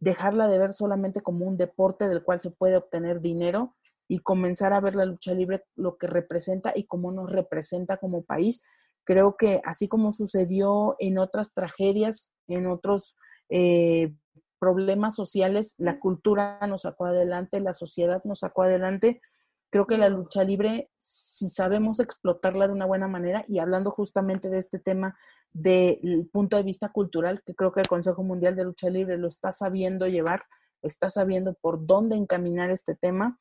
dejarla 0.00 0.48
de 0.48 0.58
ver 0.58 0.72
solamente 0.72 1.20
como 1.20 1.46
un 1.46 1.56
deporte 1.56 2.08
del 2.08 2.24
cual 2.24 2.40
se 2.40 2.50
puede 2.50 2.76
obtener 2.76 3.20
dinero 3.20 3.76
y 4.08 4.18
comenzar 4.18 4.72
a 4.72 4.80
ver 4.80 4.96
la 4.96 5.04
lucha 5.04 5.34
libre 5.34 5.64
lo 5.76 5.96
que 5.96 6.08
representa 6.08 6.72
y 6.74 6.86
cómo 6.86 7.12
nos 7.12 7.30
representa 7.30 7.98
como 7.98 8.24
país, 8.24 8.62
Creo 9.10 9.36
que 9.36 9.60
así 9.64 9.88
como 9.88 10.12
sucedió 10.12 10.96
en 10.98 11.18
otras 11.18 11.52
tragedias, 11.54 12.30
en 12.46 12.66
otros 12.66 13.16
eh, 13.48 14.14
problemas 14.58 15.14
sociales, 15.14 15.74
la 15.78 15.98
cultura 15.98 16.64
nos 16.68 16.82
sacó 16.82 17.06
adelante, 17.06 17.60
la 17.60 17.74
sociedad 17.74 18.22
nos 18.24 18.40
sacó 18.40 18.62
adelante. 18.62 19.20
Creo 19.70 19.86
que 19.86 19.96
la 19.96 20.08
lucha 20.08 20.42
libre, 20.44 20.90
si 20.98 21.48
sabemos 21.48 22.00
explotarla 22.00 22.66
de 22.66 22.74
una 22.74 22.86
buena 22.86 23.08
manera, 23.08 23.44
y 23.46 23.60
hablando 23.60 23.90
justamente 23.90 24.48
de 24.48 24.58
este 24.58 24.78
tema 24.78 25.16
del 25.52 26.28
punto 26.32 26.56
de 26.56 26.64
vista 26.64 26.90
cultural, 26.90 27.42
que 27.44 27.54
creo 27.54 27.72
que 27.72 27.80
el 27.80 27.88
Consejo 27.88 28.22
Mundial 28.22 28.56
de 28.56 28.64
Lucha 28.64 28.90
Libre 28.90 29.16
lo 29.16 29.28
está 29.28 29.52
sabiendo 29.52 30.06
llevar, 30.06 30.42
está 30.82 31.08
sabiendo 31.08 31.54
por 31.54 31.86
dónde 31.86 32.16
encaminar 32.16 32.70
este 32.70 32.94
tema, 32.94 33.38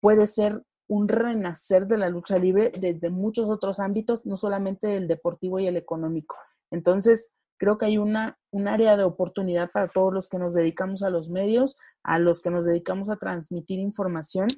puede 0.00 0.26
ser 0.26 0.62
un 0.86 1.08
renacer 1.08 1.86
de 1.86 1.96
la 1.96 2.08
lucha 2.10 2.38
libre 2.38 2.70
desde 2.78 3.10
muchos 3.10 3.48
otros 3.48 3.80
ámbitos, 3.80 4.26
no 4.26 4.36
solamente 4.36 4.96
el 4.96 5.08
deportivo 5.08 5.58
y 5.58 5.66
el 5.66 5.76
económico. 5.76 6.36
Entonces, 6.70 7.32
creo 7.56 7.78
que 7.78 7.86
hay 7.86 7.98
una, 7.98 8.38
un 8.50 8.68
área 8.68 8.96
de 8.96 9.04
oportunidad 9.04 9.70
para 9.70 9.88
todos 9.88 10.12
los 10.12 10.28
que 10.28 10.38
nos 10.38 10.54
dedicamos 10.54 11.02
a 11.02 11.10
los 11.10 11.30
medios, 11.30 11.78
a 12.02 12.18
los 12.18 12.40
que 12.40 12.50
nos 12.50 12.66
dedicamos 12.66 13.08
a 13.08 13.16
transmitir 13.16 13.78
información. 13.78 14.48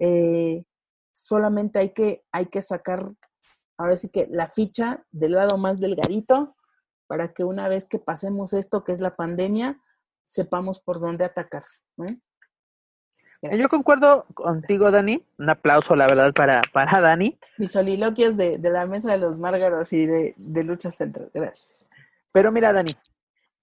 Eh, 0.00 0.64
solamente 1.12 1.78
hay 1.78 1.90
que, 1.90 2.24
hay 2.32 2.46
que 2.46 2.62
sacar, 2.62 2.98
ahora 3.78 3.96
sí 3.96 4.08
que 4.08 4.26
la 4.30 4.48
ficha 4.48 5.04
del 5.12 5.32
lado 5.32 5.56
más 5.58 5.78
delgadito 5.78 6.56
para 7.06 7.32
que 7.32 7.44
una 7.44 7.68
vez 7.68 7.86
que 7.86 7.98
pasemos 7.98 8.52
esto, 8.52 8.82
que 8.82 8.92
es 8.92 9.00
la 9.00 9.14
pandemia, 9.14 9.80
sepamos 10.24 10.80
por 10.80 10.98
dónde 10.98 11.24
atacar. 11.24 11.64
¿no? 11.96 12.06
Yo 13.42 13.68
concuerdo 13.68 14.26
contigo, 14.34 14.90
Dani. 14.90 15.24
Un 15.38 15.50
aplauso, 15.50 15.96
la 15.96 16.06
verdad, 16.06 16.32
para, 16.34 16.60
para 16.72 17.00
Dani. 17.00 17.38
Mis 17.56 17.72
soliloquios 17.72 18.36
de, 18.36 18.58
de 18.58 18.70
la 18.70 18.86
mesa 18.86 19.12
de 19.12 19.18
los 19.18 19.38
márgaros 19.38 19.92
y 19.92 20.06
de, 20.06 20.34
de 20.36 20.64
lucha 20.64 20.90
central. 20.90 21.30
Gracias. 21.32 21.90
Pero 22.32 22.52
mira, 22.52 22.72
Dani, 22.72 22.92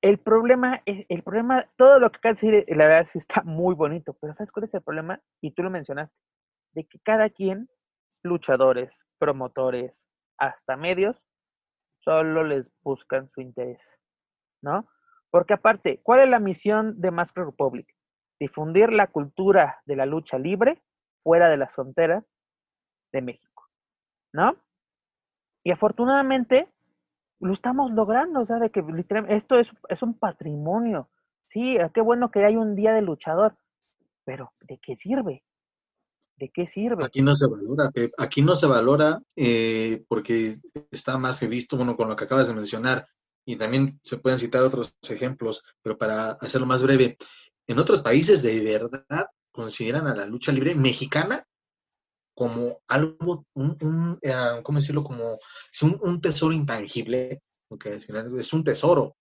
el 0.02 0.20
problema, 0.20 0.82
el 0.86 1.24
problema, 1.24 1.70
todo 1.76 2.00
lo 2.00 2.12
que 2.12 2.18
acabas 2.18 2.42
de 2.42 2.52
decir, 2.52 2.78
la 2.78 2.88
verdad 2.88 3.10
sí 3.12 3.18
está 3.18 3.42
muy 3.44 3.76
bonito, 3.76 4.16
pero 4.22 4.34
¿sabes 4.36 4.52
cuál 4.52 4.66
es 4.66 4.74
el 4.74 4.82
problema? 4.82 5.22
Y 5.42 5.52
tú 5.52 5.64
lo 5.64 5.70
mencionaste, 5.70 6.16
de 6.74 6.86
que 6.86 7.00
cada 7.00 7.30
quien, 7.30 7.70
luchadores, 8.24 8.92
promotores, 9.18 10.06
hasta 10.38 10.78
medios, 10.78 11.26
solo 12.00 12.44
les 12.44 12.72
buscan 12.84 13.30
su 13.30 13.42
interés, 13.42 14.00
¿no? 14.62 14.88
Porque 15.32 15.54
aparte, 15.54 16.00
¿cuál 16.04 16.22
es 16.22 16.30
la 16.30 16.40
misión 16.40 17.02
de 17.02 17.12
Mask 17.12 17.38
Republic? 17.38 17.98
difundir 18.40 18.92
la 18.92 19.08
cultura 19.08 19.82
de 19.86 19.96
la 19.96 20.06
lucha 20.06 20.38
libre 20.38 20.82
fuera 21.24 21.50
de 21.50 21.58
las 21.58 21.74
fronteras 21.74 22.24
de 23.12 23.22
México, 23.22 23.70
¿no? 24.34 24.56
Y 25.64 25.72
afortunadamente 25.72 26.72
lo 27.40 27.54
estamos 27.54 27.92
logrando, 27.92 28.42
o 28.42 28.46
sea, 28.46 28.58
de 28.58 28.72
que 28.72 28.84
esto 29.30 29.58
es, 29.58 29.72
es 29.90 30.02
un 30.02 30.18
patrimonio. 30.18 31.10
Sí, 31.46 31.78
qué 31.94 32.02
bueno 32.02 32.32
que 32.32 32.44
hay 32.44 32.58
un 32.58 32.76
día 32.76 32.94
de 32.94 33.02
luchador, 33.02 33.58
pero 34.26 34.54
¿de 34.62 34.80
qué 34.80 34.96
sirve? 34.96 35.44
¿De 36.36 36.50
qué 36.50 36.68
sirve? 36.68 37.06
Aquí 37.06 37.22
no 37.22 37.36
se 37.36 37.48
valora, 37.48 37.90
Pep. 37.92 38.12
Aquí 38.18 38.42
no 38.42 38.56
se 38.56 38.68
valora 38.68 39.22
eh, 39.36 40.04
porque 40.08 40.58
está 40.92 41.18
más 41.18 41.40
que 41.40 41.48
visto, 41.48 41.78
bueno, 41.78 41.96
con 41.96 42.10
lo 42.10 42.16
que 42.16 42.26
acabas 42.26 42.48
de 42.48 42.54
mencionar, 42.54 43.08
y 43.46 43.56
también 43.56 44.00
se 44.04 44.18
pueden 44.18 44.40
citar 44.40 44.62
otros 44.64 44.94
ejemplos, 45.10 45.64
pero 45.82 45.98
para 45.98 46.32
hacerlo 46.32 46.68
más 46.68 46.84
breve, 46.84 47.18
en 47.66 47.80
otros 47.80 48.02
países 48.02 48.44
de 48.44 48.62
verdad 48.62 49.28
consideran 49.52 50.06
a 50.06 50.16
la 50.16 50.26
lucha 50.26 50.52
libre 50.52 50.76
mexicana 50.76 51.47
como 52.38 52.82
algo, 52.88 53.48
un, 53.56 54.20
eh, 54.22 54.32
¿cómo 54.62 54.78
decirlo? 54.78 55.04
Como 55.04 55.40
es 55.74 55.82
un, 55.82 56.22
tesoro 56.22 56.54
intangible, 56.54 57.42
porque 57.68 57.94
al 57.94 58.04
final 58.04 58.40
es 58.40 58.54
un 58.54 58.64
tesoro. 58.64 59.18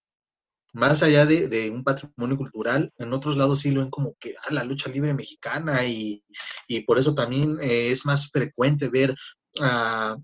Más 0.74 1.02
allá 1.02 1.24
de, 1.24 1.70
un 1.70 1.82
patrimonio 1.82 2.36
cultural, 2.36 2.93
en 2.98 3.14
otros 3.14 3.38
lados 3.38 3.60
sí 3.60 3.70
lo 3.70 3.80
ven 3.80 3.88
como 3.88 4.14
que 4.20 4.34
ah, 4.36 4.52
la 4.52 4.64
lucha 4.64 4.90
libre 4.90 5.14
mexicana 5.14 5.86
y, 5.86 6.22
por 6.86 6.98
eso 6.98 7.14
también 7.14 7.56
eh, 7.62 7.90
es 7.90 8.05
más 8.05 8.30
frecuente 8.30 8.90
ver 8.90 9.14
a 9.60 10.18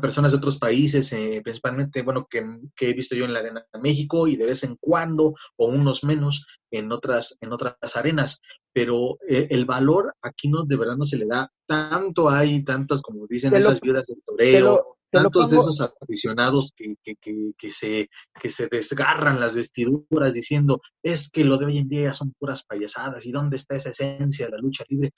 personas 0.00 0.32
de 0.32 0.38
otros 0.38 0.58
países, 0.58 1.12
eh, 1.12 1.42
principalmente, 1.44 2.02
bueno, 2.02 2.26
que, 2.28 2.44
he 2.80 2.92
visto 2.92 3.14
yo 3.14 3.24
en 3.24 3.34
la 3.34 3.38
Arena 3.38 3.64
de 3.72 3.80
México 3.80 4.26
y 4.26 4.34
de 4.34 4.46
vez 4.46 4.64
en 4.64 4.76
cuando, 4.80 5.36
o 5.54 5.66
unos 5.66 6.02
menos, 6.02 6.44
en 6.72 6.90
otras, 6.90 7.38
en 7.40 7.52
otras 7.52 7.76
arenas. 7.94 8.40
Pero 8.72 9.18
eh, 9.28 9.48
el 9.50 9.64
valor 9.66 10.14
aquí 10.22 10.48
no, 10.48 10.64
de 10.64 10.76
verdad 10.76 10.96
no 10.96 11.04
se 11.04 11.16
le 11.16 11.26
da. 11.26 11.50
Tanto 11.66 12.30
hay, 12.30 12.64
tantos, 12.64 13.02
como 13.02 13.26
dicen, 13.26 13.54
esas 13.54 13.80
viudas 13.80 14.06
del 14.06 14.22
toreo, 14.24 14.96
tantos 15.10 15.50
de 15.50 15.56
esos 15.58 15.80
aficionados 15.80 16.72
que, 16.74 16.94
que, 17.02 17.16
que, 17.56 17.72
se, 17.72 18.08
que 18.40 18.50
se 18.50 18.68
desgarran 18.68 19.38
las 19.38 19.54
vestiduras 19.54 20.32
diciendo, 20.32 20.80
es 21.02 21.28
que 21.30 21.44
lo 21.44 21.58
de 21.58 21.66
hoy 21.66 21.78
en 21.78 21.88
día 21.88 22.14
son 22.14 22.32
puras 22.38 22.64
payasadas, 22.64 23.26
¿y 23.26 23.32
dónde 23.32 23.56
está 23.56 23.76
esa 23.76 23.90
esencia 23.90 24.46
de 24.46 24.52
la 24.52 24.58
lucha 24.58 24.84
libre? 24.88 25.12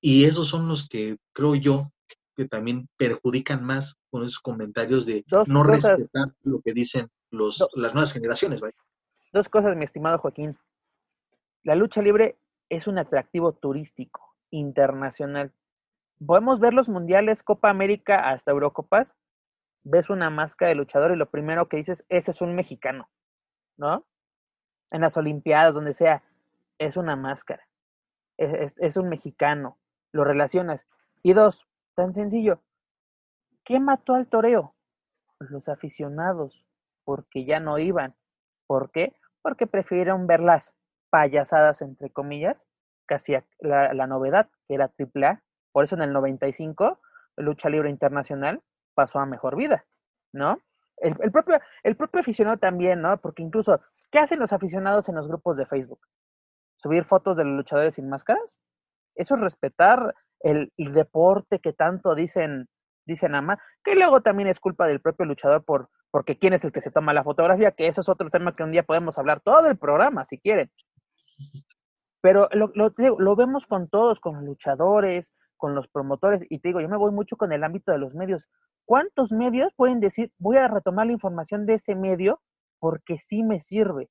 Y 0.00 0.24
esos 0.24 0.48
son 0.48 0.68
los 0.68 0.86
que 0.86 1.16
creo 1.32 1.54
yo 1.54 1.90
que 2.36 2.44
también 2.46 2.88
perjudican 2.98 3.64
más 3.64 3.96
con 4.10 4.22
esos 4.22 4.40
comentarios 4.40 5.06
de 5.06 5.24
no 5.46 5.62
respetar 5.62 6.34
lo 6.42 6.60
que 6.60 6.74
dicen 6.74 7.08
los, 7.30 7.66
las 7.74 7.94
nuevas 7.94 8.12
generaciones. 8.12 8.60
Dos 9.32 9.48
cosas, 9.48 9.74
mi 9.76 9.84
estimado 9.84 10.18
Joaquín. 10.18 10.58
La 11.62 11.74
lucha 11.74 12.02
libre 12.02 12.36
es 12.68 12.86
un 12.86 12.98
atractivo 12.98 13.52
turístico 13.52 14.34
internacional. 14.50 15.52
Podemos 16.24 16.60
ver 16.60 16.74
los 16.74 16.88
mundiales, 16.88 17.42
Copa 17.42 17.70
América 17.70 18.30
hasta 18.30 18.50
Eurocopas. 18.50 19.14
Ves 19.84 20.10
una 20.10 20.30
máscara 20.30 20.70
de 20.70 20.76
luchador 20.76 21.12
y 21.12 21.16
lo 21.16 21.30
primero 21.30 21.68
que 21.68 21.76
dices, 21.76 22.04
ese 22.08 22.30
es 22.32 22.40
un 22.40 22.54
mexicano, 22.54 23.08
¿no? 23.76 24.04
En 24.90 25.02
las 25.02 25.16
Olimpiadas, 25.16 25.74
donde 25.74 25.92
sea, 25.92 26.22
es 26.78 26.96
una 26.96 27.16
máscara. 27.16 27.68
es 28.38 28.96
un 28.96 29.08
mexicano. 29.08 29.78
Lo 30.12 30.24
relacionas. 30.24 30.86
Y 31.22 31.32
dos, 31.32 31.66
Tan 31.96 32.12
sencillo. 32.12 32.60
¿Qué 33.64 33.80
mató 33.80 34.14
al 34.14 34.28
toreo? 34.28 34.74
Pues 35.38 35.50
los 35.50 35.66
aficionados, 35.66 36.66
porque 37.04 37.46
ya 37.46 37.58
no 37.58 37.78
iban. 37.78 38.14
¿Por 38.66 38.90
qué? 38.90 39.16
Porque 39.40 39.66
prefirieron 39.66 40.26
ver 40.26 40.40
las 40.40 40.76
payasadas, 41.16 41.80
entre 41.80 42.10
comillas, 42.10 42.66
casi 43.06 43.38
la, 43.60 43.94
la 43.94 44.06
novedad, 44.06 44.50
que 44.68 44.74
era 44.74 44.92
AAA. 44.98 45.42
Por 45.72 45.84
eso 45.84 45.94
en 45.94 46.02
el 46.02 46.12
95, 46.12 47.00
Lucha 47.38 47.70
Libre 47.70 47.88
Internacional 47.88 48.60
pasó 48.94 49.18
a 49.18 49.24
mejor 49.24 49.56
vida, 49.56 49.86
¿no? 50.34 50.60
El, 50.98 51.16
el, 51.22 51.32
propio, 51.32 51.58
el 51.84 51.96
propio 51.96 52.20
aficionado 52.20 52.58
también, 52.58 53.00
¿no? 53.00 53.18
Porque 53.18 53.42
incluso, 53.42 53.80
¿qué 54.10 54.18
hacen 54.18 54.38
los 54.38 54.52
aficionados 54.52 55.08
en 55.08 55.14
los 55.14 55.26
grupos 55.26 55.56
de 55.56 55.64
Facebook? 55.64 56.00
¿Subir 56.76 57.04
fotos 57.04 57.38
de 57.38 57.46
los 57.46 57.54
luchadores 57.54 57.94
sin 57.94 58.10
máscaras? 58.10 58.60
Eso 59.14 59.36
es 59.36 59.40
respetar 59.40 60.14
el, 60.40 60.70
deporte 60.76 61.60
que 61.60 61.72
tanto 61.72 62.14
dicen, 62.14 62.68
dicen 63.06 63.34
ama, 63.34 63.58
que 63.82 63.94
luego 63.94 64.20
también 64.20 64.50
es 64.50 64.60
culpa 64.60 64.86
del 64.86 65.00
propio 65.00 65.24
luchador 65.24 65.64
por, 65.64 65.88
porque 66.10 66.38
quién 66.38 66.52
es 66.52 66.62
el 66.66 66.72
que 66.72 66.82
se 66.82 66.90
toma 66.90 67.14
la 67.14 67.24
fotografía, 67.24 67.72
que 67.72 67.86
eso 67.86 68.02
es 68.02 68.08
otro 68.10 68.28
tema 68.28 68.54
que 68.54 68.64
un 68.64 68.72
día 68.72 68.82
podemos 68.82 69.16
hablar 69.16 69.40
todo 69.40 69.66
el 69.68 69.78
programa, 69.78 70.26
si 70.26 70.38
quieren. 70.38 70.70
Pero 72.20 72.48
lo, 72.52 72.70
lo, 72.74 72.92
lo 73.18 73.36
vemos 73.36 73.66
con 73.66 73.88
todos, 73.88 74.20
con 74.20 74.34
los 74.36 74.44
luchadores, 74.44 75.32
con 75.56 75.74
los 75.74 75.88
promotores, 75.88 76.42
y 76.48 76.58
te 76.58 76.68
digo, 76.68 76.80
yo 76.80 76.88
me 76.88 76.96
voy 76.96 77.12
mucho 77.12 77.36
con 77.36 77.52
el 77.52 77.64
ámbito 77.64 77.92
de 77.92 77.98
los 77.98 78.14
medios. 78.14 78.48
¿Cuántos 78.84 79.32
medios 79.32 79.72
pueden 79.74 80.00
decir, 80.00 80.32
voy 80.38 80.56
a 80.56 80.68
retomar 80.68 81.06
la 81.06 81.12
información 81.12 81.66
de 81.66 81.74
ese 81.74 81.94
medio 81.94 82.40
porque 82.78 83.18
sí 83.18 83.42
me 83.42 83.60
sirve? 83.60 84.08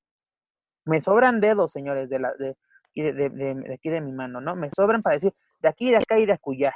Me 0.85 1.01
sobran 1.01 1.39
dedos, 1.39 1.71
señores, 1.71 2.09
de, 2.09 2.19
la, 2.19 2.33
de, 2.33 2.55
de, 2.95 3.73
aquí 3.73 3.89
de 3.89 4.01
mi 4.01 4.11
mano, 4.11 4.41
¿no? 4.41 4.55
Me 4.55 4.69
sobran 4.71 5.01
para 5.01 5.15
decir, 5.15 5.33
de 5.59 5.69
aquí, 5.69 5.91
de 5.91 5.97
acá 5.97 6.19
y 6.19 6.25
de 6.25 6.33
acullá, 6.33 6.75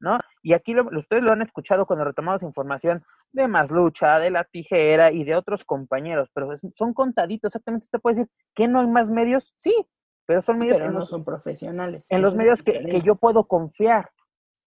¿no? 0.00 0.18
Y 0.42 0.54
aquí 0.54 0.74
ustedes 0.78 1.22
lo 1.22 1.32
han 1.32 1.42
escuchado 1.42 1.86
cuando 1.86 2.04
retomamos 2.04 2.42
información 2.42 3.04
de 3.32 3.46
Más 3.46 3.70
Lucha, 3.70 4.18
de 4.18 4.30
La 4.30 4.44
Tijera 4.44 5.12
y 5.12 5.24
de 5.24 5.36
otros 5.36 5.64
compañeros, 5.64 6.28
pero 6.34 6.48
son 6.74 6.94
contaditos, 6.94 7.50
exactamente. 7.50 7.84
Usted 7.84 8.00
puede 8.00 8.16
decir 8.16 8.32
que 8.54 8.66
no 8.66 8.80
hay 8.80 8.86
más 8.88 9.10
medios, 9.10 9.52
sí, 9.56 9.74
pero 10.26 10.42
son 10.42 10.58
medios 10.58 10.80
que 10.80 10.88
no 10.88 11.02
son 11.02 11.24
profesionales. 11.24 12.10
En 12.10 12.22
los 12.22 12.34
medios 12.34 12.62
que, 12.62 12.80
que, 12.80 13.00
yo 13.02 13.16
puedo 13.16 13.44
confiar, 13.46 14.10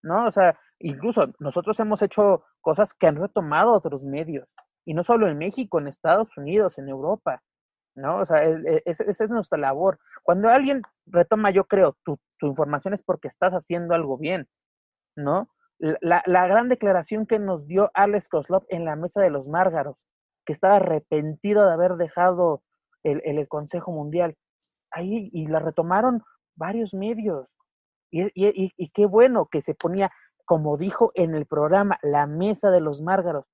¿no? 0.03 0.27
O 0.27 0.31
sea, 0.31 0.57
incluso 0.79 1.33
nosotros 1.39 1.79
hemos 1.79 2.01
hecho 2.01 2.43
cosas 2.61 2.93
que 2.93 3.07
han 3.07 3.15
retomado 3.15 3.73
otros 3.73 4.03
medios, 4.03 4.47
y 4.85 4.93
no 4.93 5.03
solo 5.03 5.27
en 5.27 5.37
México, 5.37 5.79
en 5.79 5.87
Estados 5.87 6.37
Unidos, 6.37 6.77
en 6.77 6.89
Europa, 6.89 7.41
¿no? 7.95 8.19
O 8.19 8.25
sea, 8.25 8.43
esa 8.85 9.23
es 9.23 9.29
nuestra 9.29 9.57
labor. 9.57 9.99
Cuando 10.23 10.49
alguien 10.49 10.81
retoma, 11.05 11.51
yo 11.51 11.65
creo, 11.65 11.95
tu, 12.03 12.19
tu 12.37 12.47
información 12.47 12.93
es 12.93 13.03
porque 13.03 13.27
estás 13.27 13.53
haciendo 13.53 13.93
algo 13.93 14.17
bien, 14.17 14.47
¿no? 15.15 15.49
La, 15.79 16.23
la, 16.25 16.47
gran 16.47 16.69
declaración 16.69 17.25
que 17.25 17.39
nos 17.39 17.67
dio 17.67 17.91
Alex 17.93 18.29
Koslov 18.29 18.65
en 18.69 18.85
la 18.85 18.95
mesa 18.95 19.21
de 19.21 19.29
los 19.29 19.47
Márgaros, 19.49 20.05
que 20.45 20.53
estaba 20.53 20.77
arrepentido 20.77 21.65
de 21.65 21.73
haber 21.73 21.95
dejado 21.95 22.63
el, 23.03 23.21
el 23.25 23.47
Consejo 23.47 23.91
Mundial 23.91 24.37
ahí 24.91 25.29
y 25.31 25.47
la 25.47 25.59
retomaron 25.59 26.23
varios 26.55 26.93
medios. 26.93 27.47
Y, 28.11 28.25
y, 28.35 28.71
y, 28.77 28.89
qué 28.89 29.05
bueno 29.07 29.47
que 29.51 29.61
se 29.61 29.73
ponía, 29.73 30.11
como 30.45 30.77
dijo 30.77 31.11
en 31.15 31.33
el 31.33 31.47
programa, 31.47 31.97
la 32.03 32.27
mesa 32.27 32.69
de 32.69 32.79
los 32.79 33.01
márgaros. 33.01 33.45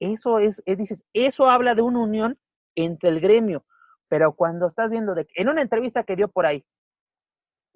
Eso 0.00 0.38
es, 0.38 0.62
es, 0.64 0.78
dices, 0.78 1.04
eso 1.12 1.50
habla 1.50 1.74
de 1.74 1.82
una 1.82 2.00
unión 2.00 2.38
entre 2.74 3.10
el 3.10 3.20
gremio. 3.20 3.64
Pero 4.08 4.32
cuando 4.32 4.66
estás 4.66 4.90
viendo, 4.90 5.14
de, 5.14 5.26
en 5.34 5.48
una 5.50 5.62
entrevista 5.62 6.04
que 6.04 6.16
dio 6.16 6.28
por 6.28 6.46
ahí, 6.46 6.64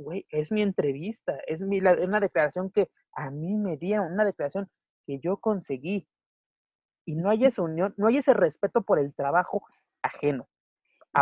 güey, 0.03 0.27
es 0.31 0.53
mi 0.53 0.63
entrevista, 0.63 1.39
es 1.47 1.63
mi, 1.63 1.81
la, 1.81 1.95
una 1.95 2.21
declaración 2.21 2.71
que 2.71 2.91
a 3.13 3.31
mí 3.31 3.57
me 3.57 3.77
dieron, 3.77 4.13
una 4.13 4.25
declaración 4.25 4.71
que 5.07 5.19
yo 5.19 5.39
conseguí. 5.39 6.09
Y 7.05 7.17
no 7.17 7.31
hay 7.31 7.45
esa 7.45 7.63
unión, 7.63 7.95
no 7.97 8.07
hay 8.07 8.19
ese 8.19 8.35
respeto 8.35 8.83
por 8.83 8.99
el 8.99 9.15
trabajo 9.15 9.63
ajeno. 10.03 10.49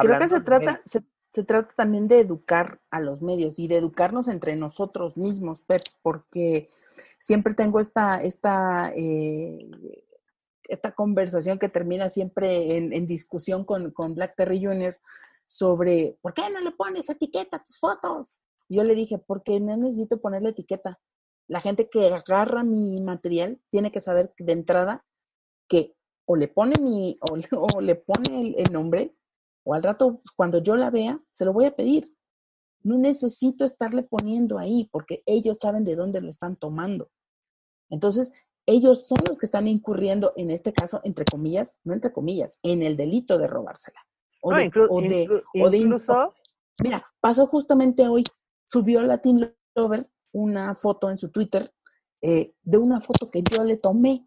Creo 0.00 0.18
que 0.18 0.28
se 0.28 0.40
trata, 0.40 0.82
se, 0.84 1.02
se 1.32 1.44
trata 1.44 1.72
también 1.74 2.08
de 2.08 2.20
educar 2.20 2.80
a 2.90 3.00
los 3.00 3.22
medios 3.22 3.58
y 3.58 3.68
de 3.68 3.76
educarnos 3.76 4.28
entre 4.28 4.56
nosotros 4.56 5.16
mismos, 5.16 5.60
Pep, 5.62 5.82
porque 6.02 6.70
siempre 7.18 7.54
tengo 7.54 7.80
esta, 7.80 8.22
esta, 8.22 8.92
eh, 8.94 9.70
esta 10.64 10.92
conversación 10.92 11.58
que 11.58 11.68
termina 11.68 12.10
siempre 12.10 12.76
en, 12.76 13.06
discusión 13.06 13.64
con, 13.64 13.90
con, 13.90 14.14
Black 14.14 14.36
Terry 14.36 14.64
Jr. 14.64 14.98
sobre 15.46 16.18
¿por 16.20 16.34
qué 16.34 16.48
no 16.50 16.60
le 16.60 16.72
pones 16.72 17.08
etiqueta 17.08 17.56
a 17.58 17.62
tus 17.62 17.78
fotos? 17.78 18.38
Yo 18.68 18.84
le 18.84 18.94
dije, 18.94 19.18
porque 19.18 19.60
no 19.60 19.76
necesito 19.76 20.20
ponerle 20.20 20.50
etiqueta. 20.50 21.00
La 21.48 21.60
gente 21.60 21.88
que 21.88 22.06
agarra 22.08 22.62
mi 22.62 23.00
material 23.00 23.60
tiene 23.70 23.90
que 23.90 24.00
saber 24.00 24.32
de 24.38 24.52
entrada 24.52 25.04
que 25.68 25.96
o 26.26 26.36
le 26.36 26.48
pone 26.48 26.74
mi, 26.80 27.18
o, 27.20 27.80
le 27.80 27.94
pone 27.94 28.54
el 28.58 28.72
nombre 28.72 29.16
o 29.68 29.74
al 29.74 29.82
rato 29.82 30.22
cuando 30.34 30.62
yo 30.62 30.76
la 30.76 30.90
vea, 30.90 31.20
se 31.30 31.44
lo 31.44 31.52
voy 31.52 31.66
a 31.66 31.76
pedir. 31.76 32.14
No 32.82 32.96
necesito 32.96 33.66
estarle 33.66 34.02
poniendo 34.02 34.58
ahí 34.58 34.88
porque 34.90 35.22
ellos 35.26 35.58
saben 35.60 35.84
de 35.84 35.94
dónde 35.94 36.22
lo 36.22 36.30
están 36.30 36.56
tomando. 36.56 37.10
Entonces, 37.90 38.32
ellos 38.64 39.06
son 39.06 39.18
los 39.26 39.36
que 39.36 39.44
están 39.44 39.68
incurriendo, 39.68 40.32
en 40.36 40.50
este 40.50 40.72
caso, 40.72 41.02
entre 41.04 41.26
comillas, 41.26 41.78
no 41.84 41.92
entre 41.92 42.12
comillas, 42.12 42.58
en 42.62 42.82
el 42.82 42.96
delito 42.96 43.36
de 43.36 43.46
robársela. 43.46 44.00
O, 44.40 44.54
de, 44.54 44.70
o, 44.88 45.68
de, 45.70 45.76
incluso... 45.76 46.32
mira, 46.82 47.06
pasó 47.20 47.46
justamente 47.46 48.08
hoy, 48.08 48.24
subió 48.68 49.00
Latin 49.02 49.50
Lover 49.74 50.10
una 50.32 50.74
foto 50.74 51.10
en 51.10 51.16
su 51.16 51.30
Twitter 51.30 51.72
eh, 52.20 52.52
de 52.62 52.78
una 52.78 53.00
foto 53.00 53.30
que 53.30 53.42
yo 53.42 53.64
le 53.64 53.76
tomé, 53.76 54.26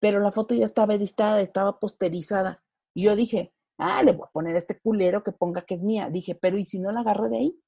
pero 0.00 0.20
la 0.20 0.32
foto 0.32 0.54
ya 0.54 0.64
estaba 0.64 0.94
editada, 0.94 1.40
estaba 1.40 1.78
posterizada. 1.78 2.62
Y 2.94 3.04
yo 3.04 3.16
dije, 3.16 3.52
ah, 3.78 4.02
le 4.02 4.12
voy 4.12 4.26
a 4.26 4.32
poner 4.32 4.54
a 4.54 4.58
este 4.58 4.78
culero 4.80 5.22
que 5.22 5.32
ponga 5.32 5.60
que 5.62 5.74
es 5.74 5.82
mía. 5.82 6.08
Dije, 6.08 6.34
pero 6.34 6.56
¿y 6.56 6.64
si 6.64 6.78
no 6.78 6.90
la 6.90 7.00
agarró 7.00 7.28
de 7.28 7.36
ahí? 7.36 7.60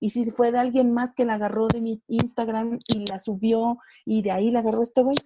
¿Y 0.00 0.10
si 0.10 0.28
fue 0.32 0.50
de 0.50 0.58
alguien 0.58 0.92
más 0.92 1.12
que 1.12 1.24
la 1.24 1.34
agarró 1.34 1.68
de 1.68 1.80
mi 1.80 2.02
Instagram 2.08 2.80
y 2.88 3.06
la 3.06 3.20
subió 3.20 3.78
y 4.04 4.22
de 4.22 4.32
ahí 4.32 4.50
la 4.50 4.58
agarró 4.58 4.82
este 4.82 5.02
güey? 5.02 5.16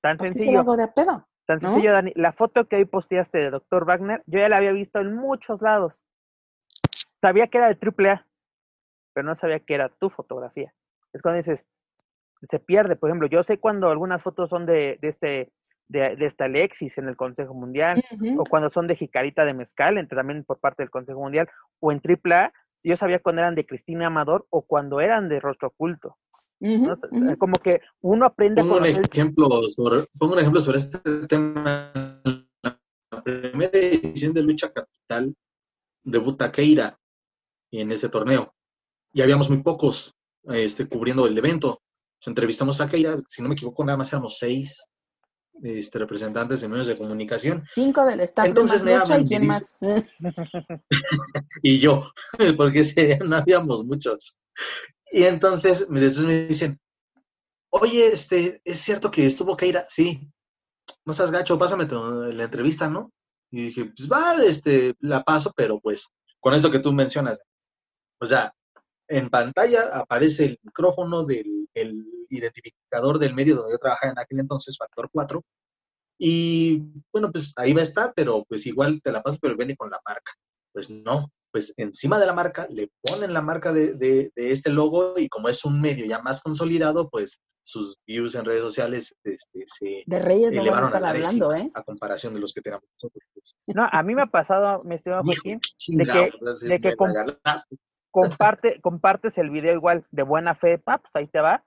Tan 0.00 0.18
sencillo. 0.18 0.64
de 0.64 0.88
pedo? 0.88 1.28
Tan 1.46 1.60
sencillo, 1.60 1.92
Dani. 1.92 2.12
La 2.16 2.32
foto 2.32 2.66
que 2.66 2.76
hoy 2.76 2.86
posteaste 2.86 3.38
de 3.38 3.50
Dr. 3.50 3.84
Wagner, 3.84 4.24
yo 4.26 4.40
ya 4.40 4.48
la 4.48 4.56
había 4.56 4.72
visto 4.72 4.98
en 4.98 5.14
muchos 5.14 5.62
lados. 5.62 6.02
Sabía 7.20 7.46
que 7.46 7.58
era 7.58 7.72
de 7.72 7.78
AAA, 7.80 8.26
pero 9.12 9.26
no 9.26 9.36
sabía 9.36 9.60
que 9.60 9.74
era 9.74 9.88
tu 9.88 10.10
fotografía. 10.10 10.72
Es 11.12 11.22
cuando 11.22 11.38
dices, 11.38 11.66
se 12.42 12.58
pierde. 12.58 12.96
Por 12.96 13.10
ejemplo, 13.10 13.28
yo 13.28 13.42
sé 13.42 13.58
cuando 13.58 13.90
algunas 13.90 14.22
fotos 14.22 14.50
son 14.50 14.66
de, 14.66 14.98
de 15.00 15.08
este 15.08 15.52
de, 15.88 16.16
de 16.16 16.26
esta 16.26 16.46
Alexis 16.46 16.96
en 16.98 17.08
el 17.08 17.16
Consejo 17.16 17.54
Mundial, 17.54 18.02
o 18.38 18.44
cuando 18.44 18.70
son 18.70 18.86
de 18.86 18.96
Jicarita 18.96 19.44
de 19.44 19.52
Mezcal, 19.52 19.98
entre, 19.98 20.16
también 20.16 20.42
por 20.44 20.58
parte 20.58 20.82
del 20.82 20.90
Consejo 20.90 21.20
Mundial, 21.20 21.48
o 21.80 21.92
en 21.92 22.00
AAA, 22.00 22.52
si 22.78 22.88
yo 22.88 22.96
sabía 22.96 23.20
cuando 23.20 23.42
eran 23.42 23.54
de 23.54 23.66
Cristina 23.66 24.06
Amador 24.06 24.46
o 24.50 24.62
cuando 24.62 25.00
eran 25.00 25.28
de 25.28 25.38
Rostro 25.38 25.68
Oculto. 25.68 26.16
Como 27.38 27.54
que 27.56 27.80
uno 28.02 28.24
aprende 28.24 28.62
pongo 28.62 28.76
un 28.76 28.86
ejemplo 28.86 29.48
sobre, 29.68 30.04
Pongo 30.16 30.34
un 30.34 30.38
ejemplo 30.38 30.60
sobre 30.60 30.78
este 30.78 31.26
tema. 31.26 31.92
La 32.62 33.22
primera 33.22 33.70
edición 33.72 34.32
de 34.32 34.42
Lucha 34.42 34.72
Capital 34.72 35.34
debuta 36.04 36.52
Keira 36.52 36.98
en 37.72 37.90
ese 37.90 38.08
torneo. 38.08 38.54
Y 39.12 39.22
habíamos 39.22 39.48
muy 39.48 39.62
pocos 39.62 40.14
este, 40.44 40.88
cubriendo 40.88 41.26
el 41.26 41.36
evento. 41.36 41.82
entrevistamos 42.24 42.80
a 42.80 42.88
Keira, 42.88 43.20
si 43.28 43.42
no 43.42 43.48
me 43.48 43.54
equivoco, 43.54 43.84
nada 43.84 43.98
más 43.98 44.12
éramos 44.12 44.38
seis 44.38 44.84
este, 45.62 45.98
representantes 45.98 46.60
de 46.60 46.68
medios 46.68 46.86
de 46.86 46.96
comunicación. 46.96 47.64
Cinco 47.74 48.04
del 48.04 48.20
staff 48.20 48.46
Entonces, 48.46 48.84
de 48.84 48.94
y 49.20 49.24
quién 49.24 49.46
más. 49.46 49.76
y 51.62 51.78
yo, 51.78 52.10
porque 52.56 53.18
no 53.24 53.36
habíamos 53.36 53.84
muchos. 53.84 54.38
Y 55.10 55.24
entonces 55.24 55.86
después 55.88 56.24
me 56.24 56.46
dicen, 56.46 56.80
oye, 57.70 58.08
este, 58.08 58.60
¿es 58.64 58.78
cierto 58.78 59.10
que 59.10 59.26
estuvo 59.26 59.56
Keira? 59.56 59.86
Sí. 59.88 60.28
No 61.04 61.12
estás 61.12 61.30
gacho, 61.30 61.58
pásame 61.58 61.86
la 62.32 62.44
entrevista, 62.44 62.88
¿no? 62.88 63.12
Y 63.50 63.66
dije, 63.66 63.84
pues 63.96 64.08
vale, 64.08 64.48
este, 64.48 64.94
la 65.00 65.22
paso, 65.22 65.52
pero 65.54 65.78
pues 65.78 66.08
con 66.40 66.54
esto 66.54 66.70
que 66.70 66.80
tú 66.80 66.92
mencionas. 66.92 67.38
O 68.20 68.26
sea, 68.26 68.52
en 69.08 69.28
pantalla 69.30 69.94
aparece 69.94 70.44
el 70.44 70.58
micrófono 70.62 71.24
del 71.24 71.62
el 71.74 72.04
identificador 72.28 73.18
del 73.18 73.34
medio 73.34 73.56
donde 73.56 73.72
yo 73.72 73.78
trabajaba 73.78 74.12
en 74.12 74.18
aquel 74.18 74.40
entonces, 74.40 74.76
Factor 74.76 75.08
4. 75.12 75.42
Y 76.18 76.82
bueno, 77.12 77.30
pues 77.32 77.52
ahí 77.56 77.72
va 77.72 77.80
a 77.80 77.84
estar, 77.84 78.12
pero 78.14 78.44
pues 78.48 78.66
igual 78.66 79.00
te 79.02 79.12
la 79.12 79.22
paso, 79.22 79.38
pero 79.40 79.56
viene 79.56 79.76
con 79.76 79.90
la 79.90 80.00
marca. 80.06 80.32
Pues 80.72 80.88
no, 80.88 81.30
pues 81.50 81.74
encima 81.76 82.18
de 82.18 82.26
la 82.26 82.32
marca 82.32 82.66
le 82.70 82.90
ponen 83.02 83.34
la 83.34 83.42
marca 83.42 83.72
de, 83.72 83.94
de, 83.94 84.30
este 84.34 84.70
logo 84.70 85.18
y 85.18 85.28
como 85.28 85.48
es 85.48 85.64
un 85.64 85.80
medio 85.80 86.06
ya 86.06 86.20
más 86.22 86.40
consolidado, 86.40 87.10
pues 87.10 87.40
sus 87.64 87.98
views 88.06 88.34
en 88.34 88.44
redes 88.44 88.62
sociales 88.62 89.14
este, 89.22 89.64
se 89.66 90.02
de 90.04 90.18
Reyes 90.18 90.50
elevaron 90.52 90.94
a, 90.94 91.00
la 91.00 91.10
hablando, 91.10 91.54
¿eh? 91.54 91.70
a 91.74 91.82
comparación 91.82 92.34
de 92.34 92.40
los 92.40 92.52
que 92.52 92.60
tenemos 92.60 92.84
nosotros. 92.94 93.22
Pues. 93.34 93.54
No, 93.68 93.86
a 93.90 94.02
mí 94.02 94.14
me 94.14 94.22
ha 94.22 94.26
pasado, 94.26 94.78
mi 94.84 94.96
estimado 94.96 95.22
Joaquín, 95.24 95.60
de 95.88 96.04
que, 96.04 96.66
de 96.66 96.80
que 96.80 96.96
comparte, 98.12 98.80
compartes 98.80 99.38
el 99.38 99.50
video 99.50 99.72
igual 99.72 100.06
de 100.12 100.22
buena 100.22 100.54
fe, 100.54 100.78
pa, 100.78 100.98
pues 100.98 101.10
ahí 101.16 101.26
te 101.26 101.40
va, 101.40 101.64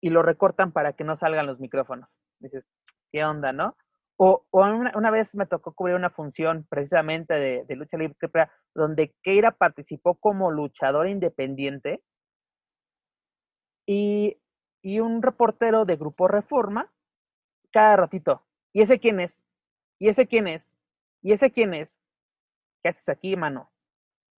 y 0.00 0.10
lo 0.10 0.22
recortan 0.22 0.72
para 0.72 0.92
que 0.92 1.04
no 1.04 1.16
salgan 1.16 1.46
los 1.46 1.58
micrófonos. 1.58 2.08
Dices, 2.38 2.64
¿qué 3.10 3.24
onda, 3.24 3.52
no? 3.52 3.76
O, 4.16 4.44
o 4.50 4.60
una, 4.60 4.92
una, 4.96 5.10
vez 5.10 5.34
me 5.34 5.46
tocó 5.46 5.72
cubrir 5.72 5.96
una 5.96 6.10
función 6.10 6.66
precisamente 6.68 7.34
de, 7.34 7.64
de 7.64 7.76
lucha 7.76 7.96
libre 7.96 8.14
donde 8.74 9.14
Keira 9.22 9.52
participó 9.52 10.14
como 10.14 10.50
luchador 10.50 11.08
independiente 11.08 12.02
y, 13.86 14.38
y 14.82 15.00
un 15.00 15.22
reportero 15.22 15.86
de 15.86 15.96
Grupo 15.96 16.28
Reforma 16.28 16.92
cada 17.72 17.96
ratito. 17.96 18.44
¿Y 18.74 18.82
ese 18.82 19.00
quién 19.00 19.20
es? 19.20 19.42
¿Y 19.98 20.08
ese 20.08 20.26
quién 20.26 20.48
es? 20.48 20.74
¿Y 21.22 21.32
ese 21.32 21.50
quién 21.50 21.72
es? 21.72 21.98
¿Qué 22.82 22.90
haces 22.90 23.08
aquí, 23.08 23.36
mano? 23.36 23.70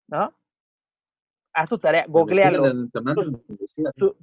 ¿No? 0.08 0.36
Haz 1.54 1.70
tu 1.70 1.78
tarea, 1.78 2.06
googlealo. 2.08 2.64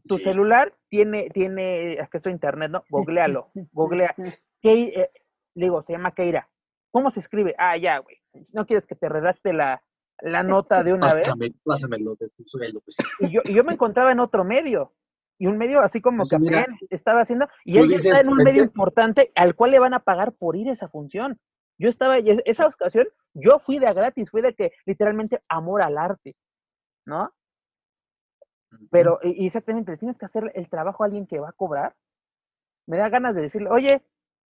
Tu, 0.06 0.18
celular 0.18 0.74
tiene, 0.88 1.30
tiene, 1.30 1.94
es 1.94 2.08
que 2.08 2.30
internet, 2.30 2.70
¿no? 2.70 2.84
Googlealo, 2.90 3.50
googlea. 3.72 4.14
¿Qué, 4.60 4.82
eh, 4.84 5.10
digo, 5.54 5.82
se 5.82 5.92
llama 5.92 6.12
Keira. 6.12 6.48
¿Cómo 6.90 7.10
se 7.10 7.20
escribe? 7.20 7.54
Ah, 7.58 7.76
ya, 7.76 7.98
güey. 7.98 8.16
¿No 8.52 8.66
quieres 8.66 8.86
que 8.86 8.94
te 8.94 9.08
redacte 9.08 9.52
la, 9.52 9.82
la 10.20 10.42
nota 10.42 10.82
de 10.82 10.92
una 10.92 11.12
vez? 11.12 11.28
Pásamelo 11.64 12.16
de 12.16 12.28
tu 12.30 12.44
sueldo. 12.46 12.80
Pues. 12.80 12.96
Y 13.20 13.30
yo, 13.30 13.40
y 13.44 13.54
yo 13.54 13.64
me 13.64 13.74
encontraba 13.74 14.12
en 14.12 14.20
otro 14.20 14.44
medio. 14.44 14.94
y 15.38 15.46
un 15.46 15.58
medio 15.58 15.80
así 15.80 16.00
como 16.00 16.22
Eso, 16.22 16.38
que 16.38 16.44
mira, 16.44 16.66
estaba 16.90 17.20
haciendo, 17.20 17.46
y 17.64 17.78
él 17.78 17.88
ya 17.88 17.96
dices, 17.96 18.06
está 18.06 18.20
en 18.20 18.28
un 18.28 18.38
medio 18.38 18.62
importante 18.62 19.32
al 19.34 19.54
cual 19.54 19.72
le 19.72 19.78
van 19.78 19.94
a 19.94 20.00
pagar 20.00 20.32
por 20.32 20.56
ir 20.56 20.68
a 20.68 20.72
esa 20.72 20.88
función. 20.88 21.38
Yo 21.78 21.88
estaba, 21.88 22.18
esa 22.18 22.66
ocasión, 22.66 23.06
yo 23.34 23.60
fui 23.60 23.78
de 23.78 23.86
a 23.86 23.92
gratis, 23.92 24.30
fui 24.30 24.42
de 24.42 24.54
que 24.54 24.72
literalmente 24.84 25.40
amor 25.48 25.82
al 25.82 25.96
arte, 25.96 26.34
¿no? 27.08 27.32
Pero 28.90 29.18
y- 29.22 29.46
exactamente, 29.46 29.92
le 29.92 29.98
tienes 29.98 30.18
que 30.18 30.26
hacer 30.26 30.52
el 30.54 30.68
trabajo 30.68 31.02
a 31.02 31.06
alguien 31.06 31.26
que 31.26 31.40
va 31.40 31.48
a 31.48 31.52
cobrar. 31.52 31.96
Me 32.86 32.98
da 32.98 33.08
ganas 33.08 33.34
de 33.34 33.42
decirle, 33.42 33.70
oye, 33.70 34.02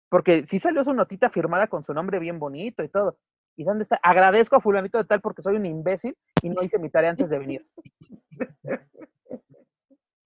porque 0.08 0.46
si 0.46 0.58
salió 0.58 0.82
su 0.82 0.94
notita 0.94 1.30
firmada 1.30 1.66
con 1.66 1.84
su 1.84 1.92
nombre 1.92 2.18
bien 2.18 2.38
bonito 2.38 2.82
y 2.82 2.88
todo. 2.88 3.18
¿Y 3.56 3.64
dónde 3.64 3.84
está? 3.84 3.98
Agradezco 4.02 4.56
a 4.56 4.60
fulanito 4.60 4.98
de 4.98 5.04
tal 5.04 5.20
porque 5.20 5.42
soy 5.42 5.56
un 5.56 5.66
imbécil 5.66 6.16
y 6.42 6.48
no 6.48 6.62
hice 6.62 6.78
mi 6.78 6.90
tarea 6.90 7.10
antes 7.10 7.30
de 7.30 7.38
venir. 7.38 7.66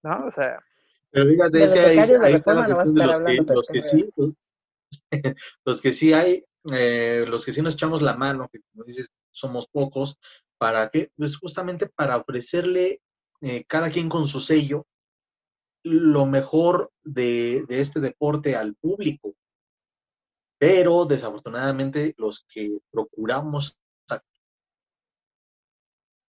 ¿No? 0.03 0.25
O 0.25 0.31
sea, 0.31 0.59
Pero 1.11 1.29
fíjate, 1.29 1.57
es 1.57 1.69
los 1.69 1.73
que 1.73 1.79
ahí, 1.79 1.97
ahí 1.97 2.33
está 2.33 2.53
no 2.53 2.63
de 2.63 2.69
los 2.69 2.79
los 2.79 3.67
sí, 3.83 4.11
los, 4.15 4.33
los 5.65 5.81
que 5.81 5.93
sí 5.93 6.13
hay, 6.13 6.45
eh, 6.73 7.25
los 7.27 7.45
que 7.45 7.51
sí 7.53 7.61
nos 7.61 7.75
echamos 7.75 8.01
la 8.01 8.15
mano, 8.15 8.49
que 8.49 8.59
como 8.71 8.83
dices, 8.83 9.09
somos 9.31 9.67
pocos, 9.67 10.19
¿para 10.61 10.91
qué? 10.91 11.11
Pues 11.17 11.37
justamente 11.37 11.87
para 11.87 12.17
ofrecerle 12.17 13.01
eh, 13.41 13.63
cada 13.65 13.89
quien 13.89 14.09
con 14.09 14.27
su 14.27 14.39
sello 14.39 14.85
lo 15.83 16.27
mejor 16.27 16.91
de, 17.03 17.65
de 17.67 17.81
este 17.81 17.99
deporte 17.99 18.55
al 18.55 18.75
público. 18.75 19.33
Pero 20.59 21.05
desafortunadamente 21.05 22.13
los 22.19 22.45
que 22.47 22.77
procuramos 22.91 23.79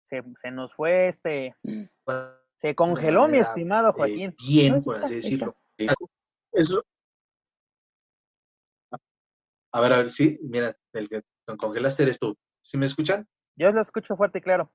se, 0.04 0.22
se 0.40 0.50
nos 0.52 0.72
fue 0.74 1.08
este, 1.08 1.56
actuar 2.06 2.40
se 2.54 2.74
congeló, 2.76 3.26
mi 3.26 3.38
estimado 3.38 3.88
eh, 3.88 3.92
Joaquín. 3.96 4.36
bien, 4.38 4.74
No, 4.74 4.82
por 4.82 4.94
está, 4.94 5.06
así 5.06 5.14
decirlo. 5.16 5.56
Eso. 6.52 6.84
A 9.72 9.80
ver, 9.80 9.92
a 9.92 9.96
ver, 9.98 10.10
sí, 10.10 10.38
mira, 10.42 10.76
el 10.92 11.08
que 11.08 11.22
te 11.22 11.56
congelaste 11.56 12.04
eres 12.04 12.18
tú. 12.18 12.36
¿Sí 12.60 12.76
me 12.76 12.86
escuchan? 12.86 13.26
Yo 13.60 13.70
lo 13.72 13.82
escucho 13.82 14.16
fuerte 14.16 14.38
y 14.38 14.40
claro. 14.40 14.72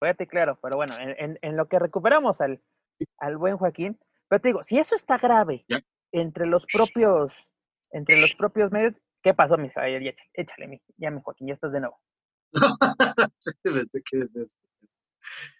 Fuerte 0.00 0.24
y 0.24 0.26
claro, 0.26 0.58
pero 0.60 0.76
bueno, 0.76 0.94
en, 0.98 1.10
en- 1.18 1.38
en 1.40 1.56
lo 1.56 1.68
que 1.68 1.78
recuperamos 1.78 2.40
al, 2.40 2.60
al 3.18 3.36
buen 3.36 3.56
Joaquín, 3.58 3.98
pero 4.28 4.40
te 4.40 4.48
digo, 4.48 4.62
si 4.64 4.78
eso 4.78 4.96
está 4.96 5.18
grave 5.18 5.64
Ya. 5.68 5.80
entre 6.12 6.46
los 6.46 6.66
propios, 6.66 7.32
entre 7.92 8.20
los 8.20 8.34
propios 8.34 8.72
medios, 8.72 8.94
¿qué 9.22 9.34
pasó, 9.34 9.56
mi 9.56 9.68
Javier? 9.70 10.02
Échale, 10.02 10.28
échale, 10.34 10.66
mi, 10.68 10.80
ya 10.96 11.10
mi 11.10 11.20
Joaquín, 11.22 11.48
ya 11.48 11.54
estás 11.54 11.72
de 11.72 11.80
nuevo. 11.80 12.00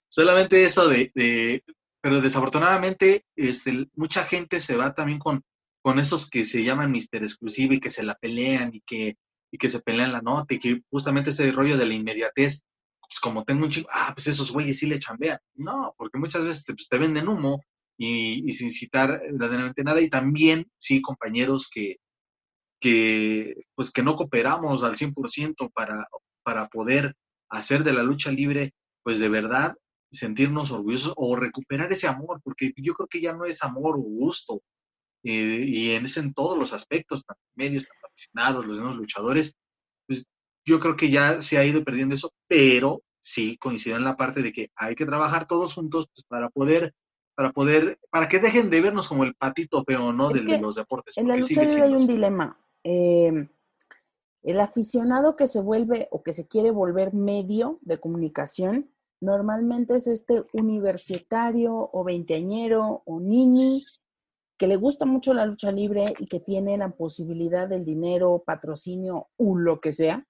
Solamente 0.08 0.64
eso 0.64 0.88
de, 0.88 1.12
de- 1.14 1.62
pero 2.02 2.20
desafortunadamente, 2.20 3.24
este, 3.36 3.88
mucha 3.94 4.24
gente 4.24 4.58
se 4.60 4.76
va 4.76 4.94
también 4.94 5.18
con, 5.18 5.42
con 5.82 5.98
esos 5.98 6.28
que 6.30 6.44
se 6.44 6.64
llaman 6.64 6.90
Mister 6.90 7.22
Exclusivo 7.22 7.74
y 7.74 7.80
que 7.80 7.90
se 7.90 8.02
la 8.02 8.14
pelean 8.16 8.74
y 8.74 8.80
que, 8.80 9.16
y 9.50 9.58
que 9.58 9.68
se 9.68 9.80
pelean 9.80 10.12
la 10.12 10.22
nota 10.22 10.54
y 10.54 10.58
que 10.58 10.82
justamente 10.90 11.30
ese 11.30 11.50
rollo 11.52 11.76
de 11.76 11.86
la 11.86 11.94
inmediatez, 11.94 12.62
pues 13.00 13.20
como 13.20 13.44
tengo 13.44 13.64
un 13.64 13.70
chico, 13.70 13.88
ah, 13.92 14.12
pues 14.14 14.28
esos 14.28 14.52
güeyes 14.52 14.78
sí 14.78 14.86
le 14.86 14.98
chambean. 14.98 15.38
No, 15.54 15.94
porque 15.98 16.18
muchas 16.18 16.44
veces 16.44 16.64
te, 16.64 16.74
pues, 16.74 16.88
venden 16.90 17.28
humo 17.28 17.62
y, 17.98 18.52
sin 18.52 18.70
citar 18.70 19.20
verdaderamente 19.32 19.82
nada. 19.82 20.00
Y 20.00 20.08
también, 20.08 20.70
sí, 20.78 21.02
compañeros 21.02 21.68
que, 21.72 21.96
que, 22.80 23.54
pues 23.74 23.90
que 23.90 24.02
no 24.02 24.16
cooperamos 24.16 24.84
al 24.84 24.96
100% 24.96 25.70
para, 25.72 26.06
para 26.42 26.68
poder 26.68 27.16
hacer 27.48 27.84
de 27.84 27.92
la 27.92 28.02
lucha 28.02 28.30
libre, 28.30 28.74
pues 29.02 29.18
de 29.18 29.28
verdad 29.28 29.76
sentirnos 30.12 30.70
orgullosos 30.70 31.14
o 31.16 31.36
recuperar 31.36 31.92
ese 31.92 32.08
amor, 32.08 32.40
porque 32.42 32.72
yo 32.76 32.94
creo 32.94 33.08
que 33.08 33.20
ya 33.20 33.32
no 33.32 33.44
es 33.44 33.62
amor 33.62 33.96
o 33.96 34.02
gusto, 34.02 34.62
eh, 35.22 35.64
y 35.66 35.90
en, 35.90 36.06
en 36.14 36.34
todos 36.34 36.58
los 36.58 36.72
aspectos, 36.72 37.24
tanto 37.24 37.42
medios, 37.54 37.88
tanto 37.88 38.06
aficionados, 38.08 38.66
los 38.66 38.78
mismos 38.78 38.96
luchadores, 38.96 39.54
pues 40.06 40.24
yo 40.64 40.80
creo 40.80 40.96
que 40.96 41.10
ya 41.10 41.42
se 41.42 41.58
ha 41.58 41.64
ido 41.64 41.84
perdiendo 41.84 42.14
eso, 42.14 42.32
pero 42.46 43.02
sí 43.20 43.56
coincido 43.58 43.96
en 43.96 44.04
la 44.04 44.16
parte 44.16 44.42
de 44.42 44.52
que 44.52 44.70
hay 44.76 44.94
que 44.94 45.06
trabajar 45.06 45.46
todos 45.46 45.74
juntos 45.74 46.08
pues, 46.14 46.24
para 46.26 46.48
poder, 46.48 46.94
para 47.34 47.52
poder, 47.52 47.98
para 48.10 48.28
que 48.28 48.38
dejen 48.38 48.70
de 48.70 48.80
vernos 48.80 49.08
como 49.08 49.24
el 49.24 49.34
patito 49.34 49.84
feo, 49.84 50.12
¿no? 50.12 50.30
De 50.30 50.44
que 50.44 50.58
los 50.58 50.74
deportes. 50.74 51.16
En 51.18 51.28
la 51.28 51.36
lucha 51.36 51.62
libre 51.62 51.82
hay 51.82 51.92
un 51.92 52.06
dilema. 52.06 52.58
Eh, 52.82 53.48
el 54.42 54.60
aficionado 54.60 55.36
que 55.36 55.48
se 55.48 55.60
vuelve 55.60 56.08
o 56.10 56.22
que 56.22 56.32
se 56.32 56.46
quiere 56.46 56.70
volver 56.70 57.12
medio 57.12 57.78
de 57.82 57.98
comunicación, 57.98 58.90
normalmente 59.20 59.96
es 59.96 60.06
este 60.06 60.44
universitario 60.54 61.90
o 61.92 62.04
veinteañero 62.04 63.02
o 63.04 63.20
nini 63.20 63.84
que 64.60 64.66
le 64.66 64.76
gusta 64.76 65.06
mucho 65.06 65.32
la 65.32 65.46
lucha 65.46 65.72
libre 65.72 66.12
y 66.18 66.26
que 66.26 66.38
tiene 66.38 66.76
la 66.76 66.90
posibilidad 66.90 67.66
del 67.66 67.82
dinero, 67.82 68.42
patrocinio 68.44 69.30
o 69.38 69.56
lo 69.56 69.80
que 69.80 69.94
sea 69.94 70.26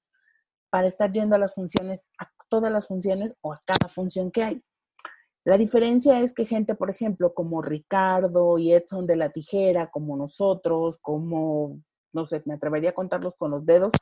para 0.70 0.86
estar 0.86 1.10
yendo 1.10 1.34
a 1.34 1.38
las 1.38 1.52
funciones, 1.52 2.10
a 2.16 2.30
todas 2.48 2.70
las 2.70 2.86
funciones 2.86 3.34
o 3.40 3.52
a 3.52 3.60
cada 3.66 3.88
función 3.88 4.30
que 4.30 4.44
hay. 4.44 4.62
La 5.44 5.58
diferencia 5.58 6.20
es 6.20 6.32
que 6.32 6.44
gente, 6.44 6.76
por 6.76 6.90
ejemplo, 6.90 7.34
como 7.34 7.60
Ricardo 7.60 8.56
y 8.56 8.72
Edson 8.72 9.04
de 9.04 9.16
la 9.16 9.30
Tijera, 9.30 9.90
como 9.90 10.16
nosotros, 10.16 10.98
como, 10.98 11.80
no 12.12 12.24
sé, 12.24 12.40
me 12.44 12.54
atrevería 12.54 12.90
a 12.90 12.94
contarlos 12.94 13.34
con 13.34 13.50
los 13.50 13.66
dedos, 13.66 13.92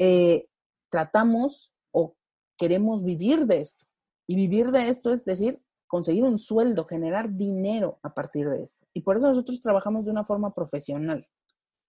eh, 0.00 0.48
tratamos 0.88 1.72
o 1.92 2.16
queremos 2.58 3.04
vivir 3.04 3.46
de 3.46 3.60
esto. 3.60 3.84
Y 4.26 4.34
vivir 4.34 4.72
de 4.72 4.88
esto 4.88 5.12
es 5.12 5.24
decir, 5.24 5.62
conseguir 5.90 6.22
un 6.22 6.38
sueldo, 6.38 6.84
generar 6.84 7.34
dinero 7.34 7.98
a 8.04 8.14
partir 8.14 8.48
de 8.48 8.62
esto. 8.62 8.86
Y 8.94 9.00
por 9.00 9.16
eso 9.16 9.26
nosotros 9.26 9.60
trabajamos 9.60 10.04
de 10.04 10.12
una 10.12 10.24
forma 10.24 10.54
profesional. 10.54 11.26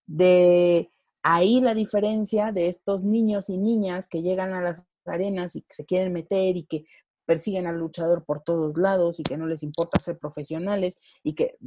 De 0.08 0.92
ahí 1.22 1.62
la 1.62 1.76
diferencia 1.76 2.52
de 2.52 2.68
estos 2.68 3.04
niños 3.04 3.48
y 3.48 3.60
niñas 3.60 4.08
que 4.08 4.24
llegan 4.24 4.56
a 4.56 4.62
las 4.62 4.82
arenas 5.06 5.56
y 5.56 5.62
que 5.62 5.76
se 5.76 5.86
quieren 5.86 6.14
meter 6.14 6.58
y 6.58 6.64
que 6.64 6.86
persiguen 7.28 7.68
al 7.68 7.78
luchador 7.78 8.26
por 8.26 8.42
todos 8.42 8.76
lados 8.76 9.20
y 9.20 9.24
que 9.24 9.38
no 9.38 9.46
les 9.46 9.62
importa 9.62 10.02
ser 10.02 10.18
profesionales 10.18 10.98
y 11.22 11.36
que 11.36 11.60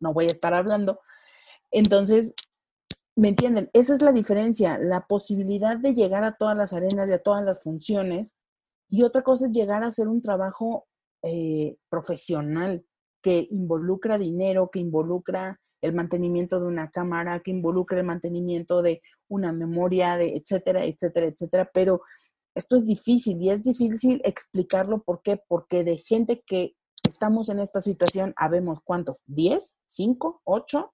no 0.00 0.12
voy 0.12 0.26
a 0.26 0.32
estar 0.32 0.54
hablando. 0.54 0.98
Entonces, 1.70 2.34
¿me 3.14 3.28
entienden? 3.28 3.70
Esa 3.74 3.94
es 3.94 4.02
la 4.02 4.10
diferencia, 4.10 4.76
la 4.76 5.06
posibilidad 5.06 5.76
de 5.76 5.94
llegar 5.94 6.24
a 6.24 6.36
todas 6.36 6.56
las 6.56 6.72
arenas 6.72 7.08
y 7.08 7.12
a 7.12 7.22
todas 7.22 7.44
las 7.44 7.62
funciones. 7.62 8.34
Y 8.88 9.04
otra 9.04 9.22
cosa 9.22 9.46
es 9.46 9.52
llegar 9.52 9.84
a 9.84 9.86
hacer 9.86 10.08
un 10.08 10.20
trabajo 10.20 10.88
eh, 11.22 11.76
profesional 11.88 12.84
que 13.22 13.46
involucra 13.50 14.18
dinero, 14.18 14.70
que 14.70 14.78
involucra 14.78 15.60
el 15.82 15.94
mantenimiento 15.94 16.60
de 16.60 16.66
una 16.66 16.90
cámara, 16.90 17.40
que 17.40 17.50
involucra 17.50 17.98
el 17.98 18.06
mantenimiento 18.06 18.82
de 18.82 19.02
una 19.28 19.52
memoria, 19.52 20.16
de 20.16 20.36
etcétera, 20.36 20.84
etcétera, 20.84 21.26
etcétera. 21.26 21.70
Pero 21.72 22.02
esto 22.54 22.76
es 22.76 22.86
difícil 22.86 23.40
y 23.40 23.50
es 23.50 23.62
difícil 23.62 24.20
explicarlo. 24.24 25.02
¿Por 25.02 25.22
qué? 25.22 25.40
Porque 25.48 25.84
de 25.84 25.96
gente 25.96 26.42
que 26.46 26.74
estamos 27.08 27.48
en 27.48 27.60
esta 27.60 27.80
situación, 27.80 28.34
habemos 28.36 28.80
cuántos, 28.80 29.22
¿10? 29.26 29.72
¿5? 29.88 30.40
¿8? 30.44 30.90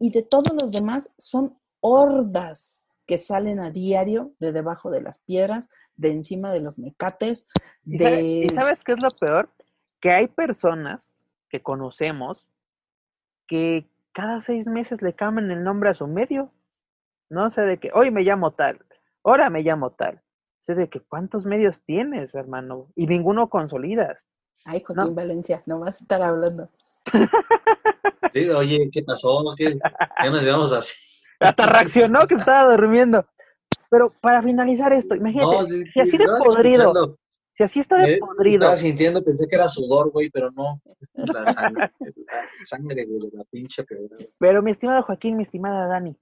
Y 0.00 0.10
de 0.10 0.22
todos 0.22 0.52
los 0.60 0.70
demás 0.70 1.12
son 1.18 1.58
hordas 1.80 2.88
que 3.06 3.18
salen 3.18 3.58
a 3.58 3.70
diario 3.70 4.34
de 4.38 4.52
debajo 4.52 4.90
de 4.90 5.00
las 5.00 5.20
piedras, 5.20 5.68
de 5.98 6.12
encima 6.12 6.50
de 6.52 6.60
los 6.60 6.78
mecates, 6.78 7.46
¿Y, 7.84 7.98
sabe- 7.98 8.16
de... 8.16 8.22
y 8.22 8.48
sabes 8.48 8.82
qué 8.84 8.92
es 8.92 9.02
lo 9.02 9.10
peor? 9.10 9.50
Que 10.00 10.12
hay 10.12 10.28
personas 10.28 11.24
que 11.50 11.60
conocemos 11.62 12.46
que 13.46 13.86
cada 14.12 14.40
seis 14.40 14.66
meses 14.66 15.02
le 15.02 15.12
cambian 15.14 15.50
el 15.50 15.62
nombre 15.64 15.90
a 15.90 15.94
su 15.94 16.06
medio. 16.06 16.50
No 17.30 17.50
sé 17.50 17.62
de 17.62 17.78
que 17.78 17.90
hoy 17.92 18.10
me 18.10 18.22
llamo 18.22 18.52
tal, 18.52 18.80
ahora 19.22 19.50
me 19.50 19.62
llamo 19.62 19.90
tal. 19.90 20.22
Sé 20.60 20.74
de 20.74 20.88
que 20.88 21.00
cuántos 21.00 21.44
medios 21.46 21.80
tienes, 21.82 22.34
hermano, 22.34 22.88
y 22.94 23.06
ninguno 23.06 23.48
consolidas. 23.48 24.18
Ay, 24.64 24.82
Joaquín 24.82 25.08
No. 25.08 25.14
Valencia, 25.14 25.62
no 25.66 25.80
vas 25.80 26.00
a 26.00 26.04
estar 26.04 26.22
hablando. 26.22 26.68
Sí, 28.32 28.48
oye, 28.50 28.90
¿qué 28.92 29.02
pasó? 29.02 29.54
¿Qué, 29.56 29.78
qué 30.22 30.30
nos 30.30 30.42
llevamos 30.42 30.72
así? 30.72 30.94
Hasta 31.40 31.66
reaccionó 31.66 32.26
que 32.26 32.34
estaba 32.34 32.70
durmiendo. 32.76 33.26
Pero 33.90 34.12
para 34.20 34.42
finalizar 34.42 34.92
esto, 34.92 35.14
imagínate, 35.14 35.56
No, 35.56 35.66
sí, 35.66 35.82
si 35.92 36.00
así 36.00 36.10
sí, 36.12 36.18
de 36.18 36.26
podrido, 36.26 36.82
escuchando. 36.82 37.18
si 37.52 37.62
así 37.62 37.80
está 37.80 37.96
de 37.98 38.14
Eh, 38.14 38.18
podrido, 38.18 38.62
Estaba 38.64 38.76
sintiendo, 38.76 39.24
pensé 39.24 39.46
que 39.48 39.56
era 39.56 39.68
sudor, 39.68 40.10
güey, 40.10 40.30
pero 40.30 40.50
no. 40.50 40.80
La 41.14 41.52
sangre, 41.52 41.92
la 42.00 42.66
sangre 42.66 42.94
de 43.06 43.30
la 43.32 43.44
pinche 43.44 43.84
piedra. 43.84 44.16
Pero 44.38 44.62
mi 44.62 44.70
estimado 44.70 45.02
Joaquín, 45.02 45.36
mi 45.36 45.42
estimada 45.42 45.86
Dani, 45.86 46.16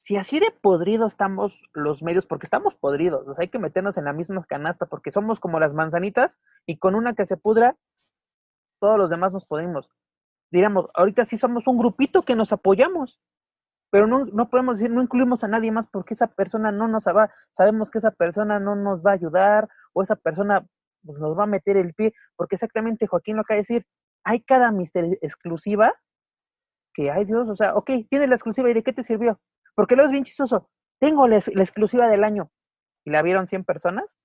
si 0.00 0.16
así 0.16 0.40
de 0.40 0.50
podrido 0.50 1.06
estamos 1.06 1.62
los 1.74 2.02
medios, 2.02 2.26
porque 2.26 2.44
estamos 2.46 2.74
podridos, 2.74 3.26
o 3.28 3.34
sea, 3.34 3.42
hay 3.42 3.48
que 3.48 3.60
meternos 3.60 3.96
en 3.96 4.04
la 4.04 4.12
misma 4.12 4.44
canasta, 4.44 4.86
porque 4.86 5.12
somos 5.12 5.38
como 5.38 5.60
las 5.60 5.74
manzanitas 5.74 6.40
y 6.66 6.76
con 6.78 6.94
una 6.96 7.14
que 7.14 7.24
se 7.24 7.36
pudra, 7.36 7.76
todos 8.80 8.98
los 8.98 9.10
demás 9.10 9.32
nos 9.32 9.46
podemos. 9.46 9.88
Diríamos, 10.50 10.86
ahorita 10.94 11.24
sí 11.24 11.38
somos 11.38 11.68
un 11.68 11.78
grupito 11.78 12.22
que 12.22 12.34
nos 12.34 12.52
apoyamos, 12.52 13.20
pero 13.92 14.06
no, 14.06 14.24
no 14.24 14.48
podemos 14.48 14.78
decir, 14.78 14.90
no 14.90 15.02
incluimos 15.02 15.44
a 15.44 15.48
nadie 15.48 15.70
más 15.70 15.86
porque 15.86 16.14
esa 16.14 16.28
persona 16.28 16.72
no 16.72 16.88
nos 16.88 17.04
va, 17.04 17.30
sabemos 17.50 17.90
que 17.90 17.98
esa 17.98 18.10
persona 18.10 18.58
no 18.58 18.74
nos 18.74 19.04
va 19.04 19.10
a 19.10 19.14
ayudar 19.14 19.68
o 19.92 20.02
esa 20.02 20.16
persona 20.16 20.66
pues 21.04 21.18
nos 21.18 21.38
va 21.38 21.42
a 21.42 21.46
meter 21.46 21.76
el 21.76 21.92
pie, 21.92 22.14
porque 22.34 22.54
exactamente 22.54 23.06
Joaquín 23.06 23.36
lo 23.36 23.42
acaba 23.42 23.56
de 23.56 23.62
decir, 23.62 23.86
hay 24.24 24.40
cada 24.40 24.72
mister 24.72 25.18
exclusiva 25.20 25.92
que, 26.94 27.10
ay 27.10 27.26
Dios, 27.26 27.50
o 27.50 27.54
sea, 27.56 27.74
ok, 27.74 27.90
tienes 28.08 28.30
la 28.30 28.34
exclusiva 28.34 28.70
y 28.70 28.74
de 28.74 28.82
qué 28.82 28.94
te 28.94 29.04
sirvió, 29.04 29.38
porque 29.74 29.94
luego 29.94 30.06
es 30.06 30.12
bien 30.12 30.24
chistoso, 30.24 30.70
tengo 30.98 31.28
la, 31.28 31.42
la 31.52 31.62
exclusiva 31.62 32.08
del 32.08 32.24
año, 32.24 32.50
y 33.04 33.10
la 33.10 33.20
vieron 33.20 33.46
100 33.46 33.64
personas. 33.64 34.18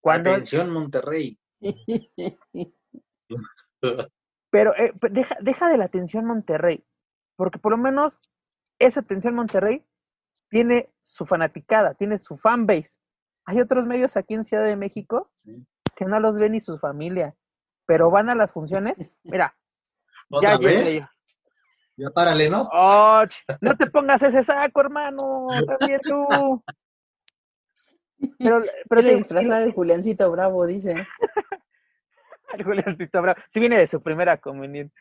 Cuando... 0.00 0.30
Atención 0.30 0.70
Monterrey. 0.70 1.36
Pero 4.50 4.76
eh, 4.76 4.92
deja, 5.10 5.36
deja 5.40 5.68
de 5.68 5.78
la 5.78 5.86
atención 5.86 6.26
Monterrey, 6.26 6.84
porque 7.40 7.58
por 7.58 7.72
lo 7.72 7.78
menos 7.78 8.20
esa 8.78 9.00
atención 9.00 9.34
Monterrey 9.34 9.82
tiene 10.50 10.90
su 11.06 11.24
fanaticada, 11.24 11.94
tiene 11.94 12.18
su 12.18 12.36
fanbase. 12.36 12.98
Hay 13.46 13.62
otros 13.62 13.86
medios 13.86 14.14
aquí 14.18 14.34
en 14.34 14.44
Ciudad 14.44 14.66
de 14.66 14.76
México 14.76 15.30
que 15.96 16.04
no 16.04 16.20
los 16.20 16.34
ven 16.34 16.52
ni 16.52 16.60
su 16.60 16.78
familia, 16.78 17.34
pero 17.86 18.10
van 18.10 18.28
a 18.28 18.34
las 18.34 18.52
funciones. 18.52 19.14
Mira, 19.22 19.56
ya 20.42 20.58
vez? 20.58 21.00
Ya 21.96 22.10
párale, 22.10 22.50
¿no? 22.50 22.68
Oh, 22.74 23.24
no 23.62 23.74
te 23.74 23.86
pongas 23.86 24.22
ese 24.22 24.42
saco, 24.42 24.82
hermano. 24.82 25.46
También 25.66 26.00
tú. 26.02 26.62
Pero, 28.38 28.58
pero 28.86 29.00
te 29.00 29.16
disfraza 29.16 29.60
de 29.60 29.72
Juliancito 29.72 30.30
Bravo, 30.30 30.66
dice. 30.66 31.06
el 32.52 32.64
Juliancito 32.64 33.22
Bravo. 33.22 33.40
Sí 33.48 33.60
viene 33.60 33.78
de 33.78 33.86
su 33.86 34.02
primera 34.02 34.36
comunión. 34.36 34.92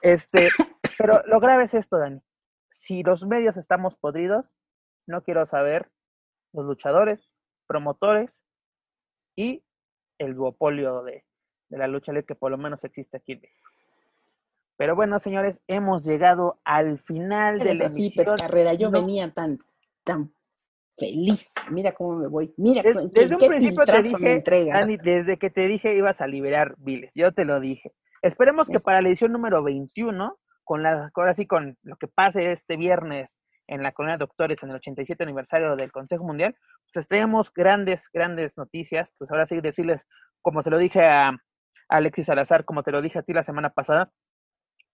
Este, 0.00 0.48
pero 0.98 1.22
lo 1.26 1.40
grave 1.40 1.64
es 1.64 1.74
esto, 1.74 1.98
Dani. 1.98 2.20
Si 2.68 3.02
los 3.02 3.26
medios 3.26 3.56
estamos 3.56 3.96
podridos, 3.96 4.50
no 5.06 5.22
quiero 5.22 5.44
saber 5.46 5.90
los 6.52 6.64
luchadores, 6.64 7.34
promotores 7.66 8.44
y 9.36 9.64
el 10.18 10.34
duopolio 10.34 11.02
de, 11.02 11.24
de 11.68 11.78
la 11.78 11.88
lucha 11.88 12.12
libre 12.12 12.26
que 12.26 12.34
por 12.34 12.50
lo 12.50 12.58
menos 12.58 12.84
existe 12.84 13.16
aquí 13.16 13.40
Pero 14.76 14.94
bueno, 14.94 15.18
señores, 15.18 15.60
hemos 15.66 16.04
llegado 16.04 16.60
al 16.64 16.98
final 16.98 17.58
de 17.58 17.74
la 17.74 17.86
así, 17.86 18.14
carrera. 18.14 18.74
Yo 18.74 18.90
venía 18.90 19.30
tan, 19.32 19.58
tan 20.04 20.32
feliz. 20.98 21.52
Mira 21.70 21.92
cómo 21.92 22.18
me 22.18 22.28
voy. 22.28 22.54
Mira, 22.56 22.82
desde, 22.82 23.34
un 23.34 23.40
principio 23.40 23.84
te 23.84 24.02
dije, 24.02 24.42
Dani, 24.66 24.96
desde 24.98 25.38
que 25.38 25.50
te 25.50 25.66
dije 25.66 25.96
ibas 25.96 26.20
a 26.20 26.26
liberar 26.26 26.74
Viles. 26.78 27.12
Yo 27.14 27.32
te 27.32 27.44
lo 27.44 27.60
dije. 27.60 27.92
Esperemos 28.20 28.68
que 28.68 28.78
para 28.78 29.02
la 29.02 29.08
edición 29.08 29.32
número 29.32 29.62
21, 29.62 30.38
con 30.64 30.82
la, 30.82 31.10
ahora 31.14 31.34
sí, 31.34 31.46
con 31.46 31.76
lo 31.82 31.96
que 31.96 32.08
pase 32.08 32.52
este 32.52 32.76
viernes 32.76 33.40
en 33.66 33.82
la 33.82 33.92
colonia 33.92 34.16
de 34.16 34.24
doctores 34.24 34.62
en 34.62 34.70
el 34.70 34.76
87 34.76 35.22
aniversario 35.22 35.76
del 35.76 35.92
Consejo 35.92 36.24
Mundial, 36.24 36.56
pues 36.92 37.06
tenemos 37.08 37.52
grandes, 37.52 38.08
grandes 38.12 38.58
noticias. 38.58 39.12
Pues 39.18 39.30
ahora 39.30 39.46
sí 39.46 39.60
decirles, 39.60 40.06
como 40.40 40.62
se 40.62 40.70
lo 40.70 40.78
dije 40.78 41.06
a, 41.06 41.36
Alexis 41.88 42.26
Salazar, 42.26 42.64
como 42.64 42.82
te 42.82 42.90
lo 42.90 43.02
dije 43.02 43.18
a 43.18 43.22
ti 43.22 43.32
la 43.32 43.42
semana 43.42 43.70
pasada, 43.70 44.10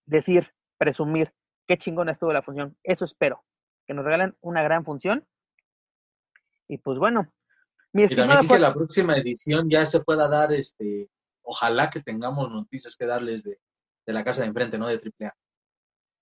decir, 0.05 0.53
presumir, 0.79 1.33
qué 1.67 1.79
chingona 1.79 2.13
estuvo 2.13 2.33
la 2.33 2.43
función. 2.43 2.77
Eso 2.83 3.05
espero, 3.05 3.45
que 3.87 3.95
nos 3.95 4.05
regalen 4.05 4.37
una 4.41 4.63
gran 4.63 4.85
función 4.85 5.27
y 6.69 6.79
pues 6.79 6.99
bueno, 6.99 7.33
mi 7.93 8.05
y 8.05 8.15
también 8.15 8.47
que 8.47 8.59
la 8.59 8.75
próxima 8.75 9.17
edición 9.17 9.71
ya 9.71 9.87
se 9.87 10.01
pueda 10.01 10.29
dar, 10.29 10.53
este, 10.53 11.09
ojalá 11.43 11.89
que 11.89 12.03
tengamos 12.03 12.51
noticias 12.51 12.95
que 12.97 13.07
darles 13.07 13.43
de, 13.43 13.59
la 14.07 14.25
casa 14.25 14.43
de 14.43 14.49
enfrente, 14.49 14.79
¿no? 14.79 14.87
De 14.87 14.95
AAA. 14.97 15.35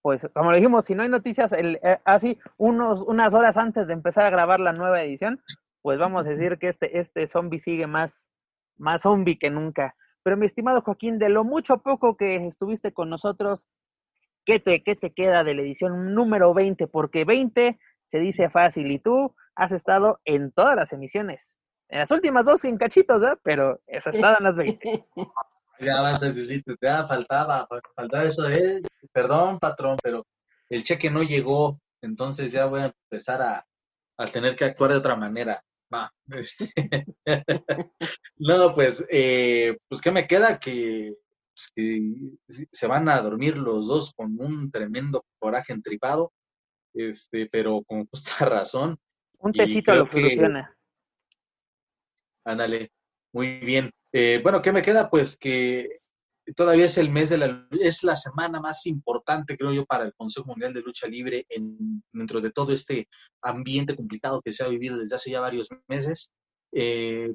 Pues 0.06 0.24
como 0.34 0.52
lo 0.52 0.56
dijimos, 0.56 0.84
si 0.84 0.94
no 0.94 1.02
hay 1.02 1.08
noticias 1.08 1.50
el, 1.50 1.80
eh, 1.82 1.98
así 2.04 2.38
unos, 2.58 3.02
unas 3.02 3.34
horas 3.34 3.56
antes 3.56 3.88
de 3.88 3.92
empezar 3.92 4.24
a 4.24 4.30
grabar 4.30 4.60
la 4.60 4.72
nueva 4.72 5.02
edición, 5.02 5.42
pues 5.82 5.98
vamos 5.98 6.24
a 6.24 6.30
decir 6.30 6.58
que 6.58 6.68
este, 6.68 7.00
este 7.00 7.26
zombie 7.26 7.58
sigue 7.58 7.88
más, 7.88 8.30
más 8.76 9.02
zombie 9.02 9.36
que 9.36 9.50
nunca. 9.50 9.96
Pero 10.22 10.36
mi 10.36 10.46
estimado 10.46 10.80
Joaquín, 10.80 11.18
de 11.18 11.28
lo 11.28 11.42
mucho 11.42 11.78
poco 11.78 12.16
que 12.16 12.36
estuviste 12.36 12.92
con 12.92 13.10
nosotros, 13.10 13.66
¿qué 14.44 14.60
te, 14.60 14.84
qué 14.84 14.94
te 14.94 15.12
queda 15.12 15.42
de 15.42 15.54
la 15.54 15.62
edición 15.62 16.14
número 16.14 16.54
20? 16.54 16.86
Porque 16.86 17.24
20 17.24 17.76
se 18.06 18.18
dice 18.20 18.48
fácil 18.48 18.92
y 18.92 19.00
tú 19.00 19.34
has 19.56 19.72
estado 19.72 20.20
en 20.24 20.52
todas 20.52 20.76
las 20.76 20.92
emisiones. 20.92 21.56
En 21.88 21.98
las 21.98 22.12
últimas 22.12 22.46
dos 22.46 22.60
sin 22.60 22.78
cachitos, 22.78 23.22
¿verdad? 23.22 23.40
Pero 23.42 23.80
has 23.92 24.06
estado 24.06 24.36
en 24.38 24.44
las 24.44 24.56
20. 24.56 25.04
Ya 25.80 26.00
vas 26.00 26.22
a 26.22 26.30
decir, 26.30 26.62
ya 26.80 27.06
faltaba, 27.06 27.66
faltaba 27.94 28.24
eso 28.24 28.42
de, 28.42 28.82
perdón, 29.12 29.58
patrón, 29.58 29.96
pero 30.02 30.26
el 30.68 30.84
cheque 30.84 31.10
no 31.10 31.22
llegó, 31.22 31.80
entonces 32.02 32.52
ya 32.52 32.66
voy 32.66 32.80
a 32.82 32.94
empezar 33.10 33.42
a, 33.42 33.66
tener 34.32 34.56
que 34.56 34.64
actuar 34.64 34.90
de 34.92 34.96
otra 34.96 35.16
manera. 35.16 35.62
Va, 35.92 36.12
este. 36.30 36.72
no, 38.36 38.72
pues, 38.74 39.04
eh, 39.08 39.76
pues, 39.88 40.00
¿qué 40.00 40.10
me 40.10 40.26
queda? 40.26 40.58
Que, 40.58 41.14
pues, 41.54 41.70
que 41.74 42.68
se 42.72 42.86
van 42.86 43.08
a 43.08 43.20
dormir 43.20 43.56
los 43.56 43.86
dos 43.86 44.12
con 44.14 44.40
un 44.40 44.70
tremendo 44.70 45.24
coraje 45.38 45.72
entripado, 45.72 46.32
este, 46.94 47.46
pero 47.46 47.82
con 47.82 48.06
justa 48.06 48.32
razón. 48.46 48.98
Un 49.38 49.52
tecito 49.52 49.94
lo 49.94 50.06
soluciona. 50.06 50.74
Ándale, 52.44 52.92
muy 53.32 53.58
bien. 53.58 53.90
Eh, 54.12 54.40
bueno, 54.42 54.62
¿qué 54.62 54.72
me 54.72 54.82
queda? 54.82 55.10
Pues 55.10 55.36
que 55.36 56.00
todavía 56.54 56.86
es 56.86 56.96
el 56.98 57.10
mes 57.10 57.28
de 57.28 57.38
la 57.38 57.66
es 57.72 58.04
la 58.04 58.16
semana 58.16 58.60
más 58.60 58.86
importante, 58.86 59.56
creo 59.56 59.72
yo, 59.72 59.84
para 59.84 60.04
el 60.04 60.14
Consejo 60.14 60.46
Mundial 60.46 60.72
de 60.72 60.82
Lucha 60.82 61.06
Libre 61.08 61.46
en, 61.48 62.02
dentro 62.12 62.40
de 62.40 62.52
todo 62.52 62.72
este 62.72 63.08
ambiente 63.42 63.96
complicado 63.96 64.40
que 64.42 64.52
se 64.52 64.64
ha 64.64 64.68
vivido 64.68 64.98
desde 64.98 65.16
hace 65.16 65.30
ya 65.30 65.40
varios 65.40 65.68
meses. 65.88 66.32
Eh, 66.72 67.34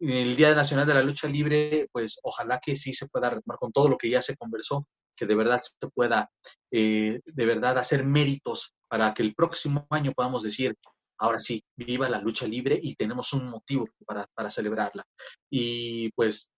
el 0.00 0.34
Día 0.34 0.54
Nacional 0.54 0.86
de 0.86 0.94
la 0.94 1.02
Lucha 1.02 1.28
Libre, 1.28 1.88
pues 1.92 2.20
ojalá 2.22 2.58
que 2.58 2.74
sí 2.74 2.94
se 2.94 3.06
pueda 3.08 3.30
retomar 3.30 3.58
con 3.58 3.70
todo 3.70 3.88
lo 3.88 3.98
que 3.98 4.08
ya 4.08 4.22
se 4.22 4.36
conversó, 4.36 4.86
que 5.16 5.26
de 5.26 5.34
verdad 5.34 5.60
se 5.62 5.88
pueda, 5.90 6.30
eh, 6.70 7.20
de 7.24 7.46
verdad, 7.46 7.76
hacer 7.76 8.04
méritos 8.04 8.74
para 8.88 9.12
que 9.12 9.22
el 9.22 9.34
próximo 9.34 9.86
año 9.90 10.12
podamos 10.12 10.42
decir, 10.42 10.74
ahora 11.20 11.38
sí, 11.38 11.62
viva 11.76 12.08
la 12.08 12.20
lucha 12.20 12.46
libre 12.46 12.78
y 12.82 12.94
tenemos 12.94 13.32
un 13.32 13.48
motivo 13.48 13.88
para, 14.06 14.26
para 14.34 14.50
celebrarla. 14.50 15.04
Y 15.50 16.10
pues 16.12 16.52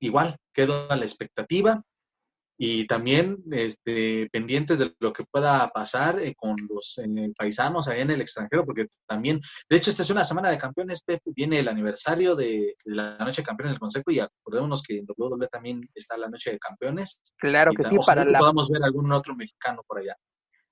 igual, 0.00 0.36
quedo 0.52 0.90
a 0.90 0.96
la 0.96 1.04
expectativa 1.04 1.82
y 2.60 2.86
también 2.88 3.38
este, 3.52 4.28
pendientes 4.32 4.80
de 4.80 4.92
lo 4.98 5.12
que 5.12 5.24
pueda 5.30 5.68
pasar 5.70 6.18
eh, 6.18 6.34
con 6.36 6.56
los 6.68 7.00
paisanos 7.36 7.86
allá 7.86 8.02
en 8.02 8.10
el 8.10 8.20
extranjero, 8.20 8.64
porque 8.64 8.86
también, 9.06 9.40
de 9.70 9.76
hecho, 9.76 9.90
esta 9.90 10.02
es 10.02 10.10
una 10.10 10.24
semana 10.24 10.50
de 10.50 10.58
campeones, 10.58 11.04
viene 11.26 11.60
el 11.60 11.68
aniversario 11.68 12.34
de, 12.34 12.74
la 12.84 13.16
Noche 13.18 13.42
de 13.42 13.46
Campeones 13.46 13.72
del 13.72 13.80
Consejo 13.80 14.10
y 14.10 14.18
acordémonos 14.18 14.82
que 14.82 14.98
en 14.98 15.06
WWE 15.16 15.46
también 15.46 15.80
está 15.94 16.16
la 16.16 16.28
Noche 16.28 16.50
de 16.50 16.58
Campeones. 16.58 17.20
Claro 17.36 17.70
que 17.72 17.84
sí, 17.84 17.96
para 18.04 18.26
que 18.26 18.32
podamos 18.32 18.68
ver 18.68 18.82
algún 18.82 19.12
otro 19.12 19.36
mexicano 19.36 19.84
por 19.86 20.00
allá. 20.00 20.16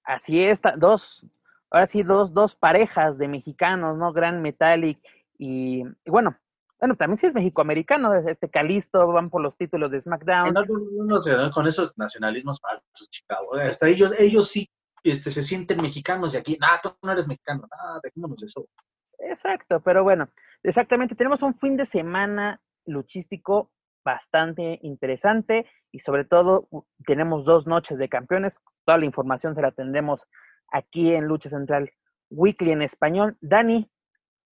Así 0.03 0.43
es, 0.43 0.61
dos, 0.79 1.25
ahora 1.71 1.87
sí, 1.87 2.03
dos, 2.03 2.33
dos 2.33 2.57
parejas 2.57 3.19
de 3.19 3.29
mexicanos, 3.29 3.97
¿no? 3.97 4.13
Gran 4.13 4.43
Metallic 4.43 4.99
y, 5.39 5.83
bueno, 6.07 6.37
bueno, 6.79 6.95
también 6.95 7.17
sí 7.17 7.27
es 7.27 7.35
mexicoamericano, 7.35 8.15
este 8.15 8.51
Calisto, 8.51 9.07
van 9.09 9.31
por 9.31 9.41
los 9.41 9.57
títulos 9.57 9.91
de 9.91 10.01
SmackDown. 10.01 10.55
Se 11.23 11.31
dan 11.31 11.51
con 11.51 11.67
esos 11.67 11.97
nacionalismos 11.97 12.61
falsos, 12.61 13.11
Chicago. 13.11 13.55
Hasta 13.55 13.89
ellos, 13.89 14.13
ellos 14.19 14.49
sí 14.49 14.69
este, 15.03 15.31
se 15.31 15.43
sienten 15.43 15.81
mexicanos 15.81 16.35
y 16.35 16.37
aquí, 16.37 16.59
nada, 16.61 16.81
tú 16.83 16.95
no 17.03 17.13
eres 17.13 17.27
mexicano, 17.27 17.67
nada, 17.71 18.01
dejémonos 18.03 18.39
de 18.39 18.47
eso. 18.47 18.69
Exacto, 19.19 19.81
pero 19.81 20.05
bueno, 20.05 20.29
exactamente, 20.63 21.15
tenemos 21.15 21.43
un 21.43 21.55
fin 21.55 21.77
de 21.77 21.87
semana 21.87 22.61
luchístico 22.85 23.71
bastante 24.05 24.79
interesante 24.83 25.67
y 25.91 26.01
sobre 26.01 26.25
todo 26.25 26.69
tenemos 27.07 27.45
dos 27.45 27.67
noches 27.67 27.99
de 27.99 28.09
campeones. 28.09 28.61
Toda 28.85 28.99
la 28.99 29.07
información 29.07 29.55
se 29.55 29.63
la 29.63 29.73
tendremos 29.73 30.27
aquí 30.71 31.13
en 31.13 31.27
Lucha 31.27 31.49
Central 31.49 31.91
Weekly 32.31 32.73
en 32.73 32.83
español. 32.83 33.37
Dani, 33.41 33.91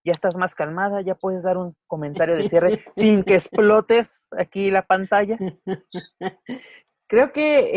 ya 0.04 0.12
estás 0.12 0.36
más 0.36 0.54
calmada, 0.54 1.00
ya 1.00 1.14
puedes 1.14 1.42
dar 1.42 1.56
un 1.56 1.74
comentario 1.86 2.36
de 2.36 2.48
cierre 2.48 2.84
sin 2.96 3.24
que 3.24 3.36
explotes 3.36 4.26
aquí 4.36 4.70
la 4.70 4.82
pantalla. 4.82 5.38
Creo 7.06 7.32
que 7.32 7.70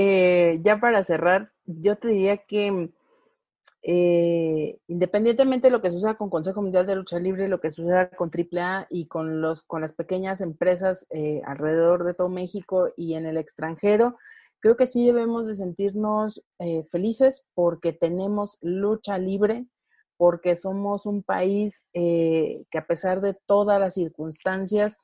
eh, 0.52 0.60
ya 0.62 0.80
para 0.80 1.04
cerrar, 1.04 1.52
yo 1.66 1.98
te 1.98 2.08
diría 2.10 2.38
que 2.38 2.92
eh, 3.84 4.80
independientemente 4.88 5.68
de 5.68 5.72
lo 5.72 5.82
que 5.82 5.92
suceda 5.92 6.16
con 6.16 6.30
Consejo 6.30 6.62
Mundial 6.62 6.86
de 6.86 6.96
Lucha 6.96 7.20
Libre, 7.20 7.48
lo 7.48 7.60
que 7.60 7.70
suceda 7.70 8.10
con 8.10 8.30
AAA 8.30 8.88
y 8.90 9.08
con, 9.08 9.42
los, 9.42 9.64
con 9.64 9.82
las 9.82 9.94
pequeñas 9.94 10.42
empresas 10.42 11.08
eh, 11.10 11.42
alrededor 11.46 12.04
de 12.04 12.14
todo 12.14 12.30
México 12.30 12.90
y 12.98 13.14
en 13.14 13.26
el 13.26 13.38
extranjero, 13.38 14.18
creo 14.60 14.78
que 14.78 14.88
sí 14.88 15.06
debemos 15.06 15.46
de 15.48 15.56
sentirnos 15.56 16.44
felices 16.90 17.48
porque 17.54 17.94
tenemos 17.94 18.58
lucha 18.62 19.18
libre, 19.18 19.68
porque 20.18 20.56
somos 20.56 21.06
un 21.06 21.24
país 21.24 21.84
eh, 21.94 22.66
que 22.72 22.80
a 22.80 22.88
pesar 22.88 23.22
de 23.22 23.36
todas 23.46 23.80
las 23.80 23.94
circunstancias, 23.94 24.98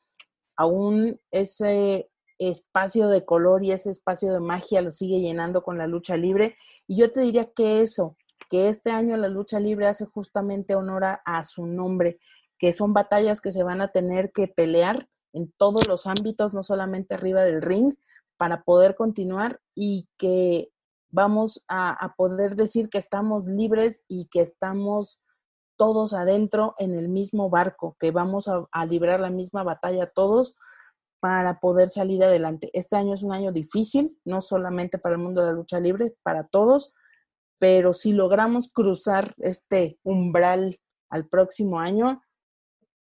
aún 0.55 1.19
ese 1.31 2.09
espacio 2.39 3.07
de 3.07 3.23
color 3.23 3.63
y 3.63 3.71
ese 3.71 3.91
espacio 3.91 4.33
de 4.33 4.39
magia 4.39 4.81
lo 4.81 4.91
sigue 4.91 5.19
llenando 5.19 5.63
con 5.63 5.77
la 5.77 5.87
lucha 5.87 6.17
libre. 6.17 6.57
Y 6.87 6.97
yo 6.97 7.11
te 7.11 7.21
diría 7.21 7.51
que 7.53 7.81
eso, 7.81 8.17
que 8.49 8.67
este 8.67 8.91
año 8.91 9.15
la 9.17 9.29
lucha 9.29 9.59
libre 9.59 9.87
hace 9.87 10.05
justamente 10.05 10.75
honor 10.75 11.03
a, 11.23 11.43
su 11.43 11.67
nombre, 11.67 12.19
que 12.57 12.73
son 12.73 12.93
batallas 12.93 13.39
que 13.39 13.51
se 13.51 13.63
van 13.63 13.81
a 13.81 13.91
tener 13.91 14.31
que 14.31 14.47
pelear 14.47 15.07
en 15.31 15.51
todos 15.57 15.87
los 15.87 16.07
ámbitos, 16.07 16.53
no 16.53 16.63
solamente 16.63 17.15
arriba 17.15 17.43
del 17.43 17.61
ring, 17.61 17.93
para 18.43 18.63
poder 18.63 18.95
continuar 18.95 19.61
y 19.73 20.09
que 20.17 20.69
vamos 21.13 21.63
a, 21.69 22.13
poder 22.17 22.57
decir 22.57 22.89
que 22.89 22.97
estamos 22.97 23.45
libres 23.45 24.03
y 24.09 24.25
que 24.25 24.41
estamos 24.41 25.23
todos 25.77 26.13
adentro 26.13 26.75
en 26.77 26.99
el 26.99 27.07
mismo 27.07 27.49
barco, 27.49 27.95
que 28.01 28.11
vamos 28.11 28.49
a, 28.49 28.85
librar 28.85 29.21
la 29.21 29.29
misma 29.29 29.63
batalla 29.63 30.07
todos 30.07 30.55
para 31.21 31.61
poder 31.61 31.87
salir 31.87 32.21
adelante. 32.21 32.69
Este 32.73 32.97
año 32.97 33.13
es 33.13 33.23
un 33.23 33.31
año 33.31 33.53
difícil, 33.53 34.19
no 34.25 34.41
solamente 34.41 34.97
para 34.97 35.15
el 35.15 35.21
mundo 35.21 35.39
de 35.39 35.47
la 35.47 35.53
lucha 35.53 35.79
libre, 35.79 36.17
para 36.21 36.45
todos, 36.45 36.93
pero 37.59 37.93
si 37.93 38.11
logramos 38.11 38.69
cruzar 38.69 39.35
este 39.37 40.01
umbral 40.03 40.81
al 41.09 41.29
próximo 41.29 41.79
año, 41.79 42.21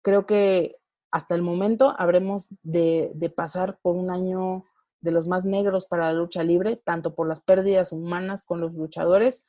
creo 0.02 0.26
que 0.26 0.76
hasta 1.14 1.36
el 1.36 1.42
momento 1.42 1.94
habremos 1.96 2.48
de, 2.64 3.32
pasar 3.36 3.78
por 3.80 3.94
un 3.94 4.10
año 4.10 4.64
de 5.04 5.12
los 5.12 5.26
más 5.26 5.44
negros 5.44 5.86
para 5.86 6.06
la 6.06 6.14
lucha 6.14 6.42
libre, 6.42 6.80
tanto 6.82 7.14
por 7.14 7.28
las 7.28 7.42
pérdidas 7.42 7.92
humanas 7.92 8.42
con 8.42 8.60
los 8.60 8.72
luchadores, 8.74 9.46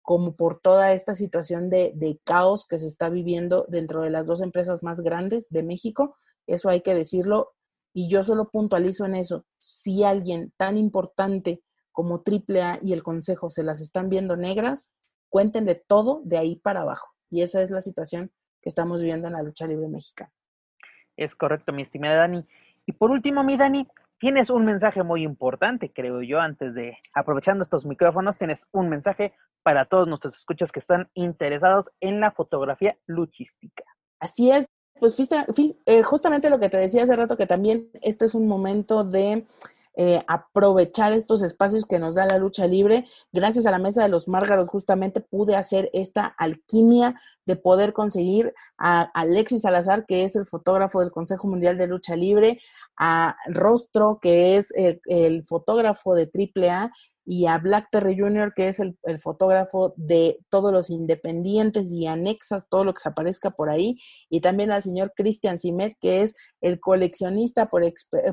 como 0.00 0.34
por 0.34 0.60
toda 0.60 0.92
esta 0.92 1.14
situación 1.14 1.70
de, 1.70 2.20
caos 2.24 2.66
que 2.66 2.78
se 2.78 2.86
está 2.86 3.10
viviendo 3.10 3.66
dentro 3.68 4.00
de 4.00 4.10
las 4.10 4.26
dos 4.26 4.40
empresas 4.40 4.82
más 4.82 5.02
grandes 5.02 5.46
de 5.50 5.62
México. 5.62 6.16
Eso 6.46 6.68
hay 6.68 6.80
que 6.80 6.94
decirlo. 6.94 7.52
Y 7.92 8.08
yo 8.08 8.22
solo 8.22 8.50
puntualizo 8.50 9.04
en 9.04 9.14
eso. 9.14 9.46
Si 9.60 10.04
alguien 10.04 10.52
tan 10.56 10.76
importante 10.76 11.62
como 11.92 12.22
AAA 12.26 12.80
y 12.82 12.92
el 12.92 13.02
Consejo 13.02 13.50
se 13.50 13.62
las 13.62 13.80
están 13.80 14.08
viendo 14.08 14.36
negras, 14.36 14.92
cuenten 15.28 15.64
de 15.64 15.74
todo 15.74 16.22
de 16.24 16.38
ahí 16.38 16.56
para 16.56 16.80
abajo. 16.80 17.08
Y 17.30 17.42
esa 17.42 17.62
es 17.62 17.70
la 17.70 17.82
situación 17.82 18.32
que 18.60 18.70
estamos 18.70 19.00
viviendo 19.00 19.26
en 19.28 19.34
la 19.34 19.42
lucha 19.42 19.66
libre 19.66 19.88
mexicana. 19.88 20.32
Es 21.16 21.36
correcto, 21.36 21.72
mi 21.72 21.82
estimada 21.82 22.16
Dani. 22.16 22.44
Y 22.86 22.92
por 22.92 23.10
último, 23.10 23.44
mi 23.44 23.56
Dani, 23.56 23.86
tienes 24.18 24.50
un 24.50 24.64
mensaje 24.64 25.02
muy 25.02 25.22
importante, 25.22 25.92
creo 25.92 26.22
yo, 26.22 26.40
antes 26.40 26.74
de, 26.74 26.98
aprovechando 27.14 27.62
estos 27.62 27.86
micrófonos, 27.86 28.38
tienes 28.38 28.66
un 28.72 28.88
mensaje 28.88 29.34
para 29.62 29.84
todos 29.86 30.08
nuestros 30.08 30.36
escuchas 30.36 30.72
que 30.72 30.80
están 30.80 31.10
interesados 31.14 31.90
en 32.00 32.20
la 32.20 32.30
fotografía 32.30 32.96
luchística. 33.06 33.84
Así 34.20 34.50
es, 34.50 34.66
pues 34.98 35.16
eh, 35.86 36.02
justamente 36.02 36.50
lo 36.50 36.60
que 36.60 36.68
te 36.68 36.76
decía 36.76 37.02
hace 37.04 37.16
rato, 37.16 37.36
que 37.36 37.46
también 37.46 37.90
este 38.00 38.24
es 38.24 38.34
un 38.34 38.46
momento 38.46 39.04
de 39.04 39.46
eh, 39.96 40.24
aprovechar 40.26 41.12
estos 41.12 41.42
espacios 41.42 41.86
que 41.86 42.00
nos 42.00 42.16
da 42.16 42.26
la 42.26 42.38
lucha 42.38 42.66
libre. 42.66 43.04
Gracias 43.32 43.64
a 43.64 43.70
la 43.70 43.78
mesa 43.78 44.02
de 44.02 44.08
los 44.08 44.26
márgaros 44.26 44.68
justamente 44.68 45.20
pude 45.20 45.54
hacer 45.54 45.88
esta 45.92 46.26
alquimia 46.26 47.20
de 47.46 47.54
poder 47.54 47.92
conseguir 47.92 48.54
a 48.76 49.02
Alexis 49.02 49.62
Salazar, 49.62 50.04
que 50.04 50.24
es 50.24 50.34
el 50.34 50.46
fotógrafo 50.46 51.00
del 51.00 51.12
Consejo 51.12 51.46
Mundial 51.46 51.76
de 51.76 51.86
Lucha 51.86 52.16
Libre, 52.16 52.60
a 52.96 53.36
Rostro, 53.46 54.18
que 54.20 54.56
es 54.56 54.72
el, 54.74 55.44
fotógrafo 55.44 56.14
de 56.14 56.30
AAA, 56.32 56.92
y 57.26 57.46
a 57.46 57.56
Black 57.58 57.88
Terry 57.90 58.18
Jr., 58.18 58.52
que 58.54 58.68
es 58.68 58.80
el, 58.80 58.96
fotógrafo 59.18 59.94
de 59.96 60.38
todos 60.50 60.72
los 60.72 60.90
independientes 60.90 61.90
y 61.90 62.06
anexas, 62.06 62.68
todo 62.68 62.84
lo 62.84 62.92
que 62.92 63.00
se 63.00 63.08
aparezca 63.08 63.50
por 63.50 63.70
ahí, 63.70 63.98
y 64.28 64.40
también 64.40 64.70
al 64.70 64.82
señor 64.82 65.12
Christian 65.16 65.58
Simet, 65.58 65.96
que 66.00 66.22
es 66.22 66.34
el 66.60 66.80
coleccionista 66.80 67.68
por, 67.68 67.82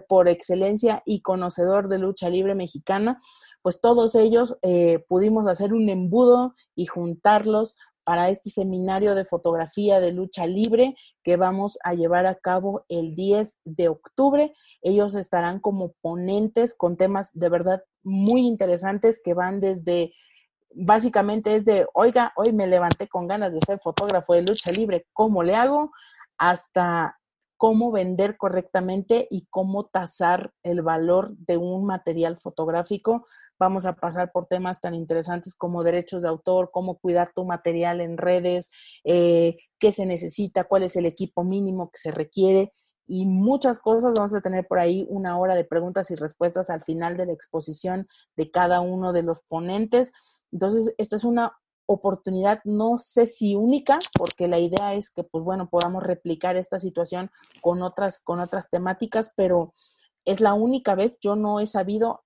por 0.07 0.27
excelencia 0.27 1.01
y 1.05 1.21
conocedor 1.21 1.87
de 1.87 1.99
lucha 1.99 2.29
libre 2.29 2.53
mexicana, 2.53 3.19
pues 3.61 3.79
todos 3.79 4.15
ellos 4.15 4.57
eh, 4.61 5.05
pudimos 5.07 5.47
hacer 5.47 5.73
un 5.73 5.89
embudo 5.89 6.55
y 6.75 6.87
juntarlos 6.87 7.75
para 8.03 8.29
este 8.29 8.49
seminario 8.49 9.15
de 9.15 9.25
fotografía 9.25 9.99
de 9.99 10.11
lucha 10.11 10.45
libre 10.45 10.95
que 11.23 11.37
vamos 11.37 11.77
a 11.83 11.93
llevar 11.93 12.25
a 12.25 12.35
cabo 12.35 12.85
el 12.89 13.15
10 13.15 13.57
de 13.63 13.89
octubre. 13.89 14.53
Ellos 14.81 15.15
estarán 15.15 15.59
como 15.59 15.93
ponentes 16.01 16.73
con 16.73 16.97
temas 16.97 17.29
de 17.33 17.49
verdad 17.49 17.83
muy 18.03 18.47
interesantes 18.47 19.21
que 19.23 19.33
van 19.33 19.59
desde, 19.59 20.13
básicamente 20.73 21.55
es 21.55 21.65
de, 21.65 21.87
oiga, 21.93 22.33
hoy 22.35 22.53
me 22.53 22.67
levanté 22.67 23.07
con 23.07 23.27
ganas 23.27 23.53
de 23.53 23.59
ser 23.65 23.79
fotógrafo 23.79 24.33
de 24.33 24.41
lucha 24.41 24.71
libre, 24.71 25.07
¿cómo 25.13 25.43
le 25.43 25.55
hago? 25.55 25.91
Hasta 26.37 27.20
cómo 27.61 27.91
vender 27.91 28.37
correctamente 28.37 29.27
y 29.29 29.45
cómo 29.51 29.85
tasar 29.85 30.51
el 30.63 30.81
valor 30.81 31.37
de 31.37 31.57
un 31.57 31.85
material 31.85 32.35
fotográfico. 32.37 33.27
Vamos 33.59 33.85
a 33.85 33.93
pasar 33.93 34.31
por 34.31 34.47
temas 34.47 34.81
tan 34.81 34.95
interesantes 34.95 35.53
como 35.53 35.83
derechos 35.83 36.23
de 36.23 36.29
autor, 36.29 36.71
cómo 36.73 36.97
cuidar 36.97 37.33
tu 37.35 37.45
material 37.45 38.01
en 38.01 38.17
redes, 38.17 38.71
eh, 39.03 39.57
qué 39.77 39.91
se 39.91 40.07
necesita, 40.07 40.63
cuál 40.63 40.81
es 40.81 40.95
el 40.95 41.05
equipo 41.05 41.43
mínimo 41.43 41.91
que 41.91 41.99
se 41.99 42.09
requiere 42.09 42.73
y 43.05 43.27
muchas 43.27 43.77
cosas. 43.77 44.13
Vamos 44.15 44.33
a 44.33 44.41
tener 44.41 44.65
por 44.65 44.79
ahí 44.79 45.05
una 45.07 45.37
hora 45.37 45.53
de 45.53 45.63
preguntas 45.63 46.09
y 46.09 46.15
respuestas 46.15 46.71
al 46.71 46.81
final 46.81 47.15
de 47.15 47.27
la 47.27 47.33
exposición 47.33 48.07
de 48.35 48.49
cada 48.49 48.81
uno 48.81 49.13
de 49.13 49.21
los 49.21 49.41
ponentes. 49.41 50.13
Entonces, 50.51 50.95
esta 50.97 51.15
es 51.15 51.23
una 51.23 51.60
oportunidad, 51.91 52.61
no 52.63 52.97
sé 52.97 53.25
si 53.25 53.55
única, 53.55 53.99
porque 54.17 54.47
la 54.47 54.59
idea 54.59 54.93
es 54.93 55.11
que, 55.11 55.23
pues 55.23 55.43
bueno, 55.43 55.69
podamos 55.69 56.03
replicar 56.03 56.55
esta 56.55 56.79
situación 56.79 57.31
con 57.61 57.81
otras, 57.81 58.19
con 58.19 58.39
otras 58.39 58.69
temáticas, 58.69 59.31
pero 59.35 59.73
es 60.25 60.41
la 60.41 60.53
única 60.53 60.95
vez, 60.95 61.17
yo 61.21 61.35
no 61.35 61.59
he 61.59 61.65
sabido, 61.65 62.23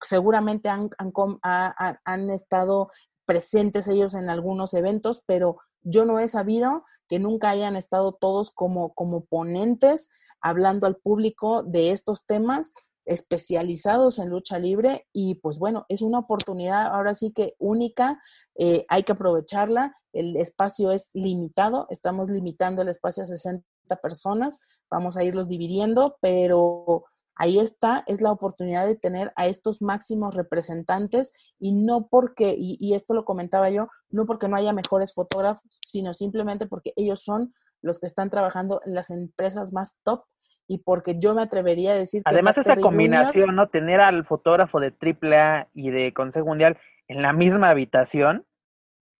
seguramente 0.00 0.68
han, 0.68 0.90
han, 0.98 1.98
han 2.04 2.30
estado 2.30 2.90
presentes 3.24 3.88
ellos 3.88 4.14
en 4.14 4.30
algunos 4.30 4.74
eventos, 4.74 5.22
pero 5.26 5.58
yo 5.86 6.04
no 6.04 6.18
he 6.18 6.28
sabido 6.28 6.84
que 7.08 7.18
nunca 7.18 7.50
hayan 7.50 7.76
estado 7.76 8.12
todos 8.12 8.50
como, 8.50 8.92
como 8.94 9.24
ponentes 9.24 10.10
hablando 10.40 10.86
al 10.86 10.96
público 10.96 11.62
de 11.62 11.92
estos 11.92 12.26
temas 12.26 12.74
especializados 13.04 14.18
en 14.18 14.30
lucha 14.30 14.58
libre 14.58 15.06
y 15.12 15.36
pues 15.36 15.58
bueno, 15.60 15.86
es 15.88 16.02
una 16.02 16.18
oportunidad 16.18 16.88
ahora 16.88 17.14
sí 17.14 17.32
que 17.32 17.54
única, 17.58 18.20
eh, 18.56 18.84
hay 18.88 19.04
que 19.04 19.12
aprovecharla, 19.12 19.94
el 20.12 20.36
espacio 20.36 20.90
es 20.90 21.10
limitado, 21.14 21.86
estamos 21.90 22.28
limitando 22.28 22.82
el 22.82 22.88
espacio 22.88 23.22
a 23.22 23.26
60 23.26 23.64
personas, 24.02 24.58
vamos 24.90 25.16
a 25.16 25.22
irlos 25.22 25.46
dividiendo, 25.46 26.16
pero 26.20 27.04
ahí 27.36 27.58
está, 27.58 28.02
es 28.06 28.20
la 28.20 28.32
oportunidad 28.32 28.86
de 28.86 28.96
tener 28.96 29.32
a 29.36 29.46
estos 29.46 29.82
máximos 29.82 30.34
representantes 30.34 31.32
y 31.58 31.72
no 31.72 32.08
porque, 32.08 32.54
y, 32.58 32.76
y 32.80 32.94
esto 32.94 33.14
lo 33.14 33.24
comentaba 33.24 33.70
yo, 33.70 33.88
no 34.10 34.26
porque 34.26 34.48
no 34.48 34.56
haya 34.56 34.72
mejores 34.72 35.14
fotógrafos, 35.14 35.78
sino 35.84 36.14
simplemente 36.14 36.66
porque 36.66 36.92
ellos 36.96 37.22
son 37.22 37.54
los 37.82 37.98
que 37.98 38.06
están 38.06 38.30
trabajando 38.30 38.80
en 38.84 38.94
las 38.94 39.10
empresas 39.10 39.72
más 39.72 39.98
top 40.02 40.24
y 40.68 40.78
porque 40.78 41.18
yo 41.18 41.34
me 41.34 41.42
atrevería 41.42 41.92
a 41.92 41.96
decir 41.96 42.22
que 42.22 42.30
además 42.30 42.58
esa 42.58 42.76
combinación 42.76 43.54
no 43.54 43.68
tener 43.68 44.00
al 44.00 44.24
fotógrafo 44.24 44.80
de 44.80 44.92
AAA 44.92 45.68
y 45.74 45.90
de 45.90 46.12
Consejo 46.12 46.46
Mundial 46.46 46.76
en 47.08 47.22
la 47.22 47.32
misma 47.32 47.70
habitación 47.70 48.44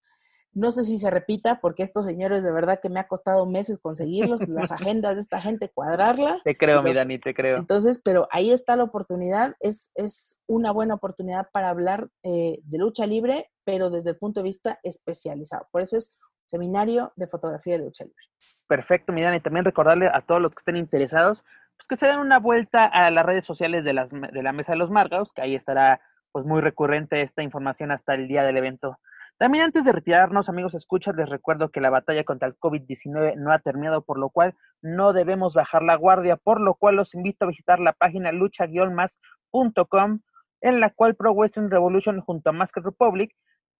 no 0.51 0.71
sé 0.71 0.83
si 0.83 0.99
se 0.99 1.09
repita, 1.09 1.61
porque 1.61 1.81
estos 1.81 2.05
señores 2.05 2.43
de 2.43 2.51
verdad 2.51 2.79
que 2.81 2.89
me 2.89 2.99
ha 2.99 3.07
costado 3.07 3.45
meses 3.45 3.79
conseguirlos, 3.79 4.47
las 4.49 4.71
agendas 4.71 5.15
de 5.15 5.21
esta 5.21 5.41
gente, 5.41 5.69
cuadrarla. 5.69 6.41
Te 6.43 6.55
creo, 6.55 6.83
mi 6.83 6.93
Dani, 6.93 7.17
te 7.17 7.33
creo. 7.33 7.57
Entonces, 7.57 7.99
pero 8.03 8.27
ahí 8.29 8.51
está 8.51 8.75
la 8.75 8.83
oportunidad, 8.83 9.55
es, 9.61 9.91
es 9.95 10.43
una 10.45 10.71
buena 10.71 10.95
oportunidad 10.95 11.47
para 11.51 11.69
hablar 11.69 12.09
eh, 12.23 12.59
de 12.65 12.77
lucha 12.77 13.07
libre, 13.07 13.49
pero 13.63 13.89
desde 13.89 14.11
el 14.11 14.17
punto 14.17 14.41
de 14.41 14.45
vista 14.45 14.79
especializado. 14.83 15.67
Por 15.71 15.81
eso 15.81 15.97
es 15.97 16.11
seminario 16.45 17.11
de 17.15 17.27
fotografía 17.27 17.77
de 17.77 17.85
lucha 17.85 18.03
libre. 18.03 18.23
Perfecto, 18.67 19.13
mi 19.13 19.21
Dani. 19.21 19.39
También 19.39 19.65
recordarle 19.65 20.09
a 20.11 20.21
todos 20.21 20.41
los 20.41 20.51
que 20.51 20.59
estén 20.59 20.77
interesados 20.77 21.43
pues 21.77 21.87
que 21.87 21.97
se 21.97 22.07
den 22.07 22.19
una 22.19 22.39
vuelta 22.39 22.85
a 22.85 23.11
las 23.11 23.25
redes 23.25 23.45
sociales 23.45 23.83
de, 23.83 23.93
las, 23.93 24.11
de 24.11 24.43
la 24.43 24.53
Mesa 24.53 24.73
de 24.73 24.77
los 24.77 24.91
Márgaros, 24.91 25.33
que 25.33 25.41
ahí 25.41 25.55
estará 25.55 26.01
pues 26.31 26.45
muy 26.45 26.61
recurrente 26.61 27.21
esta 27.21 27.43
información 27.43 27.91
hasta 27.91 28.13
el 28.13 28.27
día 28.27 28.43
del 28.43 28.57
evento 28.57 28.97
También 29.37 29.63
antes 29.65 29.83
de 29.85 29.91
retirarnos, 29.91 30.49
amigos 30.49 30.73
escuchas, 30.73 31.15
les 31.15 31.29
recuerdo 31.29 31.69
que 31.69 31.81
la 31.81 31.89
batalla 31.89 32.23
contra 32.23 32.47
el 32.47 32.57
COVID-19 32.57 33.35
no 33.37 33.51
ha 33.51 33.59
terminado, 33.59 34.03
por 34.03 34.17
lo 34.17 34.29
cual 34.29 34.55
no 34.81 35.13
debemos 35.13 35.53
bajar 35.53 35.83
la 35.83 35.95
guardia, 35.95 36.37
por 36.37 36.59
lo 36.61 36.75
cual 36.75 36.95
los 36.95 37.13
invito 37.15 37.45
a 37.45 37.49
visitar 37.49 37.79
la 37.79 37.93
página 37.93 38.31
lucha-más.com, 38.31 40.19
en 40.61 40.79
la 40.79 40.89
cual 40.89 41.15
Pro 41.15 41.31
Western 41.31 41.69
Revolution 41.69 42.21
junto 42.21 42.49
a 42.49 42.53
Mask 42.53 42.77
Republic 42.77 43.35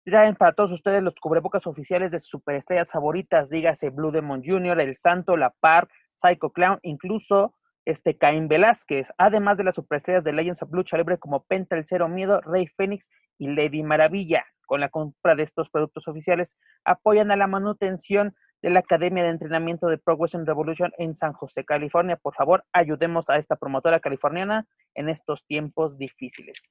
traen 0.06 0.36
para 0.36 0.54
todos 0.54 0.72
ustedes 0.72 1.02
los 1.02 1.16
cubrebocas 1.16 1.66
oficiales 1.66 2.12
de 2.12 2.20
sus 2.20 2.30
superestrellas 2.30 2.92
favoritas, 2.92 3.50
dígase 3.50 3.90
Blue 3.90 4.12
Demon 4.12 4.44
Jr., 4.46 4.80
El 4.80 4.96
Santo, 4.96 5.36
La 5.36 5.50
Par, 5.50 5.90
Psycho 6.14 6.52
Clown, 6.52 6.80
incluso 6.84 7.56
este 7.86 8.18
Caín 8.18 8.48
Velázquez, 8.48 9.10
además 9.18 9.58
de 9.58 9.64
las 9.64 9.76
superestrellas 9.76 10.24
de 10.24 10.34
Legends 10.34 10.62
of 10.64 10.72
Lucha 10.72 10.98
Libre 10.98 11.18
como 11.18 11.44
Penta 11.44 11.76
el 11.76 11.86
Cero 11.86 12.08
Miedo, 12.08 12.40
Rey 12.42 12.68
Fénix 12.68 13.10
y 13.38 13.48
Lady 13.48 13.84
Maravilla. 13.84 14.46
Con 14.68 14.80
la 14.80 14.90
compra 14.90 15.36
de 15.36 15.44
estos 15.44 15.70
productos 15.70 16.08
oficiales, 16.08 16.58
apoyan 16.84 17.30
a 17.32 17.36
la 17.36 17.46
manutención 17.46 18.36
de 18.64 18.72
la 18.72 18.80
Academia 18.80 19.24
de 19.24 19.30
Entrenamiento 19.30 19.88
de 19.88 20.00
Pro 20.00 20.18
Wrestling 20.18 20.46
Revolution 20.46 20.92
en 20.98 21.14
San 21.14 21.34
José, 21.34 21.64
California. 21.66 22.16
Por 22.16 22.34
favor, 22.34 22.64
ayudemos 22.74 23.30
a 23.30 23.38
esta 23.38 23.56
promotora 23.56 24.00
californiana 24.00 24.66
en 24.96 25.10
estos 25.10 25.46
tiempos 25.46 26.00
difíciles. 26.00 26.70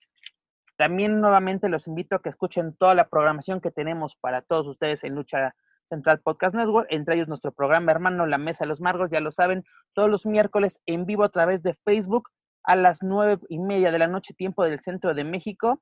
También 0.76 1.20
nuevamente 1.20 1.68
los 1.68 1.86
invito 1.86 2.16
a 2.16 2.22
que 2.22 2.28
escuchen 2.28 2.74
toda 2.76 2.94
la 2.94 3.08
programación 3.08 3.60
que 3.60 3.70
tenemos 3.70 4.16
para 4.16 4.42
todos 4.42 4.66
ustedes 4.66 5.04
en 5.04 5.14
Lucha 5.14 5.54
Central 5.88 6.20
Podcast 6.20 6.54
Network, 6.54 6.88
entre 6.90 7.14
ellos 7.14 7.28
nuestro 7.28 7.52
programa 7.52 7.92
hermano 7.92 8.26
La 8.26 8.38
Mesa 8.38 8.64
de 8.64 8.68
los 8.68 8.80
Margos, 8.80 9.10
ya 9.10 9.20
lo 9.20 9.30
saben, 9.30 9.64
todos 9.92 10.10
los 10.10 10.26
miércoles 10.26 10.80
en 10.86 11.06
vivo 11.06 11.24
a 11.24 11.28
través 11.28 11.62
de 11.62 11.74
Facebook 11.84 12.30
a 12.64 12.76
las 12.76 13.02
nueve 13.02 13.38
y 13.48 13.58
media 13.58 13.92
de 13.92 13.98
la 13.98 14.08
noche, 14.08 14.34
tiempo 14.34 14.64
del 14.64 14.80
centro 14.80 15.14
de 15.14 15.24
México, 15.24 15.80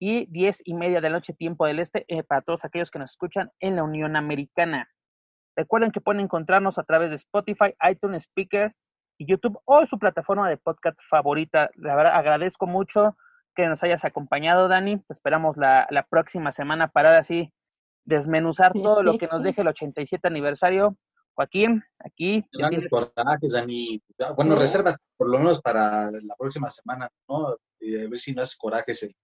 y 0.00 0.26
diez 0.26 0.62
y 0.64 0.74
media 0.74 1.00
de 1.00 1.10
la 1.10 1.16
noche, 1.16 1.34
tiempo 1.34 1.66
del 1.66 1.78
este, 1.78 2.04
eh, 2.08 2.22
para 2.22 2.40
todos 2.40 2.64
aquellos 2.64 2.90
que 2.90 2.98
nos 2.98 3.10
escuchan 3.10 3.52
en 3.60 3.76
la 3.76 3.84
Unión 3.84 4.16
Americana. 4.16 4.88
Recuerden 5.54 5.92
que 5.92 6.00
pueden 6.00 6.22
encontrarnos 6.22 6.78
a 6.78 6.84
través 6.84 7.10
de 7.10 7.16
Spotify, 7.16 7.74
iTunes 7.88 8.24
Speaker 8.24 8.74
y 9.18 9.26
YouTube 9.30 9.60
o 9.66 9.84
su 9.84 9.98
plataforma 9.98 10.48
de 10.48 10.56
podcast 10.56 10.98
favorita. 11.08 11.70
La 11.74 11.94
verdad, 11.94 12.14
agradezco 12.14 12.66
mucho 12.66 13.16
que 13.54 13.66
nos 13.66 13.82
hayas 13.82 14.04
acompañado, 14.04 14.68
Dani. 14.68 14.98
Te 14.98 15.12
esperamos 15.12 15.56
la, 15.56 15.86
la 15.90 16.04
próxima 16.04 16.52
semana 16.52 16.88
para 16.88 17.18
así 17.18 17.52
desmenuzar 18.04 18.72
todo 18.72 19.02
lo 19.02 19.18
que 19.18 19.28
nos 19.28 19.42
deje 19.42 19.62
el 19.62 19.68
87 19.68 20.26
aniversario. 20.26 20.96
Joaquín, 21.34 21.82
aquí. 22.04 22.44
Grandes 22.52 22.88
corajes, 22.88 23.52
Dani. 23.52 24.02
Bueno, 24.36 24.56
reserva 24.56 24.96
por 25.16 25.30
lo 25.30 25.38
menos 25.38 25.62
para 25.62 26.10
la 26.10 26.34
próxima 26.36 26.70
semana, 26.70 27.08
¿no? 27.28 27.56
Y 27.78 27.96
a 27.96 28.08
ver 28.08 28.18
si 28.18 28.34
no 28.34 28.42
haces 28.42 28.56
corajes. 28.56 29.02
El, 29.02 29.14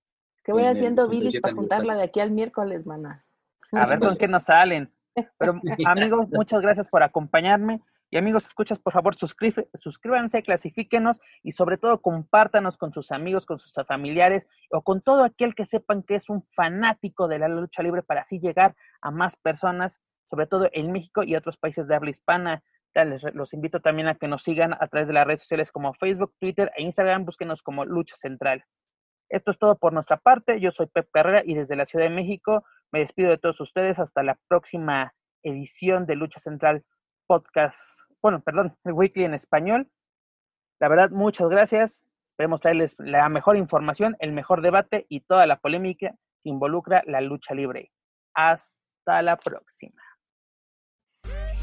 que 0.42 0.52
voy 0.52 0.64
haciendo 0.64 1.08
bilis 1.08 1.40
para 1.40 1.54
juntarla 1.54 1.96
de 1.96 2.04
aquí 2.04 2.20
al 2.20 2.30
miércoles, 2.30 2.86
mana. 2.86 3.26
A 3.72 3.86
ver 3.86 3.98
con 3.98 4.16
qué 4.16 4.28
nos 4.28 4.44
salen. 4.44 4.92
Pero 5.38 5.54
amigos, 5.86 6.28
muchas 6.30 6.62
gracias 6.62 6.88
por 6.88 7.02
acompañarme. 7.02 7.82
Y 8.08 8.18
amigos, 8.18 8.46
escuchas, 8.46 8.78
por 8.78 8.92
favor, 8.92 9.16
suscríbanse, 9.16 10.42
clasifíquenos 10.42 11.18
y 11.42 11.52
sobre 11.52 11.76
todo 11.76 12.00
compártanos 12.00 12.76
con 12.76 12.92
sus 12.92 13.10
amigos, 13.10 13.46
con 13.46 13.58
sus 13.58 13.74
familiares 13.86 14.46
o 14.70 14.82
con 14.82 15.02
todo 15.02 15.24
aquel 15.24 15.56
que 15.56 15.66
sepan 15.66 16.04
que 16.04 16.14
es 16.14 16.30
un 16.30 16.46
fanático 16.54 17.26
de 17.26 17.40
la 17.40 17.48
lucha 17.48 17.82
libre 17.82 18.02
para 18.02 18.20
así 18.20 18.38
llegar 18.38 18.76
a 19.00 19.10
más 19.10 19.36
personas, 19.36 20.02
sobre 20.30 20.46
todo 20.46 20.68
en 20.72 20.92
México 20.92 21.24
y 21.24 21.34
otros 21.34 21.56
países 21.56 21.88
de 21.88 21.96
habla 21.96 22.10
hispana. 22.10 22.62
Los 23.34 23.52
invito 23.52 23.80
también 23.80 24.06
a 24.08 24.14
que 24.14 24.28
nos 24.28 24.44
sigan 24.44 24.72
a 24.72 24.86
través 24.86 25.08
de 25.08 25.12
las 25.12 25.26
redes 25.26 25.42
sociales 25.42 25.72
como 25.72 25.92
Facebook, 25.92 26.32
Twitter 26.38 26.70
e 26.76 26.82
Instagram. 26.82 27.24
Búsquenos 27.24 27.62
como 27.62 27.84
Lucha 27.84 28.14
Central. 28.14 28.64
Esto 29.28 29.50
es 29.50 29.58
todo 29.58 29.76
por 29.76 29.92
nuestra 29.92 30.16
parte. 30.16 30.60
Yo 30.60 30.70
soy 30.70 30.86
Pep 30.86 31.08
Carrera 31.12 31.42
y 31.44 31.54
desde 31.54 31.74
la 31.74 31.86
Ciudad 31.86 32.04
de 32.04 32.14
México 32.14 32.64
me 32.92 33.00
despido 33.00 33.30
de 33.30 33.38
todos 33.38 33.60
ustedes 33.60 33.98
hasta 33.98 34.22
la 34.22 34.38
próxima 34.48 35.12
edición 35.42 36.06
de 36.06 36.14
Lucha 36.14 36.38
Central 36.38 36.84
podcast, 37.26 37.78
bueno, 38.22 38.40
perdón, 38.40 38.76
el 38.84 38.92
weekly 38.92 39.24
en 39.24 39.34
español. 39.34 39.90
La 40.80 40.88
verdad, 40.88 41.10
muchas 41.10 41.48
gracias. 41.48 42.02
Esperemos 42.26 42.60
traerles 42.60 42.96
la 42.98 43.28
mejor 43.28 43.56
información, 43.56 44.16
el 44.20 44.32
mejor 44.32 44.62
debate 44.62 45.06
y 45.08 45.20
toda 45.20 45.46
la 45.46 45.58
polémica 45.58 46.14
que 46.42 46.50
involucra 46.50 47.02
la 47.06 47.20
lucha 47.20 47.54
libre. 47.54 47.92
Hasta 48.34 49.22
la 49.22 49.36
próxima. 49.36 50.02